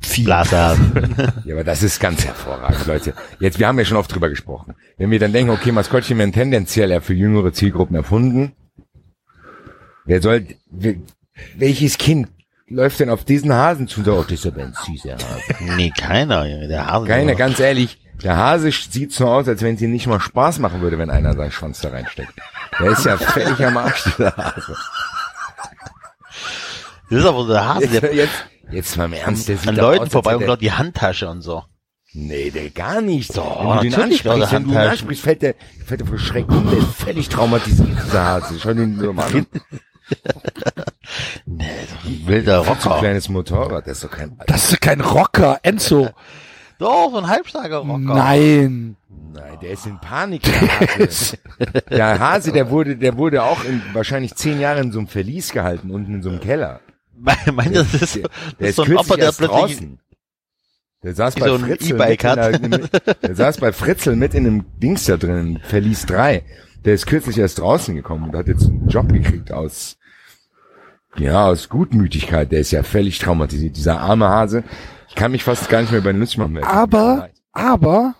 Vieh. 0.00 0.24
Blasen. 0.24 1.14
Ja, 1.44 1.54
aber 1.54 1.64
das 1.64 1.82
ist 1.82 2.00
ganz 2.00 2.24
hervorragend, 2.24 2.86
Leute. 2.86 3.14
Jetzt, 3.40 3.58
wir 3.58 3.68
haben 3.68 3.78
ja 3.78 3.84
schon 3.84 3.96
oft 3.96 4.12
drüber 4.12 4.28
gesprochen. 4.28 4.74
Wenn 4.96 5.10
wir 5.10 5.18
dann 5.18 5.32
denken, 5.32 5.50
okay, 5.50 5.70
Maskottchen 5.72 6.18
werden 6.18 6.32
tendenziell 6.32 6.90
eher 6.90 7.02
für 7.02 7.14
jüngere 7.14 7.52
Zielgruppen 7.52 7.94
erfunden. 7.96 8.52
Wer 10.04 10.22
soll, 10.22 10.46
wer, 10.70 10.94
welches 11.56 11.98
Kind 11.98 12.28
läuft 12.70 13.00
denn 13.00 13.10
auf 13.10 13.24
diesen 13.24 13.52
Hasen 13.52 13.88
zu? 13.88 14.00
und 14.00 14.06
sagt, 14.06 14.18
Oh, 14.18 14.22
das 14.22 14.32
ist 14.32 14.46
aber 14.46 14.62
ein 14.62 14.74
süßer 14.86 15.14
Hase. 15.14 15.74
nee, 15.76 15.90
keiner. 15.96 16.44
Der 16.68 16.86
Hase. 16.86 17.06
Keiner, 17.06 17.34
ganz 17.34 17.58
ehrlich, 17.60 17.98
der 18.22 18.36
Hase 18.36 18.70
sieht 18.70 19.12
so 19.12 19.26
aus, 19.28 19.48
als 19.48 19.62
wenn 19.62 19.76
es 19.76 19.80
ihm 19.80 19.92
nicht 19.92 20.06
mal 20.06 20.20
Spaß 20.20 20.58
machen 20.58 20.80
würde, 20.80 20.98
wenn 20.98 21.10
einer 21.10 21.34
seinen 21.34 21.52
Schwanz 21.52 21.80
da 21.80 21.90
reinsteckt. 21.90 22.32
Der 22.80 22.90
ist 22.90 23.04
ja 23.04 23.16
völlig 23.16 23.64
am 23.64 23.76
Arsch, 23.76 24.04
dieser 24.04 24.36
Hase. 24.36 24.76
Das 27.10 27.20
ist 27.20 27.26
aber 27.26 27.46
der 27.46 27.66
Hase, 27.74 27.86
Jetzt, 27.86 28.02
der 28.02 28.14
jetzt, 28.14 28.44
jetzt 28.70 28.96
mal 28.96 29.06
im 29.06 29.12
Ernst, 29.14 29.48
der 29.48 29.56
sieht 29.56 29.68
an 29.68 29.76
Leuten 29.76 30.04
aus, 30.04 30.12
vorbei 30.12 30.36
und 30.36 30.44
glaubt 30.44 30.62
die 30.62 30.72
Handtasche 30.72 31.28
und 31.28 31.42
so. 31.42 31.64
Nee, 32.12 32.50
der 32.50 32.70
gar 32.70 33.00
nicht. 33.00 33.32
So, 33.32 33.42
wenn 33.42 33.76
du 33.76 33.82
den 33.82 33.94
ansprichst, 33.94 34.52
wenn 34.52 34.64
du 34.64 34.70
ihn 34.70 34.76
ansprichst, 34.76 35.22
fällt 35.24 35.42
der, 35.42 35.54
fällt 35.86 36.00
der 36.00 36.06
vor 36.06 36.18
Schreck 36.18 36.48
um, 36.48 36.68
der 36.70 36.78
ist 36.78 36.94
völlig 36.96 37.28
traumatisiert, 37.28 37.88
dieser 38.06 38.24
Hase. 38.24 38.58
Schau 38.60 38.74
den 38.74 38.98
so 38.98 39.12
mal 39.12 39.26
an. 39.32 39.46
Nee, 41.46 41.64
so 41.88 42.08
ein 42.08 42.26
wilder 42.26 42.64
So 42.64 42.70
ein 42.70 42.76
Rocker. 42.76 42.98
kleines 42.98 43.28
Motorrad, 43.28 43.86
das 43.86 43.98
ist 43.98 44.04
doch 44.04 44.10
kein, 44.10 44.38
Das 44.46 44.72
ist 44.72 44.80
kein 44.80 45.00
Rocker, 45.00 45.58
Enzo. 45.62 46.10
Doch, 46.78 47.10
so 47.10 47.18
ein 47.18 47.26
halbstarker 47.26 47.78
Rocker. 47.78 47.98
Nein. 47.98 48.96
nein, 49.32 49.58
der 49.60 49.70
ist 49.70 49.86
in 49.86 49.98
Panik, 49.98 50.42
der 50.42 50.80
Hase. 50.80 51.38
der 51.90 52.20
Hase, 52.20 52.52
der 52.52 52.70
wurde, 52.70 52.96
der 52.96 53.16
wurde 53.16 53.42
auch 53.42 53.64
in, 53.64 53.82
wahrscheinlich 53.94 54.34
zehn 54.36 54.60
Jahre 54.60 54.80
in 54.80 54.92
so 54.92 55.00
einem 55.00 55.08
Verlies 55.08 55.50
gehalten, 55.50 55.90
unten 55.90 56.14
in 56.14 56.22
so 56.22 56.28
einem 56.28 56.38
Keller. 56.40 56.80
Meint 57.16 57.72
ihr, 57.72 57.82
das 57.82 57.94
ist, 57.94 58.14
Der, 58.14 58.22
der 58.60 58.68
ist 58.68 58.68
ist 58.68 58.76
so 58.76 58.82
ein 58.82 58.88
kürzlich 58.88 59.06
Opa, 59.10 59.16
der 59.16 59.24
erst 59.24 59.38
plötzlich 59.38 59.60
draußen. 59.60 60.00
Der 61.02 61.14
saß 61.14 61.34
bei 61.36 61.48
so 61.48 61.58
Fritzel 61.58 61.94
E-Bike 61.94 62.24
mit 62.24 62.62
in 62.62 62.70
mit, 62.70 63.22
der 63.22 63.34
saß 63.34 63.58
bei 63.58 63.72
Fritzel 63.72 64.16
mit 64.16 64.34
in 64.34 64.46
einem 64.46 64.64
Dings 64.78 65.04
da 65.06 65.16
drin, 65.16 65.60
Verlies 65.64 66.06
3. 66.06 66.44
Der 66.84 66.94
ist 66.94 67.06
kürzlich 67.06 67.38
erst 67.38 67.58
draußen 67.58 67.94
gekommen 67.96 68.28
und 68.30 68.36
hat 68.36 68.46
jetzt 68.46 68.66
einen 68.66 68.88
Job 68.88 69.12
gekriegt 69.12 69.52
aus, 69.52 69.97
ja, 71.16 71.46
aus 71.46 71.68
Gutmütigkeit. 71.68 72.52
Der 72.52 72.60
ist 72.60 72.70
ja 72.70 72.82
völlig 72.82 73.18
traumatisiert. 73.18 73.76
Dieser 73.76 74.00
arme 74.00 74.28
Hase. 74.28 74.64
Ich 75.08 75.14
kann 75.14 75.32
mich 75.32 75.44
fast 75.44 75.68
gar 75.68 75.80
nicht 75.80 75.90
mehr 75.90 76.00
über 76.00 76.12
den 76.12 76.20
lustig 76.20 76.38
machen. 76.38 76.58
Aber, 76.62 77.30
aber, 77.52 78.14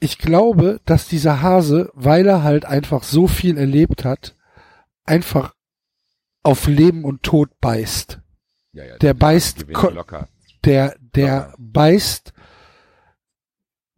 ich 0.00 0.18
glaube, 0.18 0.80
dass 0.84 1.08
dieser 1.08 1.42
Hase, 1.42 1.90
weil 1.94 2.26
er 2.26 2.42
halt 2.42 2.64
einfach 2.64 3.04
so 3.04 3.28
viel 3.28 3.56
erlebt 3.56 4.04
hat, 4.04 4.36
einfach 5.04 5.54
auf 6.42 6.66
Leben 6.66 7.04
und 7.04 7.22
Tod 7.22 7.50
beißt. 7.60 8.20
Ja, 8.72 8.84
ja, 8.84 8.96
der 8.98 9.14
beißt 9.14 9.66
locker. 9.68 10.28
Der, 10.64 10.96
der 11.14 11.54
beißt 11.58 12.32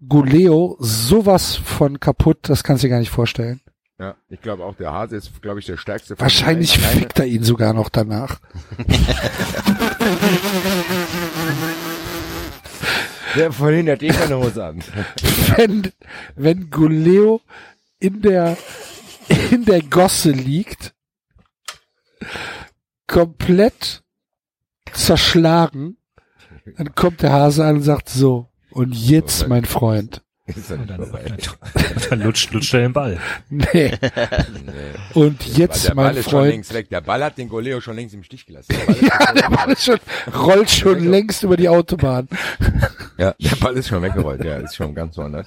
Guleo 0.06 0.76
sowas 0.80 1.56
von 1.56 2.00
kaputt, 2.00 2.38
das 2.42 2.64
kannst 2.64 2.82
du 2.82 2.88
dir 2.88 2.92
gar 2.92 2.98
nicht 2.98 3.10
vorstellen. 3.10 3.60
Ja, 3.98 4.16
ich 4.28 4.40
glaube 4.40 4.64
auch, 4.64 4.74
der 4.74 4.92
Hase 4.92 5.16
ist, 5.16 5.40
glaube 5.40 5.60
ich, 5.60 5.66
der 5.66 5.76
stärkste. 5.76 6.18
Wahrscheinlich 6.18 6.78
fickt 6.78 7.18
er 7.20 7.26
ihn 7.26 7.44
sogar 7.44 7.72
noch 7.72 7.88
danach. 7.88 8.40
Der 13.36 13.52
vorhin 13.52 13.88
hat 13.90 14.02
eh 14.02 14.08
keine 14.08 14.38
Hose 14.38 14.64
an. 14.64 14.82
wenn, 15.56 15.92
wenn 16.36 16.70
Guleo 16.70 17.40
in 17.98 18.22
der, 18.22 18.56
in 19.50 19.64
der 19.64 19.82
Gosse 19.82 20.30
liegt, 20.30 20.94
komplett 23.06 24.02
zerschlagen, 24.92 25.96
Dann 26.76 26.94
kommt 26.94 27.22
der 27.22 27.32
Hase 27.32 27.64
an 27.64 27.76
und 27.76 27.82
sagt 27.82 28.08
so, 28.08 28.48
und 28.70 28.94
jetzt, 28.94 29.48
mein 29.48 29.64
Freund. 29.64 30.22
Ist 30.46 30.70
dann 30.70 30.86
dann, 30.86 31.10
dann 32.10 32.20
lutscht, 32.20 32.52
lutscht 32.52 32.74
er 32.74 32.80
den 32.80 32.92
Ball. 32.92 33.18
Nee. 33.48 33.64
Nee. 33.72 33.92
Und 35.14 35.40
Weil 35.46 35.58
jetzt, 35.58 35.88
der 35.88 35.94
Ball 35.94 36.06
mein 36.08 36.16
ist 36.16 36.24
schon 36.24 36.32
Freund. 36.40 36.50
längst 36.50 36.74
weg. 36.74 36.90
Der 36.90 37.00
Ball 37.00 37.24
hat 37.24 37.38
den 37.38 37.48
Goleo 37.48 37.80
schon 37.80 37.96
längst 37.96 38.14
im 38.14 38.22
Stich 38.22 38.44
gelassen. 38.44 38.74
Der 38.76 38.84
Ball 38.84 38.94
ist 38.94 39.02
Ja, 39.08 39.32
der 39.32 39.48
Ball 39.48 39.72
ist 39.72 39.84
schon, 39.84 39.98
rollt 40.34 40.70
schon 40.70 41.04
längst 41.10 41.42
über 41.44 41.56
die 41.56 41.68
Autobahn. 41.68 42.28
Ja, 43.16 43.32
der 43.38 43.54
Ball 43.56 43.76
ist 43.76 43.86
schon 43.86 44.02
weggerollt, 44.02 44.42
ja, 44.44 44.56
ist 44.56 44.74
schon 44.74 44.92
ganz 44.92 45.16
woanders. 45.16 45.46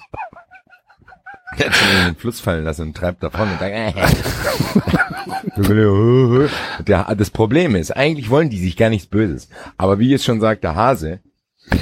Der 1.60 1.66
hat 1.68 1.76
schon 1.76 1.90
in 2.00 2.06
den 2.06 2.16
Fluss 2.16 2.40
fallen 2.40 2.64
lassen 2.64 2.84
und 2.84 2.96
treibt 2.96 3.22
davon 3.22 3.50
und 3.52 3.60
sagt, 3.60 3.74
äh. 5.58 6.84
der, 6.84 7.14
das 7.16 7.30
Problem 7.30 7.76
ist, 7.76 7.92
eigentlich 7.92 8.30
wollen 8.30 8.50
die 8.50 8.58
sich 8.60 8.78
gar 8.78 8.90
nichts 8.90 9.08
Böses. 9.08 9.50
Aber 9.78 10.00
wie 10.00 10.10
jetzt 10.10 10.24
schon 10.24 10.40
sagt, 10.40 10.64
der 10.64 10.76
Hase, 10.76 11.20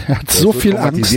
Er 0.07 0.19
hat 0.19 0.31
so 0.31 0.51
ist 0.51 0.61
viel 0.61 0.75
Angst. 0.75 1.13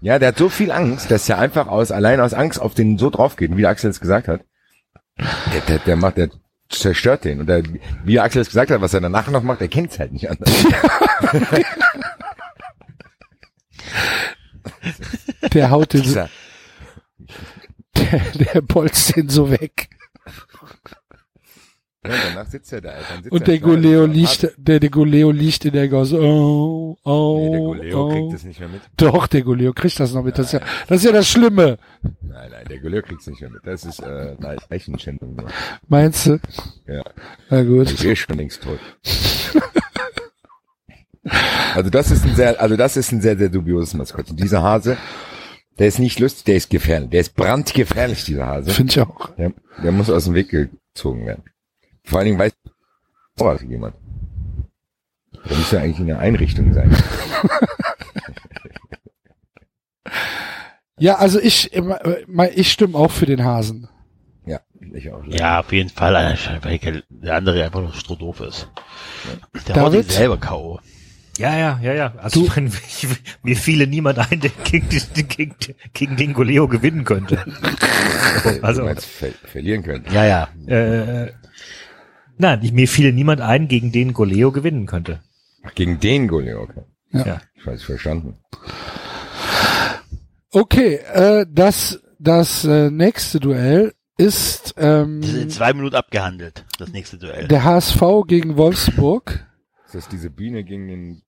Ja, 0.00 0.18
der 0.18 0.28
hat 0.28 0.38
so 0.38 0.48
viel 0.48 0.70
Angst, 0.70 1.10
dass 1.10 1.28
er 1.28 1.38
einfach 1.38 1.66
aus, 1.66 1.90
allein 1.90 2.20
aus 2.20 2.34
Angst 2.34 2.60
auf 2.60 2.74
den 2.74 2.98
so 2.98 3.10
drauf 3.10 3.36
geht, 3.36 3.56
wie 3.56 3.62
der 3.62 3.70
Axel 3.70 3.90
es 3.90 4.00
gesagt 4.00 4.28
hat. 4.28 4.42
Der, 5.18 5.60
der, 5.66 5.78
der 5.80 5.96
macht, 5.96 6.16
der 6.16 6.30
zerstört 6.68 7.24
den. 7.24 7.40
Und 7.40 7.46
der, 7.48 7.64
wie 8.04 8.12
der 8.14 8.22
Axel 8.22 8.42
es 8.42 8.48
gesagt 8.48 8.70
hat, 8.70 8.80
was 8.80 8.94
er 8.94 9.00
danach 9.00 9.28
noch 9.28 9.42
macht, 9.42 9.60
er 9.60 9.68
kennt 9.68 9.90
es 9.92 9.98
halt 9.98 10.12
nicht 10.12 10.30
anders. 10.30 10.52
Der 15.52 15.70
haut 15.70 15.92
den, 15.92 16.04
so, 16.04 16.14
der, 17.96 18.20
der 18.34 18.60
bolzt 18.60 19.16
den 19.16 19.28
so 19.28 19.50
weg. 19.50 19.88
Ja, 22.06 22.12
danach 22.28 22.46
sitzt 22.48 22.72
er 22.72 22.80
da. 22.80 22.92
Dann 22.92 23.22
sitzt 23.24 23.32
Und 23.32 23.40
er 23.40 23.46
der 23.46 23.58
Goleo 23.58 24.06
liegt, 24.06 24.48
der, 24.56 24.78
der 24.78 24.88
Goleo 24.88 25.32
liegt 25.32 25.64
in 25.64 25.72
der 25.72 25.88
Gasse. 25.88 26.20
Oh, 26.20 26.96
oh, 27.02 27.38
Nee, 27.38 27.50
der 27.50 27.60
Goleo 27.60 28.06
oh. 28.06 28.08
kriegt 28.10 28.34
es 28.34 28.44
nicht 28.44 28.60
mehr 28.60 28.68
mit. 28.68 28.82
Doch, 28.96 29.26
der 29.26 29.42
Goleo 29.42 29.72
kriegt 29.72 29.98
das 29.98 30.14
noch 30.14 30.22
mit. 30.22 30.38
Das 30.38 30.46
ist 30.46 30.52
ja, 30.52 30.60
das 30.86 30.98
ist 30.98 31.04
ja 31.04 31.12
das 31.12 31.28
Schlimme. 31.28 31.78
Nein, 32.02 32.50
nein, 32.50 32.66
der 32.70 32.78
Goleo 32.78 33.02
kriegt 33.02 33.20
es 33.20 33.26
nicht 33.26 33.40
mehr 33.40 33.50
mit. 33.50 33.66
Das 33.66 33.84
ist 33.84 33.98
äh, 33.98 34.36
Leichenschändung. 34.70 35.34
nur. 35.34 35.48
Meinst 35.88 36.26
du? 36.26 36.38
Ja, 36.86 37.02
Na 37.50 37.64
gut. 37.64 37.90
ich 37.90 38.00
bin 38.00 38.14
schon 38.14 38.36
längst 38.36 38.62
tot. 38.62 38.78
also 41.74 41.90
das 41.90 42.12
ist 42.12 42.24
ein 42.24 42.36
sehr, 42.36 42.60
also 42.60 42.76
das 42.76 42.96
ist 42.96 43.10
ein 43.10 43.20
sehr, 43.20 43.36
sehr 43.36 43.48
dubioses 43.48 43.94
Maskottchen. 43.94 44.36
Dieser 44.36 44.62
Hase, 44.62 44.96
der 45.80 45.88
ist 45.88 45.98
nicht 45.98 46.20
lustig, 46.20 46.44
der 46.44 46.56
ist 46.56 46.70
gefährlich. 46.70 47.10
Der 47.10 47.20
ist 47.22 47.34
brandgefährlich, 47.34 48.24
dieser 48.24 48.46
Hase. 48.46 48.70
Finde 48.70 48.92
ich 48.92 49.00
auch. 49.00 49.34
Der, 49.34 49.52
der 49.82 49.90
muss 49.90 50.08
aus 50.10 50.26
dem 50.26 50.34
Weg 50.34 50.48
gezogen 50.50 51.26
werden. 51.26 51.42
Vor 52.08 52.18
allen 52.20 52.26
Dingen 52.26 52.38
weiß 52.38 52.52
oh, 53.40 53.44
was 53.44 53.62
jemand. 53.62 53.94
Der 55.48 55.56
muss 55.56 55.70
ja 55.70 55.80
eigentlich 55.80 56.00
in 56.00 56.06
der 56.06 56.18
Einrichtung 56.18 56.72
sein. 56.72 56.94
Ja, 60.98 61.16
also 61.16 61.38
ich, 61.38 61.70
ich 62.54 62.72
stimme 62.72 62.96
auch 62.98 63.10
für 63.10 63.26
den 63.26 63.44
Hasen. 63.44 63.88
Ja, 64.46 64.60
ich 64.94 65.12
auch. 65.12 65.22
Ja, 65.26 65.60
auf 65.60 65.70
jeden 65.72 65.90
Fall, 65.90 66.14
weil 66.62 67.02
der 67.10 67.36
andere 67.36 67.62
einfach 67.64 67.80
nur 67.80 67.92
strohdoof 67.92 68.40
ist. 68.40 68.68
Der 69.68 69.76
haut 69.76 69.92
David? 69.92 70.04
sich 70.06 70.14
selber 70.16 70.38
K.O. 70.38 70.80
Ja, 71.36 71.56
ja, 71.56 71.78
ja, 71.80 71.92
ja. 71.94 72.14
Also 72.16 72.42
ich 72.44 72.56
meine, 72.56 72.68
ich, 72.68 73.06
mir 73.44 73.54
fiele 73.56 73.86
niemand 73.86 74.18
ein, 74.18 74.40
der 74.40 74.50
gegen, 74.64 74.88
den- 74.88 75.28
gegen, 75.28 75.54
gegen 75.92 76.16
den 76.16 76.32
Goleo 76.32 76.66
gewinnen 76.66 77.04
könnte. 77.04 77.44
Also, 78.42 78.60
Also, 78.62 78.80
du 78.80 78.86
meinst, 78.86 79.04
ver 79.06 79.30
verlieren 79.44 79.82
können. 79.84 80.04
Ja, 80.10 80.24
ja. 80.24 80.48
äh, 80.66 81.30
nein, 82.38 82.60
ich, 82.62 82.72
mir 82.72 82.88
fiele 82.88 83.12
niemand 83.12 83.40
ein, 83.40 83.68
gegen 83.68 83.92
den 83.92 84.12
Goleo 84.12 84.52
gewinnen 84.52 84.86
könnte. 84.86 85.20
Ach, 85.62 85.74
gegen 85.74 86.00
den 86.00 86.28
Goleo, 86.28 86.62
okay. 86.62 86.82
Ja. 87.10 87.26
Ja. 87.26 87.40
Ich 87.54 87.66
weiß, 87.66 87.82
verstanden. 87.82 88.36
Okay, 90.52 90.94
äh, 91.12 91.46
das, 91.48 92.00
das 92.18 92.64
äh, 92.64 92.90
nächste 92.90 93.40
Duell 93.40 93.94
ist 94.16 94.74
ähm, 94.78 95.20
Das 95.20 95.30
ist 95.30 95.42
in 95.42 95.50
zwei 95.50 95.72
Minuten 95.72 95.94
abgehandelt, 95.94 96.64
das 96.78 96.90
nächste 96.90 97.18
Duell. 97.18 97.46
der 97.48 97.64
HSV 97.64 98.02
gegen 98.26 98.56
Wolfsburg. 98.56 99.46
Ist 99.86 99.94
das 99.94 100.08
diese 100.08 100.30
Biene 100.30 100.64
gegen 100.64 100.88
den? 100.88 101.22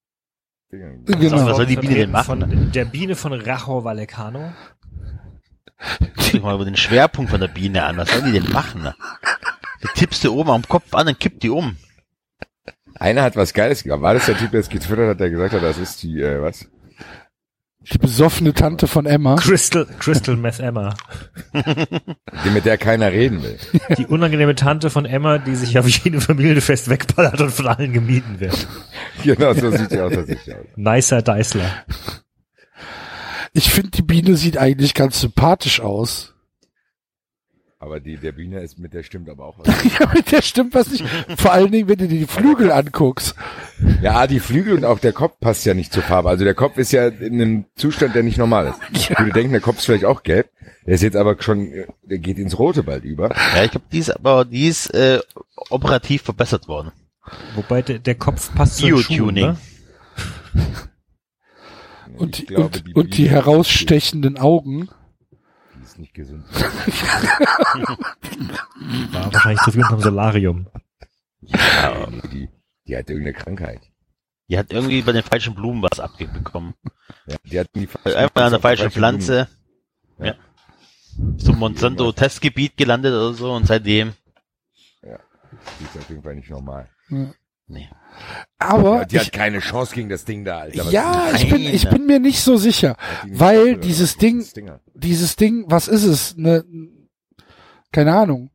Genau. 0.70 1.46
Was 1.46 1.56
soll 1.56 1.66
die 1.66 1.76
Biene 1.76 1.94
denn 1.94 2.10
machen? 2.10 2.40
Von 2.40 2.72
der 2.72 2.84
Biene 2.84 3.16
von 3.16 3.32
Rajo 3.32 3.84
Vallecano. 3.84 4.52
Guck 5.98 6.14
dich 6.16 6.42
mal 6.42 6.54
über 6.54 6.64
den 6.64 6.76
Schwerpunkt 6.76 7.30
von 7.30 7.40
der 7.40 7.48
Biene 7.48 7.84
an. 7.84 7.96
Was 7.96 8.10
soll 8.10 8.22
die 8.22 8.32
denn 8.32 8.52
machen? 8.52 8.92
Du 9.80 9.88
tippst 9.94 10.24
du 10.24 10.32
oben 10.32 10.50
am 10.50 10.68
Kopf 10.68 10.94
an, 10.94 11.06
dann 11.06 11.18
kippt 11.18 11.42
die 11.42 11.50
um. 11.50 11.76
Einer 12.94 13.22
hat 13.22 13.36
was 13.36 13.54
Geiles 13.54 13.82
gemacht. 13.82 14.02
War 14.02 14.14
das 14.14 14.26
der 14.26 14.36
Typ, 14.36 14.50
der 14.50 14.60
es 14.60 14.68
getwittert 14.68 15.08
hat, 15.08 15.20
der 15.20 15.30
gesagt 15.30 15.54
hat, 15.54 15.62
das 15.62 15.78
ist 15.78 16.02
die, 16.02 16.20
äh, 16.20 16.42
was? 16.42 16.66
Die 17.92 17.96
besoffene 17.96 18.52
Tante 18.52 18.86
von 18.86 19.06
Emma. 19.06 19.36
Crystal, 19.36 19.86
Crystal 19.98 20.36
Meth 20.36 20.60
Emma. 20.60 20.94
Die, 22.44 22.50
mit 22.50 22.66
der 22.66 22.76
keiner 22.76 23.10
reden 23.10 23.42
will. 23.42 23.58
Die 23.96 24.04
unangenehme 24.04 24.54
Tante 24.54 24.90
von 24.90 25.06
Emma, 25.06 25.38
die 25.38 25.56
sich 25.56 25.78
auf 25.78 25.88
jedem 25.88 26.20
Familienfest 26.20 26.90
wegballert 26.90 27.40
und 27.40 27.50
von 27.50 27.68
allen 27.68 27.94
gemieden 27.94 28.38
wird. 28.38 28.68
genau, 29.24 29.54
so 29.54 29.70
sieht 29.70 29.92
die 29.92 30.00
auch 30.00 30.10
tatsächlich 30.10 30.54
aus. 30.54 30.66
Nicer 30.76 31.22
Deißler. 31.22 31.84
Ich 33.54 33.70
finde, 33.70 33.90
die 33.92 34.02
Biene 34.02 34.36
sieht 34.36 34.58
eigentlich 34.58 34.92
ganz 34.92 35.20
sympathisch 35.20 35.80
aus. 35.80 36.29
Aber 37.82 37.98
die, 37.98 38.18
der 38.18 38.32
Biene 38.32 38.60
ist 38.60 38.78
mit 38.78 38.92
der 38.92 39.02
stimmt 39.02 39.30
aber 39.30 39.46
auch 39.46 39.58
was. 39.58 39.68
Ja, 39.98 40.12
mit 40.12 40.30
der 40.30 40.42
stimmt 40.42 40.74
was 40.74 40.90
nicht. 40.90 41.02
Vor 41.38 41.52
allen 41.52 41.72
Dingen, 41.72 41.88
wenn 41.88 41.96
du 41.96 42.08
dir 42.08 42.18
die 42.18 42.26
Flügel 42.26 42.70
anguckst. 42.70 43.34
Ja, 44.02 44.26
die 44.26 44.38
Flügel 44.38 44.74
und 44.74 44.84
auch 44.84 44.98
der 44.98 45.14
Kopf 45.14 45.40
passt 45.40 45.64
ja 45.64 45.72
nicht 45.72 45.90
zur 45.90 46.02
Farbe. 46.02 46.28
Also 46.28 46.44
der 46.44 46.52
Kopf 46.52 46.76
ist 46.76 46.92
ja 46.92 47.08
in 47.08 47.40
einem 47.40 47.64
Zustand, 47.76 48.14
der 48.14 48.22
nicht 48.22 48.36
normal 48.36 48.66
ist. 48.66 48.78
Ich 48.92 49.08
würde 49.18 49.32
denken, 49.32 49.52
der 49.52 49.62
Kopf 49.62 49.78
ist 49.78 49.86
vielleicht 49.86 50.04
auch 50.04 50.22
gelb. 50.22 50.50
Der 50.86 50.94
ist 50.94 51.02
jetzt 51.02 51.16
aber 51.16 51.40
schon, 51.40 51.72
der 52.02 52.18
geht 52.18 52.36
ins 52.38 52.58
Rote 52.58 52.82
bald 52.82 53.04
über. 53.04 53.30
Ja, 53.56 53.64
ich 53.64 53.70
glaube, 53.70 53.86
die 53.90 53.98
ist 53.98 54.10
aber, 54.10 54.44
die 54.44 54.66
ist 54.66 54.92
äh, 54.92 55.20
operativ 55.70 56.20
verbessert 56.22 56.68
worden. 56.68 56.92
Wobei 57.54 57.80
der, 57.80 57.98
der 57.98 58.14
Kopf 58.14 58.54
passt 58.54 58.76
zu 58.76 58.86
Bio-Tuning. 58.88 59.46
ne? 59.46 59.56
Und, 62.18 62.38
Ich 62.38 62.46
die- 62.46 62.54
glaube, 62.54 62.64
und, 62.64 62.86
die 62.86 62.92
und 62.94 63.16
die 63.16 63.30
herausstechenden 63.30 64.36
Augen. 64.36 64.90
Nicht 66.00 66.14
gesund. 66.14 66.44
War 69.12 69.32
wahrscheinlich 69.34 69.60
zu 69.62 69.72
viel 69.72 69.82
unterm 69.82 70.00
Solarium. 70.00 70.66
Ja, 71.42 72.06
die, 72.32 72.48
die 72.86 72.96
hat 72.96 73.10
irgendeine 73.10 73.34
Krankheit. 73.34 73.82
Die 74.48 74.56
hat 74.56 74.72
irgendwie 74.72 75.02
bei 75.02 75.12
den 75.12 75.22
falschen 75.22 75.54
Blumen 75.54 75.82
was 75.82 76.00
abbekommen. 76.00 76.72
Ja, 77.26 77.36
die 77.44 77.60
hat 77.60 77.68
die 77.74 77.86
Also 78.02 78.16
Einfach 78.16 78.44
an 78.44 78.50
der 78.52 78.60
falschen 78.60 78.84
falschen 78.84 78.90
Pflanze. 78.90 79.48
Ja. 80.18 80.26
Ja. 80.26 80.34
Zum 81.36 81.58
Monsanto-Testgebiet 81.58 82.78
gelandet 82.78 83.12
oder 83.12 83.34
so 83.34 83.52
und 83.52 83.66
seitdem. 83.66 84.14
Blumen. 85.02 85.18
Die 85.78 85.84
ist 85.84 85.98
auf 85.98 86.08
jeden 86.08 86.22
Fall 86.22 86.36
nicht 86.36 86.48
normal. 86.48 86.88
Nee. 87.66 87.90
Aber 88.58 88.98
Ja, 89.00 89.04
die 89.04 89.16
ich, 89.16 89.22
hat 89.22 89.32
keine 89.32 89.60
Chance 89.60 89.94
gegen 89.94 90.08
das 90.08 90.24
Ding 90.24 90.44
da, 90.44 90.58
Alter. 90.58 90.86
Was 90.86 90.92
ja, 90.92 91.28
ist 91.28 91.42
ich 91.44 91.50
bin, 91.50 91.62
ich 91.62 91.88
bin 91.88 92.06
mir 92.06 92.20
nicht 92.20 92.40
so 92.40 92.56
sicher. 92.56 92.96
weil 93.26 93.76
dieses? 93.76 94.16
Ding-. 94.16 94.44
Dieses 94.94 95.36
Ding, 95.36 95.64
was 95.68 95.88
ist 95.88 96.04
es? 96.04 96.36
Ne, 96.36 96.64
keine 97.92 98.14
Ahnung. 98.14 98.50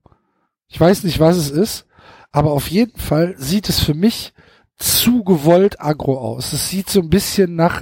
Ich 0.68 0.80
weiß 0.80 1.04
nicht, 1.04 1.20
was 1.20 1.38
es 1.38 1.50
ist. 1.50 1.86
Aber 2.32 2.52
auf 2.52 2.68
jeden 2.68 3.00
Fall 3.00 3.36
sieht 3.38 3.70
es 3.70 3.80
für 3.80 3.94
mich 3.94 4.34
zu 4.78 5.24
gewollt 5.24 5.80
aggro 5.80 6.18
aus. 6.18 6.52
Es 6.54 6.70
sieht 6.70 6.90
so 6.90 7.00
ein 7.00 7.10
bisschen 7.10 7.56
nach 7.56 7.82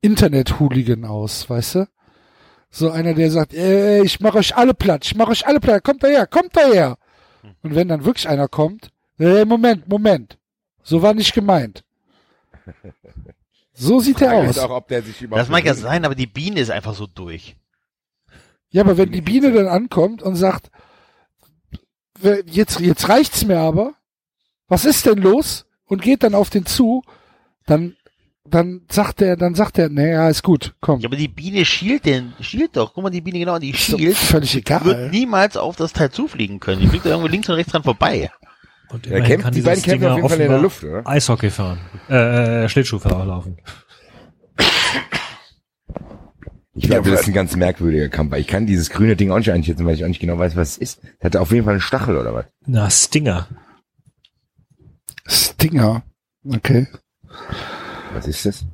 Internet-Hooligan 0.00 1.04
aus, 1.04 1.48
weißt 1.48 1.76
du? 1.76 1.88
So 2.70 2.90
einer, 2.90 3.14
der 3.14 3.30
sagt, 3.30 3.54
ey, 3.54 4.02
ich 4.02 4.20
mach 4.20 4.34
euch 4.34 4.56
alle 4.56 4.74
platt, 4.74 5.04
ich 5.04 5.14
mach 5.14 5.28
euch 5.28 5.46
alle 5.46 5.60
platt, 5.60 5.84
kommt 5.84 6.02
daher, 6.02 6.26
kommt 6.26 6.56
daher. 6.56 6.96
Und 7.62 7.74
wenn 7.74 7.88
dann 7.88 8.04
wirklich 8.04 8.28
einer 8.28 8.48
kommt, 8.48 8.90
ey, 9.18 9.44
Moment, 9.44 9.88
Moment. 9.88 10.38
So 10.82 11.02
war 11.02 11.14
nicht 11.14 11.32
gemeint. 11.34 11.84
So 13.72 14.00
sieht 14.00 14.20
er 14.20 14.34
aus. 14.34 14.58
auch, 14.58 14.70
ob 14.70 14.88
der 14.88 15.02
sich 15.02 15.22
überhaupt 15.22 15.40
Das 15.42 15.48
mag 15.50 15.64
ja 15.64 15.74
sein, 15.74 16.04
aber 16.04 16.14
die 16.14 16.26
Biene 16.26 16.60
ist 16.60 16.70
einfach 16.70 16.94
so 16.94 17.06
durch. 17.06 17.56
Ja, 18.70 18.82
aber 18.82 18.96
wenn 18.96 19.12
die 19.12 19.20
Biene 19.20 19.52
dann 19.52 19.66
ankommt 19.66 20.22
und 20.22 20.36
sagt, 20.36 20.70
"Wer- 22.20 22.44
jetzt, 22.46 22.80
jetzt 22.80 23.08
reicht's 23.08 23.44
mir 23.44 23.58
aber, 23.58 23.94
was 24.68 24.84
ist 24.84 25.06
denn 25.06 25.18
los? 25.18 25.66
Und 25.84 26.00
geht 26.02 26.22
dann 26.22 26.34
auf 26.34 26.48
den 26.48 26.64
zu, 26.64 27.02
dann, 27.66 27.96
dann 28.46 28.82
sagt 28.90 29.20
er, 29.20 29.36
dann 29.36 29.54
sagt 29.54 29.76
er, 29.78 29.90
naja, 29.90 30.28
ist 30.30 30.42
gut, 30.42 30.74
komm. 30.80 31.00
Ja, 31.00 31.08
aber 31.08 31.16
die 31.16 31.28
Biene 31.28 31.64
schielt 31.66 32.06
denn, 32.06 32.32
schielt 32.40 32.76
doch. 32.76 32.94
Guck 32.94 33.04
mal, 33.04 33.10
die 33.10 33.20
Biene 33.20 33.38
genau, 33.40 33.58
die 33.58 33.74
schielt. 33.74 34.16
völlig 34.16 34.54
Wird 34.54 34.66
egal. 34.70 35.10
niemals 35.10 35.56
auf 35.58 35.76
das 35.76 35.92
Teil 35.92 36.10
zufliegen 36.10 36.60
können. 36.60 36.80
Die 36.80 36.88
fliegt 36.88 37.04
da 37.04 37.10
irgendwo 37.10 37.28
links 37.28 37.48
und 37.50 37.56
rechts 37.56 37.72
dran 37.72 37.82
vorbei. 37.82 38.30
Und 38.92 39.06
immerhin 39.06 39.24
kämpft, 39.24 39.44
kann 39.44 39.52
die 39.52 39.60
dieses 39.60 39.70
beiden 39.70 39.82
kämpfen 39.82 40.00
Ding 40.00 40.10
auf 40.10 40.16
jeden 40.16 40.28
Fall 40.28 40.40
in 40.40 40.50
der 40.50 40.60
Luft, 40.60 40.84
oder? 40.84 41.06
Eishockey 41.06 41.50
fahren. 41.50 41.78
Äh, 42.08 42.68
Schlittschuhfahrer 42.68 43.24
laufen. 43.24 43.56
Ich 46.74 46.84
glaube, 46.88 47.10
das 47.10 47.22
ist 47.22 47.26
ein 47.26 47.34
ganz 47.34 47.54
merkwürdiger 47.54 48.08
Kampf. 48.08 48.34
Ich 48.36 48.46
kann 48.46 48.66
dieses 48.66 48.90
grüne 48.90 49.14
Ding 49.14 49.30
auch 49.30 49.38
nicht 49.38 49.50
einschätzen, 49.50 49.84
weil 49.84 49.94
ich 49.94 50.04
auch 50.04 50.08
nicht 50.08 50.20
genau 50.20 50.38
weiß, 50.38 50.56
was 50.56 50.70
es 50.70 50.78
ist. 50.78 51.02
Das 51.20 51.26
hat 51.26 51.36
auf 51.36 51.52
jeden 51.52 51.64
Fall 51.64 51.74
einen 51.74 51.80
Stachel 51.80 52.16
oder 52.16 52.34
was? 52.34 52.46
Na, 52.66 52.88
Stinger. 52.90 53.46
Stinger. 55.26 56.02
Okay. 56.44 56.86
Was 58.14 58.26
ist 58.26 58.46
das? 58.46 58.64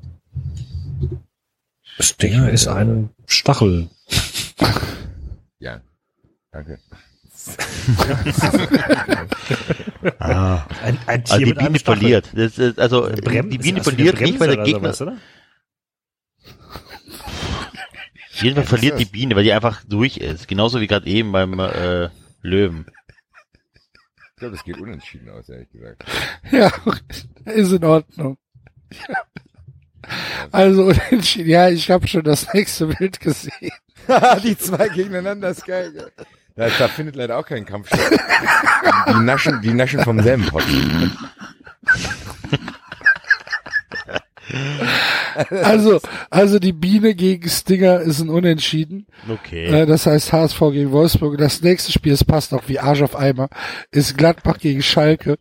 Stinger 2.01 2.51
ist 2.51 2.69
ein 2.69 3.11
Stachel. 3.27 3.89
Ja. 5.59 5.81
Danke. 6.53 6.79
Ah. 10.21 10.67
Ein, 10.83 10.99
ein 11.07 11.21
Also 11.23 11.39
die 11.39 11.47
mit 11.47 11.59
einem 11.59 11.73
Biene 11.73 11.79
verliert. 11.81 12.29
Das 12.35 12.59
ist, 12.59 12.79
also 12.79 13.09
Brem- 13.23 13.51
die 13.51 13.59
Biene 13.59 13.79
das 13.79 13.89
verliert 13.89 14.21
nicht, 14.21 14.39
weil 14.39 14.55
der 14.55 14.65
Gegner. 14.65 14.93
sowas, 14.93 15.03
oder? 15.03 15.17
Jedenfalls 18.41 18.69
verliert 18.69 19.01
die 19.01 19.05
Biene, 19.05 19.35
weil 19.35 19.43
die 19.45 19.53
einfach 19.53 19.83
durch 19.85 20.19
ist. 20.19 20.47
Genauso 20.47 20.81
wie 20.81 20.87
gerade 20.87 21.07
eben 21.07 21.33
beim 21.33 21.59
äh, 21.59 22.09
Löwen. 22.43 22.87
Ich 23.75 24.37
glaube, 24.37 24.55
das 24.55 24.65
geht 24.65 24.79
unentschieden 24.79 25.29
aus, 25.31 25.49
ehrlich 25.49 25.69
gesagt. 25.71 26.05
Ja, 26.53 26.71
ist 27.47 27.73
in 27.73 27.85
Ordnung. 27.85 28.39
Also 30.53 30.85
unentschieden. 30.85 31.49
Ja, 31.51 31.69
ich 31.69 31.91
habe 31.91 32.07
schon 32.07 32.23
das 32.23 32.53
nächste 32.55 32.87
Bild 32.87 33.19
gesehen. 33.19 33.73
die 34.45 34.57
zwei 34.57 34.89
gegeneinander 34.89 35.51
ist 35.51 35.67
geil. 35.67 36.13
Gell? 36.59 36.71
Da, 36.71 36.79
da 36.79 36.89
findet 36.89 37.17
leider 37.17 37.39
auch 37.39 37.47
kein 37.47 37.65
Kampf 37.65 37.89
statt. 37.89 38.21
Die, 39.09 39.21
naschen, 39.21 39.61
die 39.63 39.73
naschen 39.75 40.01
vom 40.03 40.21
selben 40.23 40.45
Pott. 40.47 40.65
Also, 45.63 46.01
also 46.31 46.59
die 46.59 46.73
Biene 46.73 47.15
gegen 47.15 47.49
Stinger 47.49 48.01
ist 48.01 48.19
ein 48.21 48.29
Unentschieden. 48.31 49.07
Okay. 49.29 49.67
Äh, 49.67 49.87
das 49.87 50.07
heißt 50.07 50.33
HSV 50.33 50.59
gegen 50.73 50.91
Wolfsburg. 50.91 51.39
Das 51.39 51.61
nächste 51.61 51.93
Spiel, 51.93 52.13
es 52.15 52.25
passt 52.25 52.53
auch 52.55 52.63
wie 52.67 52.79
Arsch 52.79 53.03
auf 53.03 53.15
Eimer, 53.15 53.49
ist 53.91 54.17
Gladbach 54.17 54.59
gegen 54.59 54.83
Schalke. 54.83 55.39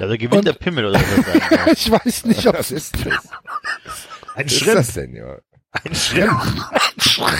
Ja, 0.00 0.06
da 0.06 0.16
gewinnt 0.16 0.34
Und- 0.34 0.46
der 0.46 0.52
Pimmel 0.52 0.86
oder 0.86 1.00
was 1.00 1.26
sein 1.26 1.72
Ich 1.72 1.90
weiß 1.90 2.24
nicht, 2.26 2.46
ob 2.46 2.58
Was 2.58 2.70
ist 2.70 2.94
das? 3.04 3.28
Ein 4.34 4.46
Was 4.46 4.52
ist 4.52 4.66
das 4.68 4.92
denn, 4.94 5.14
ja? 5.16 5.36
Ein 5.72 5.94
Schritt. 5.94 6.30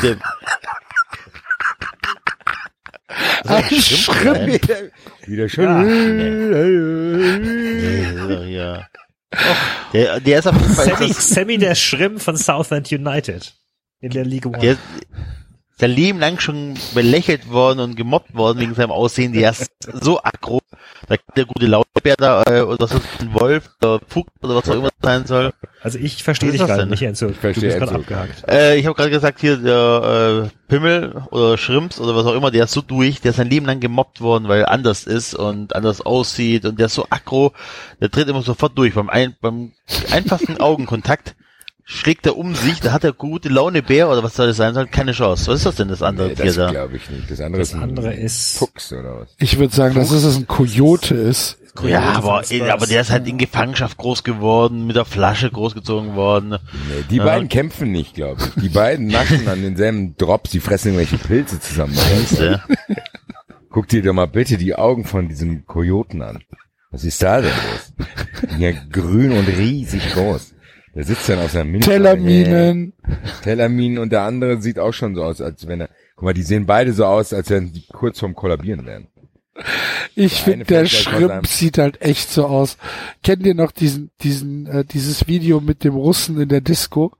Der, 0.02 0.16
ein 3.08 3.64
Schritt. 3.80 4.46
Wieder, 4.46 4.90
wieder 5.26 5.48
schön. 5.48 5.68
ja. 8.50 8.86
Der, 9.92 10.20
der 10.20 10.38
ist 10.38 10.46
auf 10.46 10.60
jeden 10.60 10.74
Fall 10.74 10.86
Sammy, 10.86 11.12
Sammy 11.12 11.58
der 11.58 11.74
Schrimm 11.74 12.18
von 12.18 12.36
Southend 12.36 12.90
United. 12.92 13.54
In 14.00 14.10
der 14.10 14.24
League 14.24 14.46
One. 14.46 14.58
der 14.58 14.76
sein 15.78 15.90
Leben 15.90 16.18
lang 16.18 16.40
schon 16.40 16.74
belächelt 16.94 17.50
worden 17.50 17.80
und 17.80 17.96
gemobbt 17.96 18.34
worden 18.34 18.60
wegen 18.60 18.74
seinem 18.74 18.90
Aussehen. 18.90 19.34
Der 19.34 19.50
ist 19.50 19.70
so 19.80 20.22
aggro. 20.22 20.60
Da 21.06 21.16
der 21.36 21.44
gute 21.44 21.66
Lautbär 21.66 22.14
da, 22.16 22.42
äh, 22.48 22.62
oder 22.62 22.80
was 22.80 22.92
ist 22.92 23.20
ein 23.20 23.34
Wolf 23.34 23.70
oder 23.82 24.00
Fuchs 24.08 24.32
oder 24.42 24.56
was 24.56 24.68
auch 24.68 24.74
immer 24.74 24.88
sein 25.02 25.26
soll. 25.26 25.52
Also 25.82 25.98
ich 25.98 26.24
verstehe 26.24 26.50
dich 26.50 26.60
gerade 26.60 26.86
nicht, 26.86 27.02
Enzo. 27.02 27.28
Du 27.28 27.34
verstehe 27.34 27.68
bist 27.68 27.78
gerade 27.78 27.94
abgehakt. 27.94 28.48
Äh, 28.48 28.76
ich 28.76 28.86
habe 28.86 28.94
gerade 28.96 29.10
gesagt, 29.10 29.40
hier 29.40 29.58
der 29.58 30.46
äh, 30.46 30.68
Pimmel 30.68 31.22
oder 31.30 31.58
Schrimps 31.58 32.00
oder 32.00 32.16
was 32.16 32.24
auch 32.24 32.34
immer, 32.34 32.50
der 32.50 32.64
ist 32.64 32.72
so 32.72 32.80
durch, 32.80 33.20
der 33.20 33.30
ist 33.30 33.36
sein 33.36 33.50
Leben 33.50 33.66
lang 33.66 33.78
gemobbt 33.78 34.20
worden, 34.22 34.48
weil 34.48 34.62
er 34.62 34.70
anders 34.70 35.04
ist 35.04 35.34
und 35.34 35.76
anders 35.76 36.00
aussieht 36.00 36.64
und 36.64 36.78
der 36.78 36.86
ist 36.86 36.94
so 36.94 37.06
aggro, 37.10 37.52
der 38.00 38.10
tritt 38.10 38.28
immer 38.28 38.42
sofort 38.42 38.76
durch. 38.78 38.94
Beim, 38.94 39.10
ein, 39.10 39.36
beim 39.40 39.72
einfachsten 40.10 40.56
Augenkontakt 40.60 41.36
schlägt 41.88 42.26
er 42.26 42.36
um 42.36 42.54
sich, 42.56 42.80
da 42.80 42.90
hat 42.92 43.04
er 43.04 43.12
gute 43.12 43.48
Laune 43.48 43.80
Bär 43.80 44.10
oder 44.10 44.22
was 44.24 44.34
soll 44.34 44.48
das 44.48 44.56
sein 44.56 44.74
soll, 44.74 44.86
keine 44.88 45.12
Chance. 45.12 45.46
Was 45.46 45.58
ist 45.60 45.66
das 45.66 45.76
denn, 45.76 45.86
das 45.88 46.02
andere 46.02 46.28
Nee, 46.28 46.34
Tier 46.34 46.44
das 46.46 46.54
da? 46.56 46.70
glaube 46.70 46.96
ich 46.96 47.08
nicht. 47.08 47.30
Das 47.30 47.40
andere 47.40 47.60
Das 47.60 47.68
ist 47.68 47.74
ein 47.76 47.82
andere 47.82 48.12
ist 48.12 48.58
Fuchs 48.58 48.92
oder 48.92 49.20
was? 49.20 49.34
Ich 49.38 49.56
würde 49.58 49.72
sagen, 49.74 49.94
dass 49.94 50.10
es 50.10 50.36
ein 50.36 50.46
Kojote 50.48 51.14
ist. 51.14 51.58
Ja, 51.84 52.00
aber, 52.14 52.42
Spurs. 52.42 52.68
aber 52.70 52.86
der 52.86 53.02
ist 53.02 53.10
halt 53.10 53.28
in 53.28 53.36
Gefangenschaft 53.38 53.98
groß 53.98 54.24
geworden, 54.24 54.86
mit 54.86 54.96
der 54.96 55.04
Flasche 55.04 55.50
großgezogen 55.50 56.14
worden. 56.16 56.48
Nee, 56.50 57.04
die 57.10 57.16
Ja. 57.16 57.24
beiden 57.24 57.48
kämpfen 57.50 57.92
nicht, 57.92 58.14
glaube 58.14 58.42
ich. 58.42 58.62
Die 58.62 58.68
beiden 58.70 59.06
naschen 59.08 59.46
an 59.46 59.60
denselben 59.62 60.16
Drops, 60.16 60.50
die 60.50 60.60
fressen 60.60 60.94
irgendwelche 60.94 61.18
Pilze 61.18 61.60
zusammen. 61.60 61.94
Guck 63.70 63.88
dir 63.88 64.02
doch 64.02 64.14
mal 64.14 64.26
bitte 64.26 64.56
die 64.56 64.74
Augen 64.74 65.04
von 65.04 65.28
diesem 65.28 65.66
Kojoten 65.66 66.22
an. 66.22 66.42
Was 66.90 67.04
ist 67.04 67.22
da 67.22 67.42
denn 67.42 67.50
los? 67.50 67.92
Ja, 68.58 68.70
grün 68.90 69.32
und 69.32 69.46
riesig 69.48 70.14
groß. 70.14 70.54
Der 70.96 71.04
sitzt 71.04 71.28
dann 71.28 71.38
auf 71.40 71.50
seinem 71.50 71.72
Mini 71.72 71.84
Tellerminen. 71.84 72.94
Tellerminen 73.44 73.98
und 73.98 74.10
der 74.12 74.22
andere 74.22 74.60
sieht 74.62 74.78
auch 74.78 74.92
schon 74.92 75.14
so 75.14 75.22
aus, 75.22 75.40
als 75.42 75.68
wenn 75.68 75.82
er, 75.82 75.90
guck 76.16 76.24
mal, 76.24 76.32
die 76.34 76.42
sehen 76.42 76.64
beide 76.66 76.92
so 76.94 77.04
aus, 77.04 77.32
als 77.34 77.50
wenn 77.50 77.72
die 77.72 77.84
kurz 77.92 78.18
vorm 78.18 78.34
Kollabieren 78.34 78.86
wären. 78.86 79.08
Ich 80.14 80.42
Der 80.42 80.44
finde, 80.52 80.64
der 80.64 80.86
Schrimp 80.86 81.46
sieht 81.46 81.78
halt 81.78 82.00
echt 82.02 82.30
so 82.30 82.46
aus. 82.46 82.76
Kennt 83.22 83.44
ihr 83.46 83.54
noch 83.54 83.72
diesen, 83.72 84.10
diesen, 84.22 84.66
äh, 84.66 84.84
dieses 84.84 85.28
Video 85.28 85.60
mit 85.60 85.84
dem 85.84 85.94
Russen 85.94 86.40
in 86.40 86.48
der 86.48 86.60
Disco, 86.62 87.12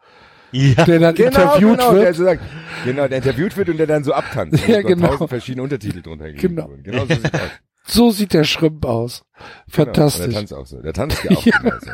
Ja. 0.52 0.84
der 0.86 0.98
dann 0.98 1.14
interviewt 1.16 1.78
genau, 1.78 1.92
der 1.94 2.02
wird? 2.04 2.16
so 2.16 2.24
sagt, 2.24 2.42
genau, 2.84 3.08
der 3.08 3.18
interviewt 3.18 3.56
wird 3.58 3.68
und 3.68 3.76
der 3.78 3.86
dann 3.86 4.04
so 4.04 4.12
abtanzt. 4.14 4.66
Ja, 4.66 4.76
und 4.78 4.82
so 4.82 4.88
genau. 4.88 5.06
tausend 5.08 5.28
verschiedene 5.30 5.62
Untertitel 5.62 6.00
drunter 6.02 6.26
gegeben 6.32 6.56
Genau. 6.56 6.68
wurden. 6.70 6.82
Genau 6.82 7.04
so 7.06 7.14
sieht 7.14 7.34
aus. 7.34 7.40
So 7.88 8.10
sieht 8.10 8.32
der 8.32 8.44
Schrimp 8.44 8.84
aus. 8.86 9.24
Genau, 9.34 9.42
und 9.66 9.72
Fantastisch. 9.74 10.24
der 10.26 10.34
tanzt 10.34 10.54
auch 10.54 10.66
so. 10.66 10.80
Der 10.82 10.92
tanzt 10.92 11.24
ja 11.24 11.30
auch 11.36 11.44
genauso. 11.44 11.90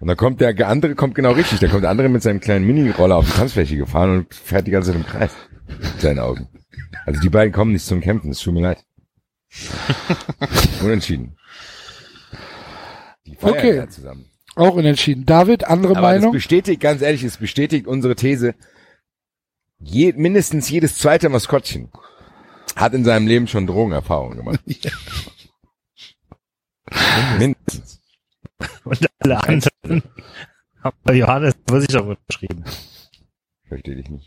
Und 0.00 0.08
dann 0.08 0.16
kommt 0.16 0.40
der 0.40 0.66
andere, 0.66 0.94
kommt 0.94 1.14
genau 1.14 1.32
richtig. 1.32 1.60
Da 1.60 1.68
kommt 1.68 1.84
der 1.84 1.90
andere 1.90 2.08
mit 2.08 2.22
seinem 2.22 2.40
kleinen 2.40 2.66
Mini-Roller 2.66 3.16
auf 3.16 3.26
die 3.26 3.32
Tanzfläche 3.36 3.76
gefahren 3.76 4.10
und 4.10 4.34
fährt 4.34 4.66
die 4.66 4.70
ganze 4.70 4.92
Zeit 4.92 5.00
im 5.00 5.06
Kreis. 5.06 5.30
Mit 5.68 6.00
seinen 6.00 6.18
Augen. 6.18 6.48
Also 7.04 7.20
die 7.20 7.28
beiden 7.28 7.52
kommen 7.52 7.72
nicht 7.72 7.84
zum 7.84 8.00
Kämpfen, 8.00 8.30
es 8.30 8.40
tut 8.40 8.54
mir 8.54 8.62
leid. 8.62 8.84
Unentschieden. 10.82 11.36
Die 13.26 13.36
feiern 13.36 13.54
Okay. 13.54 13.76
ja 13.76 13.88
zusammen. 13.88 14.24
Auch 14.56 14.74
unentschieden. 14.74 15.26
David, 15.26 15.64
andere 15.64 15.96
Aber 15.96 16.14
es 16.14 16.20
Meinung? 16.20 16.32
bestätigt, 16.32 16.80
ganz 16.80 17.02
ehrlich, 17.02 17.22
es 17.22 17.36
bestätigt 17.36 17.86
unsere 17.86 18.16
These, 18.16 18.54
je, 19.78 20.12
mindestens 20.16 20.68
jedes 20.70 20.96
zweite 20.96 21.28
Maskottchen 21.28 21.90
hat 22.74 22.94
in 22.94 23.04
seinem 23.04 23.26
Leben 23.26 23.46
schon 23.48 23.66
Drogenerfahrungen 23.66 24.38
gemacht. 24.38 24.60
Mindestens. 27.38 27.99
Und 28.84 29.06
alle 29.20 29.42
anderen 29.42 30.02
haben 30.82 30.96
bei 31.04 31.14
Johannes 31.14 31.54
Versicherung 31.66 32.08
unterschrieben. 32.16 32.64
Verstehe 33.68 33.94
ich 33.96 34.08
nicht. 34.10 34.26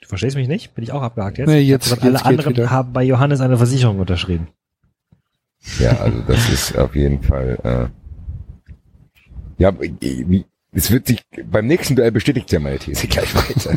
Du 0.00 0.08
verstehst 0.08 0.36
mich 0.36 0.48
nicht? 0.48 0.74
Bin 0.74 0.84
ich 0.84 0.92
auch 0.92 1.02
abgehakt 1.02 1.38
jetzt? 1.38 1.48
Nee, 1.48 1.60
jetzt- 1.60 1.90
Und 1.92 2.02
alle 2.02 2.12
jetzt 2.12 2.22
geht 2.22 2.26
anderen 2.26 2.56
wieder. 2.56 2.70
haben 2.70 2.92
bei 2.92 3.02
Johannes 3.02 3.40
eine 3.40 3.56
Versicherung 3.56 3.98
unterschrieben. 4.00 4.48
Ja, 5.78 5.92
also 6.00 6.20
das 6.22 6.48
ist 6.50 6.76
auf 6.76 6.94
jeden 6.96 7.22
Fall. 7.22 7.58
Äh, 7.62 8.72
ja, 9.62 9.72
wie- 9.80 10.44
es 10.72 10.90
wird 10.90 11.06
sich 11.06 11.22
beim 11.44 11.66
nächsten 11.66 11.94
Duell 11.96 12.10
bestätigt 12.12 12.50
ja 12.50 12.58
meine 12.58 12.78
These 12.78 13.06
gleich 13.06 13.34
weiter. 13.34 13.76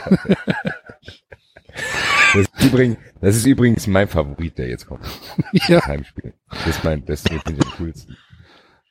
das, 2.34 2.42
ist 2.42 2.64
übrigens, 2.64 2.98
das 3.22 3.36
ist 3.36 3.46
übrigens 3.46 3.86
mein 3.88 4.08
Favorit, 4.08 4.58
der 4.58 4.70
jetzt 4.70 4.88
kommt. 4.88 5.06
Ja. 5.68 5.78
Das 5.80 5.86
Heimspiel. 5.88 6.34
Das 6.50 6.68
ist 6.68 6.84
mein, 6.84 7.06
das 7.06 7.22
finde 7.22 7.44
ich 7.52 7.62
am 7.62 7.72
coolsten. 7.78 8.16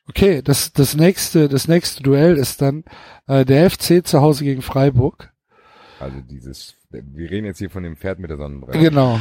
Okay, 0.09 0.43
das, 0.43 0.73
das 0.73 0.95
nächste, 0.95 1.49
das 1.49 1.67
nächste 1.67 2.03
Duell 2.03 2.37
ist 2.37 2.61
dann 2.61 2.85
äh, 3.27 3.45
der 3.45 3.71
FC 3.71 4.07
zu 4.07 4.21
Hause 4.21 4.45
gegen 4.45 4.63
Freiburg. 4.63 5.33
Also 5.99 6.21
dieses, 6.21 6.75
wir 6.91 7.31
reden 7.31 7.47
jetzt 7.47 7.59
hier 7.59 7.71
von 7.71 7.83
dem 7.83 7.97
Pferd 7.97 8.19
mit 8.19 8.31
der 8.31 8.37
Sonnenbrille. 8.37 8.79
Genau. 8.79 9.19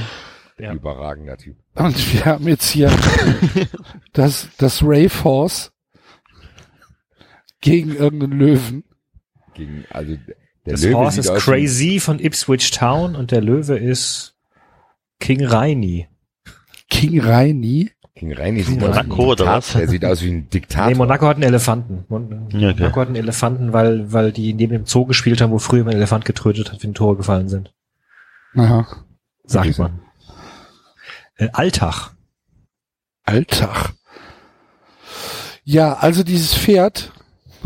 Ja. 0.59 0.73
Überragender 0.73 1.37
Typ. 1.37 1.57
Und 1.75 2.13
wir 2.13 2.25
haben 2.25 2.47
jetzt 2.47 2.69
hier 2.69 2.91
das, 4.13 4.49
das 4.57 4.83
Rave 4.83 5.23
Horse 5.23 5.71
gegen 7.61 7.95
irgendeinen 7.95 8.37
Löwen. 8.37 8.83
Gegen, 9.53 9.85
also 9.89 10.15
der 10.65 10.73
Das 10.73 10.83
Löwe 10.83 10.97
Horse 10.97 11.19
ist 11.21 11.33
Crazy 11.35 11.99
von 11.99 12.19
Ipswich 12.19 12.71
Town 12.71 13.15
und 13.15 13.31
der 13.31 13.41
Löwe 13.41 13.77
ist 13.77 14.35
King 15.19 15.45
Raini. 15.45 16.07
King 16.89 17.21
Reini. 17.21 17.91
King 18.23 18.33
Reini 18.33 18.63
sieht 18.63 18.79
Monaco 18.79 19.31
oder 19.33 19.45
was? 19.45 19.73
Der 19.73 19.89
sieht 19.89 20.05
aus 20.05 20.21
wie 20.21 20.31
ein 20.31 20.49
Diktator. 20.49 20.87
Nee, 20.87 20.95
Monaco 20.95 21.27
hat 21.27 21.35
einen 21.35 21.43
Elefanten. 21.43 22.05
Mon 22.07 22.47
Ja, 22.51 22.69
okay. 22.69 22.79
Monaco 22.79 23.01
hat 23.01 23.07
einen 23.07 23.17
Elefanten, 23.17 23.73
weil, 23.73 24.13
weil 24.13 24.31
die 24.31 24.53
neben 24.53 24.71
dem 24.71 24.85
Zoo 24.85 25.05
gespielt 25.05 25.41
haben, 25.41 25.51
wo 25.51 25.59
früher 25.59 25.85
ein 25.85 25.91
Elefant 25.91 26.23
getötet 26.23 26.71
hat, 26.71 26.81
wenn 26.83 26.93
Tore 26.93 27.17
gefallen 27.17 27.49
sind. 27.49 27.73
Aha. 28.55 28.87
Sagt 29.43 29.67
Okay. 29.67 29.81
man. 29.81 29.99
Äh, 31.35 31.49
Alltag. 31.51 32.11
Alltag. 33.23 33.91
Ja, 35.65 35.95
also 35.95 36.23
dieses 36.23 36.53
Pferd 36.53 37.11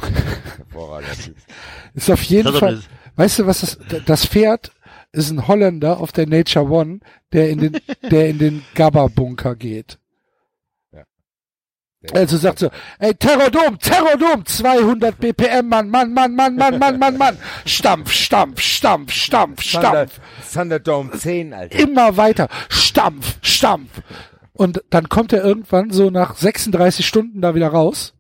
ist 1.94 2.10
auf 2.10 2.24
jeden 2.24 2.54
Fall, 2.54 2.82
weißt 3.16 3.40
du 3.40 3.46
was, 3.46 3.62
das, 3.62 3.78
das 4.06 4.26
Pferd 4.26 4.72
ist 5.12 5.30
ein 5.30 5.48
Holländer 5.48 6.00
auf 6.00 6.12
der 6.12 6.28
Nature 6.28 6.66
One, 6.68 7.00
der 7.32 7.50
in 7.50 7.60
den, 7.60 7.78
der 8.10 8.30
in 8.30 8.40
den 8.40 8.64
Gabba-Bunker 8.74 9.56
geht. 9.56 10.00
Also 12.14 12.38
sagt 12.38 12.60
so, 12.60 12.70
ey, 13.00 13.14
Terrordom, 13.16 13.80
Terrordom, 13.80 14.46
200 14.46 15.20
BPM, 15.20 15.68
Mann, 15.68 15.90
Mann, 15.90 16.14
Mann, 16.14 16.36
Mann, 16.36 16.56
Mann, 16.56 16.78
Mann, 16.78 17.00
Mann, 17.00 17.18
Mann. 17.18 17.38
Stampf, 17.66 18.12
Stampf, 18.12 18.62
Stampf, 18.62 19.12
Stampf, 19.12 19.62
Stampf. 19.64 20.20
Thunderdome 20.54 21.12
10, 21.12 21.54
Alter. 21.54 21.80
Immer 21.80 22.16
weiter. 22.16 22.50
Stampf, 22.70 23.38
Stampf. 23.42 23.90
Und 24.54 24.84
dann 24.92 25.10
kommt 25.10 25.34
er 25.34 25.44
irgendwann 25.44 25.92
so 25.92 26.10
nach 26.10 26.36
36 26.36 27.06
Stunden 27.06 27.42
da 27.42 27.56
wieder 27.56 27.70
raus, 27.70 28.14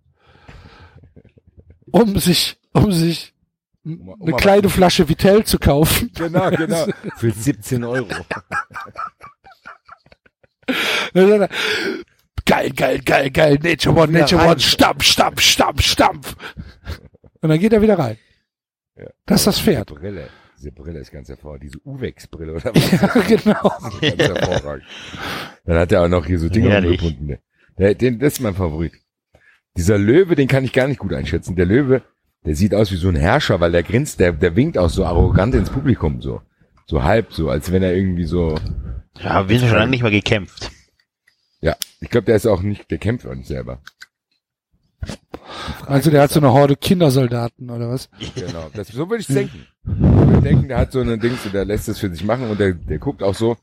um 1.92 2.18
sich, 2.20 2.60
um 2.74 2.92
sich 2.92 3.34
eine 3.86 4.34
kleine 4.38 4.70
Flasche 4.70 5.08
Vitell 5.08 5.46
zu 5.46 5.60
kaufen. 5.60 6.12
Genau, 6.16 6.50
genau. 6.52 6.86
Für 7.18 7.32
17 7.32 7.84
Euro. 7.84 8.08
Geil, 12.48 12.72
geil, 12.72 13.00
geil, 13.03 13.30
geil, 13.30 13.59
Nature 13.61 13.95
One, 13.95 14.11
Nature 14.14 14.42
rein. 14.42 14.51
One, 14.51 14.59
Stampf, 14.59 15.03
Stampf, 15.03 15.42
Stampf, 15.42 15.82
Stampf. 15.82 16.35
Und 17.42 17.50
dann 17.50 17.59
geht 17.59 17.74
er 17.74 17.82
wieder 17.82 18.00
rein. 18.00 18.17
Ja. 18.98 19.08
Das 19.26 19.42
ist 19.42 19.48
das 19.48 19.59
Pferd. 19.59 19.90
Diese 19.90 20.00
Brille. 20.00 20.27
Diese 20.58 20.72
Brille 20.72 21.00
ist 21.00 21.11
ganz 21.11 21.30
hervorragend. 21.30 21.64
Diese 21.66 21.80
Uwex-Brille 21.85 22.53
oder 22.53 22.66
was? 22.74 22.92
Ja, 22.92 23.08
genau. 23.27 23.72
Ganz 24.01 24.17
hervorragend. 24.17 24.85
Dann 25.66 25.77
hat 25.77 25.92
er 25.92 26.03
auch 26.03 26.08
noch 26.08 26.26
hier 26.26 26.40
so 26.40 26.50
Dinge 26.50 26.76
umgebunden. 26.77 27.27
ne? 27.27 27.40
Der, 27.77 27.93
den, 27.93 28.17
das 28.17 28.34
ist 28.34 28.40
mein 28.40 28.56
Favorit. 28.56 28.93
Dieser 29.76 29.98
Löwe, 30.00 30.34
den 30.35 30.48
kann 30.48 30.64
ich 30.64 30.74
gar 30.74 30.88
nicht 30.88 31.00
gut 31.00 31.14
einschätzen. 31.14 31.56
Der 31.56 31.66
Löwe, 31.67 32.01
der 32.45 32.56
sieht 32.56 32.74
aus 32.74 32.92
wie 32.92 32.95
so 32.95 33.09
ein 33.09 33.16
Herrscher, 33.16 33.59
weil 33.59 33.72
der 33.72 33.84
grinst, 33.84 34.19
der, 34.19 34.32
der 34.32 34.56
winkt 34.56 34.77
auch 34.80 34.90
so 34.90 35.06
arrogant 35.06 35.53
ins 35.53 35.69
Publikum, 35.69 36.22
so. 36.22 36.42
So 36.88 37.03
halb, 37.03 37.34
so, 37.34 37.50
als 37.50 37.72
wenn 37.72 37.84
er 37.84 37.93
irgendwie 37.93 38.24
so, 38.24 38.56
Ja, 39.19 39.48
wir 39.48 39.59
sind 39.59 39.67
schon 39.67 39.77
lange 39.77 39.92
nicht 39.92 40.01
mehr 40.01 40.11
gekämpft. 40.11 40.72
Ja. 41.61 41.76
Ich 42.00 42.10
glaube, 42.10 42.26
der 42.26 42.36
ist 42.36 42.45
auch 42.45 42.61
nicht, 42.61 42.90
der 42.92 42.98
kämpft 42.98 43.26
auch 43.26 43.36
nicht 43.36 43.48
selber. 43.48 43.82
Also 45.86 46.11
der 46.11 46.22
hat 46.24 46.32
so 46.32 46.40
eine 46.40 46.52
Horde 46.52 46.76
Kindersoldaten 46.76 47.69
oder 47.69 47.90
was? 47.90 48.10
Genau, 48.36 48.69
das, 48.74 48.90
so 48.90 49.10
würde 49.10 49.22
ich 49.22 49.27
denken. 49.27 49.66
Ich 49.86 50.00
würde 50.00 50.42
denken, 50.42 50.68
der 50.68 50.77
hat 50.80 50.92
so 50.92 51.00
eine 51.00 51.18
Dings 51.18 51.45
und 51.45 51.53
der 51.53 51.66
lässt 51.66 51.88
es 51.88 52.00
für 52.00 52.10
sich 52.10 52.24
machen 52.24 52.50
und 52.50 52.60
der, 52.60 52.74
der 52.74 53.00
guckt 53.00 53.24
auch 53.24 53.36
so, 53.36 53.58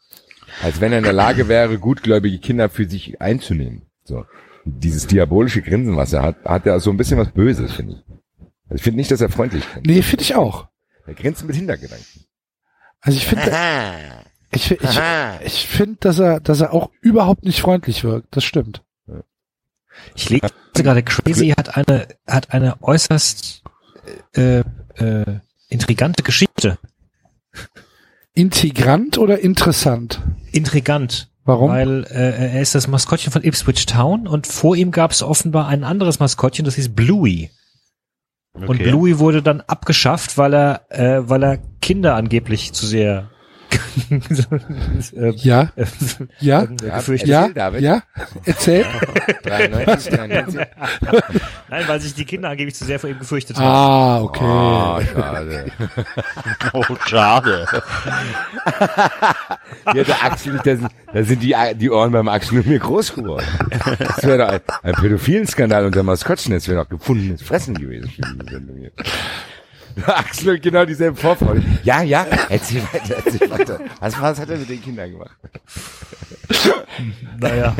als 0.62 0.81
wenn 0.81 0.92
er 0.92 0.98
in 0.98 1.05
der 1.05 1.12
Lage 1.12 1.48
wäre, 1.48 1.78
gutgläubige 1.78 2.39
Kinder 2.39 2.68
für 2.68 2.89
sich 2.89 3.20
einzunehmen. 3.20 3.82
So. 4.05 4.24
Dieses 4.64 5.06
diabolische 5.06 5.62
Grinsen, 5.62 5.97
was 5.97 6.12
er 6.12 6.23
hat, 6.23 6.44
hat 6.44 6.66
er 6.66 6.81
so 6.81 6.90
ein 6.90 6.97
bisschen 6.97 7.18
was 7.18 7.31
Böses, 7.32 7.73
finde 7.73 7.94
ich. 7.94 8.05
Also 8.64 8.76
ich 8.76 8.82
finde 8.82 8.97
nicht, 8.97 9.10
dass 9.10 9.20
er 9.20 9.28
freundlich 9.28 9.64
grinst. 9.70 9.86
Nee, 9.86 10.02
finde 10.02 10.23
ich 10.23 10.34
auch. 10.34 10.68
Er 11.06 11.14
grinst 11.14 11.44
mit 11.44 11.55
Hintergedanken. 11.55 12.24
Also 13.00 13.18
ich 13.18 13.26
finde, 13.26 13.44
ich, 14.55 14.70
ich, 14.70 14.81
ich, 14.83 15.00
ich 15.44 15.66
finde, 15.66 15.97
dass 16.00 16.18
er, 16.18 16.41
dass 16.41 16.60
er 16.60 16.73
auch 16.73 16.91
überhaupt 17.00 17.44
nicht 17.44 17.60
freundlich 17.60 18.05
wirkt. 18.05 18.36
Das 18.36 18.44
stimmt. 18.44 18.83
Ich 20.15 20.28
lese 20.28 20.50
gerade, 20.74 21.02
Crazy 21.02 21.50
hat 21.50 21.76
eine, 21.76 22.08
hat 22.26 22.52
eine 22.52 22.83
äußerst 22.83 23.62
äh, 24.34 24.62
äh, 24.97 25.41
intrigante 25.68 26.23
Geschichte. 26.23 26.78
Integrant 28.34 29.18
oder 29.18 29.39
interessant? 29.39 30.20
Intrigant. 30.50 31.31
Warum? 31.44 31.70
Weil 31.70 32.05
äh, 32.10 32.55
er 32.55 32.60
ist 32.60 32.74
das 32.74 32.89
Maskottchen 32.89 33.33
von 33.33 33.44
Ipswich 33.44 33.86
Town 33.86 34.26
und 34.26 34.47
vor 34.47 34.76
ihm 34.76 34.91
gab 34.91 35.12
es 35.12 35.23
offenbar 35.23 35.68
ein 35.68 35.84
anderes 35.84 36.18
Maskottchen, 36.18 36.65
das 36.65 36.74
hieß 36.74 36.94
Bluey. 36.94 37.50
Und 38.55 38.68
Okay. 38.70 38.84
Bluey 38.84 39.18
wurde 39.18 39.42
dann 39.42 39.60
abgeschafft, 39.60 40.39
weil 40.39 40.55
er, 40.55 40.86
äh, 40.91 41.28
weil 41.28 41.42
er 41.42 41.58
Kinder 41.81 42.15
angeblich 42.15 42.73
zu 42.73 42.86
sehr 42.86 43.31
Ja, 45.36 45.70
ja, 46.40 46.64
gefürchtet. 46.64 47.28
ja, 47.28 47.40
Erzähl, 47.42 47.54
David. 47.54 47.80
ja. 47.82 48.02
Erzähl. 48.44 48.84
93, 49.44 50.12
93. 50.14 50.60
Nein, 51.68 51.84
weil 51.88 52.00
sich 52.00 52.14
die 52.14 52.24
Kinder 52.24 52.50
angeblich 52.50 52.74
zu 52.74 52.84
sehr 52.84 52.98
vor 52.98 53.10
ihm 53.10 53.18
gefürchtet 53.18 53.56
haben. 53.58 53.64
Ah, 53.66 54.20
okay. 54.22 54.44
Oh, 54.44 55.00
schade. 55.12 55.66
Oh, 56.72 56.84
schade. 57.06 57.66
Ja, 59.94 60.04
der 60.04 60.24
Axel, 60.24 60.60
da 60.64 60.76
sind, 60.76 60.88
da 61.12 61.22
sind 61.24 61.42
die, 61.42 61.54
die 61.76 61.90
Ohren 61.90 62.12
beim 62.12 62.28
Axel 62.28 62.54
nur 62.56 62.66
mir 62.66 62.78
groß 62.78 63.14
geworden. 63.14 63.46
Das 63.98 64.24
wäre 64.24 64.38
doch 64.38 64.48
ein, 64.48 64.60
ein 64.82 64.94
pädophilen 64.94 65.46
Skandal 65.46 65.84
unter 65.86 66.02
Maskottchen, 66.02 66.52
das 66.54 66.68
wäre 66.68 66.82
doch 66.82 66.88
gefundenes 66.88 67.42
Fressen 67.42 67.74
gewesen 67.74 68.08
für 68.10 68.22
diese 68.22 68.50
Sendung 68.50 68.76
hier. 68.78 68.92
Axel 70.06 70.58
genau 70.58 70.84
dieselbe 70.84 71.16
Vorfreude. 71.16 71.62
Ja, 71.82 72.02
ja, 72.02 72.26
erzähl 72.48 72.82
weiter, 72.92 73.16
erzähl 73.24 73.50
weiter. 73.50 73.81
Was, 74.00 74.20
was 74.20 74.40
hat 74.40 74.50
er 74.50 74.58
mit 74.58 74.68
den 74.68 74.82
Kindern 74.82 75.10
gemacht? 75.10 75.36
Naja. 77.39 77.74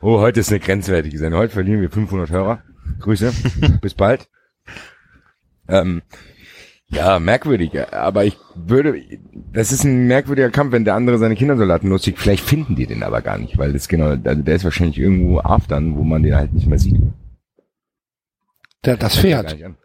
Oh, 0.00 0.20
heute 0.20 0.40
ist 0.40 0.50
eine 0.50 0.60
grenzwertige 0.60 1.18
Sendung. 1.18 1.40
Heute 1.40 1.52
verlieren 1.52 1.80
wir 1.80 1.90
500 1.90 2.30
Hörer. 2.30 2.62
Grüße. 3.00 3.32
Bis 3.80 3.94
bald. 3.94 4.28
Ähm, 5.68 6.02
ja, 6.90 7.18
merkwürdig. 7.18 7.72
Aber 7.92 8.24
ich 8.24 8.36
würde, 8.54 9.02
das 9.52 9.72
ist 9.72 9.84
ein 9.84 10.06
merkwürdiger 10.06 10.50
Kampf, 10.50 10.72
wenn 10.72 10.84
der 10.84 10.94
andere 10.94 11.18
seine 11.18 11.36
Kindersoldaten 11.36 11.90
lustig. 11.90 12.18
Vielleicht 12.18 12.44
finden 12.44 12.76
die 12.76 12.86
den 12.86 13.02
aber 13.02 13.20
gar 13.20 13.38
nicht, 13.38 13.58
weil 13.58 13.72
das 13.72 13.88
genau, 13.88 14.10
also 14.10 14.42
der 14.42 14.54
ist 14.54 14.64
wahrscheinlich 14.64 14.98
irgendwo 14.98 15.40
aftern, 15.40 15.96
wo 15.96 16.02
man 16.02 16.22
den 16.22 16.34
halt 16.36 16.54
nicht 16.54 16.66
mehr 16.66 16.78
sieht. 16.78 16.96
Der, 18.84 18.96
das 18.96 19.14
Gar 19.14 19.22
Pferd. 19.22 19.52
nicht 19.52 19.64
an. 19.64 19.76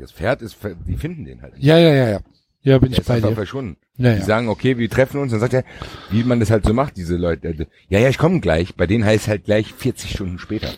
Das 0.00 0.12
Pferd 0.12 0.42
ist, 0.42 0.56
die 0.86 0.96
finden 0.96 1.24
den 1.24 1.42
halt 1.42 1.54
nicht. 1.54 1.64
Ja, 1.64 1.78
ja, 1.78 1.92
ja, 1.92 2.08
ja. 2.08 2.20
Ja, 2.62 2.78
bin 2.78 2.90
Der 2.90 2.96
ich 2.96 3.00
ist 3.00 3.06
bei 3.08 3.14
einfach 3.14 3.30
dir. 3.30 3.36
verschwunden. 3.36 3.76
Ja, 3.96 4.12
Die 4.12 4.18
ja. 4.20 4.24
sagen, 4.24 4.48
okay, 4.48 4.76
wir 4.76 4.88
treffen 4.90 5.18
uns, 5.20 5.30
dann 5.30 5.40
sagt 5.40 5.54
er, 5.54 5.64
wie 6.10 6.24
man 6.24 6.40
das 6.40 6.50
halt 6.50 6.66
so 6.66 6.74
macht, 6.74 6.96
diese 6.98 7.16
Leute. 7.16 7.66
Ja, 7.88 7.98
ja, 7.98 8.08
ich 8.10 8.18
komme 8.18 8.40
gleich. 8.40 8.74
Bei 8.74 8.86
denen 8.86 9.04
heißt 9.04 9.28
halt 9.28 9.44
gleich 9.44 9.72
40 9.72 10.10
Stunden 10.10 10.38
später. 10.38 10.68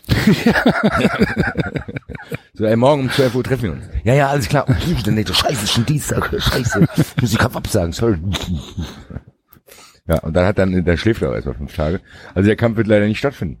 so, 2.53 2.65
ey, 2.65 2.75
morgen 2.77 3.01
um 3.03 3.11
12 3.11 3.35
Uhr 3.35 3.43
treffen 3.43 3.63
wir 3.63 3.71
uns. 3.73 3.83
Ja, 4.05 4.13
ja, 4.13 4.29
alles 4.29 4.47
klar. 4.47 4.65
Okay, 4.69 4.95
dann 5.03 5.15
nicht. 5.15 5.35
Scheiße, 5.35 5.67
schon 5.67 5.85
Dienstag. 5.85 6.29
Scheiße. 6.37 6.87
Ich 6.95 7.21
muss 7.21 7.31
die 7.31 7.37
Kopf 7.37 7.55
absagen, 7.55 7.91
sorry. 7.91 8.17
Ja, 10.07 10.19
und 10.19 10.33
dann 10.33 10.45
hat 10.45 10.57
dann, 10.57 10.85
dann 10.85 10.97
schläft 10.97 11.21
er 11.21 11.31
auch 11.31 11.35
erstmal 11.35 11.55
fünf 11.55 11.75
Tage. 11.75 11.99
Also 12.33 12.47
der 12.47 12.55
Kampf 12.55 12.77
wird 12.77 12.87
leider 12.87 13.07
nicht 13.07 13.19
stattfinden. 13.19 13.57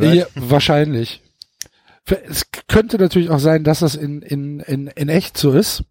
Ja, 0.00 0.24
wahrscheinlich. 0.34 1.22
Es 2.10 2.46
könnte 2.68 2.98
natürlich 2.98 3.30
auch 3.30 3.38
sein, 3.38 3.64
dass 3.64 3.80
das 3.80 3.94
in, 3.94 4.22
in, 4.22 4.60
in, 4.60 4.86
in 4.88 5.08
echt 5.08 5.36
so 5.36 5.52
ist, 5.52 5.84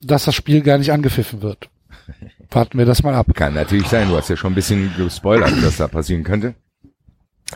dass 0.00 0.24
das 0.24 0.34
Spiel 0.34 0.62
gar 0.62 0.78
nicht 0.78 0.92
angepfiffen 0.92 1.42
wird. 1.42 1.70
Warten 2.50 2.78
wir 2.78 2.86
das 2.86 3.02
mal 3.02 3.14
ab. 3.14 3.26
Kann 3.34 3.54
natürlich 3.54 3.88
sein. 3.88 4.08
Du 4.08 4.16
hast 4.16 4.28
ja 4.28 4.36
schon 4.36 4.52
ein 4.52 4.56
bisschen 4.56 4.94
gespoilert, 4.96 5.52
was 5.62 5.78
da 5.78 5.88
passieren 5.88 6.24
könnte. 6.24 6.54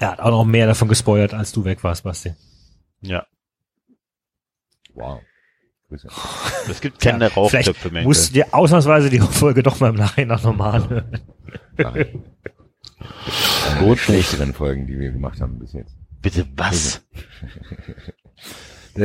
Er 0.01 0.13
hat 0.13 0.21
auch 0.21 0.31
noch 0.31 0.45
mehr 0.45 0.67
davon 0.67 0.89
gespoilert, 0.89 1.35
als 1.35 1.53
du 1.53 1.65
weg 1.65 1.85
warst, 1.85 2.05
Basti. 2.05 2.35
Ja. 3.01 3.27
Wow. 4.95 5.21
Grüße. 5.89 6.09
Es 6.69 6.81
gibt 6.81 7.01
keine 7.01 7.33
Rauchtöpfe 7.33 7.73
Vielleicht 7.73 7.93
mehr. 7.93 8.03
musst 8.03 8.31
du 8.31 8.35
dir 8.35 8.53
ausnahmsweise 8.53 9.09
die 9.09 9.21
Folge 9.21 9.63
doch 9.63 9.81
mal 9.81 9.91
im 9.91 9.97
Nachhinein 9.97 10.41
nochmal 10.43 10.83
anhören. 10.83 11.21
Eine 11.79 12.07
der 13.87 13.97
schlechteren 13.97 14.53
Folgen, 14.53 14.87
die 14.87 14.99
wir 14.99 15.13
gemacht 15.13 15.41
haben 15.41 15.59
bis 15.59 15.73
jetzt. 15.73 15.97
Bitte 16.23 16.47
was? 16.57 17.03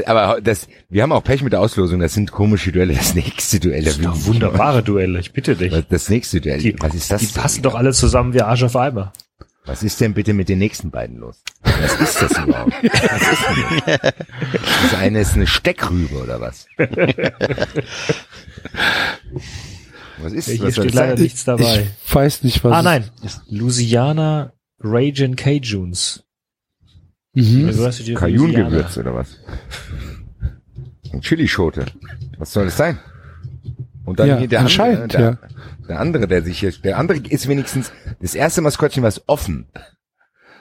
Aber 0.06 0.42
das, 0.42 0.68
wir 0.90 1.04
haben 1.04 1.12
auch 1.12 1.24
Pech 1.24 1.44
mit 1.44 1.54
der 1.54 1.60
Auslosung. 1.62 2.00
Das 2.00 2.14
sind 2.14 2.32
komische 2.32 2.72
Duelle. 2.72 2.96
Das 2.96 3.14
nächste 3.14 3.60
Duell. 3.60 3.84
Das 3.84 3.96
sind 3.96 4.06
doch 4.06 4.26
wunderbare 4.26 4.82
Duelle, 4.82 5.20
ich 5.20 5.34
bitte 5.34 5.56
dich. 5.56 5.72
Das, 5.72 5.88
das 5.88 6.10
nächste 6.10 6.42
Duell. 6.42 6.60
Die, 6.60 6.76
was 6.80 6.96
ist 6.96 7.12
das? 7.12 7.22
die 7.22 7.28
passen 7.28 7.60
wieder? 7.60 7.70
doch 7.70 7.78
alle 7.78 7.94
zusammen 7.94 8.34
wie 8.34 8.42
Arsch 8.42 8.64
auf 8.64 8.76
Eimer. 8.76 9.14
Was 9.66 9.82
ist 9.82 10.02
denn 10.02 10.14
bitte 10.14 10.34
mit 10.34 10.50
den 10.50 10.60
nächsten 10.60 10.92
beiden 10.92 11.18
los? 11.18 11.42
Was 11.62 11.96
ist 12.00 12.22
das 12.22 12.32
überhaupt? 12.44 12.74
Was 12.84 13.32
ist 13.32 13.46
denn 13.48 13.82
das? 13.86 14.14
Das 14.84 14.94
eine 15.00 15.22
ist 15.22 15.36
eine 15.36 15.48
Steckrübe 15.48 16.22
oder 16.22 16.42
was? 16.42 16.68
Was 20.18 20.34
ist 20.34 20.48
Ja, 20.48 20.54
hier 20.54 20.64
was 20.66 20.74
steht 20.74 20.86
das 20.86 20.94
leider 20.94 21.16
nichts 21.16 21.46
dabei. 21.46 21.88
Ich 22.06 22.16
weiß 22.16 22.44
nicht, 22.44 22.64
was. 22.64 22.74
Ah 22.74 22.82
nein, 22.82 23.10
Louisiana 23.48 24.54
Ragin 24.80 25.36
Cajuns. 25.36 26.24
Mhm. 27.34 27.66
Also, 27.68 27.84
weißt 27.84 28.00
du, 28.00 28.04
die 28.04 28.14
Kajun-Gewürz 28.14 28.98
oder 28.98 29.16
was? 29.16 29.40
Ein 31.12 31.22
Chilischote. 31.22 31.86
Was 32.38 32.54
soll 32.54 32.66
das 32.66 32.78
sein? 32.78 33.00
Und 34.06 34.20
dann 34.20 34.28
Ja, 34.28 34.38
hier 34.38 34.48
der 34.48 34.60
andere, 34.62 35.08
der, 35.08 35.38
der 35.88 36.00
andere, 36.00 36.28
der 36.28 36.44
sich 36.44 36.60
hier, 36.60 36.72
der 36.72 36.98
andere 36.98 37.20
ist 37.20 37.48
wenigstens 37.48 37.92
das 38.22 38.36
erste 38.36 38.62
Maskottchen, 38.62 39.04
was 39.04 39.28
offen 39.28 39.68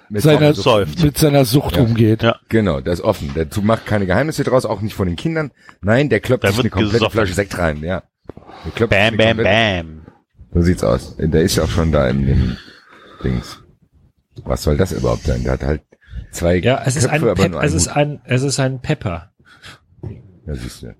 mit 0.08 0.22
Seiner, 0.22 0.52
säuft. 0.54 1.02
mit 1.02 1.16
seiner 1.18 1.44
Sucht 1.44 1.76
Ja. 1.76 1.82
umgeht. 1.82 2.22
Ja. 2.22 2.36
Genau, 2.48 2.80
der 2.80 2.92
ist 2.92 3.00
offen. 3.00 3.32
Der 3.34 3.46
macht 3.62 3.86
keine 3.86 4.06
Geheimnisse 4.06 4.44
draus, 4.44 4.64
auch 4.66 4.80
nicht 4.82 4.94
von 4.94 5.08
den 5.08 5.16
Kindern. 5.16 5.50
Nein, 5.80 6.08
der 6.10 6.20
kloppt 6.20 6.44
Da 6.44 6.48
sich 6.50 6.60
eine 6.60 6.70
komplette 6.70 6.94
gesoffen. 6.98 7.12
Flasche 7.12 7.34
Sekt 7.34 7.58
rein, 7.58 7.82
ja. 7.82 8.02
Der 8.78 8.86
Bam, 8.86 9.16
bam, 9.16 9.36
bam. 9.38 10.02
So 10.54 10.60
sieht's 10.62 10.84
aus. 10.84 11.16
Der 11.18 11.42
ist 11.42 11.56
ja 11.56 11.64
auch 11.64 11.68
schon 11.70 11.90
da 11.92 12.08
im, 12.08 12.28
im 12.28 12.56
Dings. 13.24 13.58
Was 14.44 14.62
soll 14.62 14.76
das 14.76 14.92
überhaupt 14.92 15.24
sein? 15.24 15.42
Der 15.42 15.52
hat 15.54 15.62
halt 15.64 15.82
zwei 16.32 16.56
Ja, 16.56 16.82
es 16.84 16.96
ist 16.96 17.04
Köpfe, 17.08 17.14
ein, 17.16 17.22
aber 17.22 17.34
Pep, 17.34 17.52
nur 17.52 17.62
es 17.62 17.72
ist 17.74 17.88
ein, 17.88 18.20
es 18.24 18.42
ist 18.42 18.58
ein 18.60 18.80
Pepper. 18.80 19.32
Ja, 20.46 20.54
siehst 20.54 20.82
du. 20.82 20.94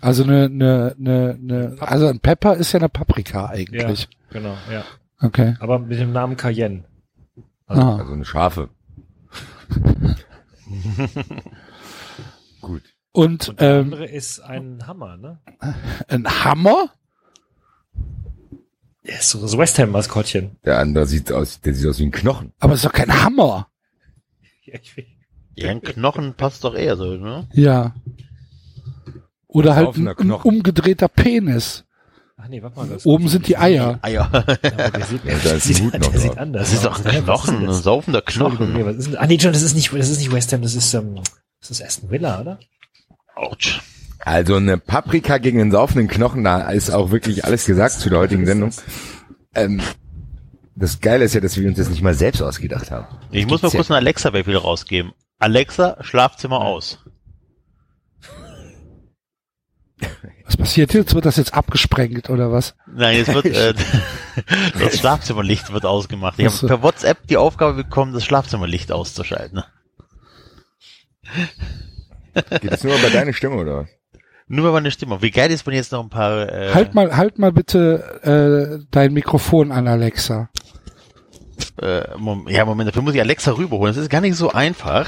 Also 0.00 0.24
eine, 0.24 0.44
eine, 0.46 0.96
eine, 0.98 1.38
eine, 1.40 1.76
also 1.80 2.06
ein 2.08 2.20
Pepper 2.20 2.56
ist 2.56 2.72
ja 2.72 2.78
eine 2.80 2.88
Paprika 2.88 3.42
Ja, 3.42 3.50
eigentlich. 3.50 4.08
genau, 4.30 4.56
ja. 4.72 4.84
Okay. 5.20 5.56
Aber 5.60 5.78
mit 5.78 5.98
dem 6.00 6.12
Namen 6.12 6.36
Cayenne. 6.36 6.84
Also, 7.66 7.82
Ah. 7.82 7.96
Also 7.98 8.12
eine 8.14 8.24
Schafe. 8.24 8.70
Gut. 12.60 12.82
Und, 13.12 13.48
Und 13.48 13.60
der 13.60 13.70
ähm, 13.76 13.84
andere 13.86 14.06
ist 14.06 14.40
ein 14.40 14.86
Hammer, 14.86 15.16
ne? 15.16 15.40
ein 16.08 16.26
Hammer? 16.44 16.90
Ja, 19.02 19.16
ist 19.16 19.30
so 19.30 19.40
das 19.40 19.56
West 19.58 19.78
Ham 19.78 19.90
Maskottchen. 19.90 20.56
Der 20.64 20.78
andere 20.78 21.06
sieht 21.06 21.32
aus, 21.32 21.60
der 21.60 21.74
sieht 21.74 21.88
aus 21.88 21.98
wie 21.98 22.04
ein 22.06 22.12
Knochen. 22.12 22.52
Aber 22.60 22.74
es 22.74 22.80
ist 22.80 22.86
doch 22.86 22.92
kein 22.92 23.22
Hammer. 23.22 23.66
Ja, 25.56 25.66
Ja, 25.66 25.70
ein 25.72 25.82
Knochen 25.82 26.34
passt 26.34 26.64
doch 26.64 26.74
eher 26.74 26.96
so, 26.96 27.04
ne? 27.16 27.48
Ja. 27.52 27.94
Oder 29.46 29.74
halt 29.74 29.96
ein, 29.96 30.06
ein 30.08 30.14
Knochen. 30.16 30.48
umgedrehter 30.48 31.08
Penis. 31.08 31.84
Ach 32.36 32.48
nee, 32.48 32.62
warte 32.62 32.76
mal. 32.78 32.88
Das 32.88 33.04
Oben 33.04 33.28
sind 33.28 33.48
die 33.48 33.58
Eier. 33.58 33.98
Eier. 34.02 34.26
Aber 34.32 34.42
der 34.56 35.04
sieht, 35.06 35.24
Ja, 35.24 35.34
da 35.42 35.50
ist 35.50 35.64
sieht, 35.64 35.80
Hut 35.82 35.92
noch 35.98 36.10
der 36.12 36.20
sieht 36.20 36.30
drauf. 36.30 36.38
anders 36.38 36.70
Das 36.70 36.72
ist 36.72 36.86
aus. 36.86 37.02
doch 37.02 37.04
ein 37.04 37.16
ist 37.16 37.24
Knochen, 37.24 37.68
ein 37.68 37.72
saufender 37.74 38.20
Entschuldigung, 38.20 38.68
nee, 38.72 38.78
Knochen. 38.78 38.86
was 38.86 38.96
ist 38.96 39.06
denn, 39.08 39.16
ah 39.18 39.26
nee, 39.26 39.34
John, 39.36 39.52
das 39.52 39.62
ist 39.62 39.74
nicht, 39.74 39.92
das 39.92 40.08
ist 40.08 40.18
nicht 40.20 40.32
West 40.32 40.52
Ham, 40.52 40.62
das 40.62 40.74
ist, 40.74 40.94
ähm, 40.94 41.20
das 41.60 41.70
ist 41.70 41.82
Aston 41.82 42.10
Villa, 42.10 42.40
oder? 42.40 42.58
Autsch. 43.34 43.80
Also 44.20 44.54
eine 44.56 44.78
Paprika 44.78 45.38
gegen 45.38 45.58
den 45.58 45.70
saufenden 45.72 46.06
Knochen, 46.08 46.44
da 46.44 46.70
ist 46.70 46.90
auch 46.90 47.10
wirklich 47.10 47.44
alles 47.44 47.64
gesagt 47.66 47.98
zu 48.00 48.08
der 48.08 48.18
heutigen 48.20 48.46
Sendung. 48.46 48.70
Ähm, 49.54 49.80
das 50.76 51.00
Geile 51.00 51.24
ist 51.24 51.34
ja, 51.34 51.40
dass 51.40 51.56
wir 51.56 51.68
uns 51.68 51.78
das 51.78 51.88
nicht 51.90 52.02
mal 52.02 52.14
selbst 52.14 52.40
ausgedacht 52.42 52.90
haben. 52.90 53.06
Ich 53.30 53.46
muss 53.46 53.62
mal 53.62 53.68
Gibt's 53.68 53.72
ja- 53.74 53.78
kurz 53.78 53.90
einen 53.90 53.98
Alexa-Befehl 53.98 54.56
rausgeben. 54.56 55.12
Alexa, 55.38 55.96
Schlafzimmer 56.02 56.60
aus. 56.60 56.98
Was 60.46 60.56
passiert 60.56 60.94
jetzt? 60.94 61.14
Wird 61.14 61.26
das 61.26 61.36
jetzt 61.36 61.54
abgesprengt 61.54 62.28
oder 62.30 62.50
was? 62.50 62.74
Nein, 62.92 63.16
jetzt 63.18 63.32
wird 63.32 63.44
äh, 63.56 63.74
das 64.80 64.98
Schlafzimmerlicht 64.98 65.72
wird 65.72 65.84
ausgemacht. 65.84 66.38
Ich 66.38 66.46
habe 66.46 66.66
per 66.66 66.82
WhatsApp 66.82 67.26
die 67.28 67.36
Aufgabe 67.36 67.74
bekommen, 67.74 68.12
das 68.12 68.24
Schlafzimmerlicht 68.24 68.90
auszuschalten. 68.90 69.62
Geht 72.60 72.72
das 72.72 72.82
nur 72.82 72.96
bei 72.98 73.10
deiner 73.10 73.32
Stimme 73.32 73.56
oder 73.56 73.82
was? 73.82 73.88
Nur 74.48 74.64
mal 74.64 74.72
meine 74.72 74.90
Stimme. 74.90 75.22
Wie 75.22 75.30
geil 75.30 75.52
ist, 75.52 75.64
wenn 75.66 75.74
jetzt 75.74 75.92
noch 75.92 76.02
ein 76.02 76.10
paar 76.10 76.48
äh, 76.52 76.74
Halt 76.74 76.94
mal, 76.94 77.16
halt 77.16 77.38
mal 77.38 77.52
bitte 77.52 78.80
äh, 78.82 78.84
dein 78.90 79.12
Mikrofon 79.12 79.70
an, 79.70 79.86
Alexa. 79.86 80.48
Äh, 81.80 82.02
ja, 82.48 82.64
Moment, 82.64 82.88
dafür 82.88 83.02
muss 83.02 83.14
ich 83.14 83.20
Alexa 83.20 83.52
rüberholen. 83.52 83.94
Das 83.94 84.02
ist 84.02 84.10
gar 84.10 84.20
nicht 84.20 84.36
so 84.36 84.50
einfach. 84.52 85.06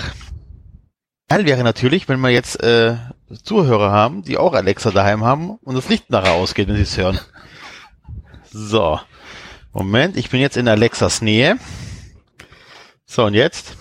Geil 1.28 1.46
wäre 1.46 1.64
natürlich, 1.64 2.08
wenn 2.08 2.20
wir 2.20 2.30
jetzt 2.30 2.62
äh, 2.62 2.96
Zuhörer 3.42 3.90
haben, 3.90 4.22
die 4.22 4.36
auch 4.36 4.52
Alexa 4.52 4.90
daheim 4.90 5.24
haben 5.24 5.56
und 5.62 5.74
das 5.74 5.88
Licht 5.88 6.10
nachher 6.10 6.32
ausgeht, 6.34 6.68
wenn 6.68 6.76
sie 6.76 6.82
es 6.82 6.96
hören. 6.96 7.18
So. 8.50 9.00
Moment, 9.72 10.16
ich 10.18 10.28
bin 10.28 10.40
jetzt 10.40 10.58
in 10.58 10.68
Alexas 10.68 11.22
Nähe. 11.22 11.56
So, 13.06 13.24
und 13.24 13.34
jetzt? 13.34 13.76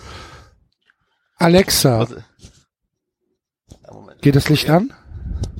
Alexa, 1.36 2.00
Was, 2.00 2.14
Moment. 3.90 4.22
geht 4.22 4.36
das 4.36 4.48
Licht 4.48 4.70
an? 4.70 4.92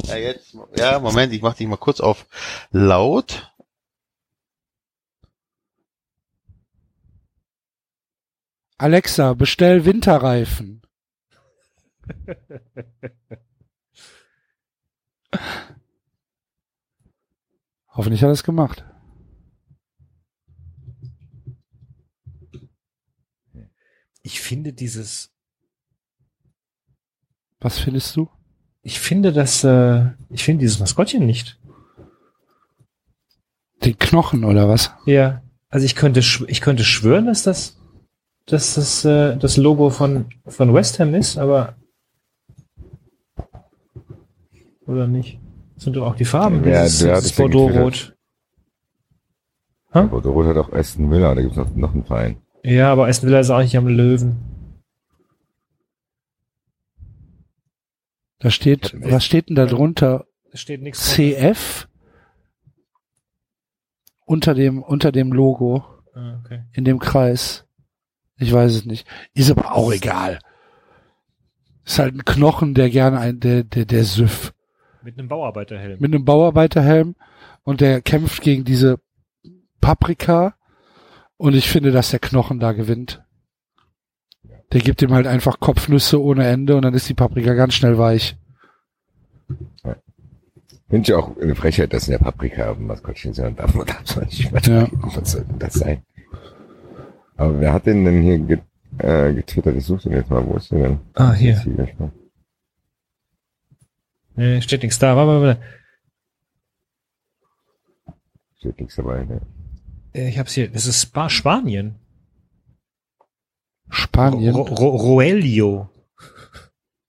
Ja, 0.05 0.17
jetzt, 0.17 0.57
ja, 0.77 0.99
Moment, 0.99 1.33
ich 1.33 1.43
mach 1.43 1.55
dich 1.55 1.67
mal 1.67 1.77
kurz 1.77 2.01
auf 2.01 2.27
laut. 2.71 3.52
Alexa, 8.83 9.35
bestell 9.35 9.85
Winterreifen. 9.85 10.83
Hoffentlich 17.89 18.23
hat 18.23 18.28
er 18.28 18.33
es 18.33 18.43
gemacht. 18.43 18.85
Ich 24.23 24.41
finde 24.41 24.73
dieses, 24.73 25.33
Was 27.61 27.78
findest 27.78 28.17
du? 28.17 28.28
ich 28.83 28.99
finde 28.99 29.33
das, 29.33 29.62
äh, 29.62 30.11
ich 30.28 30.43
finde 30.43 30.62
dieses 30.62 30.81
Maskottchen 30.81 31.25
nicht. 31.25 31.61
Den 33.85 33.97
Knochen 33.97 34.44
oder 34.44 34.69
was? 34.69 34.93
Ja. 35.07 35.43
Also 35.69 35.86
ich 35.86 35.94
könnte, 35.94 36.20
ich 36.20 36.61
könnte 36.61 36.85
schwören, 36.85 37.27
dass 37.27 37.44
das, 37.44 37.78
dass 38.47 38.75
das, 38.75 39.05
äh, 39.05 39.37
das 39.37 39.57
Logo 39.57 39.91
von, 39.91 40.27
von 40.47 40.75
West 40.75 40.99
Ham 41.01 41.15
ist, 41.15 41.39
aber, 41.39 41.77
oder 44.87 45.07
nicht? 45.07 45.39
Das 45.75 45.85
sind 45.85 45.97
doch 45.97 46.07
auch 46.07 46.17
die 46.17 46.25
Farben, 46.25 46.65
Ja, 46.69 46.85
dieses, 46.85 47.01
der 47.01 47.12
hat 47.12 47.19
dieses 47.19 47.33
es 47.33 47.39
ja 47.39 47.45
Bordeaux-Rot. 47.45 48.17
Aber 49.91 50.23
Rot 50.23 50.47
hat 50.47 50.57
auch 50.57 50.73
Aston 50.73 51.09
Miller, 51.09 51.35
da 51.35 51.43
gibt's 51.43 51.57
noch, 51.57 51.75
noch 51.75 51.93
einen 51.93 52.05
Verein. 52.05 52.37
Ja, 52.65 52.91
aber 52.93 53.09
Aston 53.09 53.29
Villa 53.29 53.41
ist 53.41 53.51
auch 53.51 53.61
nicht 53.61 53.77
am 53.77 53.89
Löwen. 53.89 54.37
Da 58.39 58.51
steht, 58.51 58.95
was 59.01 59.25
steht 59.25 59.49
denn 59.49 59.57
da 59.57 59.67
drunter? 59.67 60.27
Da 60.51 60.57
steht 60.57 60.83
nichts. 60.83 61.15
CF 61.15 61.89
unter 64.25 64.55
dem, 64.55 64.83
unter 64.83 65.12
dem 65.12 65.33
Logo 65.33 65.85
Ah, 66.15 66.41
okay. 66.45 66.65
in 66.73 66.85
dem 66.85 66.99
Kreis. 66.99 67.62
Ich 68.43 68.53
weiß 68.53 68.75
es 68.75 68.85
nicht. 68.85 69.07
Ist 69.35 69.53
aber 69.53 69.73
auch 69.73 69.93
egal. 69.93 70.41
Ist 71.85 72.01
halt 72.01 72.15
ein 72.15 72.25
Knochen, 72.25 72.75
der 72.75 72.91
gerne 72.91 73.21
ein, 73.21 73.39
der, 73.39 73.62
der, 73.62 73.85
der 73.85 74.05
Süff. 74.05 74.53
Mit 75.03 75.17
einem 75.17 75.29
Bauarbeiterhelm. 75.29 76.01
Mit 76.01 76.12
einem 76.12 76.25
Bauarbeiterhelm 76.25 77.15
und 77.62 77.81
der 77.81 78.03
kämpft 78.03 78.43
gegen 78.43 78.65
diese 78.65 78.99
Paprika 79.81 80.57
und 81.37 81.55
ich 81.55 81.69
finde, 81.69 81.93
dass 81.93 82.11
der 82.11 82.19
Knochen 82.19 82.59
da 82.59 82.73
gewinnt. 82.73 83.23
Der 84.73 84.81
gibt 84.81 85.03
ihm 85.03 85.12
halt 85.12 85.27
einfach 85.27 85.61
Kopfnüsse 85.61 86.21
ohne 86.21 86.47
Ende 86.47 86.75
und 86.75 86.83
dann 86.83 86.95
ist 86.95 87.09
die 87.09 87.15
Paprika 87.15 87.55
ganz 87.55 87.75
schnell 87.75 87.99
weich. 87.99 88.37
Finde 90.89 91.11
ich 91.11 91.15
auch 91.15 91.37
eine 91.37 91.55
Frechheit, 91.55 91.93
dass 91.93 92.09
in 92.09 92.12
der 92.12 92.19
Paprika 92.19 92.75
Maskottchen 92.75 93.35
sein 93.35 93.55
darf. 93.55 93.75
Man 93.75 93.87
darf 93.87 94.03
es 94.05 94.17
nicht 94.17 94.53
mehr. 94.53 94.62
Ja. 94.62 94.89
Was 95.03 95.33
soll 95.33 95.45
denn 95.45 95.59
das 95.59 95.75
sein? 95.75 96.03
Aber 97.36 97.61
wer 97.61 97.73
hat 97.73 97.86
den 97.86 98.05
denn 98.05 98.23
hier 98.23 98.39
get, 98.39 98.62
äh, 98.99 99.33
getwittert? 99.35 99.77
Ich 99.77 99.86
suche 99.86 100.02
den 100.09 100.12
jetzt 100.12 100.31
mal. 100.31 100.47
Wo 100.47 100.57
ist 100.57 100.70
der 100.70 100.78
denn? 100.89 101.01
Ah, 101.15 101.33
hier. 101.33 101.61
Mal. 101.99 102.12
Nee, 104.35 104.61
steht 104.62 104.83
nichts 104.83 104.99
da. 104.99 105.17
Warte, 105.17 105.28
warte, 105.43 105.47
warte. 105.47 105.62
Steht 108.59 108.78
nichts 108.81 108.97
dabei. 108.97 109.25
Ne? 109.25 109.41
Äh, 110.15 110.28
Ich 110.28 110.39
hab's 110.39 110.52
hier. 110.52 110.69
Das 110.70 110.86
ist 110.86 111.01
Spa 111.02 111.28
Spanien. 111.28 111.97
Spanien. 113.89 114.55
Ro 114.55 114.62
Ro 114.62 114.89
Roelio. 114.97 115.89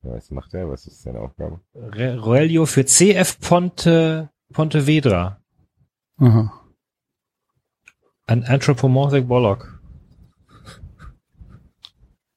Ja, 0.03 0.11
was 0.15 0.31
macht 0.31 0.53
er? 0.53 0.69
Was 0.69 0.85
ist 0.85 1.01
seine 1.01 1.19
Aufgabe? 1.19 1.61
Re 1.73 2.19
Roelio 2.19 2.65
für 2.65 2.85
CF 2.85 3.39
Ponte, 3.39 4.29
Pontevedra. 4.51 5.39
Aha. 6.17 6.59
An 8.27 8.43
Anthropomorphic 8.43 9.27
Bollock. 9.27 9.72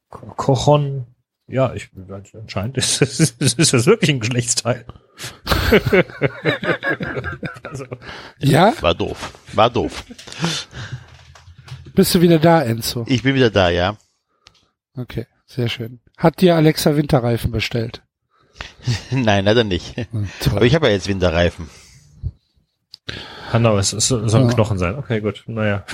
Ko- 0.08 0.26
Kochon. 0.36 1.06
Ja, 1.48 1.72
ich, 1.74 1.90
anscheinend 2.34 2.76
ist, 2.76 3.00
ist, 3.02 3.40
ist 3.58 3.72
das 3.72 3.86
wirklich 3.86 4.10
ein 4.10 4.20
Geschlechtsteil. 4.20 4.84
also, 7.62 7.84
Ja? 8.38 8.72
War 8.80 8.94
doof. 8.94 9.32
War 9.52 9.70
doof. 9.70 10.04
Bist 11.94 12.14
du 12.14 12.20
wieder 12.20 12.38
da, 12.38 12.62
Enzo? 12.62 13.04
Ich 13.08 13.22
bin 13.22 13.34
wieder 13.34 13.50
da, 13.50 13.70
ja. 13.70 13.96
Okay, 14.96 15.26
sehr 15.46 15.68
schön. 15.68 16.00
Hat 16.16 16.40
dir 16.40 16.56
Alexa 16.56 16.96
Winterreifen 16.96 17.50
bestellt? 17.52 18.02
Nein, 19.10 19.44
leider 19.44 19.64
nicht. 19.64 19.96
Hm, 20.10 20.28
Aber 20.50 20.62
ich 20.64 20.74
habe 20.74 20.86
ja 20.88 20.92
jetzt 20.94 21.08
Winterreifen. 21.08 21.68
Es, 23.52 23.92
es 23.94 24.08
soll 24.08 24.22
ein 24.24 24.28
Ja. 24.48 24.54
Knochen 24.54 24.76
sein. 24.78 24.96
Okay, 24.96 25.20
gut. 25.20 25.44
Naja. 25.46 25.84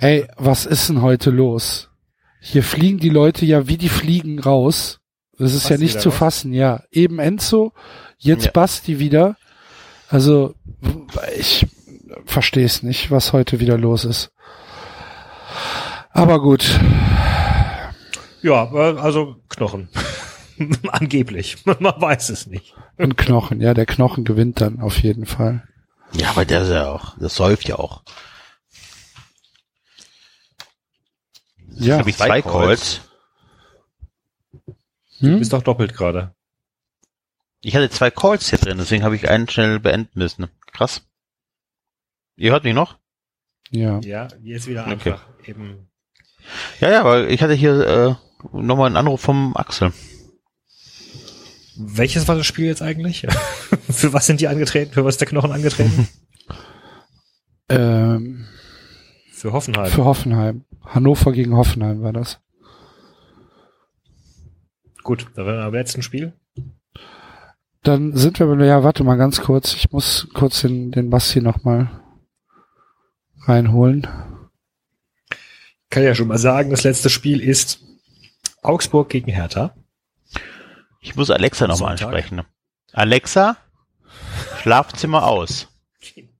Ey, 0.00 0.26
was 0.36 0.66
ist 0.66 0.88
denn 0.88 1.00
heute 1.00 1.30
los? 1.30 1.88
Hier 2.40 2.62
fliegen 2.62 2.98
die 2.98 3.08
Leute 3.10 3.44
ja 3.44 3.66
wie 3.68 3.76
die 3.76 3.88
Fliegen 3.88 4.38
raus. 4.38 5.00
Das 5.38 5.52
ist 5.52 5.64
ja 5.64 5.70
Basti 5.70 5.84
nicht 5.84 6.00
zu 6.00 6.08
raus? 6.10 6.18
fassen, 6.18 6.52
ja. 6.52 6.82
Eben 6.90 7.18
Enzo, 7.18 7.72
jetzt 8.18 8.46
Ja. 8.46 8.50
Basti 8.52 8.98
wieder. 8.98 9.36
Also, 10.08 10.54
ich 11.36 11.66
verstehe 12.24 12.64
es 12.64 12.82
nicht, 12.82 13.10
was 13.10 13.32
heute 13.32 13.60
wieder 13.60 13.76
los 13.76 14.04
ist. 14.04 14.30
Aber 16.10 16.40
gut. 16.40 16.78
Ja, 18.42 18.70
äh, 18.72 18.98
also 18.98 19.36
Knochen. 19.48 19.88
Angeblich. 20.88 21.58
Man 21.64 21.78
weiß 22.00 22.30
es 22.30 22.46
nicht. 22.46 22.74
Ein 22.96 23.16
Knochen, 23.16 23.60
ja, 23.60 23.74
der 23.74 23.86
Knochen 23.86 24.24
gewinnt 24.24 24.60
dann 24.60 24.80
auf 24.80 25.02
jeden 25.02 25.26
Fall. 25.26 25.64
Ja, 26.12 26.30
aber 26.30 26.44
der 26.44 26.62
ist 26.62 26.70
ja 26.70 26.88
auch, 26.90 27.16
das 27.18 27.34
säuft 27.34 27.68
ja 27.68 27.76
auch. 27.76 28.02
Ja. 31.78 31.98
habe 31.98 32.10
ich 32.10 32.16
zwei 32.16 32.42
Calls. 32.42 33.00
Du 35.20 35.28
Hm? 35.28 35.38
bist 35.38 35.52
doch 35.52 35.62
doppelt 35.62 35.94
gerade. 35.94 36.34
Ich 37.62 37.74
hatte 37.74 37.90
zwei 37.90 38.10
Calls 38.10 38.50
hier 38.50 38.58
drin, 38.58 38.78
deswegen 38.78 39.02
habe 39.02 39.16
ich 39.16 39.28
einen 39.28 39.48
schnell 39.48 39.80
beenden 39.80 40.18
müssen. 40.18 40.46
Krass. 40.72 41.02
Ihr 42.36 42.52
hört 42.52 42.64
mich 42.64 42.74
noch? 42.74 42.98
Ja. 43.70 43.98
Ja, 44.00 44.28
jetzt 44.42 44.66
wieder 44.66 44.82
Okay. 44.82 44.92
einfach 44.92 45.26
eben. 45.46 45.88
Ja, 46.80 46.90
ja, 46.90 47.04
weil 47.04 47.30
ich 47.30 47.42
hatte 47.42 47.54
hier 47.54 48.18
äh, 48.52 48.56
nochmal 48.56 48.86
einen 48.86 48.96
Anruf 48.96 49.20
vom 49.22 49.56
Axel. 49.56 49.92
Welches 51.78 52.28
war 52.28 52.36
das 52.36 52.46
Spiel 52.46 52.66
jetzt 52.66 52.82
eigentlich? 52.82 53.26
Für 53.90 54.12
was 54.12 54.26
sind 54.26 54.40
die 54.40 54.48
angetreten? 54.48 54.92
Für 54.92 55.04
was 55.04 55.14
ist 55.14 55.20
der 55.20 55.28
Knochen 55.28 55.52
angetreten? 55.52 56.08
Ähm, 57.68 58.35
Für 59.46 59.52
Hoffenheim. 59.52 59.86
für 59.86 60.04
Hoffenheim. 60.04 60.64
Hannover 60.84 61.30
gegen 61.30 61.56
Hoffenheim 61.56 62.02
war 62.02 62.12
das. 62.12 62.40
Gut, 65.04 65.28
da 65.36 65.46
wären 65.46 65.58
wir 65.58 65.64
beim 65.66 65.74
letzten 65.74 66.02
Spiel. 66.02 66.32
Dann 67.84 68.16
sind 68.16 68.40
wir, 68.40 68.66
ja, 68.66 68.82
warte 68.82 69.04
mal 69.04 69.14
ganz 69.14 69.40
kurz. 69.40 69.74
Ich 69.74 69.92
muss 69.92 70.26
kurz 70.34 70.62
den, 70.62 70.90
den 70.90 71.10
Basti 71.10 71.40
noch 71.40 71.62
mal 71.62 71.88
reinholen. 73.42 74.08
Kann 75.90 76.02
ja 76.02 76.16
schon 76.16 76.26
mal 76.26 76.38
sagen, 76.38 76.70
das 76.70 76.82
letzte 76.82 77.08
Spiel 77.08 77.40
ist 77.40 77.84
Augsburg 78.62 79.08
gegen 79.10 79.30
Hertha. 79.30 79.76
Ich 81.00 81.14
muss 81.14 81.30
Alexa 81.30 81.68
nochmal 81.68 81.92
ansprechen. 81.92 82.42
Alexa, 82.92 83.56
Schlafzimmer 84.60 85.24
aus. 85.24 85.68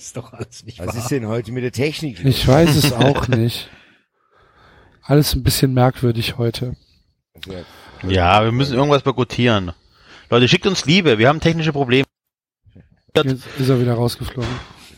Ist 0.00 0.16
doch, 0.16 0.32
alles 0.32 0.64
nicht 0.64 0.78
Was 0.78 0.88
wahr. 0.88 0.96
ist 0.96 1.10
denn 1.10 1.26
heute 1.28 1.52
mit 1.52 1.62
der 1.62 1.72
Technik? 1.72 2.24
Ich 2.24 2.46
weiß 2.48 2.74
es 2.74 2.92
auch 2.92 3.28
nicht. 3.28 3.68
Alles 5.02 5.34
ein 5.34 5.42
bisschen 5.42 5.74
merkwürdig 5.74 6.38
heute. 6.38 6.74
Ja, 8.02 8.42
wir 8.44 8.52
müssen 8.52 8.74
irgendwas 8.76 9.02
boykottieren. 9.02 9.72
Leute, 10.30 10.48
schickt 10.48 10.66
uns 10.66 10.86
Liebe, 10.86 11.18
wir 11.18 11.28
haben 11.28 11.40
technische 11.40 11.72
Probleme. 11.72 12.06
Jetzt 13.14 13.46
ist 13.58 13.68
er 13.68 13.80
wieder 13.80 13.94
rausgeflogen. 13.94 14.48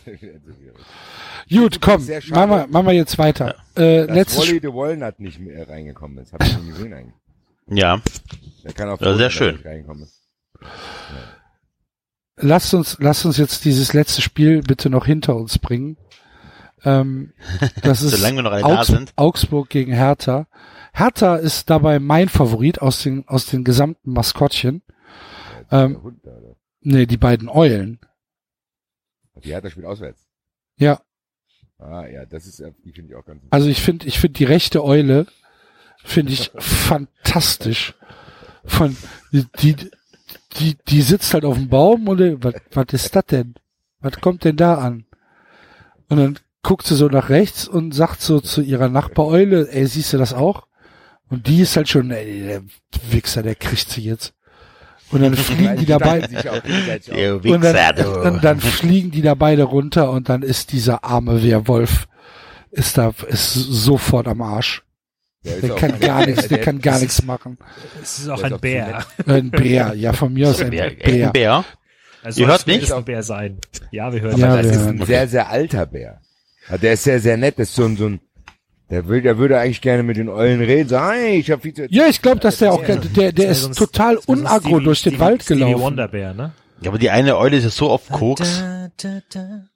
Gut, 1.50 1.80
komm, 1.80 2.06
machen 2.06 2.50
wir, 2.50 2.66
machen 2.68 2.86
wir 2.86 2.92
jetzt 2.92 3.18
weiter. 3.18 3.56
Äh, 3.74 4.06
Dass 4.06 4.14
letztes 4.16 4.48
Wally 4.48 4.60
the 4.62 4.68
Walnut 4.68 5.18
nicht 5.18 5.40
mehr 5.40 5.68
reingekommen 5.68 6.18
ist. 6.18 6.32
Hab 6.32 6.44
ich 6.44 6.58
nie 6.58 6.70
gesehen 6.70 6.94
eigentlich. 6.94 7.14
Ja, 7.68 8.00
Der 8.64 8.72
kann 8.72 8.88
auch 8.88 9.00
Ja, 9.00 9.16
sehr 9.16 9.30
schön. 9.30 9.56
reingekommen 9.64 10.04
ist. 10.04 10.20
Lasst 12.36 12.74
uns, 12.74 12.98
lasst 13.00 13.24
uns 13.24 13.36
jetzt 13.36 13.64
dieses 13.64 13.92
letzte 13.92 14.22
Spiel 14.22 14.62
bitte 14.62 14.90
noch 14.90 15.06
hinter 15.06 15.36
uns 15.36 15.58
bringen. 15.58 15.96
Ähm, 16.84 17.32
das 17.82 18.02
ist 18.02 18.16
Solange 18.16 18.36
wir 18.36 18.42
noch 18.42 18.52
alle 18.52 18.62
da 18.62 18.78
Augs 18.80 18.86
sind. 18.88 19.12
Augsburg 19.16 19.68
gegen 19.70 19.92
Hertha. 19.92 20.46
Hertha 20.92 21.36
ist 21.36 21.70
dabei 21.70 21.98
mein 21.98 22.28
Favorit 22.28 22.82
aus 22.82 23.02
den, 23.02 23.26
aus 23.28 23.46
den 23.46 23.64
gesamten 23.64 24.12
Maskottchen. 24.12 24.82
Ähm, 25.70 26.02
Hund 26.02 26.20
nee, 26.80 27.06
die 27.06 27.16
beiden 27.16 27.48
Eulen. 27.48 28.00
Die 29.42 29.54
hat 29.54 29.64
das 29.64 29.72
Spiel 29.72 29.86
auswärts. 29.86 30.26
Ja, 30.76 31.00
Ah, 31.82 32.06
ja, 32.06 32.24
das 32.26 32.46
ist, 32.46 32.62
die 32.84 32.92
finde 32.92 33.10
ich 33.10 33.16
auch 33.16 33.24
ganz 33.24 33.42
also 33.50 33.68
ich 33.68 33.82
finde, 33.82 34.06
ich 34.06 34.20
finde 34.20 34.34
die 34.34 34.44
rechte 34.44 34.84
Eule 34.84 35.26
finde 36.04 36.32
ich 36.32 36.52
fantastisch. 36.58 37.94
Von, 38.64 38.96
die, 39.32 39.44
die, 39.60 39.90
die, 40.58 40.76
die 40.88 41.02
sitzt 41.02 41.34
halt 41.34 41.44
auf 41.44 41.56
dem 41.56 41.68
Baum 41.68 42.08
und 42.08 42.20
äh, 42.20 42.36
was, 42.42 42.54
was 42.72 42.86
ist 42.92 43.16
das 43.16 43.26
denn? 43.26 43.54
Was 44.00 44.20
kommt 44.20 44.44
denn 44.44 44.56
da 44.56 44.76
an? 44.76 45.04
Und 46.08 46.16
dann 46.18 46.38
guckt 46.62 46.86
sie 46.86 46.94
so 46.94 47.08
nach 47.08 47.28
rechts 47.28 47.66
und 47.66 47.92
sagt 47.94 48.20
so 48.20 48.40
zu 48.40 48.62
ihrer 48.62 48.88
Nachbareule, 48.88 49.68
ey, 49.70 49.86
siehst 49.86 50.12
du 50.12 50.18
das 50.18 50.34
auch? 50.34 50.66
Und 51.28 51.46
die 51.46 51.60
ist 51.62 51.76
halt 51.76 51.88
schon, 51.88 52.10
ey, 52.10 52.42
der 52.42 52.62
Wichser, 53.10 53.42
der 53.42 53.54
kriegt 53.54 53.88
sie 53.88 54.02
jetzt. 54.02 54.34
Und 55.10 55.22
dann 55.22 55.34
fliegen 55.36 55.76
die 55.76 55.86
dabei, 55.86 56.20
und 57.54 57.64
dann, 57.64 57.76
und 58.34 58.44
dann 58.44 58.60
fliegen 58.60 59.10
die 59.10 59.22
da 59.22 59.34
beide 59.34 59.64
runter 59.64 60.10
und 60.10 60.28
dann 60.28 60.42
ist 60.42 60.72
dieser 60.72 61.04
arme 61.04 61.42
Werwolf, 61.42 62.06
ist 62.70 62.98
da, 62.98 63.12
ist 63.28 63.52
sofort 63.54 64.28
am 64.28 64.42
Arsch. 64.42 64.82
Der 65.44 65.60
Der 65.60 65.74
kann 65.74 65.98
gar 65.98 66.24
nichts, 66.26 66.46
der 66.48 66.58
kann 66.58 66.80
gar 66.80 67.00
nichts 67.00 67.22
machen. 67.24 67.58
Es 68.00 68.20
ist 68.20 68.28
auch 68.28 68.38
Der 68.38 68.46
ist 68.48 68.52
ein 68.54 68.60
Bär. 68.60 69.04
Ein 69.26 69.50
Bär, 69.50 69.94
ja, 69.94 70.12
von 70.12 70.32
mir 70.32 70.48
aus 70.50 70.60
ein 70.60 70.70
Bär, 70.70 70.90
Bär. 70.90 71.26
ein 71.28 71.32
Bär. 71.32 71.64
Also 72.22 72.40
Ihr 72.42 72.46
hört 72.46 72.66
nicht? 72.68 72.92
ein 72.92 73.04
Bär 73.04 73.22
sein. 73.24 73.58
Ja, 73.90 74.12
wir 74.12 74.20
hören. 74.20 74.38
Ja, 74.38 74.56
Das 74.56 74.66
wir 74.66 74.72
ist 74.72 74.78
hören. 74.78 75.00
ein 75.00 75.06
sehr, 75.06 75.26
sehr 75.28 75.48
alter 75.50 75.86
Bär. 75.86 76.20
Ja, 76.70 76.78
der 76.78 76.92
ist 76.92 77.02
sehr, 77.04 77.18
sehr 77.18 77.36
nett. 77.36 77.58
Das 77.58 77.70
ist 77.70 77.74
so 77.74 77.84
ein, 77.84 77.96
so 77.96 78.06
ein, 78.06 78.20
der 78.90 79.08
will, 79.08 79.20
der 79.22 79.38
würde 79.38 79.58
eigentlich 79.58 79.80
gerne 79.80 80.04
mit 80.04 80.16
den 80.16 80.28
Eulen 80.28 80.60
reden. 80.60 80.88
Sagen, 80.88 81.18
hey, 81.18 81.38
ich 81.38 81.50
hab 81.50 81.62
viel 81.62 81.74
zu 81.74 81.86
Ja, 81.90 82.06
ich 82.06 82.22
glaube, 82.22 82.38
dass 82.38 82.58
der 82.58 82.72
auch, 82.72 82.84
der, 82.84 82.96
der, 82.98 83.32
der 83.32 83.48
ist 83.50 83.74
total 83.76 84.18
unagro 84.26 84.78
durch 84.78 85.02
den 85.02 85.18
Wald 85.18 85.42
Stevie 85.42 85.60
gelaufen. 85.60 85.80
Wonderbär, 85.82 86.34
ne? 86.34 86.52
Ja, 86.82 86.90
aber 86.90 86.98
die 86.98 87.10
eine 87.10 87.36
Eule 87.36 87.56
ist 87.56 87.64
ja 87.64 87.70
so 87.70 87.90
auf 87.90 88.08
Koks. 88.08 88.62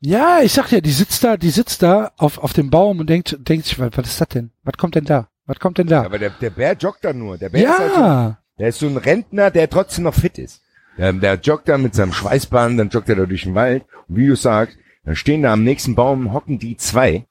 Ja, 0.01 0.41
ich 0.43 0.53
sag 0.53 0.71
ja, 0.71 0.81
die 0.81 0.91
sitzt 0.91 1.25
da, 1.25 1.37
die 1.37 1.51
sitzt 1.51 1.83
da 1.83 2.13
auf, 2.17 2.39
auf 2.39 2.53
dem 2.53 2.71
Baum 2.71 3.01
und 3.01 3.09
denkt, 3.11 3.37
denkt 3.41 3.67
sich, 3.67 3.79
was, 3.79 3.91
was 3.95 4.07
ist 4.07 4.21
das 4.21 4.29
denn? 4.29 4.51
Was 4.63 4.77
kommt 4.77 4.95
denn 4.95 5.05
da? 5.05 5.29
Was 5.47 5.59
kommt 5.61 5.79
denn 5.79 5.87
da? 5.87 6.05
Aber 6.05 6.19
der, 6.19 6.31
der 6.31 6.51
Bär 6.51 6.75
joggt 6.75 7.05
da 7.05 7.13
nur. 7.13 7.39
Der 7.39 7.49
Bär 7.49 7.71
ist 7.71 7.79
halt 7.79 7.95
so, 7.95 8.01
Ja, 8.01 8.39
der 8.59 8.69
ist 8.69 8.79
so 8.79 8.87
ein 8.87 8.97
Rentner, 8.97 9.51
der 9.51 9.71
trotzdem 9.71 10.05
noch 10.05 10.15
fit 10.15 10.39
ist. 10.39 10.61
Der, 10.99 11.13
der 11.13 11.35
joggt 11.35 11.69
da 11.69 11.79
mit 11.79 11.95
seinem 11.95 12.13
Schweißband, 12.13 12.79
dann 12.81 12.89
joggt 12.89 13.09
er 13.09 13.17
da 13.17 13.27
durch 13.27 13.43
den 13.45 13.55
Wald. 13.55 13.85
Und 14.09 14.17
wie 14.17 14.27
du 14.27 14.35
sagst, 14.37 14.77
dann 15.05 15.15
stehen 15.17 15.43
da 15.43 15.53
am 15.53 15.63
nächsten 15.63 15.95
Baum, 15.95 16.33
hocken 16.33 16.59
die 16.59 16.77
zwei. 16.77 17.27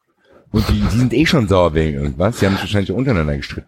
Und 0.51 0.67
die, 0.69 0.79
die 0.79 0.97
sind 0.97 1.13
eh 1.13 1.25
schon 1.25 1.47
sauer 1.47 1.73
wegen 1.73 1.97
irgendwas. 1.97 2.39
Die 2.39 2.45
haben 2.45 2.53
sich 2.53 2.61
wahrscheinlich 2.61 2.91
untereinander 2.91 3.35
gestritten. 3.35 3.67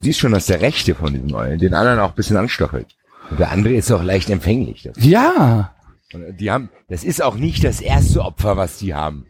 Siehst 0.00 0.20
schon, 0.20 0.30
dass 0.32 0.46
der 0.46 0.60
Rechte 0.60 0.94
von 0.94 1.12
diesen 1.12 1.34
Eulen 1.34 1.58
den 1.58 1.74
anderen 1.74 1.98
auch 1.98 2.10
ein 2.10 2.14
bisschen 2.14 2.36
anstochelt. 2.36 2.86
Und 3.30 3.40
der 3.40 3.50
andere 3.50 3.74
ist 3.74 3.90
auch 3.90 4.02
leicht 4.04 4.30
empfänglich. 4.30 4.82
dafür. 4.84 5.02
ja. 5.02 5.74
Und 6.14 6.38
die 6.38 6.50
haben, 6.50 6.70
das 6.88 7.04
ist 7.04 7.22
auch 7.22 7.34
nicht 7.34 7.64
das 7.64 7.80
erste 7.82 8.22
Opfer, 8.22 8.56
was 8.56 8.78
die 8.78 8.94
haben. 8.94 9.26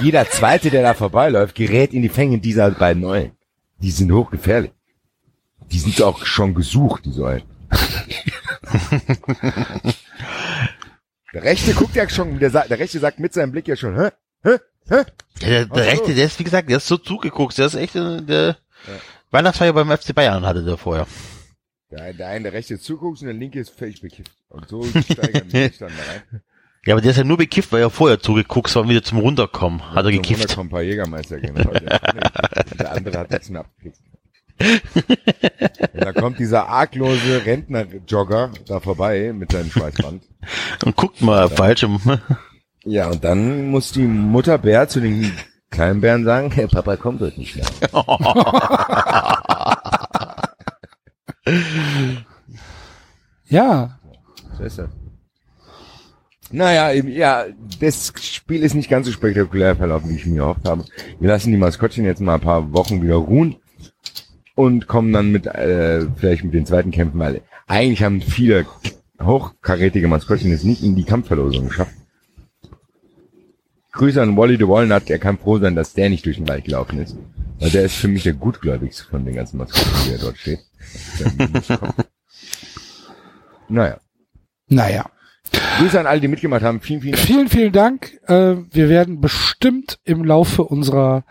Jeder 0.00 0.28
zweite, 0.30 0.70
der 0.70 0.82
da 0.82 0.94
vorbeiläuft, 0.94 1.54
gerät 1.54 1.92
in 1.92 2.00
die 2.02 2.08
Fänge 2.08 2.38
dieser 2.38 2.70
beiden 2.70 3.04
Eulen. 3.04 3.32
Die 3.78 3.90
sind 3.90 4.12
hochgefährlich. 4.12 4.72
Die 5.70 5.78
sind 5.78 6.00
auch 6.02 6.24
schon 6.24 6.54
gesucht, 6.54 7.04
die 7.04 7.20
Eulen. 7.20 7.42
der 11.34 11.42
Rechte 11.42 11.74
guckt 11.74 11.94
ja 11.94 12.08
schon, 12.08 12.38
der, 12.38 12.50
der 12.50 12.78
Rechte 12.78 12.98
sagt 12.98 13.20
mit 13.20 13.34
seinem 13.34 13.52
Blick 13.52 13.68
ja 13.68 13.76
schon, 13.76 13.96
hä? 13.96 14.08
Hä? 14.42 14.56
Hä? 14.88 15.02
Ja, 15.40 15.48
der, 15.48 15.66
der 15.66 15.86
Rechte, 15.86 16.14
der 16.14 16.26
ist, 16.26 16.38
wie 16.38 16.44
gesagt, 16.44 16.70
der 16.70 16.78
ist 16.78 16.86
so 16.86 16.96
zugeguckt. 16.96 17.58
Der 17.58 17.66
ist 17.66 17.74
echt 17.74 17.94
äh, 17.94 18.22
der 18.22 18.56
Weihnachtsfeier 19.30 19.74
beim 19.74 19.90
FC 19.90 20.14
Bayern 20.14 20.46
hatte 20.46 20.64
der 20.64 20.78
vorher. 20.78 21.06
Der, 21.90 22.14
der 22.14 22.28
eine, 22.28 22.44
der 22.44 22.52
Rechte 22.52 22.78
zuguckt 22.78 23.20
und 23.20 23.26
der 23.26 23.34
Linke 23.34 23.60
ist 23.60 23.70
völlig 23.70 24.00
bekifft. 24.00 24.32
Und 24.48 24.68
so 24.68 24.84
steigern 24.84 25.48
die 25.48 25.58
sich 25.68 25.78
dann 25.78 25.92
da 25.96 26.12
rein. 26.12 26.42
Ja, 26.88 26.94
aber 26.94 27.02
der 27.02 27.10
ist 27.10 27.18
ja 27.18 27.24
nur 27.24 27.36
bekifft, 27.36 27.70
weil 27.70 27.82
er 27.82 27.90
vorher 27.90 28.18
zugeguckt 28.18 28.74
war, 28.74 28.88
wieder 28.88 29.02
zum 29.02 29.18
Runterkommen. 29.18 29.82
Hat 29.90 30.06
er 30.06 30.10
Zum 30.10 30.12
gekifft. 30.22 30.40
Wunder 30.40 30.54
kommen 30.54 30.68
ein 30.68 30.70
paar 30.70 30.82
Jägermeister, 30.82 31.38
genau. 31.38 31.70
Der, 31.70 32.00
der 32.78 32.92
andere 32.92 33.18
hat 33.18 33.30
nichts 33.30 33.50
mehr 33.50 33.60
abgekriegt. 33.60 33.98
Und 35.92 36.02
da 36.02 36.12
kommt 36.14 36.38
dieser 36.38 36.66
arglose 36.70 37.44
Rentner-Jogger 37.44 38.52
da 38.66 38.80
vorbei 38.80 39.34
mit 39.34 39.52
seinem 39.52 39.70
Schweißband. 39.70 40.22
Und 40.82 40.96
guckt 40.96 41.20
mal 41.20 41.50
falsch 41.50 41.82
im, 41.82 42.00
Ja, 42.84 43.08
und 43.08 43.22
dann 43.22 43.66
muss 43.68 43.92
die 43.92 44.06
Mutter 44.06 44.56
Bär 44.56 44.88
zu 44.88 45.00
den 45.00 45.30
kleinen 45.70 46.00
Bären 46.00 46.24
sagen, 46.24 46.50
hey, 46.52 46.68
Papa 46.68 46.96
kommt 46.96 47.20
heute 47.20 47.38
nicht 47.38 47.54
mehr. 47.54 47.66
Ja, 53.50 53.98
So 54.56 54.64
ist 54.64 54.78
das. 54.78 54.88
Naja, 56.50 56.92
ja, 56.92 57.46
das 57.80 58.12
Spiel 58.20 58.62
ist 58.62 58.74
nicht 58.74 58.88
ganz 58.88 59.06
so 59.06 59.12
spektakulär 59.12 59.76
verlaufen, 59.76 60.08
wie 60.10 60.16
ich 60.16 60.26
mir 60.26 60.36
gehofft 60.36 60.66
habe. 60.66 60.84
Wir 61.20 61.28
lassen 61.28 61.50
die 61.50 61.58
Maskottchen 61.58 62.04
jetzt 62.04 62.20
mal 62.20 62.34
ein 62.34 62.40
paar 62.40 62.72
Wochen 62.72 63.02
wieder 63.02 63.16
ruhen 63.16 63.56
und 64.54 64.86
kommen 64.86 65.12
dann 65.12 65.30
mit, 65.30 65.46
äh, 65.46 66.06
vielleicht 66.16 66.44
mit 66.44 66.54
den 66.54 66.64
zweiten 66.64 66.90
Kämpfen, 66.90 67.18
weil 67.18 67.42
eigentlich 67.66 68.02
haben 68.02 68.22
viele 68.22 68.66
hochkarätige 69.20 70.08
Maskottchen 70.08 70.52
es 70.52 70.64
nicht 70.64 70.82
in 70.82 70.96
die 70.96 71.04
Kampfverlosung 71.04 71.68
geschafft. 71.68 71.92
Grüße 73.92 74.22
an 74.22 74.36
Wally 74.36 74.56
the 74.56 74.68
Walnut, 74.68 75.10
er 75.10 75.18
kann 75.18 75.38
froh 75.38 75.58
sein, 75.58 75.74
dass 75.74 75.92
der 75.92 76.08
nicht 76.08 76.24
durch 76.24 76.36
den 76.36 76.48
Wald 76.48 76.64
gelaufen 76.64 77.00
ist. 77.00 77.16
Weil 77.58 77.70
der 77.70 77.84
ist 77.84 77.96
für 77.96 78.08
mich 78.08 78.22
der 78.22 78.34
gutgläubigste 78.34 79.04
von 79.04 79.24
den 79.24 79.34
ganzen 79.34 79.58
Maskottchen, 79.58 80.10
der 80.10 80.18
dort 80.18 80.38
steht. 80.38 80.60
Der 81.18 81.94
naja. 83.68 84.00
naja. 84.68 85.10
Grüße 85.78 85.98
an 85.98 86.06
alle, 86.06 86.20
die 86.20 86.28
mitgemacht 86.28 86.62
haben. 86.62 86.80
Vielen, 86.80 87.00
vielen 87.00 87.12
Dank. 87.12 87.26
Vielen, 87.26 87.48
vielen 87.48 87.72
Dank. 87.72 88.20
Äh, 88.26 88.56
wir 88.70 88.88
werden 88.88 89.20
bestimmt 89.20 89.98
im 90.04 90.24
Laufe 90.24 90.64
unserer 90.64 91.24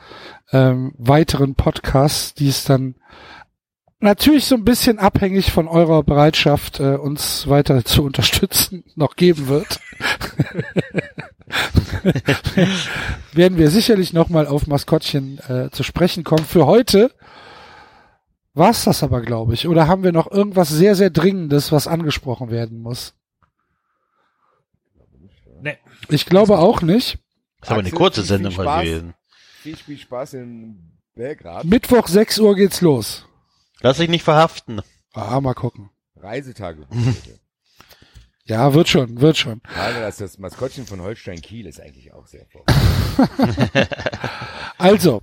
ähm, 0.51 0.93
weiteren 0.97 1.55
Podcasts, 1.55 2.33
die 2.33 2.49
es 2.49 2.63
dann 2.63 2.95
natürlich 3.99 4.45
so 4.45 4.55
ein 4.55 4.63
bisschen 4.63 4.99
abhängig 4.99 5.51
von 5.51 5.67
eurer 5.67 6.03
Bereitschaft, 6.03 6.79
äh, 6.79 6.95
uns 6.95 7.47
weiter 7.47 7.83
zu 7.83 8.03
unterstützen, 8.03 8.83
noch 8.95 9.15
geben 9.15 9.47
wird. 9.47 9.79
werden 13.33 13.57
wir 13.57 13.69
sicherlich 13.69 14.13
nochmal 14.13 14.47
auf 14.47 14.67
Maskottchen 14.67 15.39
äh, 15.47 15.69
zu 15.71 15.83
sprechen 15.83 16.23
kommen. 16.23 16.45
Für 16.45 16.65
heute 16.65 17.11
war's 18.53 18.83
das 18.83 19.03
aber, 19.03 19.21
glaube 19.21 19.53
ich. 19.53 19.67
Oder 19.67 19.87
haben 19.87 20.03
wir 20.03 20.11
noch 20.11 20.29
irgendwas 20.29 20.69
sehr, 20.69 20.95
sehr 20.95 21.09
Dringendes, 21.09 21.71
was 21.71 21.87
angesprochen 21.87 22.49
werden 22.49 22.79
muss? 22.79 23.16
Nee. 25.61 25.77
Ich 26.09 26.25
glaube 26.25 26.57
auch 26.59 26.81
nicht. 26.81 27.17
ist 27.61 27.69
aber 27.71 27.79
eine 27.79 27.91
kurze 27.91 28.21
viel, 28.21 28.27
Sendung 28.27 28.51
viel 28.53 28.63
Spaß. 28.63 28.83
gewesen. 28.83 29.13
Viel, 29.61 29.75
viel 29.75 29.97
Spaß 29.97 30.33
in 30.35 30.91
Belgrad. 31.15 31.65
Mittwoch 31.65 32.07
6 32.07 32.39
Uhr 32.39 32.55
geht's 32.55 32.81
los. 32.81 33.25
Lass 33.81 33.97
dich 33.97 34.09
nicht 34.09 34.23
verhaften. 34.23 34.81
Ah, 35.13 35.39
mal 35.41 35.53
gucken. 35.53 35.89
Reisetage. 36.15 36.87
Ja, 38.49 38.73
wird 38.73 38.87
schon, 38.87 39.19
wird 39.19 39.35
schon. 39.35 39.59
Gerade 39.63 39.99
das, 39.99 40.15
das 40.19 40.37
Maskottchen 40.37 40.85
von 40.87 41.01
Holstein 41.01 41.41
Kiel 41.41 41.65
ist 41.65 41.81
eigentlich 41.81 42.13
auch 42.13 42.27
sehr 42.27 42.45
vor. 42.45 42.63
Also, 44.77 45.21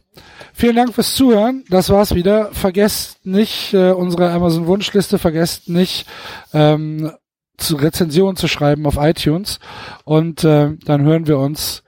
Vielen 0.57 0.77
Dank 0.77 0.95
fürs 0.95 1.17
Zuhören. 1.17 1.65
Das 1.69 1.91
war's 1.91 2.15
wieder. 2.15 2.53
Vergesst 2.53 3.27
nicht 3.27 3.75
äh, 3.75 3.91
unsere 3.91 4.31
Amazon 4.31 4.67
Wunschliste. 4.69 5.19
Vergesst 5.19 5.69
nicht 5.69 6.07
ähm, 6.53 7.11
zu 7.57 7.77
Rezensionen 7.77 8.37
zu 8.37 8.49
schreiben 8.49 8.87
auf 8.87 8.97
iTunes. 8.99 9.61
Und 10.05 10.45
äh, 10.45 10.77
dann 10.85 11.03
hören 11.03 11.27
wir 11.27 11.39
uns 11.39 11.83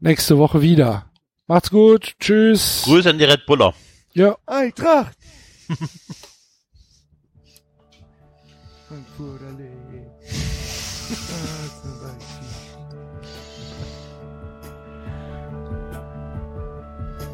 nächste 0.00 0.38
Woche 0.38 0.62
wieder. 0.62 1.06
Macht's 1.46 1.70
gut. 1.70 2.14
Tschüss. 2.20 2.82
Grüße 2.84 3.10
an 3.10 3.18
die 3.18 3.24
Red 3.24 3.46
Buller. 3.46 3.74
Ja. 4.12 4.36
Eintracht! 4.46 5.16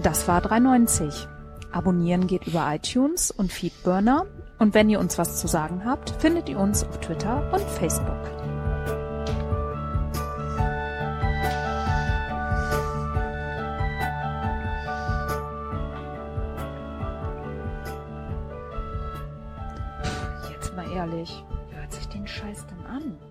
Das 0.02 0.26
war 0.26 0.40
390. 0.40 1.28
Abonnieren 1.72 2.26
geht 2.26 2.46
über 2.46 2.66
iTunes 2.74 3.30
und 3.30 3.52
Feedburner. 3.52 4.26
Und 4.60 4.74
wenn 4.74 4.90
ihr 4.90 5.00
uns 5.00 5.16
was 5.16 5.40
zu 5.40 5.48
sagen 5.48 5.86
habt, 5.86 6.10
findet 6.10 6.50
ihr 6.50 6.58
uns 6.58 6.84
auf 6.84 7.00
Twitter 7.00 7.50
und 7.50 7.62
Facebook. 7.62 8.12
Jetzt 20.50 20.76
mal 20.76 20.86
ehrlich, 20.92 21.42
wer 21.70 21.80
hört 21.80 21.92
sich 21.94 22.06
den 22.08 22.26
Scheiß 22.26 22.66
denn 22.66 22.86
an? 22.86 23.29